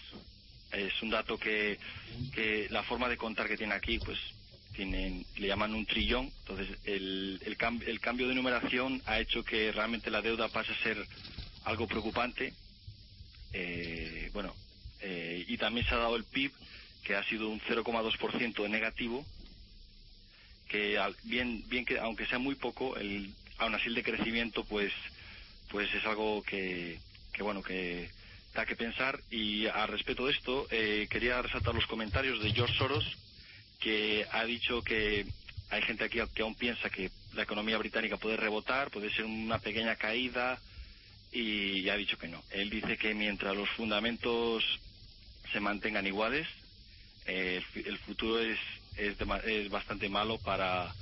Es 0.71 1.01
un 1.01 1.09
dato 1.09 1.37
que, 1.37 1.79
que 2.33 2.67
la 2.69 2.83
forma 2.83 3.07
de 3.07 3.15
contar 3.17 3.47
que 3.47 3.57
tiene 3.57 3.73
aquí, 3.73 3.99
pues 3.99 4.19
tienen, 4.75 5.25
le 5.37 5.47
llaman 5.47 5.73
un 5.73 5.85
trillón. 5.85 6.31
Entonces, 6.39 6.67
el, 6.83 7.39
el, 7.45 7.57
cam- 7.57 7.81
el 7.87 7.99
cambio 8.01 8.27
de 8.27 8.35
numeración 8.35 9.01
ha 9.05 9.19
hecho 9.19 9.43
que 9.43 9.71
realmente 9.71 10.11
la 10.11 10.21
deuda 10.21 10.49
pase 10.49 10.73
a 10.73 10.83
ser 10.83 11.07
algo 11.63 11.87
preocupante. 11.87 12.53
Eh, 13.53 14.29
bueno, 14.33 14.53
eh, 14.99 15.45
y 15.47 15.57
también 15.57 15.85
se 15.87 15.95
ha 15.95 15.99
dado 15.99 16.17
el 16.17 16.25
PIB, 16.25 16.51
que 17.03 17.15
ha 17.15 17.23
sido 17.23 17.47
un 17.49 17.61
0,2% 17.61 18.61
de 18.63 18.69
negativo, 18.69 19.25
que 20.67 20.99
bien, 21.23 21.63
bien 21.69 21.85
que 21.85 21.97
aunque 21.97 22.25
sea 22.25 22.39
muy 22.39 22.55
poco, 22.55 22.97
el, 22.97 23.33
aún 23.57 23.75
así 23.75 23.87
el 23.87 23.95
decrecimiento, 23.95 24.63
pues, 24.65 24.91
pues 25.69 25.93
es 25.93 26.05
algo 26.05 26.43
que, 26.43 26.99
que 27.33 27.43
bueno, 27.43 27.61
que 27.63 28.09
da 28.53 28.65
que 28.65 28.75
pensar. 28.75 29.19
Y 29.29 29.67
al 29.67 29.87
respecto 29.89 30.25
de 30.25 30.31
esto, 30.33 30.67
eh, 30.71 31.07
quería 31.09 31.41
resaltar 31.41 31.73
los 31.75 31.85
comentarios 31.87 32.41
de 32.41 32.51
George 32.51 32.75
Soros, 32.77 33.05
que 33.79 34.25
ha 34.31 34.43
dicho 34.45 34.81
que 34.83 35.25
hay 35.69 35.81
gente 35.83 36.05
aquí 36.05 36.19
que 36.33 36.41
aún 36.41 36.55
piensa 36.55 36.89
que 36.89 37.11
la 37.33 37.43
economía 37.43 37.77
británica 37.77 38.17
puede 38.17 38.37
rebotar, 38.37 38.89
puede 38.89 39.11
ser 39.11 39.25
una 39.25 39.59
pequeña 39.59 39.95
caída, 39.95 40.59
y 41.31 41.89
ha 41.89 41.97
dicho 41.97 42.17
que 42.17 42.27
no. 42.27 42.43
Él 42.51 42.69
dice 42.69 42.97
que 42.97 43.13
mientras 43.13 43.55
los 43.55 43.69
fundamentos 43.71 44.63
se 45.51 45.59
mantengan 45.59 46.07
iguales, 46.07 46.47
eh, 47.25 47.61
el, 47.85 47.97
futuro 47.99 48.39
es, 48.39 48.57
es, 48.95 49.17
dema- 49.17 49.43
es 49.43 49.69
bastante 49.69 50.09
malo 50.09 50.37
para, 50.39 50.93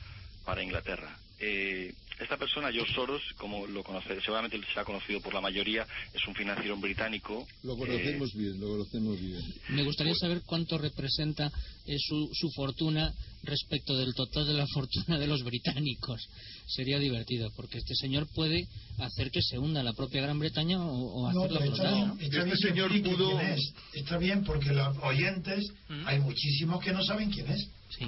para 0.43 0.63
Inglaterra. 0.63 1.17
Eh, 1.39 1.93
esta 2.19 2.37
persona, 2.37 2.71
George 2.71 2.93
Soros, 2.93 3.21
como 3.37 3.67
lo 3.67 3.83
conoce, 3.83 4.19
seguramente 4.21 4.59
será 4.67 4.85
conocido 4.85 5.19
por 5.21 5.33
la 5.33 5.41
mayoría, 5.41 5.85
es 6.13 6.27
un 6.27 6.33
financiero 6.35 6.77
británico. 6.77 7.45
Lo 7.63 7.75
conocemos 7.75 8.33
bien, 8.33 8.59
lo 8.59 8.67
conocemos 8.69 9.19
bien. 9.19 9.41
Me 9.69 9.83
gustaría 9.83 10.15
saber 10.15 10.41
cuánto 10.45 10.77
representa 10.77 11.47
eh, 11.85 11.95
su, 11.99 12.29
su 12.33 12.49
fortuna 12.51 13.13
respecto 13.43 13.95
del 13.97 14.13
total 14.13 14.47
de 14.47 14.53
la 14.53 14.65
fortuna 14.73 15.19
de 15.19 15.27
los 15.27 15.43
británicos. 15.43 16.27
Sería 16.67 16.99
divertido, 16.99 17.49
porque 17.55 17.77
este 17.79 17.95
señor 17.95 18.27
puede 18.33 18.67
hacer 18.99 19.29
que 19.31 19.41
se 19.41 19.57
hunda 19.59 19.83
la 19.83 19.93
propia 19.93 20.21
Gran 20.21 20.39
Bretaña 20.39 20.81
o, 20.81 21.21
o 21.27 21.31
No, 21.33 21.43
hacerla 21.43 21.59
flotar. 21.59 21.93
bien 22.17 22.29
que 22.29 22.37
explique 22.49 23.01
quién 23.15 23.39
es. 23.39 23.73
Está 23.93 24.17
bien 24.17 24.43
porque 24.43 24.71
los 24.71 24.97
oyentes, 25.03 25.65
hay 26.05 26.19
muchísimos 26.19 26.83
que 26.83 26.91
no 26.93 27.03
saben 27.03 27.29
quién 27.31 27.47
es. 27.51 27.67
Sí. 27.89 28.05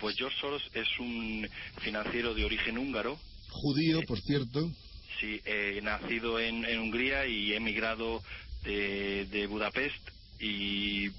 Pues 0.00 0.16
George 0.16 0.36
Soros 0.40 0.62
es 0.72 0.88
un 0.98 1.48
financiero 1.82 2.34
de 2.34 2.44
origen 2.44 2.78
húngaro, 2.78 3.18
Judío, 3.50 4.00
por 4.02 4.20
cierto. 4.20 4.70
Sí, 5.18 5.40
eh, 5.44 5.80
nacido 5.82 6.40
en, 6.40 6.64
en 6.64 6.78
Hungría 6.78 7.26
y 7.26 7.52
emigrado 7.52 8.22
de, 8.64 9.26
de 9.26 9.46
Budapest. 9.46 10.08
Y 10.38 11.10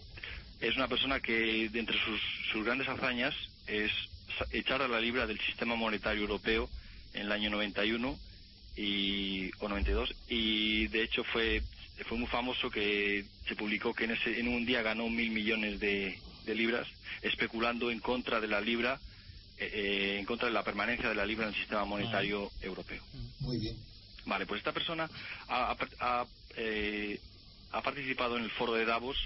es 0.59 0.75
una 0.75 0.87
persona 0.87 1.19
que 1.19 1.69
de 1.69 1.79
entre 1.79 1.97
sus, 2.03 2.19
sus 2.51 2.63
grandes 2.65 2.87
hazañas 2.87 3.35
es 3.67 3.91
echar 4.51 4.81
a 4.81 4.87
la 4.87 4.99
libra 4.99 5.27
del 5.27 5.39
sistema 5.41 5.75
monetario 5.75 6.21
europeo 6.21 6.69
en 7.13 7.23
el 7.23 7.31
año 7.31 7.49
91 7.49 8.17
y, 8.77 9.51
o 9.59 9.67
92 9.67 10.15
y 10.29 10.87
de 10.87 11.03
hecho 11.03 11.23
fue 11.25 11.61
fue 12.07 12.17
muy 12.17 12.27
famoso 12.27 12.69
que 12.71 13.25
se 13.47 13.55
publicó 13.55 13.93
que 13.93 14.05
en 14.05 14.11
ese 14.11 14.39
en 14.39 14.47
un 14.47 14.65
día 14.65 14.81
ganó 14.81 15.09
mil 15.09 15.29
millones 15.29 15.79
de, 15.79 16.17
de 16.51 16.55
libras 16.55 16.87
especulando 17.21 17.89
en 17.91 17.99
contra 17.99 18.39
de 18.39 18.47
la 18.47 18.61
libra 18.61 18.99
eh, 19.57 19.71
eh, 19.73 20.19
en 20.19 20.25
contra 20.25 20.47
de 20.47 20.53
la 20.53 20.63
permanencia 20.63 21.09
de 21.09 21.15
la 21.15 21.25
libra 21.25 21.45
en 21.45 21.53
el 21.53 21.59
sistema 21.59 21.85
monetario 21.85 22.51
europeo. 22.61 23.03
Muy 23.39 23.57
bien. 23.57 23.75
Vale, 24.25 24.45
pues 24.45 24.59
esta 24.59 24.71
persona 24.71 25.09
ha, 25.49 26.25
eh, 26.55 27.19
ha 27.71 27.81
participado 27.81 28.37
en 28.37 28.43
el 28.43 28.51
foro 28.51 28.73
de 28.73 28.85
Davos, 28.85 29.17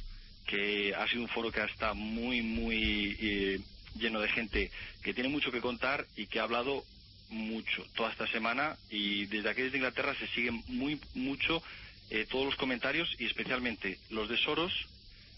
que 0.46 0.94
ha 0.96 1.08
sido 1.08 1.24
un 1.24 1.30
foro 1.30 1.52
que 1.52 1.62
ha 1.62 1.66
estado 1.66 1.96
muy, 1.96 2.42
muy 2.42 3.18
eh, 3.20 3.60
lleno 3.98 4.20
de 4.20 4.30
gente 4.30 4.72
que 5.02 5.14
tiene 5.14 5.30
mucho 5.30 5.52
que 5.52 5.62
contar 5.62 6.06
y 6.16 6.28
que 6.28 6.40
ha 6.40 6.44
hablado 6.44 6.84
mucho 7.30 7.84
toda 7.96 8.12
esta 8.12 8.28
semana 8.28 8.78
y 8.90 9.26
desde 9.26 9.50
aquí 9.50 9.64
desde 9.64 9.78
Inglaterra 9.78 10.16
se 10.20 10.28
siguen 10.28 10.64
muy 10.68 11.00
mucho 11.16 11.64
eh, 12.12 12.28
todos 12.30 12.46
los 12.46 12.56
comentarios 12.56 13.10
y 13.18 13.26
especialmente 13.26 13.98
los 14.12 14.30
de 14.30 14.38
Soros, 14.38 14.72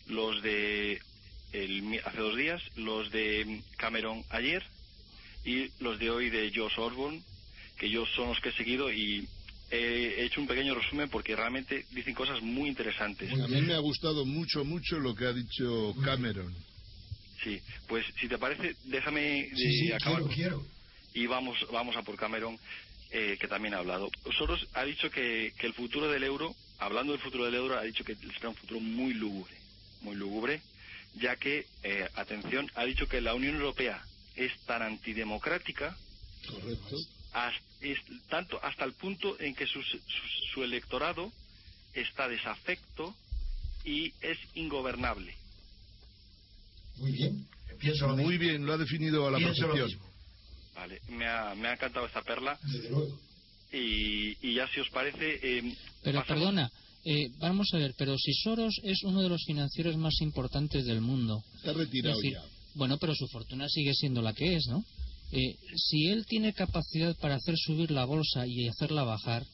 los 0.08 0.42
de 0.42 1.02
el 1.52 1.82
mi- 1.82 1.98
hace 1.98 2.18
dos 2.18 2.36
días, 2.36 2.62
los 2.76 3.12
de 3.12 3.62
Cameron 3.78 4.24
ayer 4.30 4.64
y 5.46 5.72
los 5.80 5.98
de 6.00 6.10
hoy 6.10 6.30
de 6.30 6.52
Josh 6.54 6.78
Osborne, 6.78 7.22
que 7.78 7.90
yo 7.90 8.06
son 8.16 8.30
los 8.30 8.40
que 8.42 8.50
he 8.50 8.54
seguido 8.54 8.92
y 8.92 9.28
he 9.70 10.24
hecho 10.26 10.40
un 10.42 10.48
pequeño 10.48 10.76
resumen 10.76 11.10
porque 11.10 11.36
realmente 11.36 11.86
dicen 11.92 12.14
cosas 12.14 12.42
muy 12.42 12.70
interesantes. 12.70 13.32
A 13.34 13.48
mí 13.48 13.62
me 13.62 13.74
ha 13.74 13.80
gustado 13.80 14.26
mucho, 14.26 14.64
mucho 14.64 15.00
lo 15.00 15.14
que 15.16 15.26
ha 15.26 15.34
dicho 15.34 15.94
Cameron. 16.04 16.54
Sí, 17.44 17.62
pues 17.88 18.06
si 18.20 18.28
te 18.28 18.38
parece, 18.38 18.76
déjame 18.86 19.40
eh, 19.42 19.50
Sí, 19.56 19.72
sí, 19.80 19.92
acabar. 19.92 20.24
quiero, 20.24 20.36
quiero. 20.36 20.66
Y 21.14 21.28
vamos, 21.28 21.58
vamos 21.72 21.96
a 21.96 22.02
por 22.04 22.16
Cameron, 22.18 22.58
eh, 23.12 23.38
que 23.40 23.48
también 23.48 23.74
ha 23.74 23.78
hablado. 23.80 24.10
Soros 24.38 24.66
ha 24.74 24.84
dicho 24.84 25.10
que, 25.10 25.54
que 25.58 25.68
el 25.68 25.74
futuro 25.74 26.10
del 26.10 26.24
euro 26.24 26.56
hablando 26.80 27.14
del 27.14 27.22
futuro 27.22 27.46
del 27.46 27.56
euro, 27.56 27.78
ha 27.78 27.84
dicho 27.84 28.04
que 28.04 28.16
será 28.16 28.50
un 28.50 28.56
futuro 28.56 28.80
muy 28.80 29.14
lúgubre, 29.14 29.56
muy 30.02 30.16
lúgubre, 30.16 30.62
ya 31.16 31.36
que, 31.38 31.66
eh, 31.84 32.10
atención, 32.16 32.70
ha 32.76 32.86
dicho 32.86 33.08
que 33.08 33.22
la 33.22 33.34
Unión 33.34 33.56
Europea 33.56 34.04
es 34.36 34.52
tan 34.66 34.82
antidemocrática 34.84 35.98
Correcto. 36.48 36.96
hasta, 37.34 37.62
es, 37.82 37.98
tanto 38.30 38.60
hasta 38.64 38.86
el 38.86 38.94
punto 38.94 39.40
en 39.40 39.56
que 39.56 39.66
su, 39.68 39.82
su, 39.84 40.00
su 40.54 40.64
electorado 40.64 41.32
está 41.94 42.28
desafecto 42.28 43.16
y 43.84 44.14
es 44.22 44.38
ingobernable. 44.56 45.34
Muy 46.98 47.12
bien. 47.12 47.48
Pienso 47.80 48.08
lo 48.08 48.16
Muy 48.16 48.26
mismo. 48.26 48.40
bien, 48.40 48.66
lo 48.66 48.74
ha 48.74 48.78
definido 48.78 49.28
a 49.28 49.32
la 49.32 49.38
perfección. 49.38 50.00
Vale, 50.76 51.00
me 51.10 51.28
ha, 51.28 51.54
me 51.56 51.68
ha 51.68 51.74
encantado 51.74 52.06
esta 52.08 52.22
perla. 52.24 52.60
Desde 52.64 52.90
luego. 52.90 53.20
Y, 53.72 54.38
y 54.48 54.54
ya 54.56 54.68
si 54.70 54.80
os 54.80 54.90
parece... 54.90 55.40
eh, 55.42 55.76
Pero 56.04 56.20
pasamos- 56.20 56.28
perdona, 56.28 56.72
eh, 57.10 57.32
vamos 57.40 57.70
a 57.74 57.78
ver, 57.78 57.94
pero 57.98 58.18
si 58.18 58.34
Soros 58.34 58.82
es 58.84 59.02
uno 59.04 59.22
de 59.22 59.30
los 59.30 59.42
financieros 59.46 59.96
más 59.96 60.20
importantes 60.20 60.86
del 60.86 61.00
mundo. 61.00 61.42
Está 61.56 61.72
retirado 61.72 62.18
Es 62.18 62.22
decir, 62.22 62.34
ya. 62.34 62.44
Bueno, 62.76 62.98
pero 62.98 63.16
su 63.16 63.28
fortuna 63.28 63.70
sigue 63.70 63.94
siendo 63.94 64.22
la 64.22 64.34
que 64.34 64.56
es, 64.56 64.68
¿no? 64.68 64.84
Eh, 65.32 65.56
si 65.76 66.08
él 66.08 66.26
tiene 66.26 66.52
capacidad 66.52 67.16
para 67.18 67.36
hacer 67.36 67.56
subir 67.58 67.92
la 67.92 68.04
bolsa 68.04 68.46
y 68.46 68.68
hacerla 68.68 69.04
bajar, 69.04 69.46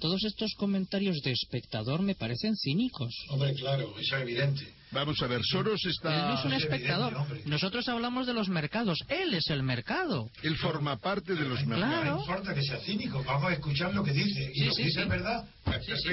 todos 0.00 0.22
estos 0.24 0.52
comentarios 0.54 1.20
de 1.22 1.32
espectador 1.32 2.02
me 2.02 2.14
parecen 2.14 2.54
cínicos. 2.56 3.14
Hombre, 3.30 3.54
claro, 3.54 3.98
eso 3.98 4.16
es 4.16 4.22
evidente. 4.22 4.77
Vamos 4.90 5.20
a 5.22 5.26
ver, 5.26 5.40
Soros 5.44 5.80
Él 5.84 5.90
está... 5.90 6.28
no 6.28 6.38
es 6.38 6.44
un 6.44 6.52
espectador. 6.54 7.14
Nosotros 7.46 7.88
hablamos 7.88 8.26
de 8.26 8.34
los 8.34 8.48
mercados. 8.48 8.98
Él 9.08 9.34
es 9.34 9.48
el 9.50 9.62
mercado. 9.62 10.30
Él 10.42 10.56
forma 10.56 10.96
parte 10.96 11.34
de 11.34 11.46
los 11.48 11.64
mercados. 11.66 12.04
No 12.04 12.20
importa 12.20 12.54
que 12.54 12.62
sea 12.62 12.78
cínico, 12.80 13.22
vamos 13.24 13.50
a 13.50 13.54
escuchar 13.54 13.92
lo 13.94 14.02
que 14.02 14.12
dice. 14.12 14.50
Y 14.54 14.60
Sí, 14.60 14.64
lo 14.66 14.72
sí, 14.72 14.76
que 14.78 14.84
dice 14.88 14.94
sí. 15.00 15.02
es 15.02 15.08
verdad. 15.08 15.44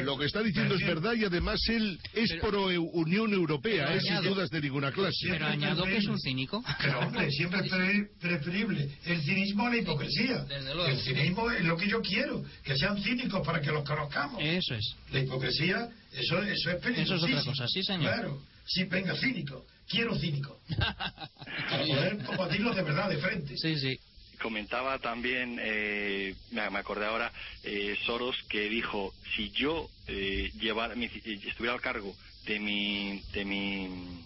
Lo 0.03 0.17
que 0.17 0.25
está 0.25 0.41
diciendo 0.43 0.75
es 0.75 0.81
verdad 0.85 1.13
y 1.13 1.23
además 1.23 1.59
él 1.69 1.97
es 2.13 2.33
pro 2.41 2.69
Eu- 2.71 2.89
Unión 2.93 3.33
Europea, 3.33 3.85
Pero 3.85 3.97
es 3.97 4.03
sin 4.03 4.11
añado- 4.13 4.35
dudas 4.35 4.49
de 4.49 4.61
ninguna 4.61 4.91
clase. 4.91 5.27
Pero 5.29 5.45
añado 5.47 5.83
que 5.85 5.97
es 5.97 6.05
un 6.07 6.19
cínico. 6.19 6.63
Pero 6.81 6.99
hombre, 6.99 7.31
siempre 7.31 7.61
es 7.61 7.69
pre- 7.71 8.09
preferible 8.19 8.89
el 9.05 9.21
cinismo 9.21 9.67
a 9.67 9.69
la 9.69 9.77
hipocresía. 9.77 10.45
luego. 10.73 10.85
El 10.87 10.97
cinismo 10.99 11.49
es 11.51 11.63
lo 11.63 11.77
que 11.77 11.87
yo 11.87 12.01
quiero, 12.01 12.43
que 12.63 12.75
sean 12.75 13.01
cínicos 13.01 13.45
para 13.45 13.61
que 13.61 13.71
los 13.71 13.83
conozcamos. 13.87 14.41
Eso 14.43 14.75
es. 14.75 14.95
La 15.11 15.19
hipocresía, 15.19 15.87
eso, 16.17 16.41
eso 16.41 16.69
es 16.71 16.75
peligrosísimo. 16.81 17.01
Eso 17.03 17.15
es 17.15 17.23
otra 17.23 17.43
cosa, 17.43 17.67
sí, 17.67 17.83
señor. 17.83 18.13
Claro, 18.13 18.41
sí, 18.65 18.83
venga, 18.85 19.15
cínico. 19.15 19.65
Quiero 19.87 20.15
cínico. 20.15 20.59
para 21.69 21.85
poder 21.85 22.23
combatirlo 22.25 22.73
de 22.73 22.81
verdad, 22.83 23.09
de 23.09 23.17
frente. 23.17 23.57
Sí, 23.57 23.75
sí. 23.77 23.99
comentaba 24.41 24.99
también, 24.99 25.57
eh, 25.61 26.35
me, 26.51 26.69
me 26.69 26.79
acordé 26.79 27.05
ahora, 27.05 27.31
eh, 27.63 27.95
Soros 28.05 28.35
que 28.49 28.67
dijo, 28.69 29.13
si 29.35 29.49
yo 29.51 29.89
eh, 30.07 30.51
llevara, 30.59 30.95
mi- 30.95 31.05
estuviera 31.05 31.73
al 31.73 31.81
cargo 31.81 32.15
de 32.45 32.59
mi, 32.59 33.23
de 33.33 33.45
mi, 33.45 34.23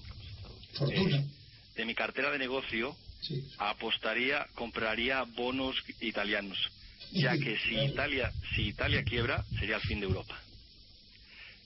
Fortuna. 0.74 1.18
eh, 1.18 1.24
de 1.76 1.85
mi 1.85 1.93
cartera 1.93 2.32
de 2.32 2.40
negocio, 2.40 2.95
Sí. 3.22 3.43
apostaría, 3.58 4.48
compraría 4.56 5.24
bonos 5.24 5.76
italianos, 6.00 6.58
ya 7.11 7.38
que 7.38 7.58
si. 7.68 7.76
Italia, 7.76 8.32
si 8.56 8.68
Italia 8.68 9.03
quiebra, 9.03 9.43
sería 9.59 9.76
el 9.76 9.82
fin 9.82 10.00
de 10.00 10.06
Europa. 10.06 10.39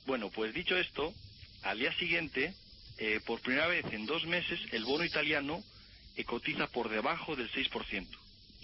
Bueno, 0.05 0.29
pues 0.33 0.53
dicho 0.53 0.75
esto, 0.77 1.13
al 1.63 1.79
día 1.79 1.93
siguiente, 1.97 2.53
eh, 2.97 3.19
por 3.25 3.41
primera 3.41 3.67
vez 3.67 3.85
en 3.91 4.05
dos 4.05 4.25
meses, 4.25 4.59
el 4.71 4.83
bono 4.85 5.03
italiano 5.05 5.63
eh, 6.15 6.23
cotiza 6.25 6.67
por 6.67 6.89
debajo 6.89 7.35
del 7.35 7.49
6%. 7.51 8.05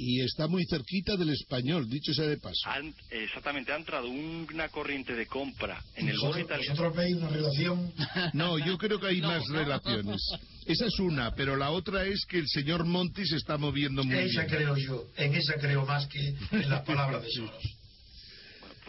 Y 0.01 0.21
está 0.21 0.47
muy 0.47 0.63
cerquita 0.65 1.17
del 1.17 1.29
español, 1.31 1.89
dicho 1.89 2.13
sea 2.13 2.25
de 2.25 2.37
paso. 2.37 2.69
Han- 2.69 2.93
exactamente, 3.09 3.73
ha 3.73 3.75
entrado 3.75 4.07
una 4.07 4.69
corriente 4.69 5.13
de 5.13 5.25
compra 5.27 5.83
en 5.95 6.07
el 6.07 6.17
bono 6.17 6.39
italiano. 6.39 6.71
vosotros 6.71 6.95
veis 6.95 7.15
una 7.17 7.27
relación 7.29 7.93
No, 8.33 8.57
yo 8.59 8.77
creo 8.77 8.97
que 8.97 9.07
hay 9.07 9.19
más 9.21 9.45
relaciones. 9.49 10.21
Esa 10.65 10.85
es 10.85 10.99
una, 10.99 11.35
pero 11.35 11.57
la 11.57 11.71
otra 11.71 12.05
es 12.05 12.25
que 12.29 12.37
el 12.37 12.47
señor 12.47 12.85
Monti 12.85 13.25
se 13.25 13.35
está 13.35 13.57
moviendo 13.57 14.05
muy 14.05 14.15
Esa 14.15 14.43
bien. 14.45 14.55
creo 14.55 14.77
yo, 14.77 15.05
en 15.17 15.35
esa 15.35 15.55
creo 15.55 15.85
más 15.85 16.07
que 16.07 16.19
en 16.51 16.69
las 16.69 16.83
palabras 16.85 17.21
de 17.23 17.31
Soros. 17.31 17.63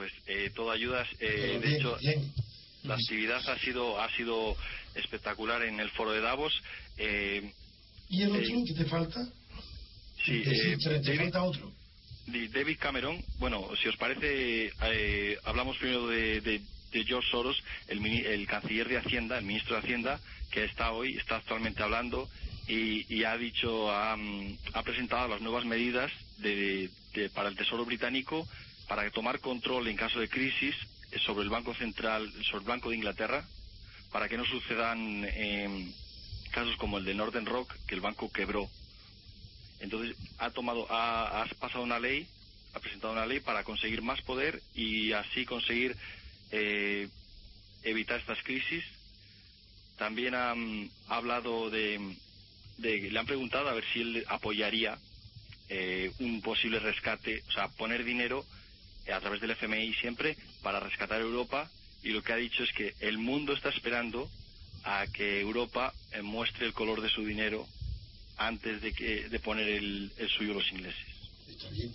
Pues 0.00 0.12
eh, 0.24 0.50
todo 0.54 0.70
ayuda. 0.70 1.06
eh, 1.18 1.60
de 1.62 1.76
hecho, 1.76 1.98
la 2.84 2.94
actividad 2.94 3.46
ha 3.46 3.58
sido 3.58 4.00
ha 4.00 4.08
sido 4.16 4.56
espectacular 4.94 5.60
en 5.62 5.78
el 5.78 5.90
foro 5.90 6.12
de 6.12 6.22
Davos. 6.22 6.58
Eh, 6.96 7.52
¿Y 8.08 8.22
el 8.22 8.30
eh, 8.34 8.38
otro 8.38 8.64
que 8.66 8.74
te 8.82 8.84
falta? 8.88 9.20
sí, 10.24 10.42
Te- 10.42 10.78
te, 10.78 11.00
te 11.00 11.16
falta 11.18 11.42
otro. 11.42 11.70
David 12.24 12.78
Cameron. 12.80 13.22
Bueno, 13.38 13.68
si 13.76 13.88
os 13.90 13.96
parece, 13.98 14.72
eh, 14.80 15.38
hablamos 15.44 15.76
primero 15.76 16.06
de, 16.08 16.40
de- 16.40 16.62
de 16.92 17.04
George 17.04 17.28
Soros, 17.30 17.62
el, 17.86 18.02
el 18.06 18.46
canciller 18.46 18.88
de 18.88 18.96
Hacienda, 19.00 19.36
el 19.36 19.44
ministro 19.44 19.76
de 19.76 19.82
Hacienda, 19.82 20.18
que 20.50 20.64
está 20.64 20.92
hoy, 20.92 21.14
está 21.18 21.36
actualmente 21.36 21.82
hablando 21.82 22.30
y, 22.66 23.14
y 23.14 23.24
ha 23.24 23.36
dicho, 23.36 23.92
ha, 23.92 24.16
mm, 24.16 24.58
ha 24.72 24.82
presentado 24.82 25.28
las 25.28 25.42
nuevas 25.42 25.66
medidas 25.66 26.10
de- 26.38 26.88
de- 27.12 27.28
para 27.30 27.50
el 27.50 27.56
Tesoro 27.56 27.84
británico 27.84 28.48
para 28.90 29.08
tomar 29.12 29.38
control 29.38 29.86
en 29.86 29.96
caso 29.96 30.18
de 30.18 30.28
crisis 30.28 30.74
eh, 31.12 31.18
sobre 31.20 31.44
el 31.44 31.48
Banco 31.48 31.72
Central, 31.76 32.32
sobre 32.50 32.64
el 32.64 32.68
Banco 32.68 32.90
de 32.90 32.96
Inglaterra, 32.96 33.48
para 34.10 34.28
que 34.28 34.36
no 34.36 34.44
sucedan 34.44 35.24
eh, 35.32 35.94
casos 36.50 36.76
como 36.78 36.98
el 36.98 37.04
de 37.04 37.14
Northern 37.14 37.46
Rock, 37.46 37.72
que 37.86 37.94
el 37.94 38.00
banco 38.00 38.32
quebró. 38.32 38.68
Entonces 39.78 40.16
ha 40.38 40.50
tomado, 40.50 40.88
ha, 40.90 41.46
pasado 41.60 41.84
una 41.84 42.00
ley, 42.00 42.28
ha 42.74 42.80
presentado 42.80 43.12
una 43.12 43.26
ley 43.26 43.38
para 43.38 43.62
conseguir 43.62 44.02
más 44.02 44.20
poder 44.22 44.60
y 44.74 45.12
así 45.12 45.44
conseguir 45.44 45.96
eh, 46.50 47.08
evitar 47.82 48.18
estas 48.18 48.42
crisis. 48.42 48.84
También 49.98 50.34
ha 50.34 50.52
hablado 51.06 51.70
de, 51.70 52.16
de- 52.78 53.10
le 53.10 53.18
han 53.20 53.26
preguntado 53.26 53.68
a 53.68 53.74
ver 53.74 53.84
si 53.92 54.00
él 54.00 54.24
apoyaría 54.28 54.98
eh, 55.68 56.12
un 56.18 56.42
posible 56.42 56.80
rescate, 56.80 57.44
o 57.48 57.52
sea, 57.52 57.68
poner 57.68 58.02
dinero 58.04 58.46
a 59.12 59.20
través 59.20 59.40
del 59.40 59.50
FMI 59.52 59.94
siempre 59.94 60.36
para 60.62 60.80
rescatar 60.80 61.20
Europa 61.20 61.70
y 62.02 62.10
lo 62.10 62.22
que 62.22 62.32
ha 62.32 62.36
dicho 62.36 62.62
es 62.62 62.72
que 62.72 62.94
el 63.00 63.18
mundo 63.18 63.52
está 63.52 63.68
esperando 63.68 64.30
a 64.84 65.06
que 65.08 65.40
Europa 65.40 65.92
eh, 66.12 66.22
muestre 66.22 66.66
el 66.66 66.72
color 66.72 67.02
de 67.02 67.10
su 67.10 67.24
dinero 67.24 67.66
antes 68.38 68.80
de 68.80 68.92
que 68.92 69.28
de 69.28 69.38
poner 69.40 69.68
el, 69.68 70.10
el 70.16 70.28
suyo 70.30 70.54
los 70.54 70.70
ingleses. 70.72 71.04
Está 71.46 71.68
bien. 71.70 71.92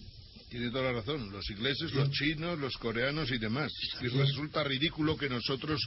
Tiene 0.50 0.70
toda 0.70 0.86
la 0.86 0.94
razón. 0.94 1.32
Los 1.32 1.50
ingleses, 1.50 1.92
los 1.94 2.12
chinos, 2.12 2.58
los 2.60 2.78
coreanos 2.78 3.32
y 3.32 3.38
demás. 3.40 3.72
Y 4.02 4.08
resulta 4.08 4.64
ridículo 4.64 5.18
que 5.18 5.28
nosotros, 5.28 5.82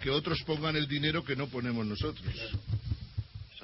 que 0.00 0.10
otros 0.10 0.40
pongan 0.44 0.76
el 0.76 0.86
dinero 0.86 1.24
que 1.24 1.36
no 1.36 1.48
ponemos 1.48 1.84
nosotros. 1.84 2.32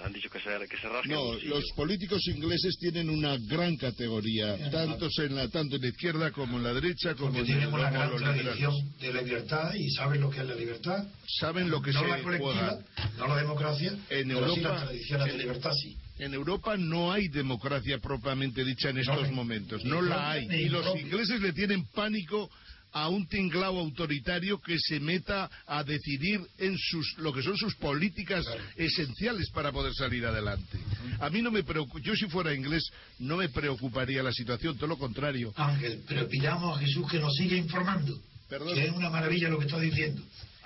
Han 0.05 0.13
dicho 0.13 0.31
que 0.31 0.39
se, 0.41 0.49
que 0.69 0.77
se 0.79 0.89
rasquen 0.89 1.13
No, 1.13 1.35
los 1.35 1.65
políticos 1.77 2.27
ingleses 2.29 2.77
tienen 2.79 3.11
una 3.11 3.37
gran 3.39 3.77
categoría, 3.77 4.57
tanto 4.71 5.09
en 5.19 5.35
la, 5.37 5.49
tanto 5.49 5.77
en 5.77 5.83
la 5.83 5.89
izquierda 5.89 6.31
como 6.31 6.57
en 6.59 6.65
la 6.65 6.73
derecha, 6.73 7.15
como 7.15 7.33
Porque 7.33 7.53
en 7.53 7.59
una 7.59 7.91
como 7.91 8.17
gran 8.17 8.17
tradición 8.17 8.75
de 8.99 9.13
libertad 9.23 9.75
y 9.75 9.91
saben 9.91 10.21
lo 10.21 10.31
que 10.31 10.41
es 10.41 10.47
la 10.47 10.55
libertad. 10.55 11.05
Saben 11.39 11.71
lo 11.71 11.83
que 11.83 11.93
no 11.93 12.01
se 12.01 12.09
la 12.09 12.23
colectiva, 12.23 12.53
juega. 12.55 12.79
no 13.19 13.29
la 13.29 13.37
democracia, 13.37 13.91
En 14.11 14.29
pero 14.29 14.55
sí 14.55 14.61
Europa- 14.61 14.69
las 14.75 14.85
tradiciones 14.85 15.27
de 15.27 15.33
en- 15.33 15.39
libertad 15.39 15.71
sí. 15.83 15.97
En 16.19 16.35
Europa 16.35 16.77
no 16.77 17.13
hay 17.13 17.29
democracia 17.29 17.99
propiamente 17.99 18.63
dicha 18.65 18.91
en 18.91 18.99
estos 18.99 19.29
ni- 19.29 19.35
momentos, 19.35 19.85
no 19.85 20.03
la 20.03 20.33
hay. 20.33 20.47
Y 20.51 20.69
los 20.69 20.87
ingleses 20.99 21.41
le 21.41 21.53
tienen 21.55 21.85
pánico 21.95 22.51
a 22.93 23.09
un 23.09 23.27
tinglao 23.29 23.79
autoritario 23.79 24.61
que 24.61 24.77
se 24.79 24.99
meta 25.01 25.51
a 25.67 25.85
decidir 25.85 26.41
en 26.59 26.77
sus 26.79 27.17
lo 27.19 27.33
que 27.33 27.43
son 27.43 27.57
sus 27.57 27.75
políticas 27.77 28.45
esenciales 28.77 29.51
para 29.51 29.73
poder 29.73 29.93
salir 29.95 30.25
adelante. 30.27 30.79
A 31.21 31.31
mí 31.31 31.43
no 31.43 31.51
me 31.51 31.63
preocupa, 31.63 32.01
yo 32.03 32.15
si 32.17 32.27
fuera 32.29 32.55
inglés 32.55 32.91
no 33.19 33.37
me 33.37 33.49
preocuparía 33.49 34.23
la 34.23 34.33
situación, 34.33 34.77
todo 34.77 34.87
lo 34.89 34.99
contrario. 34.99 35.53
Ángel, 35.57 36.03
pero 36.09 36.29
pidamos 36.29 36.77
a 36.77 36.81
Jesús 36.81 37.11
que 37.11 37.19
nos 37.19 37.35
siga 37.37 37.57
informando. 37.57 38.19
Perdón. 38.49 38.75
Que 38.75 38.85
es 38.87 38.93
una 38.93 39.11
maravilla 39.11 39.49
lo 39.49 39.59
que 39.59 39.67
está 39.67 39.79
diciendo. 39.79 40.23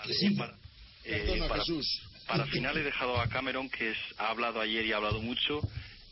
Que 0.07 0.15
siga. 0.15 0.55
Eh, 1.05 1.25
Perdona, 1.27 1.49
para, 1.49 1.61
Jesús. 1.63 1.87
para 2.27 2.47
final 2.47 2.77
he 2.79 2.83
dejado 2.83 3.21
a 3.21 3.29
Cameron, 3.29 3.69
que 3.69 3.91
es- 3.91 3.99
ha 4.19 4.29
hablado 4.31 4.61
ayer 4.61 4.87
y 4.87 4.93
ha 4.93 4.97
hablado 4.97 5.21
mucho, 5.21 5.61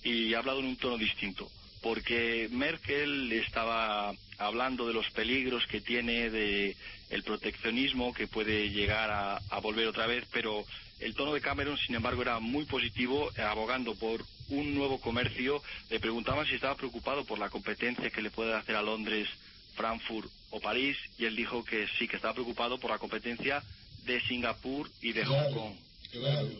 y 0.05 0.34
ha 0.34 0.39
hablado 0.41 0.60
en 0.60 0.66
un 0.66 0.76
tono 0.76 0.99
distinto. 0.99 1.50
Porque 1.81 2.49
Merkel 2.52 3.32
estaba 3.32 4.12
hablando 4.46 4.86
de 4.86 4.94
los 4.94 5.08
peligros 5.10 5.66
que 5.66 5.80
tiene 5.80 6.30
de 6.30 6.76
el 7.10 7.22
proteccionismo 7.22 8.14
que 8.14 8.26
puede 8.26 8.70
llegar 8.70 9.10
a, 9.10 9.36
a 9.50 9.60
volver 9.60 9.86
otra 9.86 10.06
vez, 10.06 10.24
pero 10.32 10.64
el 11.02 11.14
tono 11.14 11.34
de 11.34 11.40
Cameron, 11.40 11.76
sin 11.78 11.96
embargo, 11.96 12.22
era 12.22 12.38
muy 12.38 12.64
positivo, 12.64 13.30
eh, 13.36 13.42
abogando 13.42 13.94
por 13.96 14.24
un 14.50 14.74
nuevo 14.74 15.00
comercio. 15.00 15.60
Le 15.90 15.98
preguntaban 15.98 16.46
si 16.46 16.54
estaba 16.54 16.76
preocupado 16.76 17.24
por 17.24 17.38
la 17.38 17.50
competencia 17.50 18.10
que 18.10 18.22
le 18.22 18.30
puede 18.30 18.54
hacer 18.54 18.76
a 18.76 18.82
Londres, 18.82 19.28
Frankfurt 19.74 20.30
o 20.50 20.60
París, 20.60 20.96
y 21.18 21.24
él 21.24 21.34
dijo 21.34 21.64
que 21.64 21.86
sí, 21.98 22.06
que 22.06 22.16
estaba 22.16 22.34
preocupado 22.34 22.78
por 22.78 22.90
la 22.90 22.98
competencia 22.98 23.62
de 24.04 24.20
Singapur 24.22 24.88
y 25.00 25.12
de. 25.12 25.24
Hong 25.24 25.52
Kong. 25.52 25.74
Claro, 26.12 26.50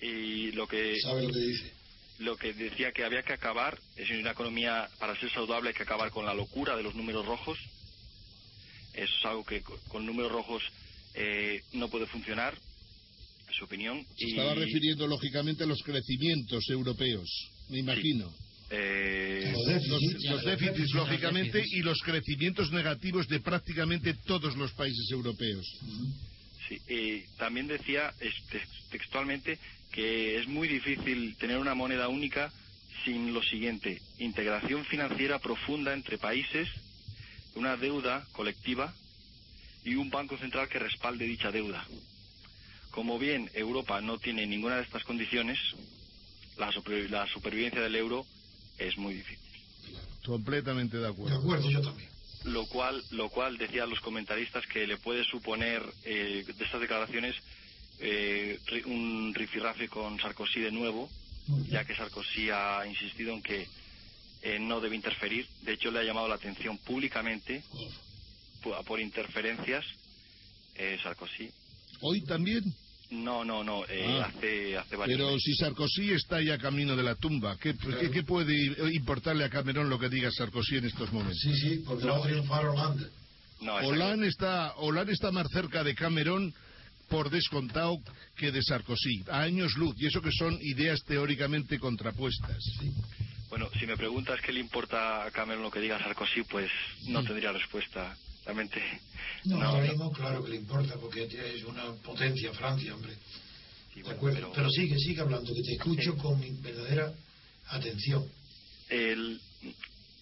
Y 0.00 0.52
lo 0.52 0.66
que 0.66 1.00
sabe 1.00 1.22
lo 1.22 1.32
que 1.32 1.38
dice. 1.38 1.79
Lo 2.20 2.36
que 2.36 2.52
decía 2.52 2.92
que 2.92 3.04
había 3.04 3.22
que 3.22 3.32
acabar, 3.32 3.78
es 3.96 4.08
una 4.10 4.32
economía 4.32 4.88
para 4.98 5.18
ser 5.18 5.30
saludable 5.30 5.70
hay 5.70 5.74
que 5.74 5.82
acabar 5.82 6.10
con 6.10 6.24
la 6.26 6.34
locura 6.34 6.76
de 6.76 6.82
los 6.82 6.94
números 6.94 7.26
rojos 7.26 7.58
Eso 8.92 9.14
es 9.18 9.24
algo 9.24 9.44
que 9.44 9.62
co- 9.62 9.78
con 9.88 10.04
números 10.04 10.30
rojos 10.32 10.62
eh, 11.14 11.60
no 11.72 11.88
puede 11.88 12.06
funcionar, 12.06 12.54
en 13.48 13.54
su 13.54 13.64
opinión. 13.64 14.06
Se 14.16 14.26
y, 14.26 14.30
estaba 14.30 14.54
refiriendo 14.54 15.06
lógicamente 15.06 15.64
a 15.64 15.66
los 15.66 15.82
crecimientos 15.82 16.68
europeos, 16.70 17.28
me 17.68 17.78
imagino. 17.78 18.32
eh, 18.70 19.52
Los 19.52 19.66
déficits, 19.66 20.24
los 20.30 20.44
déficits, 20.44 20.94
lógicamente, 20.94 21.64
y 21.66 21.80
los 21.82 21.98
crecimientos 22.02 22.70
negativos 22.70 23.26
de 23.28 23.40
prácticamente 23.40 24.14
todos 24.26 24.56
los 24.56 24.72
países 24.74 25.10
europeos. 25.10 25.66
Sí, 26.68 26.76
eh, 26.86 27.26
también 27.38 27.66
decía 27.66 28.12
textualmente 28.90 29.58
que 29.92 30.38
es 30.38 30.46
muy 30.46 30.68
difícil 30.68 31.36
tener 31.36 31.58
una 31.58 31.74
moneda 31.74 32.08
única 32.08 32.52
sin 33.04 33.32
lo 33.32 33.42
siguiente, 33.42 34.00
integración 34.18 34.84
financiera 34.84 35.38
profunda 35.38 35.92
entre 35.92 36.18
países, 36.18 36.68
una 37.54 37.76
deuda 37.76 38.26
colectiva 38.32 38.94
y 39.84 39.94
un 39.94 40.10
banco 40.10 40.36
central 40.38 40.68
que 40.68 40.78
respalde 40.78 41.24
dicha 41.24 41.50
deuda. 41.50 41.86
Como 42.90 43.18
bien 43.18 43.50
Europa 43.54 44.00
no 44.00 44.18
tiene 44.18 44.46
ninguna 44.46 44.76
de 44.76 44.82
estas 44.82 45.04
condiciones, 45.04 45.58
la, 46.56 46.70
super- 46.72 47.10
la 47.10 47.26
supervivencia 47.28 47.80
del 47.80 47.96
euro 47.96 48.26
es 48.78 48.96
muy 48.98 49.14
difícil. 49.14 49.38
Completamente 50.26 50.98
de 50.98 51.08
acuerdo. 51.08 51.34
De 51.36 51.40
acuerdo, 51.42 51.70
yo 51.70 51.80
también. 51.80 52.10
lo 52.44 52.66
cual 52.66 53.02
lo 53.10 53.28
cual 53.30 53.56
decían 53.58 53.88
los 53.88 54.00
comentaristas 54.00 54.66
que 54.66 54.86
le 54.86 54.98
puede 54.98 55.24
suponer 55.24 55.82
eh, 56.04 56.44
de 56.46 56.64
estas 56.64 56.80
declaraciones 56.80 57.34
eh, 58.00 58.58
ri- 58.66 58.84
un 58.86 59.32
rifirrafe 59.34 59.88
con 59.88 60.18
Sarkozy 60.20 60.60
de 60.60 60.70
nuevo 60.72 61.10
ya 61.68 61.84
que 61.84 61.94
Sarkozy 61.96 62.48
ha 62.50 62.86
insistido 62.86 63.32
en 63.34 63.42
que 63.42 63.66
eh, 64.42 64.58
no 64.58 64.80
debe 64.80 64.96
interferir 64.96 65.46
de 65.62 65.72
hecho 65.74 65.90
le 65.90 65.98
ha 66.00 66.04
llamado 66.04 66.28
la 66.28 66.36
atención 66.36 66.78
públicamente 66.78 67.62
por, 68.62 68.84
por 68.84 69.00
interferencias 69.00 69.84
eh, 70.76 70.98
Sarkozy 71.02 71.50
Hoy 72.02 72.22
también. 72.22 72.62
no 73.10 73.44
no 73.44 73.62
no 73.64 73.84
eh, 73.88 74.06
Ah. 74.22 74.30
hace 74.34 74.78
hace 74.78 74.96
varios 74.96 75.18
Pero 75.18 75.30
meses. 75.32 75.42
si 75.44 75.54
Sarkozy 75.56 76.12
está 76.12 76.40
ya 76.40 76.56
camino 76.58 76.94
de 76.96 77.02
la 77.02 77.16
tumba, 77.16 77.56
¿qué, 77.60 77.74
qué- 77.76 78.10
qué 78.10 78.22
puede 78.22 78.54
importarle 78.94 79.44
a 79.44 79.50
Camerón 79.50 79.90
lo 79.90 79.98
que 79.98 80.08
diga 80.08 80.30
Sarkozy 80.30 80.76
en 80.76 80.86
estos 80.86 81.12
momentos? 81.12 81.38
Sí, 81.42 81.52
sí, 81.56 81.82
porque 81.84 82.06
va 82.06 82.16
a 82.18 82.22
triunfar 82.22 82.66
Hollande. 82.66 83.06
No. 83.60 83.74
Hollande 83.74 84.28
está, 84.28 84.74
Hollande 84.76 85.12
está 85.12 85.30
más 85.32 85.46
cerca 85.52 85.82
de 85.84 85.94
Camerón 85.94 86.54
por 87.10 87.28
descontado 87.28 87.98
que 88.36 88.50
de 88.52 88.62
Sarkozy, 88.62 89.24
a 89.28 89.40
años 89.42 89.74
luz, 89.76 89.94
y 89.98 90.06
eso 90.06 90.22
que 90.22 90.30
son 90.32 90.56
ideas 90.62 91.02
teóricamente 91.04 91.78
contrapuestas. 91.78 92.62
Bueno, 93.50 93.68
si 93.78 93.84
me 93.86 93.96
preguntas 93.96 94.40
qué 94.40 94.52
le 94.52 94.60
importa 94.60 95.24
a 95.24 95.30
Cameron 95.32 95.62
lo 95.64 95.70
que 95.70 95.80
diga 95.80 95.98
Sarkozy, 95.98 96.44
pues 96.44 96.70
no 97.08 97.22
tendría 97.24 97.52
respuesta. 97.52 98.16
Realmente. 98.44 98.80
No, 99.44 99.58
no, 99.58 99.64
ahora 99.66 99.84
no. 99.86 99.90
mismo, 99.92 100.12
claro 100.12 100.42
que 100.42 100.50
le 100.50 100.56
importa, 100.56 100.94
porque 100.98 101.24
es 101.24 101.64
una 101.64 101.92
potencia 102.02 102.52
Francia, 102.54 102.94
hombre. 102.94 103.12
Sí, 103.92 103.96
De 103.96 104.02
bueno, 104.04 104.16
acuerdo. 104.16 104.36
pero- 104.38 104.52
Pero 104.52 104.70
sigue, 104.70 104.98
sigue 104.98 105.20
hablando, 105.20 105.52
que 105.52 105.62
te 105.62 105.72
escucho 105.74 106.16
con 106.16 106.40
mi 106.40 106.50
verdadera 106.62 107.12
atención. 107.68 108.24
El- 108.88 109.40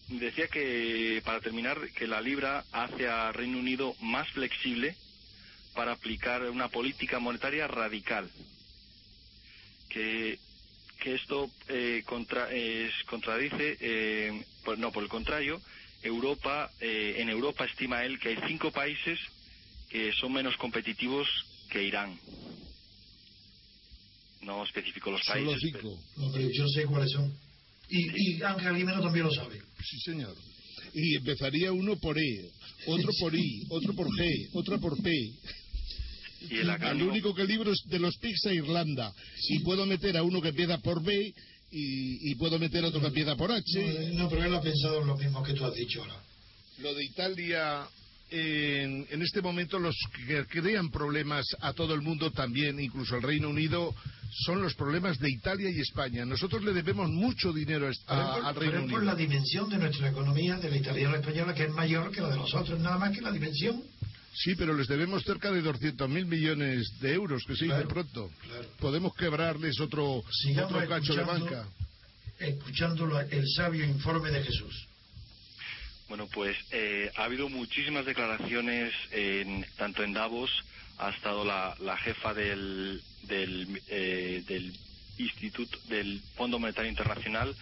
decía 0.09 0.49
que, 0.49 1.21
para 1.25 1.41
terminar, 1.41 1.79
que 1.95 2.07
la 2.09 2.21
libra 2.21 2.65
hace 2.73 3.07
a 3.07 3.31
Reino 3.31 3.59
Unido 3.59 3.95
más 4.01 4.27
flexible 4.31 4.97
para 5.79 5.93
aplicar 5.93 6.43
una 6.51 6.69
política 6.71 7.21
monetaria 7.21 7.69
radical. 7.69 8.29
Que, 9.89 10.37
que 11.01 11.15
esto 11.15 11.53
eh, 11.69 12.03
contra- 12.05 12.51
es- 12.53 13.05
contradice, 13.09 13.77
eh, 13.81 14.45
por- 14.65 14.77
no, 14.77 14.91
por 14.91 15.05
el 15.05 15.09
contrario, 15.09 15.63
Europa, 16.03 16.73
eh, 16.81 17.15
en 17.19 17.29
Europa 17.29 17.65
estima 17.65 18.05
él 18.05 18.19
que 18.19 18.31
hay 18.31 18.39
cinco 18.49 18.73
países 18.73 19.21
que 19.89 20.11
son 20.15 20.33
menos 20.33 20.57
competitivos 20.57 21.29
que 21.71 21.85
Irán. 21.85 22.19
No 24.41 24.65
especificó 24.65 25.13
los 25.13 25.23
Solo 25.23 25.53
países. 25.53 25.61
cinco. 25.63 26.03
Hombre, 26.17 26.51
yo 26.53 26.67
sé 26.67 26.87
cuáles 26.87 27.13
son. 27.13 27.33
Y, 27.89 28.33
y 28.37 28.43
Ángel 28.43 28.77
Jimeno 28.77 29.01
también 29.01 29.27
lo 29.27 29.31
sabe. 29.31 29.63
Sí, 29.81 30.01
señor. 30.01 30.37
Y 30.93 31.15
empezaría 31.17 31.71
uno 31.73 31.97
por 32.01 32.19
E, 32.19 32.51
otro 32.87 33.13
por 33.21 33.33
I, 33.37 33.63
otro 33.71 33.95
por 33.95 34.09
G, 34.09 34.49
otro 34.55 34.81
por 34.81 35.01
P. 35.01 35.11
Y 36.51 36.59
el 36.59 36.71
Al 36.71 36.77
acrónimo- 36.77 37.11
único 37.11 37.35
que 37.35 37.45
libro 37.45 37.73
es 37.73 37.81
de 37.87 37.99
los 37.99 38.17
PICS 38.19 38.47
a 38.47 38.53
Irlanda. 38.55 39.13
Y 39.49 39.59
puedo 39.61 39.87
meter 39.87 40.17
a 40.17 40.23
uno 40.23 40.41
que 40.41 40.49
empieza 40.51 40.79
por 40.79 41.03
B 41.03 41.35
y, 41.71 42.31
y 42.31 42.35
puedo 42.37 42.59
meter 42.59 42.85
a 42.85 42.89
otro 42.89 43.01
que 43.01 43.09
empieza 43.09 43.37
por 43.37 43.51
H. 43.51 43.63
No, 44.15 44.23
no, 44.25 44.29
pero 44.31 44.45
él 44.45 44.55
ha 44.55 44.61
pensado 44.61 45.01
en 45.03 45.07
lo 45.09 45.17
mismo 45.17 45.43
que 45.43 45.55
tú 45.55 45.65
has 45.65 45.75
dicho 45.75 46.01
ahora. 46.03 46.23
Lo 46.81 46.95
de 46.95 47.05
Italia, 47.05 47.87
en, 48.31 49.07
en 49.11 49.23
este 49.23 49.43
momento 49.43 49.79
los 49.79 49.97
que 50.27 50.45
crean 50.47 50.91
problemas 50.91 51.45
a 51.61 51.73
todo 51.73 51.95
el 51.95 52.03
mundo 52.03 52.31
también, 52.31 52.79
incluso 52.79 53.17
al 53.17 53.23
Reino 53.23 53.49
Unido, 53.49 53.95
son 54.45 54.63
los 54.63 54.75
problemas 54.75 55.19
de 55.19 55.31
Italia 55.31 55.71
y 55.71 55.81
España. 55.81 56.25
Nosotros 56.25 56.63
le 56.63 56.73
debemos 56.73 57.11
mucho 57.11 57.53
dinero 57.53 57.89
a- 57.89 57.91
Pero 57.91 58.33
por- 58.35 58.45
al 58.47 58.55
pero 58.55 58.61
Reino 58.71 58.85
es 58.87 58.91
por 58.93 59.01
Unido. 59.01 59.13
la 59.13 59.19
dimensión 59.19 59.69
de 59.71 59.79
nuestra 59.79 60.09
economía, 60.11 60.57
de 60.59 60.71
la 60.71 60.77
italiana 60.77 61.09
y 61.09 61.13
la 61.13 61.19
española, 61.21 61.55
que 61.55 61.65
es 61.65 61.71
mayor 61.73 62.13
que 62.13 62.21
la 62.21 62.29
de 62.31 62.37
los 62.37 62.55
otros, 62.55 62.79
nada 62.79 62.99
más 62.99 63.13
que 63.15 63.23
la 63.23 63.33
dimensión. 63.33 63.83
Sí, 64.35 64.55
pero 64.55 64.75
les 64.75 64.87
debemos 64.87 65.23
cerca 65.25 65.51
de 65.51 65.63
200.000 65.63 66.27
millones 66.27 67.01
de 67.01 67.13
euros, 67.15 67.43
que 67.47 67.57
se 67.57 67.65
dice 67.65 67.75
Claro, 67.77 67.89
pronto. 67.89 68.31
claro. 68.47 68.69
Podemos 68.79 69.15
quebrarles 69.15 69.81
otro, 69.81 70.23
Sigamos 70.31 70.73
otro 70.73 70.89
cacho 70.89 71.15
de 71.15 71.25
banca. 71.25 71.67
Escuchando 72.39 73.19
el 73.21 73.45
sabio 73.49 73.85
informe 73.85 74.31
de 74.31 74.45
Jesús. 74.45 74.87
Bueno, 76.09 76.29
pues 76.33 76.57
eh, 76.71 77.11
ha 77.17 77.25
habido 77.25 77.49
muchísimas 77.49 78.07
declaraciones, 78.07 78.95
en- 79.11 79.67
tanto 79.77 80.03
en 80.05 80.13
Davos, 80.15 80.51
ha 80.99 81.11
estado 81.11 81.45
la, 81.45 81.75
la 81.81 81.97
jefa 81.99 82.33
del, 82.33 83.03
del, 83.25 83.83
eh, 83.89 84.43
del 84.47 84.73
Instituto, 85.19 85.79
del 85.89 86.21
Fondo 86.37 86.59
Monetario 86.59 86.91
Internacional, 86.91 87.55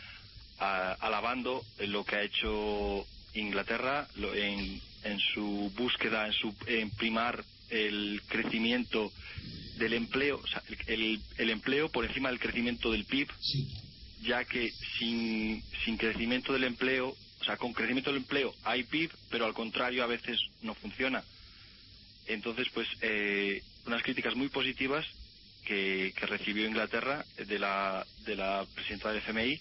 a- 0.58 0.92
alabando 1.00 1.64
lo 1.80 2.04
que 2.04 2.16
ha 2.16 2.22
hecho 2.22 3.06
Inglaterra 3.34 4.06
lo- 4.16 4.34
en, 4.34 4.80
en 5.06 5.18
su 5.20 5.72
búsqueda, 5.76 6.26
en 6.26 6.32
su 6.32 6.54
en 6.66 6.90
primar 6.90 7.44
el 7.68 8.22
crecimiento 8.28 9.12
del 9.78 9.92
empleo, 9.94 10.40
o 10.42 10.46
sea, 10.46 10.62
el, 10.86 11.20
el- 11.36 11.50
empleo 11.50 11.90
por 11.90 12.04
encima 12.04 12.28
del 12.30 12.38
crecimiento 12.38 12.90
del 12.90 13.04
PIB, 13.04 13.28
ya 14.22 14.44
que 14.44 14.72
sin, 14.98 15.62
sin 15.84 15.96
crecimiento 15.96 16.52
del 16.52 16.64
empleo, 16.64 17.16
o 17.40 17.44
sea, 17.44 17.56
con 17.56 17.72
crecimiento 17.72 18.10
del 18.10 18.22
empleo 18.22 18.54
hay 18.62 18.84
PIB, 18.84 19.10
pero 19.30 19.44
al 19.44 19.54
contrario 19.54 20.02
a 20.02 20.06
veces 20.06 20.38
no 20.62 20.74
funciona. 20.76 21.24
Entonces, 22.26 22.68
pues, 22.74 22.88
eh, 23.02 23.62
unas 23.86 24.02
críticas 24.02 24.34
muy 24.34 24.48
positivas 24.48 25.06
que, 25.64 26.12
que 26.16 26.26
recibió 26.26 26.66
Inglaterra 26.66 27.26
de 27.36 27.58
la, 27.58 28.06
de 28.18 28.36
la 28.36 28.66
presidenta 28.74 29.10
del 29.12 29.18
FMI. 29.22 29.60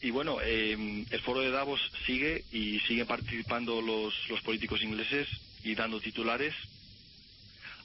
Y 0.00 0.10
bueno, 0.10 0.38
eh, 0.42 1.04
el 1.10 1.20
foro 1.22 1.40
de 1.40 1.50
Davos 1.50 1.80
sigue 2.06 2.44
y 2.52 2.78
siguen 2.80 3.06
participando 3.06 3.80
los, 3.82 4.14
los 4.28 4.40
políticos 4.42 4.80
ingleses 4.82 5.26
y 5.64 5.74
dando 5.74 6.00
titulares. 6.00 6.54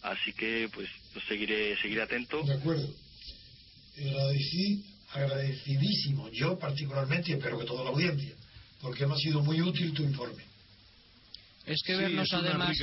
Así 0.04 0.34
que, 0.34 0.70
pues, 0.74 0.90
seguiré, 1.28 1.76
seguiré 1.82 2.02
atento. 2.04 2.44
De 2.44 2.54
acuerdo. 2.54 2.88
Agradeci- 3.98 4.84
agradecidísimo, 5.14 6.30
yo 6.32 6.58
particularmente, 6.60 7.32
y 7.32 7.34
espero 7.34 7.58
que 7.58 7.66
toda 7.66 7.84
la 7.84 7.90
audiencia, 7.92 8.34
porque 8.82 9.06
me 9.08 9.14
ha 9.14 9.18
sido 9.18 9.42
muy 9.42 9.62
útil 9.62 9.94
tu 9.94 10.04
informe. 10.04 10.44
Es 11.66 11.82
que 11.84 11.96
Sí, 11.96 12.02
vernos 12.02 12.28
es 12.28 12.34
además, 12.34 12.78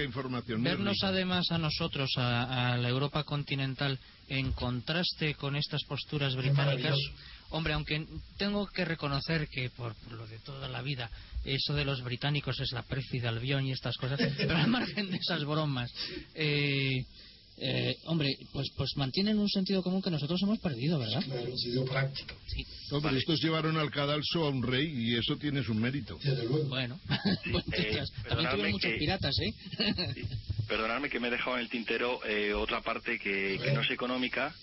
vernos 0.58 0.98
además 1.02 1.50
a 1.50 1.58
nosotros, 1.58 2.10
a, 2.16 2.72
a 2.72 2.76
la 2.78 2.88
Europa 2.88 3.24
continental, 3.24 3.98
en 4.28 4.52
contraste 4.52 5.34
con 5.34 5.54
estas 5.56 5.82
posturas 5.84 6.34
británicas. 6.34 6.96
Hombre, 7.50 7.72
aunque 7.74 8.06
tengo 8.38 8.66
que 8.68 8.84
reconocer 8.84 9.48
que 9.48 9.70
por, 9.70 9.94
por 9.96 10.12
lo 10.12 10.26
de 10.26 10.38
toda 10.38 10.68
la 10.68 10.82
vida, 10.82 11.10
eso 11.44 11.74
de 11.74 11.84
los 11.84 12.02
británicos 12.02 12.58
es 12.60 12.72
la 12.72 12.82
pérfida 12.82 13.28
albión 13.28 13.66
y 13.66 13.72
estas 13.72 13.96
cosas, 13.96 14.20
pero 14.36 14.56
al 14.56 14.68
margen 14.68 15.10
de 15.10 15.16
esas 15.16 15.44
bromas, 15.44 15.90
eh, 16.34 17.04
eh, 17.62 17.96
hombre, 18.06 18.28
pues, 18.52 18.68
pues 18.76 18.90
mantienen 18.96 19.38
un 19.38 19.48
sentido 19.48 19.82
común 19.82 20.00
que 20.00 20.10
nosotros 20.10 20.40
hemos 20.42 20.58
perdido, 20.60 20.98
¿verdad? 20.98 21.22
Claro, 21.24 21.50
un 21.50 21.58
sentido 21.58 21.84
práctico. 21.84 22.34
Sí. 22.46 22.64
Hombre, 22.92 23.18
estos 23.18 23.40
llevaron 23.42 23.76
al 23.76 23.90
cadalso 23.90 24.44
a 24.44 24.48
un 24.48 24.62
rey 24.62 24.86
y 24.88 25.16
eso 25.16 25.36
tiene 25.36 25.62
su 25.62 25.74
mérito. 25.74 26.18
Bueno, 26.68 26.98
pues, 27.52 27.64
eh, 27.72 28.00
ostras, 28.00 28.12
también 28.28 28.50
tuvieron 28.50 28.72
muchos 28.72 28.90
que- 28.92 28.96
piratas, 28.98 29.34
¿eh? 29.40 29.54
Perdonadme 30.68 31.10
que 31.10 31.20
me 31.20 31.28
he 31.28 31.30
dejado 31.32 31.56
en 31.56 31.62
el 31.62 31.68
tintero 31.68 32.24
eh, 32.24 32.54
otra 32.54 32.80
parte 32.80 33.18
que, 33.18 33.58
que 33.62 33.72
no 33.72 33.82
es 33.82 33.90
económica, 33.90 34.54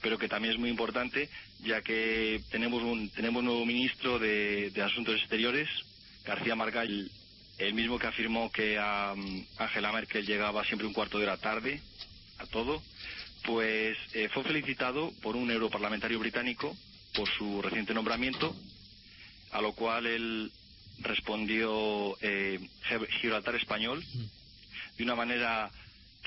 pero 0.00 0.18
que 0.18 0.28
también 0.28 0.54
es 0.54 0.60
muy 0.60 0.70
importante, 0.70 1.28
ya 1.60 1.82
que 1.82 2.42
tenemos 2.50 2.82
un, 2.82 3.10
tenemos 3.10 3.42
nuevo 3.42 3.64
ministro 3.66 4.18
de, 4.18 4.70
de 4.70 4.82
Asuntos 4.82 5.16
Exteriores, 5.16 5.68
García 6.24 6.54
Margall, 6.54 7.10
el 7.58 7.74
mismo 7.74 7.98
que 7.98 8.06
afirmó 8.06 8.50
que 8.52 8.78
a 8.78 9.14
mm, 9.16 9.46
Angela 9.58 9.92
Merkel 9.92 10.26
llegaba 10.26 10.64
siempre 10.64 10.86
un 10.86 10.92
cuarto 10.92 11.18
de 11.18 11.24
hora 11.24 11.36
tarde 11.36 11.80
a 12.38 12.46
todo, 12.46 12.82
pues 13.44 13.96
eh, 14.14 14.28
fue 14.32 14.44
felicitado 14.44 15.12
por 15.22 15.36
un 15.36 15.50
europarlamentario 15.50 16.18
británico 16.18 16.76
por 17.14 17.28
su 17.28 17.60
reciente 17.62 17.94
nombramiento, 17.94 18.54
a 19.52 19.60
lo 19.60 19.72
cual 19.72 20.06
él 20.06 20.52
respondió 21.00 22.16
eh, 22.20 22.60
Gibraltar 23.20 23.54
español 23.56 24.04
de 24.96 25.04
una 25.04 25.14
manera 25.14 25.70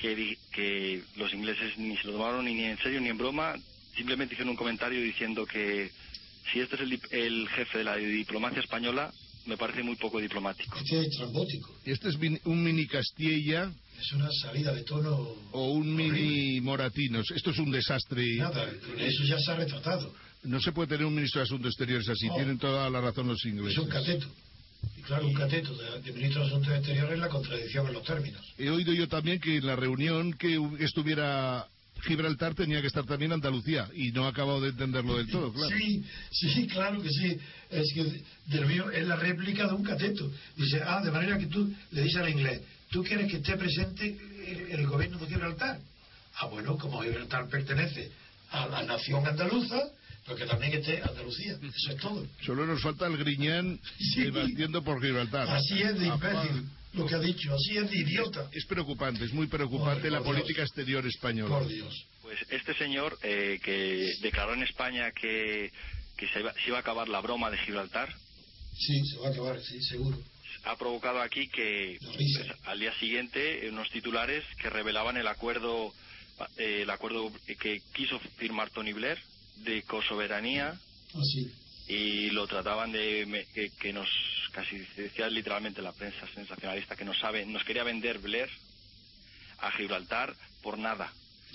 que, 0.02 0.16
di- 0.16 0.36
que 0.52 1.02
los 1.16 1.32
ingleses 1.32 1.78
ni 1.78 1.96
se 1.96 2.08
lo 2.08 2.14
tomaron 2.14 2.44
ni 2.44 2.60
en 2.64 2.76
serio 2.78 3.00
ni 3.00 3.08
en 3.08 3.16
broma. 3.16 3.54
Simplemente 3.96 4.34
hicieron 4.34 4.50
un 4.50 4.56
comentario 4.56 5.00
diciendo 5.00 5.46
que 5.46 5.90
si 6.52 6.58
este 6.60 6.74
es 6.76 6.80
el, 6.82 7.00
el 7.12 7.48
jefe 7.50 7.78
de 7.78 7.84
la 7.84 7.96
diplomacia 7.96 8.60
española, 8.60 9.12
me 9.46 9.56
parece 9.56 9.82
muy 9.82 9.96
poco 9.96 10.18
diplomático. 10.20 10.76
Este 10.78 11.00
es 11.00 11.16
trambótico. 11.16 11.74
Este 11.84 12.08
es 12.08 12.16
un 12.44 12.62
mini 12.64 12.86
Castilla 12.86 13.72
Es 14.00 14.12
una 14.12 14.28
salida 14.32 14.72
de 14.74 14.82
tono. 14.82 15.34
o 15.52 15.72
un 15.72 15.94
mini 15.94 16.60
Moratinos. 16.60 17.30
Esto 17.30 17.50
es 17.50 17.58
un 17.58 17.70
desastre. 17.70 18.24
Nada, 18.36 18.68
eso 18.98 19.24
ya 19.24 19.38
se 19.38 19.50
ha 19.52 19.56
retratado. 19.56 20.12
No 20.44 20.60
se 20.60 20.72
puede 20.72 20.88
tener 20.88 21.06
un 21.06 21.14
ministro 21.14 21.40
de 21.40 21.44
Asuntos 21.44 21.68
Exteriores 21.72 22.08
así. 22.08 22.26
No. 22.26 22.34
Tienen 22.34 22.58
toda 22.58 22.90
la 22.90 23.00
razón 23.00 23.28
los 23.28 23.44
ingleses. 23.44 23.74
Es 23.74 23.78
un 23.78 23.88
cateto. 23.88 24.26
Y 24.96 25.02
claro, 25.02 25.26
un 25.26 25.34
cateto 25.34 25.74
de, 25.74 26.00
de 26.00 26.12
ministro 26.12 26.42
de 26.42 26.48
Asuntos 26.48 26.74
Exteriores 26.74 27.14
es 27.14 27.18
la 27.18 27.28
contradicción 27.28 27.86
en 27.86 27.92
los 27.94 28.04
términos. 28.04 28.42
He 28.58 28.70
oído 28.70 28.92
yo 28.92 29.08
también 29.08 29.40
que 29.40 29.56
en 29.56 29.66
la 29.66 29.76
reunión 29.76 30.32
que 30.34 30.58
estuviera 30.80 31.66
Gibraltar 32.02 32.54
tenía 32.54 32.80
que 32.80 32.88
estar 32.88 33.04
también 33.04 33.32
Andalucía 33.32 33.88
y 33.94 34.10
no 34.10 34.24
he 34.26 34.28
acabado 34.28 34.60
de 34.60 34.70
entenderlo 34.70 35.16
del 35.16 35.28
todo, 35.28 35.52
claro. 35.52 35.74
Sí, 35.76 36.04
sí, 36.32 36.66
claro 36.66 37.00
que 37.00 37.08
sí. 37.08 37.38
Es 37.70 37.92
que 37.94 38.22
del 38.46 38.66
mío 38.66 38.90
es 38.90 39.06
la 39.06 39.16
réplica 39.16 39.66
de 39.66 39.74
un 39.74 39.84
cateto. 39.84 40.30
Dice, 40.56 40.82
ah, 40.84 41.00
de 41.02 41.10
manera 41.10 41.38
que 41.38 41.46
tú 41.46 41.72
le 41.92 42.02
dices 42.02 42.20
al 42.20 42.30
inglés, 42.30 42.60
¿tú 42.90 43.04
quieres 43.04 43.30
que 43.30 43.36
esté 43.36 43.56
presente 43.56 44.18
el, 44.46 44.80
el 44.80 44.86
gobierno 44.86 45.18
de 45.18 45.26
Gibraltar? 45.26 45.78
Ah, 46.36 46.46
bueno, 46.46 46.76
como 46.76 47.02
Gibraltar 47.02 47.48
pertenece 47.48 48.10
a 48.50 48.66
la 48.66 48.82
nación 48.82 49.26
andaluza, 49.26 49.80
pero 50.24 50.36
que 50.36 50.46
también 50.46 50.72
esté 50.74 51.02
Andalucía. 51.02 51.52
Eso 51.62 51.90
es 51.90 51.96
todo. 52.00 52.26
Solo 52.44 52.66
nos 52.66 52.82
falta 52.82 53.06
el 53.06 53.16
Griñán 53.16 53.78
debatiendo 54.16 54.82
por 54.82 55.00
Gibraltar. 55.02 55.48
Así 55.48 55.80
es 55.82 55.98
de 55.98 56.08
Apá. 56.08 56.30
imbécil 56.44 56.68
lo 56.94 57.06
que 57.06 57.14
ha 57.14 57.18
dicho, 57.20 57.54
así 57.54 57.78
es 57.78 57.90
de 57.90 57.96
idiota. 57.98 58.50
Es 58.52 58.66
preocupante, 58.66 59.24
es 59.24 59.32
muy 59.32 59.46
preocupante 59.46 60.02
Por 60.02 60.12
la 60.12 60.18
Dios. 60.18 60.26
política 60.26 60.62
exterior 60.62 61.06
española. 61.06 61.58
Por 61.58 61.66
Dios. 61.66 62.06
Pues 62.20 62.38
este 62.50 62.74
señor 62.74 63.18
eh, 63.22 63.58
que 63.62 64.12
declaró 64.20 64.52
en 64.52 64.62
España 64.62 65.10
que, 65.12 65.70
que 66.18 66.28
se, 66.28 66.40
iba, 66.40 66.52
se 66.52 66.68
iba 66.68 66.76
a 66.76 66.80
acabar 66.80 67.08
la 67.08 67.20
broma 67.20 67.50
de 67.50 67.58
Gibraltar, 67.58 68.14
Sí, 68.74 69.04
se 69.06 69.18
va 69.18 69.28
a 69.28 69.30
acabar, 69.30 69.60
sí, 69.62 69.82
seguro. 69.82 70.18
ha 70.64 70.76
provocado 70.76 71.20
aquí 71.20 71.48
que 71.48 71.98
pues, 72.02 72.18
al 72.64 72.78
día 72.80 72.92
siguiente 72.98 73.68
unos 73.70 73.88
titulares 73.90 74.44
que 74.60 74.68
revelaban 74.70 75.16
el 75.18 75.26
acuerdo 75.28 75.92
eh, 76.56 76.80
el 76.82 76.90
acuerdo 76.90 77.30
que 77.60 77.80
quiso 77.94 78.18
firmar 78.38 78.70
Tony 78.70 78.92
Blair 78.94 79.18
de 79.56 79.82
cosoberanía 79.82 80.78
Así. 81.14 81.52
y 81.88 82.30
lo 82.30 82.46
trataban 82.46 82.92
de 82.92 83.46
que, 83.54 83.70
que 83.70 83.92
nos 83.92 84.08
casi 84.52 84.78
decía 84.96 85.28
literalmente 85.28 85.80
la 85.82 85.92
prensa 85.92 86.26
sensacionalista 86.34 86.96
que 86.96 87.04
nos 87.04 87.18
sabe 87.18 87.46
nos 87.46 87.64
quería 87.64 87.84
vender 87.84 88.18
Blair 88.18 88.48
a 89.58 89.70
Gibraltar 89.72 90.34
por 90.62 90.78
nada. 90.78 91.12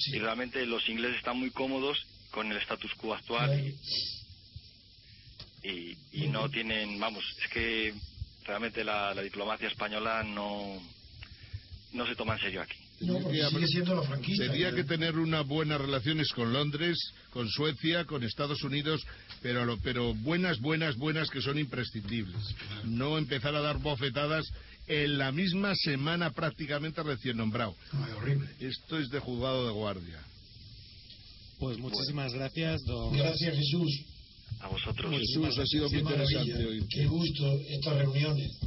Y 0.07 0.19
realmente 0.19 0.65
los 0.65 0.87
ingleses 0.89 1.17
están 1.17 1.37
muy 1.37 1.49
cómodos 1.51 2.05
con 2.31 2.51
el 2.51 2.57
status 2.57 2.93
quo 2.95 3.13
actual 3.13 3.59
y, 3.59 3.75
y, 5.63 5.97
y 6.11 6.27
no 6.27 6.49
tienen 6.49 6.99
vamos 6.99 7.23
es 7.41 7.49
que 7.49 7.93
realmente 8.45 8.83
la, 8.83 9.13
la 9.13 9.21
diplomacia 9.21 9.67
española 9.67 10.23
no 10.23 10.81
no 11.93 12.05
se 12.07 12.15
toma 12.15 12.35
en 12.35 12.41
serio 12.41 12.61
aquí 12.61 12.77
No, 12.99 13.19
porque 13.19 13.37
Que 13.37 13.49
sigue 13.49 13.67
siendo 13.67 13.95
la 13.95 14.01
franquista. 14.01 14.43
Tendría 14.45 14.73
que 14.73 14.83
tener 14.83 15.17
unas 15.17 15.45
buenas 15.45 15.79
relaciones 15.79 16.29
con 16.33 16.51
Londres, 16.51 16.97
con 17.29 17.47
Suecia, 17.47 18.05
con 18.05 18.23
Estados 18.23 18.63
Unidos, 18.63 19.05
pero, 19.41 19.77
pero 19.83 20.15
buenas, 20.15 20.59
buenas, 20.59 20.95
buenas 20.97 21.29
que 21.29 21.41
son 21.41 21.59
imprescindibles. 21.59 22.41
No 22.85 23.17
empezar 23.17 23.55
a 23.55 23.61
dar 23.61 23.77
bofetadas 23.77 24.45
en 24.87 25.17
la 25.17 25.31
misma 25.31 25.75
semana 25.75 26.31
prácticamente 26.31 27.03
recién 27.03 27.37
nombrado. 27.37 27.75
Ay, 27.91 28.11
horrible. 28.13 28.49
Esto 28.59 28.97
es 28.97 29.09
de 29.09 29.19
juzgado 29.19 29.67
de 29.67 29.73
guardia. 29.73 30.19
Pues 31.59 31.77
muchísimas 31.77 32.33
gracias, 32.33 32.83
don. 32.85 33.15
Gracias, 33.15 33.55
Jesús. 33.55 33.91
a 34.59 34.67
vosotros 34.69 35.11
Jesús, 35.11 35.57
ha 35.57 35.65
sido 35.65 35.89
muy 35.89 35.99
interesante 35.99 36.51
maravilla, 36.51 36.69
hoy. 36.69 36.87
Qué 36.89 37.05
gusto 37.05 37.59
estas 37.69 37.97
reuniones. 37.97 38.57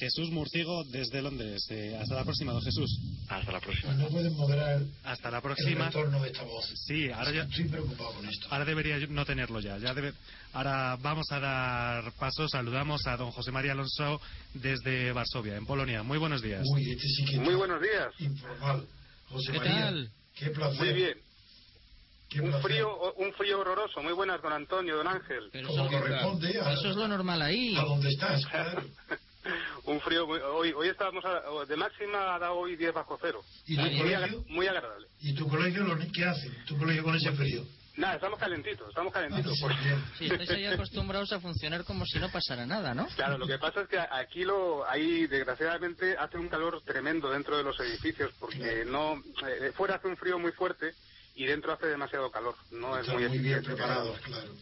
Jesús 0.00 0.30
Murcigo 0.30 0.82
desde 0.84 1.20
Londres. 1.22 1.62
Eh, 1.70 1.96
hasta 2.00 2.14
la 2.16 2.24
próxima, 2.24 2.52
don 2.52 2.62
Jesús. 2.62 2.98
hasta 3.28 3.52
la 3.52 3.60
próxima 3.60 3.92
no 3.94 4.08
pueden 4.08 4.34
moderar 4.34 4.80
Hasta 5.04 5.30
la 5.30 5.36
el 5.36 5.42
próxima. 5.42 5.86
retorno 5.86 6.20
de 6.22 6.28
esta 6.30 6.42
voz. 6.42 6.64
Sí, 6.86 7.10
ahora 7.10 7.30
ya. 7.32 7.42
Estoy 7.42 7.68
preocupado 7.68 8.12
con 8.14 8.26
esto. 8.28 8.46
Ahora 8.50 8.64
debería 8.64 8.98
yo 8.98 9.06
no 9.08 9.24
tenerlo 9.24 9.60
ya. 9.60 9.76
ya 9.78 9.92
debe... 9.94 10.12
Ahora 10.54 10.96
vamos 11.00 11.26
a 11.30 11.38
dar 11.38 12.12
paso. 12.18 12.48
Saludamos 12.48 13.06
a 13.06 13.16
don 13.16 13.30
José 13.30 13.52
María 13.52 13.72
Alonso 13.72 14.20
desde 14.54 15.12
Varsovia, 15.12 15.56
en 15.56 15.66
Polonia. 15.66 16.02
Muy 16.02 16.18
buenos 16.18 16.42
días. 16.42 16.62
Uy, 16.72 16.90
este 16.90 17.06
sí 17.06 17.24
que 17.26 17.36
Muy 17.38 17.54
buenos 17.54 17.80
días. 17.80 18.08
informal. 18.18 18.86
José 19.28 19.52
¿Qué 19.52 19.58
María, 19.58 19.80
tal? 19.80 20.10
qué 20.34 20.50
placer. 20.50 20.80
Muy 20.86 20.92
bien. 20.94 21.18
Qué 22.30 22.40
Un 22.40 22.50
placer. 22.50 22.62
frío, 22.70 23.12
un 23.18 23.32
frío 23.34 23.60
horroroso. 23.60 24.00
Muy 24.02 24.12
buenas, 24.12 24.40
don 24.42 24.52
Antonio, 24.52 24.96
don 24.96 25.06
Ángel. 25.08 25.50
Como 25.66 25.88
corresponde 25.88 26.60
a, 26.60 26.72
Eso 26.72 26.90
es 26.90 26.96
lo 26.96 27.06
normal 27.06 27.42
ahí. 27.42 27.76
a 27.76 27.82
donde 27.82 28.08
estás, 28.08 28.46
claro. 28.46 28.82
Un 29.84 30.00
frío 30.00 30.26
muy- 30.26 30.40
hoy 30.40 30.72
hoy 30.72 30.88
estábamos 30.88 31.24
a- 31.24 31.40
de 31.66 31.76
máxima 31.76 32.34
ha 32.34 32.38
dado 32.38 32.54
hoy 32.58 32.76
10 32.76 32.92
bajo 32.92 33.18
cero. 33.20 33.42
¿Y 33.66 33.76
tu 33.76 33.82
muy, 33.82 33.98
colegio? 33.98 34.44
muy 34.48 34.66
agradable. 34.66 35.06
¿Y 35.20 35.34
tu 35.34 35.48
colegio 35.48 35.84
lo- 35.84 35.96
qué 36.12 36.24
hace? 36.24 36.50
¿Tu 36.66 36.76
colegio 36.78 37.02
con 37.04 37.16
ese 37.16 37.32
frío? 37.32 37.62
Nada, 37.96 38.14
estamos 38.14 38.38
calentitos, 38.38 38.88
estamos 38.88 39.12
calentitos. 39.12 39.52
Ah, 39.52 39.54
sí, 39.56 39.60
porque-. 39.62 39.96
Sí, 40.18 40.26
estáis 40.26 40.50
ahí 40.50 40.66
acostumbrados 40.66 41.32
a 41.32 41.40
funcionar 41.40 41.84
como 41.84 42.06
si 42.06 42.18
no 42.18 42.30
pasara 42.30 42.64
nada, 42.64 42.94
¿no? 42.94 43.06
Claro, 43.08 43.36
lo 43.36 43.46
que 43.46 43.58
pasa 43.58 43.82
es 43.82 43.88
que 43.88 43.98
aquí 43.98 44.44
lo, 44.44 44.88
ahí 44.88 45.26
desgraciadamente 45.26 46.16
hace 46.16 46.38
un 46.38 46.48
calor 46.48 46.80
tremendo 46.82 47.30
dentro 47.30 47.56
de 47.58 47.64
los 47.64 47.78
edificios 47.80 48.32
porque 48.38 48.84
no 48.86 49.22
eh, 49.46 49.72
fuera 49.74 49.96
hace 49.96 50.08
un 50.08 50.16
frío 50.16 50.38
muy 50.38 50.52
fuerte 50.52 50.94
y 51.40 51.46
dentro 51.46 51.72
hace 51.72 51.86
demasiado 51.86 52.30
calor. 52.30 52.54
No 52.70 52.98
es 52.98 53.08
muy, 53.08 53.26
muy 53.26 53.38
bien 53.38 53.62
claro. 53.62 54.14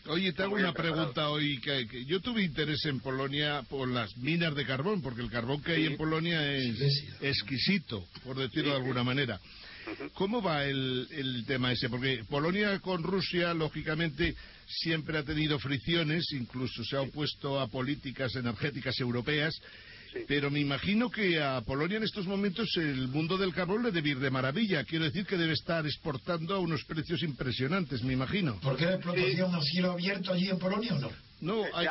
Oye, 0.07 0.33
te 0.33 0.45
hago 0.45 0.55
una 0.55 0.73
pregunta 0.73 1.29
hoy. 1.29 1.61
Que, 1.61 1.89
que 1.89 2.05
yo 2.05 2.21
tuve 2.21 2.45
interés 2.45 2.85
en 2.85 3.01
Polonia 3.01 3.63
por 3.69 3.89
las 3.89 4.17
minas 4.19 4.55
de 4.55 4.65
carbón, 4.65 5.03
porque 5.03 5.23
el 5.23 5.29
carbón 5.29 5.61
que 5.61 5.73
hay 5.73 5.87
en 5.87 5.97
Polonia 5.97 6.55
es 6.55 7.05
exquisito, 7.21 8.07
por 8.23 8.37
decirlo 8.37 8.71
de 8.71 8.77
alguna 8.77 9.03
manera. 9.03 9.41
¿Cómo 10.15 10.41
va 10.41 10.67
el, 10.67 11.09
el 11.11 11.45
tema 11.47 11.73
ese? 11.73 11.89
Porque 11.89 12.23
Polonia 12.29 12.79
con 12.79 13.03
Rusia, 13.03 13.55
lógicamente, 13.55 14.37
siempre 14.69 15.19
ha 15.19 15.25
tenido 15.25 15.59
fricciones, 15.59 16.31
incluso 16.31 16.85
se 16.85 16.97
ha 16.97 17.01
opuesto 17.01 17.59
a 17.59 17.67
políticas 17.67 18.37
energéticas 18.37 19.01
europeas. 19.01 19.53
Pero 20.27 20.51
me 20.51 20.61
imagino 20.61 21.11
que 21.11 21.41
a 21.41 21.61
Polonia 21.63 21.97
en 21.99 22.05
estos 22.05 22.27
momentos 22.27 22.69
el 22.77 23.09
mundo 23.09 23.37
del 23.37 23.53
carbón 23.55 23.83
le 23.83 23.91
debe 23.91 24.11
ir 24.11 24.19
de 24.19 24.31
maravilla. 24.31 24.85
Quiero 24.85 25.05
decir 25.05 25.27
que 25.27 25.37
debe 25.37 25.53
estar 25.53 25.85
exportando 25.87 26.55
a 26.55 26.59
unos 26.59 26.85
precios 26.85 27.23
impresionantes, 27.23 28.03
me 28.03 28.13
imagino. 28.13 28.59
¿Por 28.61 28.77
qué 28.77 28.87
la 28.87 28.95
explotación 28.95 29.55
a 29.55 29.61
cielo 29.63 29.93
abierto 29.93 30.33
allí 30.33 30.49
en 30.49 30.59
Polonia 30.59 30.95
o 30.95 30.99
no? 30.99 31.11
No, 31.41 31.65
hay, 31.75 31.87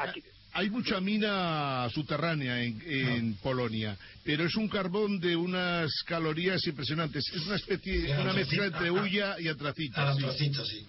hay 0.53 0.69
mucha 0.69 0.99
mina 0.99 1.87
subterránea 1.93 2.61
en, 2.63 2.81
en 2.85 3.33
Polonia, 3.35 3.97
pero 4.23 4.45
es 4.45 4.55
un 4.55 4.67
carbón 4.67 5.19
de 5.19 5.35
unas 5.35 5.91
calorías 6.05 6.65
impresionantes. 6.67 7.23
Es 7.33 7.45
una 7.45 7.55
especie, 7.55 8.01
De 8.01 8.21
una 8.21 8.33
mezcla 8.33 8.65
antracita. 8.65 8.77
entre 8.77 8.91
hulla 8.91 9.35
y 9.39 9.47
antracita. 9.47 10.09
Ah, 10.09 10.13
sí. 10.15 10.23
antracita, 10.23 10.65
sí. 10.65 10.85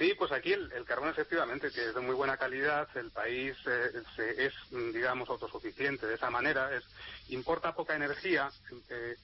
Sí, 0.00 0.14
pues 0.18 0.32
aquí 0.32 0.52
el, 0.54 0.72
carbón 0.86 1.10
efectivamente 1.10 1.72
que 1.72 1.90
es 1.90 1.94
de 1.94 2.02
muy 2.02 2.16
buena 2.16 2.38
calidad, 2.38 2.88
el 2.96 3.12
país 3.12 3.56
eh, 3.66 3.92
se- 4.16 4.46
es, 4.46 4.54
mm, 4.72 4.92
digamos, 4.94 5.30
autosuficiente 5.30 6.08
de 6.08 6.16
esa 6.16 6.30
manera, 6.30 6.76
es 6.76 6.84
importa 7.28 7.74
poca 7.76 7.96
energía. 7.96 8.54
eh, 8.90 9.18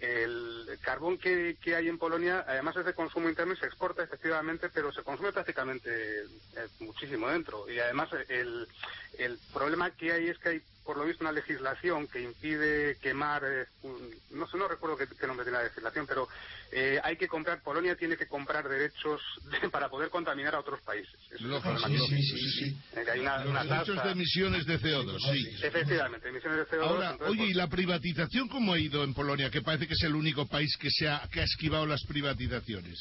el 0.00 0.80
carbón 0.82 1.18
que, 1.18 1.58
que 1.60 1.76
hay 1.76 1.88
en 1.88 1.98
Polonia, 1.98 2.44
además 2.48 2.76
es 2.78 2.86
de 2.86 2.94
consumo 2.94 3.28
interno 3.30 3.54
y 3.54 3.58
se 3.58 3.66
exporta 3.66 4.04
efectivamente, 4.04 4.70
pero 4.70 4.92
se 4.92 5.04
consume 5.04 5.32
prácticamente 5.34 5.90
eh, 6.22 6.70
muchísimo 6.80 7.28
dentro. 7.30 7.68
Y 7.70 7.80
además 7.80 8.10
el, 8.28 8.68
el 9.14 9.40
problema 9.52 9.96
que 9.96 10.12
hay 10.12 10.28
es 10.30 10.38
que 10.40 10.50
hay, 10.50 10.62
por 10.88 10.96
lo 10.96 11.04
visto, 11.04 11.22
una 11.22 11.32
legislación 11.32 12.08
que 12.08 12.22
impide 12.22 12.96
quemar, 12.96 13.42
eh, 13.44 13.66
un- 13.82 14.10
no 14.30 14.46
sé, 14.48 14.56
no 14.56 14.66
recuerdo 14.66 14.96
qué, 14.96 15.06
qué 15.06 15.26
nombre 15.26 15.44
tiene 15.44 15.58
la 15.58 15.64
legislación, 15.64 16.06
pero 16.06 16.26
eh, 16.72 16.98
hay 17.04 17.18
que 17.18 17.28
comprar, 17.28 17.60
Polonia 17.62 17.94
tiene 17.94 18.16
que 18.16 18.26
comprar 18.26 18.66
derechos 18.66 19.20
de- 19.60 19.68
para 19.68 19.90
poder 19.90 20.08
contaminar 20.08 20.54
a 20.54 20.60
otros 20.60 20.80
países. 20.80 21.12
Eso 21.30 21.44
es 21.56 21.62
problema 21.62 21.88
lógico, 21.88 22.08
que- 22.08 22.22
sí, 22.22 22.50
sí. 22.52 22.76
eh, 22.94 23.02
que 23.04 23.10
hay 23.10 23.20
una, 23.20 23.36
una 23.44 23.64
Los 23.64 23.68
derechos 23.70 23.96
tasa. 23.96 24.06
de 24.06 24.12
emisiones 24.12 24.64
de 24.64 24.78
CO2, 24.80 25.18
sí. 25.30 25.58
Efectivamente, 25.62 26.26
emisiones 26.30 26.58
de 26.60 26.66
CO2. 26.78 26.88
Ahora, 26.88 27.10
entonces, 27.10 27.28
oye, 27.28 27.38
pues, 27.40 27.50
¿y 27.50 27.54
la 27.54 27.68
privatización 27.68 28.48
cómo 28.48 28.72
ha 28.72 28.78
ido 28.78 29.04
en 29.04 29.12
Polonia? 29.12 29.50
Que 29.50 29.60
parece 29.60 29.86
que 29.86 29.92
es 29.92 30.02
el 30.04 30.14
único 30.14 30.46
país 30.46 30.74
que, 30.80 30.88
se 30.90 31.06
ha, 31.06 31.20
que 31.30 31.42
ha 31.42 31.44
esquivado 31.44 31.84
las 31.84 32.02
privatizaciones. 32.08 32.98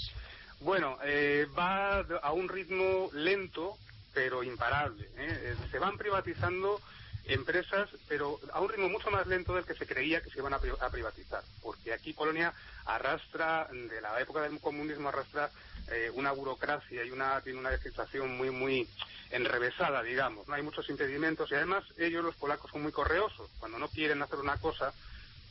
Bueno, 0.59 0.97
eh, 1.05 1.47
va 1.57 1.99
a 1.99 2.33
un 2.33 2.49
ritmo 2.49 3.09
lento, 3.13 3.77
pero 4.13 4.43
imparable. 4.43 5.05
¿eh? 5.15 5.55
Eh, 5.61 5.67
Se 5.71 5.79
van 5.79 5.97
privatizando 5.97 6.81
empresas, 7.27 7.89
pero 8.07 8.39
a 8.53 8.61
un 8.61 8.69
ritmo 8.69 8.89
mucho 8.89 9.11
más 9.11 9.27
lento 9.27 9.53
del 9.53 9.65
que 9.65 9.75
se 9.75 9.85
creía 9.85 10.21
que 10.21 10.29
se 10.29 10.39
iban 10.39 10.53
a, 10.53 10.59
pri- 10.59 10.73
a 10.79 10.89
privatizar. 10.89 11.43
Porque 11.61 11.93
aquí 11.93 12.13
Polonia 12.13 12.53
arrastra, 12.85 13.67
de 13.71 14.01
la 14.01 14.19
época 14.21 14.41
del 14.41 14.59
comunismo, 14.59 15.09
arrastra 15.09 15.51
eh, 15.91 16.09
una 16.13 16.31
burocracia 16.31 17.03
y 17.03 17.11
una, 17.11 17.41
tiene 17.41 17.59
una 17.59 17.71
legislación 17.71 18.37
muy, 18.37 18.49
muy 18.51 18.87
enrevesada, 19.31 20.01
digamos. 20.03 20.47
No 20.47 20.53
hay 20.55 20.63
muchos 20.63 20.89
impedimentos 20.89 21.51
y 21.51 21.55
además 21.55 21.83
ellos, 21.97 22.23
los 22.23 22.35
polacos, 22.35 22.71
son 22.71 22.83
muy 22.83 22.91
correosos. 22.91 23.49
Cuando 23.59 23.77
no 23.77 23.89
quieren 23.89 24.21
hacer 24.21 24.39
una 24.39 24.57
cosa, 24.57 24.93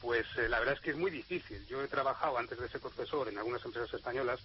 pues 0.00 0.26
eh, 0.36 0.48
la 0.48 0.58
verdad 0.58 0.74
es 0.74 0.80
que 0.80 0.90
es 0.90 0.96
muy 0.96 1.10
difícil. 1.10 1.66
Yo 1.66 1.82
he 1.82 1.88
trabajado 1.88 2.38
antes 2.38 2.58
de 2.58 2.68
ser 2.68 2.80
profesor 2.80 3.28
en 3.28 3.38
algunas 3.38 3.64
empresas 3.64 3.92
españolas 3.94 4.40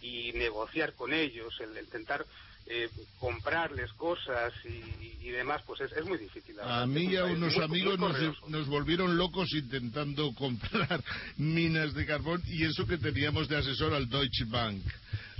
y 0.00 0.32
negociar 0.32 0.94
con 0.94 1.12
ellos, 1.12 1.54
el, 1.60 1.76
el 1.76 1.84
intentar 1.84 2.26
eh, 2.66 2.88
comprarles 3.18 3.92
cosas 3.94 4.52
y, 4.64 5.18
y 5.20 5.30
demás, 5.30 5.62
pues 5.66 5.80
es, 5.82 5.92
es 5.92 6.04
muy 6.06 6.18
difícil. 6.18 6.54
verdad. 6.56 6.82
A 6.82 6.86
mí 6.86 7.04
y 7.06 7.16
a 7.16 7.24
unos 7.24 7.54
muy- 7.56 7.64
amigos 7.64 7.98
muy 7.98 8.08
nos, 8.12 8.48
nos 8.48 8.66
volvieron 8.68 9.16
locos 9.16 9.52
intentando 9.52 10.32
comprar 10.38 11.02
minas 11.36 11.92
de 11.94 12.06
carbón 12.06 12.42
y 12.46 12.64
eso 12.64 12.86
que 12.86 12.98
teníamos 12.98 13.48
de 13.48 13.56
asesor 13.58 13.92
al 13.94 14.08
Deutsche 14.08 14.44
Bank. 14.46 14.82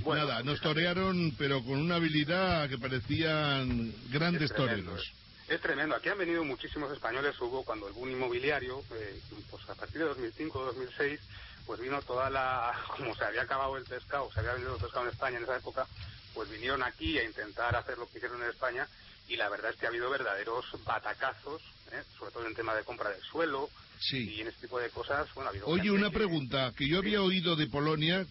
Nada, 0.07 0.43
nos 0.43 0.61
torearon, 0.61 1.35
pero 1.39 1.63
con 1.65 1.79
una 1.79 1.97
habilidad 1.97 2.69
que 2.69 2.77
parecían 2.79 3.95
grandes 4.11 4.53
toreros. 4.53 5.01
Es 5.49 5.61
tremendo. 5.61 5.95
Aquí 5.95 6.09
han 6.09 6.19
venido 6.19 6.43
muchísimos 6.45 6.91
españoles. 6.93 7.35
Hubo 7.41 7.65
cuando 7.65 7.87
el 7.89 7.93
boom 7.95 8.11
inmobiliario, 8.11 8.83
eh, 8.95 9.21
pues 9.51 9.69
a 9.69 9.75
partir 9.75 10.03
de 10.03 10.11
2005-2006, 10.11 11.19
pues 11.67 11.81
vino 11.81 12.01
toda 12.03 12.29
la. 12.31 12.73
Como 12.97 13.15
se 13.15 13.25
había 13.25 13.43
acabado 13.43 13.77
el 13.77 13.85
pescado, 13.85 14.31
se 14.33 14.41
había 14.41 14.53
vendido 14.53 14.75
el 14.77 14.81
pescado 14.83 15.05
en 15.05 15.11
España 15.13 15.37
en 15.39 15.45
esa 15.45 15.57
época, 15.57 15.87
pues 16.35 16.51
vinieron 16.51 16.83
aquí 16.83 17.19
a 17.19 17.25
intentar 17.25 17.75
hacer 17.77 17.97
lo 17.99 18.07
que 18.09 18.19
hicieron 18.19 18.43
en 18.43 18.51
España. 18.51 18.87
Y 19.29 19.37
la 19.37 19.49
verdad 19.49 19.71
es 19.73 19.79
que 19.79 19.87
ha 19.87 19.89
habido 19.89 20.11
verdaderos 20.11 20.67
batacazos, 20.85 21.63
¿eh? 21.93 22.03
sobre 22.19 22.33
todo 22.33 22.47
en 22.47 22.55
tema 22.55 22.75
de 22.75 22.85
compra 22.85 23.09
del 23.11 23.23
suelo 23.23 23.71
y 24.11 24.41
en 24.43 24.49
este 24.49 24.63
tipo 24.63 24.79
de 24.79 24.91
cosas. 24.91 25.33
Bueno, 25.35 25.49
ha 25.49 25.51
habido 25.53 25.67
Oye, 25.67 25.91
una 25.91 26.11
que- 26.11 26.17
pregunta, 26.17 26.73
que 26.77 26.87
yo 26.89 26.99
había 26.99 27.23
oído 27.23 27.57
de 27.57 27.67
Polonia 27.69 28.27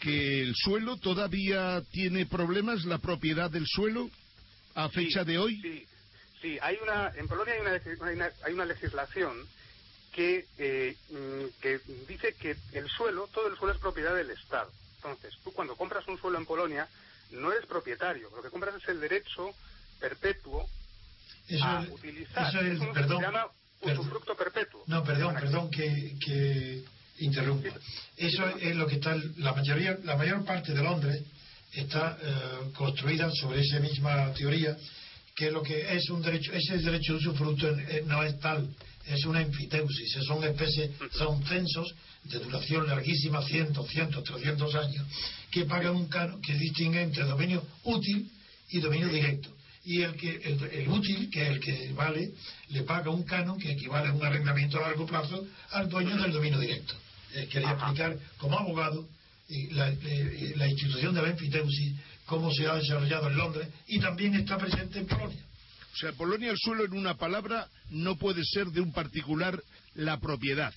que 0.00 0.42
el 0.42 0.54
suelo 0.54 0.98
todavía 0.98 1.82
tiene 1.90 2.26
problemas, 2.26 2.84
la 2.84 2.98
propiedad 2.98 3.50
del 3.50 3.66
suelo, 3.66 4.10
a 4.74 4.90
fecha 4.90 5.24
de 5.24 5.38
hoy. 5.38 5.58
Sí, 5.62 5.86
sí, 6.42 6.58
hay 6.60 6.76
una, 6.82 7.10
en 7.16 7.26
Polonia 7.26 7.54
hay 7.54 7.60
una, 7.60 7.72
hay 7.72 8.14
una, 8.14 8.30
hay 8.44 8.52
una 8.52 8.66
legislación 8.66 9.46
que, 10.12 10.46
eh, 10.58 10.94
mm, 11.08 11.60
que 11.62 11.78
dice 12.06 12.34
que 12.34 12.54
el 12.72 12.88
suelo, 12.90 13.28
todo 13.32 13.46
el 13.48 13.56
suelo 13.56 13.72
es 13.72 13.80
propiedad 13.80 14.14
del 14.14 14.30
Estado. 14.30 14.70
Entonces, 14.96 15.32
tú 15.42 15.52
cuando 15.52 15.74
compras 15.76 16.06
un 16.06 16.18
suelo 16.18 16.36
en 16.38 16.44
Polonia, 16.44 16.86
no 17.30 17.52
eres 17.52 17.66
propietario, 17.66 18.30
lo 18.34 18.42
que 18.42 18.50
compras 18.50 18.74
es 18.80 18.88
el 18.88 19.00
derecho 19.00 19.54
perpetuo 20.00 20.68
Eso 21.48 21.64
a 21.64 21.82
es- 21.82 21.90
utilizar. 21.90 22.48
eso 22.48 22.60
es- 22.60 22.78
un- 22.80 22.92
perdón, 22.92 23.18
se 23.20 23.26
llama 23.26 23.46
usufructo 23.80 24.36
perpetuo. 24.36 24.84
No, 24.86 25.02
perdón, 25.04 25.34
perdón 25.34 25.70
que, 25.70 26.14
que 26.24 26.84
interrumpa. 27.18 27.68
Eso 28.16 28.46
es 28.58 28.76
lo 28.76 28.86
que 28.86 28.96
está, 28.96 29.14
la 29.38 29.52
mayoría, 29.52 29.98
la 30.04 30.16
mayor 30.16 30.44
parte 30.44 30.72
de 30.72 30.82
Londres 30.82 31.22
está 31.72 32.16
eh, 32.22 32.70
construida 32.76 33.30
sobre 33.32 33.60
esa 33.60 33.80
misma 33.80 34.32
teoría, 34.34 34.76
que 35.34 35.50
lo 35.50 35.62
que 35.62 35.94
es 35.96 36.08
un 36.10 36.22
derecho, 36.22 36.52
ese 36.52 36.78
derecho 36.78 37.14
de 37.14 37.18
usufructo 37.18 37.68
eh, 37.70 38.02
no 38.06 38.22
es 38.22 38.38
tal, 38.40 38.68
es 39.06 39.24
una 39.24 39.42
enfiteusis, 39.42 40.12
son 40.26 40.42
especies, 40.44 40.90
son 41.12 41.44
censos 41.44 41.94
de 42.24 42.38
duración 42.38 42.86
larguísima, 42.86 43.42
cientos, 43.42 43.88
cientos, 43.88 44.24
300 44.24 44.74
años, 44.74 45.06
que 45.50 45.64
pagan 45.64 45.96
un 45.96 46.08
canon 46.08 46.40
que 46.40 46.54
distingue 46.54 47.02
entre 47.02 47.24
dominio 47.24 47.62
útil 47.84 48.30
y 48.70 48.80
dominio 48.80 49.08
directo. 49.08 49.50
Y 49.84 50.00
el 50.00 50.14
que 50.14 50.36
el, 50.36 50.62
el 50.64 50.88
útil, 50.88 51.28
que 51.30 51.42
es 51.42 51.48
el 51.50 51.60
que 51.60 51.92
vale, 51.92 52.32
le 52.70 52.82
paga 52.84 53.10
un 53.10 53.22
canon 53.24 53.58
que 53.58 53.72
equivale 53.72 54.08
a 54.08 54.12
un 54.12 54.24
arrendamiento 54.24 54.78
a 54.78 54.88
largo 54.88 55.06
plazo 55.06 55.46
al 55.72 55.88
dueño 55.90 56.16
del 56.16 56.32
dominio 56.32 56.58
directo. 56.58 56.94
Eh, 57.34 57.46
quería 57.50 57.72
explicar 57.72 58.16
como 58.38 58.58
abogado 58.58 59.06
eh, 59.50 59.68
la, 59.72 59.90
eh, 59.90 60.54
la 60.56 60.68
institución 60.68 61.14
de 61.14 61.20
la 61.20 61.28
enfiteusis, 61.28 61.94
cómo 62.24 62.50
se 62.52 62.66
ha 62.66 62.76
desarrollado 62.76 63.28
en 63.28 63.36
Londres 63.36 63.68
y 63.86 64.00
también 64.00 64.34
está 64.34 64.56
presente 64.56 65.00
en 65.00 65.06
Polonia. 65.06 65.44
O 65.92 65.96
sea, 65.96 66.12
Polonia 66.12 66.50
el 66.50 66.58
suelo 66.58 66.84
en 66.84 66.94
una 66.94 67.16
palabra 67.16 67.68
no 67.90 68.16
puede 68.16 68.42
ser 68.44 68.66
de 68.68 68.80
un 68.80 68.92
particular 68.92 69.62
la 69.94 70.18
propiedad, 70.20 70.72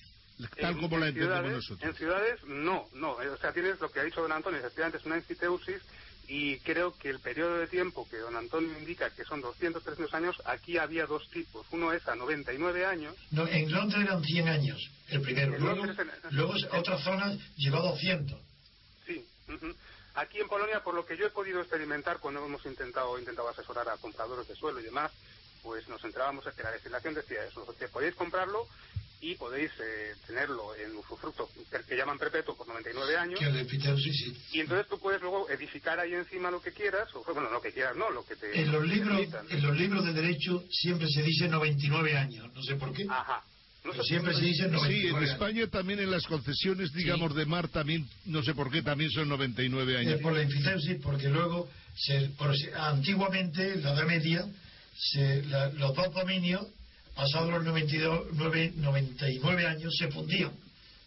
tal 0.60 0.74
En- 0.74 0.80
como 0.80 0.98
la 0.98 1.08
en 1.08 1.14
entendemos 1.16 1.40
ciudades- 1.40 1.52
nosotros. 1.56 1.82
En 1.90 1.96
ciudades, 1.96 2.40
no, 2.46 2.88
no. 2.92 3.12
O 3.12 3.36
sea, 3.38 3.52
tienes 3.52 3.80
lo 3.80 3.90
que 3.90 4.00
ha 4.00 4.04
dicho 4.04 4.20
don 4.22 4.32
Antonio, 4.32 4.60
efectivamente 4.60 4.98
es 4.98 5.04
una 5.04 5.16
enfiteusis 5.16 5.82
y 6.28 6.58
creo 6.60 6.94
que 6.98 7.08
el 7.08 7.20
periodo 7.20 7.56
de 7.58 7.66
tiempo 7.68 8.06
que 8.08 8.18
don 8.18 8.36
Antonio 8.36 8.78
indica 8.78 9.10
que 9.14 9.24
son 9.24 9.40
200, 9.40 9.82
300 9.82 10.12
años, 10.14 10.36
aquí 10.44 10.76
había 10.78 11.06
dos 11.06 11.28
tipos. 11.30 11.66
Uno 11.72 11.92
es 11.92 12.06
a 12.06 12.14
99 12.14 12.84
años. 12.84 13.14
No, 13.30 13.46
en 13.48 13.70
Londres 13.72 14.02
eran 14.04 14.22
100 14.22 14.46
años, 14.48 14.78
el 15.08 15.22
primero. 15.22 15.54
En 15.56 15.62
Luego, 15.62 15.86
Londres 15.86 16.06
en- 16.30 16.36
luego 16.36 16.52
otras 16.72 17.02
zonas 17.02 17.38
llegó 17.56 17.78
a 17.78 17.90
200. 17.90 18.40
Sí. 19.06 19.24
ujú. 19.48 19.74
Aquí 20.14 20.38
en 20.40 20.48
Polonia, 20.48 20.82
por 20.82 20.94
lo 20.94 21.06
que 21.06 21.16
yo 21.16 21.26
he 21.26 21.30
podido 21.30 21.60
experimentar 21.60 22.18
cuando 22.18 22.44
hemos 22.44 22.64
intentado, 22.66 23.18
intentado 23.18 23.48
asesorar 23.48 23.88
a 23.88 23.96
compradores 23.98 24.48
de 24.48 24.54
suelo 24.56 24.80
y 24.80 24.82
demás, 24.82 25.12
pues 25.62 25.88
nos 25.88 26.02
entrábamos 26.04 26.46
en 26.46 26.52
que 26.52 26.62
la 26.62 26.70
legislación 26.72 27.14
decía 27.14 27.44
eso, 27.44 27.66
que 27.78 27.88
podéis 27.88 28.14
comprarlo 28.14 28.66
y 29.20 29.34
podéis 29.34 29.72
eh, 29.82 30.14
tenerlo 30.28 30.76
en 30.76 30.94
usufructo 30.96 31.50
que, 31.88 31.96
llaman 31.96 32.18
perpetuo 32.18 32.56
por 32.56 32.68
99 32.68 33.16
años. 33.16 33.40
Sí. 33.40 34.36
Y 34.52 34.60
entonces 34.60 34.86
tú 34.88 34.98
puedes 35.00 35.20
luego 35.20 35.48
edificar 35.50 35.98
ahí 35.98 36.14
encima 36.14 36.50
lo 36.52 36.62
que 36.62 36.72
quieras, 36.72 37.08
o 37.14 37.24
bueno, 37.24 37.50
lo 37.50 37.60
que 37.60 37.72
quieras, 37.72 37.96
no, 37.96 38.10
lo 38.10 38.24
que 38.24 38.36
te 38.36 38.60
En 38.60 38.70
los 38.70 38.86
libros, 38.86 39.20
en 39.48 39.62
los 39.62 39.76
libros 39.76 40.04
de 40.04 40.12
derecho 40.12 40.62
siempre 40.70 41.08
se 41.08 41.22
dice 41.22 41.48
99 41.48 42.16
años, 42.16 42.48
no 42.54 42.62
sé 42.62 42.76
por 42.76 42.92
qué. 42.92 43.06
Pero 43.82 44.04
siempre 44.04 44.34
se 44.34 44.42
dice 44.42 44.68
99 44.68 44.94
Sí, 45.00 45.06
en 45.08 45.16
años. 45.16 45.30
España 45.30 45.66
también 45.68 45.98
en 46.00 46.10
las 46.10 46.24
concesiones, 46.26 46.92
digamos, 46.92 47.34
de 47.34 47.46
mar 47.46 47.68
también, 47.68 48.06
no 48.26 48.42
sé 48.42 48.54
por 48.54 48.70
qué, 48.70 48.82
también 48.82 49.10
son 49.10 49.28
99 49.28 49.96
años. 49.98 50.14
Eh, 50.14 50.18
por 50.22 50.32
la 50.32 50.42
enfiteusis, 50.42 50.98
porque 51.02 51.28
luego, 51.28 51.68
se, 51.96 52.28
por- 52.36 52.54
antiguamente, 52.76 53.72
en 53.74 53.82
la 53.82 53.94
Edad 53.94 54.04
Media, 54.06 54.44
se- 54.98 55.42
la- 55.44 55.68
los 55.70 55.94
dos 55.94 56.12
dominios, 56.14 56.66
pasados 57.14 57.50
los 57.50 57.64
92, 57.64 58.26
nueve- 58.32 58.72
99 58.76 59.66
años, 59.66 59.94
se 59.96 60.08
fundían. 60.08 60.52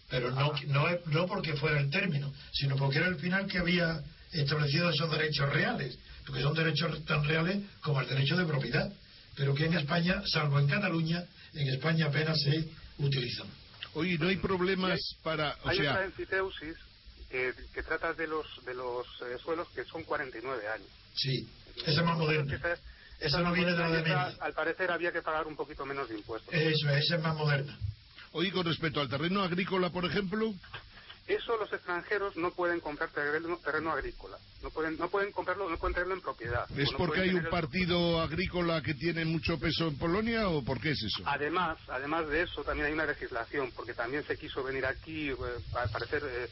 Pero 0.09 0.31
no, 0.31 0.53
no, 0.67 0.89
es- 0.89 1.05
no 1.07 1.25
porque 1.27 1.53
fuera 1.55 1.79
el 1.79 1.89
término, 1.89 2.33
sino 2.53 2.75
porque 2.75 2.97
era 2.97 3.07
el 3.07 3.15
final 3.15 3.47
que 3.47 3.59
había 3.59 4.01
establecido 4.31 4.89
esos 4.89 5.09
derechos 5.11 5.49
reales, 5.51 5.97
porque 6.25 6.41
son 6.41 6.53
derechos 6.53 7.03
tan 7.05 7.23
reales 7.23 7.59
como 7.81 8.01
el 8.01 8.07
derecho 8.07 8.35
de 8.35 8.45
propiedad, 8.45 8.91
pero 9.35 9.53
que 9.55 9.65
en 9.65 9.73
España, 9.73 10.21
salvo 10.25 10.59
en 10.59 10.67
Cataluña, 10.67 11.23
en 11.53 11.67
España 11.69 12.07
apenas 12.07 12.41
se 12.41 12.69
utilizan. 12.97 13.47
Oye, 13.93 14.17
no 14.17 14.27
hay 14.27 14.37
problemas 14.37 14.99
para, 15.23 15.57
o 15.63 15.69
Hay 15.69 15.79
otra 15.79 15.93
sea, 15.95 16.03
enfiteusis 16.05 16.75
que, 17.29 17.53
que 17.73 17.83
trata 17.83 18.13
de 18.13 18.27
los 18.27 18.45
de 18.65 18.73
los 18.73 19.05
eh, 19.21 19.37
suelos 19.41 19.67
que 19.75 19.83
son 19.85 20.03
49 20.03 20.67
años. 20.67 20.87
Sí, 21.15 21.47
esa 21.85 21.91
es 22.01 22.03
más 22.05 22.17
moderna. 22.17 22.53
Esa, 22.53 22.77
Esa 23.21 23.41
no 23.41 23.53
viene 23.53 23.71
de 23.73 23.77
esa, 23.83 23.89
Media. 23.89 24.35
Al 24.41 24.53
parecer 24.53 24.91
había 24.91 25.11
que 25.11 25.21
pagar 25.21 25.47
un 25.47 25.55
poquito 25.55 25.85
menos 25.85 26.09
de 26.09 26.15
impuestos. 26.15 26.53
Eso, 26.53 26.89
esa 26.89 27.15
es 27.15 27.21
más 27.21 27.35
moderna. 27.35 27.77
oye, 28.33 28.51
con 28.51 28.65
respecto 28.65 28.99
al 28.99 29.09
terreno 29.09 29.43
agrícola, 29.43 29.89
por 29.91 30.05
ejemplo, 30.05 30.53
Eso 31.27 31.55
los 31.57 31.71
extranjeros 31.71 32.35
no 32.35 32.51
pueden 32.53 32.79
comprar 32.79 33.09
terreno, 33.11 33.57
terreno 33.63 33.91
agrícola. 33.91 34.37
No 34.63 34.69
pueden 34.71 34.97
no 34.97 35.09
pueden 35.09 35.31
comprarlo, 35.31 35.69
no 35.69 35.77
pueden 35.77 35.93
tenerlo 35.93 36.15
en 36.15 36.21
propiedad. 36.21 36.65
¿es 36.75 36.91
no 36.91 36.97
porque 36.97 37.21
hay 37.21 37.29
un 37.29 37.45
el- 37.45 37.47
partido 37.49 38.21
agrícola 38.21 38.81
que 38.81 38.95
tiene 38.95 39.23
mucho 39.25 39.57
peso 39.59 39.87
en 39.87 39.97
Polonia 39.97 40.49
o 40.49 40.63
por 40.63 40.81
qué 40.81 40.89
es 40.91 41.01
eso? 41.03 41.23
Además, 41.27 41.77
además 41.87 42.27
de 42.27 42.41
eso, 42.41 42.63
también 42.63 42.87
hay 42.87 42.93
una 42.93 43.05
legislación, 43.05 43.71
porque 43.75 43.93
también 43.93 44.25
se 44.25 44.35
quiso 44.37 44.63
venir 44.63 44.85
aquí, 44.85 45.29
eh, 45.29 45.35
para 45.71 45.87
parecer 45.89 46.23
eh, 46.25 46.49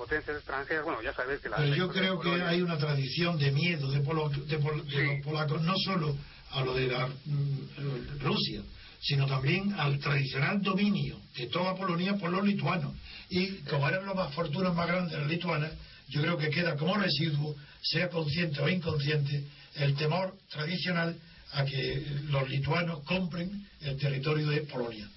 potencias 0.00 0.36
extranjeras. 0.36 0.84
Bueno, 0.84 1.02
ya 1.02 1.12
sabéis 1.12 1.40
que 1.40 1.48
la. 1.50 1.56
Pero 1.56 1.68
la 1.70 1.76
yo 1.76 1.88
creo 1.90 2.18
que 2.20 2.28
Polonia- 2.28 2.48
hay 2.48 2.62
una 2.62 2.78
tradición 2.78 3.38
de 3.38 3.50
miedo 3.52 3.90
de, 3.90 4.00
polo- 4.02 4.28
de 4.30 4.58
pol- 4.58 4.86
de 4.88 5.04
los 5.04 5.24
polacos, 5.24 5.60
no 5.62 5.74
solo 5.84 6.16
a 6.52 6.64
lo 6.64 6.74
de 6.74 6.86
la, 6.88 7.06
mm, 7.06 8.18
Rusia, 8.20 8.62
sino 9.02 9.26
también 9.26 9.72
al 9.78 9.98
tradicional 9.98 10.60
dominio 10.62 11.20
de 11.36 11.46
toda 11.48 11.74
Polonia 11.74 12.14
por 12.16 12.30
los 12.30 12.44
lituanos. 12.44 12.92
Y 13.28 13.46
como 13.70 13.88
eran 13.88 14.04
las 14.06 14.34
fortunas 14.34 14.74
más 14.74 14.86
grandes 14.88 15.18
las 15.18 15.28
lituanas, 15.28 15.72
yo 16.08 16.22
creo 16.22 16.36
que 16.38 16.50
queda 16.50 16.76
como 16.76 16.96
residuo, 16.96 17.54
sea 17.82 18.08
consciente 18.08 18.60
o 18.60 18.68
inconsciente, 18.68 19.44
el 19.76 19.94
temor 19.94 20.34
tradicional 20.50 21.16
a 21.52 21.64
que 21.64 22.04
los 22.30 22.48
lituanos 22.48 23.02
compren 23.04 23.48
el 23.82 23.96
territorio 23.98 24.48
de 24.48 24.62
Polonia. 24.62 25.08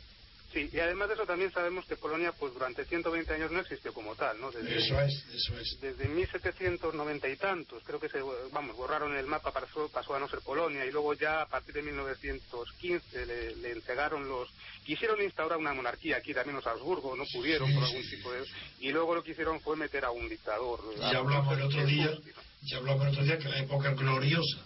Sí, 0.53 0.69
y 0.71 0.79
además 0.79 1.07
de 1.07 1.15
eso 1.15 1.25
también 1.25 1.51
sabemos 1.51 1.83
que 1.85 1.95
Polonia, 1.95 2.31
pues 2.31 2.53
durante 2.53 2.85
120 2.85 3.33
años 3.33 3.51
no 3.51 3.61
existió 3.61 3.91
como 3.91 4.15
tal, 4.15 4.39
¿no? 4.39 4.51
Desde, 4.51 4.77
Eso 4.77 5.01
es, 5.01 5.25
eso 5.33 5.57
es. 5.57 5.79
Desde 5.81 6.07
1790 6.07 7.27
y 7.27 7.35
tantos, 7.37 7.81
creo 7.83 7.99
que 7.99 8.07
se, 8.07 8.19
vamos, 8.51 8.75
borraron 8.75 9.17
el 9.17 9.25
mapa, 9.25 9.51
pasó, 9.51 9.89
pasó 9.89 10.13
a 10.13 10.19
no 10.19 10.29
ser 10.29 10.41
Polonia, 10.41 10.85
y 10.85 10.91
luego 10.91 11.15
ya 11.15 11.41
a 11.41 11.47
partir 11.47 11.73
de 11.73 11.81
1915 11.81 13.25
le, 13.25 13.55
le 13.55 13.71
entregaron 13.71 14.27
los... 14.29 14.47
Quisieron 14.85 15.19
instaurar 15.23 15.57
una 15.57 15.73
monarquía 15.73 16.17
aquí 16.17 16.35
también 16.35 16.57
los 16.57 16.67
Habsburgo, 16.67 17.15
no 17.15 17.23
pudieron 17.33 17.67
Sí, 17.69 17.73
por 17.73 17.87
sí, 17.87 17.95
algún 17.95 18.09
tipo 18.11 18.31
de... 18.31 18.45
Y 18.81 18.91
luego 18.91 19.15
lo 19.15 19.23
que 19.23 19.31
hicieron 19.31 19.59
fue 19.59 19.75
meter 19.75 20.05
a 20.05 20.11
un 20.11 20.29
dictador. 20.29 20.81
Ya 20.99 21.17
hablamos 21.17 21.57
el 21.57 21.63
otro 21.63 21.83
día, 21.83 22.11
ya 22.61 22.77
hablamos 22.77 23.07
el 23.07 23.11
otro 23.13 23.23
día 23.23 23.39
que 23.39 23.49
la 23.49 23.59
época 23.59 23.91
gloriosa 23.93 24.61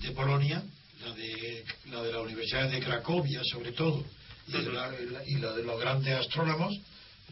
de 0.00 0.10
Polonia, 0.12 0.62
la 1.00 1.14
de 1.14 1.64
la, 1.86 2.02
de 2.02 2.12
la 2.12 2.20
Universidad 2.20 2.70
de 2.70 2.80
Cracovia 2.80 3.42
sobre 3.42 3.72
todo, 3.72 4.04
y, 4.48 4.52
de 4.52 4.72
la, 4.72 5.00
y 5.00 5.06
la- 5.06 5.24
y 5.26 5.34
la 5.36 5.52
de 5.52 5.62
los 5.62 5.80
grandes 5.80 6.14
astrónomos, 6.14 6.78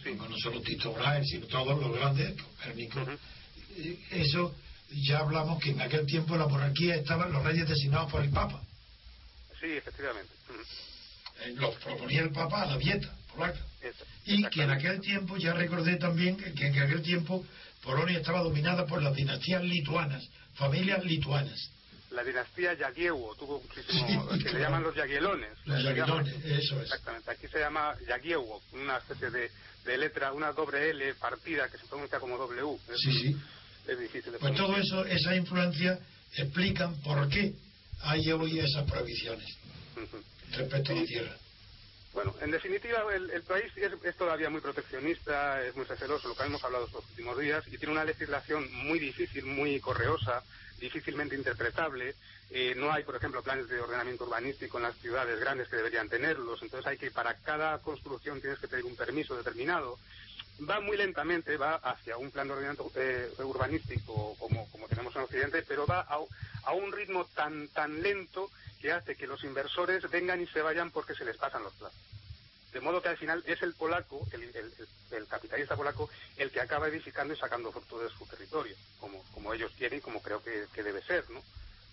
como 0.02 0.28
no 0.28 0.36
solo 0.39 0.60
Tito 0.62 0.92
Brahe, 0.92 1.24
sino 1.24 1.47
todos 1.47 1.78
los 1.80 1.92
grandes, 1.94 2.34
Copérnico, 2.40 3.00
eso 4.10 4.55
ya 5.06 5.18
hablamos 5.18 5.62
que 5.62 5.70
en 5.70 5.80
aquel 5.80 6.06
tiempo 6.06 6.36
la 6.36 6.47
monarquía 6.47 6.97
estaban 6.97 7.32
los 7.32 7.42
reyes 7.44 7.68
designados 7.68 8.10
por 8.10 8.22
el 8.22 8.30
Papa. 8.30 8.60
Sí, 9.60 9.66
efectivamente. 9.66 10.32
Eh, 11.44 11.52
Los 11.56 11.74
proponía 11.76 12.22
el 12.22 12.30
Papa 12.32 12.62
a 12.62 12.66
la 12.66 12.76
dieta, 12.78 13.14
polaca. 13.34 13.58
Y 14.26 14.42
que 14.48 14.62
en 14.62 14.70
aquel 14.70 15.00
tiempo, 15.00 15.36
ya 15.36 15.52
recordé 15.55 15.97
también 15.97 16.36
que 16.36 16.66
en 16.66 16.78
aquel 16.82 17.02
tiempo 17.02 17.44
Polonia 17.82 18.18
estaba 18.18 18.40
dominada 18.42 18.86
por 18.86 19.02
las 19.02 19.14
dinastías 19.14 19.62
lituanas, 19.64 20.26
familias 20.55 21.05
lituanas. 21.05 21.70
La 22.10 22.24
dinastía 22.24 22.74
Yagiełło 22.74 23.36
tuvo 23.36 23.60
muchísimo, 23.62 24.28
que 24.42 24.52
le 24.52 24.58
llaman 24.60 24.82
los 24.82 24.94
Yaguielones. 24.97 25.56
Los 25.64 25.82
Yaguielones, 25.84 26.44
eso 26.44 26.76
es. 26.76 26.82
Exactamente, 26.82 27.30
aquí 27.30 27.47
se 27.47 27.60
llama 27.60 27.94
Yagiełło, 28.08 28.60
una 28.72 28.98
especie 28.98 29.30
de, 29.30 29.50
de 29.84 29.98
letra, 29.98 30.32
una 30.32 30.52
doble 30.52 30.90
L 30.90 31.14
partida 31.14 31.68
que 31.68 31.78
se 31.78 31.86
pronuncia 31.86 32.18
como 32.18 32.36
W. 32.36 32.78
Es, 32.92 32.98
Sí, 33.00 33.12
sí. 33.12 33.36
es 33.86 33.98
difícil 33.98 34.32
de 34.32 34.39
Pues 34.39 34.56
todo 34.56 34.76
eso, 34.76 35.05
esa 35.05 35.36
influencia 35.36 36.00
explican 36.36 37.00
por 37.00 37.28
qué 37.28 37.55
hay 38.02 38.30
hoy 38.32 38.58
esas 38.58 38.90
prohibiciones 38.90 39.47
respecto 40.52 40.92
a 40.92 40.94
la 40.97 41.05
tierra. 41.05 41.36
Bueno, 42.12 42.34
en 42.40 42.50
definitiva, 42.50 43.05
el, 43.14 43.30
el 43.30 43.42
país 43.44 43.70
es, 43.76 43.92
es 44.02 44.16
todavía 44.16 44.50
muy 44.50 44.60
proteccionista, 44.60 45.64
es 45.64 45.76
muy 45.76 45.84
receloso, 45.84 46.26
lo 46.26 46.34
que 46.34 46.42
hemos 46.42 46.62
hablado 46.64 46.86
estos 46.86 47.05
últimos 47.10 47.39
días, 47.39 47.62
y 47.68 47.78
tiene 47.78 47.92
una 47.92 48.05
legislación 48.05 48.66
muy 48.84 48.98
difícil, 48.98 49.44
muy 49.44 49.78
correosa, 49.78 50.42
difícilmente 50.81 51.36
interpretable. 51.36 52.15
Eh, 52.50 52.75
no 52.76 52.91
hay, 52.91 53.05
por 53.05 53.15
ejemplo, 53.15 53.42
planes 53.42 53.68
de 53.68 53.81
ordenamiento 53.81 54.25
urbanístico 54.25 54.78
en 54.78 54.84
las 54.84 54.97
ciudades 54.97 55.39
grandes 55.39 55.68
que 55.68 55.76
deberían 55.76 56.09
tenerlos, 56.09 56.62
entonces 56.62 56.86
hay 56.86 56.99
que, 56.99 57.10
para 57.10 57.34
cada 57.34 57.78
construcción 57.78 58.41
tienes 58.41 58.59
que 58.59 58.67
pedir 58.67 58.84
un 58.84 58.97
permiso 58.97 59.36
determinado. 59.36 59.99
Va 60.68 60.81
muy 60.81 60.97
lentamente, 60.97 61.57
va 61.57 61.76
hacia 61.76 62.17
un 62.17 62.31
plan 62.31 62.49
de 62.49 62.55
ordenamiento 62.55 62.91
eh, 62.97 63.31
urbanístico 63.39 64.36
como, 64.39 64.68
como 64.70 64.89
tenemos 64.89 65.15
en 65.15 65.23
Occidente, 65.23 65.62
pero 65.62 65.86
va 65.86 66.00
a, 66.00 66.18
a 66.65 66.73
un 66.73 66.92
ritmo 66.92 67.25
tan, 67.34 67.68
tan 67.68 68.02
lento 68.02 68.50
que 68.81 68.92
hace 68.92 69.15
que 69.15 69.26
los 69.26 69.44
inversores 69.44 70.10
vengan 70.10 70.41
y 70.41 70.47
se 70.47 70.62
vayan 70.62 70.91
porque 70.91 71.15
se 71.15 71.25
les 71.25 71.36
pasan 71.36 71.62
los 71.62 71.75
plazos. 71.75 71.99
De 72.73 72.81
modo 72.81 73.02
que 73.02 73.08
al 73.08 73.16
final 73.18 73.42
es 73.47 73.60
el 73.62 73.74
polaco, 73.74 74.26
el, 74.32 74.42
el- 74.44 74.73
el- 75.12 75.26
capitalista 75.26 75.76
polaco, 75.76 76.08
el 76.36 76.50
que 76.50 76.60
acaba 76.60 76.89
edificando 76.89 77.34
y 77.34 77.36
sacando 77.36 77.73
fruto 77.73 77.99
de 78.00 78.08
su 78.10 78.24
territorio, 78.26 78.74
como, 79.00 79.23
como 79.32 79.52
ellos 79.52 79.73
quieren 79.76 79.99
y 79.99 80.02
como 80.02 80.20
creo 80.23 80.42
que, 80.42 80.66
que 80.73 80.82
debe 80.82 81.02
ser, 81.02 81.28
¿no? 81.31 81.42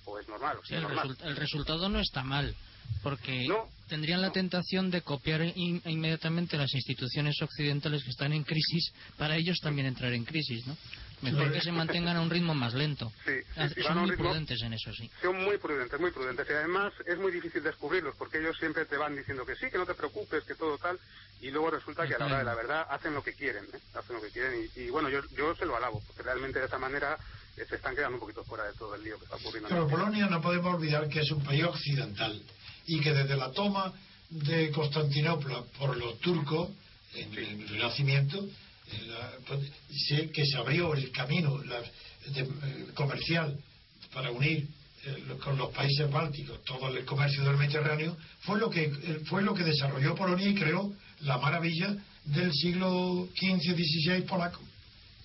O 0.06 0.20
es 0.20 0.28
normal, 0.28 0.58
o 0.58 0.66
sea, 0.66 0.78
el, 0.78 0.84
normal. 0.84 1.10
result- 1.10 1.24
el 1.26 1.36
resultado 1.36 1.90
no 1.90 2.00
está 2.00 2.24
mal, 2.24 2.56
porque 3.04 3.46
No, 3.48 3.68
tendrían 3.90 4.22
la 4.22 4.32
tentación 4.32 4.90
de 4.92 5.02
copiar 5.02 5.42
in- 5.56 5.82
inmediatamente 5.86 6.58
las 6.58 6.74
instituciones 6.74 7.42
occidentales 7.42 8.04
que 8.04 8.12
están 8.12 8.32
en 8.34 8.44
crisis 8.44 8.94
para 9.18 9.36
ellos 9.36 9.58
también 9.62 9.88
entrar 9.88 10.14
en 10.14 10.26
crisis, 10.26 10.66
¿no? 10.68 10.78
Mejor 11.22 11.52
que 11.52 11.62
se 11.62 11.72
mantengan 11.72 12.16
a 12.18 12.22
un 12.22 12.30
ritmo 12.30 12.54
más 12.54 12.74
lento. 12.76 13.12
Sí, 13.26 13.32
sí, 13.56 13.62
sí, 13.76 13.82
Son 13.82 13.98
muy 13.98 14.12
ritmo- 14.12 14.26
prudentes 14.30 14.62
en 14.62 14.74
eso, 14.74 14.94
sí. 14.94 15.10
Son 15.22 15.36
muy 15.44 15.58
prudentes, 15.58 16.00
muy 16.00 16.12
prudentes. 16.12 16.48
Y 16.50 16.54
además 16.54 16.94
es 17.06 17.18
muy 17.18 17.32
difícil 17.32 17.64
descubrirlos 17.64 18.16
porque 18.18 18.38
ellos 18.38 18.56
siempre 18.60 18.86
te 18.86 18.98
van 18.98 19.16
diciendo 19.16 19.46
que 19.46 19.56
sí, 19.56 19.68
que 19.72 19.78
no 19.80 19.86
te 19.86 19.96
preocupes, 19.96 20.44
que 20.44 20.54
todo 20.56 20.78
tal. 20.78 21.00
Y 21.42 21.50
luego 21.50 21.72
resulta 21.72 22.08
que 22.08 22.16
a 22.16 22.20
la 22.20 22.26
hora 22.28 22.38
de 22.40 22.44
la 22.44 22.56
verdad 22.56 22.88
hacen 22.90 23.14
lo 23.14 23.24
que 23.24 23.34
quieren, 23.34 23.64
¿eh? 23.66 23.80
Hacen 23.96 24.16
lo 24.16 24.22
que 24.22 24.30
quieren. 24.30 24.70
Y, 24.76 24.82
y 24.82 24.90
bueno, 24.90 25.10
yo, 25.10 25.22
yo 25.36 25.56
se 25.56 25.66
lo 25.66 25.76
alabo 25.76 26.02
porque 26.06 26.22
realmente 26.24 26.60
de 26.60 26.66
esa 26.66 26.78
manera 26.78 27.18
eh, 27.58 27.66
se 27.68 27.76
están 27.78 27.96
quedando 27.96 28.16
un 28.16 28.20
poquito 28.22 28.44
fuera 28.44 28.66
de 28.66 28.74
todo 28.74 28.94
el 28.96 29.04
lío 29.04 29.18
que 29.18 29.26
está 29.26 29.38
ocurriendo. 29.38 29.70
en 29.70 29.76
Pero. 29.76 29.88
Polonia 29.88 30.28
no 30.28 30.42
podemos 30.42 30.76
olvidar 30.76 31.08
que 31.10 31.22
es 31.22 31.32
un 31.32 31.44
país 31.44 31.64
occidental 31.64 32.42
y 32.86 33.02
que 33.02 33.12
desde 33.14 33.36
la 33.36 33.52
toma 33.52 33.92
de 34.30 34.70
Constantinopla 34.72 35.64
por 35.80 35.98
los 35.98 36.20
turcos 36.20 36.70
en 37.14 37.34
el 37.34 37.70
Renacimiento, 37.70 38.38
en 38.40 38.52
la- 39.08 39.32
pues, 39.48 39.60
que 40.34 40.46
se 40.46 40.58
abrió 40.58 40.94
el 40.94 41.12
camino 41.12 41.62
la- 41.64 41.82
de- 41.82 42.42
eh, 42.42 42.86
comercial 42.94 43.58
para 44.14 44.32
unir 44.32 44.68
eh, 45.06 45.24
con 45.44 45.58
los 45.58 45.70
países 45.74 46.10
bálticos 46.12 46.64
todo 46.66 46.88
el 46.90 47.06
comercio 47.06 47.44
del 47.44 47.56
Mediterráneo 47.58 48.18
fue 48.42 48.60
lo 48.60 48.70
que 48.70 48.86
eh, 48.86 49.20
fue 49.26 49.42
lo 49.44 49.54
que 49.54 49.64
desarrolló 49.64 50.16
Polonia 50.16 50.48
y 50.50 50.56
creó 50.56 50.92
la 51.22 51.38
maravilla 51.38 51.96
del 52.26 52.52
siglo 52.54 53.30
XV 53.40 53.76
XVI 53.76 54.22
polaco 54.24 54.60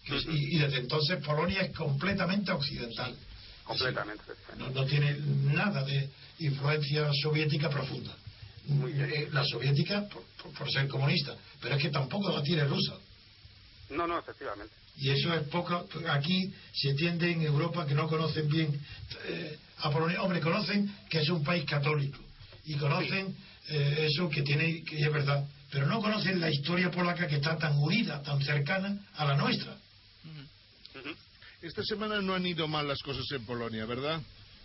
Que 0.04 0.16
y, 0.16 0.56
y 0.56 0.58
desde 0.58 0.78
entonces 0.78 1.18
Polonia 1.24 1.62
es 1.62 1.74
completamente 1.76 2.52
occidental 2.52 3.16
Completamente. 3.64 4.22
no, 4.58 4.70
no 4.70 4.84
tiene 4.84 5.16
nada 5.54 5.82
de 5.84 6.08
influencia 6.40 7.08
soviética 7.22 7.68
profunda. 7.70 8.14
Eh, 8.68 9.28
La 9.32 9.44
soviética 9.44 10.06
por, 10.08 10.22
por- 10.40 10.52
por 10.52 10.70
ser 10.70 10.86
comunista, 10.88 11.34
pero 11.60 11.76
es 11.76 11.82
que 11.82 11.88
tampoco 11.90 12.30
la 12.30 12.42
tiene 12.42 12.64
rusa. 12.64 12.94
No, 13.92 14.06
no, 14.06 14.18
efectivamente. 14.18 14.74
Y 14.96 15.10
eso 15.10 15.34
es 15.34 15.42
poco. 15.48 15.86
Aquí 16.08 16.52
se 16.74 16.94
tiende 16.94 17.30
en 17.30 17.42
Europa 17.42 17.86
que 17.86 17.94
no 17.94 18.08
conocen 18.08 18.48
bien 18.48 18.78
eh, 19.26 19.58
a 19.78 19.90
Polonia. 19.90 20.22
Hombre, 20.22 20.40
conocen 20.40 20.94
que 21.08 21.20
es 21.20 21.28
un 21.28 21.42
país 21.42 21.64
católico 21.64 22.18
y 22.64 22.76
conocen 22.76 23.34
eh, 23.68 24.08
eso 24.10 24.28
que 24.28 24.42
tiene, 24.42 24.82
que 24.84 24.98
es 24.98 25.12
verdad, 25.12 25.44
pero 25.70 25.86
no 25.86 26.00
conocen 26.00 26.40
la 26.40 26.50
historia 26.50 26.90
polaca 26.90 27.26
que 27.26 27.36
está 27.36 27.56
tan 27.56 27.78
unida, 27.78 28.22
tan 28.22 28.40
cercana 28.42 28.98
a 29.16 29.24
la 29.24 29.36
nuestra. 29.36 29.76
Esta 31.62 31.82
semana 31.84 32.20
no 32.20 32.34
han 32.34 32.44
ido 32.44 32.66
mal 32.66 32.88
las 32.88 33.00
cosas 33.02 33.24
en 33.30 33.46
Polonia, 33.46 33.86
¿verdad? 33.86 34.20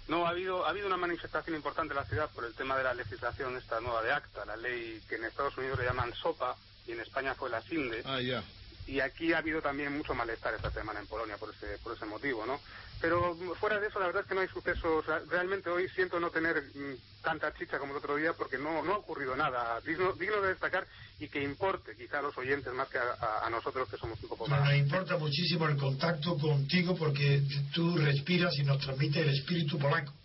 No, 0.08 0.26
ha 0.26 0.30
habido, 0.30 0.66
ha 0.66 0.70
habido 0.70 0.88
una 0.88 0.98
manifestación 0.98 1.56
importante 1.56 1.94
en 1.94 1.98
la 1.98 2.06
ciudad 2.06 2.30
por 2.32 2.44
el 2.46 2.54
tema 2.56 2.76
de 2.78 2.84
la 2.84 2.94
legislación 2.94 3.56
esta 3.56 3.80
nueva 3.82 4.02
de 4.02 4.12
ACTA, 4.14 4.46
la 4.46 4.56
ley 4.56 5.02
que 5.08 5.16
en 5.16 5.26
Estados 5.26 5.56
Unidos 5.58 5.78
le 5.78 5.86
llaman 5.86 6.14
SOPA 6.16 6.56
y 6.88 6.94
en 6.94 7.02
España 7.02 7.36
fue 7.36 7.50
la 7.50 7.62
SINDE. 7.62 8.02
Ah, 8.06 8.20
ya. 8.22 8.44
Y 8.88 9.00
aquí 9.02 9.34
ha 9.34 9.40
habido 9.40 9.62
también 9.62 9.96
mucho 9.96 10.14
malestar 10.14 10.54
esta 10.54 10.72
semana 10.72 11.00
en 11.00 11.08
Polonia 11.08 11.38
por 11.38 11.54
ese, 11.54 11.78
por 11.80 11.96
ese 11.96 12.06
motivo, 12.06 12.46
¿no? 12.46 12.60
Pero 13.00 13.36
fuera 13.60 13.80
de 13.80 13.88
eso, 13.88 14.00
la 14.00 14.08
verdad 14.08 14.24
es 14.24 14.28
que 14.28 14.34
no 14.34 14.42
hay 14.42 14.48
sucesos. 14.48 15.06
Realmente 15.30 15.70
hoy 15.70 15.88
siento 15.90 16.20
no 16.20 16.32
tener 16.32 16.64
mm, 16.74 17.22
tanta 17.22 17.54
chicha 17.54 17.78
como 17.78 17.92
el 17.92 17.98
otro 17.98 18.16
día 18.16 18.34
porque 18.34 18.58
no, 18.58 18.82
no 18.82 18.94
ha 18.94 18.98
ocurrido 18.98 19.36
nada 19.36 19.80
digno, 19.82 20.14
digno 20.14 20.42
de 20.42 20.50
destacar 20.50 20.88
y 21.20 21.28
que 21.28 21.44
importe 21.44 21.96
quizá 21.96 22.20
a 22.20 22.22
los 22.24 22.38
oyentes 22.38 22.74
más 22.74 22.88
que 22.88 22.98
a, 22.98 23.48
nosotros 23.52 23.88
que 23.90 23.98
somos 23.98 24.22
un 24.24 24.30
poco 24.30 24.48
más. 24.48 24.64
nos 24.64 24.76
importa 24.76 25.18
muchísimo 25.18 25.68
el 25.68 25.78
contacto 25.78 26.38
contigo 26.38 26.96
porque 26.96 27.44
tú 27.74 27.98
respiras 27.98 28.58
y 28.58 28.64
nos 28.64 28.80
transmite 28.80 29.22
el 29.22 29.30
espíritu 29.30 29.78
polaco. 29.78 30.14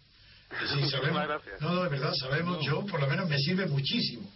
Sí, 0.52 0.86
sabemos, 0.91 1.26
no, 1.60 1.82
de 1.82 1.89
verdad, 1.89 2.12
sabemos, 2.12 2.62
yo 2.62 2.84
por 2.84 3.00
lo 3.00 3.07
menos 3.07 3.26
me 3.26 3.39
sirve 3.39 3.65
muchísimo. 3.65 4.31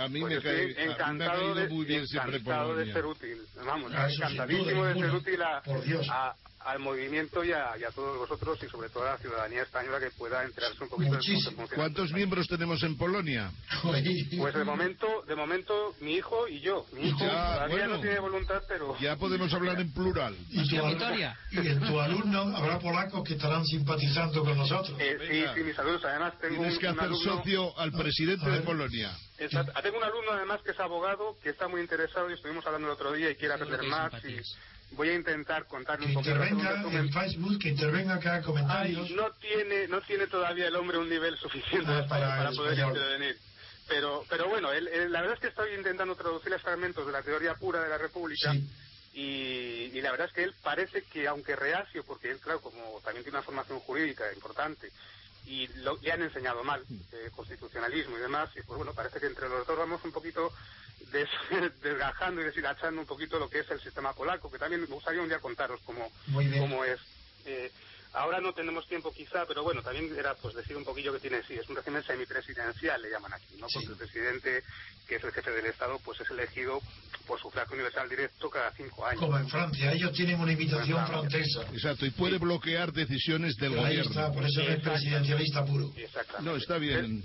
A 0.00 0.08
mí 0.08 0.20
Pues 0.20 0.36
me, 0.36 0.40
cae, 0.42 0.62
a 0.62 0.66
mí 0.66 0.74
me 0.74 0.80
ha 0.80 0.84
encantado, 0.94 1.54
caído 1.54 1.74
muy 1.74 1.84
bien 1.84 2.06
siempre 2.06 2.36
encantado 2.36 2.74
de 2.74 2.90
ser 2.92 3.04
útil. 3.04 3.38
Vamos, 3.66 3.92
Ah, 3.94 4.08
encantadísimo 4.10 4.80
duda 4.80 4.94
de 4.94 5.00
ser 5.00 5.10
útil 5.14 5.42
a, 5.42 5.60
Por 5.62 5.82
Dios. 5.84 6.06
a- 6.10 6.34
al 6.64 6.78
movimiento 6.78 7.42
y 7.44 7.52
a, 7.52 7.76
y 7.78 7.84
a 7.84 7.90
todos 7.90 8.18
vosotros 8.18 8.58
y 8.62 8.68
sobre 8.68 8.88
todo 8.90 9.04
a 9.04 9.12
la 9.12 9.18
ciudadanía 9.18 9.62
española 9.62 9.98
que 9.98 10.10
pueda 10.10 10.44
enterarse 10.44 10.82
un 10.84 10.90
poquito 10.90 11.10
de 11.12 11.16
Muchísimo. 11.16 11.56
funciona. 11.56 11.74
¿Cuántos 11.82 12.12
miembros 12.12 12.46
tenemos 12.48 12.82
en 12.82 12.96
Polonia? 12.98 13.50
Pues 13.82 14.54
de 14.54 14.64
momento, 14.64 15.22
de 15.26 15.34
momento 15.36 15.94
mi 16.00 16.14
hijo 16.16 16.46
y 16.48 16.60
yo. 16.60 16.84
Mi 16.92 17.08
hijo 17.08 17.18
Ya, 17.20 17.26
todavía 17.54 17.76
bueno. 17.76 17.94
no 17.96 18.00
tiene 18.00 18.18
voluntad, 18.20 18.62
pero 18.68 18.96
Ya 18.98 19.16
podemos 19.16 19.52
hablar 19.54 19.80
en 19.80 19.92
plural. 19.92 20.36
Y, 20.50 20.68
tu 20.68 20.84
al- 20.84 21.36
y 21.50 21.58
en 21.66 21.80
tu 21.80 21.98
alumno 22.00 22.56
habrá 22.56 22.78
polacos 22.78 23.22
que 23.26 23.34
estarán 23.34 23.64
simpatizando 23.64 24.44
con 24.44 24.56
nosotros. 24.58 24.98
Eh, 25.00 25.16
sí, 25.30 25.44
sí, 25.54 25.60
mis 25.64 25.76
saludos. 25.76 26.04
Además 26.04 26.34
tengo 26.40 26.56
Tienes 26.56 26.74
un, 26.74 26.78
que 26.80 26.86
un 26.86 26.92
hacer 26.92 27.04
alumno, 27.04 27.36
socio 27.36 27.78
al 27.78 27.92
presidente 27.92 28.50
de. 28.50 28.60
Polonia. 28.60 29.16
Exacto. 29.38 29.72
tengo 29.82 29.96
un 29.96 30.04
alumno 30.04 30.32
además 30.32 30.60
que 30.62 30.72
es 30.72 30.80
abogado, 30.80 31.38
que 31.42 31.48
está 31.50 31.66
muy 31.66 31.80
interesado 31.80 32.28
y 32.30 32.34
estuvimos 32.34 32.64
hablando 32.66 32.88
el 32.88 32.92
otro 32.92 33.12
día 33.12 33.30
y 33.30 33.36
quiere 33.36 33.54
aprender 33.54 33.82
más 33.84 34.10
simpatías. 34.12 34.46
y 34.46 34.69
voy 34.92 35.08
a 35.10 35.14
intentar 35.14 35.66
contarle 35.66 36.06
Que 36.06 36.12
un 36.12 36.18
un 36.18 36.24
intervenga 36.24 36.82
en 36.90 37.12
Facebook, 37.12 37.58
que 37.60 37.68
intervenga 37.70 38.18
cada 38.20 38.42
comentario. 38.42 39.06
no 39.14 39.30
tiene 39.32 39.88
no 39.88 40.00
tiene 40.02 40.26
todavía 40.26 40.68
el 40.68 40.76
hombre 40.76 40.98
un 40.98 41.08
nivel 41.08 41.36
suficiente 41.38 41.90
Ah, 41.90 42.06
para 42.08 42.28
para, 42.36 42.50
el 42.50 42.56
poder 42.56 42.72
español. 42.74 42.96
intervenir. 42.96 43.38
Pero, 43.88 44.24
pero 44.28 44.48
bueno, 44.48 44.70
él- 44.72 44.86
él- 44.88 45.10
la 45.10 45.20
verdad 45.20 45.34
es 45.34 45.40
que 45.40 45.48
estoy 45.48 45.74
intentando 45.74 46.14
traducir 46.14 46.56
fragmentos 46.60 47.04
de 47.06 47.12
la 47.12 47.22
teoría 47.22 47.54
pura 47.54 47.82
de 47.82 47.88
la 47.88 47.98
República 47.98 48.52
Sí. 48.52 48.68
y, 49.14 49.90
y 49.96 50.00
la 50.00 50.12
verdad 50.12 50.28
es 50.28 50.32
que 50.32 50.44
él 50.44 50.54
parece 50.62 51.02
que, 51.02 51.26
aunque 51.26 51.56
reacio, 51.56 52.04
porque 52.04 52.30
él, 52.30 52.38
claro, 52.38 52.60
como 52.60 53.00
también 53.04 53.24
tiene 53.24 53.38
una 53.38 53.44
formación 53.44 53.80
jurídica 53.80 54.32
importante 54.32 54.92
y 55.46 55.66
lo, 55.78 55.98
le 56.02 56.12
han 56.12 56.22
enseñado 56.22 56.62
mal, 56.62 56.84
eh, 57.12 57.30
constitucionalismo 57.34 58.16
y 58.16 58.20
demás, 58.20 58.50
y 58.56 58.62
pues 58.62 58.76
bueno, 58.76 58.92
parece 58.94 59.18
que 59.18 59.26
entre 59.26 59.48
los 59.48 59.66
dos 59.66 59.76
vamos 59.76 60.00
un 60.04 60.12
poquito 60.12 60.52
des- 61.12 61.28
desgajando 61.82 62.40
y 62.40 62.44
deshilachando 62.44 63.00
un 63.00 63.06
poquito 63.06 63.38
lo 63.38 63.48
que 63.48 63.60
es 63.60 63.70
el 63.70 63.80
sistema 63.80 64.12
polaco, 64.12 64.50
que 64.50 64.58
también 64.58 64.80
me 64.82 64.86
gustaría 64.86 65.20
un 65.22 65.28
día 65.28 65.38
contaros 65.40 65.80
cómo, 65.84 66.10
cómo 66.58 66.84
es. 66.84 66.98
Eh, 67.46 67.70
ahora 68.12 68.40
no 68.40 68.52
tenemos 68.52 68.86
tiempo 68.88 69.12
quizá, 69.12 69.46
pero 69.46 69.62
bueno, 69.62 69.82
también 69.82 70.14
era 70.18 70.34
pues 70.34 70.54
decir 70.54 70.76
un 70.76 70.84
poquillo 70.84 71.12
que 71.12 71.20
tiene, 71.20 71.42
sí, 71.46 71.54
es 71.54 71.68
un 71.68 71.76
régimen 71.76 72.02
semipresidencial, 72.04 73.00
le 73.00 73.10
llaman 73.10 73.32
aquí, 73.32 73.56
¿no? 73.58 73.68
Sí. 73.68 73.74
Porque 73.74 73.92
el 73.92 73.96
presidente, 73.98 74.62
que 75.08 75.16
es 75.16 75.24
el 75.24 75.32
jefe 75.32 75.50
del 75.50 75.66
Estado, 75.66 75.98
pues 76.04 76.20
es 76.20 76.30
elegido 76.30 76.80
por 77.26 77.40
sufragio 77.40 77.74
universal 77.74 78.08
directo 78.08 78.50
cada 78.50 78.72
cinco 78.72 79.06
años. 79.06 79.20
Como 79.20 79.38
en 79.38 79.48
Francia, 79.48 79.92
ellos 79.92 80.12
tienen 80.12 80.40
una 80.40 80.52
imitación 80.52 81.06
francesa. 81.06 81.62
Exacto, 81.72 82.04
y 82.06 82.10
puede 82.10 82.38
bloquear 82.38 82.92
decisiones 82.92 83.54
del 83.56 83.72
Ahí 83.74 83.78
gobierno. 83.98 84.10
está, 84.10 84.32
por 84.32 84.44
eso 84.44 84.60
es 84.62 84.80
presidencialista 84.80 85.64
puro. 85.64 85.92
Exactamente. 85.96 86.50
No, 86.50 86.56
está 86.56 86.78
bien. 86.78 87.22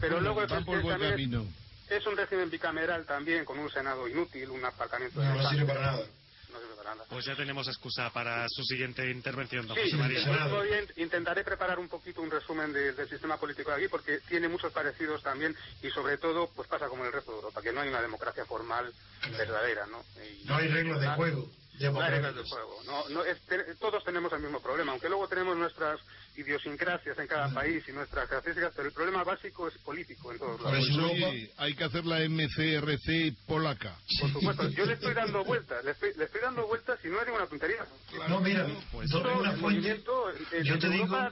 Pero 0.00 0.20
luego 0.20 0.42
el 0.42 0.46
Van 0.48 0.64
por 0.64 0.82
buen 0.82 0.98
también 1.00 1.48
es- 1.88 2.06
un 2.06 2.16
régimen 2.16 2.50
bicameral 2.50 3.04
también, 3.06 3.44
con 3.44 3.58
un 3.58 3.70
Senado 3.70 4.06
inútil, 4.08 4.50
un 4.50 4.64
aparcamiento 4.64 5.20
de 5.20 5.26
No, 5.28 5.50
sirve 5.50 5.66
para 5.66 5.80
nada. 5.80 6.06
No 6.52 6.60
sirve 6.60 6.74
para 6.76 6.94
nada. 6.94 7.06
Pues 7.08 7.24
ya 7.24 7.34
tenemos 7.36 7.66
excusa 7.68 8.10
para 8.12 8.46
su 8.48 8.62
siguiente 8.64 9.10
intervención, 9.10 9.66
don 9.66 9.76
Sí, 9.76 9.82
José 9.84 9.96
María. 9.96 10.20
a- 10.20 11.00
intentaré 11.00 11.42
preparar 11.44 11.78
un 11.78 11.88
poquito 11.88 12.20
un 12.22 12.30
resumen 12.30 12.72
de- 12.72 12.92
del 12.92 13.08
sistema 13.08 13.38
político 13.38 13.70
de 13.70 13.76
aquí 13.76 13.88
porque 13.88 14.20
tiene 14.28 14.48
muchos 14.48 14.72
parecidos 14.72 15.22
también 15.22 15.54
y 15.82 15.90
sobre 15.90 16.18
todo 16.18 16.50
pues 16.54 16.68
pasa 16.68 16.86
como 16.88 17.02
en 17.02 17.08
el 17.08 17.12
resto 17.12 17.32
de 17.32 17.36
Europa, 17.38 17.60
que 17.62 17.72
no 17.72 17.80
hay 17.80 17.88
una 17.88 18.00
democracia 18.00 18.44
formal 18.46 18.92
verdadera, 19.36 19.86
¿no? 19.86 20.04
Y- 20.22 20.44
No 20.44 20.56
hay 20.56 20.68
reglas 20.68 21.00
de 21.00 21.08
juego. 21.08 21.50
No 21.80 22.00
hay 22.00 22.10
reglas 22.10 22.34
democráticas. 22.34 22.34
de 22.36 22.50
juego. 22.50 22.82
No, 22.84 23.08
no, 23.10 23.24
es- 23.24 23.40
te- 23.46 23.74
todos 23.76 24.02
tenemos 24.04 24.32
el 24.32 24.40
mismo 24.40 24.60
problema, 24.62 24.92
aunque 24.92 25.08
luego 25.08 25.28
tenemos 25.28 25.56
nuestras 25.56 26.00
idiosincrasias 26.36 27.18
en 27.18 27.26
cada 27.26 27.52
país 27.52 27.82
y 27.88 27.92
nuestras 27.92 28.28
características, 28.28 28.72
pero 28.74 28.88
el 28.88 28.94
problema 28.94 29.24
básico 29.24 29.68
es 29.68 29.76
político 29.78 30.32
en 30.32 30.38
todos 30.38 30.60
lados. 30.60 30.78
Pues, 30.78 30.98
oye, 30.98 31.52
hay 31.56 31.74
que 31.74 31.84
hacer 31.84 32.04
la 32.06 32.20
MCRC 32.28 33.36
polaca. 33.46 33.98
Por 34.20 34.32
supuesto, 34.32 34.68
yo 34.70 34.84
le 34.86 34.94
estoy 34.94 35.14
dando 35.14 35.44
vueltas, 35.44 35.84
le 35.84 35.90
estoy, 35.92 36.12
le 36.16 36.24
estoy 36.24 36.40
dando 36.40 36.66
vueltas 36.66 36.98
y 37.04 37.08
no 37.08 37.20
es 37.20 37.26
ninguna 37.26 37.46
tontería. 37.46 37.86
No, 38.28 38.40
mira, 38.40 38.66
pues, 38.92 39.10
Todo 39.10 39.38
una 39.40 39.52
fuente, 39.52 39.90
en- 39.90 40.64
yo 40.64 40.74
en 40.74 40.80
te 40.80 40.88
digo, 40.88 41.28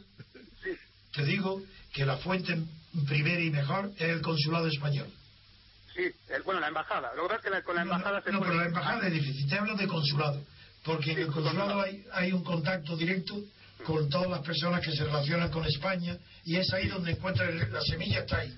te 1.13 1.25
digo 1.25 1.63
que 1.93 2.05
la 2.05 2.17
fuente 2.19 2.55
primera 3.07 3.41
y 3.41 3.51
mejor 3.51 3.91
es 3.97 4.09
el 4.09 4.21
consulado 4.23 4.67
español. 4.69 5.09
Sí, 5.95 6.13
el- 6.29 6.43
bueno, 6.43 6.61
la 6.61 6.69
embajada. 6.69 7.15
Lo 7.15 7.23
que 7.23 7.29
pasa 7.29 7.37
es 7.39 7.45
que 7.45 7.51
la- 7.51 7.63
con 7.63 7.77
la 7.77 7.83
embajada 7.83 8.23
se 8.23 8.33
No, 8.33 8.39
puede... 8.39 8.51
pero 8.51 8.63
la 8.63 8.69
embajada 8.69 9.07
es 9.07 9.13
difícil. 9.13 9.49
Te 9.49 9.59
hablo 9.59 9.75
de 9.77 9.87
consulado. 9.87 10.45
Porque 10.85 11.13
en 11.13 11.19
el 11.21 11.27
consulado 11.29 11.81
hay, 11.81 12.05
hay 12.13 12.33
un 12.33 12.45
contacto 12.45 12.97
directo 12.97 13.35
con 13.87 14.09
todas 14.09 14.29
las 14.31 14.41
personas 14.41 14.81
que 14.85 14.93
se 14.93 15.05
relacionan 15.05 15.51
con 15.51 15.65
España 15.65 16.17
y 16.45 16.57
es 16.57 16.73
ahí 16.73 16.89
donde 16.89 17.13
encuentra 17.13 17.49
el- 17.49 17.73
la 17.73 17.81
semilla, 17.81 18.21
está 18.21 18.39
ahí. 18.39 18.55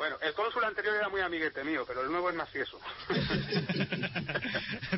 Bueno, 0.00 0.16
el 0.22 0.32
cónsul 0.32 0.64
anterior 0.64 0.96
era 0.96 1.10
muy 1.10 1.20
amiguete 1.20 1.62
mío, 1.62 1.84
pero 1.86 2.00
el 2.00 2.10
nuevo 2.10 2.30
es 2.30 2.34
más 2.34 2.48
fieso. 2.48 2.80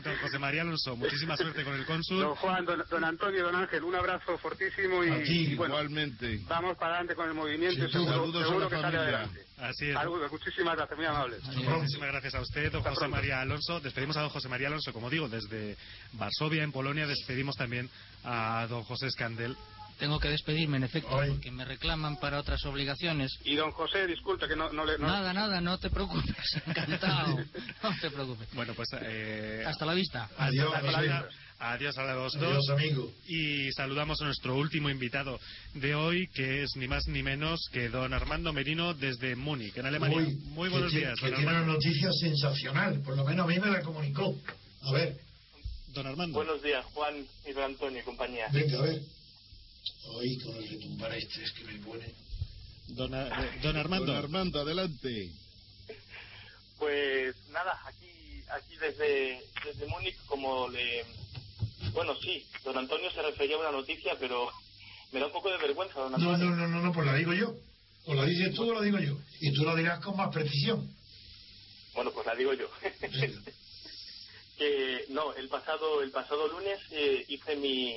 Don 0.05 0.17
José 0.19 0.39
María 0.39 0.63
Alonso, 0.63 0.95
muchísima 0.95 1.37
suerte 1.37 1.65
con 1.65 1.75
el 1.75 1.85
cónsul. 1.85 2.21
Don 2.21 2.37
Juan, 2.37 2.65
don, 2.65 2.85
don 2.89 3.03
Antonio, 3.03 3.43
don 3.43 3.57
Ángel, 3.57 3.83
un 3.83 3.97
abrazo 3.97 4.39
fortísimo 4.39 5.03
y, 5.03 5.11
A 5.11 5.25
ti, 5.25 5.47
y 5.49 5.55
bueno, 5.57 5.75
igualmente. 5.75 6.39
vamos 6.47 6.77
para 6.79 6.99
adelante 6.99 7.17
con 7.17 7.27
el 7.27 7.35
movimiento 7.35 7.83
y 7.83 7.87
Sí, 7.89 7.93
seguro, 7.95 8.13
saludos 8.13 8.43
a 8.43 8.47
seguro 8.47 8.65
la 8.67 8.71
que 8.71 8.77
sale 8.77 8.97
familia. 8.99 9.19
adelante. 9.19 9.45
Así 9.59 9.89
es. 9.89 9.95
Saludos, 9.95 10.31
muchísimas 10.31 10.77
gracias, 10.77 10.97
muy 10.97 11.07
amables. 11.07 11.43
Muchísimas 11.43 12.09
gracias 12.09 12.35
a 12.37 12.41
usted, 12.41 12.71
don 12.71 12.83
José 12.85 13.09
María 13.09 13.41
Alonso. 13.41 13.81
Despedimos 13.81 14.17
a 14.17 14.21
don 14.21 14.31
José 14.31 14.49
María 14.49 14.69
Alonso, 14.69 14.93
como 14.93 15.11
digo, 15.11 15.29
desde 15.29 15.77
Varsovia, 16.13 16.63
en 16.63 16.71
Polonia. 16.71 17.09
Despedimos 17.09 17.57
también 17.57 17.91
a 18.23 18.69
don 18.69 18.85
José 18.85 19.09
Escandel. 19.09 19.57
Tengo 19.99 20.19
que 20.19 20.29
despedirme, 20.29 20.79
en 20.79 20.85
efecto, 20.85 21.11
porque 21.11 21.51
me 21.53 21.65
reclaman 21.65 22.17
para 22.19 22.41
otras 22.41 22.65
obligaciones. 22.65 23.31
Y 23.45 23.55
don 23.55 23.71
José, 23.71 24.07
disculpe 24.07 24.49
que 24.49 24.57
no, 24.57 24.73
no 24.73 24.85
le... 24.85 24.99
no- 24.99 25.07
Nada, 25.07 25.33
nada, 25.33 25.61
no 25.61 25.79
te 25.79 25.91
preocupes. 25.91 26.35
Encantado. 26.67 27.39
No 27.83 27.91
te 28.01 28.11
preocupes. 28.11 28.49
Bueno, 28.55 28.75
pues... 28.75 28.89
eh, 29.01 29.63
Hasta 29.67 29.87
la 29.87 29.95
vista. 29.95 30.29
Adiós, 30.39 30.73
hasta 30.75 30.87
la 30.91 30.99
José. 30.99 31.03
vista. 31.09 31.29
Adiós 31.65 31.97
a 31.99 32.15
los 32.15 32.33
dos. 32.33 32.43
Adiós, 32.43 32.69
amigo. 32.71 33.13
Y 33.29 33.71
saludamos 33.73 34.21
a 34.21 34.25
nuestro 34.25 34.57
último 34.57 34.91
invitado 34.91 35.39
de 35.75 35.95
hoy, 35.95 36.27
que 36.35 36.65
es 36.65 36.71
ni 36.75 36.89
más 36.89 37.07
ni 37.07 37.23
menos 37.23 37.61
que 37.73 37.89
don 37.89 38.13
Armando 38.13 38.53
Merino 38.53 38.95
desde 38.95 39.37
Múnich, 39.37 39.77
en 39.77 39.87
Alemania. 39.87 40.19
Uy, 40.19 40.35
Muy 40.47 40.69
que 40.69 40.73
buenos 40.73 40.91
tiene- 40.91 41.07
días, 41.07 41.21
Que 41.21 41.27
don 41.27 41.35
tiene 41.37 41.51
una 41.51 41.61
Armando. 41.61 41.75
noticia 41.75 42.11
sensacional. 42.13 43.01
Por 43.05 43.17
lo 43.17 43.25
menos 43.25 43.45
a 43.45 43.49
mí 43.49 43.61
me 43.61 43.71
la 43.71 43.81
comunicó. 43.83 44.35
A 44.83 44.93
ver, 44.93 45.17
Don 45.95 46.07
Armando. 46.07 46.35
Buenos 46.35 46.61
días, 46.63 46.85
Juan 46.87 47.25
y 47.47 47.53
don 47.53 47.65
Antonio 47.65 48.01
y 48.01 48.03
compañía. 48.03 48.47
venga, 48.51 48.79
a 48.79 48.83
ver. 48.83 49.01
Hoy 50.07 50.39
con 50.39 50.57
el 50.57 50.69
retumbar 50.69 51.15
este 51.15 51.43
es 51.43 51.53
que 51.53 51.65
me 51.65 51.79
pone. 51.79 52.15
Don, 52.89 53.15
eh, 53.15 53.31
don 53.63 53.77
Armando. 53.77 54.07
Don 54.07 54.17
Armando, 54.17 54.61
adelante. 54.61 55.31
Pues 56.79 57.35
nada, 57.51 57.81
aquí 57.87 58.43
aquí 58.53 58.77
desde, 58.77 59.43
desde 59.65 59.87
Múnich, 59.87 60.17
como 60.27 60.69
le... 60.69 61.05
Bueno, 61.93 62.15
sí, 62.23 62.47
don 62.65 62.77
Antonio 62.79 63.11
se 63.11 63.23
refería 63.23 63.57
a 63.57 63.61
una 63.61 63.73
noticia, 63.73 64.17
pero 64.19 64.51
me 65.11 65.21
da 65.21 65.27
un 65.27 65.33
poco 65.33 65.51
de 65.51 65.59
vergüenza, 65.59 66.01
don 66.01 66.13
No, 66.13 66.17
Antonio. 66.17 66.51
no, 66.51 66.57
no, 66.57 66.69
no, 66.69 66.81
no, 66.83 66.93
pues 66.93 67.07
la 67.07 67.15
digo 67.15 67.33
yo. 67.33 67.55
O 68.07 68.15
la 68.15 68.25
dices 68.25 68.55
tú 68.55 68.71
o 68.71 68.75
la 68.75 68.83
digo 68.83 68.99
yo. 68.99 69.19
Y 69.41 69.53
tú 69.53 69.65
la 69.65 69.75
dirás 69.75 70.01
con 70.01 70.17
más 70.17 70.31
precisión. 70.31 70.93
Bueno, 71.95 72.11
pues 72.13 72.27
la 72.27 72.35
digo 72.35 72.53
yo. 72.55 72.69
que 74.59 75.07
no, 75.09 75.35
el 75.35 75.49
pasado 75.49 76.03
el 76.03 76.11
pasado 76.11 76.49
lunes 76.49 76.79
eh, 76.91 77.25
hice 77.29 77.57
mi, 77.57 77.97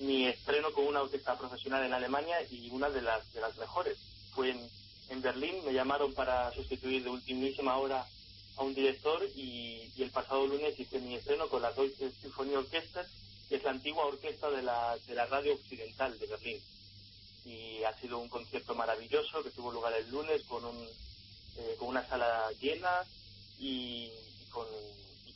mi 0.00 0.26
estreno 0.26 0.72
con 0.72 0.86
una 0.86 1.02
orquesta 1.02 1.36
profesional 1.38 1.84
en 1.84 1.92
Alemania 1.92 2.36
y 2.50 2.70
una 2.70 2.90
de 2.90 3.02
las 3.02 3.32
de 3.32 3.40
las 3.40 3.56
mejores. 3.56 3.98
Fue 4.34 4.50
en, 4.50 4.70
en 5.10 5.22
Berlín, 5.22 5.64
me 5.64 5.72
llamaron 5.72 6.12
para 6.14 6.52
sustituir 6.52 7.02
de 7.02 7.10
ultimísima 7.10 7.76
hora 7.76 8.06
a 8.56 8.62
un 8.62 8.74
director 8.74 9.22
y, 9.34 9.76
el 9.98 10.10
pasado 10.10 10.46
lunes 10.46 10.78
hice 10.78 11.00
mi 11.00 11.16
estreno 11.16 11.48
con 11.48 11.60
la 11.60 11.72
Deutsche 11.72 12.12
Symphony 12.22 12.54
Orchester, 12.54 13.04
que 13.48 13.56
es 13.56 13.64
la 13.64 13.72
antigua 13.72 14.06
orquesta 14.06 14.48
de 14.48 14.62
la, 14.62 14.96
de 15.08 15.14
la 15.16 15.26
radio 15.26 15.54
occidental 15.54 16.16
de 16.20 16.26
Berlín. 16.28 16.60
Y 17.44 17.82
ha 17.82 17.92
sido 17.98 18.18
un 18.18 18.28
concierto 18.28 18.76
maravilloso 18.76 19.42
que 19.42 19.50
tuvo 19.50 19.72
lugar 19.72 19.92
el 19.94 20.08
lunes 20.08 20.44
con 20.44 20.64
un 20.64 20.88
eh, 21.58 21.74
con 21.76 21.88
una 21.88 22.06
sala 22.06 22.52
llena 22.60 23.04
y, 23.58 24.08
con, 24.52 24.64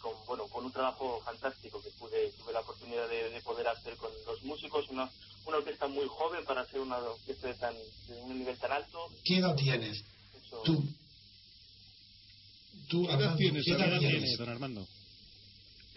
con, 0.03 0.13
bueno 0.27 0.47
con 0.49 0.65
un 0.67 0.73
trabajo 0.73 1.21
fantástico 1.25 1.81
que 1.83 1.91
pude 1.99 2.31
tuve 2.33 2.53
la 2.53 2.61
oportunidad 2.61 3.09
de, 3.09 3.31
de 3.31 3.41
poder 3.41 3.67
hacer 3.69 3.97
con 3.97 4.11
los 4.27 4.43
músicos 4.43 4.89
una 4.91 5.09
una 5.47 5.57
orquesta 5.59 5.87
muy 5.89 6.07
joven 6.09 6.45
para 6.45 6.67
ser 6.67 6.81
una 6.81 6.99
orquesta 6.99 7.49
de 7.49 7.55
tan 7.55 7.75
de 8.09 8.15
un 8.23 8.39
nivel 8.39 8.59
tan 8.59 8.73
alto 8.73 8.99
¿Qué 9.25 9.39
edad 9.39 9.55
tienes? 9.57 9.97
Eso- 10.45 10.63
Tú. 10.65 10.85
Tú, 12.89 13.07
¿Qué 13.07 13.13
edad 13.15 13.37
tienes, 13.37 13.65
¿qué 13.65 13.71
edad 13.73 13.83
Armando? 13.85 14.09
tienes? 14.09 14.39
don 14.39 14.49
Armando? 14.49 14.89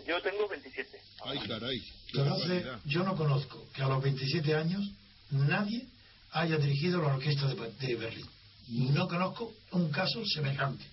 yo 0.08 0.22
tengo 0.22 0.48
27 0.48 1.02
Ay, 1.26 1.40
caray. 1.48 1.80
Conoce- 2.14 2.64
yo 2.86 3.04
no 3.04 3.16
conozco 3.16 3.66
que 3.74 3.82
a 3.82 3.88
los 3.88 4.02
27 4.04 4.54
años 4.56 4.84
nadie 5.32 5.88
haya 6.32 6.58
dirigido 6.58 7.02
la 7.02 7.16
orquesta 7.16 7.48
de, 7.48 7.56
de 7.72 7.96
Berlín. 7.96 8.28
No 8.68 9.08
conozco 9.08 9.52
un 9.72 9.90
caso 9.92 10.24
semejante. 10.26 10.86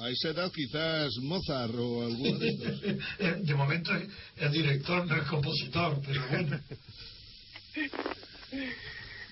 A 0.00 0.08
esa 0.10 0.28
edad 0.30 0.52
quizás 0.52 1.10
Mozart 1.22 1.74
o 1.74 2.02
alguno 2.06 2.38
de 2.38 2.48
estos. 2.50 2.80
Eh, 3.18 3.34
de 3.40 3.54
momento 3.54 3.90
el 4.36 4.52
director 4.52 5.06
no 5.06 5.16
es 5.16 5.24
compositor, 5.28 6.00
pero 6.06 6.26
bueno. 6.28 6.60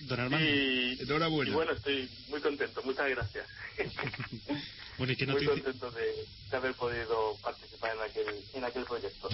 Don 0.01 0.19
Armando. 0.19 0.45
y, 0.45 0.97
Enhorabuena. 1.01 1.51
y 1.51 1.53
bueno 1.53 1.71
estoy 1.73 2.09
muy 2.29 2.39
contento 2.39 2.81
muchas 2.83 3.09
gracias 3.09 3.47
Bueno, 4.97 5.13
¿y 5.13 5.15
qué 5.15 5.27
muy 5.27 5.45
contento 5.45 5.91
de, 5.91 6.05
de 6.49 6.57
haber 6.57 6.73
podido 6.75 7.35
participar 7.43 7.95
en 7.95 8.01
aquel 8.09 8.35
en 8.53 8.63
aquel 8.63 8.83
proyecto 8.85 9.29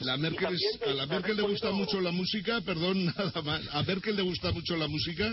La 0.00 0.16
Merkel 0.16 0.54
es- 0.54 0.80
a 0.82 0.92
la 0.92 1.06
Merkel 1.06 1.36
le 1.36 1.42
gusta 1.42 1.70
mucho 1.70 2.00
la 2.00 2.10
música, 2.10 2.60
perdón, 2.62 3.04
nada 3.16 3.42
más. 3.42 3.62
¿A 3.72 3.82
Merkel 3.84 4.16
le 4.16 4.22
gusta 4.22 4.50
mucho 4.50 4.76
la 4.76 4.88
música? 4.88 5.32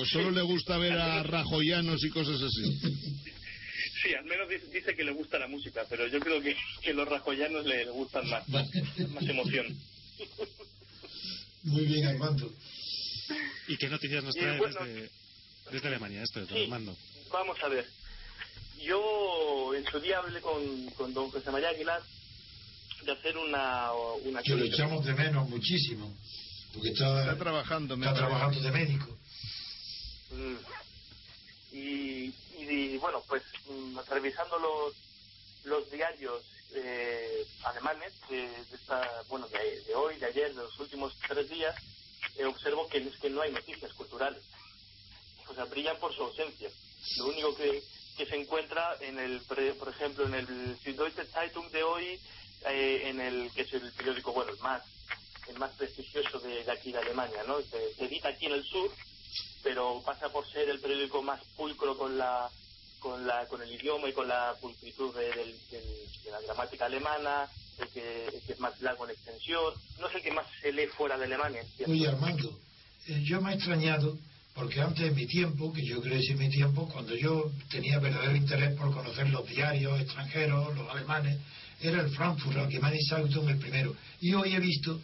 ¿O 0.00 0.04
solo 0.06 0.30
le 0.30 0.42
gusta 0.42 0.78
ver 0.78 0.92
a 0.92 1.22
rajoyanos 1.22 2.02
y 2.04 2.10
cosas 2.10 2.40
así? 2.42 2.80
Sí, 4.00 4.14
al 4.14 4.24
menos 4.26 4.48
dice, 4.48 4.66
dice 4.68 4.94
que 4.94 5.02
le 5.02 5.10
gusta 5.10 5.40
la 5.40 5.48
música, 5.48 5.84
pero 5.90 6.06
yo 6.06 6.20
creo 6.20 6.40
que, 6.40 6.56
que 6.82 6.92
los 6.94 7.08
rajoyanos 7.08 7.66
le, 7.66 7.84
le 7.84 7.90
gustan 7.90 8.28
más, 8.30 8.48
más 8.48 9.24
emoción. 9.28 9.66
Muy 11.64 11.84
bien, 11.84 12.06
Armando. 12.06 12.48
¿Y 13.66 13.76
qué 13.76 13.88
noticias 13.88 14.22
nos 14.22 14.36
trae 14.36 14.56
bueno- 14.56 14.84
desde, 14.84 15.10
desde 15.72 15.88
Alemania? 15.88 16.22
Esto 16.22 16.46
Sí. 16.46 16.62
Armando. 16.62 16.96
Vamos 17.32 17.58
a 17.60 17.68
ver. 17.68 17.86
Yo 18.80 19.74
en 19.74 19.84
su 19.86 19.98
día 19.98 20.18
hablé 20.18 20.40
con, 20.40 20.86
con 20.90 21.12
don 21.12 21.30
José 21.32 21.50
María 21.50 21.70
Aguilar 21.70 22.00
de 23.04 23.12
hacer 23.12 23.36
una... 23.36 23.92
una 24.24 24.42
Que 24.42 24.54
lo 24.54 24.64
echamos 24.64 25.04
de 25.04 25.14
menos 25.14 25.48
muchísimo. 25.48 26.16
Porque 26.72 26.90
está, 26.90 27.22
Está 27.22 27.36
trabajando, 27.36 27.94
está 27.94 28.14
trabajando 28.14 28.60
de 28.60 28.70
médico. 28.70 29.17
Mm. 30.30 30.56
Y, 31.72 32.34
y, 32.56 32.96
bueno, 32.98 33.22
pues 33.28 33.42
mm, 33.68 33.98
revisando 34.08 34.58
los, 34.58 34.94
los 35.64 35.90
diarios 35.90 36.42
eh, 36.74 37.46
alemanes 37.64 38.12
de, 38.28 38.48
esta, 38.72 39.22
bueno, 39.28 39.48
de, 39.48 39.82
de 39.82 39.94
hoy, 39.94 40.16
de 40.18 40.26
ayer, 40.26 40.54
de 40.54 40.62
los 40.62 40.78
últimos 40.78 41.14
tres 41.26 41.48
días, 41.48 41.74
eh, 42.36 42.44
observo 42.44 42.88
que 42.88 42.98
es 42.98 43.16
que 43.18 43.30
no 43.30 43.42
hay 43.42 43.52
noticias 43.52 43.92
culturales. 43.94 44.42
O 45.48 45.54
sea, 45.54 45.64
brillan 45.64 45.98
por 45.98 46.14
su 46.14 46.22
ausencia. 46.22 46.70
Lo 47.18 47.26
único 47.26 47.54
que, 47.56 47.82
que 48.16 48.26
se 48.26 48.36
encuentra 48.36 48.96
en 49.00 49.18
el, 49.18 49.40
por 49.42 49.88
ejemplo, 49.88 50.26
en 50.26 50.34
el 50.34 50.78
Süddeutsche 50.82 51.26
Zeitung 51.26 51.70
de 51.70 51.82
hoy, 51.82 52.20
eh, 52.66 53.02
en 53.04 53.20
el 53.20 53.50
que 53.52 53.62
es 53.62 53.72
el 53.72 53.92
periódico, 53.92 54.32
bueno, 54.32 54.52
el 54.52 54.58
más, 54.58 54.82
el 55.48 55.58
más 55.58 55.72
prestigioso 55.76 56.40
de, 56.40 56.70
aquí 56.70 56.92
de 56.92 56.98
Alemania, 56.98 57.42
¿no? 57.44 57.60
Se 57.62 58.04
edita 58.04 58.28
aquí 58.28 58.46
en 58.46 58.52
el 58.52 58.64
sur, 58.64 58.90
pero 59.62 60.02
pasa 60.04 60.28
por 60.30 60.46
ser 60.50 60.68
el 60.68 60.80
periódico 60.80 61.22
más 61.22 61.40
pulcro 61.56 61.96
con 61.96 62.16
la 62.18 62.50
con 63.00 63.26
la 63.26 63.46
con 63.46 63.62
el 63.62 63.72
idioma 63.72 64.08
y 64.08 64.12
con 64.12 64.26
la 64.28 64.54
pulcritud 64.60 65.14
de, 65.14 65.26
del- 65.30 65.58
de 65.70 66.30
la 66.30 66.40
gramática 66.40 66.86
alemana, 66.86 67.48
el 67.78 67.88
que, 67.88 68.26
el 68.26 68.42
que 68.42 68.52
es 68.52 68.60
más 68.60 68.78
largo 68.80 69.04
en 69.04 69.12
extensión, 69.12 69.74
no 70.00 70.08
es 70.08 70.14
el 70.16 70.22
que 70.22 70.32
más 70.32 70.46
se 70.60 70.72
lee 70.72 70.88
fuera 70.96 71.16
de 71.16 71.24
Alemania. 71.24 71.62
¿cierto? 71.76 71.92
Oye, 71.92 72.08
Armando, 72.08 72.58
eh, 73.06 73.22
yo 73.24 73.40
me 73.40 73.52
he 73.52 73.54
extrañado 73.54 74.18
Porque 74.54 74.80
antes 74.80 75.04
de 75.04 75.12
mi 75.12 75.24
tiempo, 75.28 75.72
que 75.72 75.84
yo 75.86 76.02
que 76.02 76.16
es 76.18 76.36
mi 76.36 76.48
tiempo, 76.50 76.88
cuando 76.92 77.14
yo 77.14 77.48
tenía 77.70 78.00
verdadero 78.00 78.34
interés 78.34 78.74
por 78.76 78.92
conocer 78.92 79.28
los 79.30 79.46
diarios 79.46 80.00
extranjeros, 80.00 80.74
los 80.76 80.88
alemanes, 80.90 81.38
era 81.80 82.00
el 82.02 82.10
Frankfurt 82.10 82.56
Allgemeine 82.56 82.98
Zeitung 83.08 83.48
el 83.48 83.58
primero. 83.58 83.94
Y 84.20 84.34
hoy 84.34 84.56
he 84.56 84.58
visto 84.58 85.00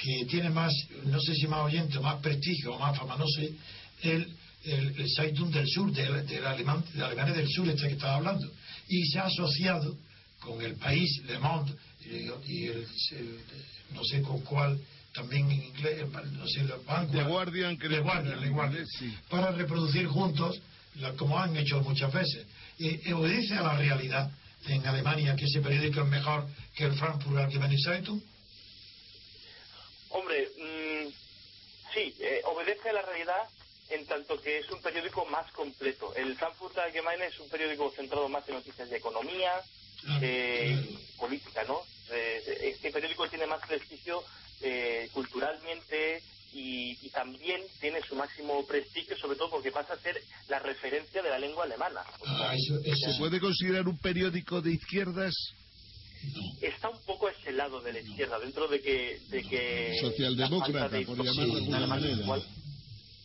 que 0.00 0.26
tiene 0.26 0.50
más, 0.50 0.72
no 1.04 1.20
sé 1.20 1.34
si 1.34 1.46
más 1.46 1.60
oyente, 1.64 1.98
más 2.00 2.20
prestigio 2.20 2.74
o 2.74 2.78
más 2.78 2.96
fama, 2.98 3.16
no 3.16 3.26
sé, 3.28 3.50
el, 4.02 4.26
el, 4.64 5.00
el 5.00 5.10
Zeitung 5.16 5.50
del 5.52 5.66
Sur, 5.68 5.92
del, 5.92 6.26
del 6.26 6.44
alemán, 6.46 6.84
de 6.94 7.02
Alemania 7.04 7.34
del 7.34 7.48
Sur, 7.48 7.68
este 7.68 7.88
que 7.88 7.94
estaba 7.94 8.16
hablando. 8.16 8.46
Y 8.88 9.04
se 9.06 9.18
ha 9.18 9.24
asociado 9.24 9.96
con 10.40 10.60
el 10.62 10.74
país 10.76 11.22
Le 11.26 11.38
Monde 11.38 11.72
y, 12.04 12.66
el, 12.66 12.86
el- 13.12 13.40
no 13.94 14.04
sé 14.04 14.20
con 14.22 14.40
cuál, 14.42 14.78
también 15.14 15.50
en 15.50 15.62
inglés, 15.64 16.04
no 16.32 16.46
sé, 16.46 16.62
los 16.64 16.84
bancos. 16.84 17.16
The 17.16 17.22
Guardian, 17.24 17.76
creo 17.76 17.90
The 17.90 17.96
que 17.96 18.02
Guardian, 18.02 18.40
The 18.40 18.48
Guardian, 18.50 18.86
sí. 18.86 19.14
para 19.30 19.50
reproducir 19.52 20.06
juntos, 20.06 20.60
la- 21.00 21.12
como 21.12 21.38
han 21.38 21.56
hecho 21.56 21.80
muchas 21.82 22.12
veces. 22.12 22.46
Y, 22.78 23.08
y 23.08 23.12
obedece 23.12 23.54
a 23.54 23.62
la 23.62 23.76
realidad 23.78 24.30
en 24.66 24.86
Alemania 24.86 25.34
que 25.36 25.44
ese 25.46 25.60
periódico 25.60 26.02
es 26.02 26.08
mejor 26.08 26.46
que 26.74 26.84
el 26.84 26.92
Frankfurt 26.94 27.38
Allgemeine 27.38 27.78
Zeitung. 27.82 28.20
Hombre, 30.10 30.48
mm, 30.56 31.08
sí, 31.94 32.14
eh, 32.20 32.40
obedece 32.44 32.90
a 32.90 32.94
la 32.94 33.02
realidad 33.02 33.48
en 33.90 34.06
tanto 34.06 34.40
que 34.40 34.58
es 34.58 34.70
un 34.70 34.80
periódico 34.82 35.24
más 35.26 35.50
completo. 35.52 36.14
El 36.14 36.36
Frankfurt 36.36 36.76
Allgemeine 36.78 37.26
es 37.26 37.38
un 37.38 37.48
periódico 37.48 37.90
centrado 37.94 38.28
más 38.28 38.48
en 38.48 38.54
noticias 38.56 38.90
de 38.90 38.96
economía, 38.96 39.52
eh, 40.20 40.98
política, 41.18 41.64
¿no? 41.64 41.82
Eh, 42.10 42.72
este 42.74 42.90
periódico 42.90 43.28
tiene 43.28 43.46
más 43.46 43.60
prestigio 43.66 44.22
eh, 44.60 45.08
culturalmente 45.12 46.22
y, 46.52 46.96
y 47.02 47.10
también 47.10 47.60
tiene 47.80 48.00
su 48.02 48.14
máximo 48.14 48.64
prestigio, 48.66 49.16
sobre 49.16 49.36
todo 49.36 49.50
porque 49.50 49.72
pasa 49.72 49.94
a 49.94 49.98
ser 49.98 50.20
la 50.48 50.58
referencia 50.58 51.22
de 51.22 51.30
la 51.30 51.38
lengua 51.38 51.64
alemana. 51.64 52.02
Ah, 52.26 52.54
¿Se 52.56 53.18
puede 53.18 53.40
considerar 53.40 53.86
un 53.86 53.98
periódico 53.98 54.60
de 54.60 54.72
izquierdas? 54.72 55.34
Está 56.60 56.88
un 56.88 56.98
poco 57.04 57.28
a 57.28 57.32
ese 57.32 57.52
lado 57.52 57.80
de 57.80 57.92
la 57.92 58.00
izquierda, 58.00 58.38
dentro 58.38 58.66
de 58.68 58.80
que... 58.80 59.20
De 59.30 59.42
que 59.42 59.98
Socialdemócrata, 60.00 60.72
la 60.72 60.80
falta 60.80 60.96
de 60.98 61.06
por 61.06 61.24
llamarlo 61.24 61.54
de 61.54 61.60
alguna 61.60 61.86
manera. 61.86 62.42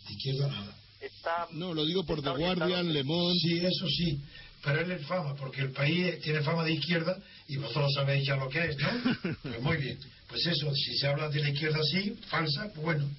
izquierda 0.09 0.47
nada. 0.47 0.75
Está, 0.99 1.47
No, 1.51 1.73
lo 1.73 1.85
digo 1.85 2.05
por 2.05 2.21
The 2.21 2.29
Guardian, 2.29 2.93
Le 2.93 3.03
Monde. 3.03 3.39
Sí, 3.39 3.57
eso 3.57 3.87
sí. 3.87 4.19
Pero 4.63 4.81
él 4.81 4.91
es 4.91 5.07
fama, 5.07 5.33
porque 5.35 5.61
el 5.61 5.71
país 5.71 6.19
tiene 6.21 6.41
fama 6.41 6.63
de 6.63 6.73
izquierda 6.73 7.17
y 7.47 7.57
vosotros 7.57 7.91
sabéis 7.95 8.27
ya 8.27 8.35
lo 8.35 8.47
que 8.47 8.63
es, 8.65 8.77
¿no? 8.77 9.35
Pues 9.41 9.61
muy 9.61 9.77
bien. 9.77 9.97
Pues 10.27 10.45
eso, 10.45 10.73
si 10.75 10.97
se 10.97 11.07
habla 11.07 11.29
de 11.29 11.41
la 11.41 11.49
izquierda 11.49 11.79
así, 11.79 12.15
falsa, 12.27 12.71
pues 12.73 12.83
bueno. 12.83 13.09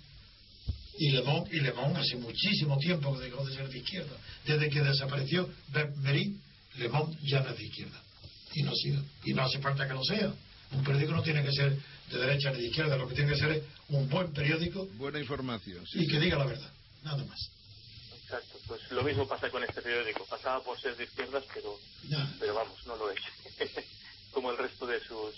Y 0.98 1.10
Le 1.10 1.22
Monde, 1.22 1.50
y 1.56 1.60
Le 1.60 1.72
Monde 1.72 2.00
hace 2.00 2.16
muchísimo 2.16 2.78
tiempo 2.78 3.18
que 3.18 3.24
dejó 3.24 3.44
de 3.44 3.54
ser 3.54 3.68
de 3.68 3.78
izquierda. 3.78 4.16
Desde 4.46 4.70
que 4.70 4.80
desapareció 4.82 5.48
Bert-Mery, 5.72 6.36
Le 6.76 6.88
Monde 6.88 7.16
ya 7.24 7.40
no 7.40 7.50
es 7.50 7.58
de 7.58 7.64
izquierda. 7.64 8.01
Y 8.54 8.62
no, 8.62 8.70
ha 8.72 8.74
sido. 8.74 9.02
y 9.24 9.32
no 9.34 9.42
hace 9.44 9.58
falta 9.58 9.86
que 9.86 9.94
lo 9.94 10.04
sea. 10.04 10.32
Un 10.72 10.84
periódico 10.84 11.12
no 11.12 11.22
tiene 11.22 11.42
que 11.44 11.52
ser 11.52 11.76
de 12.10 12.18
derecha 12.18 12.50
ni 12.50 12.62
de 12.62 12.68
izquierda, 12.68 12.96
lo 12.96 13.08
que 13.08 13.14
tiene 13.14 13.32
que 13.32 13.38
ser 13.38 13.50
es 13.52 13.62
un 13.88 14.08
buen 14.08 14.32
periódico 14.32 14.86
Buena 14.94 15.18
información. 15.18 15.86
sí, 15.86 16.00
y 16.02 16.06
que 16.06 16.14
sí. 16.14 16.20
diga 16.20 16.38
la 16.38 16.46
verdad. 16.46 16.70
Nada 17.02 17.24
más. 17.24 17.50
Exacto, 18.22 18.58
pues 18.66 18.80
lo 18.90 19.02
mismo 19.02 19.26
pasa 19.28 19.50
con 19.50 19.62
este 19.64 19.82
periódico. 19.82 20.24
Pasaba 20.26 20.62
por 20.62 20.80
ser 20.80 20.96
de 20.96 21.04
izquierdas, 21.04 21.44
pero, 21.52 21.78
pero 22.38 22.54
vamos, 22.54 22.86
no 22.86 22.96
lo 22.96 23.10
es. 23.10 23.20
Como 24.32 24.50
el 24.50 24.58
resto 24.58 24.86
de 24.86 25.00
sus. 25.00 25.34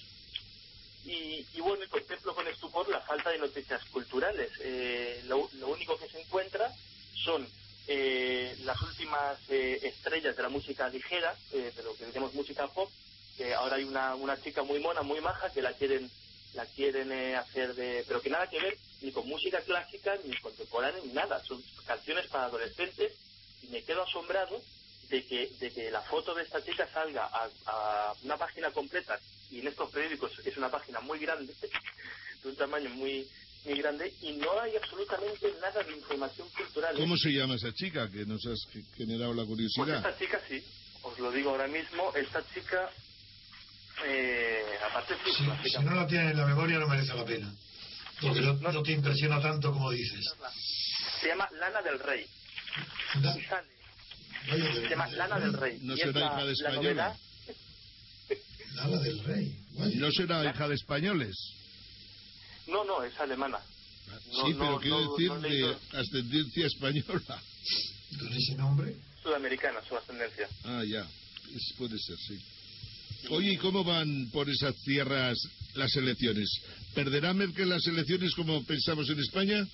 Y, 1.04 1.44
y 1.54 1.60
bueno, 1.60 1.84
y 1.84 1.88
contemplo 1.88 2.34
con 2.34 2.46
estupor 2.46 2.88
la 2.88 3.00
falta 3.00 3.30
de 3.30 3.38
noticias 3.38 3.84
culturales. 3.86 4.50
Eh, 4.60 5.22
lo, 5.26 5.50
lo 5.58 5.68
único 5.68 5.98
que 5.98 6.08
se 6.08 6.20
encuentra 6.20 6.72
son 7.24 7.46
eh, 7.86 8.56
las 8.64 8.80
últimas 8.80 9.38
eh, 9.50 9.80
estrellas 9.82 10.34
de 10.36 10.42
la 10.42 10.48
música 10.48 10.88
ligera, 10.88 11.34
eh, 11.52 11.72
de 11.76 11.82
lo 11.82 11.94
que 11.96 12.06
diríamos 12.06 12.32
música 12.34 12.66
pop, 12.68 12.90
que 13.36 13.54
ahora 13.54 13.76
hay 13.76 13.84
una, 13.84 14.14
una 14.14 14.40
chica 14.40 14.62
muy 14.62 14.80
mona, 14.80 15.02
muy 15.02 15.20
maja, 15.20 15.50
que 15.50 15.62
la 15.62 15.72
quieren 15.72 16.10
la 16.54 16.66
quieren 16.66 17.10
eh, 17.10 17.34
hacer 17.34 17.74
de... 17.74 18.04
pero 18.06 18.22
que 18.22 18.30
nada 18.30 18.48
que 18.48 18.60
ver 18.60 18.78
ni 19.02 19.10
con 19.10 19.26
música 19.28 19.60
clásica, 19.62 20.16
ni 20.24 20.36
contemporánea, 20.36 21.00
ni 21.04 21.12
nada. 21.12 21.42
Son 21.44 21.60
canciones 21.84 22.28
para 22.28 22.44
adolescentes 22.44 23.12
y 23.62 23.66
me 23.68 23.82
quedo 23.82 24.02
asombrado 24.04 24.62
de 25.10 25.24
que, 25.26 25.50
de 25.58 25.72
que 25.72 25.90
la 25.90 26.00
foto 26.02 26.32
de 26.32 26.44
esta 26.44 26.64
chica 26.64 26.88
salga 26.92 27.24
a, 27.26 27.48
a 27.66 28.14
una 28.22 28.36
página 28.36 28.70
completa 28.70 29.18
y 29.50 29.60
en 29.60 29.66
estos 29.66 29.90
periódicos 29.90 30.30
es 30.44 30.56
una 30.56 30.70
página 30.70 31.00
muy 31.00 31.18
grande, 31.18 31.52
de 32.42 32.48
un 32.48 32.56
tamaño 32.56 32.90
muy 32.90 33.26
muy 33.64 33.78
grande 33.78 34.12
y 34.20 34.32
no 34.32 34.60
hay 34.60 34.76
absolutamente 34.76 35.52
nada 35.60 35.82
de 35.82 35.92
información 35.92 36.46
cultural. 36.50 36.94
¿Cómo 36.96 37.16
se 37.16 37.30
llama 37.30 37.54
esa 37.56 37.72
chica 37.72 38.10
que 38.10 38.26
nos 38.26 38.44
has 38.46 38.60
generado 38.94 39.32
la 39.32 39.44
Pues 39.44 39.48
curiosidad? 39.48 39.96
esta 40.06 40.18
chica 40.18 40.40
sí, 40.48 40.62
os 41.02 41.18
lo 41.18 41.32
digo 41.32 41.50
ahora 41.50 41.66
mismo, 41.66 42.12
esta 42.14 42.44
chica, 42.52 42.90
eh, 44.06 44.62
aparte 44.88 45.14
sí, 45.24 45.70
Si 45.70 45.78
no 45.84 45.94
la 45.94 46.06
tienes 46.06 46.32
en 46.32 46.36
la 46.38 46.46
memoria 46.46 46.78
no 46.78 46.88
merece 46.88 47.14
la 47.14 47.24
pena. 47.24 47.52
Porque 48.20 48.40
no, 48.40 48.54
no 48.54 48.82
te 48.82 48.92
impresiona 48.92 49.40
tanto 49.40 49.72
como 49.72 49.90
dices. 49.90 50.24
se 51.20 51.28
llama 51.28 51.48
Lana 51.58 51.82
del 51.82 51.98
Rey. 51.98 52.26
Y 53.14 53.42
sale, 53.44 53.68
se 54.46 54.88
llama 54.88 55.06
Lana 55.08 55.38
del 55.40 55.52
Rey. 55.52 55.78
¿No 55.82 55.94
y 55.94 55.98
será 55.98 56.20
la, 56.20 56.26
hija 56.26 56.44
de 56.44 56.52
española? 56.52 57.16
Lana 58.74 58.98
del 59.00 59.24
Rey. 59.24 59.58
¿No 59.96 60.10
será 60.12 60.44
hija 60.50 60.68
de 60.68 60.74
españoles? 60.74 61.36
no, 62.66 62.82
no, 62.84 63.02
es 63.04 63.18
alemana. 63.20 63.60
No, 64.32 64.46
sí, 64.46 64.52
no, 64.54 64.58
pero 64.58 64.80
quiero 64.80 65.00
no- 65.00 65.10
decir 65.12 65.28
no 65.28 65.40
de 65.40 65.48
leído- 65.50 65.80
ascendencia 65.92 66.66
española. 66.66 67.42
¿Con 68.18 68.32
ese 68.32 68.54
nombre? 68.54 68.94
Sudamericana 69.22 69.80
su 69.88 69.96
ascendencia. 69.96 70.48
Ah, 70.64 70.82
ya. 70.86 71.00
Es- 71.54 71.74
puede 71.76 71.98
ser, 71.98 72.16
sí. 72.18 72.38
Oye, 73.30 73.52
¿y 73.52 73.56
cómo 73.56 73.84
van 73.84 74.30
por 74.32 74.48
esas 74.50 74.74
tierras 74.82 75.36
las 75.74 75.94
elecciones? 75.96 76.48
¿Perderá 76.94 77.32
Merkel 77.32 77.68
las 77.68 77.86
elecciones 77.86 78.34
como 78.34 78.64
pensamos 78.64 79.08
en 79.10 79.18
España? 79.18 79.66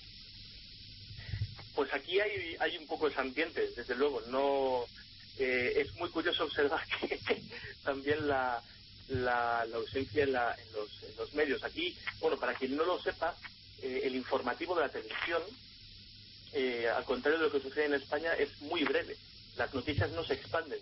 Pues 1.75 1.93
aquí 1.93 2.19
hay, 2.19 2.55
hay 2.59 2.77
un 2.77 2.87
poco 2.87 3.07
ese 3.07 3.19
ambiente, 3.19 3.71
desde 3.75 3.95
luego. 3.95 4.21
No 4.27 4.85
eh, 5.37 5.73
Es 5.81 5.93
muy 5.95 6.09
curioso 6.09 6.43
observar 6.45 6.81
que 7.01 7.19
también 7.83 8.27
la, 8.27 8.61
la, 9.09 9.65
la 9.65 9.77
ausencia 9.77 10.23
en, 10.23 10.31
la- 10.33 10.55
en 10.55 10.71
los, 10.73 10.89
en 11.03 11.15
los 11.17 11.33
medios. 11.33 11.63
Aquí, 11.63 11.95
bueno, 12.19 12.39
para 12.39 12.55
quien 12.55 12.75
no 12.75 12.85
lo 12.85 13.01
sepa, 13.01 13.35
eh, 13.81 14.01
el 14.03 14.15
informativo 14.15 14.75
de 14.75 14.81
la 14.81 14.89
televisión, 14.91 15.41
eh, 16.53 16.87
al 16.95 17.03
contrario 17.05 17.39
de 17.39 17.45
lo 17.45 17.51
que 17.51 17.61
sucede 17.61 17.85
en 17.85 17.93
España, 17.95 18.33
es 18.33 18.49
muy 18.61 18.83
breve. 18.83 19.17
Las 19.57 19.73
noticias 19.73 20.09
no 20.11 20.23
se 20.25 20.33
expanden, 20.35 20.79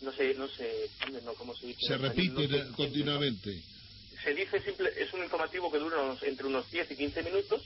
no 0.00 0.12
se, 0.12 0.34
no 0.34 0.46
expanden, 0.46 1.24
no, 1.24 1.34
¿cómo 1.34 1.54
se 1.54 1.66
dice? 1.66 1.80
Se? 1.86 1.96
No 1.98 2.08
repite 2.08 2.48
continuamente. 2.76 3.62
se 4.22 4.34
dice 4.34 4.62
simple, 4.62 4.90
es 4.96 5.12
un 5.12 5.22
informativo 5.24 5.70
que 5.70 5.78
dura 5.78 6.02
unos- 6.02 6.22
entre 6.22 6.46
unos 6.46 6.70
10 6.70 6.90
y 6.90 6.96
15 6.96 7.22
minutos 7.22 7.62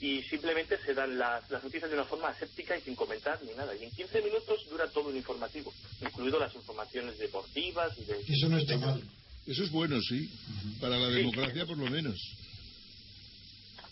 y 0.00 0.22
simplemente 0.24 0.76
se 0.84 0.94
dan 0.94 1.16
las, 1.18 1.48
las 1.50 1.62
noticias 1.64 1.88
de 1.90 1.96
una 1.96 2.04
forma 2.06 2.28
aséptica 2.28 2.76
y 2.76 2.82
sin 2.82 2.94
comentar 2.94 3.42
ni 3.42 3.54
nada. 3.54 3.74
Y 3.74 3.84
en 3.84 3.90
15 3.92 4.20
minutos 4.22 4.60
dura 4.68 4.90
todo 4.90 5.08
un 5.08 5.16
informativo, 5.16 5.72
incluido 6.00 6.38
las 6.38 6.54
informaciones 6.54 7.16
deportivas 7.18 7.92
y 7.98 8.04
de... 8.04 8.20
Eso 8.26 8.48
no 8.48 8.58
está 8.58 8.76
mal. 8.78 9.02
Eso 9.46 9.62
es 9.62 9.70
bueno, 9.70 10.00
sí. 10.00 10.28
Para 10.80 10.98
la 10.98 11.08
Sí. 11.10 11.16
democracia, 11.16 11.66
por 11.66 11.78
lo 11.78 11.86
menos. 11.90 12.18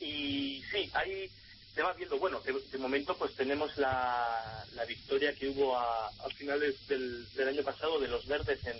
Y 0.00 0.62
sí, 0.72 0.90
ahí 0.94 1.30
se 1.74 1.82
va 1.82 1.92
viendo, 1.94 2.18
bueno, 2.18 2.40
de, 2.40 2.52
de 2.70 2.78
momento 2.78 3.16
pues 3.16 3.34
tenemos 3.34 3.76
la, 3.78 4.64
la 4.74 4.84
victoria 4.84 5.34
que 5.34 5.48
hubo 5.48 5.76
a, 5.76 6.08
a 6.08 6.28
finales 6.36 6.74
del, 6.86 7.26
del 7.34 7.48
año 7.48 7.62
pasado 7.62 7.98
de 8.00 8.08
los 8.08 8.26
verdes 8.26 8.58
en, 8.66 8.76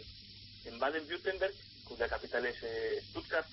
en 0.73 0.79
Baden-Württemberg, 0.79 1.55
cuya 1.85 2.09
capital 2.09 2.45
es 2.47 2.57
eh, 2.63 3.03
Stuttgart, 3.11 3.47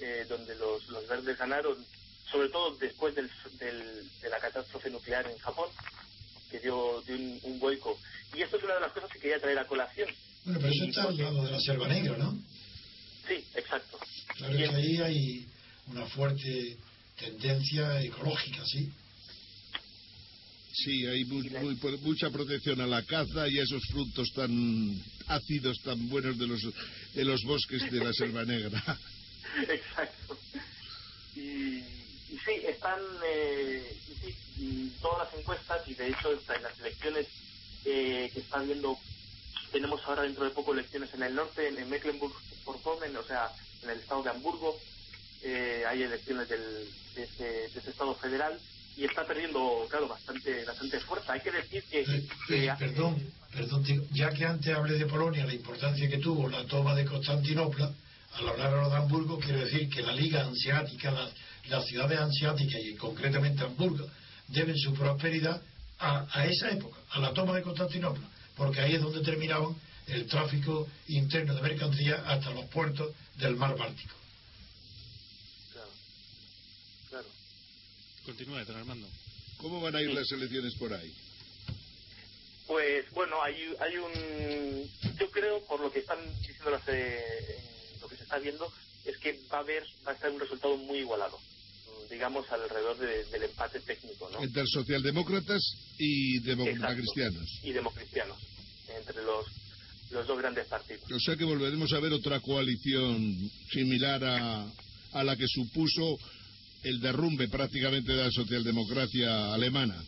eh, 0.00 0.26
donde 0.28 0.54
los, 0.56 0.86
los 0.88 1.06
verdes 1.08 1.38
ganaron, 1.38 1.84
sobre 2.30 2.48
todo 2.50 2.74
después 2.76 3.14
del, 3.14 3.30
del- 3.58 4.08
de 4.20 4.28
la 4.28 4.38
catástrofe 4.38 4.90
nuclear 4.90 5.26
en 5.30 5.38
Japón, 5.38 5.68
que 6.50 6.58
dio, 6.60 7.00
dio 7.02 7.14
un, 7.16 7.40
un 7.42 7.58
vuelco. 7.60 7.98
Y 8.34 8.42
esto 8.42 8.56
es 8.58 8.64
una 8.64 8.74
de 8.74 8.80
las 8.80 8.92
cosas 8.92 9.10
que 9.10 9.18
quería 9.20 9.40
traer 9.40 9.58
a 9.58 9.66
colación. 9.66 10.08
Bueno, 10.44 10.60
pero 10.60 10.72
eso 10.72 10.84
está 10.84 11.02
al 11.04 11.16
lado 11.16 11.44
de 11.44 11.50
la 11.50 11.60
selva 11.60 11.88
negra, 11.88 12.16
¿no? 12.18 12.38
Sí, 13.26 13.44
exacto. 13.54 13.98
Claro 14.36 14.56
que 14.56 14.66
ahí 14.68 14.96
hay 14.98 15.46
una 15.88 16.06
fuerte 16.06 16.76
tendencia 17.20 18.02
ecológica, 18.02 18.64
¿sí? 18.66 18.88
Sí, 20.72 21.06
hay 21.06 21.24
mu- 21.26 21.42
muy- 21.60 21.76
mucha 22.02 22.30
protección 22.30 22.80
a 22.80 22.86
la 22.86 23.02
caza 23.04 23.46
y 23.48 23.58
a 23.58 23.62
esos 23.62 23.82
frutos 23.90 24.32
tan 24.34 25.02
ácidos, 25.26 25.76
tan 25.84 26.08
buenos 26.08 26.38
de 26.38 26.46
los, 26.46 26.60
de 27.14 27.24
los 27.24 27.42
bosques 27.44 27.90
de 27.90 27.98
la 28.04 28.12
Selva 28.12 28.44
Negra. 28.44 28.82
Exacto. 29.68 30.38
Y, 31.36 31.40
y 31.40 32.38
sí, 32.44 32.52
están 32.66 32.98
eh, 33.26 33.96
sí, 34.22 34.34
y 34.58 34.88
todas 35.02 35.26
las 35.30 35.38
encuestas 35.40 35.80
y 35.86 35.94
de 35.94 36.08
hecho 36.08 36.30
en 36.32 36.62
las 36.62 36.78
elecciones 36.78 37.26
eh, 37.84 38.30
que 38.32 38.40
están 38.40 38.66
viendo, 38.66 38.96
tenemos 39.72 40.00
ahora 40.06 40.22
dentro 40.22 40.44
de 40.44 40.50
poco 40.50 40.72
elecciones 40.72 41.12
en 41.14 41.22
el 41.24 41.34
norte, 41.34 41.68
en, 41.68 41.78
en 41.78 41.90
Mecklenburg-Vorpommern, 41.90 43.16
o 43.16 43.24
sea, 43.26 43.50
en 43.82 43.90
el 43.90 43.98
estado 44.00 44.22
de 44.22 44.30
Hamburgo, 44.30 44.78
eh, 45.42 45.84
hay 45.88 46.02
elecciones 46.02 46.48
del, 46.48 46.60
de, 47.14 47.22
ese, 47.24 47.44
de 47.44 47.66
ese 47.80 47.90
estado 47.90 48.14
federal 48.14 48.58
y 48.96 49.04
está 49.04 49.24
perdiendo, 49.26 49.86
claro, 49.88 50.08
bastante, 50.08 50.64
bastante 50.64 51.00
fuerza. 51.00 51.32
Hay 51.32 51.40
que 51.40 51.50
decir 51.52 51.82
que... 51.84 52.04
que- 52.04 52.66
Eh, 52.66 52.72
perdón, 52.78 53.22
perdón, 53.52 53.84
ya 54.12 54.30
que 54.30 54.44
antes 54.44 54.74
hablé 54.74 54.98
de 54.98 55.06
Polonia, 55.06 55.46
la 55.46 55.54
importancia 55.54 56.08
que 56.08 56.18
tuvo 56.18 56.48
la 56.48 56.64
toma 56.66 56.94
de 56.94 57.04
Constantinopla, 57.04 57.92
al 58.34 58.48
hablar 58.48 58.74
ahora 58.74 58.88
de 58.90 58.96
Hamburgo, 58.96 59.38
quiero 59.38 59.60
decir 59.60 59.88
que 59.88 60.02
la 60.02 60.12
Liga 60.12 60.44
Anseática, 60.44 61.10
las, 61.10 61.32
las 61.68 61.84
ciudades 61.86 62.18
anseáticas 62.18 62.80
y 62.82 62.94
concretamente 62.96 63.64
Hamburgo, 63.64 64.06
deben 64.48 64.76
su 64.76 64.92
prosperidad 64.94 65.60
a, 65.98 66.26
a 66.32 66.46
esa 66.46 66.70
época, 66.70 66.98
a 67.10 67.20
la 67.20 67.32
toma 67.32 67.54
de 67.54 67.62
Constantinopla, 67.62 68.26
porque 68.56 68.80
ahí 68.80 68.94
es 68.94 69.00
donde 69.02 69.20
terminaban 69.22 69.74
el 70.06 70.26
tráfico 70.26 70.88
interno 71.08 71.54
de 71.54 71.62
mercancías 71.62 72.20
hasta 72.26 72.50
los 72.50 72.66
puertos 72.66 73.14
del 73.36 73.54
mar 73.56 73.76
Báltico. 73.76 74.14
Claro. 77.08 77.26
Continúe, 78.24 78.64
don 78.64 78.76
Armando. 78.76 79.08
¿Cómo 79.58 79.80
van 79.80 79.96
a 79.96 80.02
ir 80.02 80.12
las 80.12 80.30
elecciones 80.32 80.74
por 80.76 80.92
ahí? 80.92 81.12
Pues 82.66 83.10
bueno, 83.12 83.42
hay, 83.42 83.54
hay 83.80 83.96
un. 83.96 85.18
Yo 85.18 85.30
creo, 85.30 85.60
por 85.66 85.80
lo 85.80 85.90
que 85.92 86.00
están 86.00 86.18
diciendo 86.38 86.70
las, 86.70 86.82
eh, 86.88 87.58
lo 88.00 88.08
que 88.08 88.16
se 88.16 88.22
está 88.22 88.38
viendo, 88.38 88.72
es 89.04 89.16
que 89.18 89.40
va 89.52 89.58
a 89.58 89.60
haber, 89.60 89.82
va 90.06 90.12
a 90.12 90.14
estar 90.14 90.30
un 90.30 90.38
resultado 90.40 90.76
muy 90.76 90.98
igualado, 90.98 91.38
digamos 92.08 92.46
alrededor 92.52 92.96
de- 92.98 93.24
del 93.24 93.42
empate 93.44 93.80
técnico, 93.80 94.30
¿no? 94.30 94.42
Entre 94.42 94.64
socialdemócratas 94.66 95.60
y 95.98 96.38
democristianos. 96.40 97.58
Y 97.64 97.72
democristianos, 97.72 98.38
entre 98.88 99.22
los, 99.24 99.46
los 100.10 100.26
dos 100.26 100.38
grandes 100.38 100.66
partidos. 100.68 101.10
O 101.10 101.18
sea 101.18 101.36
que 101.36 101.44
volveremos 101.44 101.92
a 101.92 101.98
ver 102.00 102.12
otra 102.12 102.38
coalición 102.40 103.50
similar 103.72 104.22
a, 104.24 104.72
a 105.12 105.24
la 105.24 105.36
que 105.36 105.46
supuso 105.48 106.16
el 106.82 107.00
derrumbe 107.00 107.48
prácticamente 107.48 108.12
de 108.12 108.24
la 108.24 108.30
socialdemocracia 108.30 109.54
alemana. 109.54 110.02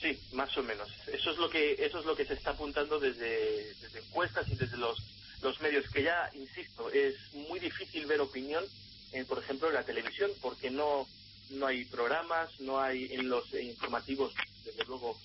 Sí, 0.00 0.18
más 0.32 0.56
o 0.56 0.62
menos. 0.62 0.88
Eso 1.06 1.30
es 1.30 1.38
lo 1.38 1.48
que 1.50 1.72
eso 1.78 2.00
es 2.00 2.04
lo 2.04 2.16
que 2.16 2.26
se 2.26 2.34
está 2.34 2.50
apuntando 2.50 2.98
desde, 2.98 3.74
encuestas 3.94 4.46
y 4.50 4.56
desde 4.56 4.76
los, 4.76 4.98
los 5.40 5.60
medios, 5.60 5.84
que 5.92 6.02
ya, 6.02 6.30
insisto, 6.34 6.90
es 6.90 7.14
muy 7.32 7.60
difícil 7.60 8.06
ver 8.06 8.20
opinión, 8.20 8.64
en, 9.12 9.26
por 9.26 9.38
ejemplo, 9.42 9.68
en 9.68 9.74
la 9.74 9.84
televisión, 9.84 10.32
porque 10.40 10.70
no 10.70 11.08
no 11.50 11.66
hay 11.66 11.84
programas, 11.84 12.48
no 12.60 12.80
hay 12.80 13.04
en 13.12 13.28
los 13.28 13.44
informativos, 13.52 14.32
desde 14.64 14.84
luego, 14.86 15.20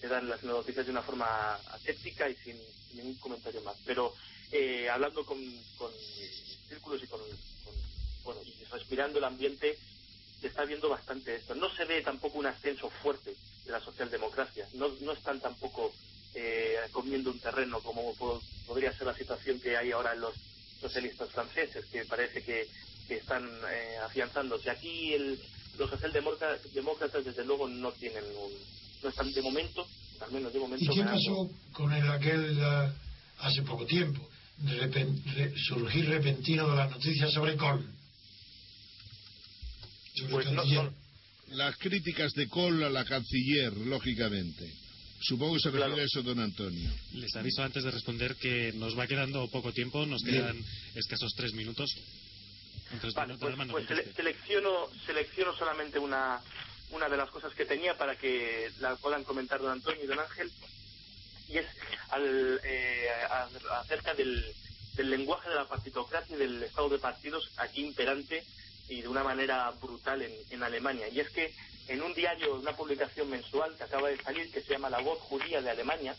se 0.00 0.08
dan 0.08 0.28
las 0.28 0.42
noticias 0.42 0.84
de 0.84 0.92
una 0.92 1.02
forma 1.02 1.54
aséptica 1.54 2.28
y 2.28 2.36
sin, 2.36 2.58
sin 2.88 2.96
ningún 2.98 3.16
comentario 3.18 3.62
más. 3.62 3.76
Pero 3.84 4.14
eh, 4.52 4.88
hablando 4.90 5.24
con, 5.24 5.38
con 5.76 5.90
círculos 6.68 7.02
y 7.02 7.06
con, 7.06 7.20
con- 7.64 7.74
bueno, 8.22 8.40
respirando 8.70 9.18
el 9.18 9.24
ambiente, 9.24 9.78
se 10.40 10.46
está 10.48 10.64
viendo 10.64 10.88
bastante 10.88 11.36
esto. 11.36 11.54
No 11.54 11.68
se 11.74 11.84
ve 11.84 12.02
tampoco 12.02 12.38
un 12.38 12.46
ascenso 12.46 12.88
fuerte 13.02 13.36
de 13.64 13.72
la 13.72 13.80
socialdemocracia. 13.80 14.68
No, 14.72 14.88
no 15.00 15.12
están 15.12 15.40
tampoco 15.40 15.92
eh, 16.34 16.76
comiendo 16.92 17.30
un 17.30 17.40
terreno 17.40 17.80
como 17.82 18.14
po- 18.14 18.42
podría 18.66 18.92
ser 18.96 19.06
la 19.06 19.14
situación 19.16 19.60
que 19.60 19.76
hay 19.76 19.92
ahora 19.92 20.12
en 20.14 20.20
los 20.20 20.34
socialistas 20.80 21.30
franceses, 21.32 21.84
que 21.92 22.04
parece 22.06 22.42
que, 22.42 22.68
que 23.06 23.16
están 23.16 23.44
eh, 23.70 23.96
afianzándose. 24.02 24.70
Aquí 24.70 25.12
el, 25.14 25.38
los 25.78 25.90
socialdemócratas, 25.90 26.72
demócratas, 26.72 27.24
desde 27.24 27.44
luego, 27.44 27.68
no 27.68 27.92
tienen 27.94 28.24
un, 28.36 28.52
no 29.02 29.08
están 29.10 29.30
de 29.30 29.42
momento, 29.42 29.86
al 30.20 30.32
menos 30.32 30.52
de 30.52 30.58
momento. 30.58 30.84
¿Y 30.84 30.88
qué 30.88 31.00
ganando. 31.00 31.18
pasó 31.20 31.50
con 31.74 31.92
el 31.92 32.10
aquel 32.10 32.58
ah, 32.64 32.94
hace 33.40 33.62
poco 33.62 33.84
tiempo? 33.86 34.26
Repen- 34.62 35.22
re- 35.36 35.52
surgir 35.56 36.08
repentino 36.08 36.68
de 36.70 36.76
las 36.76 36.90
noticias 36.90 37.30
sobre 37.32 37.56
Kohl. 37.56 37.84
Pues 40.30 40.50
no-. 40.50 40.92
Las 41.48 41.76
críticas 41.78 42.32
de 42.34 42.48
Kohl 42.48 42.82
a 42.84 42.90
la 42.90 43.04
canciller, 43.04 43.72
lógicamente. 43.76 44.72
Supongo 45.22 45.54
que 45.54 45.60
se 45.60 45.70
refiere 45.70 46.00
a 46.00 46.04
eso, 46.04 46.22
don 46.22 46.40
Antonio. 46.40 46.90
Les 47.12 47.34
aviso 47.36 47.62
antes 47.62 47.82
de 47.84 47.90
responder 47.90 48.36
que 48.36 48.72
nos 48.74 48.98
va 48.98 49.06
quedando 49.06 49.46
poco 49.48 49.72
tiempo, 49.72 50.06
nos 50.06 50.22
Bien. 50.22 50.36
quedan 50.36 50.64
escasos 50.94 51.32
tres 51.36 51.52
minutos. 51.52 51.90
Entonces, 52.92 53.14
Vale, 53.14 53.36
don 53.36 53.56
pues, 53.68 53.68
pues 53.70 53.86
sele- 53.88 54.14
selecciono, 54.14 54.88
selecciono 55.06 55.54
solamente 55.56 55.98
una, 55.98 56.40
una 56.92 57.08
de 57.08 57.16
las 57.16 57.30
cosas 57.30 57.52
que 57.54 57.64
tenía 57.66 57.98
para 57.98 58.16
que 58.16 58.70
la 58.80 58.96
puedan 58.96 59.24
comentar 59.24 59.60
don 59.60 59.72
Antonio 59.72 60.02
y 60.02 60.06
don 60.06 60.18
Ángel, 60.20 60.50
y 61.48 61.58
es 61.58 61.66
al, 62.10 62.60
eh, 62.64 63.06
a- 63.28 63.80
acerca 63.80 64.14
del, 64.14 64.44
del 64.94 65.10
lenguaje 65.10 65.48
de 65.50 65.54
la 65.56 65.68
partitocracia 65.68 66.34
y 66.34 66.38
del 66.38 66.62
estado 66.62 66.88
de 66.88 66.98
partidos 66.98 67.48
aquí 67.58 67.82
imperante 67.84 68.44
y 68.90 69.02
de 69.02 69.08
una 69.08 69.22
manera 69.22 69.70
brutal 69.80 70.20
en, 70.22 70.62
Alemania. 70.62 71.08
Y 71.08 71.20
es 71.20 71.30
que 71.30 71.54
en 71.88 72.02
un 72.02 72.12
diario, 72.12 72.56
una 72.56 72.76
publicación 72.76 73.30
mensual 73.30 73.74
que 73.76 73.84
acaba 73.84 74.08
de 74.08 74.20
salir, 74.22 74.50
que 74.52 74.60
se 74.60 74.72
llama 74.72 74.90
La 74.90 75.00
Voz 75.00 75.18
Judía 75.20 75.62
de 75.62 75.70
Alemania, 75.70 76.14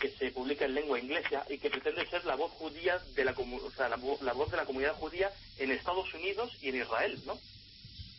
que 0.00 0.10
se 0.10 0.30
publica 0.30 0.64
en 0.64 0.74
lengua 0.74 0.98
inglesa 0.98 1.44
y 1.48 1.58
que 1.58 1.70
pretende 1.70 2.06
ser 2.06 2.24
la 2.24 2.34
voz 2.34 2.50
judía 2.52 2.98
de 3.14 3.22
la, 3.22 3.32
o 3.32 3.70
sea, 3.70 3.90
la, 3.90 3.98
la 4.22 4.32
voz 4.32 4.50
de 4.50 4.56
la 4.56 4.64
comunidad 4.64 4.94
judía 4.94 5.30
en 5.58 5.70
Estados 5.70 6.12
Unidos 6.14 6.56
y 6.62 6.70
en 6.70 6.76
Israel, 6.76 7.20
¿no? 7.26 7.38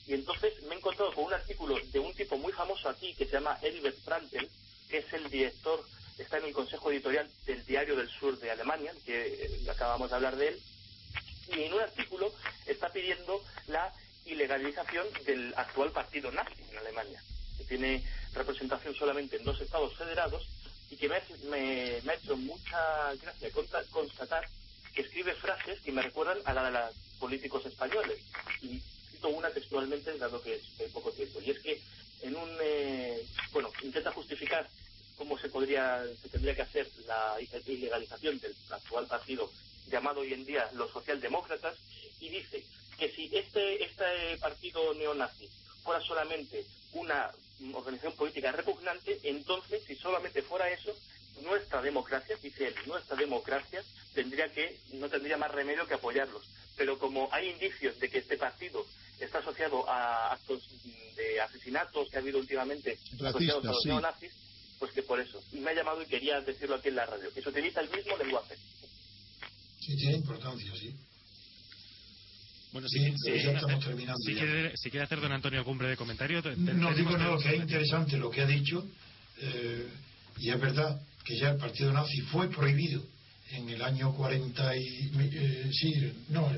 Y 0.06 0.14
entonces 0.14 0.61
me 0.64 0.76
he 0.76 0.77
encontrado 0.77 1.11
con 1.14 1.26
un 1.26 1.34
artículo 1.34 1.80
de 1.92 2.00
un 2.00 2.14
tipo 2.14 2.38
muy 2.38 2.53
famoso 2.53 2.88
aquí 2.88 3.16
que 3.16 3.26
se 3.26 3.32
llama 3.32 3.58
Elbert 3.64 3.98
Frankel, 4.03 4.48
que 4.90 5.00
es 5.00 5.14
el 5.14 5.27
director, 5.30 5.84
está 6.19 6.38
en 6.38 6.45
el 6.45 6.53
consejo 6.53 6.92
editorial 6.92 7.27
del 7.48 7.66
Diario 7.66 7.95
del 7.95 8.10
Sur 8.10 8.38
de 8.38 8.51
Alemania, 8.51 8.93
que 9.03 9.45
eh, 9.45 9.69
acabamos 9.72 10.10
de 10.10 10.16
hablar 10.16 10.35
de 10.35 10.50
él, 10.50 10.61
y 11.56 11.64
en 11.64 11.74
un 11.74 11.82
artículo 11.82 12.34
está 12.66 12.92
pidiendo 12.92 13.44
la 13.68 13.94
ilegalización 14.26 15.08
del 15.26 15.54
actual 15.58 15.92
partido 15.92 16.32
nazi 16.32 16.64
en 16.70 16.78
Alemania, 16.78 17.24
que 17.58 17.64
tiene 17.66 18.04
representación 18.34 18.96
solamente 18.96 19.38
en 19.38 19.44
dos 19.46 19.60
estados 19.62 19.96
federados 19.98 20.48
y 20.90 20.98
que 20.98 21.10
me 21.10 21.22
me- 21.44 22.02
me 22.04 22.12
ha 22.14 22.16
hecho 22.16 22.38
mucha 22.38 23.14
gracia 23.16 23.52
constatar 23.92 24.48
que 24.94 25.02
escribe 25.04 25.36
frases 25.36 25.80
que 25.82 25.92
me 25.92 26.02
recuerdan 26.02 26.40
a 26.46 26.54
la 26.54 26.66
de 26.66 26.72
los 26.72 26.96
políticos 27.20 27.66
españoles. 27.66 28.20
Y 28.62 28.82
cito 29.12 29.30
una 29.30 29.52
textualmente, 29.52 30.18
dado 30.18 30.42
que 30.42 30.56
es 30.56 30.92
poco 30.92 31.12
tiempo. 31.14 31.40
Y 31.42 31.52
es 31.52 31.60
que 31.60 31.82
en 32.22 32.36
un. 32.36 32.50
eh, 32.62 33.26
bueno, 33.54 33.72
intenta 33.84 34.12
justificar 34.12 34.70
cómo 35.18 35.38
se 35.40 35.50
podría 35.50 36.06
se 36.22 36.30
tendría 36.30 36.56
que 36.56 36.64
hacer 36.64 36.92
la 37.08 37.38
ilegalización 37.66 38.40
del 38.40 38.56
actual 38.70 39.08
partido 39.08 39.52
llamado 39.88 40.22
hoy 40.22 40.34
en 40.34 40.45
día 40.45 40.69
los 40.74 40.92
socialdemócratas 40.92 41.77
y 42.19 42.30
dice 42.30 42.64
que 42.98 43.10
si 43.11 43.35
este 43.35 43.84
este 43.84 44.38
partido 44.40 44.93
neonazi 44.93 45.50
fuera 45.84 46.01
solamente 46.01 46.66
una 46.93 47.32
organización 47.74 48.14
política 48.14 48.51
repugnante, 48.51 49.19
entonces 49.24 49.84
si 49.85 49.95
solamente 49.95 50.42
fuera 50.42 50.69
eso, 50.69 50.95
nuestra 51.42 51.82
democracia, 51.82 52.35
dice 52.42 52.68
él, 52.68 52.76
nuestra 52.85 53.16
democracia 53.16 53.84
tendría 54.14 54.51
que 54.51 54.77
no 54.93 55.10
tendría 55.10 55.38
más 55.38 55.51
remedio 55.51 55.88
que 55.88 55.95
apoyarlos. 55.95 56.43
Pero 56.76 56.98
como 56.98 57.30
hay 57.32 57.50
indicios 57.50 58.00
de 58.00 58.10
que 58.10 58.19
este 58.19 58.38
partido 58.38 58.85
está 59.19 59.40
asociado 59.40 59.88
a 59.90 60.34
actos 60.34 60.64
de 61.16 61.42
asesinatos 61.42 62.10
que 62.10 62.18
ha 62.18 62.19
habido 62.19 62.40
últimamente 62.40 62.98
asociados 63.24 63.66
a 63.66 63.72
los 63.72 63.82
sí. 63.84 63.90
neonazis, 63.90 64.34
pues 64.80 64.92
que 64.92 65.03
por 65.03 65.19
eso. 65.19 65.42
Y 65.51 65.58
me 65.58 65.72
ha 65.72 65.76
llamado 65.76 66.01
y 66.01 66.08
quería 66.08 66.42
decirlo 66.42 66.76
aquí 66.76 66.88
en 66.88 66.95
la 66.95 67.06
radio, 67.06 67.32
que 67.34 67.42
se 67.42 67.50
utiliza 67.50 67.82
el 67.82 67.90
mismo 67.90 68.18
lenguaje. 68.18 68.58
Sí, 69.82 69.95
tiene 69.98 70.18
importancia, 70.18 70.72
sí. 70.80 70.93
Bueno, 72.72 72.88
Sí, 72.88 73.00
si- 73.00 73.43
ya 73.43 73.51
estamos 73.51 73.84
terminando 73.84 74.18
si 74.24 74.34
ya. 74.34 74.40
quiere, 74.40 74.77
si 74.77 74.90
quiere 74.90 75.03
hacer 75.06 75.19
don 75.19 75.32
Antonio 75.32 75.60
algún 75.60 75.77
breve 75.77 75.98
comentario, 75.98 76.42
te- 76.42 76.51
te- 76.51 76.74
No 76.74 76.93
digo 76.93 77.11
que- 77.11 77.18
no, 77.18 77.38
que 77.38 77.50
es 77.50 77.56
interesante 77.61 78.18
lo 78.18 78.30
que 78.30 78.42
ha 78.42 78.48
dicho, 78.48 78.88
eh, 79.42 79.88
y 80.40 80.50
es 80.50 80.60
verdad 80.60 81.01
que 81.26 81.35
ya 81.38 81.50
el 81.51 81.58
partido 81.58 81.92
nazi 81.92 82.22
fue 82.32 82.50
prohibido 82.50 83.03
en 83.51 83.68
el 83.69 83.82
año 83.82 84.14
40 84.14 84.74
y, 84.77 85.11
eh, 85.34 85.69
sí, 85.74 86.14
no, 86.30 86.50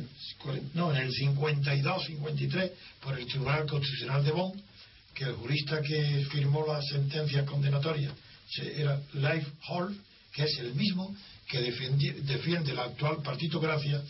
no, 0.76 0.92
en 0.94 1.02
el 1.02 1.12
52, 1.12 2.06
53, 2.06 2.72
por 3.02 3.18
el 3.18 3.26
Tribunal 3.26 3.66
Constitucional 3.66 4.24
de 4.24 4.32
Bonn, 4.32 4.62
que 5.16 5.24
el 5.24 5.34
jurista 5.34 5.82
que 5.82 6.26
firmó 6.32 6.66
las 6.68 6.86
sentencias 6.90 7.46
condenatorias 7.50 8.14
se- 8.52 8.80
era 8.82 9.02
Leif 9.14 9.48
Holf, 9.68 9.98
que 10.32 10.44
es 10.44 10.60
el 10.60 10.76
mismo 10.76 11.16
que 11.54 11.62
defiende 11.62 12.74
la 12.74 12.86
actual 12.86 13.22
partitocracia, 13.22 14.02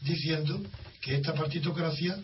diciendo 0.00 0.60
que 1.00 1.14
esta 1.14 1.32
partitocracia, 1.32 2.18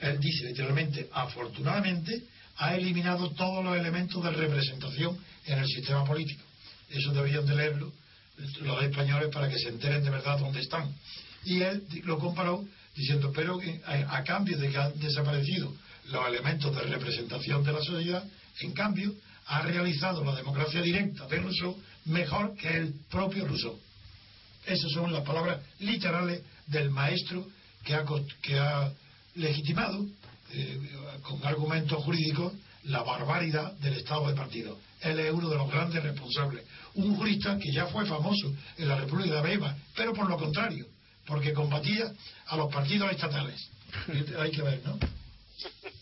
él 0.00 0.20
dice 0.20 0.44
literalmente, 0.44 1.08
afortunadamente, 1.12 2.22
ha 2.58 2.76
eliminado 2.76 3.32
todos 3.32 3.64
los 3.64 3.76
elementos 3.76 4.22
de 4.22 4.30
representación 4.30 5.18
en 5.46 5.58
el 5.58 5.66
sistema 5.66 6.04
político. 6.04 6.40
Eso 6.88 7.12
deberían 7.12 7.44
de 7.46 7.56
leerlo 7.56 7.92
los 8.60 8.82
españoles 8.84 9.28
para 9.32 9.48
que 9.48 9.58
se 9.58 9.70
enteren 9.70 10.04
de 10.04 10.10
verdad 10.10 10.38
dónde 10.38 10.60
están. 10.60 10.94
Y 11.44 11.62
él 11.62 11.82
lo 12.04 12.18
comparó 12.20 12.64
diciendo, 12.94 13.32
pero 13.34 13.58
a, 13.86 14.18
a 14.18 14.22
cambio 14.22 14.56
de 14.56 14.68
que 14.68 14.78
han 14.78 14.96
desaparecido 15.00 15.74
los 16.10 16.28
elementos 16.28 16.72
de 16.76 16.82
representación 16.82 17.64
de 17.64 17.72
la 17.72 17.82
sociedad, 17.82 18.24
en 18.60 18.72
cambio, 18.72 19.12
ha 19.46 19.62
realizado 19.62 20.22
la 20.22 20.36
democracia 20.36 20.80
directa 20.80 21.26
de 21.26 21.40
Rousseau 21.40 21.76
mejor 22.04 22.54
que 22.54 22.68
el 22.68 22.94
propio 23.10 23.46
Rousseau. 23.46 23.80
Esas 24.66 24.90
son 24.92 25.12
las 25.12 25.22
palabras 25.22 25.60
literales 25.78 26.42
del 26.66 26.90
maestro 26.90 27.46
que 27.84 27.94
ha, 27.94 28.04
que 28.42 28.58
ha 28.58 28.92
legitimado 29.36 30.06
eh, 30.52 30.80
con 31.22 31.44
argumentos 31.46 32.02
jurídicos 32.02 32.52
la 32.84 33.02
barbaridad 33.02 33.72
del 33.74 33.94
estado 33.94 34.28
de 34.28 34.34
partido. 34.34 34.78
Él 35.00 35.18
es 35.18 35.32
uno 35.32 35.48
de 35.48 35.56
los 35.56 35.70
grandes 35.70 36.02
responsables. 36.02 36.64
Un 36.94 37.16
jurista 37.16 37.58
que 37.58 37.72
ya 37.72 37.86
fue 37.86 38.06
famoso 38.06 38.54
en 38.78 38.88
la 38.88 38.96
República 38.96 39.36
de 39.36 39.40
Weimar, 39.42 39.76
pero 39.94 40.12
por 40.12 40.28
lo 40.28 40.36
contrario, 40.36 40.86
porque 41.26 41.52
combatía 41.52 42.12
a 42.46 42.56
los 42.56 42.72
partidos 42.72 43.10
estatales. 43.10 43.68
Hay 44.38 44.50
que 44.50 44.62
ver, 44.62 44.80
¿no? 44.84 44.98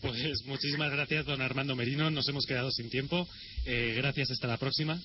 Pues 0.01 0.43
muchísimas 0.45 0.91
gracias, 0.91 1.25
don 1.25 1.41
Armando 1.41 1.75
Merino. 1.75 2.09
Nos 2.11 2.27
hemos 2.29 2.45
quedado 2.45 2.69
sin 2.71 2.89
tiempo. 2.89 3.27
Eh, 3.65 3.93
gracias, 3.97 4.29
hasta 4.31 4.47
la 4.47 4.57
próxima. 4.57 4.99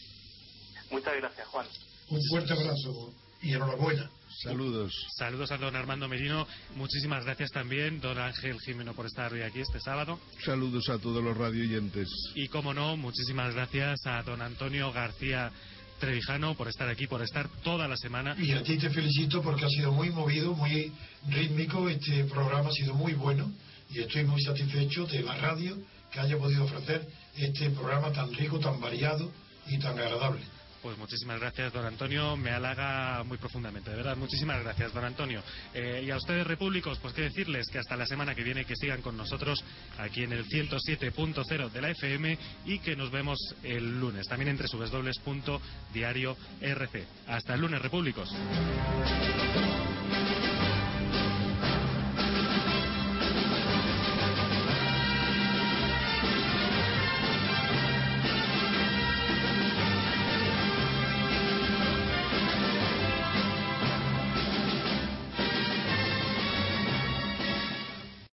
Muchas 0.90 1.16
gracias, 1.16 1.46
Juan. 1.48 1.66
Un 2.08 2.20
fuerte 2.28 2.52
abrazo 2.52 3.14
y 3.42 3.54
enhorabuena. 3.54 4.10
Saludos. 4.42 4.92
Saludos 5.16 5.50
a 5.50 5.58
don 5.58 5.76
Armando 5.76 6.08
Merino. 6.08 6.46
Muchísimas 6.76 7.24
gracias 7.24 7.50
también, 7.50 8.00
don 8.00 8.18
Ángel 8.18 8.58
Jimeno, 8.60 8.94
por 8.94 9.06
estar 9.06 9.32
hoy 9.32 9.42
aquí 9.42 9.60
este 9.60 9.80
sábado. 9.80 10.18
Saludos 10.44 10.88
a 10.88 10.98
todos 10.98 11.22
los 11.22 11.36
radioyentes. 11.36 12.08
Y, 12.34 12.48
como 12.48 12.72
no, 12.72 12.96
muchísimas 12.96 13.54
gracias 13.54 14.06
a 14.06 14.22
don 14.22 14.40
Antonio 14.40 14.92
García 14.92 15.50
Trevijano 15.98 16.54
por 16.54 16.68
estar 16.68 16.88
aquí, 16.88 17.06
por 17.06 17.20
estar 17.22 17.48
toda 17.62 17.86
la 17.86 17.96
semana. 17.96 18.34
Y 18.38 18.52
a 18.52 18.62
ti 18.62 18.78
te 18.78 18.88
felicito 18.88 19.42
porque 19.42 19.66
ha 19.66 19.68
sido 19.68 19.92
muy 19.92 20.10
movido, 20.10 20.54
muy 20.54 20.90
rítmico. 21.28 21.88
Este 21.88 22.24
programa 22.24 22.70
ha 22.70 22.72
sido 22.72 22.94
muy 22.94 23.12
bueno 23.12 23.52
y 23.90 24.00
estoy 24.00 24.24
muy 24.24 24.40
satisfecho 24.40 25.04
de 25.06 25.22
la 25.22 25.36
radio 25.36 25.76
que 26.10 26.20
haya 26.20 26.38
podido 26.38 26.64
ofrecer 26.64 27.06
este 27.36 27.70
programa 27.70 28.10
tan 28.12 28.32
rico, 28.32 28.58
tan 28.58 28.80
variado 28.80 29.30
y 29.68 29.78
tan 29.78 29.98
agradable. 29.98 30.40
Pues 30.82 30.96
muchísimas 30.96 31.38
gracias, 31.38 31.72
don 31.74 31.84
Antonio. 31.84 32.36
Me 32.36 32.50
halaga 32.50 33.22
muy 33.24 33.36
profundamente, 33.36 33.90
de 33.90 33.96
verdad. 33.96 34.16
Muchísimas 34.16 34.62
gracias, 34.62 34.94
don 34.94 35.04
Antonio. 35.04 35.42
Eh, 35.74 36.04
y 36.06 36.10
a 36.10 36.16
ustedes, 36.16 36.46
repúblicos, 36.46 36.98
pues 37.00 37.12
qué 37.12 37.22
decirles 37.22 37.66
que 37.68 37.78
hasta 37.78 37.96
la 37.96 38.06
semana 38.06 38.34
que 38.34 38.42
viene 38.42 38.64
que 38.64 38.76
sigan 38.76 39.02
con 39.02 39.16
nosotros 39.16 39.62
aquí 39.98 40.22
en 40.22 40.32
el 40.32 40.46
107.0 40.46 41.70
de 41.70 41.82
la 41.82 41.90
FM 41.90 42.38
y 42.64 42.78
que 42.78 42.96
nos 42.96 43.10
vemos 43.10 43.38
el 43.62 44.00
lunes, 44.00 44.26
también 44.26 44.48
entre 44.48 44.68
subesdobles.diario 44.68 46.36
RC. 46.62 47.06
Hasta 47.26 47.54
el 47.54 47.60
lunes, 47.60 47.82
repúblicos. 47.82 48.34